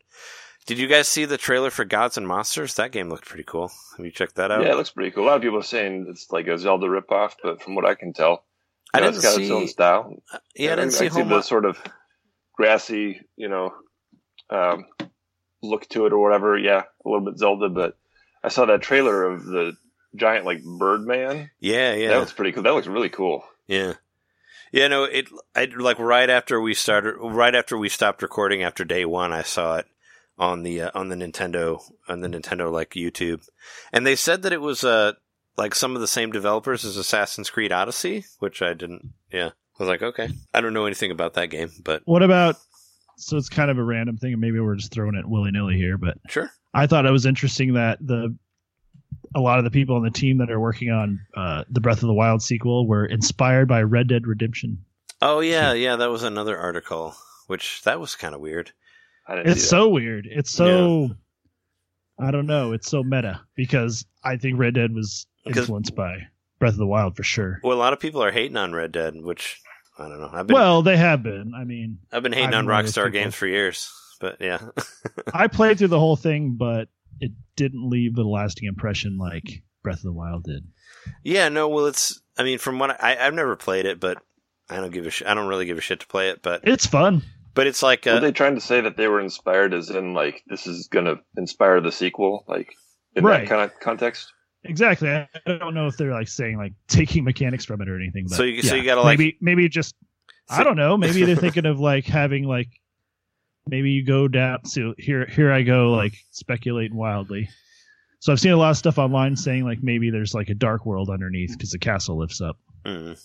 Did 0.67 0.77
you 0.77 0.85
guys 0.85 1.07
see 1.07 1.25
the 1.25 1.39
trailer 1.39 1.71
for 1.71 1.85
Gods 1.85 2.17
and 2.17 2.27
Monsters? 2.27 2.75
That 2.75 2.91
game 2.91 3.09
looked 3.09 3.25
pretty 3.25 3.45
cool. 3.45 3.71
Have 3.97 4.05
you 4.05 4.11
checked 4.11 4.35
that 4.35 4.51
out? 4.51 4.61
Yeah, 4.61 4.73
it 4.73 4.77
looks 4.77 4.91
pretty 4.91 5.09
cool. 5.09 5.23
A 5.23 5.25
lot 5.25 5.37
of 5.37 5.41
people 5.41 5.57
are 5.57 5.63
saying 5.63 6.05
it's 6.07 6.31
like 6.31 6.45
a 6.45 6.59
Zelda 6.59 6.85
ripoff, 6.85 7.33
but 7.41 7.63
from 7.63 7.73
what 7.73 7.87
I 7.87 7.95
can 7.95 8.13
tell, 8.13 8.45
I 8.93 8.99
know, 8.99 9.05
didn't 9.05 9.15
it's 9.15 9.25
got 9.25 9.37
see. 9.37 9.41
its 9.41 9.51
own 9.51 9.67
style. 9.67 10.21
yeah, 10.55 10.73
I 10.73 10.75
didn't 10.75 10.91
see 10.91 11.07
I 11.07 11.09
see 11.09 11.23
the 11.23 11.41
sort 11.41 11.65
of 11.65 11.81
grassy, 12.53 13.21
you 13.37 13.49
know, 13.49 13.73
um, 14.51 14.85
look 15.63 15.89
to 15.89 16.05
it 16.05 16.13
or 16.13 16.19
whatever. 16.19 16.59
Yeah, 16.59 16.83
a 17.03 17.09
little 17.09 17.25
bit 17.25 17.39
Zelda, 17.39 17.69
but 17.69 17.97
I 18.43 18.49
saw 18.49 18.65
that 18.65 18.81
trailer 18.81 19.25
of 19.25 19.45
the 19.45 19.75
giant 20.15 20.45
like 20.45 20.63
Birdman. 20.63 21.49
Yeah, 21.59 21.93
yeah. 21.93 22.09
That 22.09 22.19
looks 22.19 22.33
pretty 22.33 22.51
cool. 22.51 22.63
That 22.63 22.73
looks 22.73 22.87
really 22.87 23.09
cool. 23.09 23.43
Yeah. 23.67 23.93
Yeah, 24.71 24.87
no, 24.87 25.03
it 25.05 25.27
I 25.55 25.65
like 25.65 25.97
right 25.99 26.29
after 26.29 26.61
we 26.61 26.73
started 26.73 27.15
right 27.19 27.55
after 27.55 27.77
we 27.77 27.89
stopped 27.89 28.21
recording 28.21 28.61
after 28.61 28.83
day 28.83 29.03
1, 29.03 29.33
I 29.33 29.41
saw 29.41 29.77
it 29.77 29.87
on 30.37 30.63
the 30.63 30.81
uh, 30.81 30.91
on 30.93 31.09
the 31.09 31.15
Nintendo 31.15 31.81
on 32.07 32.21
the 32.21 32.27
Nintendo 32.27 32.71
like 32.71 32.91
YouTube. 32.91 33.47
And 33.91 34.05
they 34.05 34.15
said 34.15 34.43
that 34.43 34.53
it 34.53 34.61
was 34.61 34.83
uh 34.83 35.13
like 35.57 35.75
some 35.75 35.95
of 35.95 36.01
the 36.01 36.07
same 36.07 36.31
developers 36.31 36.85
as 36.85 36.97
Assassin's 36.97 37.49
Creed 37.49 37.71
Odyssey, 37.71 38.25
which 38.39 38.61
I 38.61 38.73
didn't 38.73 39.13
yeah. 39.31 39.47
I 39.47 39.83
was 39.83 39.89
like, 39.89 40.03
okay. 40.03 40.29
I 40.53 40.61
don't 40.61 40.73
know 40.73 40.85
anything 40.85 41.11
about 41.11 41.33
that 41.35 41.47
game, 41.47 41.71
but 41.83 42.01
What 42.05 42.21
about? 42.21 42.57
So 43.17 43.37
it's 43.37 43.49
kind 43.49 43.69
of 43.71 43.77
a 43.77 43.83
random 43.83 44.17
thing, 44.17 44.33
and 44.33 44.41
maybe 44.41 44.59
we're 44.59 44.75
just 44.75 44.93
throwing 44.93 45.15
it 45.15 45.27
willy 45.27 45.51
nilly 45.51 45.75
here, 45.75 45.97
but 45.97 46.17
sure. 46.29 46.51
I 46.73 46.87
thought 46.87 47.05
it 47.05 47.11
was 47.11 47.25
interesting 47.25 47.73
that 47.73 47.97
the 48.05 48.35
a 49.35 49.39
lot 49.39 49.59
of 49.59 49.63
the 49.63 49.71
people 49.71 49.95
on 49.95 50.03
the 50.03 50.11
team 50.11 50.39
that 50.39 50.49
are 50.49 50.59
working 50.59 50.89
on 50.89 51.19
uh, 51.35 51.63
the 51.69 51.81
Breath 51.81 52.01
of 52.01 52.07
the 52.07 52.13
Wild 52.13 52.41
sequel 52.41 52.87
were 52.87 53.05
inspired 53.05 53.67
by 53.67 53.83
Red 53.83 54.07
Dead 54.07 54.25
Redemption. 54.25 54.85
Oh 55.21 55.39
yeah, 55.39 55.73
yeah, 55.73 55.97
that 55.97 56.09
was 56.09 56.23
another 56.23 56.57
article, 56.57 57.15
which 57.47 57.81
that 57.83 57.99
was 57.99 58.15
kind 58.15 58.33
of 58.33 58.41
weird. 58.41 58.71
It's 59.27 59.67
so 59.67 59.89
weird. 59.89 60.27
It's 60.29 60.49
so 60.49 61.11
I 62.17 62.31
don't 62.31 62.47
know. 62.47 62.73
It's 62.73 62.89
so 62.89 63.03
meta 63.03 63.41
because 63.55 64.05
I 64.23 64.37
think 64.37 64.57
Red 64.59 64.73
Dead 64.73 64.93
was 64.93 65.27
influenced 65.45 65.95
by 65.95 66.27
Breath 66.59 66.73
of 66.73 66.79
the 66.79 66.87
Wild 66.87 67.15
for 67.15 67.23
sure. 67.23 67.59
Well, 67.63 67.77
a 67.77 67.79
lot 67.79 67.93
of 67.93 67.99
people 67.99 68.23
are 68.23 68.31
hating 68.31 68.57
on 68.57 68.73
Red 68.73 68.91
Dead, 68.91 69.15
which 69.15 69.61
I 69.97 70.07
don't 70.07 70.19
know. 70.19 70.29
I've 70.31 70.47
been 70.47 70.55
Well, 70.55 70.81
they 70.81 70.97
have 70.97 71.21
been. 71.21 71.53
I 71.55 71.63
mean, 71.63 71.99
I've 72.11 72.23
been 72.23 72.33
hating 72.33 72.53
I'm 72.53 72.59
on 72.59 72.65
one 72.65 72.79
of 72.79 72.85
those 72.85 72.95
Rockstar 72.95 73.11
games 73.11 73.35
for 73.35 73.47
years, 73.47 73.91
but 74.19 74.37
yeah. 74.39 74.59
I 75.33 75.47
played 75.47 75.77
through 75.77 75.87
the 75.89 75.99
whole 75.99 76.15
thing, 76.15 76.55
but 76.57 76.87
it 77.19 77.31
didn't 77.55 77.89
leave 77.89 78.17
a 78.17 78.23
lasting 78.23 78.67
impression 78.67 79.17
like 79.17 79.63
Breath 79.83 79.97
of 79.97 80.03
the 80.03 80.13
Wild 80.13 80.43
did. 80.43 80.65
Yeah, 81.23 81.49
no, 81.49 81.67
well, 81.69 81.85
it's. 81.87 82.21
I 82.37 82.43
mean, 82.43 82.57
from 82.59 82.79
what 82.79 83.01
I, 83.03 83.17
I've 83.17 83.33
never 83.33 83.55
played 83.55 83.85
it, 83.85 83.99
but 83.99 84.17
I 84.69 84.77
don't 84.77 84.91
give 84.91 85.05
a 85.05 85.09
sh- 85.09 85.23
I 85.25 85.33
don't 85.33 85.47
really 85.47 85.65
give 85.65 85.77
a 85.77 85.81
shit 85.81 85.99
to 86.01 86.07
play 86.07 86.29
it, 86.29 86.41
but 86.41 86.61
It's 86.67 86.85
fun. 86.85 87.23
but 87.53 87.67
it's 87.67 87.81
like 87.83 88.05
Were 88.05 88.13
uh, 88.13 88.19
they 88.19 88.31
trying 88.31 88.55
to 88.55 88.61
say 88.61 88.81
that 88.81 88.95
they 88.97 89.07
were 89.07 89.19
inspired, 89.19 89.73
as 89.73 89.89
in 89.89 90.13
like 90.13 90.43
this 90.47 90.67
is 90.67 90.87
going 90.87 91.05
to 91.05 91.15
inspire 91.37 91.81
the 91.81 91.91
sequel, 91.91 92.45
like 92.47 92.73
in 93.15 93.23
Right. 93.23 93.41
that 93.41 93.49
kind 93.49 93.61
of 93.61 93.79
context? 93.79 94.31
Exactly. 94.63 95.09
I 95.09 95.27
I 95.45 95.57
don't 95.57 95.73
know 95.73 95.87
if 95.87 95.97
they're 95.97 96.11
like 96.13 96.27
saying 96.27 96.57
like 96.57 96.73
taking 96.87 97.23
mechanics 97.23 97.65
from 97.65 97.81
it 97.81 97.89
or 97.89 97.95
anything. 97.99 98.25
But 98.29 98.35
So 98.37 98.43
you- 98.43 98.61
so 98.61 98.75
you 98.75 98.83
gotta, 98.83 99.01
like- 99.01 99.17
maybe 99.17 99.37
maybe 99.41 99.67
just 99.69 99.95
So- 100.49 100.55
I 100.55 100.63
don't 100.63 100.75
know. 100.77 100.95
Maybe 100.97 101.23
they're 101.25 101.35
thinking 101.47 101.65
of 101.65 101.79
like 101.79 102.05
having 102.05 102.43
like 102.45 102.67
maybe 103.69 103.91
you 103.91 104.03
go 104.03 104.27
down. 104.27 104.65
So 104.65 104.93
here 104.97 105.25
here 105.25 105.51
I 105.51 105.61
go 105.61 105.91
like 105.91 106.13
speculating 106.31 106.97
wildly. 106.97 107.49
So 108.19 108.33
I've 108.33 108.39
seen 108.39 108.51
a 108.51 108.57
lot 108.57 108.71
of 108.71 108.77
stuff 108.77 108.97
online 108.97 109.35
saying 109.35 109.63
like 109.63 109.81
maybe 109.81 110.09
there's 110.09 110.33
like 110.33 110.49
a 110.49 110.55
dark 110.55 110.85
world 110.85 111.09
underneath 111.09 111.51
because 111.53 111.71
the 111.71 111.79
castle 111.79 112.17
lifts 112.17 112.41
up, 112.41 112.57
mm, 112.85 113.17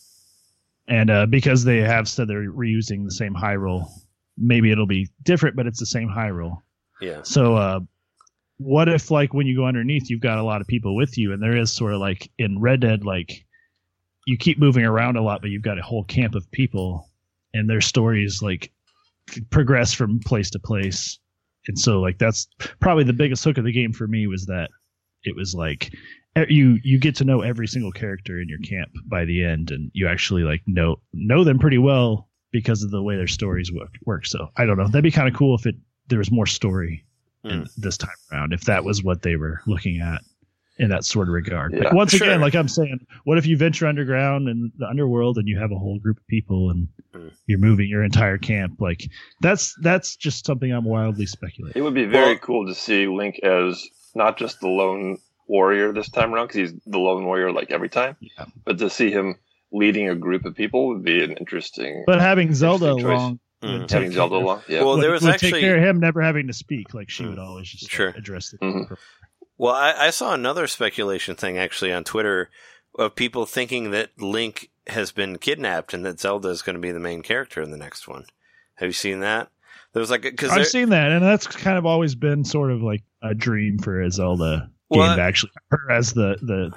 and 0.87 1.11
uh, 1.11 1.27
because 1.27 1.65
they 1.65 1.79
have 1.79 2.09
said 2.09 2.29
they're 2.29 2.51
reusing 2.51 3.05
the 3.05 3.11
same 3.11 3.35
high 3.35 3.57
roll, 3.57 3.91
maybe 4.39 4.71
it'll 4.71 4.87
be 4.87 5.09
different, 5.23 5.57
but 5.57 5.67
it's 5.67 5.81
the 5.81 5.87
same 5.87 6.09
high 6.09 6.31
roll. 6.31 6.63
yeah, 7.01 7.23
So, 7.23 7.57
uh, 7.57 7.81
what 8.59 8.89
if 8.89 9.11
like 9.11 9.35
when 9.35 9.49
you 9.49 9.57
go 9.57 9.67
underneath, 9.67 10.09
you've 10.11 10.21
got 10.21 10.39
a 10.39 10.45
lot 10.45 10.61
of 10.61 10.69
people 10.69 10.95
with 10.95 11.19
you, 11.19 11.33
and 11.33 11.43
there 11.43 11.57
is 11.57 11.73
sort 11.73 11.93
of 11.93 12.01
like 12.01 12.31
in 12.39 12.61
Red 12.61 12.81
Dead, 12.81 13.05
like 13.05 13.45
you 14.27 14.37
keep 14.37 14.59
moving 14.59 14.85
around 14.85 15.17
a 15.17 15.23
lot, 15.23 15.41
but 15.41 15.51
you've 15.51 15.63
got 15.63 15.79
a 15.79 15.83
whole 15.83 16.05
camp 16.05 16.37
of 16.37 16.49
people, 16.53 17.11
and 17.53 17.69
their 17.69 17.81
stories 17.81 18.43
like 18.43 18.71
progress 19.51 19.93
from 19.93 20.21
place 20.21 20.51
to 20.51 20.59
place, 20.59 21.19
and 21.67 21.79
so 21.79 22.01
like 22.01 22.19
that's 22.19 22.49
probably 22.81 23.05
the 23.05 23.13
biggest 23.13 23.45
hook 23.45 23.59
of 23.59 23.65
the 23.65 23.73
game 23.73 23.93
for 23.93 24.07
me 24.07 24.27
was 24.27 24.47
that 24.47 24.71
it 25.25 25.35
was 25.37 25.55
like 25.55 25.93
you 26.49 26.79
you 26.83 26.99
get 26.99 27.17
to 27.17 27.25
know 27.25 27.41
every 27.41 27.67
single 27.67 27.93
character 27.93 28.41
in 28.41 28.49
your 28.49 28.59
camp 28.61 28.91
by 29.07 29.25
the 29.25 29.45
end, 29.45 29.71
and 29.71 29.91
you 29.95 30.09
actually 30.09 30.43
like 30.43 30.63
know 30.67 30.97
know 31.13 31.45
them 31.45 31.59
pretty 31.59 31.79
well 31.79 32.29
because 32.53 32.83
of 32.83 32.91
the 32.91 33.03
way 33.03 33.17
their 33.17 33.27
stories 33.27 33.73
work. 33.73 33.95
work. 34.07 34.27
So 34.27 34.49
I 34.57 34.65
don't 34.65 34.77
know, 34.77 34.87
that'd 34.87 35.03
be 35.03 35.11
kind 35.11 35.29
of 35.29 35.35
cool 35.35 35.57
if 35.57 35.67
it 35.67 35.77
there 36.09 36.19
was 36.19 36.31
more 36.31 36.47
story 36.47 37.05
in 37.45 37.61
hmm. 37.61 37.65
this 37.77 37.99
time 37.99 38.11
around 38.33 38.53
if 38.53 38.63
that 38.63 38.85
was 38.85 39.03
what 39.03 39.23
they 39.23 39.37
were 39.37 39.61
looking 39.67 40.01
at 40.01 40.23
in 40.79 40.89
that 40.91 41.05
sort 41.05 41.29
of 41.29 41.35
regard. 41.35 41.73
Yeah, 41.73 41.85
but 41.85 41.95
once 41.95 42.13
sure. 42.13 42.27
again, 42.27 42.41
like 42.41 42.55
I'm 42.55 42.69
saying, 42.69 42.99
what 43.25 43.39
if 43.39 43.47
you 43.47 43.57
venture 43.57 43.87
underground 43.87 44.49
in 44.49 44.73
the 44.77 44.87
underworld 44.89 45.39
and 45.39 45.47
you 45.47 45.59
have 45.59 45.71
a 45.71 45.77
whole 45.79 45.99
group 46.01 46.19
of 46.19 46.27
people 46.27 46.71
and 46.71 46.89
Mm. 47.15 47.31
you're 47.47 47.61
moving 47.61 47.89
your 47.89 48.03
entire 48.03 48.39
camp? 48.39 48.81
Like 48.81 49.09
that's 49.41 49.75
that's 49.83 50.17
just 50.17 50.45
something 50.45 50.73
I'm 50.73 50.85
wildly 50.85 51.27
speculating. 51.27 51.81
It 51.81 51.85
would 51.85 51.95
be 51.95 52.07
very 52.07 52.33
Well- 52.33 52.39
cool 52.39 52.67
to 52.67 52.75
see 52.75 53.07
Link 53.07 53.39
as 53.45 53.87
not 54.17 54.37
just 54.37 54.61
the 54.61 54.69
lone 54.69 55.19
warrior 55.47 55.93
this 55.93 56.09
time 56.09 56.35
around, 56.35 56.49
because 56.49 56.71
he's 56.73 56.81
the 56.87 56.99
lone 56.99 57.25
warrior 57.25 57.53
like 57.53 57.71
every 57.71 57.89
time, 57.89 58.17
Yeah. 58.21 58.47
but 58.65 58.79
to 58.79 58.91
see 58.91 59.11
him 59.13 59.37
leading 59.73 60.09
a 60.09 60.15
group 60.17 60.45
of 60.45 60.55
people 60.57 60.89
would 60.89 61.05
be 61.05 61.23
an 61.23 61.33
interesting. 61.33 62.03
But 62.07 62.21
having 62.21 62.53
Zelda 62.55 62.87
Interesting 62.93 63.09
choice. 63.11 63.21
along 63.21 63.41
Mm. 63.63 63.81
would 63.81 63.91
having 63.91 64.11
Zelda 64.13 64.35
care 64.37 64.43
along, 64.45 64.63
yeah. 64.69 64.81
Well, 64.83 64.95
would, 64.97 65.03
there 65.05 65.11
was 65.13 65.23
would 65.23 65.35
actually- 65.35 65.53
take 65.53 65.61
care 65.63 65.77
of 65.79 65.85
him 65.85 66.01
never 66.01 66.21
having 66.21 66.47
to 66.49 66.53
speak. 66.53 66.95
Like 66.95 67.11
she 67.11 67.23
Mm. 67.25 67.31
would 67.31 67.39
always 67.39 67.69
just 67.69 67.97
like, 67.99 68.17
address 68.17 68.51
the. 68.51 68.59
Mhm. 68.59 68.97
Well, 69.57 69.75
I, 69.75 70.07
I 70.07 70.11
saw 70.11 70.35
another 70.35 70.67
speculation 70.67 71.37
thing 71.37 71.59
actually 71.59 71.93
on 71.93 72.05
Twitter 72.05 72.51
of 72.99 73.15
people 73.15 73.47
thinking 73.47 73.91
that 73.93 74.11
Link 74.21 74.71
has 74.89 75.13
been 75.13 75.39
kidnapped 75.39 75.95
and 75.95 76.05
that 76.05 76.21
Zelda 76.21 76.49
is 76.49 76.63
going 76.63 76.75
to 76.75 76.81
be 76.81 76.93
the 76.93 77.01
main 77.01 77.23
character 77.23 77.63
in 77.63 77.71
the 77.71 77.77
next 77.77 78.07
one. 78.09 78.25
Have 78.77 78.89
you 78.89 78.93
seen 78.93 79.21
that? 79.21 79.51
There 79.93 80.01
was 80.01 80.11
like 80.11 80.23
because 80.23 80.51
I've 80.51 80.67
seen 80.67 80.89
that, 80.91 81.13
and 81.13 81.25
that's 81.25 81.47
kind 81.47 81.79
of 81.79 81.87
always 81.87 82.17
been 82.17 82.45
sort 82.45 82.73
of 82.73 82.83
like 82.83 83.05
a 83.23 83.33
dream 83.33 83.79
for 83.79 84.03
a 84.03 84.11
Zelda 84.11 84.71
Well, 84.91 85.09
game 85.09 85.17
to 85.19 85.23
actually 85.23 85.53
her 85.71 85.91
as 85.93 86.13
the 86.13 86.37
the 86.43 86.71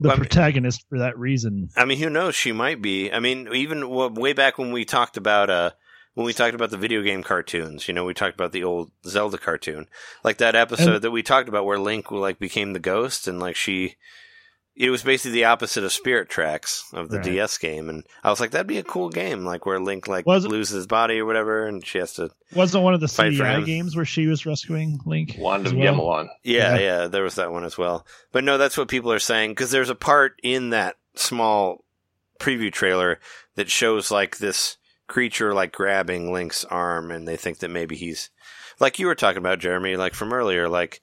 the 0.00 0.08
Well, 0.08 0.10
I 0.10 0.14
mean- 0.14 0.20
protagonist 0.22 0.84
for 0.88 0.98
that 0.98 1.16
reason. 1.16 1.68
I 1.76 1.84
mean, 1.84 1.98
who 1.98 2.10
knows? 2.10 2.34
She 2.34 2.50
might 2.50 2.82
be. 2.82 3.12
I 3.12 3.20
mean, 3.20 3.48
even 3.54 3.88
way 3.88 4.32
back 4.32 4.58
when 4.58 4.72
we 4.72 4.84
talked 4.84 5.16
about 5.16 5.50
uh 5.50 5.70
when 6.14 6.24
we 6.24 6.32
talked 6.32 6.54
about 6.54 6.70
the 6.70 6.76
video 6.78 7.02
game 7.02 7.22
cartoons, 7.22 7.86
you 7.88 7.94
know, 7.94 8.04
we 8.04 8.14
talked 8.14 8.34
about 8.34 8.52
the 8.52 8.64
old 8.64 8.90
Zelda 9.06 9.38
cartoon, 9.38 9.86
like 10.22 10.38
that 10.38 10.54
episode 10.54 10.94
And- 10.94 11.02
that 11.02 11.10
we 11.10 11.22
talked 11.22 11.48
about 11.48 11.64
where 11.66 11.78
Link 11.78 12.10
like 12.10 12.38
became 12.38 12.72
the 12.72 12.78
ghost 12.80 13.28
and 13.28 13.38
like 13.40 13.56
she. 13.56 13.96
It 14.76 14.90
was 14.90 15.04
basically 15.04 15.30
the 15.30 15.44
opposite 15.44 15.84
of 15.84 15.92
Spirit 15.92 16.28
Tracks 16.28 16.82
of 16.92 17.08
the 17.08 17.18
Right. 17.18 17.24
DS 17.26 17.58
game, 17.58 17.88
and 17.88 18.02
I 18.24 18.30
was 18.30 18.40
like, 18.40 18.50
that'd 18.50 18.66
be 18.66 18.78
a 18.78 18.82
cool 18.82 19.08
game, 19.08 19.44
like 19.44 19.66
where 19.66 19.78
Link 19.78 20.08
like 20.08 20.26
Was 20.26 20.44
it- 20.44 20.48
loses 20.48 20.74
his 20.74 20.86
body 20.88 21.20
or 21.20 21.26
whatever, 21.26 21.64
and 21.66 21.86
she 21.86 21.98
has 21.98 22.14
to. 22.14 22.30
Wasn't 22.56 22.82
one 22.82 22.92
of 22.92 23.00
the 23.00 23.06
Fight 23.06 23.34
CDI 23.34 23.64
games 23.64 23.94
where 23.94 24.04
she 24.04 24.26
was 24.26 24.44
rescuing 24.46 24.98
Link? 25.06 25.36
Wand 25.38 25.66
as 25.66 25.70
of 25.70 25.78
well? 25.78 25.94
Gamelon. 25.94 26.28
Yeah, 26.42 26.74
Yeah. 26.74 26.80
yeah, 26.80 27.06
there 27.06 27.22
was 27.22 27.36
that 27.36 27.52
one 27.52 27.62
as 27.64 27.78
well. 27.78 28.04
But 28.32 28.42
no, 28.42 28.58
that's 28.58 28.76
what 28.76 28.88
people 28.88 29.12
are 29.12 29.20
saying 29.20 29.52
because 29.52 29.70
there's 29.70 29.90
a 29.90 29.94
part 29.94 30.40
in 30.42 30.70
that 30.70 30.96
small 31.14 31.84
preview 32.40 32.72
trailer 32.72 33.20
that 33.54 33.70
shows 33.70 34.10
like 34.10 34.38
this 34.38 34.76
creature 35.06 35.54
like 35.54 35.72
grabbing 35.72 36.32
Link's 36.32 36.64
arm, 36.64 37.10
and 37.10 37.26
they 37.28 37.36
think 37.36 37.58
that 37.58 37.68
maybe 37.70 37.96
he's 37.96 38.30
like 38.80 38.98
you 38.98 39.06
were 39.06 39.14
talking 39.14 39.38
about, 39.38 39.58
Jeremy, 39.60 39.96
like 39.96 40.14
from 40.14 40.32
earlier, 40.32 40.68
like 40.68 41.00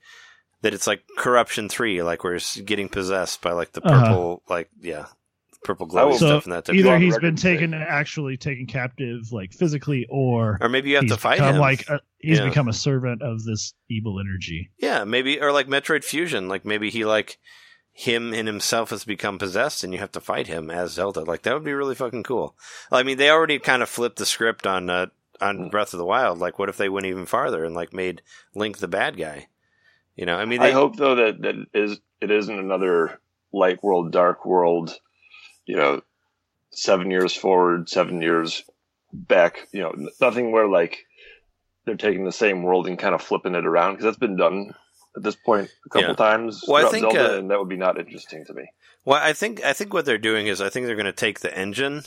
that 0.62 0.74
it's 0.74 0.86
like 0.86 1.02
Corruption 1.18 1.68
Three, 1.68 2.02
like 2.02 2.22
where 2.24 2.34
he's 2.34 2.56
getting 2.64 2.88
possessed 2.88 3.40
by 3.42 3.52
like 3.52 3.72
the 3.72 3.82
Uh-huh. 3.84 4.04
purple, 4.06 4.42
like 4.48 4.68
yeah, 4.80 5.06
purple 5.64 5.86
I 5.86 5.90
glow 5.90 6.10
So 6.12 6.26
stuff 6.26 6.44
and 6.44 6.52
that 6.52 6.64
type. 6.64 6.74
Either 6.76 6.98
he's 6.98 7.18
been 7.18 7.36
to 7.36 7.40
say- 7.42 7.54
taken 7.54 7.74
actually 7.74 8.36
taken 8.36 8.66
captive, 8.66 9.30
like 9.32 9.52
physically, 9.52 10.06
or 10.10 10.58
Or 10.60 10.68
maybe 10.68 10.90
you 10.90 10.96
have 10.96 11.06
to 11.06 11.16
fight 11.16 11.36
become 11.38 11.54
him. 11.56 11.60
like 11.60 11.88
a, 11.88 12.00
he's 12.18 12.38
Yeah. 12.38 12.48
become 12.48 12.68
a 12.68 12.72
servant 12.72 13.22
of 13.22 13.44
this 13.44 13.74
evil 13.88 14.18
energy. 14.20 14.70
Yeah, 14.78 15.04
maybe 15.04 15.40
or 15.40 15.52
like 15.52 15.68
Metroid 15.68 16.04
Fusion, 16.04 16.48
like 16.48 16.64
maybe 16.64 16.90
he 16.90 17.04
like 17.04 17.38
him 17.92 18.32
in 18.32 18.46
himself 18.46 18.90
has 18.90 19.04
become 19.04 19.38
possessed 19.38 19.84
and 19.84 19.92
you 19.92 19.98
have 19.98 20.12
to 20.12 20.20
fight 20.20 20.46
him 20.46 20.70
as 20.70 20.92
Zelda. 20.92 21.20
Like 21.20 21.42
that 21.42 21.54
would 21.54 21.64
be 21.64 21.74
really 21.74 21.94
fucking 21.94 22.22
cool. 22.22 22.56
I 22.90 23.02
mean, 23.02 23.18
they 23.18 23.30
already 23.30 23.58
kind 23.58 23.82
of 23.82 23.88
flipped 23.88 24.16
the 24.16 24.26
script 24.26 24.66
on 24.66 24.88
uh, 24.88 25.06
on 25.40 25.68
Breath 25.68 25.92
of 25.92 25.98
the 25.98 26.06
Wild. 26.06 26.38
Like 26.38 26.58
what 26.58 26.68
if 26.68 26.76
they 26.76 26.88
went 26.88 27.06
even 27.06 27.26
farther 27.26 27.64
and 27.64 27.74
like 27.74 27.92
made 27.92 28.22
Link 28.54 28.78
the 28.78 28.88
bad 28.88 29.16
guy? 29.16 29.48
You 30.16 30.26
know, 30.26 30.36
I 30.36 30.44
mean, 30.44 30.60
I 30.60 30.70
hope 30.70 30.96
though 30.96 31.16
that 31.16 31.42
that 31.42 31.66
is 31.74 31.98
it 32.20 32.30
isn't 32.30 32.58
another 32.58 33.20
light 33.52 33.82
world, 33.82 34.12
dark 34.12 34.46
world. 34.46 34.94
You 35.66 35.76
know, 35.76 36.02
seven 36.70 37.10
years 37.10 37.34
forward, 37.34 37.88
seven 37.88 38.20
years 38.22 38.62
back. 39.12 39.68
You 39.72 39.82
know, 39.82 39.94
nothing 40.20 40.50
where 40.50 40.68
like 40.68 40.98
they're 41.84 41.96
taking 41.96 42.24
the 42.24 42.32
same 42.32 42.62
world 42.62 42.86
and 42.86 42.98
kind 42.98 43.14
of 43.14 43.22
flipping 43.22 43.54
it 43.54 43.66
around 43.66 43.92
because 43.92 44.04
that's 44.04 44.18
been 44.18 44.36
done 44.36 44.74
at 45.16 45.22
this 45.22 45.36
point 45.36 45.70
a 45.86 45.88
couple 45.88 46.10
Yeah. 46.10 46.14
times 46.14 46.64
Well, 46.66 46.86
I 46.86 46.90
think, 46.90 47.02
Zelda, 47.02 47.34
uh, 47.34 47.38
and 47.38 47.50
that 47.50 47.58
would 47.58 47.68
be 47.68 47.76
not 47.76 47.98
interesting 47.98 48.44
to 48.46 48.54
me. 48.54 48.64
Well, 49.04 49.20
I 49.22 49.32
think 49.32 49.62
I 49.64 49.72
think 49.72 49.92
what 49.92 50.04
they're 50.04 50.18
doing 50.18 50.46
is 50.46 50.60
I 50.60 50.68
think 50.68 50.86
they're 50.86 50.96
going 50.96 51.06
to 51.06 51.12
take 51.12 51.40
the 51.40 51.56
engine, 51.56 52.04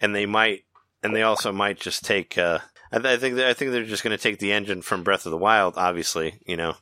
and 0.00 0.14
they 0.14 0.26
might, 0.26 0.64
and 1.02 1.14
they 1.14 1.22
also 1.22 1.52
might 1.52 1.80
just 1.80 2.04
take. 2.04 2.38
Uh, 2.38 2.60
I, 2.92 2.98
th- 2.98 3.06
I 3.06 3.16
think 3.18 3.38
I 3.38 3.52
think 3.54 3.72
they're 3.72 3.84
just 3.84 4.04
going 4.04 4.16
to 4.16 4.22
take 4.22 4.38
the 4.38 4.52
engine 4.52 4.82
from 4.82 5.02
Breath 5.02 5.26
of 5.26 5.30
the 5.30 5.38
Wild, 5.38 5.74
obviously, 5.76 6.40
you 6.46 6.56
know, 6.56 6.76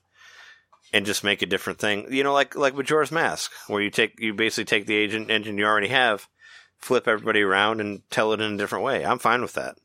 and 0.93 1.07
just 1.07 1.25
make 1.25 1.41
a 1.43 1.47
different 1.47 1.79
thing. 1.79 2.13
You 2.13 2.23
know, 2.23 2.35
like 2.35 2.55
like 2.55 2.75
Majora's 2.75 3.11
Mask, 3.11 3.51
where 3.69 3.83
you 3.83 3.91
take 3.91 4.21
you 4.21 4.35
basically 4.35 4.67
take 4.67 4.87
the 4.87 4.97
agent 4.97 5.31
engine 5.31 5.57
you 5.57 5.65
already 5.65 5.89
have, 5.89 6.29
flip 6.77 7.09
everybody 7.09 7.41
around, 7.41 7.81
and 7.81 8.03
tell 8.11 8.33
it 8.33 8.41
in 8.41 8.55
a 8.55 8.59
different 8.59 8.85
way. 8.85 9.05
I'm 9.05 9.19
fine 9.19 9.41
with 9.41 9.55
that. 9.55 9.77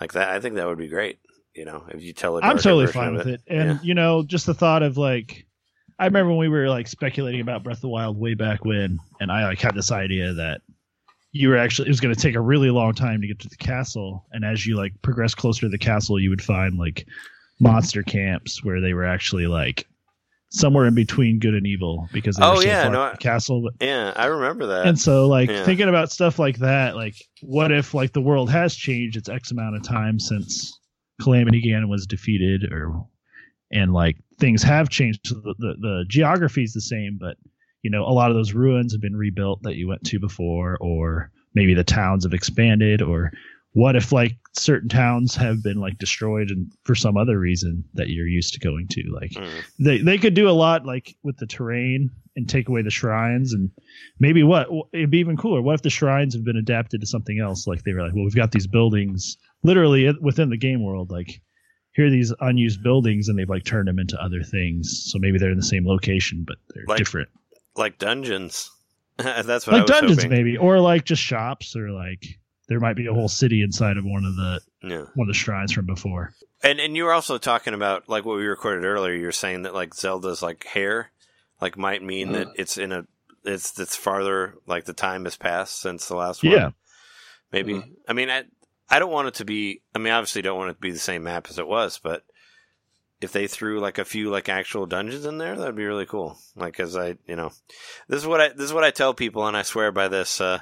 Like 0.00 0.12
that, 0.12 0.28
I 0.28 0.40
think 0.40 0.54
that 0.56 0.66
would 0.66 0.78
be 0.78 0.88
great. 0.88 1.18
You 1.54 1.64
know, 1.64 1.84
if 1.88 2.02
you 2.02 2.12
tell 2.12 2.38
it. 2.38 2.44
I'm 2.44 2.58
totally 2.58 2.86
fine 2.86 3.14
with 3.14 3.26
it. 3.26 3.42
And 3.48 3.70
Yeah. 3.70 3.78
you 3.82 3.94
know, 3.94 4.22
just 4.22 4.46
the 4.46 4.54
thought 4.54 4.82
of 4.82 4.96
like, 4.96 5.46
I 5.98 6.04
remember 6.06 6.30
when 6.30 6.38
we 6.38 6.48
were 6.48 6.68
like 6.68 6.86
speculating 6.86 7.40
about 7.40 7.64
Breath 7.64 7.78
of 7.78 7.82
the 7.82 7.88
Wild 7.88 8.18
way 8.18 8.34
back 8.34 8.64
when, 8.64 8.98
and 9.20 9.32
I 9.32 9.44
like 9.44 9.60
had 9.60 9.74
this 9.74 9.90
idea 9.90 10.32
that 10.34 10.60
you 11.32 11.48
were 11.48 11.56
actually 11.56 11.86
it 11.88 11.90
was 11.90 12.00
going 12.00 12.14
to 12.14 12.20
take 12.20 12.34
a 12.36 12.40
really 12.40 12.70
long 12.70 12.94
time 12.94 13.20
to 13.20 13.26
get 13.26 13.38
to 13.40 13.48
the 13.48 13.56
castle, 13.56 14.26
and 14.32 14.44
as 14.44 14.64
you 14.66 14.76
like 14.76 14.92
progress 15.02 15.34
closer 15.34 15.62
to 15.62 15.68
the 15.68 15.78
castle, 15.78 16.20
you 16.20 16.30
would 16.30 16.42
find 16.42 16.78
like 16.78 17.06
monster 17.58 18.02
camps 18.02 18.64
where 18.64 18.80
they 18.80 18.94
were 18.94 19.04
actually 19.04 19.46
like 19.46 19.86
somewhere 20.52 20.86
in 20.86 20.94
between 20.94 21.38
good 21.38 21.54
and 21.54 21.66
evil 21.66 22.08
because 22.12 22.36
they 22.36 22.44
Oh, 22.44 22.50
were 22.52 22.56
so 22.62 22.68
yeah, 22.68 22.82
far 22.84 22.90
no, 22.92 23.02
I- 23.02 23.16
castle. 23.16 23.60
But 23.62 23.74
Yeah, 23.86 24.12
I 24.16 24.26
remember 24.26 24.66
that. 24.68 24.86
and 24.86 24.98
so, 24.98 25.28
like 25.28 25.50
Yeah. 25.50 25.64
thinking 25.64 25.88
about 25.88 26.10
stuff 26.10 26.38
like 26.38 26.58
that, 26.58 26.96
like 26.96 27.16
what 27.42 27.70
if 27.70 27.92
like 27.92 28.12
the 28.12 28.20
world 28.22 28.50
has 28.50 28.74
changed 28.74 29.16
its 29.16 29.28
X 29.28 29.50
amount 29.50 29.76
of 29.76 29.82
time 29.82 30.18
since 30.18 30.79
Calamity 31.20 31.62
Ganon 31.62 31.88
was 31.88 32.06
defeated, 32.06 32.72
or 32.72 33.06
and 33.70 33.92
like 33.92 34.16
things 34.38 34.62
have 34.62 34.88
changed. 34.88 35.28
The, 35.28 35.54
the 35.58 35.74
the 35.80 36.04
geography 36.08 36.62
is 36.64 36.72
the 36.72 36.80
same, 36.80 37.18
but 37.20 37.36
you 37.82 37.90
know 37.90 38.04
a 38.04 38.12
lot 38.12 38.30
of 38.30 38.36
those 38.36 38.52
ruins 38.52 38.92
have 38.92 39.00
been 39.00 39.16
rebuilt 39.16 39.62
that 39.62 39.76
you 39.76 39.88
went 39.88 40.04
to 40.04 40.18
before, 40.18 40.76
or 40.80 41.30
maybe 41.54 41.74
the 41.74 41.84
towns 41.84 42.24
have 42.24 42.34
expanded, 42.34 43.02
or 43.02 43.30
what 43.72 43.94
if 43.94 44.10
like 44.10 44.36
certain 44.52 44.88
towns 44.88 45.36
have 45.36 45.62
been 45.62 45.78
like 45.78 45.96
destroyed 45.98 46.50
and 46.50 46.72
for 46.82 46.96
some 46.96 47.16
other 47.16 47.38
reason 47.38 47.84
that 47.94 48.08
you're 48.08 48.26
used 48.26 48.52
to 48.52 48.58
going 48.58 48.88
to 48.88 49.02
like 49.12 49.30
Mm. 49.30 49.48
they 49.78 49.98
they 49.98 50.18
could 50.18 50.34
do 50.34 50.48
a 50.48 50.50
lot 50.50 50.84
like 50.84 51.14
with 51.22 51.36
the 51.36 51.46
terrain 51.46 52.10
and 52.34 52.48
take 52.48 52.68
away 52.68 52.82
the 52.82 52.90
shrines 52.90 53.52
and 53.52 53.70
maybe 54.18 54.42
what 54.42 54.68
it'd 54.92 55.10
be 55.10 55.18
even 55.18 55.36
cooler 55.36 55.62
what 55.62 55.76
if 55.76 55.82
the 55.82 55.90
shrines 55.90 56.34
have 56.34 56.44
been 56.44 56.56
adapted 56.56 57.00
to 57.00 57.06
something 57.06 57.38
else 57.38 57.68
like 57.68 57.84
they 57.84 57.92
were 57.92 58.02
like 58.02 58.12
well 58.12 58.24
we've 58.24 58.34
got 58.34 58.50
these 58.50 58.66
buildings 58.66 59.36
literally 59.62 60.12
within 60.20 60.50
the 60.50 60.56
game 60.56 60.82
world 60.84 61.10
like 61.10 61.40
here 61.92 62.06
are 62.06 62.10
these 62.10 62.32
unused 62.40 62.82
buildings 62.82 63.28
and 63.28 63.38
they've 63.38 63.48
like 63.48 63.64
turned 63.64 63.88
them 63.88 63.98
into 63.98 64.16
other 64.22 64.42
things 64.42 65.04
so 65.10 65.18
maybe 65.18 65.38
they're 65.38 65.50
in 65.50 65.56
the 65.56 65.62
same 65.62 65.86
location 65.86 66.44
but 66.46 66.56
they're 66.74 66.84
Like 66.86 66.98
different 66.98 67.28
like 67.76 67.98
dungeons. 67.98 68.70
That's 69.16 69.66
what 69.66 69.74
I 69.74 69.78
like 69.80 69.88
was 69.88 69.90
dungeons 70.00 70.22
hoping. 70.22 70.30
maybe 70.30 70.56
or 70.56 70.80
like 70.80 71.04
just 71.04 71.22
shops 71.22 71.76
or 71.76 71.90
like 71.90 72.24
there 72.68 72.80
might 72.80 72.96
be 72.96 73.06
a 73.06 73.12
whole 73.14 73.28
city 73.28 73.62
inside 73.62 73.96
of 73.96 74.04
one 74.04 74.24
of 74.24 74.34
the 74.36 74.60
Yeah. 74.82 75.04
one 75.14 75.28
of 75.28 75.34
the 75.34 75.34
shrines 75.34 75.72
from 75.72 75.86
before 75.86 76.32
And 76.62 76.80
and 76.80 76.96
you 76.96 77.04
were 77.04 77.12
also 77.12 77.36
talking 77.38 77.74
about 77.74 78.08
like 78.08 78.24
what 78.24 78.36
we 78.38 78.46
recorded 78.46 78.84
earlier. 78.84 79.14
You 79.14 79.26
were 79.26 79.32
saying 79.32 79.62
that 79.62 79.74
like 79.74 79.94
Zelda's 79.94 80.42
like 80.42 80.64
hair, 80.64 81.10
like 81.60 81.76
might 81.76 82.02
mean 82.02 82.32
that 82.32 82.48
it's 82.56 82.76
in 82.78 82.92
a 82.92 83.06
it's 83.44 83.78
it's 83.78 83.96
farther 83.96 84.54
like 84.66 84.84
the 84.84 84.92
time 84.92 85.24
has 85.24 85.36
passed 85.36 85.80
since 85.80 86.06
the 86.08 86.16
last 86.16 86.42
one. 86.42 86.52
Yeah. 86.52 86.70
maybe. 87.52 87.74
Mhm. 87.74 87.90
I 88.08 88.12
mean, 88.14 88.30
I 88.30 88.44
I 88.90 88.98
don't 88.98 89.12
want 89.12 89.28
it 89.28 89.34
to 89.34 89.44
be. 89.44 89.82
I 89.94 89.98
mean, 89.98 90.12
obviously, 90.12 90.42
don't 90.42 90.58
want 90.58 90.70
it 90.70 90.74
to 90.74 90.80
be 90.80 90.90
the 90.90 90.98
same 90.98 91.22
map 91.24 91.46
as 91.48 91.58
it 91.58 91.66
was, 91.68 91.98
but 92.02 92.24
if 93.20 93.32
they 93.32 93.46
threw 93.46 93.80
like 93.80 93.98
a 93.98 94.04
few 94.04 94.30
like 94.30 94.48
actual 94.48 94.86
dungeons 94.86 95.24
in 95.26 95.38
there, 95.38 95.56
that'd 95.56 95.76
be 95.76 95.84
really 95.84 96.06
cool. 96.06 96.38
Like, 96.56 96.80
as 96.80 96.96
I 96.96 97.16
you 97.26 97.36
know, 97.36 97.50
this 98.08 98.20
is 98.20 98.26
what 98.26 98.40
I 98.40 98.48
this 98.48 98.64
is 98.66 98.72
what 98.72 98.84
I 98.84 98.90
tell 98.90 99.14
people, 99.14 99.46
and 99.46 99.56
I 99.56 99.62
swear 99.62 99.92
by 99.92 100.08
this. 100.08 100.40
Uh, 100.40 100.60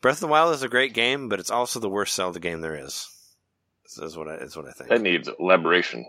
Breath 0.00 0.16
of 0.16 0.20
the 0.20 0.26
Wild 0.28 0.54
is 0.54 0.62
a 0.62 0.68
great 0.68 0.94
game, 0.94 1.28
but 1.28 1.40
it's 1.40 1.50
also 1.50 1.78
the 1.80 1.88
worst 1.88 2.14
Zelda 2.14 2.38
game 2.40 2.60
there 2.62 2.74
is. 2.74 3.06
This 3.84 3.98
is 3.98 4.16
what 4.16 4.28
I 4.28 4.34
is 4.36 4.56
what 4.56 4.66
I 4.68 4.72
think. 4.72 4.90
That 4.90 5.00
needs 5.02 5.28
elaboration. 5.38 6.06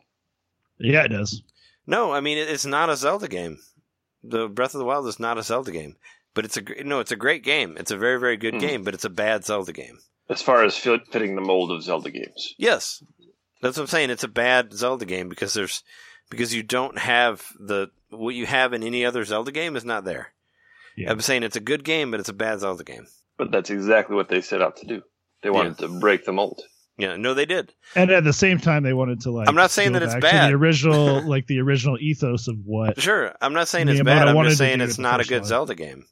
yeah 0.77 1.03
it 1.03 1.09
does 1.09 1.41
No, 1.87 2.11
I 2.11 2.19
mean 2.21 2.37
it's 2.37 2.65
not 2.65 2.89
a 2.89 2.95
Zelda 2.95 3.27
game. 3.27 3.59
The 4.23 4.47
Breath 4.47 4.75
of 4.75 4.79
the 4.79 4.85
Wild 4.85 5.07
is 5.07 5.19
not 5.19 5.37
a 5.37 5.43
Zelda 5.43 5.71
game, 5.71 5.95
but 6.33 6.45
it's 6.45 6.57
a 6.57 6.61
no, 6.83 6.99
it's 6.99 7.11
a 7.11 7.15
great 7.15 7.43
game. 7.43 7.75
It's 7.77 7.91
a 7.91 7.97
very 7.97 8.19
very 8.19 8.37
good 8.37 8.55
Mhm. 8.55 8.59
game, 8.59 8.83
but 8.83 8.93
it's 8.93 9.05
a 9.05 9.09
bad 9.09 9.45
Zelda 9.45 9.73
game. 9.73 9.99
As 10.29 10.41
far 10.41 10.63
as 10.63 10.77
fit, 10.77 11.01
fitting 11.11 11.35
the 11.35 11.41
mold 11.41 11.71
of 11.71 11.83
Zelda 11.83 12.09
games, 12.09 12.53
Yes, 12.57 13.03
that's 13.61 13.77
what 13.77 13.83
I'm 13.83 13.87
saying. 13.87 14.09
It's 14.09 14.23
a 14.23 14.27
bad 14.29 14.73
Zelda 14.73 15.05
game 15.05 15.29
because 15.29 15.53
there's 15.53 15.83
because 16.29 16.53
you 16.53 16.63
don't 16.63 16.97
have 16.97 17.45
the 17.59 17.89
what 18.09 18.35
you 18.35 18.45
have 18.45 18.73
in 18.73 18.83
any 18.83 19.05
other 19.05 19.23
Zelda 19.25 19.51
game 19.51 19.75
is 19.75 19.85
not 19.85 20.05
there. 20.05 20.33
Yeah. 20.97 21.11
I'm 21.11 21.21
saying 21.21 21.43
it's 21.43 21.55
a 21.55 21.61
good 21.61 21.83
game, 21.83 22.11
but 22.11 22.19
it's 22.19 22.29
a 22.29 22.33
bad 22.33 22.59
Zelda 22.59 22.83
game. 22.83 23.07
but 23.37 23.51
that's 23.51 23.69
exactly 23.69 24.15
what 24.15 24.29
they 24.29 24.41
set 24.41 24.61
out 24.61 24.77
to 24.77 24.85
do. 24.85 25.01
They 25.43 25.49
wanted 25.49 25.77
to 25.79 25.87
break 25.99 26.25
the 26.25 26.31
mold. 26.33 26.61
Yeah, 26.97 27.15
no, 27.15 27.33
they 27.33 27.45
did. 27.45 27.73
and 27.95 28.11
at 28.11 28.23
the 28.23 28.33
same 28.33 28.59
time 28.59 28.83
they 28.83 28.93
wanted 28.93 29.21
to 29.21 29.31
like 29.31 29.49
I'm 29.49 29.55
not 29.55 29.71
saying 29.71 29.93
that 29.93 30.03
it's 30.03 30.13
bad. 30.15 30.51
the 30.51 30.55
original 30.55 31.21
like 31.27 31.47
the 31.47 31.59
original 31.59 31.97
ethos 31.99 32.47
of 32.47 32.57
what 32.63 33.01
Sure, 33.01 33.33
I'm 33.41 33.53
not 33.53 33.67
saying 33.67 33.87
it's 33.89 34.01
bad. 34.03 34.27
I 34.27 34.31
I'm 34.31 34.45
just 34.45 34.57
saying 34.59 34.81
it's 34.81 34.99
not 34.99 35.19
a 35.19 35.23
good 35.23 35.41
one. 35.41 35.47
Zelda 35.47 35.75
game. 35.75 36.05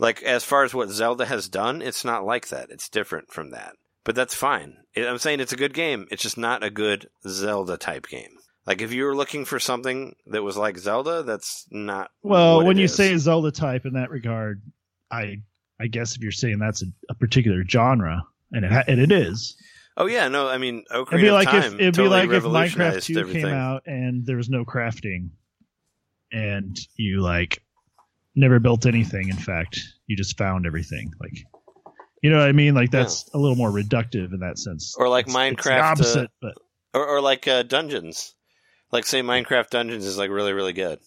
Like 0.00 0.22
as 0.22 0.44
far 0.44 0.64
as 0.64 0.72
what 0.72 0.88
Zelda 0.88 1.26
has 1.26 1.48
done, 1.48 1.82
it's 1.82 2.04
not 2.04 2.24
like 2.24 2.48
that. 2.48 2.70
It's 2.70 2.88
different 2.88 3.30
from 3.30 3.50
that. 3.50 3.74
But 4.02 4.14
that's 4.14 4.34
fine. 4.34 4.78
I'm 4.96 5.18
saying 5.18 5.40
it's 5.40 5.52
a 5.52 5.56
good 5.56 5.74
game. 5.74 6.08
It's 6.10 6.22
just 6.22 6.38
not 6.38 6.64
a 6.64 6.70
good 6.70 7.08
Zelda 7.28 7.76
type 7.76 8.08
game. 8.08 8.30
Like 8.66 8.80
if 8.80 8.92
you 8.92 9.04
were 9.04 9.14
looking 9.14 9.44
for 9.44 9.60
something 9.60 10.16
that 10.26 10.42
was 10.42 10.56
like 10.56 10.78
Zelda, 10.78 11.22
that's 11.22 11.66
not. 11.70 12.10
Well, 12.22 12.64
when 12.64 12.78
you 12.78 12.84
is. 12.84 12.94
say 12.94 13.14
Zelda 13.18 13.50
type 13.50 13.84
in 13.84 13.92
that 13.92 14.10
regard, 14.10 14.62
I 15.10 15.42
I 15.78 15.88
guess 15.88 16.16
if 16.16 16.22
you're 16.22 16.32
saying 16.32 16.58
that's 16.58 16.82
a, 16.82 16.86
a 17.10 17.14
particular 17.14 17.62
genre, 17.64 18.24
and 18.52 18.64
it 18.64 18.72
and 18.88 19.00
it 19.00 19.12
is, 19.12 19.56
oh 19.98 20.06
yeah, 20.06 20.28
no, 20.28 20.48
I 20.48 20.56
mean, 20.56 20.84
Ocarina 20.90 21.12
it'd 21.12 21.20
be 21.20 21.30
like 21.30 21.54
if 21.54 21.74
it'd 21.74 21.94
totally 21.94 22.26
be 22.26 22.28
like 22.28 22.36
if 22.36 22.44
Minecraft 22.44 23.04
Two 23.04 23.18
everything. 23.18 23.44
came 23.44 23.54
out 23.54 23.82
and 23.86 24.24
there 24.24 24.36
was 24.36 24.48
no 24.48 24.64
crafting, 24.64 25.30
and 26.32 26.78
you 26.96 27.20
like 27.20 27.62
never 28.34 28.58
built 28.58 28.86
anything. 28.86 29.28
In 29.28 29.36
fact, 29.36 29.80
you 30.06 30.16
just 30.16 30.36
found 30.38 30.66
everything. 30.66 31.12
Like, 31.20 31.38
you 32.22 32.30
know 32.30 32.38
what 32.38 32.48
I 32.48 32.52
mean? 32.52 32.74
Like 32.74 32.90
that's 32.90 33.28
a 33.34 33.38
little 33.38 33.56
more 33.56 33.70
reductive 33.70 34.32
in 34.32 34.40
that 34.40 34.58
sense. 34.58 34.94
Or 34.98 35.08
like 35.08 35.28
It's- 35.28 35.52
it's 35.52 35.62
Minecraft, 35.66 35.78
uh, 35.80 35.84
opposite, 35.84 36.30
but 36.40 36.54
or, 36.94 37.06
or 37.06 37.20
like 37.20 37.46
uh, 37.48 37.62
Dungeons. 37.62 38.34
Like 38.92 39.06
say 39.06 39.22
Minecraft 39.22 39.70
Dungeons 39.70 40.04
is 40.04 40.18
like 40.18 40.30
really 40.30 40.52
really 40.52 40.72
good, 40.72 40.98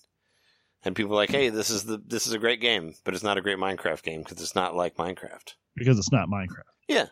and 0.86 0.95
people 0.95 1.12
are 1.14 1.16
like, 1.18 1.32
hey, 1.32 1.50
this 1.50 1.70
is 1.70 1.84
the 1.84 2.02
this 2.06 2.28
is 2.28 2.34
a 2.34 2.40
great 2.40 2.62
game, 2.62 2.94
but 3.04 3.14
it's 3.14 3.24
not 3.24 3.38
a 3.38 3.41
great 3.41 3.58
Minecraft 3.58 4.02
game 4.04 4.22
because 4.24 4.41
it's 4.41 4.56
not 4.56 4.76
like 4.76 4.95
Minecraft. 4.95 5.54
because 5.76 5.98
it's 6.00 6.12
not 6.12 6.30
Minecraft. 6.30 6.64
Yeah. 6.88 7.08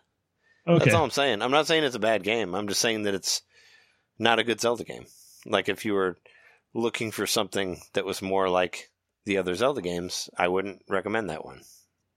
Okay. 0.67 0.85
That's 0.85 0.93
all 0.95 1.03
I'm 1.03 1.09
saying. 1.09 1.41
I'm 1.41 1.51
not 1.51 1.65
saying 1.67 1.83
it's 1.83 1.95
a 1.95 1.99
bad 1.99 2.23
game. 2.23 2.53
I'm 2.55 2.67
just 2.67 2.79
saying 2.81 3.03
that 3.03 3.15
it's 3.15 3.41
not 4.19 4.37
a 4.39 4.43
good 4.43 4.61
Zelda 4.61 4.83
game. 4.83 5.05
Like 5.45 5.67
if 5.69 5.83
you 5.85 5.93
were 5.93 6.19
looking 6.73 7.09
for 7.11 7.25
something 7.25 7.81
that 7.93 8.05
was 8.05 8.21
more 8.21 8.47
like 8.47 8.90
the 9.25 9.37
other 9.37 9.55
Zelda 9.55 9.81
games, 9.81 10.29
I 10.37 10.47
wouldn't 10.47 10.81
recommend 10.89 11.29
that 11.29 11.45
one. 11.45 11.61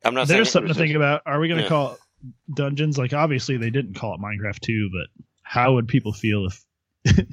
I'm 0.05 0.15
not 0.15 0.29
There's 0.29 0.51
something 0.51 0.73
to 0.73 0.79
think 0.79 0.95
about. 0.95 1.23
Are 1.27 1.41
we 1.41 1.49
going 1.49 1.59
to 1.59 1.65
Yeah. 1.65 1.69
call 1.69 1.93
it 1.93 1.99
dungeons? 2.55 2.99
Like, 2.99 3.13
obviously, 3.13 3.57
they 3.57 3.71
didn't 3.71 3.95
call 3.95 4.15
it 4.15 4.21
Minecraft 4.21 4.61
2, 4.61 4.91
but 4.93 5.25
how 5.43 5.75
would 5.75 5.89
people 5.89 6.13
feel 6.13 6.47
if 6.47 6.65
everyone 7.07 7.29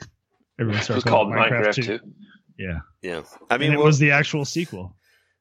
It 0.59 0.67
was 0.67 0.83
started 0.83 1.05
called 1.05 1.33
calling 1.33 1.43
it 1.47 1.51
Minecraft 1.51 1.73
2. 1.75 1.83
2? 1.83 1.99
Yeah. 2.57 2.79
Yeah. 3.01 3.21
I 3.49 3.55
I 3.55 3.57
mean, 3.57 3.69
mean, 3.69 3.73
it 3.73 3.77
well, 3.77 3.87
was 3.87 3.99
the 3.99 4.11
actual 4.11 4.45
sequel. 4.45 4.95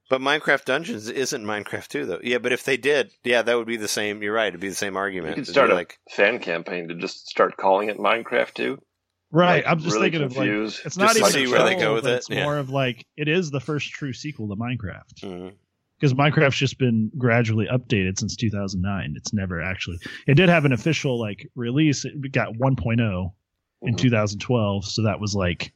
but 0.09 0.21
Minecraft 0.21 0.65
Dungeons 0.65 1.09
isn't 1.09 1.45
Minecraft 1.45 1.89
2 1.89 2.07
though. 2.07 2.21
Yeah, 2.23 2.39
but 2.39 2.53
if 2.53 2.65
they 2.65 2.77
did, 2.77 3.11
yeah, 3.25 3.43
that 3.43 3.57
would 3.57 3.67
be 3.67 3.77
the 3.77 3.89
same. 3.89 4.23
You're 4.23 4.33
right. 4.35 4.49
It'd 4.49 4.61
be 4.61 4.69
the 4.69 4.75
same 4.75 4.95
You 4.95 4.99
argument. 5.01 5.35
could 5.35 5.43
It'd 5.43 5.55
start 5.55 5.71
a 5.71 5.75
like 5.75 5.99
fan 6.11 6.39
campaign 6.41 6.89
to 6.89 6.95
just 6.95 7.29
start 7.29 7.57
calling 7.57 7.89
it 7.91 7.99
Minecraft 7.99 8.55
2. 8.55 8.79
Right. 9.33 9.65
Like, 9.65 9.67
I'm 9.73 9.79
just 9.79 9.95
really 9.95 10.11
thinking 10.11 10.23
of 10.23 10.37
like, 10.37 10.49
it's 10.49 10.97
not 10.97 11.13
to 11.13 11.19
even 11.21 11.31
see 11.31 11.45
a 11.45 11.51
where 11.51 11.65
they 11.65 11.77
go 11.77 11.95
with 11.95 12.07
it, 12.07 12.15
It's 12.17 12.31
yeah. 12.31 12.43
more 12.45 12.59
of 12.59 12.71
like, 12.71 13.07
it 13.17 13.29
is 13.29 13.51
the 13.51 13.61
first 13.61 13.91
true 13.91 14.13
sequel 14.13 14.49
to 14.49 14.57
Minecraft. 14.57 15.21
mhm. 15.23 15.53
Because 15.99 16.15
Minecraft's 16.15 16.57
just 16.57 16.79
been 16.79 17.11
gradually 17.19 17.67
updated 17.71 18.19
since 18.19 18.35
2009. 18.35 19.15
It's 19.17 19.33
never 19.35 19.61
actually, 19.63 19.99
it 20.27 20.35
did 20.35 20.49
have 20.49 20.65
an 20.65 20.73
official 20.73 21.21
like 21.21 21.47
release. 21.55 22.05
It 22.05 22.33
got 22.33 22.55
1.0 22.57 23.33
in 23.83 23.95
Mhm. 23.95 23.99
2012. 23.99 24.85
So 24.87 25.03
that 25.03 25.21
was 25.21 25.35
like, 25.35 25.73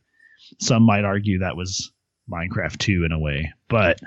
some 0.60 0.82
might 0.82 1.04
argue 1.04 1.38
that 1.40 1.56
was 1.56 1.92
Minecraft 2.30 2.78
2 2.78 3.04
in 3.04 3.12
a 3.12 3.18
way, 3.18 3.52
but 3.68 4.00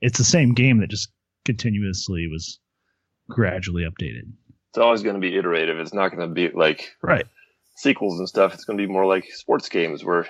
it's 0.00 0.18
the 0.18 0.24
same 0.24 0.54
game 0.54 0.78
that 0.78 0.88
just 0.90 1.10
continuously 1.44 2.28
was 2.28 2.60
gradually 3.28 3.82
updated. 3.82 4.30
It's 4.70 4.78
always 4.78 5.02
going 5.02 5.14
to 5.14 5.20
be 5.20 5.36
iterative. 5.36 5.78
It's 5.80 5.94
not 5.94 6.10
going 6.14 6.28
to 6.28 6.32
be 6.34 6.48
like 6.50 6.94
Right. 7.02 7.26
Sequels 7.76 8.18
and 8.18 8.28
stuff. 8.28 8.54
It's 8.54 8.64
going 8.64 8.78
to 8.78 8.86
be 8.86 8.92
more 8.92 9.06
like 9.06 9.26
sports 9.32 9.68
games 9.68 10.04
where 10.04 10.26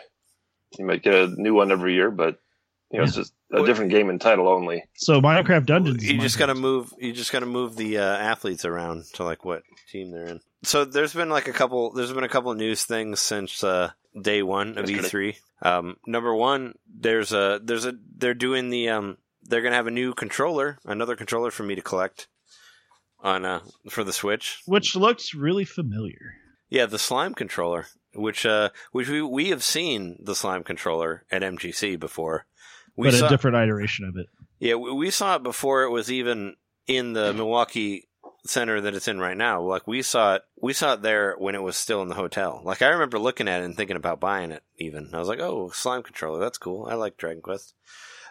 you 0.78 0.84
might 0.84 1.02
get 1.02 1.14
a 1.14 1.28
new 1.28 1.54
one 1.54 1.70
every 1.72 1.94
year, 1.94 2.10
but 2.10 2.38
You 2.90 2.98
know, 2.98 3.04
it's 3.04 3.14
just 3.16 3.32
a 3.52 3.64
different 3.64 3.90
game 3.90 4.10
and 4.10 4.20
title 4.20 4.48
only. 4.48 4.84
So 4.96 5.20
Minecraft 5.20 5.66
Dungeons. 5.66 6.04
You 6.08 6.20
just 6.20 6.38
gotta 6.38 6.54
move. 6.54 6.92
You 6.98 7.12
just 7.12 7.32
gotta 7.32 7.46
move 7.46 7.76
the 7.76 7.98
uh, 7.98 8.02
athletes 8.16 8.64
around 8.64 9.04
to 9.14 9.24
like 9.24 9.44
what 9.44 9.62
team 9.90 10.10
they're 10.10 10.26
in. 10.26 10.40
So 10.62 10.84
there's 10.84 11.14
been 11.14 11.28
like 11.28 11.48
a 11.48 11.52
couple. 11.52 11.92
There's 11.92 12.12
been 12.12 12.24
a 12.24 12.28
couple 12.28 12.50
of 12.50 12.58
news 12.58 12.84
things 12.84 13.20
since 13.20 13.62
uh, 13.64 13.90
day 14.20 14.42
one 14.42 14.78
of 14.78 14.86
E3. 14.86 15.36
Um, 15.62 15.96
number 16.06 16.34
one, 16.34 16.74
there's 16.92 17.32
a 17.32 17.60
there's 17.62 17.86
a 17.86 17.94
they're 18.16 18.34
doing 18.34 18.70
the 18.70 18.88
um 18.90 19.16
they're 19.42 19.62
gonna 19.62 19.76
have 19.76 19.86
a 19.86 19.92
new 19.92 20.12
controller, 20.14 20.78
another 20.84 21.16
controller 21.16 21.50
for 21.50 21.62
me 21.62 21.74
to 21.76 21.82
collect 21.82 22.28
on 23.20 23.44
uh 23.44 23.60
for 23.88 24.04
the 24.04 24.12
Switch. 24.12 24.60
which 24.66 24.94
looks 24.96 25.34
really 25.34 25.64
familiar. 25.64 26.34
Yeah, 26.68 26.86
the 26.86 26.98
slime 26.98 27.34
controller, 27.34 27.86
which 28.14 28.44
uh 28.46 28.70
which 28.92 29.08
we 29.08 29.22
we 29.22 29.50
have 29.50 29.62
seen 29.62 30.18
the 30.22 30.34
slime 30.34 30.64
controller 30.64 31.24
at 31.30 31.42
MGC 31.42 31.98
before. 31.98 32.46
We 32.96 33.08
but 33.08 33.14
saw, 33.14 33.26
a 33.26 33.30
different 33.30 33.56
iteration 33.56 34.04
of 34.06 34.16
it. 34.16 34.26
Yeah, 34.58 34.74
we, 34.74 34.90
we 34.92 35.10
saw 35.10 35.36
it 35.36 35.42
before 35.42 35.82
it 35.84 35.90
was 35.90 36.10
even 36.10 36.56
in 36.86 37.12
the 37.12 37.32
Milwaukee 37.34 38.08
center 38.46 38.80
that 38.80 38.94
it's 38.94 39.08
in 39.08 39.18
right 39.18 39.36
now. 39.36 39.60
Like 39.60 39.86
we 39.86 40.02
saw 40.02 40.36
it, 40.36 40.42
we 40.60 40.72
saw 40.72 40.94
it 40.94 41.02
there 41.02 41.34
when 41.38 41.54
it 41.54 41.62
was 41.62 41.76
still 41.76 42.00
in 42.02 42.08
the 42.08 42.14
hotel. 42.14 42.62
Like 42.64 42.80
I 42.82 42.88
remember 42.88 43.18
looking 43.18 43.48
at 43.48 43.60
it 43.60 43.64
and 43.64 43.76
thinking 43.76 43.96
about 43.96 44.20
buying 44.20 44.50
it. 44.50 44.62
Even 44.78 45.10
I 45.12 45.18
was 45.18 45.28
like, 45.28 45.40
"Oh, 45.40 45.70
slime 45.70 46.02
controller, 46.02 46.40
that's 46.40 46.58
cool. 46.58 46.86
I 46.90 46.94
like 46.94 47.16
Dragon 47.16 47.42
Quest." 47.42 47.74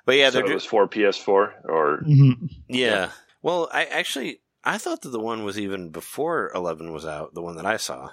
But 0.06 0.16
yeah, 0.16 0.30
so 0.30 0.34
they're 0.38 0.46
it 0.46 0.48
do- 0.50 0.54
was 0.56 0.66
for 0.66 0.88
PS4 0.88 1.28
or 1.64 2.04
Mhm. 2.06 2.50
yeah. 2.68 3.12
Well, 3.42 3.70
I 3.72 3.86
actually 3.86 4.42
I 4.64 4.78
thought 4.78 5.02
that 5.04 5.10
the 5.10 5.20
one 5.20 5.44
was 5.44 5.60
even 5.60 5.90
before 5.90 6.52
Eleven 6.56 6.92
was 6.92 7.06
out. 7.06 7.34
The 7.34 7.42
one 7.42 7.56
that 7.58 7.66
I 7.66 7.78
saw. 7.78 8.10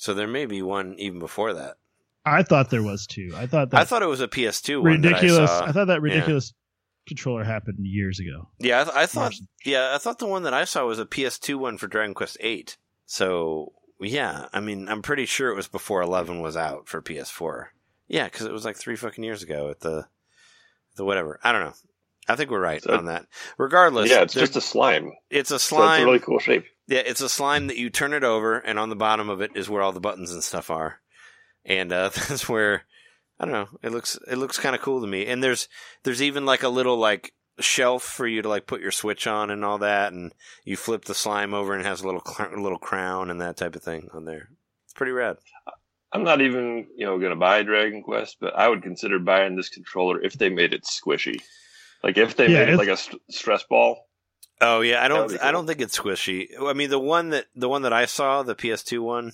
So 0.00 0.14
there 0.14 0.28
may 0.28 0.46
be 0.46 0.62
one 0.62 0.94
even 0.98 1.18
before 1.18 1.52
that. 1.54 1.76
I 2.24 2.44
thought 2.44 2.70
there 2.70 2.84
was 2.84 3.04
two. 3.06 3.32
I 3.34 3.46
thought 3.48 3.70
that 3.70 3.80
I 3.80 3.84
thought 3.84 4.02
it 4.02 4.06
was 4.06 4.20
a 4.20 4.28
PS2 4.28 4.80
one. 4.82 5.00
that 5.00 5.08
I 5.08 5.10
ridiculous. 5.16 5.50
saw. 5.50 5.64
I, 5.66 5.72
thought 5.72 5.86
that 5.88 6.02
ridiculous 6.02 6.54
controller 7.08 7.42
happened 7.42 7.78
years 7.80 8.20
ago. 8.20 8.48
Yeah, 8.60 8.82
I, 8.82 8.84
th- 8.84 8.96
I 8.96 9.06
thought. 9.06 9.20
Martian. 9.22 9.48
Yeah, 9.64 9.90
I 9.94 9.98
thought 9.98 10.20
the 10.20 10.26
one 10.26 10.44
that 10.44 10.54
I 10.54 10.64
saw 10.64 10.86
was 10.86 11.00
a 11.00 11.04
PS2 11.04 11.56
one 11.58 11.78
for 11.78 11.88
Dragon 11.88 12.14
Quest 12.14 12.38
VIII. 12.40 12.66
So 13.06 13.72
yeah, 14.00 14.46
I 14.52 14.60
mean, 14.60 14.88
I'm 14.88 15.02
pretty 15.02 15.26
sure 15.26 15.50
it 15.50 15.56
was 15.56 15.66
before 15.66 16.00
11 16.02 16.40
was 16.40 16.56
out 16.56 16.86
for 16.88 17.02
PS4. 17.02 17.66
Yeah, 18.06 18.24
because 18.24 18.46
it 18.46 18.52
was 18.52 18.64
like 18.64 18.76
three 18.76 18.94
fucking 18.96 19.24
years 19.24 19.42
ago 19.42 19.68
at 19.70 19.80
the 19.80 20.06
the 20.94 21.04
whatever. 21.04 21.40
I 21.42 21.50
don't 21.50 21.62
know. 21.64 21.74
I 22.28 22.36
think 22.36 22.50
we're 22.50 22.60
right 22.60 22.82
So- 22.82 22.94
on 22.96 23.06
that. 23.06 23.26
Regardless, 23.56 24.10
yeah, 24.10 24.20
it's 24.20 24.34
just 24.34 24.54
a 24.54 24.60
slime. 24.60 25.12
it's 25.30 25.50
a 25.50 25.52
So 25.52 25.56
it's 25.56 25.64
slime. 25.64 26.02
a 26.02 26.04
really 26.04 26.18
cool 26.20 26.38
shape. 26.38 26.66
Yeah, 26.88 27.02
it's 27.04 27.20
a 27.20 27.28
slime 27.28 27.68
that 27.68 27.76
you 27.76 27.90
turn 27.90 28.14
it 28.14 28.24
over, 28.24 28.58
and 28.58 28.78
on 28.78 28.88
the 28.88 28.96
bottom 28.96 29.28
of 29.28 29.40
it 29.42 29.52
is 29.54 29.68
where 29.68 29.82
all 29.82 29.92
the 29.92 30.00
buttons 30.00 30.32
and 30.32 30.42
stuff 30.42 30.70
are, 30.70 31.00
and 31.64 31.92
uh, 31.92 32.08
that's 32.28 32.48
where 32.48 32.84
I 33.38 33.44
don't 33.44 33.52
know. 33.52 33.68
It 33.82 33.92
looks 33.92 34.18
it 34.26 34.36
looks 34.36 34.58
kind 34.58 34.74
of 34.74 34.82
cool 34.82 35.00
to 35.00 35.06
me. 35.06 35.26
And 35.26 35.42
there's 35.44 35.68
there's 36.02 36.22
even 36.22 36.46
like 36.46 36.62
a 36.62 36.68
little 36.68 36.96
like 36.96 37.34
shelf 37.60 38.02
for 38.02 38.26
you 38.26 38.42
to 38.42 38.48
like 38.48 38.66
put 38.66 38.80
your 38.80 38.90
switch 38.90 39.26
on 39.26 39.50
and 39.50 39.64
all 39.64 39.78
that, 39.78 40.12
and 40.12 40.32
you 40.64 40.76
flip 40.76 41.04
the 41.04 41.14
slime 41.14 41.54
over 41.54 41.74
and 41.74 41.82
it 41.84 41.88
has 41.88 42.00
a 42.00 42.06
little 42.06 42.22
cl- 42.26 42.60
little 42.60 42.78
crown 42.78 43.30
and 43.30 43.40
that 43.40 43.56
type 43.56 43.76
of 43.76 43.82
thing 43.82 44.08
on 44.14 44.24
there. 44.24 44.48
It's 44.86 44.94
pretty 44.94 45.12
rad. 45.12 45.36
I'm 46.12 46.24
not 46.24 46.40
even, 46.40 46.86
you 46.96 47.04
know, 47.04 47.18
going 47.18 47.30
to 47.30 47.36
buy 47.36 47.62
Dragon 47.62 48.02
Quest, 48.02 48.38
but 48.40 48.56
I 48.56 48.68
would 48.68 48.82
consider 48.82 49.18
buying 49.18 49.56
this 49.56 49.68
controller 49.68 50.20
if 50.22 50.34
they 50.34 50.48
made 50.48 50.72
it 50.72 50.84
squishy. 50.84 51.42
Like 52.02 52.16
if 52.16 52.36
they 52.36 52.48
Yeah, 52.48 52.64
made 52.64 52.68
it 52.70 52.78
like 52.78 52.88
a 52.88 52.96
st- 52.96 53.20
stress 53.30 53.62
ball. 53.64 54.07
Oh 54.60 54.80
yeah, 54.80 55.04
I 55.04 55.08
don't 55.08 55.26
would 55.28 55.32
be 55.38 55.40
I 55.40 55.52
don't 55.52 55.66
think 55.66 55.80
it's 55.80 55.98
squishy. 55.98 56.48
I 56.60 56.72
mean 56.72 56.90
the 56.90 56.98
one 56.98 57.30
that 57.30 57.46
the 57.54 57.68
one 57.68 57.82
that 57.82 57.92
I 57.92 58.06
saw, 58.06 58.42
the 58.42 58.54
PS2 58.56 59.00
one, 59.00 59.32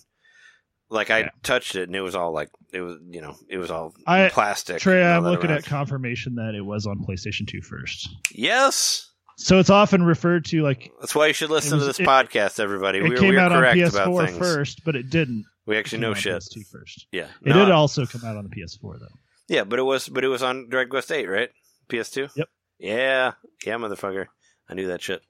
like 0.90 1.10
I 1.10 1.20
Yeah. 1.20 1.28
touched 1.42 1.76
it 1.76 1.84
and 1.88 1.96
it 1.96 2.02
was 2.02 2.14
all 2.14 2.32
like 2.32 2.51
it 2.72 2.80
was 2.82 2.98
you 3.09 3.20
know 3.22 3.34
it 3.48 3.59
was 3.59 3.70
all 3.70 3.94
I- 4.06 4.28
plastic. 4.28 4.80
Trey, 4.80 5.02
I'm 5.02 5.24
looking 5.24 5.51
around. 5.51 5.59
at 5.59 5.64
confirmation 5.64 6.34
that 6.36 6.55
it 6.55 6.60
was 6.64 6.86
on 6.86 6.98
PlayStation 6.98 7.46
2 7.48 7.62
first. 7.62 8.09
Yes. 8.32 9.10
So 9.36 9.59
it's 9.59 9.70
often 9.70 10.02
referred 10.05 10.44
to 10.46 10.62
like 10.62 10.92
That's 11.01 11.14
why 11.14 11.26
you 11.28 11.32
should 11.32 11.51
listen 11.51 11.78
It 11.78 11.80
to 11.80 11.86
this 11.86 12.01
it- 12.01 12.06
podcast, 12.06 12.60
everybody. 12.60 12.98
it 12.98 13.05
We're, 13.09 13.16
came 13.16 13.34
we're 13.34 13.40
out 13.40 13.51
on 13.52 13.59
correct 13.59 13.78
about 13.78 14.09
PS4 14.09 14.26
things. 14.26 14.38
first, 14.38 14.84
but 14.84 14.94
it 14.94 15.10
didn't. 15.10 15.44
We 15.66 15.78
actually 15.78 16.01
know 16.01 16.10
out 16.10 16.18
shit. 16.18 16.34
PS2 16.42 16.66
first. 16.70 17.06
Yeah. 17.10 17.28
It 17.42 17.48
No, 17.48 17.64
did 17.64 17.70
also 17.72 18.05
come 18.05 18.22
out 18.24 18.36
on 18.36 18.44
the 18.48 18.51
PS4 18.55 18.98
though. 19.01 19.06
Yeah, 19.48 19.64
but 19.64 19.78
it 19.78 19.82
was 19.82 20.09
but 20.09 20.22
it 20.22 20.28
was 20.28 20.42
on 20.42 20.68
Dragon 20.68 20.90
Quest 20.90 21.10
Eight, 21.10 21.26
right? 21.26 21.48
PS2. 21.88 22.30
Yep. 22.36 22.48
Yeah, 22.78 23.32
yeah, 23.64 23.74
motherfucker. 23.76 24.26
I 24.69 24.74
knew 24.74 24.86
that 24.89 25.03
shit. 25.03 25.23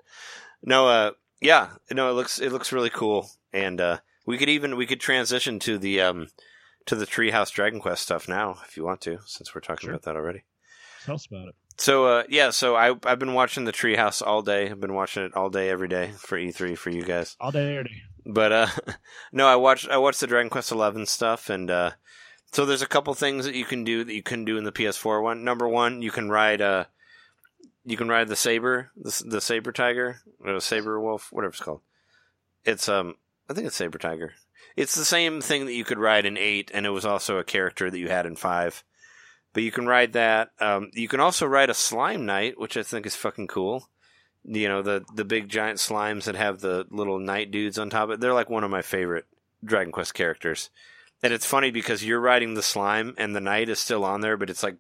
No, 0.63 0.89
uh, 0.89 1.11
yeah, 1.41 1.71
no, 1.91 2.09
it 2.11 2.15
looks 2.15 2.39
it 2.41 2.53
looks 2.53 2.73
really 2.73 2.91
cool, 2.91 3.31
and 3.53 3.81
uh, 3.81 3.99
we 4.27 4.39
could 4.39 4.49
even 4.49 4.77
we 4.77 4.87
could 4.87 5.01
transition 5.01 5.59
to 5.61 5.79
the 5.79 6.01
um 6.01 6.29
to 6.87 6.95
the 6.95 7.07
Treehouse 7.07 7.51
Dragon 7.53 7.81
Quest 7.81 8.03
stuff 8.03 8.29
now 8.29 8.57
if 8.67 8.77
you 8.77 8.85
want 8.85 9.01
to, 9.03 9.19
since 9.27 9.55
we're 9.55 9.61
talking 9.61 9.87
Sure. 9.87 9.91
about 9.95 10.03
that 10.03 10.17
already. 10.17 10.45
Tell 11.05 11.15
us 11.17 11.27
about 11.27 11.49
it. 11.49 11.55
So 11.77 12.07
uh, 12.07 12.23
yeah, 12.29 12.51
so 12.51 12.77
I 12.77 12.95
I've 13.05 13.19
been 13.19 13.35
watching 13.35 13.65
the 13.65 13.73
Treehouse 13.73 14.23
all 14.25 14.43
day. 14.43 14.71
I've 14.71 14.81
been 14.81 14.95
watching 14.95 15.25
it 15.25 15.35
all 15.35 15.51
day, 15.51 15.69
every 15.71 15.89
day 15.89 16.13
for 16.17 16.39
E3 16.39 16.79
for 16.79 16.91
you 16.91 17.03
guys. 17.03 17.37
All 17.41 17.51
day, 17.51 17.73
every 17.77 17.85
day. 17.91 18.03
But 18.25 18.53
uh 18.53 18.67
no, 19.33 19.47
I 19.47 19.57
watched 19.57 19.89
I 19.89 19.99
watched 19.99 20.21
the 20.21 20.27
Dragon 20.27 20.49
Quest 20.51 20.71
Eleven 20.73 21.05
stuff 21.05 21.51
and 21.51 21.71
uh 21.71 21.91
so 22.53 22.65
there's 22.65 22.83
a 22.83 22.87
couple 22.87 23.13
things 23.15 23.45
that 23.45 23.57
you 23.57 23.65
can 23.65 23.83
do 23.83 24.05
that 24.05 24.15
you 24.15 24.23
couldn't 24.23 24.45
do 24.45 24.57
in 24.57 24.63
the 24.65 24.71
PS4 24.73 25.21
one. 25.23 25.43
Number 25.45 25.69
one, 25.69 26.01
you 26.01 26.11
can 26.13 26.31
ride 26.31 26.63
uh 26.63 26.85
you 27.85 27.97
can 27.97 28.09
ride 28.09 28.29
the 28.29 28.37
saber, 28.37 28.91
the, 28.97 29.23
the 29.27 29.41
saber 29.41 29.73
tiger, 29.73 30.21
or 30.41 30.55
the 30.55 30.61
saber 30.61 31.01
wolf, 31.01 31.29
whatever 31.33 31.51
it's 31.51 31.61
called. 31.61 31.81
It's 32.65 32.89
um 32.89 33.17
I 33.49 33.55
think 33.55 33.67
it's 33.67 33.77
saber 33.77 33.99
tiger. 33.99 34.33
It's 34.77 34.95
the 34.95 35.05
same 35.05 35.41
thing 35.41 35.67
that 35.67 35.75
you 35.75 35.85
could 35.85 35.99
ride 35.99 36.27
in 36.27 36.37
8 36.37 36.71
and 36.75 36.87
it 36.87 36.91
was 36.91 37.05
also 37.05 37.39
a 37.39 37.45
character 37.45 37.91
that 37.91 37.99
you 37.99 38.09
had 38.09 38.27
in 38.27 38.37
5. 38.37 38.83
But 39.53 39.63
you 39.63 39.71
can 39.71 39.87
ride 39.87 40.15
that. 40.15 40.51
Um 40.61 40.91
you 40.95 41.09
can 41.09 41.21
also 41.21 41.47
ride 41.47 41.71
a 41.71 41.75
slime 41.75 42.27
knight, 42.27 42.59
which 42.59 42.77
I 42.77 42.83
think 42.83 43.07
is 43.07 43.17
fucking 43.17 43.49
cool 43.49 43.89
you 44.45 44.69
know 44.69 44.83
the 44.83 45.05
the 45.15 45.25
big 45.25 45.49
giant 45.49 45.79
slimes 45.79 46.25
that 46.25 46.35
have 46.35 46.61
the 46.61 46.87
little 46.91 47.19
knight 47.19 47.51
dudes 47.51 47.79
on 47.79 47.91
top 47.91 48.05
of 48.05 48.11
it. 48.11 48.21
They're 48.21 48.35
like 48.35 48.51
one 48.51 48.65
of 48.65 48.71
my 48.71 48.83
favorite 48.83 49.27
Dragon 49.65 49.93
Quest 49.93 50.15
characters. 50.15 50.71
And 51.23 51.33
it's 51.33 51.47
funny 51.47 51.71
because 51.71 52.05
you're 52.05 52.21
riding 52.21 52.53
the 52.53 52.63
slime 52.63 53.15
and 53.17 53.35
the 53.35 53.41
knight 53.41 53.71
is 53.71 53.79
still 53.79 54.05
on 54.05 54.21
there, 54.21 54.37
but 54.37 54.51
it's 54.51 54.63
like 54.63 54.77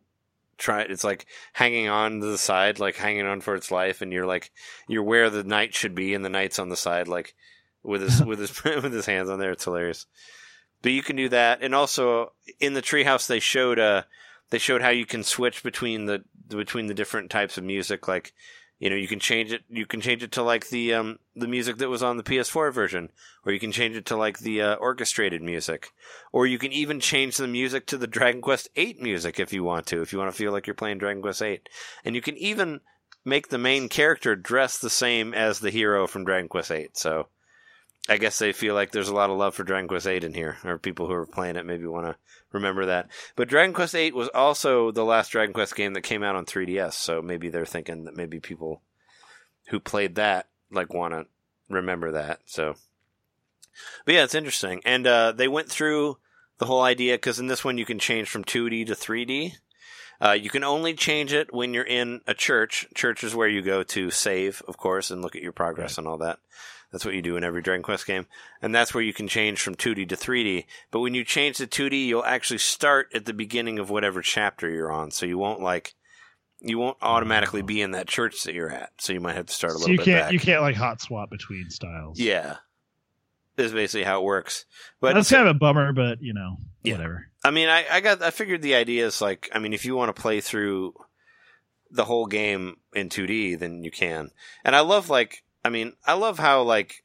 try 0.58 0.82
it's 0.82 1.04
like 1.04 1.26
hanging 1.52 1.88
on 1.88 2.20
to 2.20 2.26
the 2.26 2.38
side, 2.38 2.78
like 2.78 2.96
hanging 2.96 3.26
on 3.26 3.40
for 3.40 3.54
its 3.54 3.70
life, 3.70 4.02
and 4.02 4.12
you're 4.12 4.26
like 4.26 4.50
you're 4.88 5.02
where 5.02 5.30
the 5.30 5.44
knight 5.44 5.74
should 5.74 5.94
be, 5.94 6.14
and 6.14 6.24
the 6.24 6.30
knight's 6.30 6.58
on 6.58 6.68
the 6.68 6.76
side, 6.76 7.08
like 7.08 7.34
with 7.82 8.02
his 8.02 8.22
with 8.24 8.38
his 8.38 8.64
with 8.64 8.92
his 8.92 9.06
hands 9.06 9.28
on 9.28 9.38
there. 9.38 9.52
It's 9.52 9.64
hilarious. 9.64 10.06
But 10.82 10.92
you 10.92 11.02
can 11.02 11.16
do 11.16 11.28
that, 11.30 11.62
and 11.62 11.74
also 11.74 12.32
in 12.60 12.74
the 12.74 12.82
treehouse 12.82 13.26
they 13.26 13.40
showed 13.40 13.78
uh 13.78 14.02
they 14.50 14.58
showed 14.58 14.82
how 14.82 14.90
you 14.90 15.06
can 15.06 15.22
switch 15.22 15.62
between 15.62 16.06
the 16.06 16.24
between 16.48 16.86
the 16.86 16.94
different 16.94 17.30
types 17.30 17.58
of 17.58 17.64
music, 17.64 18.06
like 18.06 18.32
you 18.78 18.90
know 18.90 18.96
you 18.96 19.08
can 19.08 19.20
change 19.20 19.52
it 19.52 19.62
you 19.68 19.86
can 19.86 20.00
change 20.00 20.22
it 20.22 20.32
to 20.32 20.42
like 20.42 20.68
the 20.68 20.92
um 20.92 21.18
the 21.34 21.46
music 21.46 21.78
that 21.78 21.88
was 21.88 22.02
on 22.02 22.16
the 22.16 22.22
PS4 22.22 22.72
version 22.72 23.10
or 23.44 23.52
you 23.52 23.60
can 23.60 23.72
change 23.72 23.96
it 23.96 24.06
to 24.06 24.16
like 24.16 24.38
the 24.38 24.60
uh, 24.60 24.74
orchestrated 24.76 25.42
music 25.42 25.92
or 26.32 26.46
you 26.46 26.58
can 26.58 26.72
even 26.72 27.00
change 27.00 27.36
the 27.36 27.48
music 27.48 27.86
to 27.86 27.96
the 27.96 28.06
Dragon 28.06 28.40
Quest 28.40 28.68
8 28.76 29.00
music 29.00 29.38
if 29.38 29.52
you 29.52 29.64
want 29.64 29.86
to 29.86 30.02
if 30.02 30.12
you 30.12 30.18
want 30.18 30.30
to 30.30 30.36
feel 30.36 30.52
like 30.52 30.66
you're 30.66 30.74
playing 30.74 30.98
Dragon 30.98 31.22
Quest 31.22 31.42
8 31.42 31.68
and 32.04 32.14
you 32.14 32.22
can 32.22 32.36
even 32.36 32.80
make 33.24 33.48
the 33.48 33.58
main 33.58 33.88
character 33.88 34.36
dress 34.36 34.78
the 34.78 34.90
same 34.90 35.32
as 35.32 35.60
the 35.60 35.70
hero 35.70 36.06
from 36.06 36.24
Dragon 36.24 36.48
Quest 36.48 36.70
8 36.70 36.96
so 36.96 37.28
I 38.08 38.18
guess 38.18 38.38
they 38.38 38.52
feel 38.52 38.74
like 38.74 38.92
there's 38.92 39.08
a 39.08 39.14
lot 39.14 39.30
of 39.30 39.38
love 39.38 39.54
for 39.54 39.64
Dragon 39.64 39.88
Quest 39.88 40.06
8 40.06 40.24
in 40.24 40.34
here 40.34 40.58
or 40.64 40.78
people 40.78 41.06
who 41.06 41.14
are 41.14 41.26
playing 41.26 41.56
it 41.56 41.64
maybe 41.64 41.86
want 41.86 42.06
to 42.06 42.16
remember 42.52 42.86
that 42.86 43.08
but 43.34 43.48
Dragon 43.48 43.74
Quest 43.74 43.94
8 43.94 44.14
was 44.14 44.28
also 44.34 44.90
the 44.90 45.04
last 45.04 45.30
Dragon 45.30 45.54
Quest 45.54 45.74
game 45.74 45.94
that 45.94 46.02
came 46.02 46.22
out 46.22 46.36
on 46.36 46.44
3DS, 46.44 46.92
so 46.94 47.22
maybe 47.22 47.48
they're 47.48 47.64
thinking 47.64 48.04
that 48.04 48.16
maybe 48.16 48.40
people 48.40 48.82
who 49.68 49.80
played 49.80 50.16
that 50.16 50.48
like 50.70 50.92
want 50.92 51.14
to 51.14 51.26
remember 51.68 52.12
that. 52.12 52.40
So, 52.46 52.74
but 54.04 54.14
yeah, 54.14 54.24
it's 54.24 54.34
interesting. 54.34 54.80
And 54.84 55.06
uh, 55.06 55.32
they 55.32 55.48
went 55.48 55.68
through 55.68 56.18
the 56.58 56.66
whole 56.66 56.82
idea 56.82 57.14
because 57.14 57.38
in 57.38 57.46
this 57.46 57.64
one 57.64 57.78
you 57.78 57.86
can 57.86 57.98
change 57.98 58.28
from 58.28 58.44
2D 58.44 58.86
to 58.86 58.94
3D. 58.94 59.52
Uh, 60.20 60.32
you 60.32 60.48
can 60.48 60.62
only 60.62 60.94
change 60.94 61.32
it 61.32 61.52
when 61.52 61.74
you're 61.74 61.82
in 61.82 62.20
a 62.26 62.34
church. 62.34 62.86
Church 62.94 63.24
is 63.24 63.34
where 63.34 63.48
you 63.48 63.62
go 63.62 63.82
to 63.82 64.10
save, 64.10 64.62
of 64.68 64.76
course, 64.76 65.10
and 65.10 65.22
look 65.22 65.34
at 65.34 65.42
your 65.42 65.52
progress 65.52 65.98
and 65.98 66.06
all 66.06 66.18
that. 66.18 66.38
That's 66.94 67.04
what 67.04 67.14
you 67.14 67.22
do 67.22 67.36
in 67.36 67.42
every 67.42 67.60
Dragon 67.60 67.82
Quest 67.82 68.06
game. 68.06 68.26
And 68.62 68.72
that's 68.72 68.94
where 68.94 69.02
you 69.02 69.12
can 69.12 69.26
change 69.26 69.60
from 69.60 69.74
2D 69.74 70.08
to 70.10 70.16
3D. 70.16 70.64
But 70.92 71.00
when 71.00 71.12
you 71.12 71.24
change 71.24 71.56
to 71.56 71.66
2D, 71.66 72.06
you'll 72.06 72.24
actually 72.24 72.58
start 72.58 73.08
at 73.12 73.24
the 73.24 73.32
beginning 73.34 73.80
of 73.80 73.90
whatever 73.90 74.22
chapter 74.22 74.70
you're 74.70 74.92
on. 74.92 75.10
So 75.10 75.26
you 75.26 75.36
won't 75.36 75.60
like, 75.60 75.96
you 76.60 76.78
won't 76.78 76.96
automatically 77.02 77.62
be 77.62 77.82
in 77.82 77.90
that 77.90 78.06
church 78.06 78.44
that 78.44 78.54
you're 78.54 78.70
at. 78.70 78.90
So 78.98 79.12
you 79.12 79.18
might 79.18 79.34
have 79.34 79.46
to 79.46 79.52
start 79.52 79.72
a 79.72 79.74
So 79.74 79.80
little 79.80 79.92
you 79.94 79.98
bit 79.98 80.04
can't 80.04 80.24
back. 80.26 80.32
you 80.32 80.38
can't 80.38 80.62
like 80.62 80.76
hot 80.76 81.00
swap 81.00 81.30
between 81.30 81.68
styles. 81.68 82.20
Yeah. 82.20 82.58
This 83.56 83.66
Is 83.66 83.72
basically 83.72 84.04
how 84.04 84.20
it 84.20 84.24
works. 84.24 84.64
But 85.00 85.14
that's 85.14 85.30
kind 85.30 85.48
of 85.48 85.56
a 85.56 85.58
bummer, 85.58 85.92
but 85.92 86.22
you 86.22 86.32
know, 86.32 86.56
Yeah. 86.84 86.92
whatever. 86.94 87.26
I 87.44 87.50
mean, 87.50 87.68
I, 87.68 87.84
I 87.90 88.00
got, 88.00 88.22
I 88.22 88.30
figured 88.30 88.62
the 88.62 88.74
idea 88.76 89.04
is 89.06 89.20
like, 89.20 89.50
I 89.52 89.58
mean, 89.58 89.72
if 89.72 89.84
you 89.84 89.94
want 89.96 90.14
to 90.14 90.20
play 90.22 90.40
through 90.40 90.94
the 91.90 92.04
whole 92.04 92.26
game 92.26 92.78
in 92.94 93.08
2D, 93.08 93.58
then 93.58 93.84
you 93.84 93.90
can. 93.92 94.30
And 94.64 94.74
I 94.74 94.80
love 94.80 95.10
like, 95.10 95.43
I 95.64 95.70
mean, 95.70 95.94
I 96.04 96.14
love 96.14 96.38
how 96.38 96.62
like, 96.62 97.04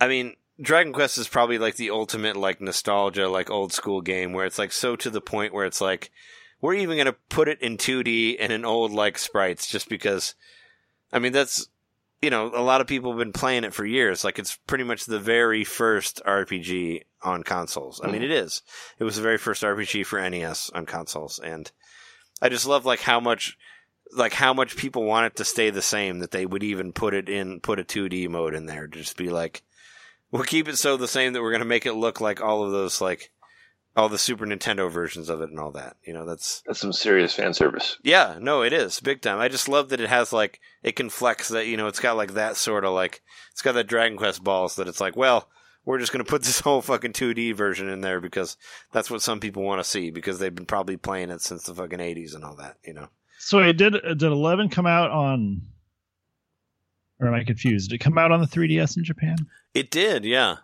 I 0.00 0.08
mean, 0.08 0.36
Dragon 0.60 0.92
Quest 0.92 1.18
is 1.18 1.28
probably 1.28 1.58
like 1.58 1.76
the 1.76 1.90
ultimate 1.90 2.36
like 2.36 2.60
nostalgia, 2.60 3.28
like 3.28 3.50
old 3.50 3.72
school 3.72 4.02
game 4.02 4.32
where 4.32 4.46
it's 4.46 4.58
like 4.58 4.72
so 4.72 4.96
to 4.96 5.10
the 5.10 5.20
point 5.20 5.54
where 5.54 5.64
it's 5.64 5.80
like, 5.80 6.10
we're 6.60 6.74
even 6.74 6.96
going 6.96 7.06
to 7.06 7.16
put 7.30 7.48
it 7.48 7.60
in 7.62 7.78
2D 7.78 8.36
and 8.38 8.52
in 8.52 8.64
old 8.66 8.92
like 8.92 9.16
sprites 9.16 9.66
just 9.66 9.88
because 9.88 10.34
I 11.12 11.18
mean 11.18 11.32
that's 11.32 11.68
you 12.22 12.28
know, 12.28 12.50
a 12.54 12.62
lot 12.62 12.80
of 12.80 12.86
people 12.86 13.12
have 13.12 13.18
been 13.18 13.32
playing 13.32 13.64
it 13.64 13.72
for 13.72 13.86
years. 13.86 14.24
Like 14.24 14.38
it's 14.38 14.56
pretty 14.66 14.84
much 14.84 15.06
the 15.06 15.18
very 15.18 15.64
first 15.64 16.20
RPG 16.26 17.02
on 17.22 17.42
consoles. 17.42 18.00
I 18.02 18.06
mean, 18.06 18.16
mm-hmm. 18.16 18.24
it 18.24 18.30
is. 18.30 18.62
It 18.98 19.04
was 19.04 19.16
the 19.16 19.22
very 19.22 19.38
first 19.38 19.62
RPG 19.62 20.06
for 20.06 20.20
NES 20.28 20.70
on 20.74 20.86
consoles, 20.86 21.38
and 21.38 21.70
I 22.42 22.48
just 22.48 22.66
love 22.66 22.84
like 22.84 23.00
how 23.00 23.20
much, 23.20 23.56
like 24.12 24.32
how 24.32 24.52
much 24.52 24.76
people 24.76 25.04
want 25.04 25.26
it 25.26 25.36
to 25.36 25.44
stay 25.44 25.70
the 25.70 25.82
same 25.82 26.18
that 26.20 26.30
they 26.30 26.46
would 26.46 26.62
even 26.62 26.92
put 26.92 27.14
it 27.14 27.28
in, 27.28 27.60
put 27.60 27.78
a 27.80 27.84
2D 27.84 28.28
mode 28.28 28.54
in 28.54 28.66
there, 28.66 28.86
to 28.86 28.98
just 28.98 29.16
be 29.16 29.28
like, 29.28 29.62
we'll 30.30 30.44
keep 30.44 30.68
it 30.68 30.76
so 30.78 30.96
the 30.96 31.08
same 31.08 31.32
that 31.32 31.42
we're 31.42 31.52
gonna 31.52 31.64
make 31.64 31.86
it 31.86 31.94
look 31.94 32.20
like 32.20 32.40
all 32.40 32.64
of 32.64 32.72
those 32.72 33.00
like 33.00 33.30
all 33.96 34.08
the 34.08 34.18
Super 34.18 34.46
Nintendo 34.46 34.90
versions 34.90 35.28
of 35.28 35.40
it 35.40 35.50
and 35.50 35.58
all 35.58 35.72
that. 35.72 35.96
You 36.06 36.12
know, 36.12 36.24
that's 36.24 36.62
That's 36.66 36.78
some 36.80 36.92
serious 36.92 37.34
fan 37.34 37.54
service. 37.54 37.98
yeah, 38.02 38.38
no, 38.40 38.62
it 38.62 38.72
is 38.72 39.00
big 39.00 39.20
time. 39.20 39.38
I 39.40 39.48
just 39.48 39.68
love 39.68 39.88
that 39.88 40.00
it 40.00 40.08
has 40.08 40.32
like 40.32 40.60
it 40.82 40.96
can 40.96 41.10
flex 41.10 41.48
that. 41.48 41.66
You 41.66 41.76
know, 41.76 41.88
it's 41.88 42.00
got 42.00 42.16
like 42.16 42.34
that 42.34 42.56
sort 42.56 42.84
of 42.84 42.92
like 42.94 43.20
it's 43.52 43.62
got 43.62 43.72
that 43.72 43.88
Dragon 43.88 44.16
Quest 44.16 44.42
balls 44.44 44.76
that 44.76 44.86
it's 44.88 45.00
like, 45.00 45.16
well, 45.16 45.48
we're 45.84 45.98
just 45.98 46.12
gonna 46.12 46.24
put 46.24 46.42
this 46.44 46.60
whole 46.60 46.82
fucking 46.82 47.12
2D 47.12 47.54
version 47.54 47.88
in 47.88 48.00
there 48.00 48.20
because 48.20 48.56
that's 48.92 49.10
what 49.10 49.22
some 49.22 49.40
people 49.40 49.62
want 49.64 49.80
to 49.82 49.88
see 49.88 50.10
because 50.10 50.38
they've 50.38 50.54
been 50.54 50.66
probably 50.66 50.96
playing 50.96 51.30
it 51.30 51.40
since 51.42 51.64
the 51.64 51.74
fucking 51.74 51.98
80s 51.98 52.34
and 52.34 52.44
all 52.44 52.54
that. 52.56 52.76
You 52.84 52.94
know, 52.94 53.08
So 53.42 53.58
it 53.60 53.76
did 53.76 53.94
did 53.94 54.22
eleven 54.22 54.68
come 54.68 54.86
out 54.86 55.10
on 55.10 55.62
or 57.20 57.28
am 57.28 57.34
I 57.34 57.44
confused? 57.44 57.90
Did 57.90 57.96
it 57.96 58.04
come 58.04 58.18
out 58.18 58.32
on 58.32 58.40
the 58.40 58.46
3DS 58.46 58.96
in 58.96 59.04
Japan? 59.04 59.36
it 59.74 59.90
did, 59.90 60.24
yeah. 60.24 60.56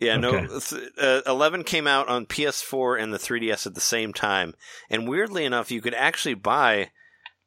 Yeah, 0.00 0.16
no. 0.16 0.46
Th- 0.58 0.82
Uh, 1.00 1.20
Eleven 1.26 1.64
came 1.64 1.86
out 1.86 2.08
on 2.08 2.26
PS4 2.26 3.00
and 3.00 3.12
the 3.12 3.18
3DS 3.18 3.66
at 3.66 3.74
the 3.74 3.80
same 3.80 4.12
time, 4.12 4.54
and 4.90 5.08
weirdly 5.08 5.44
enough, 5.44 5.70
you 5.70 5.80
could 5.80 5.94
actually 5.94 6.34
buy 6.34 6.90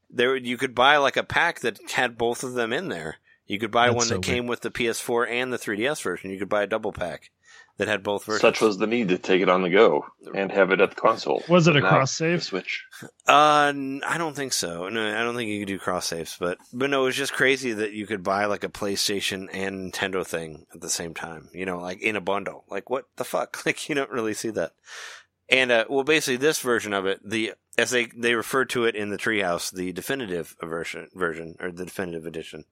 there. 0.09 0.35
You 0.35 0.57
could 0.57 0.73
buy 0.73 0.97
like 0.97 1.17
a 1.17 1.23
pack 1.23 1.59
that 1.59 1.77
had 1.91 2.17
both 2.17 2.43
of 2.43 2.53
them 2.53 2.71
in 2.71 2.87
there. 2.87 3.17
You 3.45 3.59
could 3.59 3.69
buy 3.71 3.87
That's 3.87 3.97
one 3.97 4.05
so 4.07 4.15
that 4.15 4.23
came 4.23 4.47
with 4.47 4.61
the 4.61 4.71
PS4 4.71 5.29
and 5.29 5.51
the 5.51 5.57
3DS 5.59 6.01
version. 6.01 6.31
You 6.31 6.39
could 6.39 6.49
buy 6.49 6.63
a 6.63 6.67
double 6.67 6.93
pack 6.93 7.31
that 7.77 7.87
had 7.87 8.03
both 8.03 8.25
versions. 8.25 8.41
Such 8.41 8.61
was 8.61 8.77
the 8.77 8.87
need 8.87 9.09
to 9.09 9.17
take 9.17 9.41
it 9.41 9.49
on 9.49 9.61
the 9.61 9.69
go 9.69 10.05
and 10.33 10.51
have 10.51 10.71
it 10.71 10.81
at 10.81 10.89
the 10.89 10.95
console. 10.95 11.43
Was 11.47 11.67
it 11.67 11.75
a 11.75 11.81
cross 11.81 12.11
save? 12.11 12.43
Switch. 12.43 12.83
Uh, 13.27 13.71
n- 13.73 14.01
I 14.05 14.17
don't 14.17 14.35
think 14.35 14.53
so. 14.53 14.89
No, 14.89 15.07
I 15.15 15.23
don't 15.23 15.35
think 15.35 15.49
you 15.49 15.59
could 15.59 15.67
do 15.67 15.79
cross 15.79 16.07
saves, 16.07 16.37
but 16.39 16.57
but 16.73 16.89
no, 16.89 17.03
it 17.03 17.05
was 17.05 17.15
just 17.15 17.33
crazy 17.33 17.73
that 17.73 17.93
you 17.93 18.07
could 18.07 18.23
buy 18.23 18.45
like 18.45 18.63
a 18.63 18.69
PlayStation 18.69 19.47
and 19.53 19.93
Nintendo 19.93 20.25
thing 20.25 20.65
at 20.73 20.81
the 20.81 20.89
same 20.89 21.13
time. 21.13 21.49
You 21.53 21.65
know, 21.65 21.79
like 21.79 22.01
in 22.01 22.15
a 22.15 22.21
bundle. 22.21 22.65
Like 22.69 22.89
what 22.89 23.05
the 23.15 23.23
fuck? 23.23 23.61
Like 23.65 23.89
you 23.89 23.95
don't 23.95 24.11
really 24.11 24.33
see 24.33 24.49
that. 24.51 24.71
And 25.49 25.71
uh, 25.71 25.85
well, 25.89 26.03
basically, 26.03 26.37
this 26.37 26.59
version 26.59 26.93
of 26.93 27.05
it, 27.05 27.19
the 27.23 27.53
as 27.77 27.91
they 27.91 28.05
they 28.05 28.33
refer 28.33 28.65
to 28.65 28.85
it 28.85 28.95
in 28.95 29.09
the 29.09 29.17
Treehouse, 29.17 29.71
the 29.71 29.93
definitive 29.93 30.55
version 30.61 31.09
version 31.13 31.55
or 31.59 31.71
the 31.71 31.85
definitive 31.85 32.25
edition. 32.25 32.65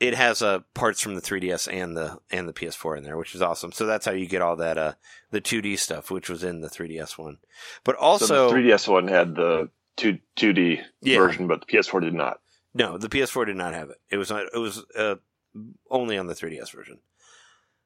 It 0.00 0.14
has 0.14 0.42
uh, 0.42 0.60
parts 0.74 1.00
from 1.00 1.14
the 1.14 1.20
3DS 1.22 1.72
and 1.72 1.96
the 1.96 2.18
and 2.30 2.48
the 2.48 2.52
PS4 2.52 2.98
in 2.98 3.04
there, 3.04 3.16
which 3.16 3.34
is 3.34 3.40
awesome. 3.42 3.72
So 3.72 3.86
that's 3.86 4.04
how 4.06 4.12
you 4.12 4.26
get 4.26 4.42
all 4.42 4.56
that 4.56 4.76
uh, 4.76 4.92
the 5.30 5.40
2D 5.40 5.78
stuff, 5.78 6.10
which 6.10 6.28
was 6.28 6.42
in 6.42 6.60
the 6.60 6.68
3DS 6.68 7.16
one. 7.16 7.38
But 7.84 7.96
also, 7.96 8.26
so 8.26 8.48
the 8.50 8.54
3DS 8.56 8.88
one 8.88 9.08
had 9.08 9.34
the 9.36 9.70
two 9.96 10.18
2D 10.36 10.80
Yeah. 11.00 11.18
version, 11.18 11.46
but 11.46 11.60
the 11.60 11.66
PS4 11.66 12.00
did 12.00 12.14
not. 12.14 12.40
No, 12.74 12.98
the 12.98 13.08
PS4 13.08 13.46
did 13.46 13.56
not 13.56 13.72
have 13.72 13.90
it. 13.90 13.98
It 14.10 14.16
was 14.16 14.30
not, 14.30 14.46
it 14.52 14.58
was 14.58 14.84
uh, 14.98 15.14
only 15.88 16.18
on 16.18 16.26
the 16.26 16.34
3DS 16.34 16.72
version. 16.74 16.98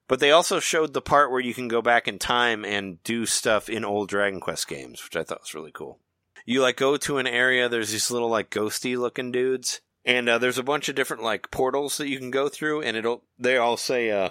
But 0.09 0.21
they 0.21 0.31
also 0.31 0.59
showed 0.61 0.95
the 0.95 1.03
part 1.03 1.31
where 1.31 1.41
you 1.41 1.53
can 1.53 1.69
go 1.69 1.83
back 1.83 2.09
in 2.09 2.19
time 2.19 2.65
and 2.65 3.03
do 3.05 3.27
stuff 3.27 3.69
in 3.69 3.85
old 3.85 4.09
Dragon 4.09 4.41
Quest 4.41 4.67
games, 4.67 5.05
which 5.05 5.15
I 5.15 5.23
thought 5.25 5.43
was 5.43 5.55
really 5.55 5.71
cool. 5.73 5.99
You 6.47 6.63
like 6.63 6.79
go 6.79 6.97
to 6.97 7.19
an 7.19 7.27
area, 7.27 7.69
there's 7.69 7.93
these 7.93 8.11
little 8.11 8.31
like 8.31 8.49
ghosty 8.49 8.97
looking 8.97 9.31
dudes, 9.31 9.83
and 10.09 10.27
uh, 10.27 10.39
there's 10.39 10.59
a 10.59 10.63
bunch 10.63 10.89
of 10.89 10.95
different 10.95 11.23
like 11.23 11.51
portals 11.51 11.99
that 11.99 12.09
you 12.09 12.19
can 12.19 12.31
go 12.31 12.49
through, 12.49 12.81
and 12.81 12.97
it'll 12.97 13.23
they 13.39 13.59
all 13.59 13.77
say 13.77 14.11
uh 14.11 14.31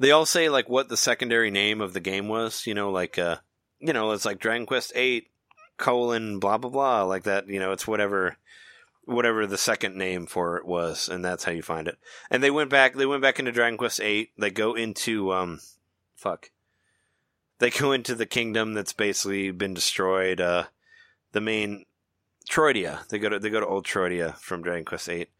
they 0.00 0.10
all 0.10 0.26
say 0.26 0.48
like 0.48 0.68
what 0.68 0.88
the 0.88 0.96
secondary 0.96 1.50
name 1.50 1.82
of 1.82 1.92
the 1.92 2.00
game 2.00 2.26
was, 2.26 2.66
you 2.66 2.74
know, 2.74 2.90
like 2.90 3.18
uh 3.18 3.36
you 3.78 3.92
know, 3.92 4.10
it's 4.12 4.24
like 4.24 4.40
Dragon 4.40 4.66
Quest 4.66 4.92
Eight 4.96 5.30
colon 5.76 6.38
blah 6.38 6.56
blah 6.56 6.70
blah 6.70 7.02
like 7.02 7.24
that, 7.24 7.46
you 7.48 7.60
know, 7.60 7.70
it's 7.72 7.86
whatever 7.86 8.38
whatever 9.04 9.46
the 9.46 9.58
second 9.58 9.94
name 9.94 10.24
for 10.24 10.56
it 10.56 10.64
was, 10.64 11.10
and 11.10 11.22
that's 11.22 11.44
how 11.44 11.52
you 11.52 11.62
find 11.62 11.86
it. 11.86 11.98
And 12.30 12.42
they 12.42 12.50
went 12.50 12.70
back. 12.70 12.94
They 12.94 13.04
went 13.04 13.20
back 13.20 13.38
into 13.38 13.52
Dragon 13.52 13.76
Quest 13.76 14.00
Eight. 14.00 14.30
They 14.38 14.50
go 14.50 14.72
into 14.72 15.34
um, 15.34 15.60
fuck. 16.16 16.50
They 17.58 17.68
go 17.68 17.92
into 17.92 18.14
the 18.14 18.24
kingdom 18.24 18.72
that's 18.72 18.94
basically 18.94 19.50
been 19.50 19.74
destroyed. 19.74 20.40
Uh, 20.40 20.64
the 21.32 21.42
main 21.42 21.84
Troidia. 22.50 23.06
They 23.08 23.18
go 23.18 23.28
to 23.28 23.38
they 23.38 23.50
go 23.50 23.60
to 23.60 23.66
old 23.66 23.86
Troidia 23.86 24.36
from 24.38 24.62
Dragon 24.62 24.84
Quest 24.84 25.08
Eight, 25.08 25.30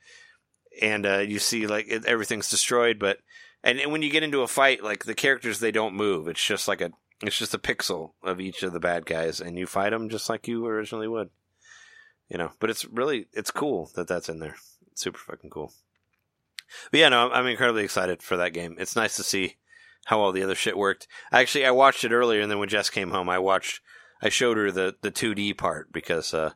and 0.81 1.07
uh, 1.07 1.19
you 1.19 1.39
see 1.39 1.67
like 1.67 1.87
it, 1.89 2.05
everything's 2.07 2.51
destroyed. 2.51 2.99
But 2.99 3.19
and, 3.63 3.79
and 3.79 3.93
when 3.93 4.03
you 4.03 4.11
get 4.11 4.23
into 4.23 4.43
a 4.43 4.49
fight, 4.49 4.83
like 4.83 5.05
the 5.05 5.15
characters, 5.15 5.61
they 5.61 5.73
don't 5.73 5.95
move. 5.95 6.29
It's 6.29 6.45
just 6.45 6.69
like 6.69 6.81
a 6.81 6.93
it's 7.23 7.39
just 7.39 7.55
a 7.55 7.59
pixel 7.59 8.13
of 8.23 8.41
each 8.41 8.63
of 8.63 8.73
the 8.73 8.81
bad 8.81 9.07
guys, 9.07 9.41
and 9.41 9.59
you 9.59 9.67
fight 9.67 9.91
them 9.91 10.09
just 10.09 10.29
like 10.29 10.49
you 10.49 10.67
originally 10.67 11.09
would 11.09 11.31
you 12.29 12.39
know 12.39 12.51
but 12.59 12.71
it's 12.71 12.85
really 12.87 13.27
it's 13.33 13.51
cool 13.51 13.91
that 13.95 14.09
that's 14.09 14.29
in 14.29 14.39
there 14.39 14.57
it's 14.91 15.03
super 15.03 15.19
fucking 15.19 15.51
cool 15.51 15.73
but 16.91 17.01
yeah 17.01 17.09
no 17.09 17.27
I'm, 17.27 17.33
I'm 17.33 17.47
incredibly 17.47 17.85
excited 17.85 18.23
for 18.23 18.37
that 18.37 18.53
game 18.53 18.77
it's 18.79 18.97
nice 18.97 19.17
to 19.17 19.23
see 19.23 19.57
how 20.07 20.21
all 20.21 20.33
the 20.33 20.43
other 20.43 20.55
shit 20.55 20.77
worked 20.77 21.07
actually 21.33 21.67
i 21.67 21.71
watched 21.71 22.05
it 22.05 22.13
earlier 22.13 22.41
and 22.41 22.51
then 22.51 22.59
when 22.59 22.69
jess 22.69 22.91
came 22.91 23.11
home 23.11 23.29
i 23.29 23.39
watched 23.39 23.81
i 24.23 24.29
showed 24.29 24.57
her 24.57 24.71
the 24.71 24.95
the 25.03 25.11
2d 25.11 25.57
part 25.57 25.93
because 25.93 26.33
uh 26.35 26.53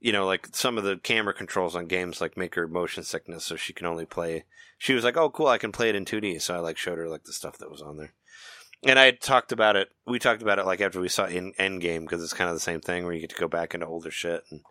you 0.00 0.12
know 0.12 0.26
like 0.26 0.48
some 0.52 0.78
of 0.78 0.84
the 0.84 0.96
camera 0.96 1.34
controls 1.34 1.76
on 1.76 1.86
games 1.86 2.20
like 2.20 2.36
make 2.36 2.54
her 2.54 2.66
motion 2.66 3.02
sickness 3.02 3.44
so 3.44 3.56
she 3.56 3.72
can 3.72 3.86
only 3.86 4.06
play 4.06 4.44
she 4.78 4.94
was 4.94 5.04
like 5.04 5.16
oh 5.16 5.30
cool 5.30 5.46
i 5.46 5.58
can 5.58 5.72
play 5.72 5.88
it 5.88 5.94
in 5.94 6.04
2d 6.04 6.40
so 6.40 6.54
i 6.54 6.58
like 6.58 6.76
showed 6.76 6.98
her 6.98 7.08
like 7.08 7.24
the 7.24 7.32
stuff 7.32 7.58
that 7.58 7.70
was 7.70 7.82
on 7.82 7.96
there 7.96 8.12
and 8.82 8.98
I 8.98 9.10
talked 9.10 9.52
about 9.52 9.76
it. 9.76 9.90
We 10.06 10.18
talked 10.18 10.42
about 10.42 10.58
it 10.58 10.66
like 10.66 10.80
after 10.80 11.00
we 11.00 11.08
saw 11.08 11.26
in 11.26 11.52
Endgame 11.54 12.00
because 12.00 12.22
it's 12.22 12.32
kind 12.32 12.48
of 12.48 12.56
the 12.56 12.60
same 12.60 12.80
thing 12.80 13.04
where 13.04 13.12
you 13.12 13.20
get 13.20 13.30
to 13.30 13.36
go 13.40 13.48
back 13.48 13.74
into 13.74 13.86
older 13.86 14.10
shit, 14.10 14.44
and 14.50 14.62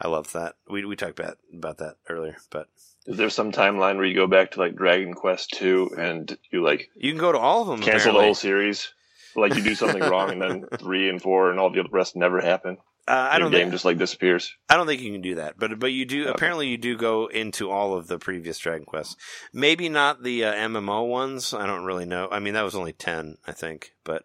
I 0.00 0.08
love 0.08 0.32
that. 0.32 0.56
We 0.68 0.84
we 0.84 0.96
talked 0.96 1.18
about 1.18 1.38
about 1.52 1.78
that 1.78 1.96
earlier, 2.08 2.36
but 2.50 2.68
Is 3.06 3.16
there 3.16 3.30
some 3.30 3.52
timeline 3.52 3.96
where 3.96 4.04
you 4.04 4.14
go 4.14 4.26
back 4.26 4.52
to 4.52 4.60
like 4.60 4.74
Dragon 4.74 5.14
Quest 5.14 5.50
2 5.52 5.92
and 5.96 6.36
you 6.50 6.62
like 6.62 6.90
you 6.96 7.12
can 7.12 7.20
go 7.20 7.32
to 7.32 7.38
all 7.38 7.62
of 7.62 7.68
them. 7.68 7.80
cancel 7.80 8.14
the 8.14 8.20
whole 8.20 8.34
series? 8.34 8.92
Like 9.36 9.54
you 9.54 9.62
do 9.62 9.74
something 9.74 10.02
wrong 10.02 10.30
and 10.30 10.42
then 10.42 10.66
3 10.78 11.08
and 11.08 11.22
4 11.22 11.50
and 11.50 11.60
all 11.60 11.70
the 11.70 11.84
rest 11.90 12.16
never 12.16 12.40
happen? 12.40 12.78
Uh, 13.08 13.10
I 13.10 13.32
Your 13.32 13.40
don't 13.40 13.50
game 13.50 13.60
think 13.62 13.72
just 13.72 13.84
like 13.84 13.98
disappears. 13.98 14.54
I 14.68 14.76
don't 14.76 14.86
think 14.86 15.00
you 15.00 15.10
can 15.10 15.22
do 15.22 15.34
that, 15.36 15.58
but 15.58 15.78
but 15.80 15.92
you 15.92 16.04
do. 16.04 16.22
Okay. 16.22 16.30
Apparently, 16.30 16.68
you 16.68 16.78
do 16.78 16.96
go 16.96 17.26
into 17.26 17.68
all 17.68 17.94
of 17.94 18.06
the 18.06 18.18
previous 18.18 18.58
Dragon 18.58 18.86
Quests. 18.86 19.16
Maybe 19.52 19.88
not 19.88 20.22
the 20.22 20.44
uh, 20.44 20.54
MMO 20.54 21.08
ones. 21.08 21.52
I 21.52 21.66
don't 21.66 21.84
really 21.84 22.04
know. 22.04 22.28
I 22.30 22.38
mean, 22.38 22.54
that 22.54 22.62
was 22.62 22.76
only 22.76 22.92
ten, 22.92 23.38
I 23.44 23.52
think. 23.52 23.94
But 24.04 24.24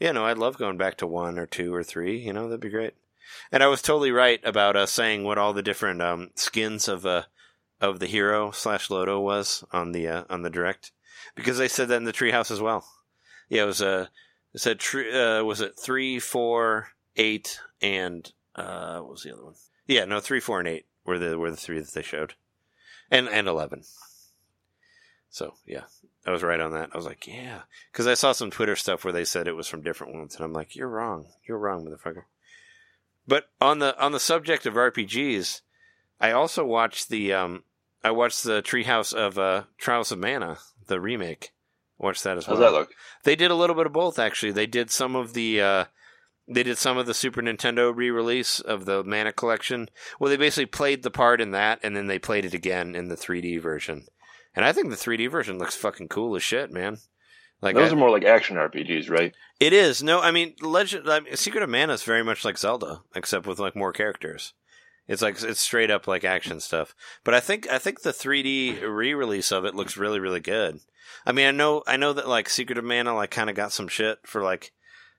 yeah, 0.00 0.10
no, 0.10 0.24
I'd 0.24 0.38
love 0.38 0.58
going 0.58 0.76
back 0.76 0.96
to 0.98 1.06
one 1.06 1.38
or 1.38 1.46
two 1.46 1.72
or 1.72 1.84
three. 1.84 2.18
You 2.18 2.32
know, 2.32 2.48
that'd 2.48 2.60
be 2.60 2.68
great. 2.68 2.94
And 3.52 3.62
I 3.62 3.68
was 3.68 3.80
totally 3.80 4.10
right 4.10 4.40
about 4.44 4.76
uh, 4.76 4.86
saying 4.86 5.22
what 5.22 5.38
all 5.38 5.52
the 5.52 5.62
different 5.62 6.02
um, 6.02 6.30
skins 6.34 6.88
of 6.88 7.06
uh, 7.06 7.22
of 7.80 8.00
the 8.00 8.06
hero 8.06 8.50
slash 8.50 8.90
Loto 8.90 9.20
was 9.20 9.62
on 9.70 9.92
the 9.92 10.08
uh, 10.08 10.24
on 10.28 10.42
the 10.42 10.50
direct 10.50 10.90
because 11.34 11.58
they 11.58 11.68
said 11.68 11.88
that 11.88 11.96
in 11.96 12.04
the 12.04 12.12
treehouse 12.12 12.50
as 12.50 12.60
well. 12.60 12.86
Yeah, 13.48 13.62
it 13.62 13.66
was 13.66 13.82
uh, 13.82 14.06
it 14.52 14.60
said 14.60 14.80
tre- 14.80 15.38
uh, 15.38 15.44
was 15.44 15.60
it 15.60 15.78
three, 15.78 16.18
four, 16.18 16.88
eight, 17.16 17.60
and 17.80 18.30
uh, 18.54 18.98
what 19.00 19.10
was 19.10 19.22
the 19.22 19.32
other 19.32 19.44
one? 19.44 19.54
Yeah, 19.86 20.04
no, 20.04 20.20
three, 20.20 20.40
four, 20.40 20.58
and 20.58 20.68
eight 20.68 20.86
were 21.04 21.18
the 21.18 21.38
were 21.38 21.50
the 21.50 21.56
three 21.56 21.80
that 21.80 21.92
they 21.92 22.02
showed, 22.02 22.34
and 23.10 23.28
and 23.28 23.48
eleven. 23.48 23.82
So 25.30 25.54
yeah, 25.66 25.84
I 26.24 26.30
was 26.30 26.42
right 26.42 26.60
on 26.60 26.72
that. 26.72 26.90
I 26.92 26.96
was 26.96 27.06
like, 27.06 27.26
yeah, 27.26 27.62
because 27.92 28.06
I 28.06 28.14
saw 28.14 28.32
some 28.32 28.50
Twitter 28.50 28.76
stuff 28.76 29.04
where 29.04 29.12
they 29.12 29.24
said 29.24 29.48
it 29.48 29.56
was 29.56 29.66
from 29.68 29.82
different 29.82 30.14
ones, 30.14 30.36
and 30.36 30.44
I'm 30.44 30.52
like, 30.52 30.76
you're 30.76 30.88
wrong, 30.88 31.26
you're 31.46 31.58
wrong, 31.58 31.84
motherfucker. 31.84 32.24
But 33.26 33.48
on 33.60 33.78
the 33.78 33.98
on 34.00 34.12
the 34.12 34.20
subject 34.20 34.66
of 34.66 34.74
RPGs, 34.74 35.62
I 36.20 36.30
also 36.30 36.64
watched 36.64 37.08
the 37.08 37.32
um 37.32 37.64
I 38.02 38.10
watched 38.10 38.44
the 38.44 38.62
Treehouse 38.62 39.12
of 39.12 39.38
uh 39.38 39.64
Trials 39.78 40.12
of 40.12 40.18
Mana, 40.18 40.58
the 40.86 41.00
remake. 41.00 41.52
Watched 41.98 42.24
that 42.24 42.36
as 42.36 42.46
How's 42.46 42.58
well. 42.58 42.72
that 42.72 42.78
look? 42.78 42.90
They 43.22 43.36
did 43.36 43.50
a 43.50 43.54
little 43.54 43.76
bit 43.76 43.86
of 43.86 43.92
both 43.92 44.18
actually. 44.18 44.52
They 44.52 44.66
did 44.66 44.90
some 44.90 45.16
of 45.16 45.32
the 45.34 45.60
uh 45.60 45.84
they 46.46 46.62
did 46.62 46.78
some 46.78 46.98
of 46.98 47.06
the 47.06 47.14
Super 47.14 47.40
Nintendo 47.42 47.94
re-release 47.94 48.60
of 48.60 48.84
the 48.84 49.02
Mana 49.04 49.32
collection. 49.32 49.88
Well, 50.20 50.30
they 50.30 50.36
basically 50.36 50.66
played 50.66 51.02
the 51.02 51.10
part 51.10 51.40
in 51.40 51.52
that 51.52 51.80
and 51.82 51.96
then 51.96 52.06
they 52.06 52.18
played 52.18 52.44
it 52.44 52.54
again 52.54 52.94
in 52.94 53.08
the 53.08 53.16
3D 53.16 53.60
version. 53.60 54.06
And 54.54 54.64
I 54.64 54.72
think 54.72 54.90
the 54.90 54.96
3D 54.96 55.30
version 55.30 55.58
looks 55.58 55.74
fucking 55.74 56.08
cool 56.08 56.36
as 56.36 56.42
shit, 56.42 56.70
man. 56.70 56.98
Like 57.62 57.74
Those 57.76 57.90
I- 57.92 57.94
are 57.94 57.98
more 57.98 58.10
like 58.10 58.24
action 58.24 58.56
RPGs, 58.56 59.08
right? 59.08 59.34
it 59.58 59.72
is. 59.72 60.02
No, 60.02 60.20
I 60.20 60.30
mean, 60.32 60.54
Legend 60.60 61.08
I 61.10 61.20
mean, 61.20 61.34
Secret 61.36 61.62
of 61.62 61.70
Mana 61.70 61.94
is 61.94 62.02
very 62.02 62.22
much 62.22 62.44
like 62.44 62.58
Zelda, 62.58 63.00
except 63.14 63.46
with 63.46 63.58
like 63.58 63.74
more 63.74 63.92
characters. 63.92 64.52
It's 65.08 65.22
like 65.22 65.42
it's 65.42 65.60
straight 65.60 65.90
up 65.90 66.06
like 66.06 66.24
action 66.24 66.60
stuff. 66.60 66.94
But 67.24 67.34
I 67.34 67.40
think 67.40 67.68
I 67.70 67.78
think 67.78 68.02
the 68.02 68.10
3D 68.10 68.82
re-release 68.82 69.50
of 69.52 69.64
it 69.64 69.74
looks 69.74 69.96
really 69.96 70.18
really 70.20 70.40
good. 70.40 70.80
I 71.26 71.32
mean, 71.32 71.46
I 71.46 71.50
know 71.52 71.82
I 71.86 71.96
know 71.96 72.12
that 72.12 72.28
like 72.28 72.48
Secret 72.48 72.78
of 72.78 72.84
Mana 72.84 73.14
like 73.14 73.30
kind 73.30 73.48
of 73.50 73.56
got 73.56 73.72
some 73.72 73.88
shit 73.88 74.18
for 74.24 74.42
like 74.42 74.72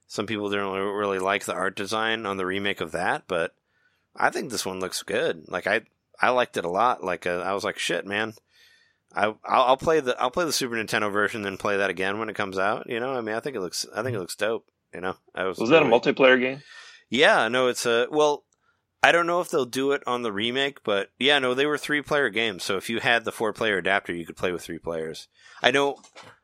some 0.08 0.28
people 0.28 0.50
don't 0.50 0.96
really 0.96 1.20
like 1.20 1.46
the 1.46 1.54
art 1.54 1.76
design 1.76 2.26
on 2.26 2.38
the 2.38 2.46
remake 2.46 2.82
of 2.82 2.92
that, 2.92 3.24
but 3.28 3.56
I 4.16 4.30
think 4.30 4.52
this 4.52 4.66
one 4.66 4.80
looks 4.80 5.04
good. 5.04 5.46
Like 5.48 5.68
I 5.68 5.82
I 6.22 6.30
liked 6.30 6.58
it 6.58 6.66
a 6.66 6.70
lot. 6.70 7.04
Like 7.04 7.28
uh, 7.28 7.42
I 7.42 7.54
was 7.54 7.64
like, 7.64 7.78
shit, 7.78 8.06
man. 8.06 8.34
I 9.14 9.28
I'll, 9.28 9.38
I'll 9.46 9.78
play 9.78 10.00
the 10.00 10.20
I'll 10.20 10.32
play 10.32 10.46
the 10.46 10.54
Super 10.54 10.76
Nintendo 10.76 11.12
version, 11.12 11.40
and 11.40 11.46
then 11.46 11.58
play 11.58 11.78
that 11.78 11.90
again 11.90 12.20
when 12.20 12.30
it 12.30 12.36
comes 12.36 12.58
out. 12.58 12.90
You 12.90 13.00
know, 13.00 13.14
I 13.14 13.22
mean, 13.22 13.36
I 13.36 13.40
think 13.40 13.56
it 13.56 13.62
looks 13.62 13.86
I 13.96 14.04
think 14.04 14.16
it 14.16 14.20
looks 14.20 14.36
dope. 14.36 14.66
You 14.94 15.02
know, 15.02 15.16
I 15.34 15.46
was 15.46 15.58
Was 15.58 15.70
that 15.70 15.84
a 15.84 15.86
multiplayer 15.86 16.40
game? 16.40 16.62
Yeah, 17.10 17.48
no, 17.48 17.68
it's 17.68 17.86
a 17.86 18.08
well. 18.10 18.44
I 19.04 19.12
don't 19.12 19.28
know 19.28 19.40
if 19.40 19.52
they'll 19.52 19.66
do 19.66 19.92
it 19.92 20.02
on 20.08 20.24
the 20.24 20.32
remake, 20.32 20.84
but 20.84 21.12
yeah, 21.20 21.38
no, 21.38 21.54
they 21.54 21.68
were 21.68 21.78
three 21.78 22.02
player 22.02 22.30
games. 22.30 22.64
So 22.64 22.76
if 22.76 22.90
you 22.90 23.00
had 23.00 23.24
the 23.24 23.32
four 23.32 23.54
player 23.54 23.78
adapter, 23.78 24.12
you 24.12 24.26
could 24.26 24.36
play 24.36 24.52
with 24.52 24.64
three 24.64 24.80
players. 24.80 25.28
I 25.62 25.70
know, 25.70 25.98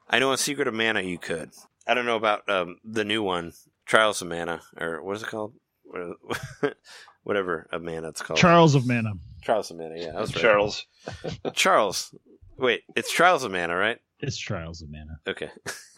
I 0.08 0.20
know. 0.20 0.30
On 0.30 0.38
Secret 0.38 0.68
of 0.68 0.76
Mana, 0.76 1.02
you 1.02 1.18
could. 1.18 1.50
I 1.88 1.94
don't 1.94 2.06
know 2.06 2.16
about 2.16 2.48
um, 2.50 2.78
the 2.84 3.04
new 3.04 3.24
one, 3.24 3.54
Trials 3.86 4.22
of 4.22 4.28
Mana, 4.28 4.62
or 4.80 5.02
what 5.04 5.18
is 5.18 5.24
it 5.24 5.30
called? 5.30 5.54
Whatever 7.24 7.68
of 7.72 7.82
Mana 7.82 8.10
it's 8.10 8.22
called. 8.22 8.40
Charles 8.40 8.76
of 8.76 8.88
Mana. 8.88 9.14
Trials 9.42 9.72
of 9.72 9.78
Mana. 9.78 9.96
Yeah, 9.98 10.14
I 10.16 10.22
was 10.22 10.34
right. 10.34 10.42
Charles. 10.42 10.86
Charles. 11.54 12.16
Wait, 12.58 12.84
it's 12.96 13.12
Trials 13.12 13.44
of 13.44 13.52
Mana, 13.52 13.76
right? 13.76 14.00
It's 14.20 14.38
Trials 14.38 14.82
of 14.82 14.90
Mana. 14.90 15.20
Okay. 15.28 15.50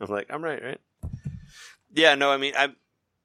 I'm 0.00 0.08
like, 0.08 0.26
I'm 0.30 0.42
right, 0.42 0.62
right? 0.62 0.80
Yeah, 1.92 2.14
no, 2.14 2.30
I 2.30 2.36
mean, 2.36 2.54
I 2.56 2.68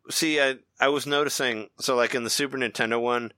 see. 0.09 0.39
I 0.39 0.55
I 0.79 0.89
was 0.89 1.05
noticing. 1.05 1.69
So, 1.79 1.95
like 1.95 2.15
in 2.15 2.23
the 2.23 2.29
Super 2.29 2.57
Nintendo 2.57 2.99
one, 3.01 3.31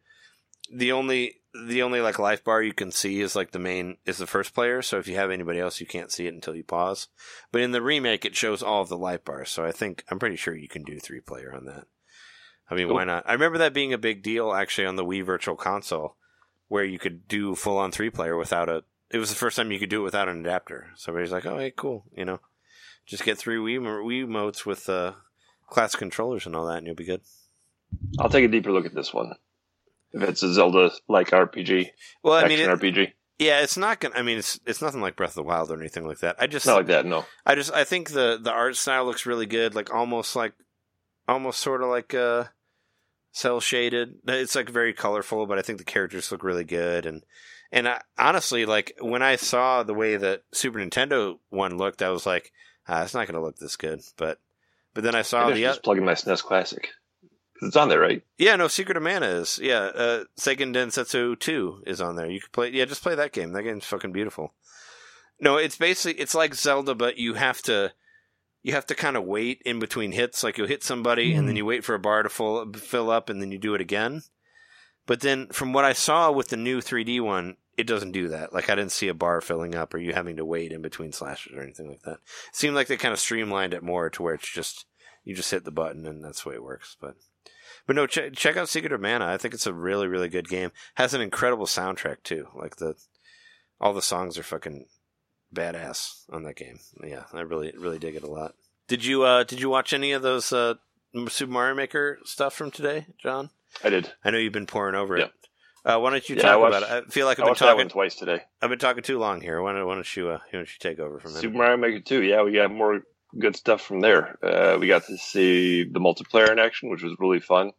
the 0.73 0.91
only 0.91 1.41
the 1.65 1.81
only 1.81 2.01
like 2.01 2.19
life 2.19 2.43
bar 2.43 2.61
you 2.61 2.73
can 2.73 2.91
see 2.91 3.21
is 3.21 3.35
like 3.35 3.51
the 3.51 3.59
main 3.59 3.97
is 4.05 4.17
the 4.17 4.27
first 4.27 4.53
player. 4.53 4.81
So 4.81 4.97
if 4.97 5.07
you 5.07 5.15
have 5.15 5.31
anybody 5.31 5.59
else, 5.59 5.79
you 5.79 5.87
can't 5.87 6.11
see 6.11 6.27
it 6.27 6.33
until 6.33 6.55
you 6.55 6.63
pause. 6.63 7.07
But 7.51 7.61
in 7.61 7.71
the 7.71 7.81
remake, 7.81 8.25
it 8.25 8.35
shows 8.35 8.61
all 8.61 8.81
of 8.81 8.89
the 8.89 8.97
life 8.97 9.23
bars. 9.23 9.49
So 9.49 9.65
I 9.65 9.71
think 9.71 10.03
I'm 10.09 10.19
pretty 10.19 10.35
sure 10.35 10.55
you 10.55 10.67
can 10.67 10.83
do 10.83 10.99
three 10.99 11.21
player 11.21 11.53
on 11.53 11.65
that. 11.65 11.85
I 12.69 12.75
mean, 12.75 12.89
why 12.93 13.05
not? 13.05 13.23
I 13.27 13.33
remember 13.33 13.57
that 13.59 13.73
being 13.73 13.93
a 13.93 13.97
big 13.97 14.21
deal 14.23 14.53
actually 14.53 14.87
on 14.87 14.97
the 14.97 15.05
Wii 15.05 15.23
Virtual 15.23 15.55
Console, 15.55 16.15
where 16.67 16.83
you 16.83 16.99
could 16.99 17.27
do 17.27 17.55
full 17.55 17.77
on 17.77 17.91
three 17.91 18.09
player 18.09 18.37
without 18.37 18.69
a. 18.69 18.83
It 19.09 19.19
was 19.19 19.29
the 19.29 19.35
first 19.35 19.55
time 19.55 19.71
you 19.71 19.79
could 19.79 19.89
do 19.89 20.01
it 20.01 20.05
without 20.05 20.27
an 20.27 20.41
adapter. 20.41 20.89
So 20.95 21.11
everybody's 21.11 21.31
like, 21.31 21.45
"Oh, 21.45 21.57
hey, 21.57 21.71
cool," 21.71 22.05
you 22.15 22.25
know. 22.25 22.39
Just 23.05 23.23
get 23.23 23.37
three 23.37 23.55
Wii 23.55 23.79
Wii 23.79 24.27
motes 24.27 24.65
with 24.65 24.89
uh, 24.89 25.13
class 25.67 25.95
controllers 25.95 26.45
and 26.45 26.55
all 26.55 26.67
that, 26.67 26.79
and 26.79 26.87
you'll 26.87 26.95
be 26.95 27.05
good. 27.05 27.21
I'll 28.19 28.29
take 28.29 28.43
a 28.43 28.49
deeper 28.49 28.71
look 28.71 28.85
at 28.85 28.93
this 28.93 29.13
one. 29.13 29.33
If 30.13 30.23
it's 30.23 30.43
a 30.43 30.53
Zelda 30.53 30.91
like 31.07 31.29
RPG, 31.31 31.89
Well, 32.23 32.33
I 32.33 32.47
mean, 32.47 32.59
action 32.59 32.71
it, 32.71 32.79
RPG, 32.79 33.11
yeah, 33.39 33.59
it's 33.61 33.77
not 33.77 33.99
gonna. 33.99 34.15
I 34.15 34.21
mean, 34.23 34.39
it's 34.39 34.59
it's 34.65 34.81
nothing 34.81 35.01
like 35.01 35.15
Breath 35.15 35.31
of 35.31 35.35
the 35.35 35.43
Wild 35.43 35.69
or 35.71 35.79
anything 35.79 36.07
like 36.07 36.19
that. 36.19 36.37
I 36.39 36.47
just, 36.47 36.65
not 36.65 36.77
like 36.77 36.87
that. 36.87 37.05
No, 37.05 37.25
I 37.45 37.55
just, 37.55 37.71
I 37.73 37.83
think 37.83 38.11
the 38.11 38.39
the 38.41 38.51
art 38.51 38.75
style 38.77 39.05
looks 39.05 39.25
really 39.25 39.45
good. 39.45 39.75
Like 39.75 39.93
almost 39.93 40.35
like, 40.35 40.53
almost 41.27 41.59
sort 41.59 41.83
of 41.83 41.89
like 41.89 42.13
uh, 42.13 42.45
cel 43.31 43.59
shaded. 43.59 44.15
It's 44.27 44.55
like 44.55 44.69
very 44.69 44.93
colorful, 44.93 45.45
but 45.45 45.59
I 45.59 45.61
think 45.61 45.77
the 45.77 45.83
characters 45.85 46.31
look 46.31 46.43
really 46.43 46.63
good. 46.63 47.05
And 47.05 47.23
and 47.71 47.87
I, 47.87 48.01
honestly, 48.17 48.65
like 48.65 48.93
when 49.01 49.21
I 49.21 49.35
saw 49.35 49.83
the 49.83 49.93
way 49.93 50.17
that 50.17 50.41
Super 50.51 50.79
Nintendo 50.79 51.37
one 51.49 51.77
looked, 51.77 52.01
I 52.01 52.09
was 52.09 52.25
like, 52.25 52.51
ah, 52.87 53.03
it's 53.03 53.13
not 53.13 53.27
gonna 53.27 53.43
look 53.43 53.57
this 53.57 53.75
good. 53.75 54.01
But 54.17 54.39
but 54.95 55.03
then 55.03 55.13
I 55.13 55.21
saw 55.21 55.41
Maybe 55.47 55.51
I 55.51 55.53
the 55.53 55.57
should 55.59 55.65
other. 55.67 55.73
just 55.75 55.83
plug 55.83 55.97
in 55.99 56.05
my 56.05 56.13
SNES 56.13 56.43
Classic 56.43 56.89
'Cause 57.59 57.69
it's 57.69 57.75
on 57.75 57.89
there, 57.89 57.99
right? 57.99 58.23
Yeah, 58.37 58.55
no, 58.55 58.67
Secret 58.67 58.97
of 58.97 59.03
Mana 59.03 59.25
is. 59.27 59.59
Yeah, 59.61 59.79
uh, 59.79 60.23
Seiken 60.39 60.75
Densetsu 60.75 61.39
2 61.39 61.83
is 61.87 61.99
on 61.99 62.15
there. 62.15 62.29
You 62.29 62.39
can 62.39 62.49
play, 62.51 62.69
yeah, 62.69 62.85
just 62.85 63.01
play 63.01 63.15
that 63.15 63.31
game. 63.31 63.53
That 63.53 63.63
game's 63.63 63.85
fucking 63.85 64.11
beautiful. 64.11 64.53
No, 65.39 65.57
it's 65.57 65.77
basically, 65.77 66.21
it's 66.21 66.35
like 66.35 66.53
Zelda, 66.53 66.93
but 66.93 67.17
you 67.17 67.33
have 67.35 67.61
to, 67.63 67.93
you 68.63 68.73
have 68.73 68.85
to 68.87 68.95
kind 68.95 69.15
of 69.17 69.23
wait 69.23 69.61
in 69.65 69.79
between 69.79 70.11
hits. 70.11 70.43
Like 70.43 70.57
you'll 70.57 70.67
hit 70.67 70.83
somebody 70.83 71.33
and 71.33 71.47
then 71.47 71.55
you 71.55 71.65
wait 71.65 71.83
for 71.83 71.95
a 71.95 71.99
bar 71.99 72.23
to 72.23 72.29
full, 72.29 72.71
fill 72.73 73.09
up 73.09 73.29
and 73.29 73.41
then 73.41 73.51
you 73.51 73.57
do 73.57 73.73
it 73.73 73.81
again. 73.81 74.23
But 75.05 75.21
then 75.21 75.47
from 75.47 75.73
what 75.73 75.85
I 75.85 75.93
saw 75.93 76.31
with 76.31 76.49
the 76.49 76.57
new 76.57 76.81
3D 76.81 77.21
one, 77.21 77.57
it 77.77 77.87
doesn't 77.87 78.11
do 78.11 78.27
that. 78.29 78.53
Like 78.53 78.69
I 78.69 78.75
didn't 78.75 78.91
see 78.91 79.07
a 79.07 79.13
bar 79.13 79.39
filling 79.41 79.73
up 79.75 79.93
or 79.93 79.99
you 79.99 80.13
having 80.13 80.35
to 80.37 80.45
wait 80.45 80.71
in 80.71 80.81
between 80.81 81.11
slashes 81.11 81.55
or 81.55 81.61
anything 81.61 81.87
like 81.87 82.01
that. 82.01 82.19
It 82.49 82.55
seemed 82.55 82.75
like 82.75 82.87
they 82.87 82.97
kind 82.97 83.13
of 83.13 83.19
streamlined 83.19 83.73
it 83.73 83.83
more 83.83 84.09
to 84.09 84.23
where 84.23 84.33
it's 84.33 84.51
just, 84.51 84.85
you 85.23 85.35
just 85.35 85.51
hit 85.51 85.63
the 85.63 85.71
button 85.71 86.05
and 86.05 86.23
that's 86.23 86.43
the 86.43 86.49
way 86.49 86.55
it 86.55 86.63
works. 86.63 86.97
But, 86.99 87.15
but 87.87 87.95
no, 87.95 88.05
check 88.05 88.33
check 88.35 88.55
out 88.57 88.69
Secret 88.69 88.91
of 88.93 89.01
Mana. 89.01 89.25
I 89.25 89.37
think 89.37 89.53
it's 89.55 89.65
a 89.67 89.73
really 89.73 90.07
really 90.07 90.29
good 90.29 90.47
game. 90.47 90.71
Has 90.95 91.13
an 91.15 91.21
incredible 91.21 91.65
soundtrack 91.65 92.17
too. 92.23 92.47
Like 92.53 92.75
the 92.75 92.93
all 93.81 93.93
the 93.93 94.01
songs 94.03 94.37
are 94.37 94.43
fucking 94.43 94.85
badass 95.53 96.23
on 96.31 96.43
that 96.43 96.55
game. 96.55 96.79
Yeah, 97.03 97.23
I 97.33 97.41
really 97.41 97.73
really 97.77 97.99
dig 97.99 98.15
it 98.15 98.23
a 98.23 98.27
lot. 98.31 98.53
Did 98.87 99.03
you 99.05 99.23
uh 99.23 99.43
did 99.43 99.59
you 99.59 99.69
watch 99.69 99.93
any 99.93 100.11
of 100.11 100.21
those 100.21 100.51
uh 100.53 100.75
Super 101.29 101.51
Mario 101.51 101.75
Maker 101.75 102.19
stuff 102.25 102.53
from 102.53 102.69
today, 102.71 103.07
John? 103.21 103.49
I 103.83 103.89
did. 103.89 104.11
I 104.23 104.29
know 104.31 104.37
you've 104.37 104.53
been 104.53 104.67
pouring 104.67 104.95
over 104.95 105.17
it. 105.17 105.31
Uh, 105.85 105.97
why 105.99 106.09
don't 106.09 106.27
you 106.27 106.35
Yeah, 106.35 106.41
talk 106.41 106.59
watched- 106.59 106.77
about 106.83 107.03
it? 107.03 107.05
I 107.07 107.11
feel 107.11 107.25
like 107.25 107.39
I 107.39 107.43
I've 107.43 107.47
been 107.57 107.65
that 107.67 107.75
one 107.75 107.77
talking. 107.85 107.89
twice 107.89 108.15
today. 108.15 108.41
I've 108.61 108.69
been 108.69 108.79
talking 108.79 109.03
too 109.03 109.19
long 109.19 109.39
here. 109.39 109.61
Why 109.61 109.71
don't, 109.73 109.87
why 109.87 109.95
don't 109.95 110.15
you 110.17 110.27
uh, 110.29 110.37
why 110.37 110.51
don't 110.51 110.61
you 110.67 110.79
take 110.79 110.99
over 110.99 111.19
from 111.19 111.31
Super? 111.31 111.55
Mario 111.55 111.77
Maker 111.77 111.99
2, 112.01 112.23
yeah, 112.23 112.41
we 112.43 112.51
got 112.51 112.71
more 112.71 113.01
good 113.37 113.55
stuff 113.55 113.81
from 113.81 113.99
there. 114.01 114.37
Uh, 114.43 114.77
we 114.79 114.87
got 114.87 115.05
to 115.05 115.17
see 115.17 115.83
the 115.83 115.99
multiplayer 115.99 116.51
in 116.51 116.59
action, 116.59 116.89
which 116.89 117.03
was 117.03 117.15
really 117.19 117.39
fun, 117.39 117.71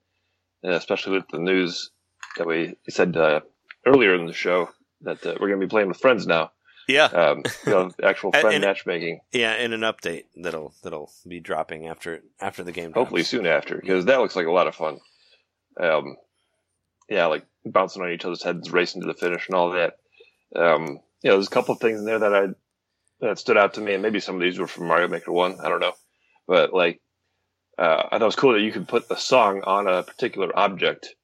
uh, 0.64 0.70
especially 0.70 1.12
with 1.18 1.28
the 1.30 1.38
news 1.38 1.90
that 2.36 2.46
we 2.46 2.76
said 2.88 3.16
uh, 3.16 3.40
earlier 3.86 4.14
in 4.14 4.26
the 4.26 4.32
show 4.32 4.68
that 5.02 5.24
uh, 5.24 5.34
we're 5.40 5.48
going 5.48 5.60
to 5.60 5.66
be 5.66 5.70
playing 5.70 5.88
with 5.88 6.00
friends 6.00 6.26
now. 6.26 6.50
Yeah, 6.88 7.04
Um, 7.04 7.42
you 7.66 7.72
know, 7.72 7.90
actual 8.02 8.32
friend 8.32 8.54
and- 8.54 8.64
matchmaking, 8.64 9.20
yeah, 9.32 9.56
in 9.56 9.72
an 9.74 9.82
update 9.82 10.24
that'll 10.42 10.72
that'll 10.82 11.10
be 11.26 11.38
dropping 11.38 11.86
after 11.86 12.22
after 12.40 12.62
the 12.64 12.72
game. 12.72 12.92
hopefully 12.94 13.24
soon 13.24 13.46
after, 13.46 13.76
because 13.76 14.06
that 14.06 14.20
looks 14.20 14.34
like 14.36 14.46
a 14.46 14.50
lot 14.52 14.66
of 14.68 14.74
fun. 14.74 14.98
Um, 15.78 16.16
yeah, 17.10 17.26
like 17.26 17.44
bouncing 17.66 18.02
on 18.02 18.10
each 18.10 18.24
other's 18.24 18.42
heads, 18.42 18.72
racing 18.72 19.02
to 19.02 19.06
the 19.06 19.14
finish, 19.14 19.46
and 19.48 19.54
all 19.54 19.72
that. 19.72 19.98
Um, 20.56 21.00
you 21.22 21.28
know, 21.30 21.36
there's 21.36 21.46
a 21.48 21.50
couple 21.50 21.74
of 21.74 21.80
things 21.80 21.98
in 22.00 22.06
there 22.06 22.20
that 22.20 22.34
I 22.34 22.46
that 23.20 23.38
stood 23.38 23.56
out 23.56 23.74
to 23.74 23.80
me, 23.80 23.94
and 23.94 24.02
maybe 24.02 24.20
some 24.20 24.34
of 24.36 24.40
these 24.40 24.58
were 24.58 24.66
from 24.66 24.86
Mario 24.86 25.08
Maker 25.08 25.32
One. 25.32 25.58
I 25.60 25.68
don't 25.68 25.80
know, 25.80 25.94
but 26.46 26.72
like, 26.72 27.00
uh, 27.78 28.02
I 28.06 28.18
thought 28.18 28.22
it 28.22 28.24
was 28.26 28.36
cool 28.36 28.52
that 28.54 28.60
you 28.60 28.72
could 28.72 28.88
put 28.88 29.10
a 29.10 29.16
song 29.16 29.62
on 29.64 29.86
a 29.88 30.02
particular 30.02 30.56
object, 30.56 31.14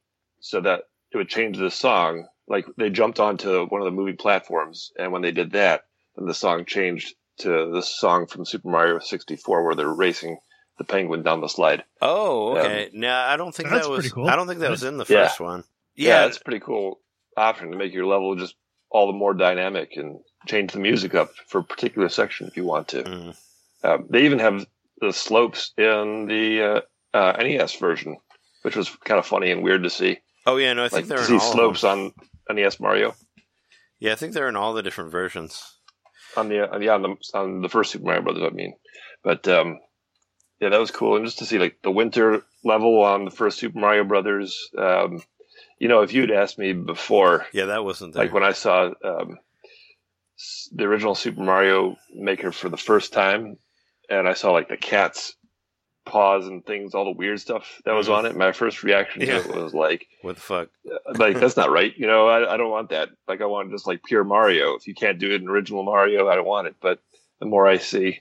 so 0.40 0.60
that 0.60 0.82
it 1.12 1.16
would 1.16 1.28
change 1.28 1.58
the 1.58 1.70
song. 1.70 2.26
Like 2.46 2.66
they 2.76 2.90
jumped 2.90 3.20
onto 3.20 3.66
one 3.66 3.80
of 3.80 3.86
the 3.86 3.90
movie 3.90 4.12
platforms, 4.14 4.92
and 4.98 5.12
when 5.12 5.22
they 5.22 5.32
did 5.32 5.52
that, 5.52 5.82
then 6.16 6.26
the 6.26 6.34
song 6.34 6.64
changed 6.66 7.14
to 7.38 7.70
the 7.72 7.82
song 7.82 8.26
from 8.26 8.44
Super 8.44 8.68
Mario 8.68 8.98
64, 9.00 9.64
where 9.64 9.74
they're 9.74 9.88
racing 9.92 10.38
the 10.78 10.84
penguin 10.84 11.22
down 11.22 11.40
the 11.40 11.48
slide. 11.48 11.84
Oh, 12.02 12.56
okay. 12.56 12.90
Now 12.92 13.26
I 13.28 13.36
don't 13.36 13.54
think 13.54 13.70
that 13.70 13.88
was. 13.88 14.00
pretty 14.00 14.10
cool. 14.14 14.28
I 14.28 14.36
don't 14.36 14.46
think 14.46 14.60
that 14.60 14.70
was 14.70 14.82
in 14.84 14.98
the 14.98 15.06
Yeah. 15.08 15.28
first 15.28 15.40
one. 15.40 15.64
yeah, 15.94 16.22
Yeah, 16.22 16.26
it's 16.26 16.36
a 16.36 16.44
pretty 16.44 16.60
cool 16.60 17.00
option 17.36 17.70
to 17.70 17.76
make 17.76 17.92
your 17.92 18.06
level 18.06 18.34
just 18.36 18.54
all 18.90 19.06
the 19.08 19.12
more 19.12 19.34
dynamic 19.34 19.90
and 19.96 20.18
change 20.46 20.72
the 20.72 20.78
music 20.78 21.14
up 21.14 21.30
for 21.48 21.58
a 21.58 21.64
particular 21.64 22.08
section 22.08 22.46
if 22.46 22.56
you 22.56 22.64
want 22.64 22.88
to. 22.88 23.02
Mm. 23.02 23.36
Um, 23.82 24.06
they 24.10 24.24
even 24.24 24.38
have 24.38 24.66
the 25.00 25.12
slopes 25.12 25.72
in 25.76 26.26
the 26.26 26.62
uh, 27.14 27.16
uh, 27.16 27.32
NES 27.38 27.74
version, 27.76 28.16
which 28.62 28.76
was 28.76 28.88
kind 29.04 29.18
of 29.18 29.26
funny 29.26 29.50
and 29.50 29.62
weird 29.62 29.82
to 29.82 29.90
see. 29.90 30.18
Oh 30.46 30.56
yeah, 30.56 30.72
no, 30.72 30.82
I 30.82 30.84
Like 30.84 30.92
think 30.92 31.06
to 31.08 31.14
they're 31.14 31.24
see 31.24 31.38
slopes 31.38 31.84
on 31.84 32.12
NES 32.50 32.78
Mario 32.80 33.14
Yeah, 33.98 34.12
I 34.12 34.14
think 34.16 34.32
they're 34.34 34.48
in 34.48 34.56
all 34.56 34.74
the 34.74 34.82
different 34.82 35.10
versions. 35.10 35.62
on 36.36 36.48
the 36.48 36.70
on 36.72 36.80
the 36.80 36.88
on 36.88 37.02
the, 37.02 37.16
on 37.34 37.62
the 37.62 37.68
first 37.68 37.90
Super 37.92 38.04
Mario 38.04 38.22
Brothers. 38.22 38.42
I 38.44 38.50
mean, 38.54 38.74
but 39.22 39.46
um, 39.48 39.80
yeah, 40.60 40.68
that 40.70 40.80
was 40.80 40.90
cool, 40.90 41.16
and 41.16 41.24
just 41.24 41.38
to 41.38 41.46
see 41.46 41.58
like 41.58 41.78
the 41.82 41.90
winter 41.90 42.44
level 42.64 43.02
on 43.02 43.24
the 43.24 43.30
first 43.30 43.58
Super 43.58 43.78
Mario 43.78 44.04
Brothers. 44.04 44.68
Um, 44.76 45.22
you 45.78 45.88
know, 45.88 46.02
if 46.02 46.12
you'd 46.12 46.30
asked 46.30 46.58
me 46.58 46.72
before 46.72 47.46
Yeah, 47.52 47.66
that 47.66 47.84
wasn't 47.84 48.14
there. 48.14 48.24
like 48.24 48.32
when 48.32 48.44
I 48.44 48.52
saw 48.52 48.90
um, 49.04 49.38
the 50.72 50.84
original 50.84 51.14
Super 51.14 51.42
Mario 51.42 51.96
Maker 52.14 52.52
for 52.52 52.68
the 52.68 52.76
first 52.76 53.12
time, 53.12 53.56
and 54.10 54.28
I 54.28 54.34
saw 54.34 54.50
like 54.52 54.68
the 54.68 54.76
cat's 54.76 55.34
paws 56.06 56.46
and 56.46 56.64
things, 56.66 56.94
all 56.94 57.06
the 57.06 57.12
weird 57.12 57.40
stuff 57.40 57.80
that 57.86 57.92
was 57.94 58.08
Mhm. 58.08 58.16
on 58.18 58.26
it. 58.26 58.36
My 58.36 58.52
first 58.52 58.82
reaction 58.82 59.22
Yeah. 59.22 59.40
to 59.40 59.50
it 59.50 59.62
was 59.62 59.72
like, 59.72 60.06
what 60.20 60.36
the 60.36 60.42
fuck? 60.42 60.68
like 61.16 61.38
that's 61.38 61.56
not 61.56 61.70
right. 61.70 61.96
You 61.96 62.06
know, 62.06 62.28
I, 62.28 62.54
I 62.54 62.56
don't 62.58 62.70
want 62.70 62.90
that. 62.90 63.08
Like 63.26 63.40
I 63.40 63.46
want 63.46 63.70
just 63.70 63.86
like 63.86 64.02
pure 64.04 64.22
Mario. 64.24 64.74
If 64.74 64.86
you 64.86 64.94
can't 64.94 65.18
do 65.18 65.32
it 65.32 65.40
in 65.40 65.48
original 65.48 65.82
Mario, 65.82 66.28
I 66.28 66.34
don't 66.36 66.46
want 66.46 66.66
it. 66.66 66.74
But 66.80 67.00
the 67.40 67.46
more 67.46 67.66
I 67.66 67.78
see 67.78 68.20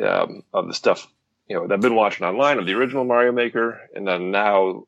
um, 0.00 0.42
of 0.52 0.68
the 0.68 0.74
stuff, 0.74 1.08
you 1.48 1.56
know, 1.56 1.66
that 1.66 1.74
I've 1.74 1.80
been 1.80 1.94
watching 1.96 2.26
online 2.26 2.58
of 2.58 2.66
the 2.66 2.74
original 2.74 3.04
Mario 3.04 3.32
Maker, 3.32 3.80
and 3.94 4.06
then 4.06 4.30
now 4.30 4.84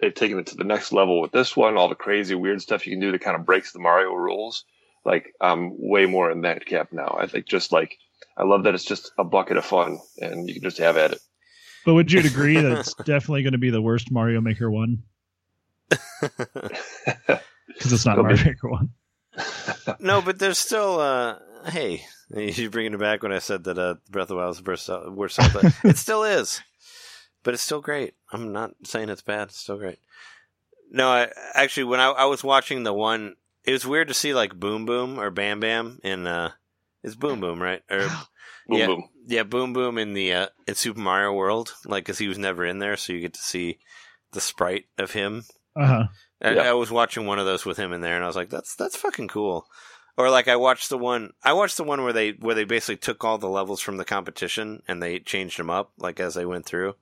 they've 0.00 0.14
taken 0.14 0.38
it 0.38 0.46
to 0.46 0.56
the 0.56 0.64
next 0.64 0.92
level 0.92 1.20
with 1.20 1.32
this 1.32 1.56
one. 1.56 1.76
All 1.76 1.88
the 1.88 1.94
crazy 1.96 2.34
weird 2.34 2.62
stuff 2.62 2.86
you 2.86 2.92
can 2.92 3.00
do 3.00 3.10
that 3.12 3.20
kind 3.20 3.36
of 3.36 3.44
breaks 3.44 3.72
the 3.72 3.78
Mario 3.80 4.12
rules. 4.14 4.64
Like 5.04 5.34
I'm 5.40 5.72
way 5.78 6.06
more 6.06 6.30
in 6.30 6.42
that 6.42 6.66
camp 6.66 6.92
now. 6.92 7.16
I 7.18 7.26
think 7.26 7.46
just 7.46 7.72
like 7.72 7.98
I 8.36 8.44
love 8.44 8.64
that 8.64 8.74
it's 8.74 8.84
just 8.84 9.12
a 9.18 9.24
bucket 9.24 9.56
of 9.56 9.64
fun, 9.64 9.98
and 10.18 10.48
you 10.48 10.54
can 10.54 10.62
just 10.62 10.78
have 10.78 10.96
at 10.96 11.12
it. 11.12 11.20
But 11.84 11.94
would 11.94 12.12
you 12.12 12.20
agree 12.20 12.60
that 12.60 12.78
it's 12.78 12.94
definitely 13.04 13.42
going 13.42 13.52
to 13.52 13.58
be 13.58 13.70
the 13.70 13.82
worst 13.82 14.10
Mario 14.10 14.40
Maker 14.40 14.70
one? 14.70 15.02
Because 17.68 17.92
it's 17.92 18.06
not 18.06 18.16
Could 18.16 18.28
be. 18.28 18.34
Mario 18.34 18.44
Maker 18.44 18.70
one. 18.70 18.90
no, 20.00 20.20
but 20.20 20.38
there's 20.38 20.58
still. 20.58 21.00
Uh, 21.00 21.36
hey, 21.66 22.04
you're 22.34 22.70
bringing 22.70 22.94
it 22.94 23.00
back 23.00 23.22
when 23.22 23.32
I 23.32 23.38
said 23.38 23.64
that 23.64 23.78
uh, 23.78 23.94
Breath 24.10 24.24
of 24.24 24.28
the 24.28 24.36
Wild 24.36 24.48
was 24.48 24.86
the 24.86 25.12
worst, 25.12 25.38
worst 25.38 25.52
Zelda. 25.52 25.74
it 25.84 25.96
still 25.96 26.24
is, 26.24 26.60
but 27.42 27.54
it's 27.54 27.62
still 27.62 27.80
great. 27.80 28.14
I'm 28.32 28.52
not 28.52 28.72
saying 28.84 29.10
it's 29.10 29.22
bad. 29.22 29.48
It's 29.48 29.60
still 29.60 29.78
great. 29.78 29.98
No, 30.90 31.08
I, 31.08 31.28
actually, 31.54 31.84
when 31.84 32.00
I, 32.00 32.08
I 32.08 32.24
was 32.24 32.42
watching 32.42 32.82
the 32.82 32.92
one, 32.92 33.36
it 33.68 33.72
was 33.72 33.86
weird 33.86 34.08
to 34.08 34.14
see 34.14 34.34
like 34.34 34.58
Boom 34.58 34.86
Boom 34.86 35.20
or 35.20 35.30
Bam 35.30 35.60
Bam 35.60 36.00
in 36.02 36.26
uh, 36.26 36.52
it's 37.02 37.14
Boom 37.14 37.40
Boom, 37.40 37.60
right? 37.62 37.82
Or 37.90 38.00
Boom 38.68 38.78
yeah, 38.78 38.86
boom. 38.86 39.08
yeah, 39.26 39.42
Boom 39.42 39.72
Boom 39.72 39.98
in 39.98 40.14
the 40.14 40.32
uh, 40.32 40.46
in 40.66 40.74
Super 40.74 41.00
Mario 41.00 41.32
World, 41.32 41.74
like 41.84 42.04
because 42.04 42.18
he 42.18 42.28
was 42.28 42.38
never 42.38 42.64
in 42.64 42.78
there, 42.78 42.96
so 42.96 43.12
you 43.12 43.20
get 43.20 43.34
to 43.34 43.40
see 43.40 43.78
the 44.32 44.40
sprite 44.40 44.86
of 44.96 45.12
him. 45.12 45.44
Uh 45.76 45.86
huh. 45.86 46.04
I, 46.42 46.54
Yeah. 46.54 46.62
I 46.70 46.72
was 46.72 46.90
watching 46.90 47.26
one 47.26 47.38
of 47.38 47.46
those 47.46 47.66
with 47.66 47.76
him 47.76 47.92
in 47.92 48.00
there, 48.00 48.14
and 48.14 48.24
I 48.24 48.26
was 48.26 48.36
like, 48.36 48.50
"That's 48.50 48.74
that's 48.74 48.96
fucking 48.96 49.28
cool." 49.28 49.66
Or 50.16 50.30
like 50.30 50.48
I 50.48 50.56
watched 50.56 50.88
the 50.88 50.98
one, 50.98 51.32
I 51.44 51.52
watched 51.52 51.76
the 51.76 51.84
one 51.84 52.02
where 52.02 52.12
they 52.12 52.30
where 52.32 52.54
they 52.54 52.64
basically 52.64 52.96
took 52.96 53.22
all 53.24 53.38
the 53.38 53.48
levels 53.48 53.80
from 53.80 53.98
the 53.98 54.04
competition 54.04 54.82
and 54.88 55.00
they 55.00 55.20
changed 55.20 55.58
them 55.58 55.70
up 55.70 55.92
like 55.96 56.18
as 56.18 56.34
they 56.34 56.44
went 56.44 56.66
through, 56.66 56.94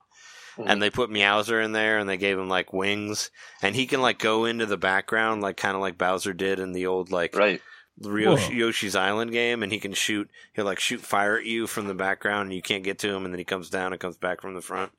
Mhm. 0.57 0.63
and 0.67 0.81
they 0.81 0.89
put 0.89 1.09
Meowser 1.09 1.63
in 1.63 1.71
there 1.71 1.97
and 1.99 2.09
they 2.09 2.17
gave 2.17 2.37
him 2.37 2.49
like 2.49 2.73
wings, 2.73 3.29
and 3.61 3.75
he 3.75 3.85
can 3.87 4.01
like 4.01 4.19
go 4.19 4.45
into 4.45 4.65
the 4.65 4.77
background 4.77 5.41
like 5.41 5.57
kind 5.57 5.75
of 5.75 5.81
like 5.81 5.97
Bowser 5.97 6.33
did 6.33 6.59
in 6.59 6.71
the 6.73 6.85
old 6.87 7.11
like 7.11 7.35
Right. 7.35 7.61
Yoshi, 7.99 8.53
Yoshi's 8.53 8.95
Island 8.95 9.31
game, 9.31 9.63
and 9.63 9.71
he 9.71 9.79
can 9.79 9.93
shoot. 9.93 10.29
He'll 10.53 10.65
like 10.65 10.79
shoot 10.79 11.01
fire 11.01 11.37
at 11.37 11.45
you 11.45 11.65
from 11.65 11.87
the 11.87 11.95
background, 11.95 12.47
and 12.47 12.53
you 12.53 12.61
can't 12.61 12.83
get 12.83 12.99
to 12.99 13.09
him, 13.13 13.25
and 13.25 13.33
then 13.33 13.39
he 13.39 13.45
comes 13.45 13.69
down 13.71 13.91
and 13.91 13.99
comes 13.99 14.17
back 14.17 14.41
from 14.41 14.53
the 14.53 14.61
front. 14.61 14.91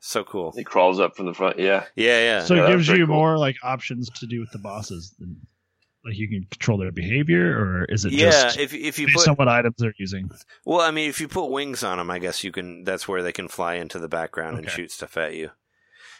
So 0.00 0.24
cool. 0.24 0.52
He 0.56 0.64
crawls 0.64 0.98
up 1.00 1.16
from 1.16 1.26
the 1.26 1.34
front. 1.34 1.58
Yeah. 1.58 1.84
Yeah, 1.96 2.18
yeah. 2.20 2.44
So 2.44 2.54
Yeah, 2.54 2.66
it 2.66 2.70
gives 2.70 2.88
you 2.88 3.06
cool. 3.06 3.14
more 3.14 3.38
like 3.38 3.56
options 3.62 4.08
to 4.10 4.26
do 4.26 4.40
with 4.40 4.50
the 4.52 4.58
bosses. 4.58 5.14
Than, 5.18 5.36
like 6.06 6.16
you 6.16 6.28
can 6.28 6.46
control 6.50 6.78
their 6.78 6.92
behavior, 6.92 7.58
or 7.58 7.84
is 7.86 8.04
it 8.04 8.12
yeah, 8.12 8.30
just 8.30 8.58
if 8.58 8.72
if 8.72 8.98
you 8.98 9.06
based 9.06 9.18
put 9.18 9.28
on 9.28 9.34
what 9.36 9.48
items 9.48 9.74
they're 9.78 9.94
using? 9.98 10.30
well, 10.64 10.80
I 10.80 10.90
mean, 10.90 11.08
if 11.08 11.20
you 11.20 11.28
put 11.28 11.50
wings 11.50 11.82
on 11.82 11.98
them, 11.98 12.10
I 12.10 12.18
guess 12.18 12.44
you 12.44 12.52
can. 12.52 12.84
That's 12.84 13.08
where 13.08 13.22
they 13.22 13.32
can 13.32 13.48
fly 13.48 13.74
into 13.74 13.98
the 13.98 14.08
background 14.08 14.58
and 14.58 14.70
shoot 14.70 14.90
stuff 14.90 15.16
at 15.16 15.34
you. 15.34 15.50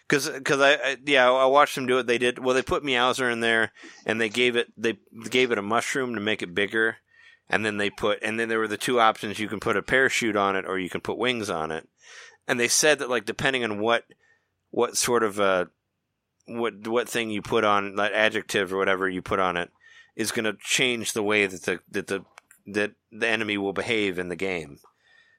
Because, 0.08 0.28
I, 0.60 0.74
I, 0.74 0.96
yeah, 1.04 1.28
I 1.30 1.46
watched 1.46 1.74
them 1.74 1.86
do 1.86 1.98
it. 1.98 2.06
They 2.06 2.18
did 2.18 2.38
well. 2.38 2.54
They 2.54 2.62
put 2.62 2.84
Meowser 2.84 3.32
in 3.32 3.40
there, 3.40 3.72
and 4.04 4.20
they 4.20 4.28
gave 4.28 4.56
it 4.56 4.68
they 4.76 4.98
gave 5.30 5.50
it 5.52 5.58
a 5.58 5.62
mushroom 5.62 6.14
to 6.14 6.20
make 6.20 6.42
it 6.42 6.54
bigger, 6.54 6.96
and 7.48 7.64
then 7.64 7.76
they 7.76 7.90
put 7.90 8.18
and 8.22 8.38
then 8.38 8.48
there 8.48 8.58
were 8.58 8.68
the 8.68 8.76
two 8.76 9.00
options: 9.00 9.38
you 9.38 9.48
can 9.48 9.60
put 9.60 9.76
a 9.76 9.82
parachute 9.82 10.36
on 10.36 10.56
it, 10.56 10.64
or 10.66 10.78
you 10.78 10.90
can 10.90 11.00
put 11.00 11.18
wings 11.18 11.50
on 11.50 11.70
it. 11.70 11.88
And 12.48 12.60
they 12.60 12.68
said 12.68 13.00
that 13.00 13.10
like 13.10 13.24
depending 13.24 13.64
on 13.64 13.80
what 13.80 14.04
what 14.70 14.96
sort 14.96 15.22
of 15.22 15.40
uh 15.40 15.66
what 16.46 16.86
what 16.86 17.08
thing 17.08 17.30
you 17.30 17.42
put 17.42 17.64
on 17.64 17.96
that 17.96 18.12
adjective 18.12 18.72
or 18.72 18.78
whatever 18.78 19.08
you 19.08 19.22
put 19.22 19.40
on 19.40 19.56
it 19.56 19.70
is 20.16 20.32
going 20.32 20.44
to 20.44 20.56
change 20.60 21.12
the 21.12 21.22
way 21.22 21.46
that 21.46 21.62
the 21.62 21.80
that 21.90 22.06
the 22.08 22.24
that 22.66 22.92
the 23.12 23.28
enemy 23.28 23.56
will 23.58 23.72
behave 23.72 24.18
in 24.18 24.28
the 24.28 24.36
game. 24.36 24.78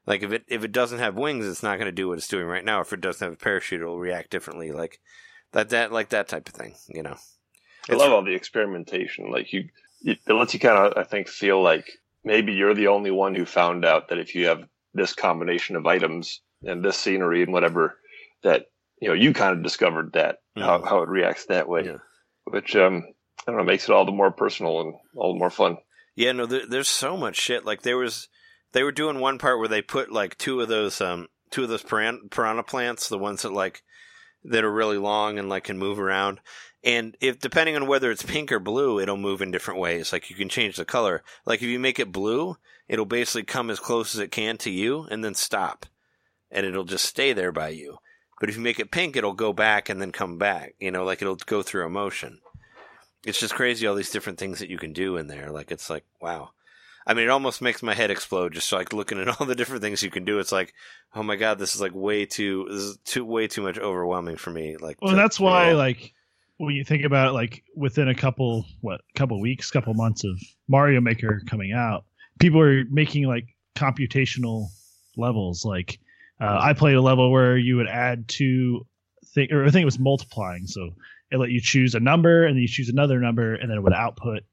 Like 0.06 0.24
if 0.24 0.32
it 0.32 0.46
if 0.48 0.64
it 0.64 0.72
doesn't 0.72 1.00
have 1.00 1.16
wings, 1.16 1.46
it's 1.46 1.64
not 1.64 1.78
going 1.78 1.88
to 1.88 1.92
do 1.92 2.08
what 2.08 2.18
it's 2.18 2.28
doing 2.28 2.46
right 2.46 2.64
now. 2.64 2.80
If 2.82 2.94
it 2.94 3.02
doesn't 3.02 3.26
have 3.26 3.34
a 3.34 3.38
parachute, 3.38 3.82
it'll 3.82 4.00
react 4.00 4.30
differently. 4.30 4.72
Like 4.72 5.00
that 5.52 5.70
that 5.70 5.92
like 5.92 6.10
that 6.10 6.28
type 6.30 6.48
of 6.48 6.54
thing. 6.54 6.76
You 6.88 7.04
know. 7.04 7.18
I 7.90 7.96
love 7.96 8.12
all 8.12 8.24
the 8.24 8.36
experimentation. 8.36 9.32
Like 9.32 9.54
you, 9.54 9.70
it 10.02 10.20
lets 10.28 10.54
you 10.54 10.60
kind 10.60 10.78
of, 10.78 10.98
I 10.98 11.04
think, 11.06 11.30
feel 11.30 11.62
like 11.62 11.86
maybe 12.26 12.52
you're 12.52 12.74
the 12.74 12.88
only 12.88 13.12
one 13.12 13.34
who 13.34 13.46
found 13.46 13.86
out 13.86 14.10
that 14.10 14.18
if 14.20 14.36
you 14.36 14.48
have 14.48 14.64
this 14.94 15.14
combination 15.14 15.78
of 15.78 15.88
items 15.88 16.42
and 16.64 16.84
this 16.84 16.98
scenery 16.98 17.44
and 17.44 17.54
whatever, 17.54 17.98
that 18.44 18.66
you 19.02 19.08
know 19.08 19.14
you 19.14 19.34
kind 19.34 19.56
of 19.56 19.64
discovered 19.64 20.14
that 20.14 20.40
how, 20.58 20.80
Mhm. 20.80 20.88
how 20.90 21.02
it 21.02 21.10
reacts 21.10 21.46
that 21.46 21.70
way, 21.70 21.86
Yeah. 21.86 21.98
which 22.46 22.76
um, 22.76 23.06
I 23.48 23.52
don't 23.52 23.60
know 23.60 23.64
makes 23.64 23.88
it 23.88 23.94
all 23.94 24.06
the 24.06 24.12
more 24.12 24.32
personal 24.32 24.82
and 24.82 24.96
all 25.16 25.34
the 25.34 25.40
more 25.40 25.50
fun. 25.50 25.78
Yeah, 26.16 26.34
no, 26.34 26.46
there, 26.46 26.68
there's 26.68 26.90
so 26.90 27.16
much 27.16 27.38
shit. 27.38 27.66
Like 27.66 27.84
there 27.84 27.98
was, 27.98 28.28
they 28.74 28.84
were 28.84 28.92
doing 28.92 29.20
one 29.20 29.40
part 29.40 29.58
where 29.58 29.70
they 29.70 29.82
put 29.82 30.12
like 30.12 30.38
two 30.38 30.60
of 30.60 30.68
those, 30.68 31.00
um, 31.00 31.28
two 31.50 31.64
of 31.64 31.70
those 31.70 31.84
piran- 31.84 32.28
piranha 32.30 32.64
plants, 32.64 33.08
the 33.08 33.18
ones 33.18 33.44
that 33.44 33.54
like 33.54 33.84
that 34.44 34.66
are 34.66 34.72
really 34.72 34.98
long 34.98 35.40
and 35.40 35.48
like 35.48 35.66
can 35.66 35.78
move 35.78 36.00
around. 36.00 36.42
And 36.84 37.16
if 37.22 37.40
depending 37.40 37.76
on 37.76 37.88
whether 37.88 38.12
it's 38.12 38.24
pink 38.24 38.52
or 38.52 38.60
blue, 38.60 39.00
it'll 39.00 39.18
move 39.18 39.42
in 39.42 39.52
different 39.52 39.80
ways. 39.80 40.12
Like 40.12 40.30
you 40.30 40.36
can 40.36 40.50
change 40.50 40.76
the 40.76 40.86
color. 40.86 41.24
Like 41.46 41.62
if 41.62 41.68
you 41.68 41.80
make 41.80 42.00
it 42.00 42.12
blue, 42.12 42.58
it'll 42.90 43.06
basically 43.06 43.44
come 43.44 43.70
as 43.70 43.80
close 43.80 44.14
as 44.14 44.20
it 44.20 44.32
can 44.32 44.58
to 44.60 44.70
you 44.70 45.04
and 45.10 45.24
then 45.24 45.36
stop, 45.36 45.86
and 46.52 46.66
it'll 46.66 46.84
just 46.84 47.06
stay 47.06 47.32
there 47.32 47.52
by 47.52 47.70
you. 47.70 47.98
But 48.40 48.50
if 48.50 48.56
you 48.56 48.62
make 48.62 48.80
it 48.80 48.92
pink, 48.92 49.16
it'll 49.16 49.34
go 49.34 49.54
back 49.54 49.90
and 49.90 50.02
then 50.02 50.12
come 50.12 50.38
back. 50.38 50.76
You 50.80 50.92
know, 50.92 51.04
like 51.04 51.22
it'll 51.22 51.36
go 51.36 51.62
through 51.62 51.86
a 51.86 51.90
motion 51.90 52.40
it's 53.28 53.40
just 53.40 53.54
crazy 53.54 53.86
all 53.86 53.96
these 53.96 54.10
different 54.12 54.40
things 54.40 54.60
that 54.60 54.70
you 54.70 54.78
can 54.78 54.94
do 54.94 55.18
in 55.18 55.28
there. 55.28 55.52
Like 55.52 55.72
it's 55.72 55.90
like 55.90 56.04
wow. 56.22 56.50
I 57.06 57.14
mean, 57.14 57.24
it 57.26 57.30
almost 57.30 57.62
makes 57.62 57.82
my 57.82 57.94
head 57.94 58.12
explode 58.12 58.54
just 58.54 58.72
like 58.74 58.92
looking 58.92 59.18
at 59.20 59.28
all 59.40 59.46
the 59.46 59.56
different 59.56 59.82
things 59.82 60.04
you 60.04 60.10
can 60.10 60.26
do. 60.26 60.40
It's 60.40 60.52
like, 60.52 60.74
oh 61.16 61.24
my 61.24 61.36
god, 61.38 61.58
this 61.60 61.76
is 61.76 61.82
like 61.82 61.94
way 61.94 62.26
too 62.26 62.66
this 62.70 62.82
is 62.82 62.98
too 63.06 63.24
way 63.26 63.48
too 63.48 63.62
much 63.62 63.78
overwhelming 63.78 64.36
for 64.38 64.50
me. 64.52 64.76
Like, 64.78 65.02
Well, 65.02 65.12
to- 65.12 65.16
that's 65.18 65.40
why, 65.40 65.70
yeah. 65.70 65.76
like, 65.76 66.14
when 66.58 66.74
you 66.76 66.84
think 66.84 67.06
about 67.06 67.30
it, 67.30 67.34
like 67.34 67.64
within 67.76 68.08
a 68.10 68.16
couple, 68.16 68.66
what, 68.82 69.02
couple 69.16 69.40
weeks, 69.40 69.70
couple 69.70 69.94
months 69.94 70.24
of 70.24 70.42
Mario 70.68 71.00
Maker 71.00 71.42
coming 71.48 71.72
out, 71.72 72.04
people 72.40 72.60
are 72.60 72.84
making 72.90 73.26
like 73.28 73.46
computational 73.76 74.68
levels. 75.16 75.64
Like, 75.64 76.00
uh, 76.42 76.58
I 76.60 76.74
played 76.74 76.96
a 76.96 77.02
level 77.02 77.32
where 77.32 77.58
you 77.58 77.78
would 77.78 77.88
add 77.88 78.28
two, 78.28 78.86
thing, 79.34 79.52
or 79.52 79.66
I 79.66 79.70
think 79.70 79.84
it 79.84 79.86
was 79.86 80.00
multiplying. 80.00 80.66
So 80.68 80.90
it 81.32 81.38
let 81.38 81.50
you 81.52 81.62
choose 81.62 81.96
a 81.96 82.00
number, 82.00 82.46
and 82.46 82.56
then 82.56 82.62
you 82.62 82.68
choose 82.68 82.90
another 82.90 83.20
number, 83.20 83.56
and 83.56 83.70
then 83.70 83.78
it 83.78 83.82
would 83.82 83.94
output 83.94 84.44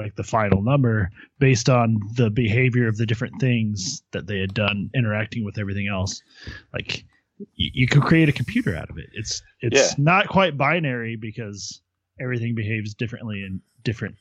like 0.00 0.14
the 0.16 0.24
final 0.24 0.62
number 0.62 1.10
based 1.38 1.70
on 1.70 1.98
the 2.16 2.28
behavior 2.30 2.86
of 2.86 2.96
the 2.98 3.06
different 3.06 3.40
things 3.40 4.02
that 4.12 4.26
they 4.26 4.38
had 4.38 4.52
done 4.52 4.90
interacting 4.94 5.44
with 5.44 5.58
everything 5.58 5.88
else. 5.88 6.20
Like 6.74 7.04
you, 7.54 7.70
you 7.72 7.86
could 7.86 8.02
create 8.02 8.28
a 8.28 8.32
computer 8.32 8.76
out 8.76 8.90
of 8.90 8.98
it. 8.98 9.06
It's 9.14 9.42
it's 9.60 9.76
Yeah. 9.76 9.94
not 9.96 10.28
quite 10.28 10.58
binary 10.58 11.16
because 11.16 11.80
everything 12.20 12.54
behaves 12.54 12.94
differently 12.94 13.42
in 13.42 13.60
different 13.84 14.16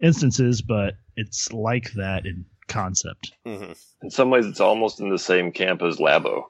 instances, 0.00 0.62
but 0.62 0.94
it's 1.16 1.52
like 1.52 1.92
that 1.92 2.24
in 2.26 2.44
concept. 2.68 3.32
Mhm. 3.46 3.76
In 4.02 4.10
some 4.10 4.30
ways, 4.30 4.46
it's 4.46 4.60
almost 4.60 5.00
in 5.00 5.10
the 5.10 5.18
same 5.18 5.52
camp 5.52 5.82
as 5.82 5.98
Labo. 5.98 6.44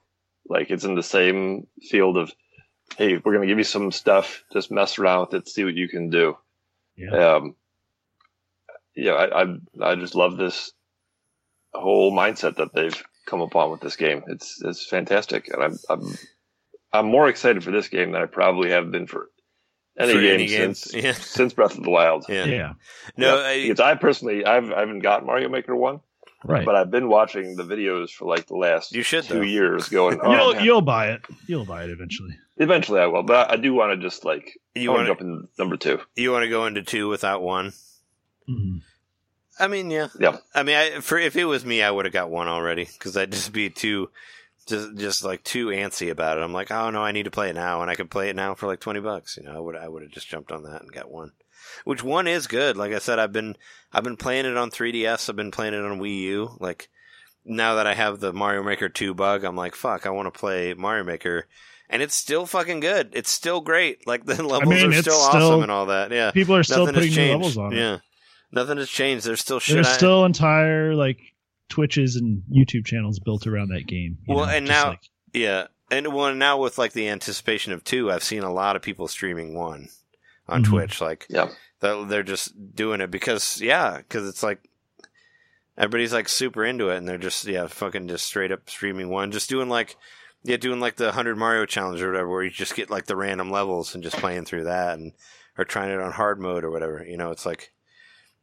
Like 0.49 0.70
it's 0.70 0.85
in 0.85 0.94
the 0.94 1.02
same 1.02 1.67
field 1.89 2.17
of, 2.17 2.33
hey, 2.97 3.15
we're 3.17 3.33
going 3.33 3.43
to 3.43 3.47
give 3.49 3.59
you 3.59 3.65
some 3.65 3.91
stuff, 3.93 4.44
just 4.52 4.70
mess 4.70 4.99
around 4.99 5.20
with 5.23 5.35
it, 5.35 5.49
see 5.49 5.65
what 5.65 5.75
you 5.75 5.89
can 5.89 6.11
do. 6.11 6.36
Yeah. 6.97 7.35
Um, 7.36 7.57
yeah, 8.94 9.12
I, 9.12 9.43
I 9.43 9.57
I 9.81 9.94
just 9.94 10.15
love 10.15 10.36
this 10.36 10.73
whole 11.73 12.12
mindset 12.12 12.57
that 12.57 12.75
they've 12.75 13.02
come 13.27 13.41
upon 13.41 13.70
with 13.70 13.81
this 13.81 13.97
game. 13.97 14.23
It's 14.27 14.61
it's 14.62 14.86
fantastic, 14.86 15.49
and 15.49 15.62
I'm 15.62 15.78
I'm 15.89 16.19
I'm 16.93 17.07
more 17.07 17.28
excited 17.28 17.65
for 17.65 17.70
this 17.70 17.89
game 17.89 18.12
than 18.12 18.20
I 18.23 18.27
probably 18.27 18.70
have 18.70 18.91
been 18.91 19.07
for 19.07 19.31
any 19.99 20.12
For 20.12 20.20
game 20.20 20.35
any 20.35 20.49
since 20.49 20.93
yeah. 20.94 21.12
since 21.12 21.55
Breath 21.55 21.78
of 21.78 21.85
the 21.85 21.91
Wild. 21.91 22.27
yeah. 22.28 22.44
Yeah. 22.44 22.73
No, 23.17 23.39
Yeah, 23.39 23.47
I, 23.47 23.62
because 23.62 23.81
I 23.81 23.94
personally 23.94 24.44
I've 24.44 24.70
I 24.70 24.81
haven't 24.81 25.01
got 25.01 25.25
Mario 25.25 25.49
Maker 25.49 25.75
one, 25.75 26.01
Right. 26.45 26.65
but 26.67 26.75
I've 26.75 26.91
been 26.91 27.09
watching 27.09 27.57
the 27.57 27.62
videos 27.65 28.11
for 28.11 28.27
like 28.27 28.47
the 28.47 28.57
last 28.57 28.93
you 28.93 29.03
should 29.03 29.25
two 29.25 29.35
though. 29.35 29.41
years, 29.43 29.89
going. 29.89 30.21
Oh, 30.23 30.33
you'll 30.37 30.55
man. 30.55 30.65
you'll 30.65 30.81
buy 30.83 31.11
it. 31.11 31.23
You'll 31.47 31.65
buy 31.65 31.85
it 31.85 31.91
eventually. 31.91 32.37
Eventually, 32.59 33.01
I 33.01 33.07
will, 33.07 33.23
but 33.23 33.51
I 33.51 33.57
do 33.57 33.73
want 33.75 33.93
to 33.99 34.05
just 34.05 34.25
like 34.25 34.59
You 34.75 34.91
want 34.91 35.07
want 35.09 35.19
to 35.19 35.25
to 35.25 35.31
jump 35.31 35.43
in 35.43 35.49
number 35.59 35.77
two. 35.77 36.01
you 36.17 36.33
want 36.33 36.43
to 36.45 36.49
go 36.51 36.67
into 36.67 36.83
two 36.83 37.09
without 37.09 37.43
one. 37.43 37.73
Mhm. 38.49 38.83
I 39.59 39.69
mean, 39.69 39.91
yeah, 39.91 40.09
Yeah. 40.19 40.39
I 40.55 40.62
mean, 40.62 40.77
I, 40.77 41.01
for 41.01 41.19
if 41.19 41.37
it 41.37 41.45
was 41.45 41.65
me, 41.65 41.83
I 41.83 41.91
would 41.91 42.07
have 42.07 42.12
got 42.15 42.31
one 42.31 42.49
already 42.49 42.85
because 42.85 43.17
I'd 43.17 43.31
just 43.33 43.53
be 43.53 43.71
too, 43.71 44.11
just 44.67 44.97
just 44.97 45.25
like 45.25 45.45
too 45.45 45.67
antsy 45.69 46.11
about 46.11 46.39
it. 46.39 46.43
I'm 46.43 46.53
like, 46.53 46.71
oh 46.71 46.91
no, 46.91 47.03
I 47.03 47.12
need 47.12 47.25
to 47.25 47.31
play 47.31 47.51
it 47.51 47.55
now, 47.55 47.83
and 47.83 47.91
I 47.91 47.95
could 47.95 48.11
play 48.11 48.29
it 48.31 48.37
now 48.37 48.55
for 48.55 48.67
like 48.67 48.81
twenty 48.81 49.01
bucks. 49.01 49.37
You 49.37 49.45
know, 49.45 49.57
I 49.57 49.61
would 49.61 49.77
I 49.77 49.87
would 49.89 50.03
have 50.03 50.11
just 50.11 50.29
jumped 50.29 50.51
on 50.53 50.62
that 50.65 50.81
and 50.83 50.91
got 50.93 51.11
one. 51.11 51.33
Which 51.84 52.02
one 52.02 52.26
is 52.26 52.47
good? 52.47 52.76
Like 52.76 52.92
I 52.92 52.99
said, 52.99 53.18
I've 53.18 53.33
been 53.33 53.57
I've 53.92 54.05
been 54.05 54.17
playing 54.17 54.47
it 54.47 54.57
on 54.57 54.70
3DS. 54.70 55.28
I've 55.28 55.36
been 55.36 55.51
playing 55.51 55.75
it 55.75 55.84
on 55.84 56.01
Wii 56.01 56.20
U. 56.23 56.57
Like 56.60 56.89
now 57.44 57.75
that 57.76 57.86
I 57.86 57.94
have 57.94 58.20
the 58.20 58.33
Mario 58.33 58.62
Maker 58.62 58.89
2 58.89 59.15
bug, 59.15 59.44
I'm 59.44 59.57
like, 59.57 59.75
fuck, 59.75 60.07
I 60.07 60.10
want 60.10 60.33
to 60.33 60.39
play 60.39 60.75
Mario 60.75 61.05
Maker. 61.05 61.47
And 61.91 62.01
it's 62.02 62.15
still 62.15 62.47
fucking 62.47 62.81
good. 62.81 63.10
It's 63.12 63.31
still 63.31 63.60
great. 63.60 64.07
Like 64.07 64.25
the 64.25 64.42
levels 64.47 64.75
mean, 64.75 64.89
are 64.92 65.02
still, 65.02 65.15
still- 65.18 65.42
awesome 65.42 65.62
and 65.62 65.70
all 65.70 65.86
that. 65.86 66.10
Yeah. 66.10 66.31
People 66.31 66.55
are 66.57 66.62
still 66.62 66.86
Nothing 66.86 66.94
putting 66.94 67.15
new 67.15 67.31
levels 67.33 67.59
on 67.59 67.73
it. 67.73 67.76
Yeah. 67.76 67.99
Nothing 68.51 68.78
has 68.78 68.89
changed. 68.89 69.26
There's 69.26 69.41
still 69.41 69.60
shit. 69.60 69.75
There's 69.75 69.89
I- 69.89 69.92
still 69.92 70.25
entire 70.25 70.94
like 70.94 71.18
Twitches 71.68 72.17
and 72.17 72.42
YouTube 72.52 72.84
channels 72.84 73.18
built 73.18 73.47
around 73.47 73.68
that 73.68 73.86
game. 73.86 74.18
Well, 74.28 74.47
know, 74.47 74.52
and 74.52 74.67
now- 74.67 74.89
like- 74.91 75.01
Yeah, 75.34 75.67
and 75.91 76.12
well, 76.15 76.34
now 76.34 76.59
with 76.59 76.76
like 76.78 76.92
the 76.92 77.09
anticipation 77.09 77.73
of 77.73 77.83
two, 77.84 78.10
I've 78.10 78.23
seen 78.23 78.42
a 78.42 78.52
lot 78.52 78.76
of 78.76 78.83
people 78.83 79.09
streaming 79.09 79.55
one 79.55 79.89
on 80.49 80.62
Mhm. 80.65 80.69
Twitch. 80.69 81.01
Like, 81.01 81.27
Yeah. 81.29 81.49
they're, 81.81 82.05
they're 82.05 82.23
just 82.23 82.75
doing 82.75 83.01
it 83.01 83.11
because, 83.11 83.61
yeah, 83.61 83.99
because 83.99 84.29
it's 84.29 84.43
like 84.43 84.69
everybody's 85.77 86.12
like 86.12 86.29
super 86.29 86.65
into 86.65 86.91
it, 86.91 86.97
and 86.97 87.09
they're 87.09 87.19
just 87.19 87.45
yeah, 87.47 87.67
fucking 87.67 88.09
just 88.09 88.27
straight 88.27 88.53
up 88.53 88.69
streaming 88.69 89.09
one, 89.09 89.31
just 89.33 89.49
doing 89.49 89.69
like 89.69 89.97
yeah, 90.45 90.57
doing 90.57 90.81
like 90.81 90.97
the 90.97 91.12
hundred 91.12 91.37
Mario 91.39 91.67
challenge 91.67 92.03
or 92.03 92.11
whatever, 92.11 92.29
where 92.29 92.43
you 92.43 92.51
just 92.51 92.75
get 92.75 92.91
like 92.91 93.07
the 93.07 93.17
random 93.17 93.51
levels 93.51 93.95
and 93.95 94.03
just 94.03 94.17
playing 94.17 94.45
through 94.45 94.65
that, 94.65 94.99
and 94.99 95.12
or 95.57 95.65
trying 95.65 95.91
it 95.91 96.01
on 96.01 96.12
hard 96.12 96.41
mode 96.41 96.65
or 96.65 96.71
whatever. 96.71 97.05
You 97.07 97.17
know, 97.17 97.31
it's 97.31 97.47
like 97.47 97.73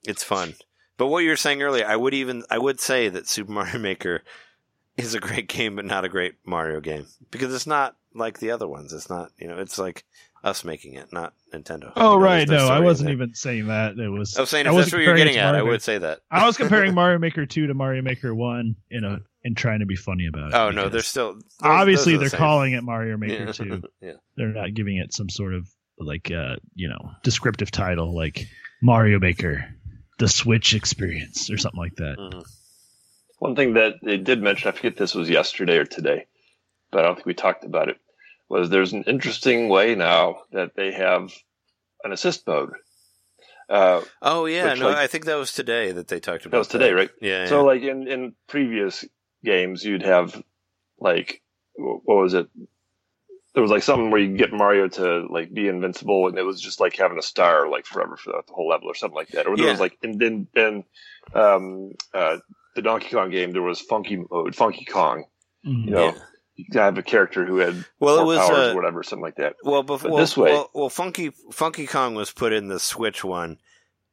it's 0.08 0.24
fun. 0.24 0.56
But 0.98 1.08
what 1.08 1.20
you 1.24 1.30
were 1.30 1.36
saying 1.36 1.62
earlier, 1.62 1.86
I 1.86 1.96
would 1.96 2.14
even 2.14 2.44
I 2.50 2.58
would 2.58 2.80
say 2.80 3.10
that 3.10 3.28
Super 3.28 3.52
Mario 3.54 3.80
Maker 3.80 4.24
is 4.98 5.14
a 5.14 5.20
great 5.20 5.48
game, 5.50 5.76
but 5.76 5.86
not 5.86 6.06
a 6.06 6.10
great 6.10 6.36
Mario 6.46 6.80
game 6.80 7.08
because 7.32 7.54
it's 7.54 7.68
not 7.68 7.96
like 8.16 8.40
the 8.40 8.52
other 8.52 8.68
ones. 8.68 8.94
It's 8.94 9.10
not 9.10 9.32
you 9.38 9.48
know 9.48 9.60
it's 9.60 9.78
like 9.78 10.06
us 10.44 10.64
making 10.64 10.94
it, 10.94 11.12
not 11.12 11.34
Nintendo. 11.54 11.92
Oh 11.96 12.14
You 12.14 12.20
know, 12.20 12.24
right, 12.26 12.48
no, 12.50 12.68
I 12.68 12.80
wasn't 12.80 13.08
there. 13.08 13.16
even 13.16 13.34
saying 13.34 13.68
that. 13.68 13.98
It 13.98 14.10
was. 14.10 14.38
I 14.38 14.42
was 14.42 14.50
saying 14.50 14.68
I 14.68 14.70
if 14.70 14.74
wasn't 14.76 14.92
that's 14.92 15.00
what 15.00 15.04
you're 15.06 15.16
getting 15.18 15.34
to 15.34 15.40
at, 15.40 15.56
I 15.56 15.62
would 15.64 15.82
say 15.82 15.98
that. 15.98 16.20
I 16.32 16.46
was 16.46 16.58
comparing 16.58 16.94
Mario 16.96 17.20
Maker 17.20 17.46
two 17.46 17.68
to 17.68 17.74
Mario 17.74 18.02
Maker 18.02 18.34
one 18.34 18.76
in 18.90 19.04
a 19.04 19.20
and 19.44 19.56
trying 19.56 19.80
to 19.80 19.86
be 19.86 19.96
funny 19.96 20.28
about 20.28 20.50
it. 20.50 20.56
Oh 20.56 20.70
no, 20.72 20.90
they're 20.90 21.02
still 21.02 21.34
those- 21.34 21.44
obviously 21.62 22.14
those 22.14 22.18
are 22.18 22.20
they're 22.20 22.26
the 22.26 22.30
same. 22.32 22.38
calling 22.40 22.74
it 22.74 22.84
Mario 22.84 23.18
Maker 23.18 23.46
Yeah. 23.46 23.52
two. 23.52 23.84
yeah. 24.02 24.14
They're 24.38 24.48
not 24.54 24.74
giving 24.74 24.98
it 24.98 25.14
some 25.14 25.30
sort 25.30 25.54
of 25.54 25.68
like 25.98 26.32
uh 26.32 26.56
you 26.76 26.88
know 26.90 27.12
descriptive 27.24 27.72
title 27.72 28.16
like 28.16 28.48
Mario 28.82 29.20
Maker, 29.20 29.66
the 30.20 30.28
Switch 30.30 30.74
experience 30.74 31.50
or 31.52 31.58
something 31.58 31.80
like 31.80 31.96
that. 31.98 32.16
Mhm. 32.18 32.44
One 33.40 33.56
thing 33.56 33.74
that 33.76 33.96
they 34.04 34.18
did 34.18 34.42
mention, 34.42 34.68
I 34.68 34.72
forget 34.72 34.98
this 34.98 35.16
was 35.16 35.30
yesterday 35.30 35.78
or 35.78 35.86
today, 35.86 36.26
but 36.92 37.00
I 37.00 37.04
don't 37.08 37.16
think 37.16 37.26
we 37.26 37.34
talked 37.34 37.64
about 37.64 37.88
it, 37.90 37.98
was 38.50 38.70
there's 38.70 38.94
an 38.94 39.04
interesting 39.04 39.70
way 39.70 39.96
now 39.96 40.42
that 40.52 40.76
they 40.76 40.92
have 40.92 41.32
an 42.04 42.12
assist 42.12 42.46
mode. 42.48 42.72
Uh, 43.70 44.02
Oh 44.22 44.46
yeah, 44.46 44.72
Which, 44.72 44.80
no, 44.80 44.88
like- 44.88 44.98
I 44.98 45.08
think 45.08 45.26
that 45.26 45.36
was 45.36 45.54
today 45.54 45.92
that 45.92 46.08
they 46.08 46.20
talked 46.20 46.46
about. 46.46 46.52
that 46.52 46.58
was 46.58 46.68
today, 46.68 46.92
right? 46.92 47.12
Yeah. 47.22 47.46
So, 47.48 47.58
yeah. 47.58 47.62
like 47.62 47.82
in, 47.84 48.08
in 48.08 48.34
previous 48.48 49.06
games, 49.44 49.84
you'd 49.84 50.02
have 50.04 50.42
like 51.00 51.42
what 51.76 52.02
was 52.18 52.34
it? 52.34 52.48
There 53.54 53.62
was 53.64 53.72
like 53.72 53.84
something 53.84 54.12
where 54.12 54.22
you 54.22 54.36
get 54.38 54.52
Mario 54.54 54.88
to 54.90 55.28
like 55.30 55.54
be 55.54 55.68
invincible, 55.68 56.28
and 56.28 56.38
it 56.38 56.44
was 56.44 56.60
just 56.62 56.80
like 56.80 56.96
having 56.98 57.18
a 57.20 57.22
star 57.22 57.70
like 57.70 57.86
forever 57.86 58.18
for 58.18 58.32
the 58.32 58.42
whole 58.54 58.68
level 58.68 58.88
or 58.90 58.96
something 58.96 59.16
like 59.16 59.30
that. 59.30 59.48
Or 59.48 59.56
there 59.56 59.66
Yeah. 59.66 59.72
was 59.72 59.80
like 59.80 59.98
and 60.04 60.20
then 60.20 60.48
then 60.54 60.84
um, 61.34 61.92
uh, 62.14 62.38
the 62.76 62.82
Donkey 62.82 63.10
Kong 63.10 63.30
game, 63.30 63.52
there 63.52 63.62
was 63.62 63.80
Funky 63.82 64.24
mode, 64.30 64.56
Funky 64.56 64.86
Kong. 64.86 65.26
You 65.64 65.92
know, 65.92 66.06
Yeah. 66.06 66.18
You 66.60 66.66
could 66.72 66.80
have 66.82 66.98
a 66.98 67.04
character 67.04 67.46
who 67.46 67.58
had 67.58 67.86
Well, 68.00 68.20
it 68.20 68.26
was, 68.26 68.38
powers 68.40 68.58
uh, 68.58 68.72
or 68.72 68.76
whatever, 68.76 69.04
something 69.04 69.24
like 69.24 69.36
that. 69.38 69.56
Well, 69.64 69.84
before 69.84 70.10
But 70.10 70.14
well, 70.14 70.22
this 70.22 70.36
way- 70.38 70.52
well, 70.52 70.70
well, 70.74 70.90
Funky 70.90 71.32
Funky 71.52 71.88
Kong 71.88 72.16
was 72.16 72.32
put 72.32 72.54
in 72.54 72.68
the 72.68 72.80
Switch 72.80 73.24
one, 73.24 73.58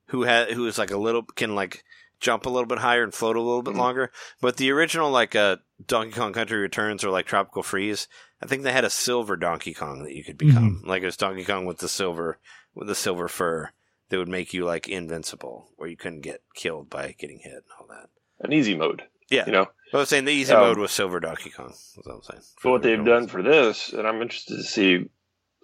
who 0.07 0.23
had 0.23 0.52
who 0.52 0.66
is 0.66 0.78
like 0.78 0.91
a 0.91 0.97
little 0.99 1.23
can 1.23 1.55
like 1.55 1.83
jump 2.20 2.47
a 2.47 2.50
little 2.50 2.66
bit 2.66 2.78
higher 2.78 3.02
and 3.02 3.12
float 3.12 3.36
a 3.36 3.41
little 3.41 3.62
bit 3.62 3.75
Mhm. 3.75 3.78
longer. 3.78 4.12
But 4.41 4.57
the 4.57 4.70
original 4.73 5.10
like 5.10 5.34
uh, 5.34 5.57
Donkey 5.86 6.12
Kong 6.12 6.33
Country 6.33 6.58
Returns 6.58 7.05
or 7.05 7.10
like 7.10 7.26
Tropical 7.26 7.62
Freeze, 7.62 8.08
I 8.42 8.47
think 8.47 8.62
they 8.62 8.73
had 8.73 8.84
a 8.84 8.91
silver 8.91 9.36
Donkey 9.36 9.75
Kong 9.75 10.02
that 10.05 10.15
you 10.15 10.25
could 10.25 10.39
become. 10.39 10.83
Like 10.86 11.02
it 11.02 11.07
was 11.07 11.16
Donkey 11.16 11.44
Kong 11.44 11.66
with 11.66 11.78
the 11.78 11.89
silver 11.89 12.39
with 12.75 12.89
the 12.89 12.94
silver 12.94 13.28
fur 13.28 13.70
that 14.08 14.18
would 14.18 14.28
make 14.28 14.55
you 14.55 14.65
like 14.65 14.89
invincible, 14.89 15.68
where 15.76 15.89
you 15.89 15.97
couldn't 15.97 16.20
get 16.20 16.41
killed 16.55 16.89
by 16.89 17.15
getting 17.18 17.41
hit 17.41 17.52
and 17.55 17.62
all 17.81 17.86
that. 17.89 18.08
An 18.41 18.52
easy 18.52 18.75
mode, 18.76 19.02
Yeah, 19.31 19.47
you 19.47 19.52
know. 19.52 19.66
I 19.92 19.98
was 19.98 20.08
saying 20.08 20.24
the 20.24 20.32
easy 20.32 20.52
Um, 20.52 20.60
mode 20.60 20.78
was 20.78 20.90
silver 20.92 21.20
Donkey 21.20 21.50
Kong. 21.50 21.68
Was 21.68 21.98
what 22.02 22.15
I'm 22.15 22.23
saying. 22.23 22.42
But 22.62 22.70
what 22.70 22.82
they've 22.82 23.05
done 23.05 23.28
for 23.28 23.42
this, 23.42 23.92
and 23.92 24.06
I'm 24.06 24.20
interested 24.23 24.56
to 24.56 24.62
see 24.62 25.08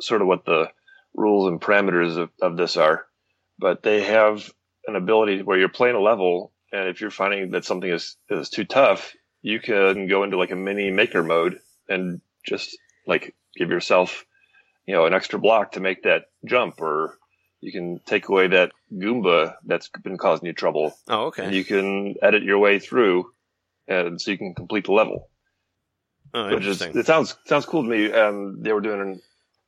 sort 0.00 0.22
of 0.22 0.28
what 0.28 0.44
the 0.44 0.70
rules 1.14 1.48
and 1.48 1.60
parameters 1.60 2.16
of, 2.16 2.30
of 2.40 2.56
this 2.56 2.76
are, 2.76 3.06
but 3.58 3.82
they 3.82 4.02
have 4.04 4.50
an 4.86 4.96
ability 4.96 5.42
where 5.42 5.58
you're 5.58 5.68
playing 5.68 5.96
a 5.96 6.00
level, 6.00 6.52
and 6.72 6.88
if 6.88 7.00
you're 7.00 7.10
finding 7.10 7.50
that 7.50 7.64
something 7.64 7.90
is, 7.90 8.16
is 8.30 8.48
too 8.48 8.64
tough, 8.64 9.12
you 9.42 9.60
can 9.60 10.06
go 10.08 10.22
into 10.22 10.38
like 10.38 10.50
a 10.52 10.56
mini 10.56 10.90
maker 10.90 11.22
mode 11.22 11.58
and 11.88 12.20
just 12.46 12.76
like 13.06 13.34
give 13.56 13.70
yourself, 13.70 14.24
you 14.86 14.94
know, 14.94 15.04
an 15.06 15.12
extra 15.14 15.38
block 15.38 15.72
to 15.72 15.80
make 15.80 16.04
that 16.04 16.26
jump, 16.46 16.80
or 16.80 17.18
you 17.60 17.72
can 17.72 18.00
take 18.06 18.28
away 18.28 18.46
that 18.48 18.72
Goomba 18.92 19.54
that's 19.64 19.88
been 20.02 20.16
causing 20.16 20.46
you 20.46 20.52
trouble, 20.52 20.94
Oh, 21.08 21.26
okay. 21.26 21.42
and 21.42 21.48
okay. 21.50 21.58
you 21.58 21.64
can 21.64 22.14
edit 22.22 22.42
your 22.44 22.58
way 22.58 22.78
through, 22.78 23.30
and 23.88 24.20
so 24.20 24.30
you 24.30 24.38
can 24.38 24.54
complete 24.54 24.86
the 24.86 24.92
level 24.92 25.28
Oh, 26.34 26.54
which 26.54 26.66
is 26.66 26.80
it 26.80 27.06
sounds 27.06 27.36
sounds 27.44 27.66
cool 27.66 27.82
to 27.82 27.88
me. 27.88 28.10
Um, 28.10 28.62
they 28.62 28.72
were 28.72 28.80
doing 28.80 29.00
an 29.00 29.20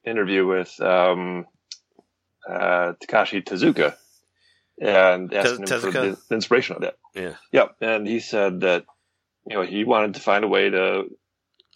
interview 0.05 0.47
with 0.47 0.81
um, 0.81 1.47
uh, 2.49 2.95
Takashi 3.03 3.45
Tezuka 3.45 3.95
and 4.81 5.33
asking 5.35 5.67
him 5.67 5.67
for 5.67 5.91
the, 5.91 6.19
the 6.29 6.35
inspiration 6.35 6.77
of 6.77 6.83
that. 6.83 6.97
Yeah. 7.15 7.35
Yep, 7.53 7.77
and 7.83 8.07
he 8.07 8.21
said 8.21 8.61
that 8.61 8.87
you 9.47 9.57
know 9.57 9.63
he 9.63 9.85
wanted 9.85 10.15
to 10.15 10.21
find 10.21 10.43
a 10.43 10.49
way 10.49 10.71
to 10.71 11.05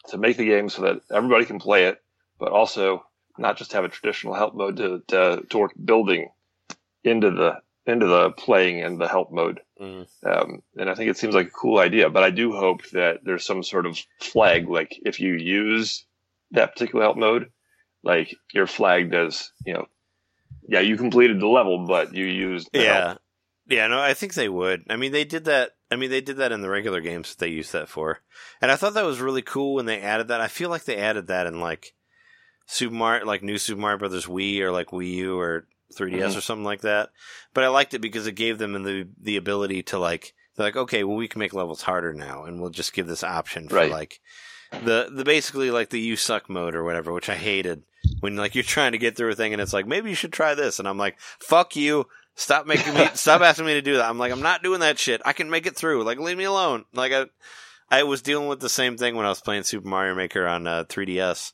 to 0.09 0.19
make 0.19 0.39
the 0.39 0.47
game 0.47 0.71
so 0.71 0.83
that 0.83 1.03
everybody 1.13 1.45
can 1.45 1.59
play 1.59 1.85
it, 1.85 2.03
but 2.39 2.53
also 2.53 3.05
not 3.37 3.59
just 3.59 3.75
have 3.75 3.85
a 3.85 3.89
traditional 3.89 4.33
help 4.35 4.55
mode 4.55 4.79
to 4.79 5.03
to, 5.09 5.43
to 5.51 5.59
work 5.59 5.73
building 5.85 6.31
into 7.05 7.31
the 7.31 7.61
into 7.85 8.07
the 8.07 8.31
playing 8.31 8.83
and 8.83 8.99
the 8.99 9.09
help 9.09 9.31
mode. 9.31 9.61
Mhm. 9.81 10.07
Um, 10.25 10.63
and 10.77 10.91
I 10.91 10.95
think 10.95 11.11
it 11.11 11.17
seems 11.17 11.35
like 11.35 11.49
a 11.49 11.51
cool 11.51 11.79
idea, 11.79 12.11
but 12.11 12.23
I 12.25 12.31
do 12.31 12.53
hope 12.53 12.83
that 12.91 13.21
there's 13.25 13.45
some 13.45 13.63
sort 13.63 13.87
of 13.87 13.99
flag, 14.21 14.69
like 14.69 14.99
if 15.05 15.21
you 15.21 15.35
use 15.35 16.05
that 16.53 16.73
particular 16.73 17.05
help 17.05 17.17
mode, 17.17 17.51
like 18.03 18.35
you're 18.53 18.67
flagged 18.67 19.15
as, 19.15 19.53
you 19.65 19.75
know, 19.75 19.87
yeah, 20.69 20.81
you 20.81 20.97
completed 20.97 21.41
the 21.41 21.47
level, 21.47 21.87
but 21.87 22.15
you 22.15 22.27
used 22.27 22.69
Yeah. 22.73 23.09
help. 23.09 23.19
Yeah, 23.67 23.87
no, 23.87 24.01
I 24.01 24.15
think 24.15 24.35
they 24.35 24.49
would. 24.49 24.85
I 24.89 24.97
mean, 24.97 25.13
they 25.13 25.25
did 25.25 25.45
that. 25.45 25.73
I 25.91 25.97
mean, 25.97 26.11
they 26.11 26.23
did 26.23 26.39
that 26.39 26.53
in 26.53 26.63
the 26.63 26.71
regular 26.71 27.01
games 27.01 27.31
that 27.31 27.39
they 27.39 27.51
used 27.51 27.73
that 27.73 27.89
for. 27.89 28.21
And 28.63 28.71
I 28.71 28.77
thought 28.77 28.95
that 28.95 29.05
was 29.05 29.21
really 29.21 29.43
cool 29.43 29.75
when 29.75 29.85
they 29.87 30.01
added 30.01 30.29
that. 30.29 30.41
I 30.41 30.49
feel 30.49 30.71
like 30.71 30.85
they 30.85 30.97
added 30.97 31.27
that 31.27 31.47
in 31.47 31.61
like 31.61 31.95
Super 32.67 32.95
Mario, 32.95 33.27
like 33.27 33.43
new 33.43 33.59
Super 33.59 33.81
Mario 33.81 33.99
Brothers 33.99 34.27
Wii 34.27 34.61
or 34.61 34.71
like 34.73 34.89
Wii 34.89 35.13
U 35.17 35.39
or 35.39 35.67
3DS 35.95 36.33
Mhm. 36.35 36.37
or 36.39 36.41
something 36.41 36.65
like 36.65 36.83
that. 36.83 37.11
But 37.55 37.65
I 37.65 37.69
liked 37.69 37.95
it 37.95 38.01
because 38.01 38.27
it 38.27 38.33
gave 38.33 38.59
them 38.59 38.83
the 38.83 39.09
the 39.21 39.37
ability 39.37 39.83
to 39.85 39.99
like 39.99 40.35
they're 40.57 40.67
like, 40.67 40.77
okay, 40.77 41.05
well, 41.05 41.17
we 41.17 41.29
can 41.29 41.39
make 41.39 41.53
levels 41.55 41.83
harder 41.83 42.13
now, 42.13 42.45
and 42.45 42.61
we'll 42.61 42.71
just 42.71 42.93
give 42.93 43.07
this 43.07 43.23
option 43.25 43.69
for 43.69 43.77
Right. 43.77 43.91
like 43.91 44.21
the 44.83 45.09
the 45.11 45.25
basically 45.25 45.71
like 45.71 45.91
the 45.91 46.01
you 46.01 46.17
suck 46.17 46.49
mode 46.51 46.75
or 46.75 46.85
whatever, 46.85 47.13
which 47.13 47.29
I 47.31 47.37
hated 47.37 47.83
when 48.21 48.37
like 48.37 48.55
you're 48.55 48.65
trying 48.65 48.93
to 48.93 48.99
get 48.99 49.17
through 49.17 49.31
a 49.31 49.35
thing 49.35 49.53
and 49.53 49.63
it's 49.63 49.73
like 49.73 49.87
maybe 49.87 50.11
you 50.11 50.15
should 50.17 50.33
try 50.33 50.55
this, 50.55 50.79
and 50.79 50.87
I'm 50.89 50.99
like, 50.99 51.19
fuck 51.41 51.75
you. 51.77 52.07
Stop 52.35 52.67
making 52.67 52.95
me 52.95 53.09
stop 53.15 53.41
asking 53.41 53.67
me 53.67 53.75
to 53.75 53.83
do 53.83 53.97
that. 53.97 54.09
I'm 54.09 54.19
like, 54.19 54.31
I'm 54.31 54.43
not 54.43 54.63
doing 54.63 54.81
that 54.81 54.99
shit. 54.99 55.21
I 55.25 55.33
can 55.33 55.51
make 55.51 55.67
it 55.67 55.75
through. 55.75 56.05
Like, 56.05 56.19
leave 56.21 56.37
me 56.39 56.45
alone. 56.45 56.85
Like, 56.93 57.13
I, 57.13 57.27
I 57.91 58.05
was 58.05 58.23
dealing 58.23 58.47
with 58.47 58.61
the 58.61 58.69
same 58.69 58.97
thing 58.97 59.17
when 59.17 59.27
I 59.27 59.31
was 59.31 59.41
playing 59.41 59.65
Super 59.65 59.89
Mario 59.89 60.15
Maker 60.15 60.47
on 60.47 60.67
uh, 60.69 60.85
3DS. 60.85 61.53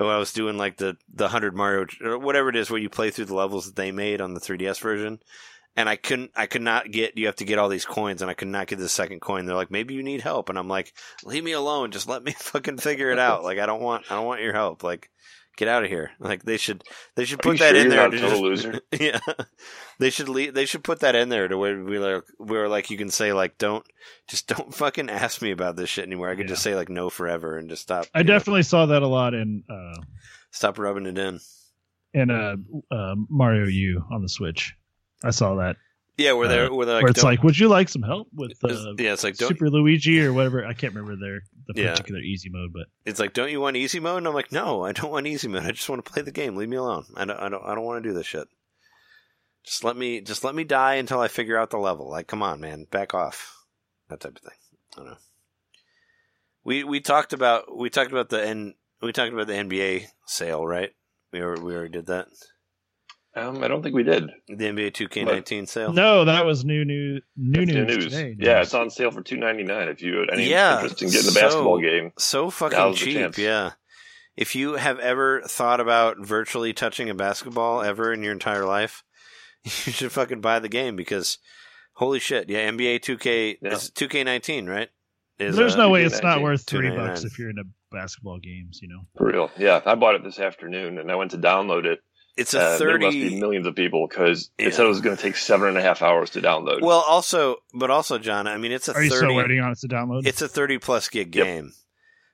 When 0.00 0.08
I 0.08 0.18
was 0.18 0.32
doing 0.32 0.56
like 0.56 0.76
the 0.76 0.96
the 1.12 1.28
hundred 1.28 1.54
Mario 1.54 1.86
or 2.02 2.18
whatever 2.18 2.48
it 2.48 2.56
is 2.56 2.70
where 2.70 2.80
you 2.80 2.88
play 2.88 3.10
through 3.10 3.26
the 3.26 3.34
levels 3.34 3.66
that 3.66 3.76
they 3.76 3.92
made 3.92 4.20
on 4.20 4.34
the 4.34 4.40
3DS 4.40 4.80
version, 4.80 5.20
and 5.76 5.88
I 5.88 5.96
couldn't, 5.96 6.32
I 6.34 6.46
could 6.46 6.62
not 6.62 6.90
get. 6.90 7.16
You 7.16 7.26
have 7.26 7.36
to 7.36 7.44
get 7.44 7.58
all 7.58 7.68
these 7.68 7.84
coins, 7.84 8.22
and 8.22 8.30
I 8.30 8.34
could 8.34 8.48
not 8.48 8.66
get 8.66 8.78
the 8.78 8.88
second 8.88 9.20
coin. 9.20 9.46
They're 9.46 9.56
like, 9.56 9.70
maybe 9.70 9.94
you 9.94 10.02
need 10.02 10.20
help, 10.20 10.48
and 10.48 10.58
I'm 10.58 10.68
like, 10.68 10.92
leave 11.24 11.44
me 11.44 11.52
alone. 11.52 11.90
Just 11.90 12.08
let 12.08 12.24
me 12.24 12.32
fucking 12.38 12.78
figure 12.78 13.10
it 13.10 13.18
out. 13.18 13.44
Like, 13.44 13.58
I 13.58 13.66
don't 13.66 13.82
want, 13.82 14.10
I 14.10 14.16
don't 14.16 14.26
want 14.26 14.42
your 14.42 14.52
help. 14.52 14.82
Like, 14.82 15.10
get 15.60 15.68
out 15.68 15.84
of 15.84 15.90
here. 15.90 16.10
Like, 16.18 16.42
they 16.42 16.56
should, 16.56 16.82
they 17.14 17.24
should 17.24 17.38
Are 17.38 17.42
put 17.42 17.52
you 17.52 17.58
that 17.58 17.70
sure 17.74 17.76
in 17.76 17.82
you're 17.86 17.90
there. 17.90 18.02
not 18.02 18.10
to 18.10 18.18
total 18.18 18.50
just- 18.50 18.64
loser? 18.66 18.80
yeah, 18.98 19.20
they 20.00 20.10
should 20.10 20.28
leave, 20.28 20.54
they 20.54 20.64
should 20.64 20.82
put 20.82 21.00
that 21.00 21.14
in 21.14 21.28
there 21.28 21.46
to 21.46 21.56
where 21.56 21.84
we 21.84 21.98
like 21.98 22.24
where 22.38 22.68
like 22.68 22.90
you 22.90 22.96
can 22.98 23.10
say 23.10 23.32
like 23.32 23.58
don't 23.58 23.86
just 24.28 24.48
don't 24.48 24.74
fucking 24.82 25.08
ask 25.10 25.40
me 25.42 25.50
about 25.52 25.76
this 25.76 25.88
shit 25.90 26.06
anymore. 26.06 26.30
I 26.30 26.34
could 26.34 26.48
just 26.48 26.62
say 26.62 26.74
like 26.74 26.88
no 26.88 27.10
forever 27.10 27.56
and 27.58 27.68
just 27.68 27.82
stop. 27.82 28.06
I 28.14 28.18
you 28.20 28.24
know, 28.24 28.32
definitely 28.34 28.62
saw 28.64 28.86
that 28.86 29.02
a 29.02 29.06
lot 29.06 29.34
in 29.34 29.62
uh, 29.70 30.00
stop 30.50 30.78
rubbing 30.78 31.06
it 31.06 31.18
in. 31.18 31.38
in 32.14 32.30
uh, 32.30 32.56
uh, 32.90 33.14
Mario 33.28 33.66
U 33.66 34.04
on 34.10 34.22
the 34.22 34.28
Switch. 34.28 34.74
I 35.22 35.30
saw 35.30 35.56
that 35.56 35.76
Yeah, 36.16 36.32
where 36.32 36.48
they're 36.48 36.70
Uh, 36.70 36.74
where 36.74 36.86
they're 36.86 36.94
like 36.96 37.02
where 37.04 37.10
it's 37.10 37.22
like, 37.22 37.42
would 37.42 37.58
you 37.58 37.68
like 37.68 37.88
some 37.90 38.02
help 38.02 38.28
with 38.34 38.52
it's- 38.64 38.78
uh, 38.80 38.94
yeah, 38.98 39.12
it's 39.12 39.22
like 39.24 39.36
Super 39.36 39.68
Luigi 39.68 40.20
or 40.24 40.32
whatever? 40.32 40.64
I 40.64 40.72
can't 40.72 40.94
remember 40.94 41.16
their 41.22 41.42
the 41.76 41.82
Yeah. 41.82 41.90
particular 41.92 42.20
easy 42.20 42.48
mode, 42.48 42.72
but 42.72 42.86
it's 43.04 43.20
like 43.20 43.32
don't 43.32 43.50
you 43.50 43.60
want 43.60 43.76
easy 43.76 44.00
mode? 44.00 44.18
And 44.18 44.28
I'm 44.28 44.34
like 44.34 44.52
no, 44.52 44.82
I 44.84 44.92
don't 44.92 45.10
want 45.10 45.26
easy 45.26 45.48
mode. 45.48 45.64
I 45.64 45.72
just 45.72 45.88
want 45.88 46.04
to 46.04 46.10
play 46.10 46.22
the 46.22 46.32
game. 46.32 46.56
Leave 46.56 46.68
me 46.68 46.76
alone. 46.76 47.06
I 47.16 47.24
don't 47.24 47.38
I 47.38 47.48
don't 47.48 47.64
I 47.64 47.74
don't 47.74 47.84
want 47.84 48.02
to 48.02 48.08
do 48.08 48.14
this 48.14 48.26
shit. 48.26 48.48
Just 49.64 49.84
let 49.84 49.96
me 49.96 50.20
just 50.20 50.42
let 50.44 50.54
me 50.54 50.64
die 50.64 50.94
until 50.94 51.20
I 51.20 51.28
figure 51.28 51.58
out 51.58 51.70
the 51.70 51.78
level. 51.78 52.08
Like 52.08 52.26
come 52.26 52.42
on, 52.42 52.60
man, 52.60 52.86
back 52.90 53.14
off. 53.14 53.64
That 54.08 54.20
type 54.20 54.36
of 54.36 54.42
thing. 54.42 54.58
I 54.94 54.96
don't 54.96 55.06
know. 55.10 55.16
We 56.64 56.84
we 56.84 57.00
talked 57.00 57.32
about 57.32 57.76
we 57.76 57.90
talked 57.90 58.10
about 58.10 58.28
the 58.30 58.44
N 58.44 58.74
we 59.02 59.12
talked 59.12 59.32
about 59.32 59.46
the 59.46 59.54
NBA 59.54 60.06
sale, 60.26 60.66
right? 60.66 60.90
We 61.32 61.40
already, 61.42 61.62
we 61.62 61.74
already 61.74 61.92
did 61.92 62.06
that. 62.06 62.26
Um, 63.36 63.62
I 63.62 63.68
don't 63.68 63.80
think 63.82 63.94
we 63.94 64.02
did. 64.02 64.24
The 64.48 64.56
NBA 64.56 64.90
2K19 64.92 65.68
sale. 65.68 65.92
no, 65.92 66.24
that 66.24 66.44
was 66.44 66.64
new 66.64 66.84
new 66.84 67.20
new 67.36 67.64
That's 67.64 67.72
news, 67.74 67.86
new 67.86 67.94
news. 67.96 68.04
today. 68.06 68.36
Yeah, 68.38 68.60
it's 68.62 68.74
on 68.74 68.90
sale 68.90 69.12
for 69.12 69.22
two 69.22 69.36
ninety 69.36 69.62
nine. 69.62 69.88
If 69.88 70.02
you 70.02 70.18
had 70.18 70.30
any 70.32 70.48
Yeah, 70.50 70.76
interest 70.80 71.02
in 71.02 71.08
getting 71.10 71.28
a 71.28 71.32
so- 71.32 71.40
basketball 71.40 71.80
game, 71.80 72.12
So 72.18 72.50
fucking 72.50 72.94
cheap, 72.94 73.38
yeah. 73.38 73.72
If 74.36 74.56
you 74.56 74.74
have 74.74 74.98
ever 74.98 75.42
thought 75.42 75.80
about 75.80 76.18
virtually 76.18 76.72
touching 76.72 77.08
a 77.10 77.14
basketball 77.14 77.82
ever 77.82 78.12
in 78.12 78.22
your 78.22 78.32
entire 78.32 78.64
life, 78.64 79.04
you 79.64 79.70
should 79.70 80.10
fucking 80.12 80.40
buy 80.40 80.58
the 80.58 80.68
game 80.68 80.96
because 80.96 81.38
holy 81.94 82.18
shit, 82.18 82.48
yeah, 82.50 82.68
NBA 82.70 83.00
2K 83.00 83.58
Yeah. 83.62 83.72
is 83.74 83.90
2K19, 83.92 84.68
right? 84.68 84.88
Is, 85.38 85.56
There's 85.56 85.74
uh, 85.74 85.78
no 85.78 85.90
way 85.90 86.04
it's 86.04 86.22
not 86.22 86.42
worth 86.42 86.62
three 86.66 86.90
bucks 86.90 87.24
if 87.24 87.38
you're 87.38 87.50
into 87.50 87.64
basketball 87.92 88.38
games. 88.38 88.80
You 88.82 88.88
know, 88.88 89.00
for 89.16 89.26
real. 89.28 89.50
Yeah, 89.58 89.80
I 89.86 89.94
bought 89.94 90.14
it 90.16 90.24
this 90.24 90.38
afternoon, 90.40 90.98
and 90.98 91.10
I 91.10 91.14
went 91.16 91.30
to 91.32 91.38
download 91.38 91.84
it, 91.86 92.00
it's 92.36 92.54
a 92.54 92.60
Uh, 92.60 92.78
there 92.78 92.98
must 92.98 93.14
be 93.16 93.38
millions 93.40 93.66
of 93.66 93.74
people 93.74 94.06
because 94.08 94.50
Yeah. 94.58 94.66
it 94.68 94.74
said 94.74 94.86
it 94.86 94.88
was 94.88 95.00
going 95.00 95.16
to 95.16 95.22
take 95.22 95.36
seven 95.36 95.68
and 95.68 95.76
a 95.78 95.82
half 95.82 96.02
hours 96.02 96.30
to 96.30 96.40
download. 96.40 96.80
Well, 96.82 97.04
also, 97.06 97.56
but 97.74 97.90
also, 97.90 98.18
John. 98.18 98.46
I 98.46 98.56
mean, 98.58 98.72
it's 98.72 98.88
a 98.88 98.94
Are 98.94 99.02
you 99.02 99.10
thirty. 99.10 99.26
still 99.26 99.34
waiting 99.36 99.60
on 99.60 99.72
it 99.72 99.78
to 99.80 99.88
download? 99.88 100.26
It's 100.26 100.42
a 100.42 100.48
thirty 100.48 100.78
plus 100.78 101.08
gig 101.08 101.34
Yep. 101.34 101.44
game. 101.46 101.72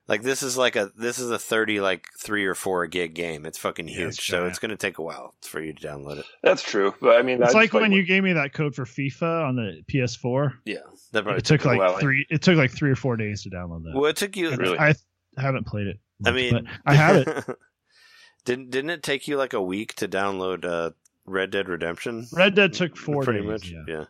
Like 0.08 0.22
this 0.22 0.40
is 0.44 0.56
like 0.56 0.76
a 0.76 0.92
this 0.96 1.18
is 1.18 1.32
a 1.32 1.38
thirty 1.38 1.80
like 1.80 2.06
three 2.22 2.44
or 2.44 2.54
four 2.54 2.86
gig 2.86 3.14
game. 3.14 3.44
It's 3.44 3.58
fucking 3.58 3.88
Yeah, 3.88 3.96
huge, 3.96 4.08
it's 4.10 4.24
so 4.24 4.46
it's 4.46 4.60
going 4.60 4.70
to 4.70 4.76
take 4.76 4.98
a 4.98 5.02
while 5.02 5.34
for 5.42 5.60
you 5.60 5.72
to 5.72 5.84
download 5.88 6.18
it. 6.20 6.26
That's 6.44 6.62
true, 6.62 6.94
but 7.00 7.16
I 7.16 7.22
mean, 7.22 7.42
It's 7.42 7.52
I 7.56 7.58
like 7.58 7.72
just 7.72 7.80
when 7.82 7.90
you 7.90 8.04
gave 8.04 8.22
me 8.22 8.32
that 8.34 8.52
code 8.52 8.76
for 8.76 8.84
FIFA 8.84 9.48
on 9.48 9.56
the 9.56 9.82
PS4. 9.92 10.52
Yeah, 10.64 10.76
that 11.10 11.24
probably 11.24 11.38
It 11.38 11.44
took 11.44 11.64
a 11.64 11.68
like 11.68 11.78
while. 11.80 11.98
three. 11.98 12.24
It 12.30 12.40
took 12.40 12.56
like 12.56 12.70
three 12.70 12.92
or 12.92 12.94
four 12.94 13.16
days 13.16 13.42
to 13.42 13.50
download 13.50 13.82
that. 13.82 13.94
Well, 13.96 14.04
it 14.04 14.14
took 14.14 14.36
you. 14.36 14.54
Really? 14.54 14.78
I 14.78 14.94
haven't 15.36 15.66
played 15.66 15.88
it. 15.88 15.98
I 16.24 16.30
mean, 16.30 16.68
I 16.86 16.94
have 16.94 17.16
it. 17.16 17.44
didn't 18.46 18.70
didn't 18.70 18.90
it 18.90 19.02
take 19.02 19.28
you 19.28 19.36
like 19.36 19.52
a 19.52 19.60
week 19.60 19.94
to 19.96 20.08
download 20.08 20.64
uh, 20.64 20.92
Red 21.26 21.50
Dead 21.50 21.68
Redemption? 21.68 22.26
Red 22.32 22.54
Dead 22.54 22.72
took 22.72 22.96
four 22.96 23.22
Pretty 23.22 23.40
days. 23.40 23.48
much. 23.50 23.74
Yeah. 23.86 24.04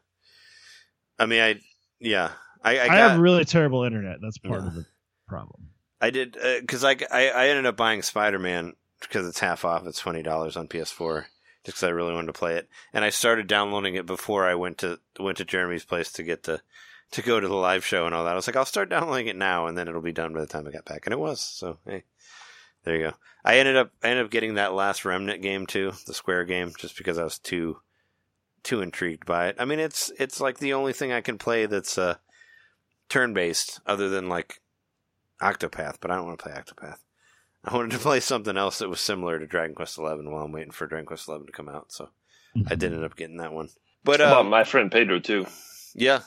I 1.18 1.26
mean, 1.26 1.42
I 1.42 1.60
yeah, 1.98 2.30
I 2.62 2.78
I, 2.78 2.82
I, 2.84 2.86
got, 2.86 3.10
have 3.10 3.18
really 3.20 3.44
terrible 3.44 3.82
internet. 3.82 4.18
That's 4.22 4.38
part 4.38 4.60
Yeah. 4.62 4.68
of 4.68 4.74
the 4.74 4.86
problem. 5.26 5.70
I 6.00 6.10
did 6.10 6.36
because 6.60 6.84
I, 6.84 6.96
I 7.10 7.28
I 7.30 7.48
ended 7.48 7.66
up 7.66 7.76
buying 7.76 8.02
Spider 8.02 8.38
Man 8.38 8.74
because 9.00 9.26
it's 9.26 9.40
half 9.40 9.64
off. 9.64 9.86
It's 9.86 9.98
twenty 9.98 10.22
dollars 10.22 10.56
on 10.56 10.68
PS4 10.68 11.22
just 11.64 11.78
because 11.78 11.82
I 11.82 11.88
really 11.88 12.12
wanted 12.12 12.28
to 12.28 12.32
play 12.34 12.54
it, 12.56 12.68
and 12.92 13.04
I 13.04 13.10
started 13.10 13.46
downloading 13.48 13.94
it 13.96 14.06
before 14.06 14.46
I 14.46 14.54
went 14.54 14.78
to 14.78 15.00
went 15.18 15.38
to 15.38 15.44
Jeremy's 15.44 15.84
place 15.84 16.12
to 16.12 16.22
get 16.22 16.42
to 16.44 16.60
to 17.12 17.22
go 17.22 17.40
to 17.40 17.48
the 17.48 17.54
live 17.54 17.84
show 17.84 18.04
and 18.04 18.14
all 18.14 18.24
that. 18.24 18.32
I 18.32 18.34
was 18.36 18.46
like, 18.46 18.56
I'll 18.56 18.64
start 18.66 18.90
downloading 18.90 19.28
it 19.28 19.36
now, 19.36 19.66
and 19.66 19.76
then 19.78 19.88
it'll 19.88 20.02
be 20.02 20.12
done 20.12 20.34
by 20.34 20.40
the 20.40 20.46
time 20.46 20.66
I 20.66 20.70
got 20.70 20.84
back, 20.84 21.06
and 21.06 21.12
it 21.14 21.18
was. 21.18 21.40
So 21.40 21.78
hey, 21.86 22.04
there 22.86 22.96
you 22.96 23.02
go. 23.02 23.12
I 23.44 23.58
ended 23.58 23.76
up 23.76 23.90
I 24.02 24.08
ended 24.08 24.24
up 24.24 24.30
getting 24.30 24.54
that 24.54 24.72
last 24.72 25.04
Remnant 25.04 25.42
game 25.42 25.66
too, 25.66 25.92
the 26.06 26.14
Square 26.14 26.44
game, 26.44 26.72
just 26.78 26.96
because 26.96 27.18
I 27.18 27.24
was 27.24 27.38
too 27.38 27.78
too 28.62 28.80
intrigued 28.80 29.26
by 29.26 29.48
it. 29.48 29.56
I 29.58 29.64
mean, 29.64 29.80
it's 29.80 30.10
it's 30.18 30.40
like 30.40 30.58
the 30.58 30.72
only 30.72 30.92
thing 30.92 31.12
I 31.12 31.20
can 31.20 31.36
play 31.36 31.66
that's 31.66 31.98
uh 31.98 32.14
turn 33.08 33.34
based 33.34 33.80
other 33.86 34.08
than 34.08 34.28
like 34.28 34.60
Octopath, 35.42 35.96
but 36.00 36.10
I 36.10 36.14
don't 36.16 36.26
want 36.26 36.38
to 36.38 36.44
play 36.44 36.52
Octopath. 36.52 36.98
I 37.64 37.74
wanted 37.74 37.90
to 37.90 37.98
play 38.02 38.20
something 38.20 38.56
else 38.56 38.78
that 38.78 38.88
was 38.88 39.00
similar 39.00 39.38
to 39.38 39.46
Dragon 39.46 39.74
Quest 39.74 39.98
Eleven 39.98 40.30
while 40.30 40.44
I'm 40.44 40.52
waiting 40.52 40.70
for 40.70 40.86
Dragon 40.86 41.06
Quest 41.06 41.28
Eleven 41.28 41.46
to 41.46 41.52
come 41.52 41.68
out. 41.68 41.92
So 41.92 42.10
I 42.68 42.76
did 42.76 42.92
end 42.92 43.04
up 43.04 43.16
getting 43.16 43.38
that 43.38 43.52
one. 43.52 43.68
But 44.04 44.20
uh, 44.20 44.24
about 44.26 44.46
my 44.46 44.62
friend 44.62 44.92
Pedro 44.92 45.18
too. 45.18 45.46
yeah, 45.94 46.20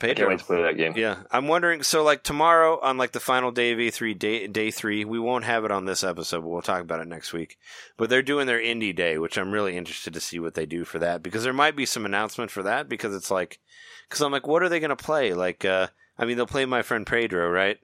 I 0.00 0.06
can't 0.06 0.16
Pedro. 0.16 0.28
wait 0.30 0.38
to 0.40 0.44
play 0.44 0.62
that 0.62 0.76
game. 0.76 0.94
Yeah, 0.96 1.18
I'm 1.30 1.46
wondering. 1.46 1.82
So, 1.84 2.02
like 2.02 2.24
tomorrow 2.24 2.80
on 2.80 2.96
like 2.98 3.12
the 3.12 3.20
final 3.20 3.52
day 3.52 3.70
of 3.72 3.78
E3, 3.78 4.18
day 4.18 4.46
day 4.48 4.70
three, 4.72 5.04
we 5.04 5.18
won't 5.20 5.44
have 5.44 5.64
it 5.64 5.70
on 5.70 5.84
this 5.84 6.02
episode, 6.02 6.40
but 6.40 6.48
we'll 6.48 6.60
talk 6.62 6.80
about 6.80 7.00
it 7.00 7.06
next 7.06 7.32
week. 7.32 7.56
But 7.96 8.10
they're 8.10 8.22
doing 8.22 8.46
their 8.48 8.60
indie 8.60 8.94
day, 8.94 9.16
which 9.18 9.38
I'm 9.38 9.52
really 9.52 9.76
interested 9.76 10.12
to 10.14 10.20
see 10.20 10.40
what 10.40 10.54
they 10.54 10.66
do 10.66 10.84
for 10.84 10.98
that 10.98 11.22
because 11.22 11.44
there 11.44 11.52
might 11.52 11.76
be 11.76 11.86
some 11.86 12.04
announcement 12.04 12.50
for 12.50 12.64
that 12.64 12.88
because 12.88 13.14
it's 13.14 13.30
like, 13.30 13.60
because 14.08 14.20
I'm 14.22 14.32
like, 14.32 14.46
what 14.46 14.62
are 14.64 14.68
they 14.68 14.80
going 14.80 14.90
to 14.90 14.96
play? 14.96 15.34
Like, 15.34 15.64
uh, 15.64 15.86
I 16.18 16.24
mean, 16.24 16.36
they'll 16.36 16.46
play 16.46 16.64
my 16.66 16.82
friend 16.82 17.06
Pedro, 17.06 17.48
right? 17.48 17.78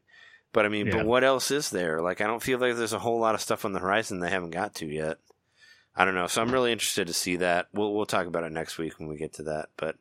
But 0.52 0.64
I 0.64 0.70
mean, 0.70 0.86
Yeah. 0.88 0.96
but 0.96 1.06
what 1.06 1.22
else 1.22 1.50
is 1.52 1.70
there? 1.70 2.00
Like, 2.00 2.20
I 2.20 2.26
don't 2.26 2.42
feel 2.42 2.58
like 2.58 2.74
there's 2.74 2.92
a 2.92 2.98
whole 2.98 3.20
lot 3.20 3.34
of 3.36 3.40
stuff 3.40 3.64
on 3.64 3.72
the 3.72 3.78
horizon 3.80 4.18
they 4.18 4.30
haven't 4.30 4.50
got 4.50 4.74
to 4.76 4.86
yet. 4.86 5.18
I 5.94 6.04
don't 6.04 6.14
know, 6.14 6.26
so 6.26 6.40
I'm 6.42 6.50
really 6.52 6.72
interested 6.72 7.06
to 7.08 7.12
see 7.12 7.36
that. 7.36 7.66
We'll 7.72 7.92
we'll 7.94 8.06
talk 8.06 8.26
about 8.26 8.44
it 8.44 8.52
next 8.52 8.78
week 8.78 8.98
when 8.98 9.08
we 9.08 9.16
get 9.16 9.34
to 9.34 9.42
that. 9.44 9.68
But 9.76 9.96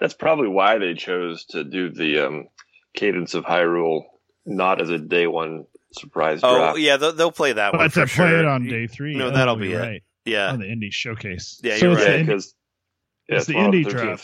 That's 0.00 0.14
probably 0.14 0.48
why 0.48 0.78
they 0.78 0.94
chose 0.94 1.44
to 1.46 1.64
do 1.64 1.90
the 1.90 2.26
um, 2.26 2.48
Cadence 2.94 3.34
of 3.34 3.44
Hyrule 3.44 4.02
not 4.46 4.80
as 4.80 4.90
a 4.90 4.98
day 4.98 5.26
one 5.26 5.64
surprise 5.92 6.40
oh 6.42 6.56
drop. 6.56 6.78
yeah, 6.78 6.96
they'll, 6.96 7.12
they'll 7.12 7.32
play 7.32 7.52
that 7.54 7.72
one 7.72 7.78
But 7.84 7.92
for 7.92 8.00
to 8.06 8.06
play 8.12 8.28
sure. 8.30 8.38
it 8.40 8.44
on 8.44 8.66
day 8.66 8.86
three, 8.88 9.16
No, 9.16 9.28
oh, 9.28 9.30
that'll 9.30 9.56
be 9.56 9.68
you're 9.68 9.80
it. 9.82 9.86
right. 9.86 10.02
Yeah, 10.26 10.50
On 10.52 10.58
the 10.58 10.66
indie 10.66 10.92
showcase. 10.92 11.60
Yeah, 11.62 11.76
so 11.76 11.86
you're 11.86 11.98
it's 11.98 12.02
right. 12.02 12.06
the 12.06 12.12
Yeah, 12.12 12.18
indie- 12.22 12.26
because 12.26 12.54
yeah, 13.28 13.36
it's 13.36 13.46
the 13.46 13.54
indie 13.54 13.84
13th. 13.84 13.90
drop. 13.90 14.20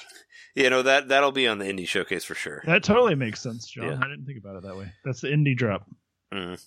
You 0.56 0.68
know 0.70 0.82
that 0.82 1.08
that'll 1.08 1.30
be 1.32 1.46
on 1.46 1.58
the 1.58 1.64
indie 1.66 1.86
showcase 1.86 2.24
for 2.24 2.34
sure. 2.34 2.62
That 2.66 2.82
totally 2.82 3.14
makes 3.14 3.40
sense, 3.40 3.66
John. 3.68 3.84
Yeah. 3.86 3.98
I 4.02 4.08
didn't 4.08 4.26
think 4.26 4.38
about 4.38 4.56
it 4.56 4.62
that 4.64 4.76
way. 4.76 4.92
That's 5.04 5.20
the 5.20 5.28
indie 5.28 5.56
drop. 5.56 5.86
Mm. 6.34 6.60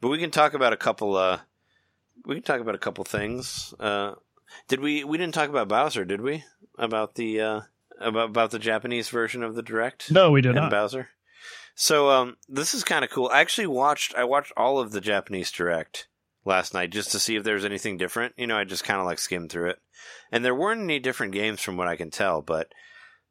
But 0.00 0.08
we 0.08 0.18
can 0.18 0.30
talk 0.32 0.52
about 0.54 0.72
a 0.72 0.76
couple. 0.76 1.16
Uh, 1.16 1.38
we 2.26 2.34
can 2.34 2.42
talk 2.42 2.60
about 2.60 2.74
a 2.74 2.78
couple 2.78 3.04
things. 3.04 3.72
Uh, 3.78 4.14
did 4.68 4.80
we? 4.80 5.04
We 5.04 5.16
didn't 5.16 5.32
talk 5.34 5.48
about 5.48 5.68
Bowser, 5.68 6.04
did 6.04 6.20
we? 6.20 6.42
About 6.76 7.14
the 7.14 7.40
uh, 7.40 7.60
about 8.00 8.30
about 8.30 8.50
the 8.50 8.58
Japanese 8.58 9.08
version 9.08 9.42
of 9.42 9.54
the 9.54 9.62
direct. 9.62 10.10
No, 10.10 10.30
we 10.30 10.40
did 10.40 10.54
not. 10.54 10.70
Bowser. 10.70 11.08
So 11.74 12.10
um, 12.10 12.36
this 12.48 12.72
is 12.74 12.84
kind 12.84 13.04
of 13.04 13.10
cool. 13.10 13.28
I 13.32 13.40
actually 13.40 13.66
watched. 13.66 14.14
I 14.14 14.24
watched 14.24 14.52
all 14.56 14.78
of 14.78 14.92
the 14.92 15.00
Japanese 15.00 15.50
direct 15.50 16.06
last 16.44 16.74
night 16.74 16.90
just 16.90 17.10
to 17.12 17.18
see 17.18 17.36
if 17.36 17.42
there 17.44 17.54
was 17.54 17.64
anything 17.64 17.96
different. 17.96 18.34
You 18.36 18.46
know, 18.46 18.56
I 18.56 18.64
just 18.64 18.84
kind 18.84 19.00
of 19.00 19.06
like 19.06 19.18
skimmed 19.18 19.50
through 19.50 19.70
it, 19.70 19.78
and 20.30 20.44
there 20.44 20.54
weren't 20.54 20.82
any 20.82 20.98
different 21.00 21.32
games 21.32 21.60
from 21.60 21.76
what 21.76 21.88
I 21.88 21.96
can 21.96 22.10
tell. 22.10 22.42
But 22.42 22.68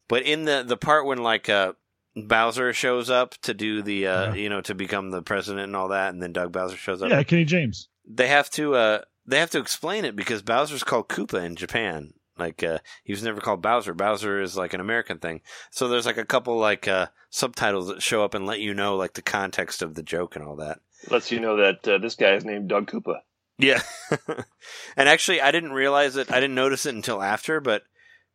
but 0.08 0.24
in 0.24 0.46
the 0.46 0.64
the 0.68 0.78
part 0.78 1.06
when 1.06 1.20
like 1.20 1.48
uh, 1.48 1.74
Bowser 2.16 2.74
shows 2.74 3.10
up 3.10 3.36
to 3.44 3.54
do 3.54 3.82
the 3.82 4.08
uh, 4.08 4.26
Yeah. 4.28 4.34
you 4.34 4.50
know 4.50 4.62
to 4.62 4.76
become 4.76 5.12
the 5.12 5.22
president 5.22 5.66
and 5.66 5.76
all 5.76 5.88
that, 5.90 6.14
and 6.14 6.22
then 6.22 6.34
Doug 6.34 6.52
Bowser 6.52 6.76
shows 6.78 7.02
up. 7.02 7.10
Yeah, 7.12 7.24
Kenny 7.24 7.46
James. 7.46 7.88
They 8.06 8.28
have 8.28 8.50
to 8.52 8.76
uh, 8.76 9.02
they 9.26 9.40
have 9.40 9.52
to 9.52 9.60
explain 9.60 10.04
it 10.04 10.16
because 10.18 10.42
Bowser's 10.42 10.84
called 10.84 11.08
Koopa 11.08 11.42
in 11.46 11.56
Japan. 11.56 12.14
Like 12.38 12.64
uh, 12.64 12.80
he 13.04 13.14
was 13.14 13.24
never 13.24 13.40
called 13.40 13.62
Bowser. 13.62 13.94
Bowser 13.94 14.42
is 14.42 14.58
like 14.58 14.74
an 14.74 14.80
American 14.82 15.20
thing. 15.20 15.42
So 15.70 15.88
there's 15.88 16.06
like 16.06 16.18
a 16.18 16.26
couple 16.26 16.58
like 16.58 16.88
uh, 16.88 17.08
subtitles 17.30 17.88
that 17.88 18.02
show 18.02 18.24
up 18.24 18.34
and 18.34 18.46
let 18.46 18.60
you 18.60 18.74
know 18.74 18.96
like 18.96 19.14
the 19.14 19.22
context 19.22 19.82
of 19.82 19.96
the 19.96 20.04
joke 20.04 20.36
and 20.36 20.44
all 20.44 20.56
that. 20.56 20.80
Lets 21.10 21.32
you 21.32 21.40
know 21.40 21.58
that 21.58 21.88
uh, 21.88 21.98
this 22.00 22.16
guy 22.16 22.34
is 22.34 22.46
named 22.46 22.70
Doug 22.70 22.90
Koopa. 22.90 23.20
Yeah. 23.58 23.82
and 24.98 25.10
actually 25.10 25.42
I 25.42 25.52
didn't 25.52 25.74
realize 25.74 26.16
it. 26.16 26.32
I 26.32 26.40
didn't 26.40 26.56
notice 26.56 26.86
it 26.86 26.96
until 26.96 27.22
after, 27.22 27.60
but 27.60 27.84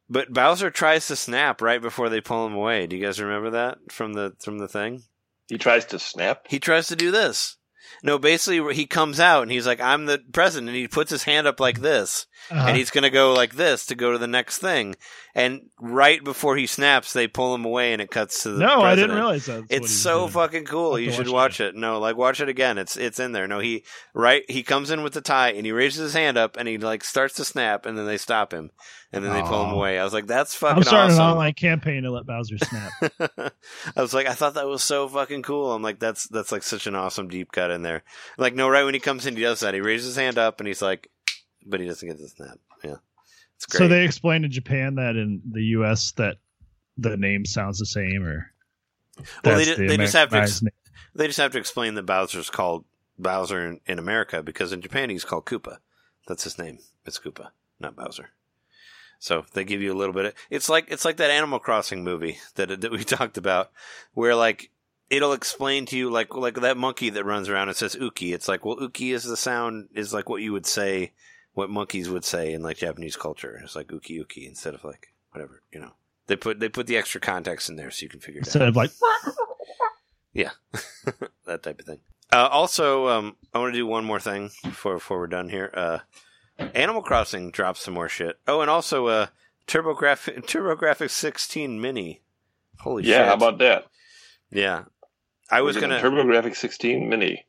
but 0.09 0.33
Bowser 0.33 0.71
tries 0.71 1.07
to 1.09 1.17
snap 1.17 1.61
right 1.61 1.83
before 1.83 2.09
they 2.09 2.21
pull 2.21 2.47
him 2.47 2.55
away. 2.55 2.87
Do 2.87 2.97
you 2.97 3.05
guys 3.05 3.21
remember 3.21 3.51
that 3.51 3.79
from 3.91 4.13
the 4.15 4.35
from 4.39 4.59
the 4.59 4.69
thing? 4.69 5.03
He 5.49 5.59
tries 5.59 5.87
to 5.87 5.99
snap. 5.99 6.47
He 6.49 6.59
tries 6.61 6.89
to 6.89 6.97
do 6.97 7.11
this. 7.11 7.57
No, 8.03 8.19
basically 8.19 8.75
he 8.75 8.87
comes 8.87 9.21
out 9.21 9.43
and 9.43 9.51
he's 9.51 9.67
like 9.67 9.81
I'm 9.81 10.07
the 10.07 10.23
president 10.33 10.69
and 10.69 10.77
he 10.77 10.89
puts 10.89 11.11
his 11.11 11.25
hand 11.25 11.47
up 11.47 11.61
like 11.61 11.81
this. 11.81 12.27
Uh-huh. 12.51 12.69
and 12.69 12.77
he's 12.79 12.91
going 12.91 13.03
to 13.03 13.11
go 13.11 13.35
like 13.35 13.57
this 13.57 13.87
to 13.87 13.95
go 13.95 14.13
to 14.13 14.17
the 14.17 14.27
next 14.27 14.59
thing. 14.59 14.95
And 15.35 15.69
right 15.79 16.23
before 16.23 16.57
he 16.57 16.67
snaps, 16.67 17.13
they 17.13 17.29
pull 17.29 17.55
him 17.55 17.65
away, 17.65 17.93
and 17.93 18.01
it 18.01 18.11
cuts 18.11 18.43
to 18.45 18.53
the. 18.53 18.61
no, 18.61 18.81
I 18.81 18.95
didn't 18.95 19.15
realize 19.15 19.47
that. 19.47 19.67
It's 19.69 19.93
so 19.93 20.27
fucking 20.29 20.65
cool. 20.65 20.99
You 20.99 21.13
should 21.13 21.27
watch 21.29 21.61
watch 21.61 21.61
it. 21.61 21.75
No, 21.75 21.99
like 21.99 22.17
watch 22.17 22.41
it 22.41 22.49
again. 22.49 22.79
It's 22.79 22.97
it's 22.97 23.21
in 23.21 23.33
there. 23.33 23.47
No, 23.47 23.59
he 23.59 23.85
right. 24.15 24.43
He 24.49 24.63
comes 24.63 24.91
in 24.91 25.03
with 25.03 25.13
the 25.13 25.21
tie 25.21 25.51
and 25.51 25.67
he 25.67 25.73
raises 25.73 26.01
his 26.01 26.15
hand 26.15 26.37
up 26.37 26.57
and 26.57 26.67
he 26.67 26.79
like 26.79 27.05
starts 27.05 27.35
to 27.35 27.45
snap 27.45 27.87
and 27.87 27.99
then 27.99 28.07
they 28.07 28.19
stop 28.19 28.53
him 28.53 28.71
and 29.13 29.25
then 29.25 29.33
they 29.33 29.43
pull 29.43 29.65
him 29.65 29.73
away. 29.73 29.99
I 29.99 30.05
was 30.05 30.13
like, 30.13 30.27
that's 30.27 30.55
fucking 30.55 30.83
awesome. 30.83 30.95
I'm 30.97 31.11
starting 31.11 31.17
an 31.17 31.23
online 31.23 31.55
campaign 31.55 32.03
to 32.03 32.11
let 32.11 32.27
Bowser 32.27 32.59
snap. 32.59 32.93
I 33.97 34.03
was 34.03 34.13
like, 34.13 34.27
I 34.27 34.35
thought 34.35 34.55
that 34.55 34.67
was 34.67 34.85
so 34.85 35.09
fucking 35.09 35.43
cool. 35.43 35.73
I'm 35.73 35.83
like, 35.83 35.99
that's 35.99 36.29
that's 36.29 36.53
like 36.53 36.63
such 36.63 36.87
an 36.87 36.95
awesome 36.95 37.29
deep 37.29 37.51
cut 37.53 37.71
in 37.71 37.83
there. 37.83 38.03
Like, 38.37 38.55
no, 38.55 38.69
right 38.69 38.85
when 38.85 38.95
he 38.95 39.01
comes 39.01 39.27
in, 39.27 39.37
he 39.37 39.43
does 39.43 39.61
that. 39.61 39.75
He 39.75 39.81
raises 39.81 40.09
his 40.09 40.17
hand 40.17 40.37
up 40.37 40.61
and 40.61 40.67
he's 40.67 40.83
like, 40.83 41.11
but 41.65 41.81
he 41.81 41.87
doesn't 41.87 42.07
get 42.07 42.19
the 42.19 42.29
snap. 42.29 42.59
Yeah, 42.85 42.97
it's 43.57 43.67
great. 43.67 43.79
so 43.79 43.89
they 43.89 44.05
explained 44.05 44.45
in 44.45 44.51
Japan 44.51 44.97
that 44.97 45.17
in 45.17 45.41
the 45.51 45.63
U.S. 45.63 46.13
that 46.13 46.37
the 46.99 47.17
name 47.17 47.47
sounds 47.47 47.79
the 47.79 47.87
same, 47.87 48.25
or 48.25 48.53
Well, 49.45 49.57
they 49.57 49.65
that's 49.65 49.79
the 49.79 49.87
they 49.87 49.97
just 49.97 50.13
have 50.15 50.29
to 50.31 50.37
Americanized 50.37 50.63
name. 50.65 50.73
They 51.15 51.27
just 51.27 51.39
have 51.39 51.53
to 51.53 51.59
explain 51.59 51.95
that 51.95 52.05
Bowser's 52.05 52.51
called 52.51 52.85
Bowser 53.19 53.67
in, 53.67 53.81
in 53.87 53.99
America 53.99 54.43
because 54.43 54.73
in 54.73 54.83
Japan 54.83 55.09
he's 55.09 55.25
called 55.25 55.47
Koopa. 55.47 55.79
That's 56.27 56.45
his 56.45 56.59
name. 56.59 56.79
It's 57.07 57.19
Koopa, 57.19 57.49
not 57.81 57.97
Bowser. 57.97 58.31
So 59.19 59.45
they 59.53 59.65
give 59.65 59.83
you 59.83 59.93
a 59.93 59.99
little 59.99 60.15
bit 60.15 60.27
of 60.27 60.35
it's 60.51 60.69
like 60.69 60.87
it's 60.89 61.05
like 61.05 61.17
that 61.17 61.31
Animal 61.31 61.59
Crossing 61.59 62.05
movie 62.05 62.39
that 62.55 62.81
that 62.81 62.93
we 62.93 63.05
talked 63.05 63.37
about, 63.37 63.71
where 64.15 64.35
like 64.35 64.71
it'll 65.11 65.33
explain 65.33 65.87
to 65.87 65.97
you 65.97 66.11
like 66.11 66.35
like 66.35 66.55
that 66.55 66.77
monkey 66.77 67.11
that 67.11 67.25
runs 67.25 67.49
around 67.49 67.69
and 67.69 67.77
says 67.77 67.97
Uki. 67.97 68.33
It's 68.33 68.49
like 68.49 68.65
well 68.65 68.77
Uki 68.77 69.13
is 69.13 69.25
the 69.25 69.37
sound 69.37 69.89
is 69.95 70.15
like 70.15 70.29
what 70.29 70.43
you 70.43 70.53
would 70.53 70.67
say, 70.67 71.13
what 71.55 71.71
monkeys 71.71 72.09
would 72.09 72.25
say 72.25 72.53
in 72.53 72.63
like 72.63 72.79
Japanese 72.79 73.17
culture. 73.17 73.61
It's 73.63 73.77
like 73.77 73.89
Uki 73.89 74.23
Uki 74.25 74.47
instead 74.47 74.75
of 74.75 74.85
like 74.85 75.09
whatever 75.33 75.63
you 75.73 75.81
know. 75.81 75.93
They 76.29 76.37
put 76.37 76.61
they 76.61 76.69
put 76.69 76.87
the 76.87 76.97
extra 76.97 77.21
context 77.21 77.69
in 77.69 77.77
there 77.77 77.91
so 77.91 78.05
you 78.05 78.09
can 78.11 78.21
figure 78.21 78.41
it 78.41 78.45
out 78.45 78.49
instead 78.49 78.69
of 78.69 78.77
like 78.77 78.91
yeah, 80.33 80.51
that 81.47 81.63
type 81.63 81.81
of 81.81 81.87
thing. 81.87 82.01
Uh, 82.33 82.49
also, 82.51 83.09
um, 83.09 83.37
I 83.55 83.59
want 83.59 83.73
to 83.73 83.79
do 83.79 83.87
one 83.87 84.05
more 84.05 84.21
thing 84.21 84.51
before 84.63 84.95
before 84.95 85.19
we're 85.19 85.27
done 85.27 85.49
here. 85.49 85.73
Uh, 85.75 85.99
Animal 86.59 87.03
Crossing 87.03 87.51
dropped 87.51 87.79
some 87.79 87.95
more 87.95 88.09
shit. 88.09 88.39
Oh, 88.47 88.61
and 88.61 88.71
also 88.71 89.07
uh, 89.07 89.27
TurboGrafx 89.67 90.45
TurboGrafx 90.47 91.11
16 91.11 91.81
Mini. 91.81 92.23
Holy 92.81 93.03
shit! 93.03 93.11
Yeah, 93.11 93.27
how 93.27 93.35
about 93.35 93.59
that? 93.59 93.87
yeah? 94.51 94.85
I 95.51 95.63
was 95.63 95.77
gonna. 95.77 95.97
a 95.97 96.01
TurboGrafx 96.01 96.57
16 96.57 97.09
Mini. 97.09 97.45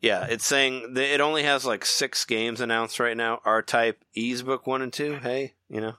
yeah, 0.00 0.26
it's 0.28 0.44
saying 0.44 0.94
that 0.94 1.14
it 1.14 1.20
only 1.20 1.42
has 1.44 1.64
like 1.64 1.84
six 1.84 2.24
games 2.24 2.60
announced 2.60 3.00
right 3.00 3.16
now. 3.16 3.40
R 3.44 3.62
Type, 3.62 4.04
Ys 4.14 4.42
Book 4.42 4.66
One 4.66 4.82
and 4.82 4.92
Two. 4.92 5.14
Hey, 5.14 5.54
you 5.68 5.80
know, 5.80 5.94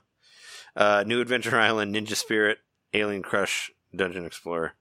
uh, 0.76 1.04
New 1.06 1.20
Adventure 1.20 1.58
Island, 1.58 1.94
Ninja 1.94 2.16
Spirit, 2.16 2.58
Alien 2.94 3.22
Crush, 3.22 3.70
Dungeon 3.94 4.24
Explorer. 4.26 4.74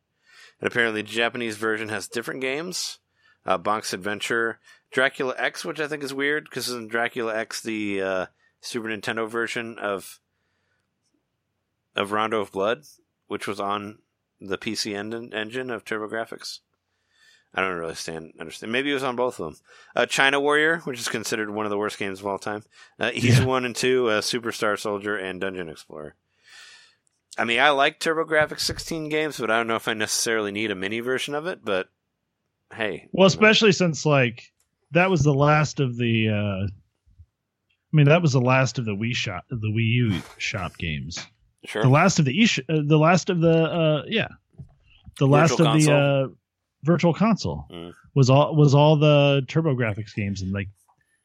And 0.59 0.67
apparently, 0.67 1.01
the 1.01 1.07
Japanese 1.07 1.57
version 1.57 1.89
has 1.89 2.07
different 2.07 2.41
games. 2.41 2.99
uh, 3.45 3.57
Bonk's 3.57 3.93
Adventure, 3.93 4.59
Dracula 4.91 5.33
X, 5.37 5.63
which 5.63 5.79
I 5.79 5.87
think 5.87 6.03
is 6.03 6.13
weird 6.13 6.45
because 6.45 6.67
isn't 6.67 6.89
Dracula 6.91 7.35
X 7.35 7.61
the 7.61 8.01
uh, 8.01 8.25
Super 8.59 8.87
Nintendo 8.89 9.27
version 9.29 9.77
of 9.79 10.19
of 11.95 12.11
Rondo 12.11 12.41
of 12.41 12.51
Blood, 12.51 12.83
which 13.27 13.47
was 13.47 13.59
on 13.59 13.99
the 14.39 14.57
PC 14.57 14.95
en- 14.95 15.33
engine 15.33 15.69
of 15.69 15.85
TurboGrafx? 15.85 16.59
I 17.53 17.61
don't 17.61 17.75
really 17.77 17.95
stand 17.95 18.33
understand. 18.39 18.71
Maybe 18.71 18.91
it 18.91 18.93
was 18.93 19.03
on 19.03 19.17
both 19.17 19.39
of 19.39 19.45
them. 19.45 19.61
Uh, 19.95 20.05
China 20.05 20.39
Warrior, 20.39 20.79
which 20.85 20.99
is 20.99 21.09
considered 21.09 21.49
one 21.49 21.65
of 21.65 21.69
the 21.69 21.77
worst 21.77 21.97
games 21.99 22.21
of 22.21 22.27
all 22.27 22.39
time. 22.39 22.63
Uh, 22.99 23.11
Easy 23.13 23.41
Yeah. 23.41 23.45
One 23.45 23.65
and 23.65 23.75
Two, 23.75 24.07
uh, 24.07 24.21
Superstar 24.21 24.79
Soldier, 24.79 25.17
and 25.17 25.41
Dungeon 25.41 25.67
Explorer. 25.67 26.15
I 27.37 27.43
mean, 27.45 27.59
I 27.59 27.69
like 27.69 27.99
TurboGrafx 27.99 28.59
16 28.59 29.09
games, 29.09 29.37
but 29.39 29.49
I 29.51 29.57
don't 29.57 29.67
know 29.67 29.75
if 29.77 29.87
I 29.87 29.93
necessarily 29.93 30.51
need 30.51 30.71
a 30.71 30.75
mini 30.75 30.99
version 30.99 31.33
of 31.35 31.45
it. 31.45 31.63
But 31.63 31.89
hey, 32.73 33.07
Well, 33.11 33.27
especially 33.27 33.71
since 33.73 34.05
like 34.05 34.50
that 34.91 35.09
was 35.09 35.23
the 35.23 35.33
last 35.33 35.79
of 35.79 35.97
the. 35.97 36.29
uh 36.29 36.67
I 37.93 37.97
mean, 37.97 38.05
that 38.05 38.21
was 38.21 38.31
the 38.33 38.39
last 38.41 38.79
of 38.79 38.85
the 38.85 38.95
Wii 38.95 39.13
shop, 39.13 39.43
the 39.49 39.57
Wii 39.57 39.85
U 39.85 40.21
shop 40.37 40.77
games. 40.77 41.19
sure. 41.65 41.81
The 41.83 41.89
last 41.89 42.19
of 42.19 42.25
the 42.25 42.31
e, 42.41 42.47
uh, 42.69 42.81
the 42.85 42.97
last 42.97 43.29
of 43.29 43.41
the 43.41 43.63
uh 43.69 44.03
yeah, 44.07 44.29
the 45.19 45.27
last 45.27 45.51
Virtual 45.57 45.67
of 45.67 45.83
the 45.83 45.91
uh 45.93 46.27
virtual 46.83 47.13
console 47.13 47.65
Mm. 47.71 47.93
was 48.15 48.29
all 48.29 48.55
was 48.55 48.73
all 48.73 48.95
the 48.95 49.43
TurboGrafx 49.47 50.15
games, 50.15 50.41
and 50.41 50.51
like 50.53 50.69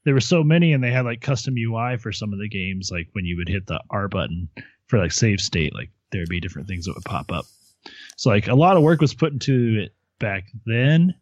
there 0.04 0.14
were 0.14 0.20
so 0.20 0.42
many, 0.42 0.72
and 0.72 0.82
they 0.82 0.90
had 0.90 1.04
like 1.04 1.20
custom 1.20 1.54
UI 1.56 1.96
for 1.98 2.12
some 2.12 2.32
of 2.32 2.38
the 2.38 2.48
games. 2.48 2.90
Like 2.92 3.08
when 3.12 3.24
you 3.24 3.36
would 3.36 3.48
hit 3.48 3.66
the 3.66 3.80
R 3.90 4.08
button 4.08 4.48
for 4.86 4.98
like 4.98 5.12
save 5.12 5.40
state, 5.40 5.72
like 5.74 5.90
there 6.12 6.20
would 6.20 6.28
be 6.28 6.40
different 6.40 6.66
things 6.68 6.84
that 6.86 6.94
would 6.94 7.04
pop 7.04 7.30
up. 7.32 7.44
So 8.16 8.30
like 8.30 8.48
a 8.48 8.54
lot 8.54 8.76
of 8.76 8.82
work 8.82 9.00
was 9.00 9.14
put 9.14 9.32
into 9.32 9.80
it 9.84 9.94
back 10.18 10.44
then, 10.66 11.14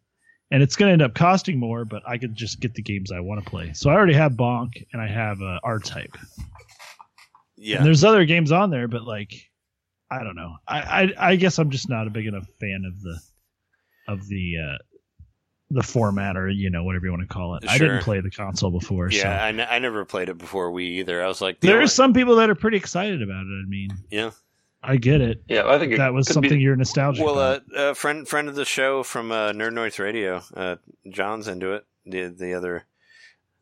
and 0.51 0.61
it's 0.61 0.75
going 0.75 0.89
to 0.89 0.93
end 0.93 1.01
up 1.01 1.15
costing 1.15 1.59
more. 1.59 1.85
But 1.85 2.03
I 2.07 2.17
could 2.17 2.35
just 2.35 2.59
get 2.59 2.73
the 2.73 2.81
games 2.81 3.11
I 3.11 3.19
want 3.19 3.43
to 3.43 3.49
play. 3.49 3.73
So 3.73 3.89
I 3.89 3.93
already 3.93 4.13
have 4.13 4.33
Bonk, 4.33 4.85
and 4.93 5.01
I 5.01 5.07
have 5.07 5.41
uh, 5.41 5.59
R 5.63 5.79
Type. 5.79 6.17
yeah, 7.57 7.77
And 7.77 7.85
there's 7.85 8.03
other 8.03 8.25
games 8.25 8.51
on 8.51 8.69
there, 8.69 8.87
but 8.87 9.03
like, 9.03 9.33
I 10.09 10.23
don't 10.23 10.35
know. 10.35 10.55
I, 10.67 10.79
I 10.79 11.13
I 11.31 11.35
guess 11.35 11.57
I'm 11.57 11.71
just 11.71 11.89
not 11.89 12.07
a 12.07 12.09
big 12.09 12.27
enough 12.27 12.47
fan 12.59 12.83
of 12.87 13.01
the 13.01 13.19
of 14.07 14.27
the 14.27 14.53
uh 14.63 14.77
the 15.71 15.81
format 15.81 16.37
or 16.37 16.47
you 16.47 16.69
know 16.69 16.83
whatever 16.83 17.05
you 17.05 17.11
want 17.11 17.23
to 17.23 17.33
call 17.33 17.55
it. 17.55 17.65
I 17.67 17.77
didn't 17.77 18.03
play 18.03 18.21
the 18.21 18.29
console 18.29 18.71
before, 18.71 19.09
yeah. 19.09 19.21
so 19.23 19.29
I, 19.29 19.75
I 19.75 19.79
never 19.79 20.05
played 20.05 20.29
it 20.29 20.37
before 20.37 20.71
we 20.71 20.99
either. 20.99 21.23
I 21.23 21.27
was 21.27 21.41
like, 21.41 21.59
the 21.59 21.67
there 21.67 21.81
are 21.81 21.87
some 21.87 22.13
people 22.13 22.35
that 22.35 22.49
are 22.49 22.55
pretty 22.55 22.77
excited 22.77 23.21
about 23.21 23.45
it. 23.45 23.63
I 23.65 23.67
mean, 23.67 23.89
yeah. 24.11 24.31
I 24.85 24.97
get 24.97 25.21
it. 25.21 25.43
Yeah, 25.47 25.67
I 25.67 25.79
think 25.79 25.93
it 25.93 25.97
That 25.97 26.13
was 26.13 26.27
something 26.27 26.51
Be, 26.51 26.59
you're 26.59 26.75
nostalgic. 26.75 27.25
Well, 27.25 27.39
about. 27.39 27.63
uh, 27.75 27.79
uh, 27.79 27.93
friend 27.93 28.27
friend 28.27 28.47
of 28.47 28.55
the 28.55 28.65
show 28.65 29.03
from 29.03 29.31
uh, 29.31 29.51
Nerd 29.51 29.73
Noise 29.73 29.99
Radio, 29.99 30.41
uh, 30.55 30.75
John's 31.09 31.47
into 31.47 31.73
it. 31.73 31.85
The 32.05 32.27
the 32.27 32.53
other 32.53 32.85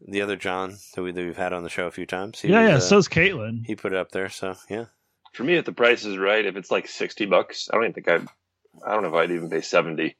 the 0.05 0.21
other 0.21 0.35
John 0.35 0.77
that, 0.95 1.01
we, 1.01 1.11
that 1.11 1.25
we've 1.25 1.37
had 1.37 1.53
on 1.53 1.63
the 1.63 1.69
show 1.69 1.87
a 1.87 1.91
few 1.91 2.05
times. 2.05 2.41
He 2.41 2.49
yeah, 2.49 2.61
was, 2.61 2.69
yeah. 2.69 2.75
uh, 2.75 2.79
so's 2.79 3.07
Caitlin. 3.07 3.65
he 3.65 3.75
put 3.75 3.93
it 3.93 3.97
up 3.97 4.11
there. 4.11 4.29
So 4.29 4.55
yeah, 4.69 4.85
for 5.33 5.43
me, 5.43 5.55
if 5.55 5.65
the 5.65 5.71
price 5.71 6.05
is 6.05 6.17
right, 6.17 6.45
if 6.45 6.55
it's 6.55 6.71
like 6.71 6.87
sixty 6.87 7.25
bucks, 7.25 7.69
I 7.71 7.75
don't 7.75 7.85
even 7.85 7.93
think 7.93 8.09
I'd. 8.09 8.27
I 8.85 8.93
don't 8.93 9.03
know 9.03 9.09
if 9.09 9.15
I'd 9.15 9.31
even 9.31 9.49
pay 9.49 9.61
seventy, 9.61 10.15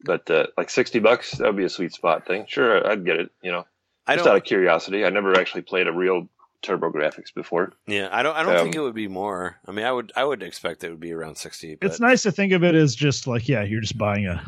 but 0.00 0.30
uh, 0.30 0.46
like 0.56 0.70
sixty 0.70 0.98
bucks, 0.98 1.32
that 1.32 1.46
would 1.46 1.56
be 1.56 1.64
a 1.64 1.68
sweet 1.68 1.92
spot 1.92 2.26
thing. 2.26 2.46
Sure, 2.48 2.86
I'd 2.86 3.04
get 3.04 3.20
it. 3.20 3.30
You 3.42 3.52
know, 3.52 3.66
I 4.06 4.14
just 4.14 4.24
don't. 4.24 4.34
out 4.34 4.38
of 4.38 4.44
curiosity. 4.44 5.04
I 5.04 5.10
never 5.10 5.38
actually 5.38 5.62
played 5.62 5.88
a 5.88 5.92
real 5.92 6.28
TurboGrafx 6.62 7.34
before. 7.34 7.72
yeah, 7.86 8.08
I 8.12 8.22
don't. 8.22 8.36
I 8.36 8.42
don't 8.42 8.56
Um, 8.56 8.62
think 8.64 8.76
it 8.76 8.80
would 8.80 8.94
be 8.94 9.08
more. 9.08 9.56
I 9.66 9.72
mean, 9.72 9.84
I 9.84 9.92
would. 9.92 10.12
I 10.16 10.24
would 10.24 10.42
expect 10.42 10.84
it 10.84 10.90
would 10.90 11.00
be 11.00 11.12
around 11.12 11.36
sixty. 11.36 11.74
But 11.74 11.90
It's 11.90 12.00
nice 12.00 12.22
to 12.22 12.32
think 12.32 12.52
of 12.52 12.62
it 12.64 12.74
as 12.74 12.94
just 12.94 13.26
like 13.26 13.48
yeah, 13.48 13.62
you're 13.62 13.80
just 13.80 13.98
buying 13.98 14.26
a, 14.26 14.42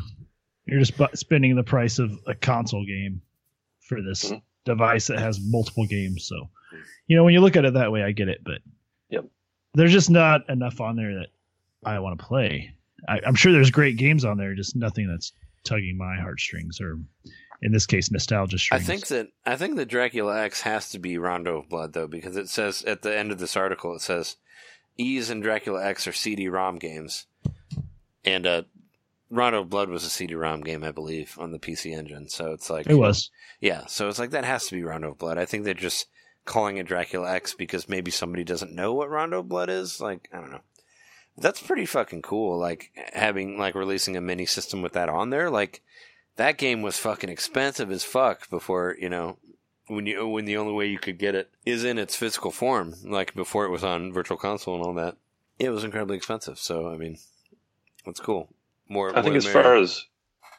you're 0.65 0.79
just 0.79 0.97
bu- 0.97 1.07
spending 1.15 1.55
the 1.55 1.63
price 1.63 1.99
of 1.99 2.11
a 2.27 2.33
console 2.35 2.85
game 2.85 3.21
for 3.81 4.01
this 4.01 4.31
Mhm. 4.31 4.41
device 4.65 5.07
that 5.07 5.19
has 5.19 5.39
multiple 5.41 5.85
games. 5.85 6.23
So, 6.25 6.49
you 7.07 7.15
know, 7.15 7.23
when 7.23 7.33
you 7.33 7.41
look 7.41 7.55
at 7.55 7.65
it 7.65 7.73
that 7.75 7.91
way, 7.91 8.03
I 8.03 8.11
get 8.11 8.29
it. 8.29 8.41
But 8.43 8.61
Yep. 9.09 9.25
there's 9.75 9.91
just 9.91 10.09
not 10.09 10.49
enough 10.49 10.81
on 10.81 10.95
there 10.95 11.13
that 11.15 11.27
I 11.85 11.99
want 11.99 12.17
to 12.19 12.25
play. 12.25 12.73
I, 13.07 13.19
I'm 13.27 13.35
sure 13.35 13.51
there's 13.51 13.69
great 13.69 13.97
games 13.97 14.25
on 14.25 14.37
there, 14.37 14.55
just 14.55 14.75
nothing 14.75 15.07
that's 15.07 15.33
tugging 15.63 15.97
my 15.97 16.15
heartstrings 16.15 16.79
or, 16.81 16.97
in 17.61 17.71
this 17.71 17.85
case, 17.85 18.11
nostalgia 18.11 18.57
I 18.71 18.79
think 18.79 19.07
that 19.07 19.29
I 19.45 19.55
think 19.55 19.75
that 19.77 19.87
Dracula 19.87 20.41
X 20.43 20.61
has 20.61 20.89
to 20.91 20.99
be 20.99 21.17
Rondo 21.17 21.59
of 21.59 21.69
Blood 21.69 21.93
though, 21.93 22.07
because 22.07 22.35
it 22.35 22.49
says 22.49 22.83
at 22.83 23.01
the 23.01 23.15
end 23.15 23.31
of 23.31 23.39
this 23.39 23.55
article 23.57 23.95
it 23.95 24.01
says 24.01 24.37
Ys 24.97 25.29
and 25.29 25.43
Dracula 25.43 25.83
X 25.83 26.07
are 26.07 26.13
CD-ROM 26.13 26.77
games, 26.77 27.25
and 28.23 28.47
uh, 28.47 28.63
Rondo 29.29 29.61
of 29.61 29.69
Blood 29.69 29.89
was 29.89 30.05
a 30.05 30.09
CD-ROM 30.09 30.61
game, 30.61 30.83
I 30.83 30.91
believe, 30.91 31.37
on 31.39 31.51
the 31.51 31.59
PC 31.59 31.95
Engine. 31.97 32.29
So 32.29 32.53
it's 32.53 32.69
like 32.69 32.87
it 32.87 32.95
was. 32.95 33.29
yeah. 33.59 33.85
So 33.87 34.07
it's 34.07 34.19
like 34.19 34.31
that 34.31 34.45
has 34.45 34.67
to 34.67 34.75
be 34.75 34.83
Rondo 34.83 35.11
of 35.11 35.17
Blood. 35.17 35.37
I 35.37 35.45
think 35.45 35.63
they're 35.63 35.73
just 35.73 36.07
calling 36.45 36.77
it 36.77 36.87
Dracula 36.87 37.31
X 37.33 37.53
because 37.53 37.89
maybe 37.89 38.11
somebody 38.11 38.43
doesn't 38.43 38.73
know 38.73 38.93
what 38.93 39.09
Rondo 39.09 39.39
of 39.39 39.49
Blood 39.49 39.69
is. 39.69 39.99
Like 39.99 40.29
I 40.33 40.37
don't 40.37 40.51
know. 40.51 40.61
That's 41.37 41.61
pretty 41.61 41.85
fucking 41.85 42.21
cool. 42.21 42.57
Like 42.57 42.91
having 43.13 43.57
like 43.57 43.75
releasing 43.75 44.15
a 44.15 44.21
mini 44.21 44.45
system 44.45 44.81
with 44.81 44.93
that 44.93 45.09
on 45.09 45.31
there. 45.31 45.49
Like 45.49 45.81
that 46.37 46.57
game 46.57 46.81
was 46.81 46.97
fucking 46.97 47.29
expensive 47.29 47.91
as 47.91 48.03
fuck 48.03 48.49
before 48.49 48.95
you 48.99 49.09
know 49.09 49.37
when 49.87 50.05
you 50.05 50.27
when 50.27 50.45
the 50.45 50.57
only 50.57 50.73
way 50.73 50.87
you 50.87 50.97
could 50.99 51.17
get 51.17 51.35
it 51.35 51.51
is 51.65 51.83
in 51.83 51.97
its 51.97 52.15
physical 52.15 52.51
form. 52.51 52.93
Like 53.03 53.33
before 53.35 53.65
it 53.65 53.69
was 53.71 53.83
on 53.83 54.11
Virtual 54.13 54.37
Console 54.37 54.75
and 54.75 54.83
all 54.83 54.93
that. 54.95 55.15
It 55.59 55.69
was 55.69 55.83
incredibly 55.83 56.17
expensive. 56.17 56.59
So 56.59 56.87
I 56.89 56.97
mean, 56.97 57.17
that's 58.05 58.19
cool. 58.19 58.49
More. 58.89 59.17
I 59.17 59.21
think 59.21 59.35
as 59.35 59.45
the 59.45 59.51
far 59.51 59.75
as 59.75 60.03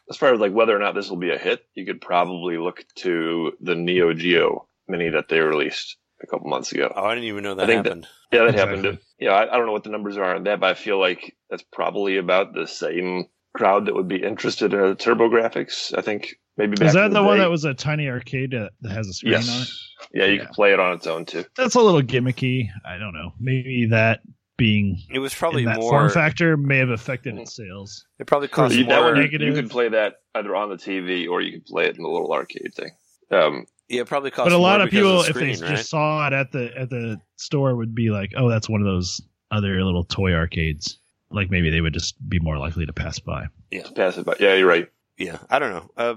as 0.09 0.17
far 0.17 0.33
as 0.33 0.41
like 0.41 0.53
whether 0.53 0.75
or 0.75 0.79
not 0.79 0.95
this 0.95 1.11
will 1.11 1.17
be 1.17 1.31
a 1.31 1.39
hit, 1.39 1.65
you 1.75 1.85
could 1.85 2.01
probably 2.01 2.57
look 2.59 2.85
to 2.97 3.53
the 3.61 3.75
Neo 3.75 4.13
Geo 4.15 4.67
Mini 4.89 5.11
that 5.11 5.29
they 5.29 5.41
released 5.41 5.97
a 6.23 6.27
couple 6.27 6.49
months 6.49 6.73
ago. 6.73 6.91
oh, 6.97 7.05
I 7.05 7.15
didn't 7.15 7.29
even 7.29 7.43
know 7.45 7.55
that 7.57 7.65
I 7.65 7.67
think 7.67 7.83
that- 7.85 7.89
happened. 7.91 8.09
Yeah, 8.33 8.39
that 8.41 8.49
Exactly. 8.51 8.77
happened. 8.79 8.99
Yeah, 9.21 9.31
I, 9.33 9.53
I 9.53 9.57
don't 9.57 9.67
know 9.67 9.73
what 9.73 9.85
the 9.85 9.91
numbers 9.91 10.17
are 10.17 10.35
on 10.35 10.45
that, 10.45 10.59
but 10.61 10.71
I 10.71 10.75
feel 10.75 10.99
like 10.99 11.37
that's 11.51 11.63
probably 11.63 12.17
about 12.17 12.55
the 12.55 12.67
same 12.67 13.27
crowd 13.57 13.87
that 13.87 13.95
would 13.95 14.09
be 14.09 14.23
interested 14.23 14.73
in 14.75 14.81
a 14.81 14.95
TurboGrafx. 14.95 15.97
I 15.97 16.03
think 16.03 16.37
maybe 16.57 16.77
back 16.77 16.89
Is 16.89 16.95
that 16.95 17.07
in 17.07 17.13
the 17.13 17.21
the, 17.21 17.27
one 17.27 17.39
that 17.39 17.51
was 17.51 17.65
a 17.65 17.75
tiny 17.75 18.09
arcade 18.09 18.51
that, 18.53 18.73
that 18.83 18.93
has 18.93 19.09
a 19.09 19.13
screen 19.13 19.35
on 19.35 19.41
it? 19.41 19.45
Yes. 19.47 19.89
Yeah, 20.15 20.25
you 20.27 20.35
Yeah. 20.35 20.45
can 20.45 20.55
play 20.55 20.73
it 20.73 20.81
on 20.81 20.93
its 20.95 21.07
own 21.07 21.25
too. 21.25 21.45
That's 21.57 21.75
a 21.75 21.81
little 21.81 22.03
gimmicky. 22.03 22.69
I 22.85 22.99
don't 22.99 23.13
know. 23.15 23.33
Maybe 23.41 23.87
that 23.91 24.21
being 24.59 24.99
It 25.13 25.19
was 25.19 25.35
probably 25.35 25.65
that 25.67 25.79
more. 25.81 25.91
form 25.91 26.11
factor 26.11 26.57
may 26.57 26.79
have 26.79 26.89
affected 26.91 27.37
its 27.39 27.55
sales. 27.57 28.07
It 28.19 28.27
probably 28.27 28.49
cost 28.49 28.75
You, 28.75 28.85
that 28.85 29.01
more. 29.01 29.13
one, 29.13 29.21
negative. 29.21 29.47
you 29.49 29.55
could 29.55 29.71
play 29.71 29.89
that 29.91 30.15
either 30.35 30.55
on 30.55 30.71
the 30.71 30.77
TV 30.77 31.29
or 31.29 31.41
you 31.43 31.53
could 31.53 31.67
play 31.67 31.85
it 31.87 31.97
in 31.97 32.03
the 32.03 32.09
little 32.09 32.33
arcade 32.33 32.73
thing. 32.75 32.91
Um, 33.31 33.67
Yeah, 33.89 34.01
it 34.03 34.07
probably 34.07 34.31
cost. 34.31 34.47
But 34.47 34.53
a 34.53 34.59
lot 34.59 34.79
more 34.79 34.87
of 34.87 34.91
because 34.91 35.25
people, 35.27 35.41
the 35.43 35.49
if 35.51 35.59
they 35.61 35.67
right? 35.67 35.77
just 35.77 35.91
saw 35.91 36.27
it 36.27 36.33
at 36.33 36.53
the 36.53 36.77
at 36.77 36.89
the 36.91 37.21
store, 37.37 37.77
would 37.77 37.95
be 37.95 38.11
like, 38.11 38.33
"Oh, 38.37 38.49
that's 38.49 38.69
one 38.69 38.81
of 38.81 38.87
those 38.87 39.21
other 39.51 39.83
little 39.85 40.05
toy 40.05 40.33
arcades." 40.33 40.99
Like 41.37 41.51
maybe 41.51 41.71
they 41.71 41.81
would 41.81 41.95
just 41.95 42.17
be 42.29 42.39
more 42.41 42.59
likely 42.59 42.87
to 42.87 42.93
pass 42.93 43.19
by. 43.21 43.47
to 43.73 43.93
pass 43.95 44.17
it 44.19 44.27
by. 44.27 44.35
Yeah, 44.41 44.55
you're 44.55 44.67
right. 44.69 44.91
Yeah, 45.19 45.39
I 45.49 45.59
don't 45.61 45.71
know. 45.73 45.91
Uh, 45.97 46.15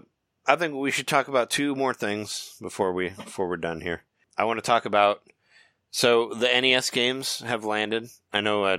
I 0.48 0.56
think 0.56 0.74
we 0.74 0.90
should 0.92 1.08
talk 1.08 1.28
about 1.28 1.50
two 1.52 1.76
more 1.76 1.94
things 1.94 2.56
before 2.62 2.92
we 2.94 3.10
before 3.10 3.48
we're 3.48 3.58
done 3.58 3.82
here. 3.82 4.02
I 4.38 4.46
want 4.46 4.58
to 4.58 4.66
talk 4.66 4.86
about 4.86 5.22
so 5.92 6.34
the 6.34 6.48
NES 6.48 6.90
games 6.90 7.40
have 7.46 7.64
landed. 7.66 8.10
I 8.34 8.42
know 8.42 8.64
uh, 8.64 8.78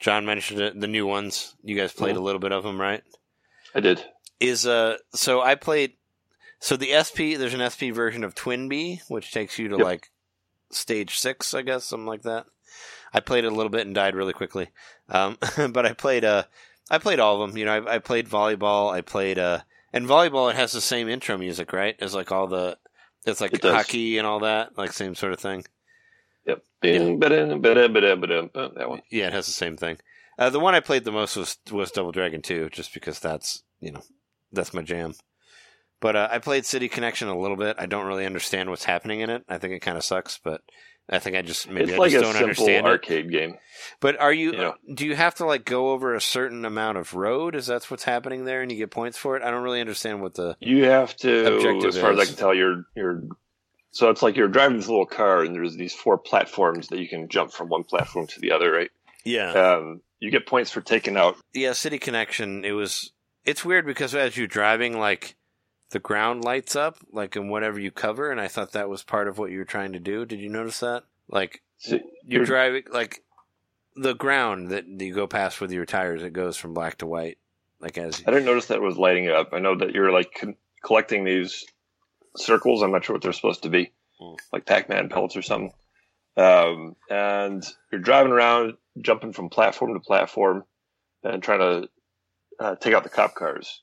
John 0.00 0.26
mentioned 0.26 0.60
it, 0.60 0.80
the 0.80 0.86
new 0.86 1.06
ones. 1.06 1.54
You 1.62 1.76
guys 1.76 1.92
played 1.92 2.16
Mhm. 2.16 2.18
a 2.18 2.22
little 2.22 2.40
bit 2.40 2.52
of 2.52 2.64
them, 2.64 2.80
right? 2.80 3.02
I 3.74 3.80
did. 3.80 4.04
Is 4.40 4.66
uh 4.66 4.96
so 5.14 5.40
I 5.40 5.54
played 5.54 5.92
so 6.58 6.76
the 6.76 6.92
SP. 6.92 7.36
There's 7.36 7.54
an 7.54 7.60
SP 7.64 7.92
version 7.92 8.24
of 8.24 8.34
Twin 8.34 8.68
Bee, 8.68 9.00
which 9.08 9.30
takes 9.32 9.58
you 9.58 9.68
to 9.68 9.76
Yep. 9.76 9.84
like 9.84 10.10
stage 10.70 11.18
six, 11.18 11.54
I 11.54 11.62
guess, 11.62 11.84
something 11.84 12.06
like 12.06 12.22
that. 12.22 12.46
I 13.12 13.20
played 13.20 13.44
it 13.44 13.52
a 13.52 13.54
little 13.54 13.70
bit 13.70 13.86
and 13.86 13.94
died 13.94 14.14
really 14.14 14.32
quickly, 14.32 14.68
um, 15.08 15.38
but 15.70 15.86
I 15.86 15.92
played 15.92 16.24
uh 16.24 16.44
I 16.90 16.98
played 16.98 17.20
all 17.20 17.40
of 17.42 17.48
them. 17.48 17.58
You 17.58 17.64
know, 17.64 17.72
I, 17.86 17.96
I 17.96 17.98
played 17.98 18.28
volleyball. 18.28 18.92
I 18.92 19.00
played 19.00 19.38
uh 19.38 19.60
and 19.92 20.06
volleyball. 20.06 20.50
It 20.50 20.56
has 20.56 20.72
the 20.72 20.80
same 20.80 21.08
intro 21.08 21.38
music, 21.38 21.72
right? 21.72 21.96
As 22.00 22.14
like 22.14 22.32
all 22.32 22.46
the 22.46 22.78
it's 23.24 23.40
like 23.40 23.52
It 23.52 23.62
hockey 23.62 24.18
and 24.18 24.26
all 24.26 24.40
that, 24.40 24.78
like 24.78 24.92
same 24.92 25.14
sort 25.14 25.32
of 25.32 25.40
thing. 25.40 25.64
Yep. 26.46 26.62
Ba-dum, 26.80 27.18
ba- 27.60 28.70
That 28.76 28.88
one. 28.88 29.02
Yeah, 29.10 29.26
it 29.26 29.32
has 29.32 29.46
the 29.46 29.52
same 29.52 29.76
thing. 29.76 29.98
Uh, 30.38 30.50
the 30.50 30.60
one 30.60 30.74
I 30.74 30.80
played 30.80 31.04
the 31.04 31.12
most 31.12 31.36
was 31.36 31.58
was 31.72 31.90
Double 31.90 32.12
Dragon 32.12 32.42
2, 32.42 32.68
just 32.70 32.94
because 32.94 33.18
that's 33.18 33.64
you 33.80 33.90
know 33.90 34.02
that's 34.52 34.74
my 34.74 34.82
jam. 34.82 35.14
But 36.00 36.14
uh, 36.14 36.28
I 36.30 36.38
played 36.38 36.66
City 36.66 36.88
Connection 36.88 37.28
a 37.28 37.38
little 37.38 37.56
bit. 37.56 37.76
I 37.78 37.86
don't 37.86 38.06
really 38.06 38.26
understand 38.26 38.68
what's 38.68 38.84
happening 38.84 39.20
in 39.20 39.30
it. 39.30 39.44
I 39.48 39.58
think 39.58 39.72
it 39.72 39.80
kind 39.80 39.96
of 39.96 40.04
sucks, 40.04 40.38
but 40.42 40.60
I 41.08 41.18
think 41.20 41.36
I 41.36 41.42
just 41.42 41.68
maybe 41.68 41.84
it's 41.84 41.92
I 41.92 41.96
like 41.98 42.10
just 42.10 42.20
a 42.22 42.24
don't 42.24 42.32
simple 42.34 42.48
understand 42.64 42.86
it. 42.86 42.90
arcade 42.90 43.30
game. 43.30 43.58
But 44.00 44.18
are 44.20 44.32
you? 44.32 44.52
you 44.52 44.58
know. 44.58 44.74
Do 44.92 45.06
you 45.06 45.14
have 45.14 45.36
to 45.36 45.46
like 45.46 45.64
go 45.64 45.90
over 45.90 46.14
a 46.14 46.20
certain 46.20 46.64
amount 46.64 46.98
of 46.98 47.14
road? 47.14 47.54
Is 47.54 47.68
that 47.68 47.84
what's 47.90 48.02
happening 48.04 48.44
there, 48.44 48.60
and 48.62 48.72
you 48.72 48.78
get 48.78 48.90
points 48.90 49.16
for 49.16 49.36
it? 49.36 49.42
I 49.42 49.50
don't 49.52 49.62
really 49.62 49.80
understand 49.80 50.20
what 50.20 50.34
the. 50.34 50.56
You 50.60 50.84
have 50.84 51.14
to, 51.18 51.54
Objective 51.56 51.88
as 51.90 51.98
far 51.98 52.10
as 52.12 52.18
I 52.18 52.24
can 52.24 52.34
tell, 52.34 52.52
you're 52.54 52.84
you're. 52.96 53.22
So 53.92 54.10
it's 54.10 54.20
like 54.22 54.36
you're 54.36 54.48
driving 54.48 54.76
this 54.78 54.88
little 54.88 55.06
car, 55.06 55.42
and 55.42 55.54
there's 55.54 55.76
these 55.76 55.94
four 55.94 56.18
platforms 56.18 56.88
that 56.88 56.98
you 56.98 57.08
can 57.08 57.28
jump 57.28 57.52
from 57.52 57.68
one 57.68 57.84
platform 57.84 58.26
to 58.26 58.40
the 58.40 58.52
other. 58.52 58.70
Right. 58.72 58.90
Yeah, 59.24 59.52
Um, 59.52 60.02
you 60.20 60.30
get 60.30 60.46
points 60.46 60.70
for 60.70 60.80
taking 60.80 61.16
out. 61.16 61.36
yeah. 61.54 61.72
City 61.72 61.98
Connection. 61.98 62.64
It 62.64 62.72
was. 62.72 63.12
It's 63.44 63.64
weird 63.64 63.86
because 63.86 64.12
as 64.14 64.36
you're 64.36 64.46
driving, 64.48 64.98
like 64.98 65.36
the 65.90 65.98
ground 65.98 66.44
lights 66.44 66.74
up 66.76 66.98
like 67.12 67.36
in 67.36 67.48
whatever 67.48 67.78
you 67.78 67.90
cover, 67.90 68.30
and 68.30 68.40
I 68.40 68.48
thought 68.48 68.72
that 68.72 68.88
was 68.88 69.02
part 69.02 69.28
of 69.28 69.38
what 69.38 69.50
you 69.50 69.58
were 69.58 69.64
trying 69.64 69.92
to 69.92 70.00
do. 70.00 70.24
Did 70.26 70.40
you 70.40 70.48
notice 70.48 70.80
that? 70.80 71.04
Like 71.28 71.62
So 71.78 71.98
you're 72.24 72.44
driving 72.44 72.84
like 72.90 73.22
the 73.94 74.14
ground 74.14 74.70
that 74.70 74.86
you 74.86 75.14
go 75.14 75.26
past 75.26 75.60
with 75.60 75.72
your 75.72 75.86
tires, 75.86 76.22
it 76.22 76.32
goes 76.32 76.56
from 76.56 76.74
black 76.74 76.98
to 76.98 77.06
white. 77.06 77.38
Like 77.80 77.98
as 77.98 78.22
I 78.26 78.30
didn't 78.30 78.46
notice 78.46 78.66
that 78.66 78.76
it 78.76 78.82
was 78.82 78.96
lighting 78.96 79.28
up. 79.28 79.50
I 79.52 79.58
know 79.58 79.76
that 79.76 79.92
you're 79.92 80.12
like 80.12 80.32
con- 80.38 80.56
collecting 80.84 81.24
these 81.24 81.64
circles. 82.36 82.82
I'm 82.82 82.92
not 82.92 83.04
sure 83.04 83.14
what 83.14 83.22
they're 83.22 83.32
supposed 83.32 83.62
to 83.62 83.68
be, 83.70 83.92
Mm. 84.20 84.36
like 84.52 84.66
Pac-Man 84.66 85.08
pellets 85.08 85.36
or 85.36 85.42
something. 85.42 85.72
Um, 86.38 86.96
and 87.10 87.64
you're 87.90 88.00
driving 88.00 88.32
around, 88.32 88.74
jumping 89.00 89.32
from 89.32 89.48
platform 89.50 89.94
to 89.94 90.00
platform, 90.00 90.64
and 91.22 91.42
trying 91.42 91.60
to 91.60 91.88
uh, 92.58 92.74
take 92.76 92.94
out 92.94 93.02
the 93.04 93.08
cop 93.10 93.34
cars. 93.34 93.82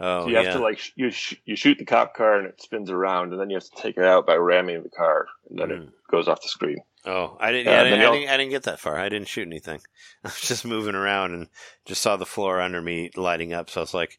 Oh 0.00 0.22
so 0.24 0.28
you 0.28 0.36
have 0.36 0.52
to 0.54 0.58
like 0.60 0.78
sh- 0.78 0.90
you 0.96 1.10
sh- 1.10 1.36
you 1.44 1.56
shoot 1.56 1.78
the 1.78 1.84
cop 1.84 2.14
car 2.14 2.38
and 2.38 2.46
it 2.48 2.60
spins 2.60 2.90
around, 2.90 3.32
and 3.32 3.40
then 3.40 3.50
you 3.50 3.56
have 3.56 3.64
to 3.64 3.82
take 3.82 3.96
it 3.96 4.04
out 4.04 4.26
by 4.26 4.34
ramming 4.36 4.82
the 4.82 4.90
car, 4.90 5.26
and 5.50 5.58
then 5.58 5.68
Mm. 5.68 5.82
it 5.88 5.92
goes 6.10 6.28
off 6.28 6.42
the 6.42 6.48
screen. 6.48 6.78
oh 7.04 7.36
I 7.40 7.52
didn't, 7.52 7.68
Uh, 7.68 7.70
yeah, 7.72 7.80
I, 7.80 7.84
didn't, 7.84 8.00
I 8.00 8.10
didn't 8.12 8.28
I 8.30 8.36
didn't 8.36 8.50
get 8.50 8.62
that 8.64 8.80
far. 8.80 8.98
I 8.98 9.08
didn't 9.08 9.28
shoot 9.28 9.46
anything. 9.46 9.80
I 10.24 10.28
was 10.28 10.40
just 10.40 10.64
moving 10.64 10.94
around 10.94 11.34
and 11.34 11.48
just 11.84 12.02
saw 12.02 12.16
the 12.16 12.26
floor 12.26 12.60
under 12.60 12.80
me 12.82 13.10
lighting 13.16 13.52
up. 13.52 13.70
So 13.70 13.80
I 13.80 13.82
was 13.82 13.94
like, 13.94 14.18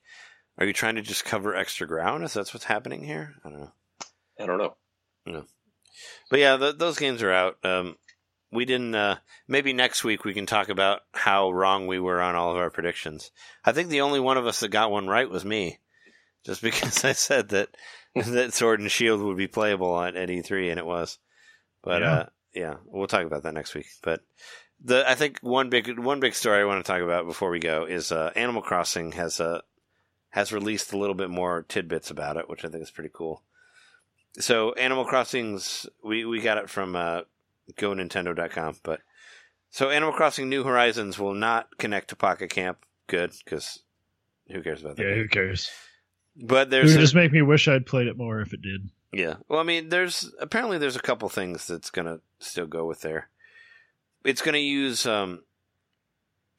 "Are 0.57 0.65
you 0.65 0.73
trying 0.73 0.95
to 0.95 1.01
just 1.01 1.25
cover 1.25 1.55
extra 1.55 1.85
ground? 1.87 2.23
Is 2.23 2.33
that 2.33 2.53
what's 2.53 2.65
happening 2.65 3.03
here?" 3.03 3.35
I 3.45 3.49
don't 3.49 3.59
know. 3.59 3.71
I 4.39 4.45
don't 4.45 4.57
know. 4.57 4.75
No. 5.25 5.45
But 6.29 6.39
yeah, 6.39 6.57
th- 6.57 6.77
those 6.77 6.97
games 6.99 7.23
are 7.23 7.31
out. 7.33 7.57
Um, 7.63 7.97
we 8.51 8.65
didn't. 8.65 8.95
Uh, 8.95 9.17
maybe 9.47 9.73
next 9.73 10.03
week 10.03 10.23
we 10.25 10.33
can 10.33 10.45
talk 10.45 10.69
about 10.69 11.01
how 11.13 11.51
wrong 11.51 11.87
we 11.87 11.99
were 11.99 12.21
on 12.21 12.35
all 12.35 12.51
of 12.51 12.57
our 12.57 12.69
predictions. 12.69 13.31
I 13.65 13.71
think 13.71 13.89
the 13.89 14.01
only 14.01 14.19
one 14.19 14.37
of 14.37 14.47
us 14.47 14.59
that 14.61 14.69
got 14.69 14.91
one 14.91 15.07
right 15.07 15.29
was 15.29 15.43
me, 15.45 15.79
just 16.45 16.61
because 16.63 17.03
I 17.05 17.11
said 17.13 17.49
that 17.49 17.69
that 18.15 18.53
Sword 18.53 18.79
and 18.79 18.91
Shield 18.91 19.21
would 19.21 19.37
be 19.37 19.47
playable 19.47 19.91
on 19.91 20.15
at 20.15 20.29
E3, 20.29 20.69
and 20.71 20.79
it 20.79 20.85
was. 20.85 21.17
But 21.83 22.01
Yeah. 22.01 22.11
uh, 22.13 22.25
yeah, 22.53 22.75
we'll 22.85 23.07
talk 23.07 23.25
about 23.25 23.43
that 23.43 23.53
next 23.53 23.75
week. 23.75 23.87
But 24.01 24.21
the 24.83 25.07
I 25.09 25.15
think 25.15 25.39
one 25.41 25.69
big 25.69 25.97
one 25.99 26.19
big 26.19 26.33
story 26.33 26.61
I 26.61 26.65
want 26.65 26.83
to 26.83 26.91
talk 26.91 27.01
about 27.01 27.25
before 27.27 27.49
we 27.49 27.59
go 27.59 27.85
is 27.85 28.11
uh, 28.11 28.31
Animal 28.35 28.61
Crossing 28.61 29.11
has 29.13 29.39
uh, 29.39 29.61
has 30.29 30.51
released 30.53 30.93
a 30.93 30.97
little 30.97 31.15
bit 31.15 31.29
more 31.29 31.63
tidbits 31.67 32.09
about 32.11 32.37
it, 32.37 32.49
which 32.49 32.63
I 32.65 32.69
think 32.69 32.81
is 32.83 32.91
pretty 32.91 33.11
cool. 33.13 33.43
So 34.39 34.73
Animal 34.73 35.05
Crossing's 35.05 35.87
we, 36.03 36.25
we 36.25 36.41
got 36.41 36.57
it 36.59 36.69
from 36.69 36.95
uh, 36.95 37.21
GoNintendo.com, 37.75 38.77
but 38.83 39.01
so 39.69 39.89
Animal 39.89 40.13
Crossing 40.13 40.49
New 40.49 40.63
Horizons 40.63 41.19
will 41.19 41.33
not 41.33 41.77
connect 41.77 42.09
to 42.09 42.15
Pocket 42.15 42.49
Camp. 42.49 42.77
Good, 43.07 43.31
because 43.43 43.79
who 44.49 44.61
cares 44.61 44.81
about 44.81 44.95
that? 44.97 45.03
Yeah, 45.03 45.15
who 45.15 45.27
cares? 45.27 45.69
But 46.35 46.67
It 46.67 46.69
there's 46.71 46.91
would 46.91 46.99
a- 46.99 47.03
just 47.03 47.15
make 47.15 47.31
me 47.31 47.41
wish 47.41 47.67
I'd 47.67 47.85
played 47.85 48.07
it 48.07 48.17
more 48.17 48.39
if 48.41 48.53
it 48.53 48.61
did. 48.61 48.89
yeah. 49.11 49.35
Well, 49.47 49.59
I 49.59 49.63
mean, 49.63 49.89
there's 49.89 50.31
apparently 50.39 50.77
there's 50.77 50.95
a 50.95 51.01
couple 51.01 51.27
things 51.29 51.67
that's 51.67 51.89
gonna 51.89 52.19
still 52.39 52.67
go 52.67 52.85
with 52.85 53.01
there. 53.01 53.29
It's 54.23 54.41
gonna 54.41 54.57
use 54.57 55.05
um, 55.05 55.43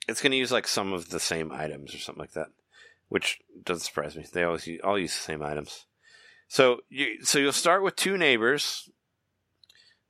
it's 0.08 0.22
gonna 0.22 0.36
use 0.36 0.50
like 0.52 0.66
some 0.66 0.92
of 0.92 1.10
the 1.10 1.20
same 1.20 1.52
items 1.52 1.94
or 1.94 1.98
something 1.98 2.20
like 2.20 2.32
that, 2.32 2.48
which 3.08 3.38
doesn't 3.62 3.84
surprise 3.84 4.16
me. 4.16 4.24
They 4.32 4.42
always 4.44 4.66
use, 4.66 4.80
all 4.82 4.98
use 4.98 5.14
the 5.14 5.20
same 5.22 5.42
items. 5.42 5.84
So 6.48 6.80
you 6.88 7.22
so 7.24 7.38
you'll 7.38 7.52
start 7.52 7.82
with 7.82 7.94
two 7.96 8.16
neighbors, 8.16 8.88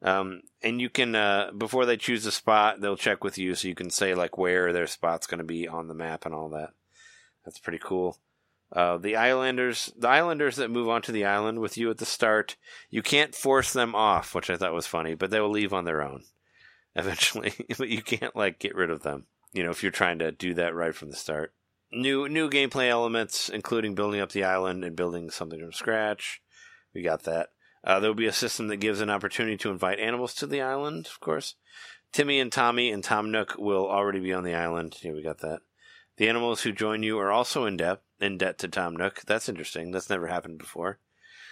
um, 0.03 0.43
and 0.63 0.81
you 0.81 0.91
can 0.91 1.15
uh, 1.15 1.51
before 1.57 1.87
they 1.87 1.97
choose 1.97 2.25
a 2.27 2.33
spot, 2.33 2.81
they'll 2.81 2.97
check 2.97 3.25
with 3.25 3.39
you, 3.39 3.55
so 3.55 3.69
you 3.69 3.75
can 3.75 3.91
say 3.91 4.15
like 4.15 4.39
where 4.39 4.73
their 4.73 4.87
spot's 4.87 5.27
gonna 5.27 5.45
be 5.45 5.67
on 5.67 5.89
the 5.89 5.95
map 5.95 6.25
and 6.25 6.35
all 6.35 6.49
that. 6.51 6.71
That's 7.45 7.59
pretty 7.59 7.81
cool. 7.83 8.19
Uh, 8.71 8.99
the 8.99 9.17
islanders, 9.17 9.93
the 9.97 10.09
islanders 10.09 10.57
that 10.57 10.71
move 10.71 10.89
onto 10.89 11.11
the 11.11 11.25
island 11.25 11.59
with 11.59 11.79
you 11.79 11.91
at 11.91 11.99
the 11.99 12.05
start, 12.05 12.57
you 12.91 13.01
can't 13.01 13.35
force 13.35 13.73
them 13.73 13.95
off, 13.95 14.35
which 14.35 14.51
I 14.51 14.57
thought 14.57 14.75
was 14.75 14.87
funny, 14.87 15.15
but 15.15 15.31
they 15.31 15.41
will 15.41 15.51
leave 15.51 15.73
on 15.73 15.85
their 15.85 16.03
own 16.03 16.25
eventually. 16.95 17.55
but 17.79 17.89
you 17.89 18.03
can't 18.03 18.37
like 18.37 18.59
get 18.59 18.75
rid 18.75 18.91
of 18.91 19.03
them. 19.03 19.25
You 19.53 19.65
know, 19.65 19.71
if 19.71 19.83
you're 19.83 19.91
trying 19.91 20.19
to 20.19 20.31
do 20.31 20.53
that 20.55 20.75
right 20.75 20.95
from 20.95 21.11
the 21.11 21.17
start. 21.17 21.55
New 21.91 22.29
new 22.29 22.51
gameplay 22.51 22.91
elements, 22.91 23.49
including 23.49 23.95
building 23.95 24.21
up 24.21 24.33
the 24.33 24.45
island 24.45 24.85
and 24.85 24.95
building 24.95 25.31
something 25.31 25.59
from 25.59 25.73
scratch. 25.73 26.43
We 26.95 27.01
got 27.01 27.23
that. 27.23 27.49
Uh, 27.89 27.99
there 27.99 28.11
will 28.11 28.15
be 28.15 28.27
a 28.27 28.33
system 28.33 28.69
that 28.69 28.77
gives 28.77 29.01
an 29.01 29.09
opportunity 29.09 29.57
to 29.57 29.71
invite 29.71 29.99
animals 29.99 30.35
to 30.35 30.47
the 30.47 30.61
island, 30.61 31.07
of 31.07 31.19
course. 31.21 31.55
Timmy 32.13 32.39
and 32.39 32.53
Tommy 32.53 32.91
and 32.91 33.03
Tom 33.03 33.31
Nook 33.31 33.57
will 33.59 33.89
already 33.89 34.21
be 34.21 34.35
on 34.35 34.45
the 34.45 34.55
island. 34.55 34.97
Yeah, 35.01 35.13
we 35.13 35.23
got 35.23 35.39
that. 35.39 35.61
The 36.19 36.29
animals 36.29 36.63
who 36.63 36.73
join 36.73 37.03
you 37.03 37.19
are 37.19 37.33
also 37.33 37.65
in 37.65 37.79
debt 37.79 38.03
in 38.21 38.37
debt 38.37 38.59
to 38.59 38.69
Tom 38.69 38.95
Nook. 38.95 39.23
That's 39.27 39.49
interesting. 39.49 39.91
That's 39.91 40.11
never 40.11 40.27
happened 40.27 40.59
before. 40.59 40.99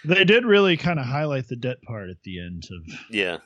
They 0.05 0.25
did 0.25 0.45
really 0.45 0.77
kind 0.77 0.99
of 0.99 1.05
highlight 1.05 1.47
the 1.47 1.55
debt 1.55 1.81
part 1.81 2.09
at 2.09 2.21
the 2.23 2.39
end 2.39 2.67
of. 2.71 2.93
Yeah. 3.09 3.37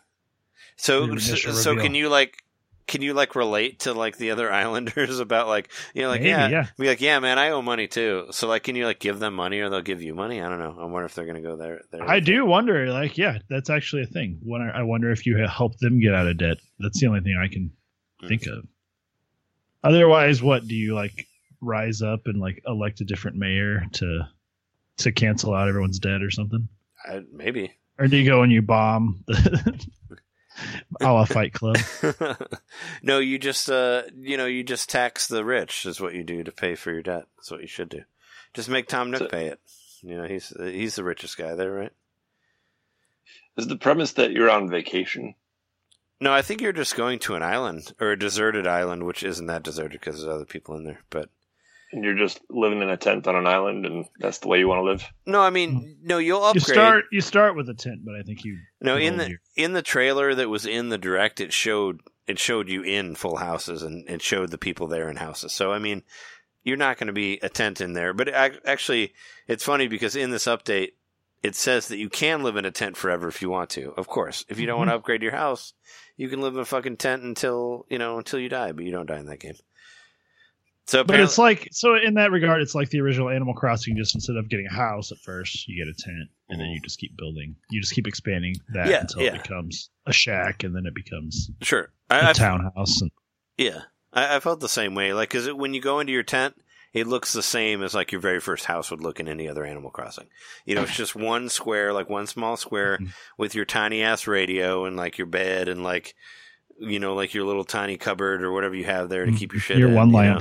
So 0.76 1.16
so, 1.18 1.36
so 1.54 1.76
can 1.78 1.96
you 1.96 2.10
like 2.10 2.44
can 2.92 3.02
you 3.02 3.14
like 3.14 3.36
relate 3.36 3.80
to 3.80 3.94
like 3.94 4.18
the 4.18 4.32
other 4.32 4.52
islanders 4.64 5.20
about 5.20 5.48
like 5.48 5.70
you 5.96 6.04
know 6.04 6.10
like 6.10 6.22
Maybe, 6.22 6.30
yeah, 6.30 6.50
yeah. 6.50 6.68
be 6.78 6.88
like 6.88 7.02
yeah 7.02 7.20
man 7.20 7.40
I 7.40 7.50
owe 7.50 7.62
money 7.62 7.88
too 7.88 8.28
so 8.32 8.48
like 8.48 8.64
can 8.64 8.76
you 8.76 8.86
like 8.86 9.00
give 9.00 9.20
them 9.20 9.34
money 9.34 9.60
or 9.60 9.70
they'll 9.70 9.82
give 9.82 10.04
you 10.04 10.14
money 10.14 10.42
I 10.42 10.50
don't 10.50 10.60
know 10.60 10.78
I 10.80 10.86
wonder 10.86 11.06
if 11.06 11.16
they're 11.16 11.26
gonna 11.26 11.42
go 11.42 11.56
there 11.56 11.82
there 11.92 12.08
I 12.08 12.20
do 12.20 12.46
wonder, 12.46 12.92
like, 12.92 13.18
yeah, 13.18 13.40
that's 13.50 13.70
actually 13.70 14.04
a 14.04 14.08
thing. 14.08 14.40
When 14.44 14.62
I 14.62 14.80
I 14.80 14.84
wonder 14.84 15.12
if 15.12 15.26
you 15.26 15.38
help 15.38 15.78
them 15.78 16.00
get 16.00 16.14
out 16.14 16.28
of 16.28 16.38
debt. 16.38 16.58
That's 16.80 17.00
the 17.00 17.08
only 17.08 17.22
thing 17.22 17.40
I 17.42 17.48
can 17.48 17.72
hmm. 18.20 18.28
think 18.28 18.46
of. 18.48 18.66
Otherwise, 19.84 20.44
what 20.44 20.68
do 20.68 20.76
you 20.76 20.94
like? 20.94 21.28
Rise 21.62 22.02
up 22.02 22.22
and 22.26 22.40
like 22.40 22.62
elect 22.66 23.02
a 23.02 23.06
different 23.06 23.38
mayor 23.38 23.86
to 23.94 24.28
to 24.98 25.12
cancel 25.12 25.54
out 25.54 25.68
everyone's 25.68 26.00
debt 26.00 26.24
or 26.24 26.32
something, 26.32 26.68
I, 27.06 27.22
maybe 27.32 27.76
or 28.02 28.08
do 28.08 28.18
you 28.18 28.28
go 28.28 28.42
and 28.42 28.52
you 28.52 28.62
bomb 28.64 29.24
the 29.28 29.88
a 31.00 31.12
la 31.14 31.26
Fight 31.26 31.54
Club? 31.54 31.78
no 33.04 33.20
you 33.20 33.40
just 33.40 33.70
uh 33.70 34.04
you 34.20 34.38
know 34.38 34.46
you 34.46 34.64
just 34.64 34.90
tax 34.90 35.28
the 35.28 35.46
rich 35.46 35.86
is 35.86 36.00
what 36.02 36.14
you 36.14 36.24
do 36.24 36.44
to 36.44 36.52
pay 36.52 36.76
for 36.76 36.92
your 36.92 37.02
debt 37.02 37.26
that's 37.38 37.52
what 37.52 37.62
you 37.62 37.68
should 37.68 37.90
do 37.90 38.02
just 38.54 38.70
make 38.70 38.88
Tom 38.88 39.12
Nook 39.12 39.20
So- 39.20 39.28
pay 39.30 39.48
it 39.48 39.60
you 40.02 40.16
know 40.18 40.26
he's 40.28 40.54
he's 40.60 40.96
the 40.96 41.04
richest 41.04 41.38
guy 41.38 41.56
there 41.56 41.72
right 41.72 41.94
Is 43.58 43.68
the 43.68 43.76
premise 43.78 44.14
that 44.14 44.32
you're 44.32 44.50
on 44.50 44.70
vacation? 44.70 45.36
No, 46.20 46.32
I 46.32 46.42
think 46.42 46.62
you're 46.62 46.72
just 46.72 46.96
going 46.96 47.20
to 47.20 47.36
an 47.36 47.42
island 47.44 47.94
or 48.00 48.12
a 48.12 48.20
deserted 48.20 48.68
island, 48.68 49.04
which 49.04 49.24
isn't 49.24 49.48
that 49.48 49.64
deserted 49.64 50.00
because 50.00 50.18
there's 50.22 50.34
other 50.34 50.46
people 50.46 50.76
in 50.76 50.84
there. 50.84 51.02
But 51.10 51.30
And 51.92 52.04
you're 52.04 52.18
just 52.18 52.40
living 52.50 52.82
in 52.82 52.90
a 52.90 52.98
tent 52.98 53.28
on 53.28 53.36
an 53.36 53.48
island, 53.48 53.86
and 53.86 54.06
that's 54.20 54.40
the 54.40 54.48
way 54.48 54.60
you 54.60 54.68
want 54.68 54.80
to 54.80 54.84
live. 54.84 55.06
no, 55.26 55.42
I 55.42 55.50
mean, 55.50 55.72
mm-hmm. 55.72 56.08
no, 56.08 56.18
you'll 56.20 56.44
upgrade. 56.44 56.68
You 56.68 56.74
start 56.74 57.06
you 57.12 57.22
start 57.22 57.56
with 57.56 57.70
a 57.70 57.74
tent, 57.74 58.06
but 58.06 58.16
I 58.16 58.22
think 58.22 58.46
you 58.46 58.60
no, 58.80 58.98
in 58.98 59.18
the 59.18 59.30
your- 59.30 59.42
in 59.56 59.74
the 59.74 59.82
trailer 59.82 60.34
that 60.36 60.50
was 60.50 60.66
in 60.66 60.90
the 60.90 60.98
direct, 60.98 61.42
it 61.42 61.52
showed 61.52 62.02
it 62.28 62.40
showed 62.40 62.70
you 62.70 62.82
in 62.84 63.16
full 63.16 63.38
houses 63.38 63.84
and 63.84 64.10
it 64.10 64.22
showed 64.22 64.52
the 64.52 64.58
people 64.58 64.88
there 64.88 65.10
in 65.10 65.18
houses. 65.18 65.52
So 65.52 65.72
I 65.72 65.80
mean, 65.80 66.04
you're 66.64 66.78
not 66.78 66.98
going 66.98 67.08
to 67.08 67.14
be 67.14 67.40
a 67.42 67.50
tent 67.50 67.82
in 67.82 67.94
there. 67.94 68.14
But 68.14 68.30
actually, 68.30 69.14
it's 69.48 69.64
funny 69.64 69.88
because 69.88 70.16
in 70.16 70.32
this 70.32 70.46
update, 70.46 70.92
it 71.44 71.56
says 71.56 71.88
that 71.88 71.98
you 71.98 72.10
can 72.10 72.44
live 72.44 72.56
in 72.56 72.66
a 72.66 72.72
tent 72.72 72.98
forever 72.98 73.28
if 73.28 73.42
you 73.42 73.50
want 73.50 73.72
to. 73.72 73.94
Of 73.98 74.08
course, 74.08 74.46
if 74.48 74.60
you 74.60 74.68
don't 74.68 74.78
want 74.78 74.90
to 74.90 74.94
mm-hmm. 74.94 75.00
upgrade 75.00 75.24
your 75.24 75.32
house, 75.32 75.74
you 76.16 76.30
can 76.30 76.42
live 76.42 76.54
in 76.54 76.62
a 76.62 76.66
fucking 76.66 76.98
tent 76.98 77.24
until 77.24 77.86
you 77.90 77.98
know 77.98 78.18
until 78.18 78.40
you 78.40 78.50
die. 78.50 78.72
But 78.72 78.86
you 78.86 78.92
don't 78.92 79.08
die 79.08 79.20
in 79.20 79.26
that 79.26 79.40
game. 79.40 79.56
So 80.88 81.04
But 81.04 81.20
it's 81.20 81.38
like 81.38 81.70
so 81.72 81.96
in 81.96 82.16
that 82.16 82.32
regard, 82.32 82.62
it's 82.62 82.76
like 82.76 82.90
the 82.90 83.00
original 83.00 83.30
Animal 83.30 83.54
Crossing. 83.54 83.96
Just 83.96 84.16
instead 84.16 84.36
of 84.36 84.50
getting 84.50 84.66
a 84.66 84.74
house 84.74 85.12
at 85.12 85.20
first, 85.20 85.68
you 85.68 85.78
get 85.84 85.90
a 85.90 85.94
tent, 85.98 86.30
and 86.50 86.60
then 86.60 86.68
you 86.70 86.82
just 86.82 87.00
keep 87.00 87.16
building. 87.18 87.56
You 87.70 87.80
just 87.80 87.94
keep 87.94 88.08
expanding 88.08 88.56
that 88.74 88.88
Yeah, 88.88 89.02
until 89.02 89.22
yeah. 89.22 89.36
it 89.36 89.44
becomes 89.44 89.90
a 90.06 90.12
shack, 90.14 90.64
and 90.64 90.76
then 90.76 90.86
it 90.86 90.94
becomes 90.96 91.50
Sure, 91.62 91.92
a 92.10 92.16
I, 92.16 92.30
I, 92.30 92.34
townhouse. 92.34 93.02
And 93.02 93.12
yeah, 93.58 93.82
I, 94.12 94.36
I 94.36 94.40
felt 94.42 94.60
the 94.60 94.68
same 94.68 94.96
way. 94.96 95.14
Like, 95.14 95.30
cause 95.30 95.48
it, 95.48 95.56
when 95.58 95.74
you 95.74 95.82
go 95.82 96.00
into 96.00 96.12
your 96.12 96.24
tent, 96.24 96.56
it 96.94 97.08
looks 97.08 97.32
the 97.32 97.44
same 97.44 97.84
as 97.84 97.94
like 97.94 98.12
your 98.12 98.20
very 98.20 98.42
first 98.42 98.66
house 98.66 98.92
would 98.92 99.02
look 99.02 99.20
in 99.22 99.30
any 99.30 99.48
other 99.48 99.64
Animal 99.64 99.92
Crossing. 99.92 100.28
You 100.66 100.76
know, 100.76 100.82
it's 100.82 100.96
just 100.98 101.16
one 101.16 101.48
square, 101.48 101.94
like 101.94 102.10
one 102.10 102.28
small 102.28 102.58
square 102.58 102.98
Mhm. 102.98 103.14
with 103.38 103.56
your 103.56 103.64
tiny 103.66 104.02
ass 104.02 104.28
radio 104.28 104.84
and 104.86 104.98
like 104.98 105.18
your 105.18 105.28
bed 105.28 105.70
and 105.70 105.84
like, 105.84 106.16
you 106.80 107.00
know, 107.00 107.14
like 107.14 107.34
your 107.34 107.46
little 107.46 107.64
tiny 107.64 107.96
cupboard 107.96 108.44
or 108.44 108.52
whatever 108.52 108.76
you 108.76 108.86
have 108.86 109.08
there 109.08 109.26
to 109.26 109.32
keep 109.32 109.54
your 109.54 109.62
shit. 109.62 109.78
your 109.78 109.90
in, 109.90 109.96
one 109.96 110.08
you 110.10 110.14
know? 110.24 110.40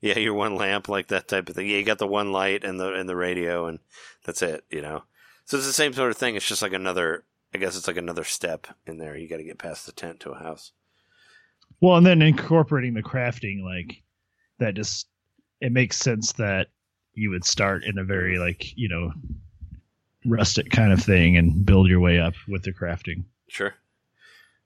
Yeah, 0.00 0.18
your 0.18 0.34
one 0.34 0.56
lamp, 0.56 0.88
like 0.88 1.08
that 1.08 1.28
type 1.28 1.48
of 1.48 1.56
thing. 1.56 1.66
Yeah, 1.66 1.76
you 1.76 1.84
got 1.84 1.98
the 1.98 2.06
one 2.06 2.32
light 2.32 2.64
and 2.64 2.80
the 2.80 2.94
and 2.94 3.08
the 3.08 3.16
radio, 3.16 3.66
and 3.66 3.80
that's 4.24 4.42
it. 4.42 4.64
You 4.70 4.80
know, 4.80 5.02
so 5.44 5.56
it's 5.56 5.66
the 5.66 5.72
same 5.72 5.92
sort 5.92 6.10
of 6.10 6.16
thing. 6.16 6.36
It's 6.36 6.46
just 6.46 6.62
like 6.62 6.72
another. 6.72 7.24
I 7.52 7.58
guess 7.58 7.76
it's 7.76 7.88
like 7.88 7.96
another 7.96 8.24
step 8.24 8.68
in 8.86 8.98
there. 8.98 9.16
You 9.16 9.28
got 9.28 9.38
to 9.38 9.44
get 9.44 9.58
past 9.58 9.84
the 9.84 9.92
tent 9.92 10.20
to 10.20 10.30
a 10.30 10.38
house. 10.38 10.70
Well, 11.80 11.96
and 11.96 12.06
then 12.06 12.22
incorporating 12.22 12.94
the 12.94 13.02
crafting, 13.02 13.62
like 13.64 14.02
that, 14.58 14.74
just 14.74 15.08
it 15.60 15.72
makes 15.72 15.98
sense 15.98 16.32
that 16.34 16.68
you 17.14 17.30
would 17.30 17.44
start 17.44 17.84
in 17.84 17.98
a 17.98 18.04
very 18.04 18.38
like 18.38 18.76
you 18.76 18.88
know 18.88 19.12
rustic 20.24 20.70
kind 20.70 20.92
of 20.92 21.02
thing 21.02 21.36
and 21.36 21.64
build 21.64 21.88
your 21.88 22.00
way 22.00 22.20
up 22.20 22.34
with 22.48 22.62
the 22.62 22.72
crafting. 22.72 23.24
Sure. 23.48 23.74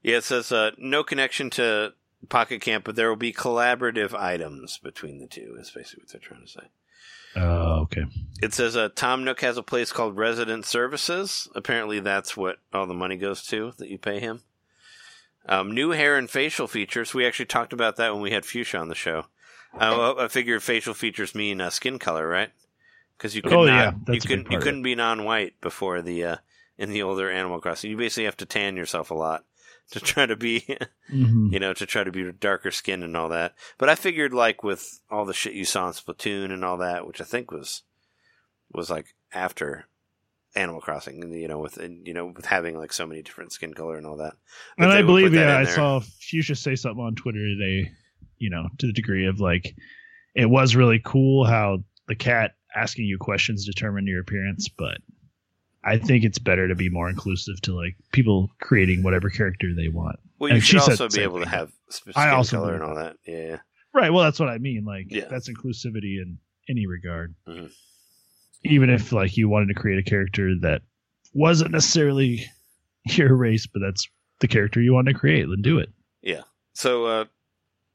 Yeah, 0.03 0.17
it 0.17 0.23
says 0.23 0.51
uh, 0.51 0.71
no 0.77 1.03
connection 1.03 1.49
to 1.51 1.93
Pocket 2.25 2.61
Camp, 2.61 2.85
but 2.85 2.95
there 2.95 3.09
will 3.09 3.15
be 3.15 3.33
collaborative 3.33 4.13
items 4.13 4.77
between 4.77 5.19
the 5.19 5.27
two. 5.27 5.55
Is 5.59 5.71
basically 5.71 6.03
what 6.03 6.11
they're 6.11 6.21
trying 6.21 6.41
to 6.41 6.47
say. 6.47 6.67
Oh, 7.37 7.81
okay. 7.81 8.05
It 8.41 8.53
says 8.53 8.77
uh, 8.77 8.89
Tom 8.95 9.25
Nook 9.25 9.41
has 9.41 9.57
a 9.57 9.63
place 9.63 9.91
called 9.91 10.17
Resident 10.17 10.65
Services. 10.65 11.49
Apparently, 11.53 11.99
that's 11.99 12.37
what 12.37 12.59
all 12.73 12.87
the 12.87 12.93
money 12.93 13.17
goes 13.17 13.43
to 13.47 13.73
that 13.77 13.89
you 13.89 13.97
pay 13.97 14.19
him. 14.19 14.41
Um, 15.47 15.73
new 15.73 15.91
hair 15.91 16.15
and 16.17 16.29
facial 16.29 16.67
features. 16.67 17.13
We 17.13 17.25
actually 17.25 17.45
talked 17.45 17.73
about 17.73 17.97
that 17.97 18.13
when 18.13 18.21
we 18.21 18.31
had 18.31 18.45
Fuchsia 18.45 18.77
on 18.77 18.87
the 18.87 18.95
show. 18.95 19.25
Uh, 19.79 20.15
I 20.17 20.27
figure 20.29 20.59
facial 20.59 20.93
features 20.93 21.35
mean 21.35 21.59
uh, 21.59 21.69
skin 21.69 21.99
color, 21.99 22.27
right? 22.27 22.49
Because 23.17 23.35
you 23.35 23.41
could 23.41 23.53
Oh, 23.53 23.65
not, 23.65 23.67
yeah, 23.67 23.91
you 23.91 23.91
that's 23.91 24.07
a 24.07 24.11
big 24.11 24.21
couldn't 24.27 24.51
you 24.51 24.59
couldn't 24.59 24.83
be 24.83 24.95
non-white 24.95 25.59
before 25.61 26.01
the 26.01 26.23
uh, 26.23 26.35
in 26.77 26.89
the 26.89 27.03
older 27.03 27.29
Animal 27.29 27.59
Crossing. 27.59 27.91
You 27.91 27.97
basically 27.97 28.25
have 28.25 28.37
to 28.37 28.45
tan 28.45 28.77
yourself 28.77 29.11
a 29.11 29.13
lot 29.13 29.43
to 29.91 29.99
try 29.99 30.25
to 30.25 30.35
be 30.35 30.65
hmm 31.09 31.49
you 31.51 31.59
know, 31.59 31.73
to 31.73 31.85
try 31.85 32.03
to 32.03 32.11
be 32.11 32.31
darker 32.31 32.71
skin 32.71 33.03
and 33.03 33.15
all 33.15 33.29
that. 33.29 33.53
But 33.77 33.89
I 33.89 33.95
figured 33.95 34.33
like 34.33 34.63
with 34.63 35.01
all 35.09 35.25
the 35.25 35.33
shit 35.33 35.53
you 35.53 35.65
saw 35.65 35.87
in 35.87 35.93
Splatoon 35.93 36.51
and 36.51 36.65
all 36.65 36.77
that, 36.77 37.07
which 37.07 37.21
I 37.21 37.23
think 37.23 37.51
was 37.51 37.83
was 38.71 38.89
like 38.89 39.15
after 39.33 39.85
Animal 40.55 40.81
Crossing, 40.81 41.33
you 41.33 41.47
know, 41.47 41.59
with 41.59 41.77
you 41.77 42.13
know, 42.13 42.27
with 42.27 42.45
having 42.45 42.77
like 42.77 42.93
so 42.93 43.05
many 43.05 43.21
different 43.21 43.51
skin 43.51 43.73
color 43.73 43.97
and 43.97 44.05
all 44.07 44.17
that. 44.17 44.35
that 44.77 44.83
And 44.85 44.91
I 44.91 45.01
believe, 45.01 45.31
that 45.33 45.37
yeah, 45.47 45.57
I 45.57 45.63
there. 45.65 45.75
saw 45.75 45.99
Fuchsia 45.99 46.55
say 46.55 46.75
something 46.75 47.03
on 47.03 47.15
Twitter 47.15 47.39
today, 47.39 47.91
you 48.37 48.49
know, 48.49 48.67
to 48.79 48.87
the 48.87 48.93
degree 48.93 49.27
of 49.27 49.39
like, 49.39 49.75
it 50.33 50.49
was 50.49 50.75
really 50.75 51.01
cool 51.03 51.45
how 51.45 51.79
the 52.07 52.15
cat 52.15 52.55
asking 52.73 53.05
you 53.05 53.17
questions 53.17 53.65
determined 53.65 54.07
your 54.07 54.21
appearance, 54.21 54.69
but 54.69 54.97
I 55.85 55.97
think 55.97 56.23
it's 56.23 56.39
better 56.39 56.67
to 56.67 56.75
be 56.75 56.89
more 56.89 57.09
inclusive 57.09 57.61
to 57.61 57.75
like 57.75 57.95
people 58.11 58.49
creating 58.59 59.03
whatever 59.03 59.29
character 59.29 59.67
they 59.75 59.87
want. 59.87 60.17
Well, 60.39 60.49
you 60.49 60.55
and 60.55 60.63
should 60.63 60.79
also 60.79 61.07
be 61.07 61.21
able 61.21 61.39
to 61.41 61.47
have 61.47 61.71
I 62.15 62.29
also 62.29 62.57
color 62.57 62.73
and 62.73 62.83
all 62.83 62.95
that. 62.95 63.17
Yeah. 63.25 63.57
Right. 63.93 64.11
Well, 64.11 64.23
that's 64.23 64.39
what 64.39 64.49
I 64.49 64.57
mean. 64.57 64.83
Like, 64.83 65.07
Yeah. 65.09 65.25
that's 65.29 65.47
inclusivity 65.49 66.21
in 66.21 66.39
any 66.67 66.87
regard. 66.87 67.35
Mhm. 67.47 67.71
Even 68.63 68.89
if 68.89 69.11
like 69.11 69.37
you 69.37 69.47
wanted 69.47 69.67
to 69.67 69.75
create 69.75 69.99
a 69.99 70.09
character 70.09 70.55
that 70.61 70.81
wasn't 71.33 71.71
necessarily 71.71 72.45
your 73.05 73.35
race, 73.35 73.67
but 73.67 73.79
that's 73.79 74.07
the 74.39 74.47
character 74.47 74.81
you 74.81 74.93
want 74.93 75.07
to 75.07 75.13
create, 75.13 75.45
then 75.47 75.61
do 75.61 75.77
it. 75.77 75.89
Yeah. 76.21 76.41
So, 76.73 77.05
uh, 77.05 77.25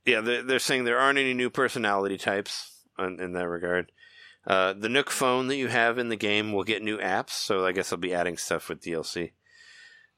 yeah, 0.06 0.20
they're, 0.20 0.42
they're 0.42 0.58
saying 0.60 0.84
there 0.84 0.98
aren't 0.98 1.18
any 1.18 1.34
new 1.34 1.50
personality 1.50 2.16
types 2.16 2.70
in, 2.98 3.20
in 3.20 3.32
that 3.32 3.48
regard. 3.48 3.90
Uh, 4.46 4.72
the 4.72 4.88
Nook 4.88 5.10
phone 5.10 5.48
that 5.48 5.56
you 5.56 5.68
have 5.68 5.98
in 5.98 6.08
the 6.08 6.16
game 6.16 6.52
will 6.52 6.64
get 6.64 6.82
new 6.82 6.98
apps, 6.98 7.30
so 7.30 7.66
I 7.66 7.72
guess 7.72 7.92
I'll 7.92 7.98
be 7.98 8.14
adding 8.14 8.36
stuff 8.36 8.68
with 8.68 8.80
DLC. 8.80 9.32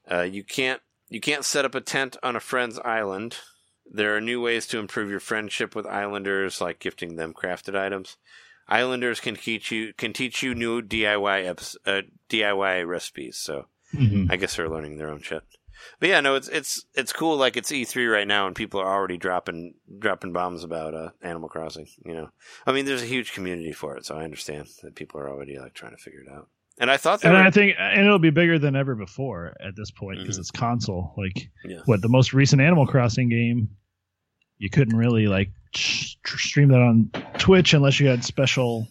Uh, 0.09 0.21
you 0.21 0.43
can't 0.43 0.81
you 1.09 1.19
can't 1.19 1.45
set 1.45 1.65
up 1.65 1.75
a 1.75 1.81
tent 1.81 2.17
on 2.23 2.35
a 2.35 2.39
friend's 2.39 2.79
island. 2.79 3.37
There 3.85 4.15
are 4.15 4.21
new 4.21 4.41
ways 4.41 4.65
to 4.67 4.79
improve 4.79 5.09
your 5.09 5.19
friendship 5.19 5.75
with 5.75 5.85
islanders, 5.85 6.61
like 6.61 6.79
gifting 6.79 7.15
them 7.15 7.33
crafted 7.33 7.77
items. 7.77 8.17
Islanders 8.67 9.19
can 9.19 9.35
teach 9.35 9.71
you 9.71 9.93
can 9.93 10.13
teach 10.13 10.41
you 10.41 10.55
new 10.55 10.81
DIY 10.81 11.77
uh, 11.85 12.01
DIY 12.29 12.87
recipes. 12.87 13.37
So 13.37 13.67
I 14.29 14.37
guess 14.37 14.55
they're 14.55 14.69
learning 14.69 14.97
their 14.97 15.09
own 15.09 15.21
shit. 15.21 15.43
But 15.99 16.09
yeah, 16.09 16.19
no, 16.21 16.35
it's 16.35 16.47
it's 16.49 16.85
it's 16.93 17.13
cool. 17.13 17.37
Like 17.37 17.57
it's 17.57 17.71
E3 17.71 18.11
right 18.11 18.27
now, 18.27 18.47
and 18.47 18.55
people 18.55 18.79
are 18.79 18.91
already 18.91 19.17
dropping 19.17 19.75
dropping 19.99 20.33
bombs 20.33 20.63
about 20.63 20.93
uh, 20.93 21.09
Animal 21.21 21.49
Crossing. 21.49 21.87
You 22.05 22.13
know, 22.13 22.29
I 22.65 22.71
mean, 22.71 22.85
there's 22.85 23.01
a 23.03 23.05
huge 23.07 23.33
community 23.33 23.71
for 23.73 23.95
it, 23.97 24.05
so 24.05 24.15
I 24.17 24.23
understand 24.23 24.67
that 24.83 24.95
people 24.95 25.19
are 25.19 25.29
already 25.29 25.57
like 25.59 25.73
trying 25.73 25.95
to 25.95 26.01
figure 26.01 26.21
it 26.21 26.29
out. 26.31 26.47
And 26.79 26.89
I 26.89 26.97
thought 26.97 27.21
they 27.21 27.29
And 27.29 27.37
were, 27.37 27.43
I 27.43 27.51
think, 27.51 27.75
and 27.77 28.03
it'll 28.03 28.17
be 28.17 28.31
bigger 28.31 28.57
than 28.57 28.75
ever 28.75 28.95
before 28.95 29.55
at 29.63 29.75
this 29.75 29.91
point 29.91 30.19
because 30.19 30.37
Mhm. 30.37 30.39
it's 30.39 30.51
console. 30.51 31.13
Like, 31.17 31.49
Yeah. 31.63 31.81
what 31.85 32.01
the 32.01 32.09
most 32.09 32.33
recent 32.33 32.61
Animal 32.63 32.87
Crossing 32.87 33.29
game, 33.29 33.69
you 34.57 34.71
couldn't 34.71 34.97
really 34.97 35.27
like 35.27 35.51
sh- 35.75 36.15
stream 36.25 36.69
that 36.69 36.81
on 36.81 37.11
Twitch 37.37 37.75
unless 37.75 37.99
you 37.99 38.07
had 38.07 38.23
special 38.23 38.87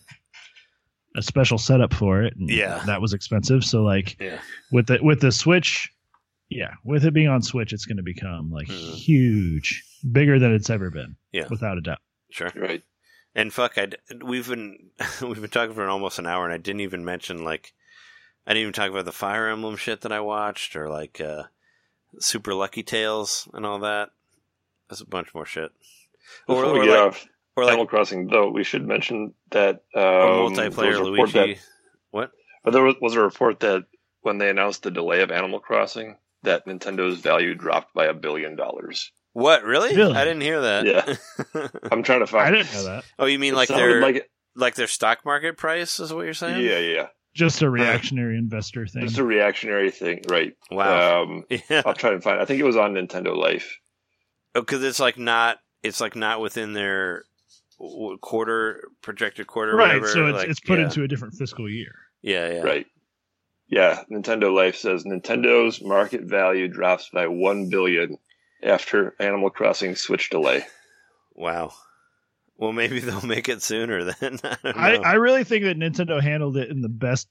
a 1.17 1.23
special 1.23 1.59
setup 1.59 1.93
for 1.93 2.23
it. 2.23 2.35
And 2.37 2.49
Yeah. 2.49 2.83
that 2.87 3.01
was 3.03 3.13
expensive. 3.13 3.65
So 3.65 3.83
like 3.83 4.17
yeah, 4.21 4.39
with 4.71 4.87
the 4.87 4.99
with 5.03 5.21
the 5.21 5.33
Switch, 5.33 5.92
yeah, 6.57 6.75
with 6.85 7.05
it 7.05 7.15
being 7.15 7.29
on 7.29 7.43
Switch, 7.43 7.73
it's 7.73 7.87
going 7.87 7.97
to 7.99 8.03
become 8.03 8.51
like 8.51 8.69
Mhm. 8.69 8.95
huge, 8.95 9.85
bigger 10.11 10.39
than 10.39 10.53
it's 10.55 10.71
ever 10.71 10.91
been. 10.91 11.17
Yeah. 11.33 11.47
without 11.49 11.79
a 11.79 11.81
doubt. 11.81 11.99
sure. 12.31 12.51
Right. 12.55 12.83
And 13.35 13.53
fuck, 13.53 13.79
I 13.79 13.89
we've 14.23 14.49
been 14.49 14.91
we've 15.23 15.41
been 15.41 15.51
talking 15.51 15.75
for 15.75 15.89
almost 15.89 16.19
an 16.19 16.27
hour, 16.27 16.45
and 16.45 16.53
I 16.53 16.59
didn't 16.59 16.81
even 16.83 17.05
mention 17.05 17.45
like 17.45 17.73
I 18.47 18.51
didn't 18.53 18.63
even 18.63 18.73
talk 18.73 18.91
about 18.91 19.05
the 19.07 19.13
Fire 19.13 19.49
Emblem 19.49 19.77
shit 19.77 20.01
that 20.03 20.13
I 20.13 20.21
watched, 20.21 20.75
or 20.77 20.89
like 20.91 21.21
uh, 21.21 21.45
Super 22.19 22.55
Lucky's 22.55 22.85
Tale 22.85 23.27
and 23.55 23.65
all 23.65 23.79
that. 23.81 24.11
There's 24.89 25.01
a 25.01 25.07
bunch 25.07 25.35
more 25.35 25.47
shit. 25.47 25.71
Or, 26.47 26.57
Before 26.63 26.73
we 26.75 26.81
or 26.81 26.85
get 26.85 26.91
like, 26.91 27.01
off 27.01 27.27
or 27.57 27.65
like 27.65 27.73
Animal 27.73 27.87
Crossing, 27.87 28.27
though, 28.27 28.51
we 28.51 28.65
should 28.65 28.87
mention 28.87 29.33
that 29.51 29.83
um, 29.95 30.03
multiplayer 30.03 30.99
was 30.99 31.09
a 31.09 31.11
report 31.13 31.35
Luigi. 31.35 31.55
That, 31.55 31.61
What? 32.11 32.31
but 32.65 32.73
there 32.73 32.83
was, 32.83 32.97
was 33.01 33.15
a 33.15 33.21
report 33.21 33.61
that 33.61 33.85
when 34.23 34.39
they 34.39 34.51
announced 34.51 34.83
the 34.83 34.91
delay 34.91 35.23
of 35.23 35.31
Animal 35.31 35.61
Crossing, 35.61 36.17
that 36.43 36.67
Nintendo's 36.67 37.19
value 37.21 37.55
dropped 37.55 37.95
by 37.95 38.07
a 38.07 38.15
billion 38.15 38.57
dollars. 38.57 39.11
What 39.33 39.65
really? 39.65 39.97
Really? 39.97 40.15
I 40.15 40.25
didn't 40.25 40.43
hear 40.43 40.61
that. 40.61 40.85
Yeah. 40.87 41.69
I'm 41.91 42.03
trying 42.03 42.21
to 42.21 42.27
find. 42.27 42.47
I 42.47 42.51
didn't 42.51 42.73
know 42.75 42.85
that. 42.85 43.05
oh, 43.19 43.27
you 43.27 43.39
mean 43.39 43.55
It 43.55 43.57
like 43.57 43.69
their 43.69 44.01
like 44.01 44.31
like 44.55 44.75
their 44.75 44.87
stock 44.87 45.25
market 45.25 45.57
price 45.57 45.99
is 46.01 46.13
what 46.13 46.25
you're 46.25 46.35
saying? 46.35 46.65
yeah, 46.65 46.79
yeah. 46.79 47.07
Just 47.35 47.63
a 47.63 47.71
reactionary 47.71 48.37
investor 48.37 48.87
thing. 48.87 49.03
Just 49.07 49.17
a 49.17 49.25
reactionary 49.25 49.91
thing, 49.91 50.21
right? 50.29 50.53
Wow. 50.71 51.23
Um, 51.23 51.45
yeah. 51.71 51.81
I'll 51.87 51.95
try 51.95 52.13
and 52.13 52.23
find. 52.23 52.39
I 52.39 52.45
think 52.45 52.61
it 52.61 52.65
was 52.65 52.77
on 52.77 52.93
Nintendo 52.93 53.35
Life. 53.35 53.79
Oh, 54.55 54.61
because 54.61 54.85
it's 54.85 55.01
like 55.01 55.17
not 55.19 55.59
it's 55.83 56.01
like 56.01 56.15
not 56.15 56.41
within 56.43 56.75
their 56.75 57.25
quarter 58.21 58.89
projected 59.01 59.47
quarter. 59.47 59.75
right. 59.75 59.89
whatever, 60.01 60.09
So 60.09 60.27
it's 60.27 60.37
like, 60.37 60.49
it's 60.49 60.61
put 60.61 60.79
yeah. 60.79 60.85
into 60.85 61.03
a 61.05 61.09
different 61.09 61.35
fiscal 61.35 61.69
year. 61.71 61.93
yeah, 62.21 62.53
yeah. 62.53 62.61
Right. 62.61 62.87
Yeah, 63.73 64.05
Nintendo 64.11 64.55
Life 64.55 64.77
says 64.77 65.05
Nintendo's 65.05 65.81
market 65.81 66.25
value 66.25 66.69
drops 66.69 67.09
by 67.09 67.27
one 67.29 67.71
billion 67.71 68.19
after 68.63 69.17
Animal 69.19 69.49
Crossing 69.49 69.97
Switch 69.97 70.31
delay. 70.31 70.65
Wow. 71.35 71.73
Well, 72.59 72.75
maybe 72.75 73.01
they'll 73.01 73.25
make 73.25 73.49
it 73.49 73.63
sooner 73.63 74.05
then. 74.21 74.39
I 74.45 74.57
don't 74.63 74.77
know. 74.77 74.83
I, 74.83 74.97
I 74.97 75.13
really 75.15 75.45
think 75.45 75.65
that 75.65 75.79
Nintendo 75.79 76.23
handled 76.23 76.59
it 76.59 76.69
in 76.69 76.83
the 76.83 76.91
best. 76.91 77.27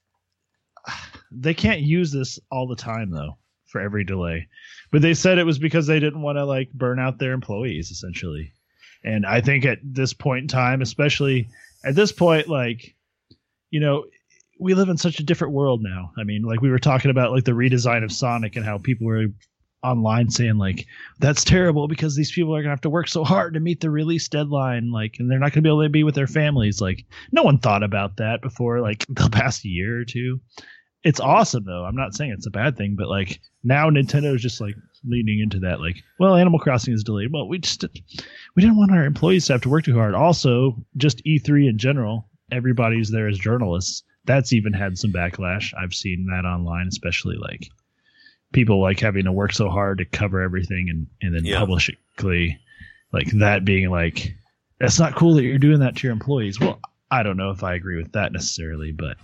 They 1.30 1.54
can't 1.54 1.80
use 1.80 2.10
this 2.10 2.40
all 2.50 2.66
the 2.66 2.76
time 2.76 3.10
though 3.10 3.38
for 3.66 3.80
every 3.80 4.02
delay, 4.04 4.48
but 4.90 5.00
they 5.02 5.14
said 5.14 5.38
it 5.38 5.46
was 5.46 5.60
because 5.60 5.86
they 5.86 6.00
didn't 6.00 6.20
want 6.20 6.36
to 6.36 6.44
like 6.44 6.70
burn 6.72 6.98
out 6.98 7.20
their 7.20 7.32
employees 7.32 7.92
essentially. 7.92 8.52
And 9.04 9.24
I 9.24 9.40
think 9.40 9.64
at 9.64 9.78
this 9.82 10.12
point 10.12 10.42
in 10.42 10.48
time, 10.48 10.82
especially 10.82 11.48
at 11.84 11.94
this 11.94 12.10
point, 12.10 12.48
like 12.48 12.96
you 13.70 13.78
know, 13.80 14.04
we 14.62 14.74
live 14.74 14.88
in 14.88 14.96
such 14.96 15.18
a 15.18 15.24
different 15.24 15.52
world 15.52 15.82
now. 15.82 16.12
I 16.16 16.24
mean, 16.24 16.42
like 16.42 16.60
we 16.60 16.70
were 16.70 16.78
talking 16.78 17.10
about 17.10 17.32
like 17.32 17.44
the 17.44 17.52
redesign 17.52 18.04
of 18.04 18.12
Sonic 18.12 18.56
and 18.56 18.64
how 18.64 18.78
people 18.78 19.06
were 19.06 19.26
online 19.84 20.30
saying 20.30 20.58
like 20.58 20.86
that's 21.18 21.42
terrible 21.42 21.88
because 21.88 22.14
these 22.14 22.30
people 22.30 22.54
are 22.54 22.62
gonna 22.62 22.70
have 22.70 22.80
to 22.82 22.90
work 22.90 23.08
so 23.08 23.24
hard 23.24 23.54
to 23.54 23.60
meet 23.60 23.80
the 23.80 23.90
release 23.90 24.28
deadline, 24.28 24.90
like, 24.92 25.16
and 25.18 25.30
they're 25.30 25.38
not 25.38 25.52
gonna 25.52 25.62
be 25.62 25.68
able 25.68 25.82
to 25.82 25.88
be 25.88 26.04
with 26.04 26.14
their 26.14 26.26
families. 26.26 26.80
Like, 26.80 27.04
no 27.32 27.42
one 27.42 27.58
thought 27.58 27.82
about 27.82 28.16
that 28.18 28.40
before, 28.42 28.80
like 28.80 29.04
the 29.08 29.28
past 29.30 29.64
year 29.64 30.00
or 30.00 30.04
two. 30.04 30.40
It's 31.04 31.20
awesome 31.20 31.64
though. 31.64 31.84
I'm 31.84 31.96
not 31.96 32.14
saying 32.14 32.30
it's 32.30 32.46
a 32.46 32.50
bad 32.50 32.76
thing, 32.76 32.94
but 32.96 33.08
like 33.08 33.40
now 33.64 33.90
Nintendo's 33.90 34.42
just 34.42 34.60
like 34.60 34.76
leaning 35.04 35.40
into 35.40 35.58
that. 35.60 35.80
Like, 35.80 35.96
well, 36.20 36.36
Animal 36.36 36.60
Crossing 36.60 36.94
is 36.94 37.02
delayed. 37.02 37.32
Well, 37.32 37.48
we 37.48 37.58
just 37.58 37.84
we 38.54 38.62
didn't 38.62 38.76
want 38.76 38.92
our 38.92 39.04
employees 39.04 39.46
to 39.46 39.54
have 39.54 39.62
to 39.62 39.68
work 39.68 39.84
too 39.84 39.96
hard. 39.96 40.14
Also, 40.14 40.76
just 40.96 41.24
E3 41.24 41.68
in 41.68 41.78
general, 41.78 42.28
everybody's 42.52 43.10
there 43.10 43.26
as 43.26 43.38
journalists. 43.38 44.04
That's 44.24 44.52
even 44.52 44.72
had 44.72 44.96
some 44.98 45.12
backlash. 45.12 45.72
I've 45.76 45.94
seen 45.94 46.26
that 46.26 46.44
online, 46.46 46.86
especially 46.88 47.36
like 47.36 47.68
people 48.52 48.80
like 48.80 49.00
having 49.00 49.24
to 49.24 49.32
work 49.32 49.52
so 49.52 49.68
hard 49.68 49.98
to 49.98 50.04
cover 50.04 50.40
everything 50.42 50.88
and 50.90 51.06
and 51.22 51.34
then 51.34 51.44
Yeah. 51.44 51.58
publish 51.58 51.88
it 51.88 51.96
quickly. 52.16 52.58
Like 53.12 53.30
that 53.32 53.64
being 53.64 53.90
like 53.90 54.34
that's 54.78 54.98
not 54.98 55.14
cool 55.14 55.34
that 55.34 55.42
you're 55.44 55.58
doing 55.58 55.80
that 55.80 55.96
to 55.96 56.06
your 56.06 56.12
employees. 56.12 56.58
Well, 56.60 56.80
I 57.10 57.22
don't 57.22 57.36
know 57.36 57.50
if 57.50 57.62
I 57.62 57.74
agree 57.74 57.96
with 57.96 58.12
that 58.12 58.32
necessarily, 58.32 58.92
but 58.92 59.16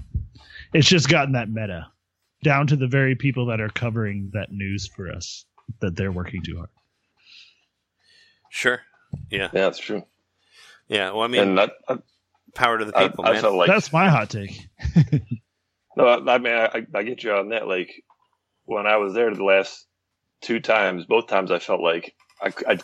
it's 0.73 0.89
just 0.89 1.09
gotten 1.09 1.33
that 1.33 1.49
meta 1.49 1.87
down 2.43 2.67
to 2.69 2.77
the 2.77 2.87
very 2.87 3.15
people 3.15 3.47
that 3.47 3.61
are 3.61 3.69
covering 3.71 4.31
that 4.35 4.53
news 4.53 4.87
for 4.87 5.11
us 5.11 5.45
that 5.81 5.97
they're 5.97 6.13
working 6.13 6.43
too 6.43 6.57
hard. 6.57 6.69
Sure. 8.51 8.81
Yeah. 9.31 9.49
Yeah, 9.53 9.63
that's 9.63 9.79
true. 9.79 10.05
Yeah. 10.89 11.11
Well, 11.13 11.23
I 11.23 11.29
mean, 11.29 11.41
and 11.43 11.61
I, 11.61 11.65
I, 11.89 11.93
uh, 11.95 11.97
power 12.59 12.79
to 12.79 12.85
the 12.85 12.93
people, 12.93 13.25
I 13.25 13.33
man. 13.33 13.41
felt 13.41 13.55
like 13.55 13.69
That's 13.69 13.93
my 13.93 14.09
hot 14.09 14.31
take. 14.31 14.69
no. 15.97 16.07
I, 16.07 16.35
I 16.35 16.39
mean, 16.39 16.53
I, 16.53 16.87
I 16.95 17.03
get 17.03 17.23
you 17.23 17.33
on 17.33 17.51
that. 17.51 17.67
Like 17.67 18.03
when 18.65 18.87
I 18.87 18.97
was 18.97 19.15
there 19.15 19.33
the 19.35 19.45
last 19.45 19.87
two 20.43 20.61
times, 20.61 21.07
both 21.07 21.29
times 21.29 21.51
I 21.51 21.59
felt 21.59 21.81
like 21.81 22.15
I, 22.43 22.53
I 22.67 22.79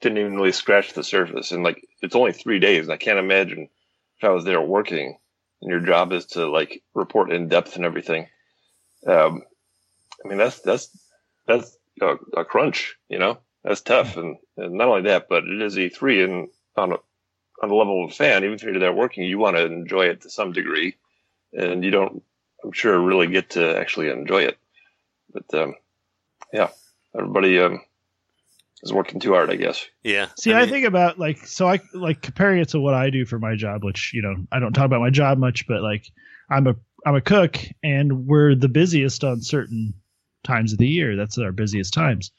didn't 0.00 0.18
even 0.18 0.36
really 0.36 0.52
scratch 0.52 0.92
the 0.92 1.02
surface. 1.02 1.52
And 1.52 1.62
like 1.62 1.82
it's 2.02 2.14
only 2.14 2.32
three 2.32 2.58
days, 2.58 2.84
and 2.84 2.92
I 2.92 2.98
can't 2.98 3.18
imagine 3.18 3.68
if 4.18 4.24
I 4.24 4.30
was 4.30 4.44
there 4.44 4.60
working 4.60 5.18
and 5.60 5.70
your 5.70 5.80
job 5.80 6.12
is 6.12 6.26
to 6.26 6.48
like 6.48 6.82
report 6.94 7.32
in 7.32 7.48
depth 7.48 7.76
and 7.76 7.84
everything. 7.84 8.26
Um, 9.06 9.42
I 10.24 10.28
mean 10.28 10.38
that's 10.38 10.60
that's 10.60 10.90
that's 11.46 11.76
a, 12.00 12.16
a 12.36 12.44
crunch, 12.44 12.96
you 13.08 13.18
know. 13.18 13.38
That's 13.64 13.80
tough, 13.80 14.16
and, 14.16 14.36
and 14.56 14.74
not 14.74 14.88
only 14.88 15.02
that, 15.02 15.26
but 15.28 15.44
it 15.44 15.60
is 15.60 15.76
E3, 15.76 16.24
and 16.24 16.48
on 16.76 16.92
a 16.92 16.96
on 17.62 17.68
the 17.68 17.74
level 17.74 18.04
of 18.04 18.10
a 18.10 18.14
fan, 18.14 18.44
even 18.44 18.54
if 18.54 18.62
you're 18.62 18.78
there 18.78 18.92
working, 18.92 19.24
you 19.24 19.38
want 19.38 19.56
to 19.56 19.64
enjoy 19.64 20.06
it 20.06 20.22
to 20.22 20.30
some 20.30 20.52
degree, 20.52 20.96
and 21.52 21.84
you 21.84 21.90
don't, 21.90 22.22
I'm 22.64 22.72
sure, 22.72 22.98
really 23.00 23.26
get 23.26 23.50
to 23.50 23.78
actually 23.78 24.10
enjoy 24.10 24.42
it. 24.42 24.58
But 25.32 25.54
um, 25.54 25.74
yeah, 26.52 26.68
everybody 27.16 27.58
um, 27.58 27.80
is 28.82 28.92
working 28.92 29.20
too 29.20 29.32
hard, 29.32 29.50
I 29.50 29.56
guess. 29.56 29.84
Yeah. 30.02 30.28
See, 30.38 30.52
I, 30.52 30.60
mean, 30.60 30.70
think 30.70 30.86
about 30.86 31.18
like 31.18 31.38
so 31.46 31.68
I 31.68 31.80
like 31.92 32.22
comparing 32.22 32.60
it 32.60 32.68
to 32.70 32.80
what 32.80 32.94
I 32.94 33.10
do 33.10 33.24
for 33.24 33.38
my 33.38 33.56
job, 33.56 33.84
which 33.84 34.12
you 34.14 34.22
know 34.22 34.36
I 34.52 34.60
don't 34.60 34.72
talk 34.72 34.86
about 34.86 35.00
my 35.00 35.10
job 35.10 35.38
much, 35.38 35.66
but 35.66 35.82
like 35.82 36.06
I'm 36.50 36.66
a 36.66 36.76
I'm 37.06 37.14
a 37.14 37.20
cook, 37.20 37.58
and 37.82 38.26
we're 38.26 38.54
the 38.54 38.68
busiest 38.68 39.24
on 39.24 39.40
certain 39.40 39.94
times 40.44 40.72
of 40.72 40.78
the 40.78 40.88
year. 40.88 41.16
That's 41.16 41.38
our 41.38 41.52
busiest 41.52 41.92
times, 41.92 42.32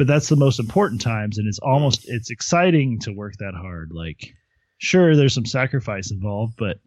but 0.00 0.06
that's 0.06 0.30
the 0.30 0.36
most 0.36 0.58
important 0.58 1.02
times, 1.02 1.36
and 1.36 1.46
it's 1.46 1.58
almost 1.58 2.08
it's 2.08 2.30
exciting 2.30 2.98
to 3.00 3.12
work 3.12 3.34
that 3.36 3.52
hard. 3.52 3.92
Like, 3.92 4.34
sure, 4.78 5.14
there's 5.14 5.34
some 5.34 5.44
sacrifice 5.44 6.10
involved, 6.10 6.54
but 6.56 6.78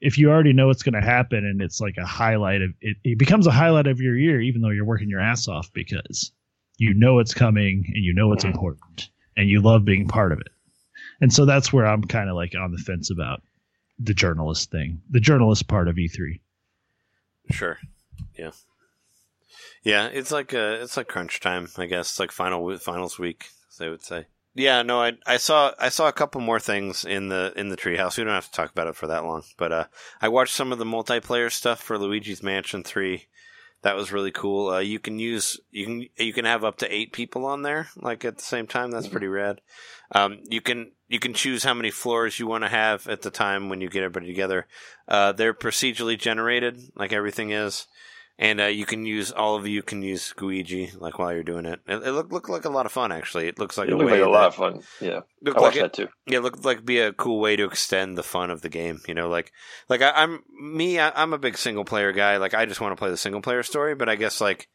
if 0.00 0.18
you 0.18 0.28
already 0.28 0.52
know 0.52 0.66
what's 0.66 0.82
going 0.82 1.00
to 1.00 1.08
happen, 1.08 1.44
and 1.44 1.62
it's 1.62 1.80
like 1.80 1.94
a 1.98 2.04
highlight 2.04 2.62
of 2.62 2.70
it, 2.80 2.96
it 3.04 3.16
becomes 3.16 3.46
a 3.46 3.52
highlight 3.52 3.86
of 3.86 4.00
your 4.00 4.16
year, 4.16 4.40
even 4.40 4.60
though 4.60 4.70
you're 4.70 4.84
working 4.84 5.08
your 5.08 5.20
ass 5.20 5.46
off 5.46 5.72
because 5.72 6.32
you 6.78 6.94
know 6.94 7.20
it's 7.20 7.32
coming 7.32 7.84
and 7.94 8.04
you 8.04 8.12
know 8.12 8.32
it's 8.32 8.42
important 8.42 9.08
and 9.36 9.48
you 9.48 9.60
love 9.60 9.84
being 9.84 10.08
part 10.08 10.32
of 10.32 10.40
it. 10.40 10.48
And 11.20 11.32
so 11.32 11.44
that's 11.44 11.72
where 11.72 11.86
I'm 11.86 12.02
kind 12.02 12.28
of 12.28 12.34
like 12.34 12.56
on 12.56 12.72
the 12.72 12.78
fence 12.78 13.08
about 13.08 13.40
the 14.00 14.14
journalist 14.14 14.72
thing, 14.72 15.00
the 15.08 15.20
journalist 15.20 15.68
part 15.68 15.86
of 15.86 15.96
E 15.96 16.08
E3. 16.08 16.40
Sure. 17.52 17.78
Yeah. 18.36 18.50
Yeah, 19.82 20.06
it's 20.06 20.30
like 20.32 20.52
uh 20.54 20.78
it's 20.80 20.96
like 20.96 21.08
crunch 21.08 21.40
time, 21.40 21.68
I 21.76 21.86
guess. 21.86 22.10
It's 22.10 22.20
like 22.20 22.32
final 22.32 22.76
finals 22.78 23.18
week, 23.18 23.48
they 23.78 23.88
would 23.88 24.02
say. 24.02 24.26
Yeah, 24.54 24.82
no, 24.82 25.00
I 25.00 25.12
I 25.26 25.36
saw 25.36 25.72
I 25.78 25.88
saw 25.88 26.08
a 26.08 26.12
couple 26.12 26.40
more 26.40 26.58
things 26.60 27.04
in 27.04 27.28
the 27.28 27.52
in 27.56 27.68
the 27.68 27.76
treehouse. 27.76 28.18
We 28.18 28.24
don't 28.24 28.32
have 28.32 28.46
to 28.46 28.52
talk 28.52 28.72
about 28.72 28.88
it 28.88 28.96
for 28.96 29.06
that 29.06 29.24
long, 29.24 29.44
but 29.56 29.72
uh, 29.72 29.84
I 30.20 30.28
watched 30.28 30.54
some 30.54 30.72
of 30.72 30.78
the 30.78 30.84
multiplayer 30.84 31.50
stuff 31.50 31.80
for 31.80 31.96
Luigi's 31.96 32.42
Mansion 32.42 32.82
Three. 32.82 33.26
That 33.82 33.94
was 33.94 34.10
really 34.10 34.32
cool. 34.32 34.70
Uh, 34.70 34.80
you 34.80 34.98
can 34.98 35.20
use 35.20 35.60
you 35.70 35.86
can 35.86 36.06
you 36.16 36.32
can 36.32 36.44
have 36.44 36.64
up 36.64 36.78
to 36.78 36.92
eight 36.92 37.12
people 37.12 37.46
on 37.46 37.62
there, 37.62 37.88
like 37.96 38.24
at 38.24 38.36
the 38.36 38.42
same 38.42 38.66
time. 38.66 38.90
That's 38.90 39.06
pretty 39.06 39.28
rad. 39.28 39.60
Um, 40.10 40.40
you 40.50 40.60
can 40.60 40.90
you 41.06 41.20
can 41.20 41.34
choose 41.34 41.62
how 41.62 41.74
many 41.74 41.92
floors 41.92 42.40
you 42.40 42.48
want 42.48 42.64
to 42.64 42.68
have 42.70 43.06
at 43.06 43.22
the 43.22 43.30
time 43.30 43.68
when 43.68 43.80
you 43.80 43.88
get 43.88 44.02
everybody 44.02 44.26
together. 44.26 44.66
Uh, 45.06 45.30
they're 45.30 45.54
procedurally 45.54 46.18
generated, 46.18 46.80
like 46.96 47.12
everything 47.12 47.52
is, 47.52 47.86
and 48.38 48.60
uh, 48.60 48.66
you 48.66 48.86
can 48.86 49.04
use 49.04 49.32
all 49.32 49.56
of 49.56 49.66
you 49.66 49.82
can 49.82 50.00
use 50.00 50.32
Gooigi 50.36 50.98
like 51.00 51.18
while 51.18 51.32
you're 51.32 51.42
doing 51.42 51.66
it. 51.66 51.80
It, 51.88 52.06
it 52.06 52.12
looked 52.12 52.32
looked 52.32 52.48
like 52.48 52.64
a 52.64 52.70
lot 52.70 52.86
of 52.86 52.92
fun 52.92 53.10
actually. 53.10 53.48
It 53.48 53.58
looks 53.58 53.76
like 53.76 53.88
it 53.88 53.94
a 53.94 53.96
looked 53.96 54.10
way 54.12 54.20
like 54.20 54.28
a 54.28 54.30
lot 54.30 54.46
of 54.46 54.54
fun. 54.54 54.82
Yeah, 55.00 55.20
looked 55.42 55.58
I 55.58 55.62
like 55.62 55.76
it, 55.76 55.80
that 55.80 55.92
too. 55.92 56.08
yeah, 56.26 56.38
it 56.38 56.42
looked 56.42 56.64
like 56.64 56.84
be 56.84 57.00
a 57.00 57.12
cool 57.12 57.40
way 57.40 57.56
to 57.56 57.64
extend 57.64 58.16
the 58.16 58.22
fun 58.22 58.50
of 58.50 58.62
the 58.62 58.68
game. 58.68 59.00
You 59.08 59.14
know, 59.14 59.28
like 59.28 59.52
like 59.88 60.02
I, 60.02 60.10
I'm 60.10 60.44
me, 60.60 61.00
I, 61.00 61.10
I'm 61.20 61.32
a 61.32 61.38
big 61.38 61.58
single 61.58 61.84
player 61.84 62.12
guy. 62.12 62.36
Like 62.36 62.54
I 62.54 62.66
just 62.66 62.80
want 62.80 62.92
to 62.92 63.00
play 63.00 63.10
the 63.10 63.16
single 63.16 63.42
player 63.42 63.64
story, 63.64 63.96
but 63.96 64.08
I 64.08 64.14
guess 64.14 64.40
like 64.40 64.68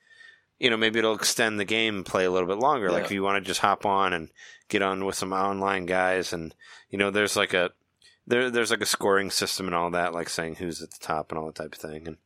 you 0.60 0.70
know 0.70 0.78
maybe 0.78 1.00
it'll 1.00 1.16
extend 1.16 1.58
the 1.58 1.66
game 1.66 2.04
play 2.04 2.26
a 2.26 2.32
little 2.32 2.50
bit 2.50 2.60
longer. 2.60 2.92
Like 2.92 3.06
if 3.06 3.12
you 3.12 3.24
want 3.24 3.42
to 3.42 3.48
just 3.48 3.62
hop 3.62 3.86
on 3.86 4.12
and 4.12 4.30
get 4.68 4.82
on 4.82 5.06
with 5.06 5.16
some 5.16 5.32
online 5.32 5.86
guys, 5.86 6.34
and 6.34 6.54
you 6.90 6.98
know 6.98 7.12
there's 7.12 7.38
like 7.38 7.54
a 7.54 7.72
there 8.28 8.50
there's 8.50 8.72
like 8.72 8.82
a 8.82 8.86
scoring 8.86 9.30
system 9.32 9.66
and 9.68 9.76
all 9.76 9.90
that, 9.92 10.14
like 10.14 10.30
saying 10.30 10.56
who's 10.56 10.82
at 10.82 10.92
the 10.92 11.00
top 11.00 11.32
and 11.32 11.40
all 11.40 11.46
that 11.48 11.56
type 11.56 11.74
of 11.74 11.80
thing, 11.80 12.08
and 12.08 12.18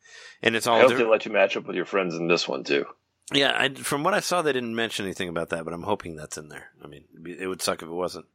and 0.43 0.55
it's 0.55 0.67
all. 0.67 0.75
I 0.75 0.81
all 0.81 0.89
hope 0.89 0.97
di- 0.97 1.03
they 1.03 1.09
let 1.09 1.25
you 1.25 1.31
match 1.31 1.57
up 1.57 1.65
with 1.65 1.75
your 1.75 1.85
friends 1.85 2.15
in 2.15 2.27
this 2.27 2.47
one 2.47 2.63
too. 2.63 2.85
yeah. 3.33 3.55
I, 3.57 3.69
from 3.73 4.03
what 4.03 4.13
I 4.13 4.19
saw, 4.19 4.41
they 4.41 4.53
didn't 4.53 4.75
mention 4.75 5.05
anything 5.05 5.29
about 5.29 5.49
that, 5.49 5.65
but 5.65 5.73
I'm 5.73 5.83
hoping 5.83 6.15
that's 6.15 6.37
in 6.37 6.49
there. 6.49 6.69
I 6.83 6.87
mean, 6.87 7.05
it'd 7.11 7.23
be- 7.23 7.39
it 7.39 7.47
would 7.47 7.61
suck 7.61 7.81
if 7.81 7.87
it 7.87 7.91
wasn't. 7.91 8.25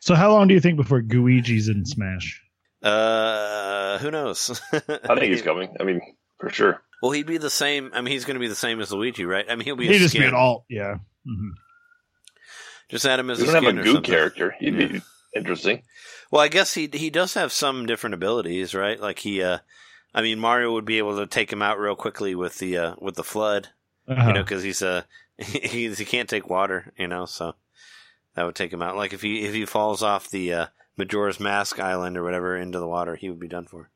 So 0.00 0.14
how 0.14 0.30
long 0.32 0.48
do 0.48 0.54
you 0.54 0.60
think 0.60 0.76
before 0.76 1.02
Gooigi's 1.02 1.68
in 1.68 1.84
Smash? 1.84 2.42
Uh, 2.82 3.98
who 3.98 4.10
knows? 4.10 4.60
I 4.72 4.78
think 4.80 5.32
he's 5.32 5.42
coming. 5.42 5.74
I 5.80 5.84
mean, 5.84 6.00
for 6.38 6.50
sure. 6.50 6.82
Well, 7.02 7.12
he'd 7.12 7.26
be 7.26 7.38
the 7.38 7.50
same. 7.50 7.90
I 7.94 8.00
mean, 8.00 8.12
he's 8.12 8.24
going 8.24 8.36
to 8.36 8.40
be 8.40 8.48
the 8.48 8.54
same 8.54 8.80
as 8.80 8.92
Luigi, 8.92 9.24
right? 9.24 9.44
I 9.48 9.54
mean, 9.56 9.64
he'll 9.64 9.76
be 9.76 9.86
He 9.88 9.96
a 9.96 9.98
just 9.98 10.14
be 10.14 10.20
skin. 10.20 10.28
an 10.30 10.34
alt, 10.34 10.64
yeah. 10.68 10.96
hmm 11.26 11.50
Just 12.88 13.04
add 13.04 13.18
him 13.20 13.30
as 13.30 13.38
We 13.38 13.44
a 13.44 13.46
don't 13.52 13.54
have 13.54 13.62
skin 13.64 13.78
a 13.78 13.82
goo 13.84 13.92
something. 13.94 14.10
character. 14.14 14.54
He'd 14.58 14.78
be 14.78 15.02
interesting. 15.34 15.82
Well, 16.30 16.42
I 16.42 16.48
guess 16.48 16.74
he 16.74 16.88
he 16.92 17.10
does 17.10 17.34
have 17.34 17.52
some 17.52 17.86
different 17.86 18.14
abilities, 18.14 18.74
right? 18.74 19.00
Like 19.00 19.20
he, 19.20 19.42
uh, 19.42 19.58
I 20.14 20.22
mean, 20.22 20.38
Mario 20.38 20.72
would 20.72 20.84
be 20.84 20.98
able 20.98 21.16
to 21.18 21.26
take 21.26 21.52
him 21.52 21.62
out 21.62 21.78
real 21.78 21.94
quickly 21.96 22.34
with 22.34 22.58
the 22.58 22.76
uh, 22.78 22.94
with 23.00 23.14
the 23.14 23.22
FLUDD, 23.22 23.66
Uh-huh. 24.08 24.26
you 24.28 24.32
know, 24.34 24.42
because 24.42 24.62
he's 24.62 24.82
uh, 24.82 25.02
he's 25.38 25.98
he 25.98 26.04
can't 26.04 26.28
take 26.28 26.48
water, 26.50 26.92
you 26.98 27.06
know, 27.08 27.26
so 27.26 27.54
that 28.34 28.44
would 28.44 28.54
take 28.56 28.72
him 28.72 28.82
out. 28.82 28.96
Like 28.96 29.12
if 29.12 29.22
he 29.22 29.44
if 29.46 29.54
he 29.54 29.64
falls 29.66 30.02
off 30.02 30.28
the 30.30 30.52
uh, 30.52 30.66
Majora's 30.96 31.38
Mask 31.40 31.78
Island 31.78 32.16
or 32.16 32.22
whatever 32.24 32.56
into 32.56 32.78
the 32.80 32.88
water, 32.88 33.14
he 33.16 33.30
would 33.30 33.40
be 33.40 33.48
done 33.48 33.66
for. 33.66 33.90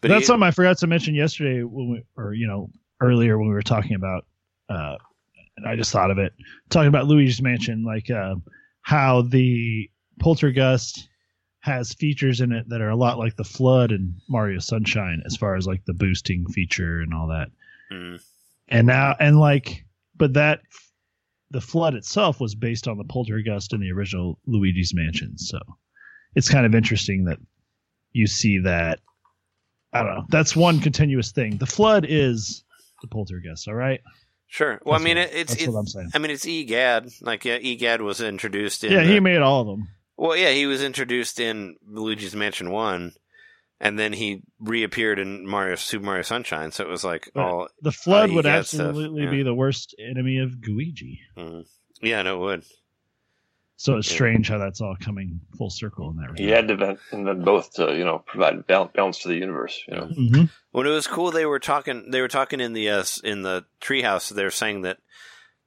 But 0.00 0.08
That's 0.08 0.20
he- 0.22 0.26
something 0.26 0.46
I 0.46 0.50
forgot 0.50 0.78
to 0.78 0.86
mention 0.86 1.14
yesterday 1.14 1.62
when 1.62 1.90
we, 1.90 2.04
or 2.16 2.32
you 2.34 2.46
know, 2.46 2.70
earlier 3.02 3.38
when 3.38 3.48
we 3.48 3.54
were 3.54 3.62
talking 3.62 3.94
about, 3.96 4.24
uh, 4.68 4.96
and 5.56 5.66
I 5.68 5.76
just 5.76 5.92
thought 5.92 6.10
of 6.10 6.18
it, 6.18 6.32
talking 6.70 6.88
about 6.88 7.06
Luigi's 7.06 7.40
Mansion, 7.42 7.84
like 7.84 8.10
uh, 8.10 8.34
how 8.82 9.22
the 9.22 9.88
Poltergust 10.20 11.06
has 11.64 11.94
features 11.94 12.42
in 12.42 12.52
it 12.52 12.68
that 12.68 12.82
are 12.82 12.90
a 12.90 12.96
lot 12.96 13.18
like 13.18 13.36
the 13.36 13.42
FLUDD 13.42 13.90
and 13.90 14.14
Mario 14.28 14.58
Sunshine, 14.58 15.22
as 15.24 15.34
far 15.34 15.56
as 15.56 15.66
like 15.66 15.82
the 15.86 15.94
boosting 15.94 16.46
feature 16.48 17.00
and 17.00 17.14
all 17.14 17.28
that. 17.28 17.48
Mm. 17.90 18.22
And 18.68 18.86
now, 18.86 19.16
and 19.18 19.40
like, 19.40 19.86
but 20.14 20.34
that 20.34 20.60
the 21.50 21.60
FLUDD 21.60 21.94
itself 21.94 22.38
was 22.38 22.54
based 22.54 22.86
on 22.86 22.98
the 22.98 23.04
poltergeist 23.04 23.72
in 23.72 23.80
the 23.80 23.92
original 23.92 24.38
Luigi's 24.46 24.92
Mansion, 24.94 25.38
so 25.38 25.58
it's 26.34 26.50
kind 26.50 26.66
of 26.66 26.74
interesting 26.74 27.24
that 27.24 27.38
you 28.12 28.26
see 28.26 28.58
that 28.58 29.00
I 29.94 30.02
don't 30.02 30.14
know. 30.14 30.24
That's 30.28 30.54
one 30.54 30.80
continuous 30.80 31.32
thing. 31.32 31.56
The 31.56 31.66
FLUDD 31.66 32.04
is 32.06 32.62
the 33.00 33.08
poltergeist. 33.08 33.68
All 33.68 33.74
right. 33.74 34.00
Sure. 34.48 34.80
Well, 34.84 35.00
I 35.00 35.02
mean, 35.02 35.16
what- 35.16 35.28
it, 35.28 35.34
it's 35.34 35.52
that's 35.52 35.64
it, 35.64 35.70
what 35.70 35.78
I'm 35.78 35.86
saying. 35.86 36.10
I 36.14 36.18
mean, 36.18 36.30
it's 36.30 36.44
EGAD. 36.44 37.22
Like, 37.22 37.44
yeah, 37.46 37.56
EGAD 37.58 38.02
was 38.02 38.20
introduced 38.20 38.84
in. 38.84 38.92
yeah, 38.92 39.00
the- 39.04 39.06
he 39.12 39.20
made 39.20 39.38
all 39.38 39.62
of 39.62 39.66
them. 39.66 39.88
Well, 40.16 40.36
yeah, 40.36 40.50
he 40.50 40.66
was 40.66 40.82
introduced 40.82 41.40
in 41.40 41.76
Luigi's 41.86 42.36
Mansion 42.36 42.70
One, 42.70 43.12
and 43.80 43.98
then 43.98 44.12
he 44.12 44.42
reappeared 44.60 45.18
in 45.18 45.46
Mario 45.46 45.74
Super 45.76 46.04
Mario 46.04 46.22
Sunshine. 46.22 46.70
So 46.70 46.84
it 46.84 46.88
was 46.90 47.04
like 47.04 47.30
Right. 47.34 47.44
all. 47.44 47.68
The 47.82 47.90
FLUDD 47.90 48.28
he 48.30 48.34
would 48.36 48.44
got 48.44 48.66
stuff, 48.66 48.80
absolutely 48.88 49.24
yeah. 49.24 49.30
be 49.30 49.42
the 49.42 49.54
worst 49.54 49.94
enemy 49.98 50.38
of 50.38 50.50
Gooigi. 50.52 51.18
mm. 51.36 51.66
Yeah, 52.02 52.22
no, 52.22 52.36
it 52.36 52.40
would. 52.46 52.64
So 53.76 53.96
it's 53.96 54.08
strange 54.10 54.48
how 54.48 54.58
that's 54.58 54.80
all 54.80 54.94
coming 54.96 55.40
full 55.58 55.68
circle 55.68 56.08
in 56.10 56.16
that 56.16 56.30
regard. 56.30 56.38
He 56.38 56.48
had 56.48 56.68
to 56.68 56.74
invent, 56.74 57.00
invent 57.12 57.44
both 57.44 57.72
to 57.74 57.94
you 57.96 58.04
know 58.04 58.20
provide 58.20 58.66
balance 58.68 59.18
to 59.20 59.28
the 59.28 59.34
universe. 59.36 59.82
You 59.88 59.96
know, 59.96 60.06
hmm 60.06 60.44
When 60.70 60.86
it 60.86 60.90
was 60.90 61.08
cool, 61.08 61.32
they 61.32 61.44
were 61.44 61.58
talking. 61.58 62.10
They 62.10 62.20
were 62.20 62.28
talking 62.28 62.60
in 62.60 62.72
the 62.72 62.88
uh, 62.88 63.00
s- 63.00 63.20
in 63.22 63.42
the 63.42 63.64
treehouse. 63.80 64.30
They 64.30 64.44
were 64.44 64.50
saying 64.52 64.82
that 64.82 64.98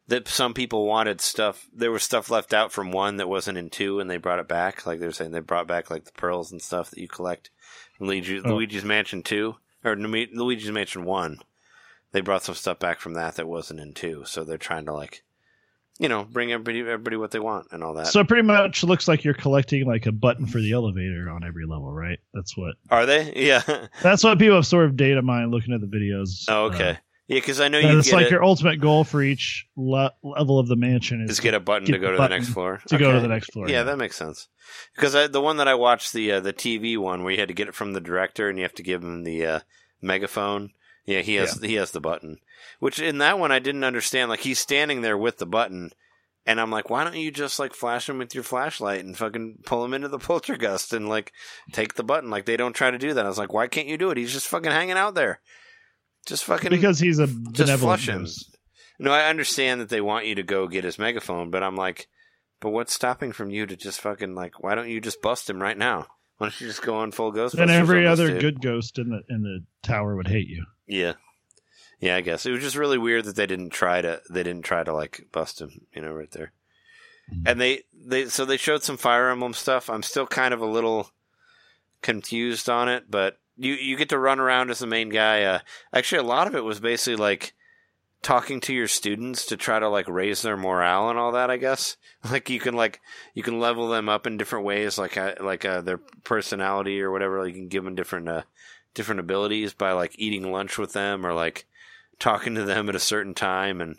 that 0.07 0.27
some 0.27 0.53
people 0.53 0.85
wanted 0.85 1.19
stuff. 1.21 1.67
There 1.73 1.91
was 1.91 2.03
stuff 2.03 2.29
left 2.29 2.53
out 2.53 2.71
from 2.71 2.91
one 2.91 3.17
that 3.17 3.27
wasn't 3.29 3.57
in 3.57 3.69
two, 3.69 3.99
and 3.99 4.09
they 4.09 4.17
brought 4.17 4.39
it 4.39 4.47
back. 4.47 4.85
Like 4.85 4.99
they're 4.99 5.11
saying, 5.11 5.31
they 5.31 5.39
brought 5.39 5.67
back 5.67 5.89
like 5.89 6.05
the 6.05 6.11
pearls 6.13 6.51
and 6.51 6.61
stuff 6.61 6.89
that 6.91 6.99
you 6.99 7.07
collect. 7.07 7.49
Luigi, 7.99 8.39
Oh. 8.43 8.49
Luigi's 8.55 8.83
Mansion 8.85 9.23
two 9.23 9.55
or 9.83 9.95
Luigi's 9.95 10.71
Mansion 10.71 11.03
one. 11.03 11.39
They 12.13 12.21
brought 12.21 12.43
some 12.43 12.55
stuff 12.55 12.79
back 12.79 12.99
from 12.99 13.15
that 13.15 13.35
that 13.35 13.47
wasn't 13.47 13.79
in 13.81 13.93
two. 13.93 14.23
So 14.25 14.43
they're 14.43 14.57
trying 14.57 14.85
to 14.85 14.93
like, 14.93 15.23
you 15.99 16.07
know, 16.07 16.23
bring 16.23 16.51
everybody 16.53 16.79
everybody 16.81 17.17
what 17.17 17.31
they 17.31 17.39
want 17.39 17.67
and 17.71 17.83
all 17.83 17.95
that. 17.95 18.07
So 18.07 18.21
it 18.21 18.27
pretty 18.27 18.43
much 18.43 18.83
looks 18.83 19.07
like 19.07 19.23
you're 19.25 19.33
collecting 19.33 19.85
like 19.85 20.05
a 20.05 20.11
button 20.11 20.45
for 20.45 20.59
the 20.59 20.71
elevator 20.71 21.29
on 21.29 21.43
every 21.43 21.65
level, 21.65 21.91
right? 21.91 22.19
That's 22.33 22.55
what 22.55 22.75
Are 22.89 23.05
they? 23.05 23.33
Yeah. 23.35 23.87
that's 24.01 24.23
what 24.23 24.39
people 24.39 24.55
have 24.55 24.65
sort 24.67 24.85
of 24.85 24.95
data 24.95 25.21
mined 25.21 25.51
looking 25.51 25.73
at 25.73 25.81
the 25.81 25.87
videos. 25.87 26.45
oh, 26.47 26.65
Uh, 26.65 26.67
okay. 26.69 26.97
Yeah, 27.27 27.39
because 27.39 27.59
I 27.59 27.67
know 27.67 27.77
you 27.77 27.99
it's 27.99 28.09
get 28.09 28.15
like 28.15 28.25
it, 28.27 28.31
your 28.31 28.43
ultimate 28.43 28.79
goal 28.79 29.03
for 29.03 29.21
each 29.21 29.67
le- 29.75 30.13
level 30.23 30.59
of 30.59 30.67
the 30.67 30.77
mansion 30.77 31.21
is 31.21 31.31
is 31.31 31.39
get 31.41 31.53
a 31.53 31.59
button 31.59 31.85
get 31.85 31.93
to 31.93 31.99
go 31.99 32.11
to 32.11 32.17
the 32.17 32.27
next 32.27 32.49
floor. 32.49 32.81
to 32.87 32.97
go 32.97 33.11
to 33.11 33.19
the 33.19 33.27
next 33.27 33.51
floor. 33.51 33.69
Yeah, 33.69 33.83
that 33.83 33.97
makes 33.97 34.15
sense. 34.15 34.47
Because 34.95 35.13
I, 35.13 35.27
the 35.27 35.41
one 35.41 35.57
that 35.57 35.67
I 35.67 35.75
watched, 35.75 36.13
the 36.13 36.31
uh, 36.31 36.39
the 36.39 36.53
TV 36.53 36.97
one, 36.97 37.23
where 37.23 37.33
you 37.33 37.39
had 37.39 37.49
to 37.49 37.53
get 37.53 37.67
it 37.67 37.75
from 37.75 37.91
the 37.93 37.99
director 37.99 38.49
and 38.49 38.57
you 38.57 38.63
have 38.63 38.75
to 38.75 38.83
give 38.83 39.03
him 39.03 39.23
the 39.23 39.45
uh, 39.45 39.59
megaphone. 40.01 40.71
Yeah, 41.05 41.19
he 41.19 41.35
has 41.35 41.61
he 41.61 41.75
has 41.75 41.91
the 41.91 42.01
button. 42.01 42.39
Which 42.79 42.99
in 42.99 43.17
that 43.17 43.39
one 43.39 43.51
I 43.51 43.59
didn't 43.59 43.83
understand. 43.83 44.29
Like 44.29 44.41
he's 44.41 44.59
standing 44.59 45.01
there 45.01 45.17
with 45.17 45.37
the 45.37 45.45
button, 45.45 45.91
and 46.45 46.61
I'm 46.61 46.71
like, 46.71 46.89
why 46.89 47.03
don't 47.03 47.17
you 47.17 47.31
just 47.31 47.59
like 47.59 47.73
flash 47.73 48.07
him 48.07 48.19
with 48.19 48.35
your 48.35 48.43
flashlight 48.43 49.03
and 49.03 49.17
fucking 49.17 49.59
pull 49.65 49.83
him 49.83 49.93
into 49.93 50.07
the 50.07 50.17
poltergust 50.19 50.93
and 50.93 51.09
like 51.09 51.33
take 51.73 51.95
the 51.95 52.03
button? 52.03 52.29
Like 52.29 52.45
they 52.45 52.57
don't 52.57 52.73
try 52.73 52.89
to 52.89 52.97
do 52.97 53.13
that. 53.13 53.25
I 53.25 53.29
was 53.29 53.37
like, 53.37 53.51
why 53.51 53.67
can't 53.67 53.87
you 53.87 53.97
do 53.97 54.11
it? 54.11 54.17
He's 54.17 54.31
just 54.31 54.47
fucking 54.47 54.71
hanging 54.71 54.97
out 54.97 55.13
there. 55.15 55.41
Just 56.27 56.43
fucking 56.43 56.69
because 56.69 56.99
he's 56.99 57.19
a 57.19 57.27
just 57.51 57.79
flush 57.79 58.07
him. 58.07 58.27
No, 58.99 59.11
I 59.11 59.29
understand 59.29 59.79
that 59.79 59.89
they 59.89 60.01
want 60.01 60.25
you 60.25 60.35
to 60.35 60.43
go 60.43 60.67
get 60.67 60.83
his 60.83 60.99
megaphone, 60.99 61.51
but 61.51 61.63
I'm 61.63 61.75
like, 61.75 62.07
but 62.59 62.71
what's 62.71 62.93
stopping 62.93 63.31
from 63.31 63.49
you 63.49 63.65
to 63.65 63.77
just 63.77 64.01
fucking 64.01 64.35
like? 64.35 64.61
Why 64.61 64.75
don't 64.75 64.89
you 64.89 64.99
just 64.99 65.21
bust 65.21 65.49
him 65.49 65.61
right 65.61 65.77
now? 65.77 66.07
Why 66.37 66.47
don't 66.47 66.61
you 66.61 66.67
just 66.67 66.81
go 66.81 66.97
on 66.97 67.11
full 67.11 67.31
ghost? 67.31 67.55
Then 67.55 67.69
every 67.69 68.05
other 68.05 68.27
dude? 68.27 68.41
good 68.41 68.61
ghost 68.61 68.99
in 68.99 69.09
the 69.09 69.21
in 69.29 69.41
the 69.41 69.63
tower 69.83 70.17
would 70.17 70.27
hate 70.27 70.49
you. 70.49 70.65
yeah, 70.85 71.13
yeah. 72.01 72.17
I 72.17 72.21
guess 72.21 72.45
it 72.45 72.51
was 72.51 72.61
just 72.61 72.75
really 72.75 72.97
weird 72.97 73.23
that 73.25 73.37
they 73.37 73.45
didn't 73.45 73.69
try 73.69 74.01
to 74.01 74.21
they 74.29 74.43
didn't 74.43 74.65
try 74.65 74.83
to 74.83 74.93
like 74.93 75.27
bust 75.31 75.61
him, 75.61 75.87
you 75.95 76.01
know, 76.01 76.11
right 76.11 76.31
there. 76.31 76.51
Mm. 77.33 77.43
and 77.45 77.61
they 77.61 77.83
they 77.93 78.25
so 78.25 78.43
they 78.43 78.57
showed 78.57 78.83
some 78.83 78.97
Fire 78.97 79.29
Emblem 79.29 79.53
stuff. 79.53 79.89
I'm 79.89 80.03
still 80.03 80.27
kind 80.27 80.53
of 80.53 80.61
a 80.61 80.65
little 80.65 81.11
confused 82.01 82.69
on 82.69 82.89
it, 82.89 83.09
but 83.09 83.39
you 83.57 83.73
you 83.73 83.97
get 83.97 84.09
to 84.09 84.19
run 84.19 84.39
around 84.39 84.69
as 84.69 84.79
the 84.79 84.87
main 84.87 85.09
guy. 85.09 85.43
Uh, 85.43 85.59
actually, 85.93 86.19
a 86.19 86.23
lot 86.23 86.47
of 86.47 86.55
it 86.55 86.63
was 86.63 86.79
basically 86.79 87.15
like 87.15 87.53
talking 88.21 88.59
to 88.61 88.73
your 88.73 88.87
students 88.87 89.45
to 89.45 89.57
try 89.57 89.79
to 89.79 89.89
like 89.89 90.07
raise 90.07 90.41
their 90.41 90.57
morale 90.57 91.09
and 91.09 91.19
all 91.19 91.31
that. 91.31 91.49
I 91.49 91.57
guess 91.57 91.97
like 92.31 92.49
you 92.49 92.59
can 92.59 92.75
like 92.75 93.01
you 93.33 93.43
can 93.43 93.59
level 93.59 93.89
them 93.89 94.09
up 94.09 94.27
in 94.27 94.37
different 94.37 94.65
ways, 94.65 94.97
like 94.97 95.15
like 95.41 95.65
uh, 95.65 95.81
their 95.81 95.99
personality 96.23 97.01
or 97.01 97.11
whatever. 97.11 97.39
Like 97.39 97.53
you 97.53 97.61
can 97.61 97.67
give 97.67 97.83
them 97.83 97.95
different 97.95 98.29
uh, 98.29 98.43
different 98.93 99.19
abilities 99.19 99.73
by 99.73 99.91
like 99.91 100.15
eating 100.17 100.51
lunch 100.51 100.77
with 100.77 100.93
them 100.93 101.25
or 101.25 101.33
like 101.33 101.65
talking 102.19 102.55
to 102.55 102.63
them 102.63 102.89
at 102.89 102.95
a 102.95 102.99
certain 102.99 103.35
time 103.35 103.79
and 103.79 103.97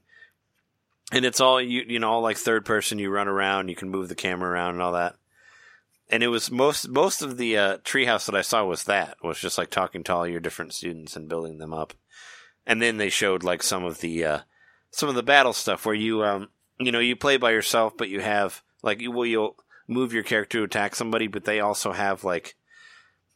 and 1.13 1.25
it's 1.25 1.41
all 1.41 1.61
you 1.61 1.85
you 1.87 1.99
know 1.99 2.11
all 2.11 2.21
like 2.21 2.37
third 2.37 2.65
person 2.65 2.99
you 2.99 3.09
run 3.09 3.29
around 3.29 3.69
you 3.69 3.77
can 3.77 3.89
move 3.89 4.09
the 4.09 4.15
camera 4.15 4.51
around 4.51 4.73
and 4.73 4.83
all 4.83 4.93
that 4.93 5.15
and 6.11 6.23
it 6.23 6.29
was 6.29 6.51
most 6.51 6.89
most 6.89 7.23
of 7.23 7.37
the 7.37 7.57
uh, 7.57 7.79
treehouse 7.79 8.27
that 8.27 8.35
I 8.35 8.43
saw 8.43 8.65
was 8.65 8.85
that 8.85 9.17
was 9.23 9.39
just 9.39 9.59
like 9.59 9.71
talking 9.71 10.03
to 10.05 10.15
all 10.15 10.27
your 10.27 10.41
different 10.41 10.75
students 10.75 11.17
and 11.17 11.29
building 11.29 11.59
them 11.59 11.73
up, 11.73 11.95
and 12.67 12.81
then 12.81 12.97
they 12.97 13.09
showed 13.11 13.43
like 13.43 13.63
some 13.63 13.85
of 13.85 14.01
the 14.01 14.25
uh, 14.25 14.39
some 14.91 15.09
of 15.09 15.15
the 15.15 15.23
battle 15.23 15.53
stuff 15.53 15.85
where 15.85 15.95
you 15.95 16.25
um 16.25 16.49
you 16.79 16.93
know 16.93 16.99
you 16.99 17.17
play 17.17 17.37
by 17.37 17.51
yourself 17.51 17.95
but 17.97 18.09
you 18.09 18.21
have 18.21 18.63
like 18.83 19.01
you 19.01 19.11
will 19.11 19.27
you'll 19.27 19.57
move 19.87 20.13
your 20.13 20.23
character 20.23 20.59
to 20.59 20.65
attack 20.65 20.95
somebody 20.95 21.27
but 21.27 21.45
they 21.45 21.61
also 21.61 21.93
have 21.93 22.25
like 22.25 22.55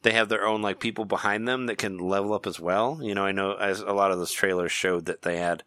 they 0.03 0.11
have 0.11 0.29
their 0.29 0.45
own 0.45 0.61
like 0.61 0.79
people 0.79 1.05
behind 1.05 1.47
them 1.47 1.65
that 1.65 1.77
can 1.77 1.97
level 1.97 2.33
up 2.33 2.45
as 2.45 2.59
well. 2.59 2.99
You 3.01 3.15
know 3.15 3.25
I 3.25 3.31
know 3.31 3.53
as 3.53 3.81
a 3.81 3.93
lot 3.93 4.11
of 4.11 4.17
those 4.17 4.31
trailers 4.31 4.71
showed 4.71 5.05
that 5.05 5.21
they 5.21 5.37
had 5.37 5.63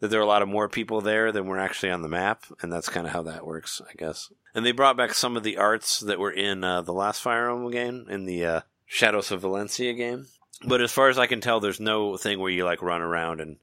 that 0.00 0.08
there 0.08 0.20
are 0.20 0.24
a 0.24 0.26
lot 0.26 0.42
of 0.42 0.48
more 0.48 0.68
people 0.68 1.00
there 1.00 1.32
than 1.32 1.46
were 1.46 1.58
actually 1.58 1.90
on 1.90 2.02
the 2.02 2.08
map, 2.08 2.44
and 2.62 2.72
that's 2.72 2.88
kind 2.88 3.06
of 3.06 3.12
how 3.12 3.22
that 3.22 3.46
works, 3.46 3.82
I 3.88 3.92
guess. 3.96 4.30
And 4.54 4.64
they 4.64 4.72
brought 4.72 4.96
back 4.96 5.14
some 5.14 5.36
of 5.36 5.42
the 5.42 5.56
arts 5.56 6.00
that 6.00 6.18
were 6.18 6.30
in 6.30 6.64
uh, 6.64 6.82
the 6.82 6.92
last 6.92 7.20
Fire 7.20 7.50
Emblem 7.50 7.72
game, 7.72 8.06
in 8.08 8.24
the 8.24 8.44
uh, 8.44 8.60
Shadows 8.86 9.30
of 9.30 9.42
Valentia 9.42 9.96
game. 9.96 10.26
But 10.66 10.80
as 10.80 10.92
far 10.92 11.08
as 11.08 11.18
I 11.18 11.26
can 11.26 11.40
tell, 11.40 11.60
there's 11.60 11.80
no 11.80 12.16
thing 12.16 12.40
where 12.40 12.50
you 12.50 12.64
like 12.64 12.82
run 12.82 13.02
around 13.02 13.40
and 13.40 13.58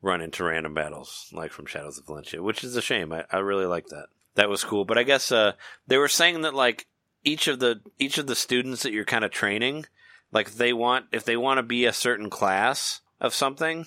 run 0.00 0.20
into 0.20 0.44
random 0.44 0.74
battles 0.74 1.28
like 1.32 1.52
from 1.52 1.66
Shadows 1.66 1.98
of 1.98 2.06
Valentia, 2.06 2.40
which 2.40 2.64
is 2.64 2.76
a 2.76 2.82
shame. 2.82 3.12
I, 3.12 3.24
I 3.30 3.38
really 3.38 3.66
like 3.66 3.86
that. 3.88 4.06
That 4.34 4.48
was 4.48 4.64
cool. 4.64 4.84
But 4.84 4.98
I 4.98 5.02
guess 5.02 5.32
uh, 5.32 5.52
they 5.86 5.98
were 5.98 6.08
saying 6.08 6.42
that 6.42 6.54
like 6.54 6.86
each 7.24 7.48
of 7.48 7.58
the 7.58 7.80
each 7.98 8.18
of 8.18 8.26
the 8.26 8.34
students 8.34 8.82
that 8.82 8.92
you're 8.92 9.04
kind 9.04 9.24
of 9.24 9.30
training, 9.30 9.86
like 10.32 10.52
they 10.52 10.72
want 10.72 11.06
if 11.12 11.24
they 11.24 11.36
want 11.36 11.58
to 11.58 11.62
be 11.62 11.84
a 11.84 11.92
certain 11.92 12.30
class 12.30 13.00
of 13.20 13.34
something, 13.34 13.86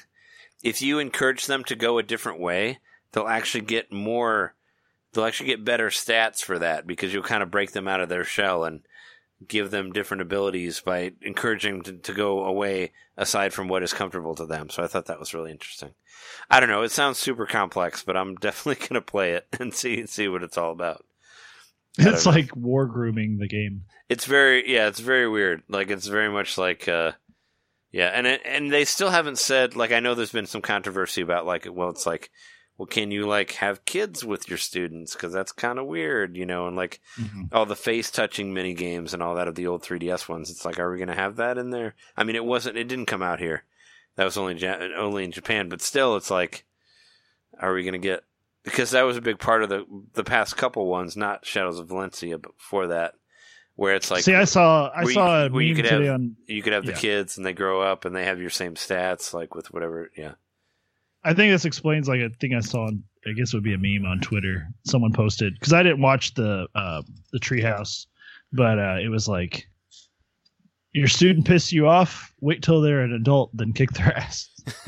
if 0.64 0.81
you 0.81 0.99
encourage 0.99 1.45
them 1.45 1.64
to 1.65 1.75
go 1.75 1.98
a 1.98 2.03
different 2.03 2.40
way, 2.40 2.80
they'll 3.11 3.27
actually 3.27 3.61
get 3.61 3.91
more. 3.91 4.56
They'll 5.14 5.25
actually 5.25 5.48
get 5.48 5.65
better 5.65 5.90
stats 5.90 6.41
for 6.41 6.59
that 6.59 6.88
because 6.88 7.14
you'll 7.14 7.23
kind 7.23 7.43
of 7.43 7.51
break 7.51 7.72
them 7.72 7.88
out 7.88 7.99
of 7.99 8.09
their 8.09 8.23
shell 8.23 8.64
and 8.64 8.81
give 9.48 9.72
them 9.72 9.91
different 9.91 10.22
abilities 10.22 10.80
by 10.80 11.11
encouraging 11.22 11.73
them 11.73 11.83
to, 11.83 11.93
to 11.93 12.14
go 12.14 12.45
away 12.45 12.91
aside 13.17 13.53
from 13.53 13.67
what 13.67 13.83
is 13.83 13.93
comfortable 13.93 14.35
to 14.35 14.45
them. 14.45 14.69
So 14.69 14.83
I 14.83 14.88
thought 14.88 15.07
that 15.07 15.19
was 15.19 15.33
really 15.33 15.51
interesting. 15.51 15.91
I 16.49 16.59
don't 16.59 16.69
know. 16.69 16.83
It 16.83 16.91
sounds 16.91 17.17
super 17.17 17.45
complex, 17.45 18.03
but 18.03 18.15
I'm 18.15 18.35
definitely 18.40 18.88
going 18.88 19.01
to 19.01 19.01
play 19.01 19.33
it 19.33 19.48
and 19.59 19.73
see 19.73 20.06
see 20.06 20.27
what 20.27 20.43
it's 20.43 20.57
all 20.57 20.72
about. 20.72 21.06
It's 21.98 22.25
know. 22.25 22.31
like 22.31 22.56
war 22.56 22.85
grooming 22.85 23.38
the 23.38 23.48
game. 23.48 23.83
It's 24.07 24.25
very 24.25 24.72
yeah, 24.72 24.88
it's 24.88 24.99
very 24.99 25.27
weird. 25.27 25.64
Like 25.67 25.90
it's 25.90 26.07
very 26.07 26.30
much 26.30 26.57
like 26.57 26.88
uh 26.88 27.14
yeah, 27.91 28.07
and 28.07 28.25
it, 28.25 28.41
and 28.45 28.71
they 28.71 28.85
still 28.85 29.09
haven't 29.09 29.37
said 29.37 29.75
like 29.75 29.91
I 29.91 29.99
know 29.99 30.15
there's 30.15 30.31
been 30.31 30.45
some 30.45 30.61
controversy 30.61 31.21
about 31.21 31.45
like 31.45 31.67
well 31.69 31.89
it's 31.89 32.05
like 32.05 32.31
well 32.77 32.85
can 32.85 33.11
you 33.11 33.27
like 33.27 33.51
have 33.53 33.85
kids 33.85 34.23
with 34.23 34.47
your 34.47 34.57
students 34.57 35.13
cuz 35.15 35.33
that's 35.33 35.51
kind 35.51 35.77
of 35.77 35.87
weird, 35.87 36.37
you 36.37 36.45
know, 36.45 36.67
and 36.67 36.75
like 36.75 37.01
mm-hmm. 37.19 37.43
all 37.51 37.65
the 37.65 37.75
face 37.75 38.09
touching 38.09 38.53
mini 38.53 38.73
games 38.73 39.13
and 39.13 39.21
all 39.21 39.35
that 39.35 39.47
of 39.47 39.55
the 39.55 39.67
old 39.67 39.83
3DS 39.83 40.29
ones. 40.29 40.49
It's 40.49 40.65
like 40.65 40.79
are 40.79 40.91
we 40.91 40.97
going 40.97 41.09
to 41.09 41.15
have 41.15 41.35
that 41.35 41.57
in 41.57 41.69
there? 41.69 41.95
I 42.15 42.23
mean 42.23 42.35
it 42.35 42.45
wasn't 42.45 42.77
it 42.77 42.87
didn't 42.87 43.07
come 43.07 43.23
out 43.23 43.39
here. 43.39 43.65
That 44.15 44.25
was 44.25 44.37
only 44.37 44.55
ja- 44.55 44.79
only 44.97 45.23
in 45.23 45.31
Japan, 45.31 45.69
but 45.69 45.81
still 45.81 46.15
it's 46.15 46.31
like 46.31 46.65
are 47.59 47.73
we 47.73 47.83
going 47.83 47.93
to 47.93 47.99
get 47.99 48.23
because 48.63 48.91
that 48.91 49.03
was 49.03 49.17
a 49.17 49.21
big 49.21 49.39
part 49.39 49.63
of 49.63 49.69
the 49.69 49.85
the 50.13 50.23
past 50.23 50.55
couple 50.55 50.85
ones, 50.85 51.17
not 51.17 51.45
Shadows 51.45 51.79
of 51.79 51.87
Valentia, 51.87 52.41
but 52.41 52.57
before 52.57 52.87
that, 52.87 53.15
where 53.75 53.95
it's 53.95 54.11
like 54.11 54.24
See, 54.24 54.35
I 54.35 54.43
saw 54.45 54.88
I 54.90 55.03
where 55.06 55.14
saw 55.14 55.45
a 55.45 55.50
where 55.50 55.61
you 55.64 55.75
could 55.75 55.85
have- 55.85 56.01
on. 56.08 56.35
you 56.48 56.61
could 56.61 56.74
have 56.74 56.85
the 56.85 56.91
Yeah. 56.91 56.98
kids 56.98 57.38
and 57.38 57.45
they 57.45 57.53
grow 57.53 57.82
up 57.82 58.06
and 58.06 58.16
they 58.16 58.25
have 58.25 58.40
your 58.40 58.50
same 58.50 58.75
stats, 58.75 59.33
like 59.33 59.56
with 59.56 59.72
whatever. 59.74 60.11
Yeah, 60.17 60.33
I 61.24 61.33
think 61.33 61.51
this 61.53 61.66
explains 61.66 62.08
like 62.08 62.22
a 62.22 62.30
thing 62.30 62.53
I 62.53 62.59
saw. 62.61 62.85
On, 62.88 63.03
I 63.27 63.32
guess 63.33 63.53
it 63.53 63.58
would 63.58 63.64
be 63.64 63.74
a 63.74 63.77
meme 63.77 64.06
on 64.09 64.19
Twitter. 64.19 64.67
Someone 64.85 65.14
posted 65.14 65.53
because 65.53 65.74
I 65.74 65.83
didn't 65.83 66.01
watch 66.01 66.33
the 66.33 66.67
uh, 66.75 67.01
the 67.32 67.40
treehouse, 67.40 68.08
but 68.51 68.77
uh, 68.80 68.98
it 69.01 69.09
was 69.09 69.27
like 69.27 69.67
your 70.93 71.08
student 71.08 71.45
pisses 71.48 71.72
you 71.72 71.88
off. 71.88 72.33
Wait 72.41 72.61
till 72.64 72.82
they're 72.82 73.01
an 73.01 73.14
adult, 73.14 73.50
then 73.56 73.72
kick 73.74 73.91
their 73.91 74.16
ass. 74.17 74.50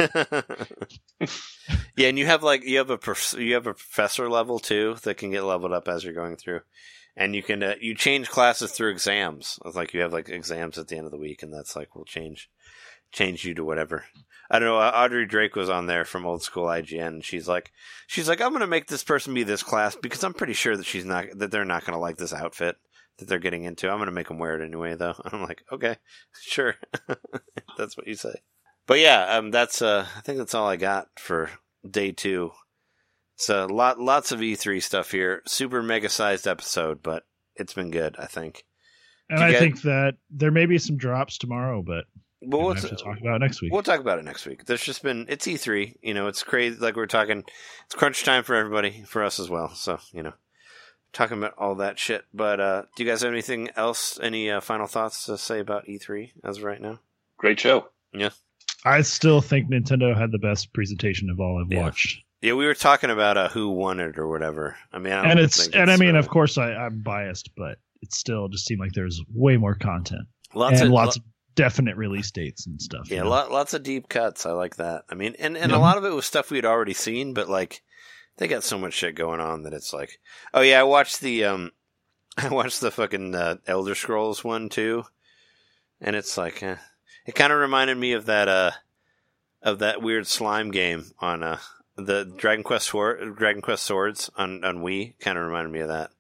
yeah, 1.96 2.08
and 2.10 2.20
you 2.20 2.26
have 2.26 2.44
like 2.44 2.64
you 2.64 2.78
have 2.78 2.90
a 2.90 2.98
prof- 2.98 3.36
you 3.38 3.54
have 3.54 3.68
a 3.68 3.74
professor 3.74 4.30
level 4.30 4.60
too 4.60 4.96
that 5.04 5.18
can 5.18 5.32
get 5.32 5.44
leveled 5.44 5.72
up 5.74 5.88
as 5.88 6.04
you're 6.04 6.14
going 6.14 6.36
through, 6.36 6.62
and 7.16 7.36
you 7.36 7.44
can 7.44 7.64
uh, 7.64 7.76
you 7.80 7.96
change 7.96 8.30
classes 8.30 8.72
through 8.72 8.92
exams. 8.92 9.60
It's 9.66 9.76
like 9.76 9.94
you 9.94 10.02
have 10.02 10.14
like 10.14 10.30
exams 10.30 10.78
at 10.78 10.88
the 10.88 10.98
end 10.98 11.06
of 11.06 11.12
the 11.12 11.18
week, 11.18 11.44
and 11.44 11.54
that's 11.54 11.76
like 11.76 11.96
we'll 11.96 12.06
change 12.06 12.50
change 13.14 13.46
you 13.46 13.54
to 13.54 13.64
whatever. 13.64 14.06
I 14.50 14.60
don't 14.60 14.68
know. 14.68 14.80
uh, 14.80 14.92
Audrey 14.94 15.26
Drake 15.26 15.56
was 15.56 15.70
on 15.70 15.86
there 15.86 16.04
from 16.04 16.26
old 16.26 16.44
school 16.44 16.66
IGN. 16.66 17.08
And 17.08 17.26
she's 17.26 17.48
like, 17.48 17.72
she's 18.08 18.28
like, 18.28 18.42
I'm 18.42 18.50
going 18.50 18.62
to 18.62 18.68
make 18.68 18.88
this 18.88 19.04
person 19.04 19.34
be 19.34 19.44
this 19.44 19.64
class 19.64 19.96
because 19.96 20.24
I'm 20.24 20.34
pretty 20.34 20.54
sure 20.54 20.76
that 20.76 20.86
she's 20.86 21.06
not 21.06 21.26
that 21.36 21.52
they're 21.52 21.64
not 21.64 21.86
going 21.86 21.94
to 21.94 22.00
like 22.00 22.18
this 22.18 22.34
outfit 22.34 22.76
that 23.18 23.28
they're 23.28 23.40
getting 23.40 23.64
into. 23.64 23.90
I'm 23.90 23.98
going 23.98 24.08
to 24.08 24.12
make 24.12 24.28
them 24.28 24.40
wear 24.40 24.60
it 24.60 24.66
anyway, 24.66 24.96
though. 24.96 25.16
I'm 25.26 25.44
like, 25.44 25.64
okay, 25.72 25.98
sure, 26.42 26.76
that's 27.78 27.96
what 27.96 28.08
you 28.08 28.16
say. 28.16 28.42
But 28.86 29.00
yeah, 29.00 29.38
um, 29.38 29.52
that's 29.52 29.82
uh, 29.82 30.06
I 30.18 30.22
think 30.22 30.40
that's 30.40 30.54
all 30.54 30.68
I 30.68 30.76
got 30.76 31.08
for 31.18 31.50
day 31.90 32.12
two. 32.12 32.52
It's 33.36 33.50
a 33.50 33.66
lot, 33.66 34.00
lots 34.00 34.32
of 34.32 34.40
E3 34.40 34.82
stuff 34.82 35.12
here. 35.12 35.42
Super 35.46 35.82
mega 35.82 36.10
sized 36.10 36.48
episode, 36.48 37.02
but 37.04 37.26
it's 37.56 37.74
been 37.74 37.92
good. 37.92 38.16
I 38.20 38.26
think. 38.26 38.66
And 39.30 39.40
I 39.40 39.52
get- 39.52 39.60
think 39.60 39.82
that 39.84 40.16
there 40.30 40.52
may 40.52 40.66
be 40.66 40.78
some 40.78 40.98
drops 40.98 41.38
tomorrow, 41.38 41.82
but 41.82 42.06
But 42.46 42.60
we'll 42.60 42.74
have 42.74 42.88
to 42.90 42.96
talk 42.96 43.20
about 43.20 43.38
it 43.38 43.40
next 43.40 43.62
week. 43.62 43.72
We'll 43.72 43.84
talk 43.84 44.00
about 44.02 44.20
it 44.20 44.26
next 44.26 44.46
week. 44.46 44.66
There's 44.66 44.84
just 44.84 45.02
been 45.02 45.26
it's 45.30 45.48
E3, 45.48 45.96
you 46.02 46.14
know, 46.14 46.28
it's 46.28 46.44
crazy. 46.44 46.78
Like 46.78 46.96
we're 46.96 47.06
talking, 47.08 47.44
it's 47.86 47.96
crunch 47.96 48.24
time 48.24 48.44
for 48.44 48.54
everybody, 48.56 49.04
for 49.08 49.24
us 49.24 49.40
as 49.40 49.50
well. 49.50 49.70
So 49.70 50.00
you 50.12 50.22
know, 50.24 50.34
talking 51.14 51.38
about 51.38 51.56
all 51.58 51.76
that 51.76 51.98
shit. 51.98 52.26
But 52.34 52.60
uh 52.60 52.84
do 52.96 53.04
you 53.04 53.10
guys 53.10 53.22
have 53.22 53.32
anything 53.32 53.70
else? 53.76 54.20
Any 54.22 54.52
uh, 54.52 54.62
final 54.62 54.88
thoughts 54.88 55.26
to 55.26 55.38
say 55.38 55.60
about 55.60 55.88
E3 55.88 56.32
as 56.44 56.58
of 56.58 56.64
right 56.66 56.82
now? 56.82 57.00
Great 57.38 57.60
show. 57.60 57.90
Yeah, 58.14 58.30
I 58.86 59.02
still 59.02 59.42
think 59.42 59.70
Nintendo 59.72 60.16
had 60.16 60.32
the 60.32 60.38
best 60.38 60.72
presentation 60.74 61.30
of 61.32 61.40
all 61.40 61.60
I've 61.64 61.72
Yeah. 61.72 61.82
watched. 61.84 62.22
Yeah, 62.44 62.56
we 62.56 62.66
were 62.66 62.74
talking 62.74 63.10
about 63.10 63.38
uh, 63.38 63.48
who 63.48 63.70
won 63.70 64.02
it 64.02 64.18
or 64.18 64.28
whatever. 64.28 64.76
I 64.92 65.00
mean, 65.00 65.14
I 65.14 65.22
don't 65.22 65.32
and 65.32 65.40
it's 65.40 65.70
and 65.70 65.90
I 65.90 65.96
mean, 65.96 66.18
uh, 66.18 66.20
of 66.20 66.28
course, 66.28 66.58
I, 66.58 66.74
I'm 66.74 67.02
biased, 67.02 67.52
but 67.56 67.78
it 68.02 68.14
still 68.14 68.50
just 68.50 68.66
seemed 68.66 68.82
like 68.82 68.92
there's 68.92 69.22
way 69.34 69.56
more 69.56 69.76
content 69.76 70.28
lots 70.54 70.82
and 70.82 70.90
of 70.90 70.94
lots 70.94 71.16
of 71.16 71.24
definite 71.56 71.96
release 71.96 72.32
dates 72.32 72.68
and 72.68 72.82
stuff. 72.82 73.10
Yeah, 73.10 73.20
you 73.20 73.24
know? 73.24 73.30
lot, 73.30 73.52
lots 73.52 73.74
of 73.74 73.84
deep 73.84 74.10
cuts. 74.10 74.46
I 74.46 74.52
like 74.52 74.76
that. 74.76 75.06
I 75.10 75.16
mean, 75.16 75.36
and, 75.40 75.56
and 75.56 75.72
a 75.72 75.80
lot 75.80 75.96
of 75.96 76.04
it 76.04 76.10
was 76.10 76.26
stuff 76.26 76.52
we 76.52 76.58
had 76.58 76.66
already 76.66 76.94
seen, 76.94 77.34
but 77.34 77.48
like 77.48 77.82
they 78.36 78.50
got 78.50 78.66
so 78.66 78.78
much 78.78 78.94
shit 78.94 79.16
going 79.16 79.40
on 79.40 79.64
that 79.64 79.74
it's 79.74 79.94
like, 79.94 80.20
oh 80.54 80.60
yeah, 80.60 80.82
I 80.82 80.84
watched 80.84 81.22
the 81.22 81.46
um, 81.46 81.72
I 82.38 82.50
watched 82.50 82.82
the 82.82 82.92
fucking 82.92 83.34
uh, 83.36 83.56
Elder 83.68 83.96
Scrolls 83.96 84.44
one 84.44 84.68
too, 84.68 85.06
and 86.02 86.14
it's 86.14 86.38
like, 86.38 86.62
eh. 86.62 86.76
it 87.26 87.36
kind 87.36 87.54
of 87.54 87.60
reminded 87.60 87.98
me 87.98 88.12
of 88.12 88.26
that 88.26 88.50
uh, 88.50 88.72
of 89.62 89.80
that 89.80 90.02
weird 90.02 90.28
slime 90.28 90.72
game 90.72 91.06
on 91.20 91.42
uh 91.42 91.60
the 91.96 92.26
Dragon 92.38 92.64
Quest 92.64 92.88
Sword, 92.88 93.36
Dragon 93.38 93.62
Quest 93.62 93.84
Swords 93.84 94.30
on 94.36 94.64
on 94.64 94.80
Wii. 94.80 95.20
Kind 95.20 95.38
of 95.38 95.46
reminded 95.46 95.72
me 95.72 95.80
of 95.82 95.90
that. 95.90 96.12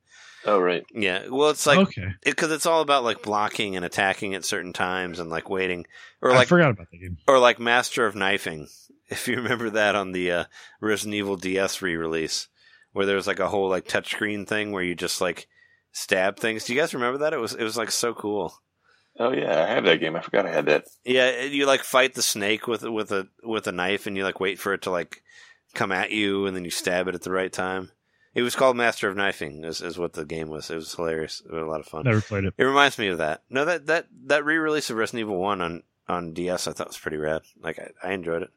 Oh, 0.45 0.59
right. 0.59 0.85
Yeah, 0.93 1.27
well, 1.29 1.49
it's 1.49 1.65
like 1.65 1.79
okay, 1.79 2.15
because 2.23 2.51
it's 2.51 2.65
all 2.65 2.81
about 2.81 3.03
like 3.03 3.21
blocking 3.21 3.75
and 3.75 3.85
attacking 3.85 4.33
at 4.35 4.43
certain 4.43 4.73
times 4.73 5.19
and 5.19 5.29
like 5.29 5.49
waiting 5.49 5.85
or 6.21 6.31
I 6.31 6.37
like 6.37 6.47
forgot 6.47 6.71
about 6.71 6.91
the 6.91 6.97
game. 6.97 7.17
or 7.27 7.39
like 7.39 7.59
Master 7.59 8.05
of 8.05 8.15
Knifing, 8.15 8.67
if 9.09 9.27
you 9.27 9.37
remember 9.37 9.69
that 9.71 9.95
on 9.95 10.11
the 10.11 10.31
uh, 10.31 10.43
Resident 10.81 11.15
Evil 11.15 11.37
DS 11.37 11.81
re-release, 11.81 12.49
where 12.91 13.05
there 13.05 13.15
was 13.15 13.27
like 13.27 13.39
a 13.39 13.47
whole 13.47 13.69
like 13.69 13.87
touchscreen 13.87 14.45
thing 14.45 14.71
where 14.71 14.83
you 14.83 14.95
just 14.95 15.21
like 15.21 15.47
stab 15.93 16.37
things. 16.37 16.65
Do 16.65 16.73
you 16.73 16.79
guys 16.79 16.93
remember 16.93 17.19
that? 17.19 17.33
It 17.33 17.39
was 17.39 17.53
it 17.53 17.63
was 17.63 17.77
like 17.77 17.91
so 17.91 18.13
cool. 18.13 18.53
Oh, 19.19 19.31
yeah. 19.31 19.63
I 19.63 19.67
have 19.67 19.85
that 19.85 19.99
game. 19.99 20.15
I 20.15 20.21
forgot 20.21 20.47
I 20.47 20.51
had 20.51 20.65
that. 20.65 20.85
Yeah, 21.05 21.43
you 21.43 21.67
like 21.67 21.81
fight 21.81 22.15
the 22.15 22.23
snake 22.23 22.67
with 22.67 22.83
with 22.83 23.11
a 23.11 23.27
with 23.43 23.67
a 23.67 23.71
knife, 23.71 24.07
and 24.07 24.17
you 24.17 24.23
like 24.23 24.39
wait 24.39 24.59
for 24.59 24.73
it 24.73 24.81
to 24.83 24.91
like 24.91 25.21
come 25.73 25.91
at 25.91 26.11
you, 26.11 26.45
and 26.45 26.55
then 26.55 26.65
you 26.65 26.71
stab 26.71 27.07
it 27.07 27.15
at 27.15 27.21
the 27.21 27.31
right 27.31 27.51
time. 27.51 27.91
It 28.35 28.41
was 28.41 28.55
called 28.55 28.75
Master 28.75 29.07
of 29.07 29.15
Knifing, 29.15 29.63
is, 29.63 29.81
is 29.81 29.97
what 29.97 30.13
the 30.13 30.25
game 30.25 30.49
was. 30.49 30.71
It 30.71 30.75
was 30.75 30.95
hilarious. 30.95 31.43
It 31.45 31.51
was 31.51 31.61
a 31.61 31.67
lot 31.67 31.79
of 31.79 31.85
fun. 31.85 32.05
Never 32.05 32.21
played 32.21 32.45
it. 32.45 32.55
It 32.57 32.63
reminds 32.63 32.97
me 32.97 33.07
of 33.07 33.19
that. 33.19 33.43
No, 33.49 33.63
that 33.65 33.85
that 33.87 34.07
that 34.25 34.43
re-release 34.43 34.89
of 34.89 34.97
Resident 34.97 35.21
Evil 35.21 35.37
One 35.37 35.61
on 35.61 35.83
on 36.07 36.33
DS, 36.33 36.67
I 36.67 36.73
thought 36.73 36.87
was 36.87 36.97
pretty 36.97 37.17
rad. 37.17 37.43
Like 37.61 37.77
I, 37.79 37.91
I 38.07 38.13
enjoyed 38.13 38.41
it. 38.41 38.49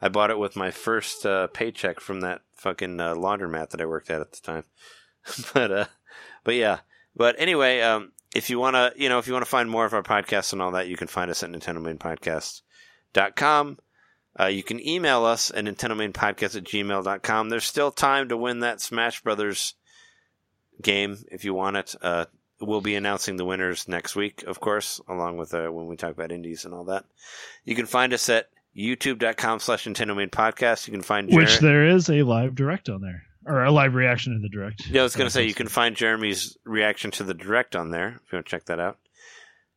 I 0.00 0.08
bought 0.08 0.30
it 0.30 0.38
with 0.38 0.56
my 0.56 0.72
first 0.72 1.24
uh, 1.24 1.46
paycheck 1.46 2.00
from 2.00 2.22
that 2.22 2.42
fucking 2.56 3.00
uh, 3.00 3.14
laundromat 3.14 3.70
that 3.70 3.80
I 3.80 3.86
worked 3.86 4.10
at 4.10 4.20
at 4.20 4.32
the 4.32 4.40
time. 4.40 4.64
but 5.54 5.70
uh, 5.70 5.84
but 6.42 6.56
yeah. 6.56 6.80
But 7.14 7.36
anyway, 7.38 7.80
um, 7.82 8.10
if 8.34 8.50
you 8.50 8.58
want 8.58 8.74
to, 8.74 8.92
you 8.96 9.08
know, 9.08 9.18
if 9.18 9.28
you 9.28 9.32
want 9.32 9.44
to 9.44 9.50
find 9.50 9.70
more 9.70 9.84
of 9.84 9.92
our 9.92 10.02
podcasts 10.02 10.52
and 10.52 10.60
all 10.60 10.72
that, 10.72 10.88
you 10.88 10.96
can 10.96 11.06
find 11.06 11.30
us 11.30 11.44
at 11.44 11.50
NintendoMainPodcast.com. 11.50 13.78
Uh, 14.38 14.46
you 14.46 14.62
can 14.62 14.86
email 14.86 15.24
us 15.24 15.50
at 15.50 15.64
NintendoMainPodcast 15.64 16.56
at 16.56 16.64
gmail.com. 16.64 17.48
There's 17.48 17.64
still 17.64 17.90
time 17.90 18.28
to 18.28 18.36
win 18.36 18.60
that 18.60 18.80
Smash 18.80 19.22
Brothers 19.22 19.74
game 20.80 21.18
if 21.30 21.44
you 21.44 21.54
want 21.54 21.76
it. 21.76 21.94
Uh, 22.00 22.24
we'll 22.60 22.80
be 22.80 22.94
announcing 22.94 23.36
the 23.36 23.44
winners 23.44 23.88
next 23.88 24.16
week, 24.16 24.42
of 24.44 24.60
course, 24.60 25.00
along 25.08 25.36
with 25.36 25.52
uh, 25.52 25.68
when 25.68 25.86
we 25.86 25.96
talk 25.96 26.12
about 26.12 26.32
indies 26.32 26.64
and 26.64 26.72
all 26.72 26.84
that. 26.84 27.04
You 27.64 27.74
can 27.74 27.86
find 27.86 28.12
us 28.14 28.28
at 28.28 28.48
youtube.com 28.76 29.60
slash 29.60 29.84
Nintendo 29.84 30.16
Main 30.16 30.30
Podcast. 30.30 30.86
You 30.86 30.92
can 30.92 31.02
find 31.02 31.30
Which 31.30 31.58
there 31.58 31.86
is 31.86 32.08
a 32.08 32.22
live 32.22 32.54
direct 32.54 32.88
on 32.88 33.02
there, 33.02 33.24
or 33.44 33.64
a 33.64 33.70
live 33.70 33.94
reaction 33.94 34.32
to 34.34 34.38
the 34.38 34.48
direct. 34.48 34.86
Yeah, 34.88 35.00
I 35.00 35.04
was 35.04 35.16
going 35.16 35.26
to 35.26 35.30
say 35.30 35.46
you 35.46 35.54
can 35.54 35.68
find 35.68 35.94
Jeremy's 35.94 36.56
reaction 36.64 37.10
to 37.12 37.24
the 37.24 37.34
direct 37.34 37.76
on 37.76 37.90
there 37.90 38.20
if 38.24 38.32
you 38.32 38.36
want 38.36 38.46
to 38.46 38.50
check 38.50 38.64
that 38.66 38.80
out. 38.80 38.98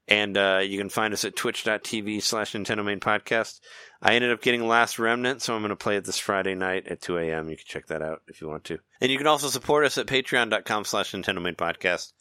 And 0.07 0.37
uh, 0.37 0.61
you 0.63 0.77
can 0.77 0.89
find 0.89 1.13
us 1.13 1.25
at 1.25 1.35
twitch.tv 1.35 2.21
slash 2.21 2.53
Nintendo 2.53 2.85
Main 2.85 2.99
Podcast. 2.99 3.59
I 4.01 4.13
ended 4.13 4.31
up 4.31 4.41
getting 4.41 4.67
Last 4.67 4.99
Remnant, 4.99 5.41
so 5.41 5.55
I'm 5.55 5.61
going 5.61 5.69
to 5.69 5.75
play 5.75 5.97
it 5.97 6.05
this 6.05 6.19
Friday 6.19 6.53
night 6.53 6.87
at 6.87 7.01
2 7.01 7.17
a.m. 7.17 7.49
You 7.49 7.55
can 7.55 7.65
check 7.65 7.87
that 7.87 8.03
out 8.03 8.21
if 8.27 8.39
you 8.39 8.47
want 8.47 8.65
to. 8.65 8.77
And 9.01 9.11
you 9.11 9.17
can 9.17 9.25
also 9.25 9.47
support 9.47 9.83
us 9.83 9.97
at 9.97 10.05
patreon.com 10.05 10.85
slash 10.85 11.11
Nintendo 11.11 11.41
Main 11.41 11.55
Podcast. 11.55 12.13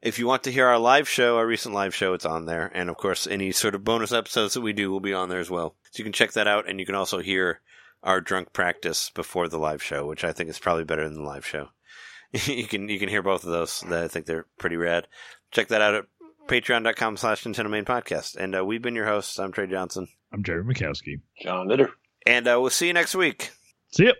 If 0.00 0.18
you 0.18 0.26
want 0.26 0.44
to 0.44 0.52
hear 0.52 0.66
our 0.66 0.78
live 0.78 1.08
show, 1.08 1.38
our 1.38 1.46
recent 1.46 1.74
live 1.74 1.94
show, 1.94 2.12
it's 2.12 2.26
on 2.26 2.46
there. 2.46 2.70
And 2.72 2.88
of 2.88 2.96
course, 2.96 3.26
any 3.26 3.50
sort 3.52 3.74
of 3.74 3.84
bonus 3.84 4.12
episodes 4.12 4.54
that 4.54 4.60
we 4.60 4.72
do 4.72 4.90
will 4.90 5.00
be 5.00 5.14
on 5.14 5.28
there 5.28 5.40
as 5.40 5.50
well. 5.50 5.76
So 5.90 6.00
you 6.00 6.04
can 6.04 6.12
check 6.12 6.32
that 6.32 6.46
out, 6.46 6.68
and 6.68 6.78
you 6.78 6.86
can 6.86 6.94
also 6.94 7.18
hear 7.20 7.62
our 8.04 8.20
drunk 8.20 8.52
practice 8.52 9.10
before 9.10 9.48
the 9.48 9.58
live 9.58 9.82
show, 9.82 10.06
which 10.06 10.22
I 10.22 10.32
think 10.32 10.50
is 10.50 10.58
probably 10.58 10.84
better 10.84 11.08
than 11.08 11.14
the 11.14 11.22
live 11.22 11.46
show. 11.46 11.70
you 12.46 12.66
can 12.66 12.88
you 12.88 12.98
can 12.98 13.08
hear 13.08 13.22
both 13.22 13.44
of 13.44 13.50
those. 13.50 13.82
I 13.84 14.08
think 14.08 14.26
they're 14.26 14.46
pretty 14.58 14.76
rad. 14.76 15.08
Check 15.50 15.68
that 15.68 15.80
out 15.80 15.94
at 15.94 16.04
patreon.com 16.48 17.16
slash 17.16 17.44
Nintendo 17.44 17.70
Main 17.70 17.84
Podcast. 17.84 18.36
And 18.36 18.56
uh, 18.56 18.64
we've 18.64 18.82
been 18.82 18.94
your 18.94 19.06
hosts. 19.06 19.38
I'm 19.38 19.52
Trey 19.52 19.66
Johnson. 19.66 20.08
I'm 20.32 20.42
Jerry 20.42 20.64
Mikowski. 20.64 21.20
John 21.42 21.68
Litter. 21.68 21.90
And 22.26 22.46
uh, 22.48 22.58
we'll 22.60 22.70
see 22.70 22.86
you 22.86 22.92
next 22.92 23.14
week. 23.14 23.50
See 23.90 24.06
ya. 24.06 24.12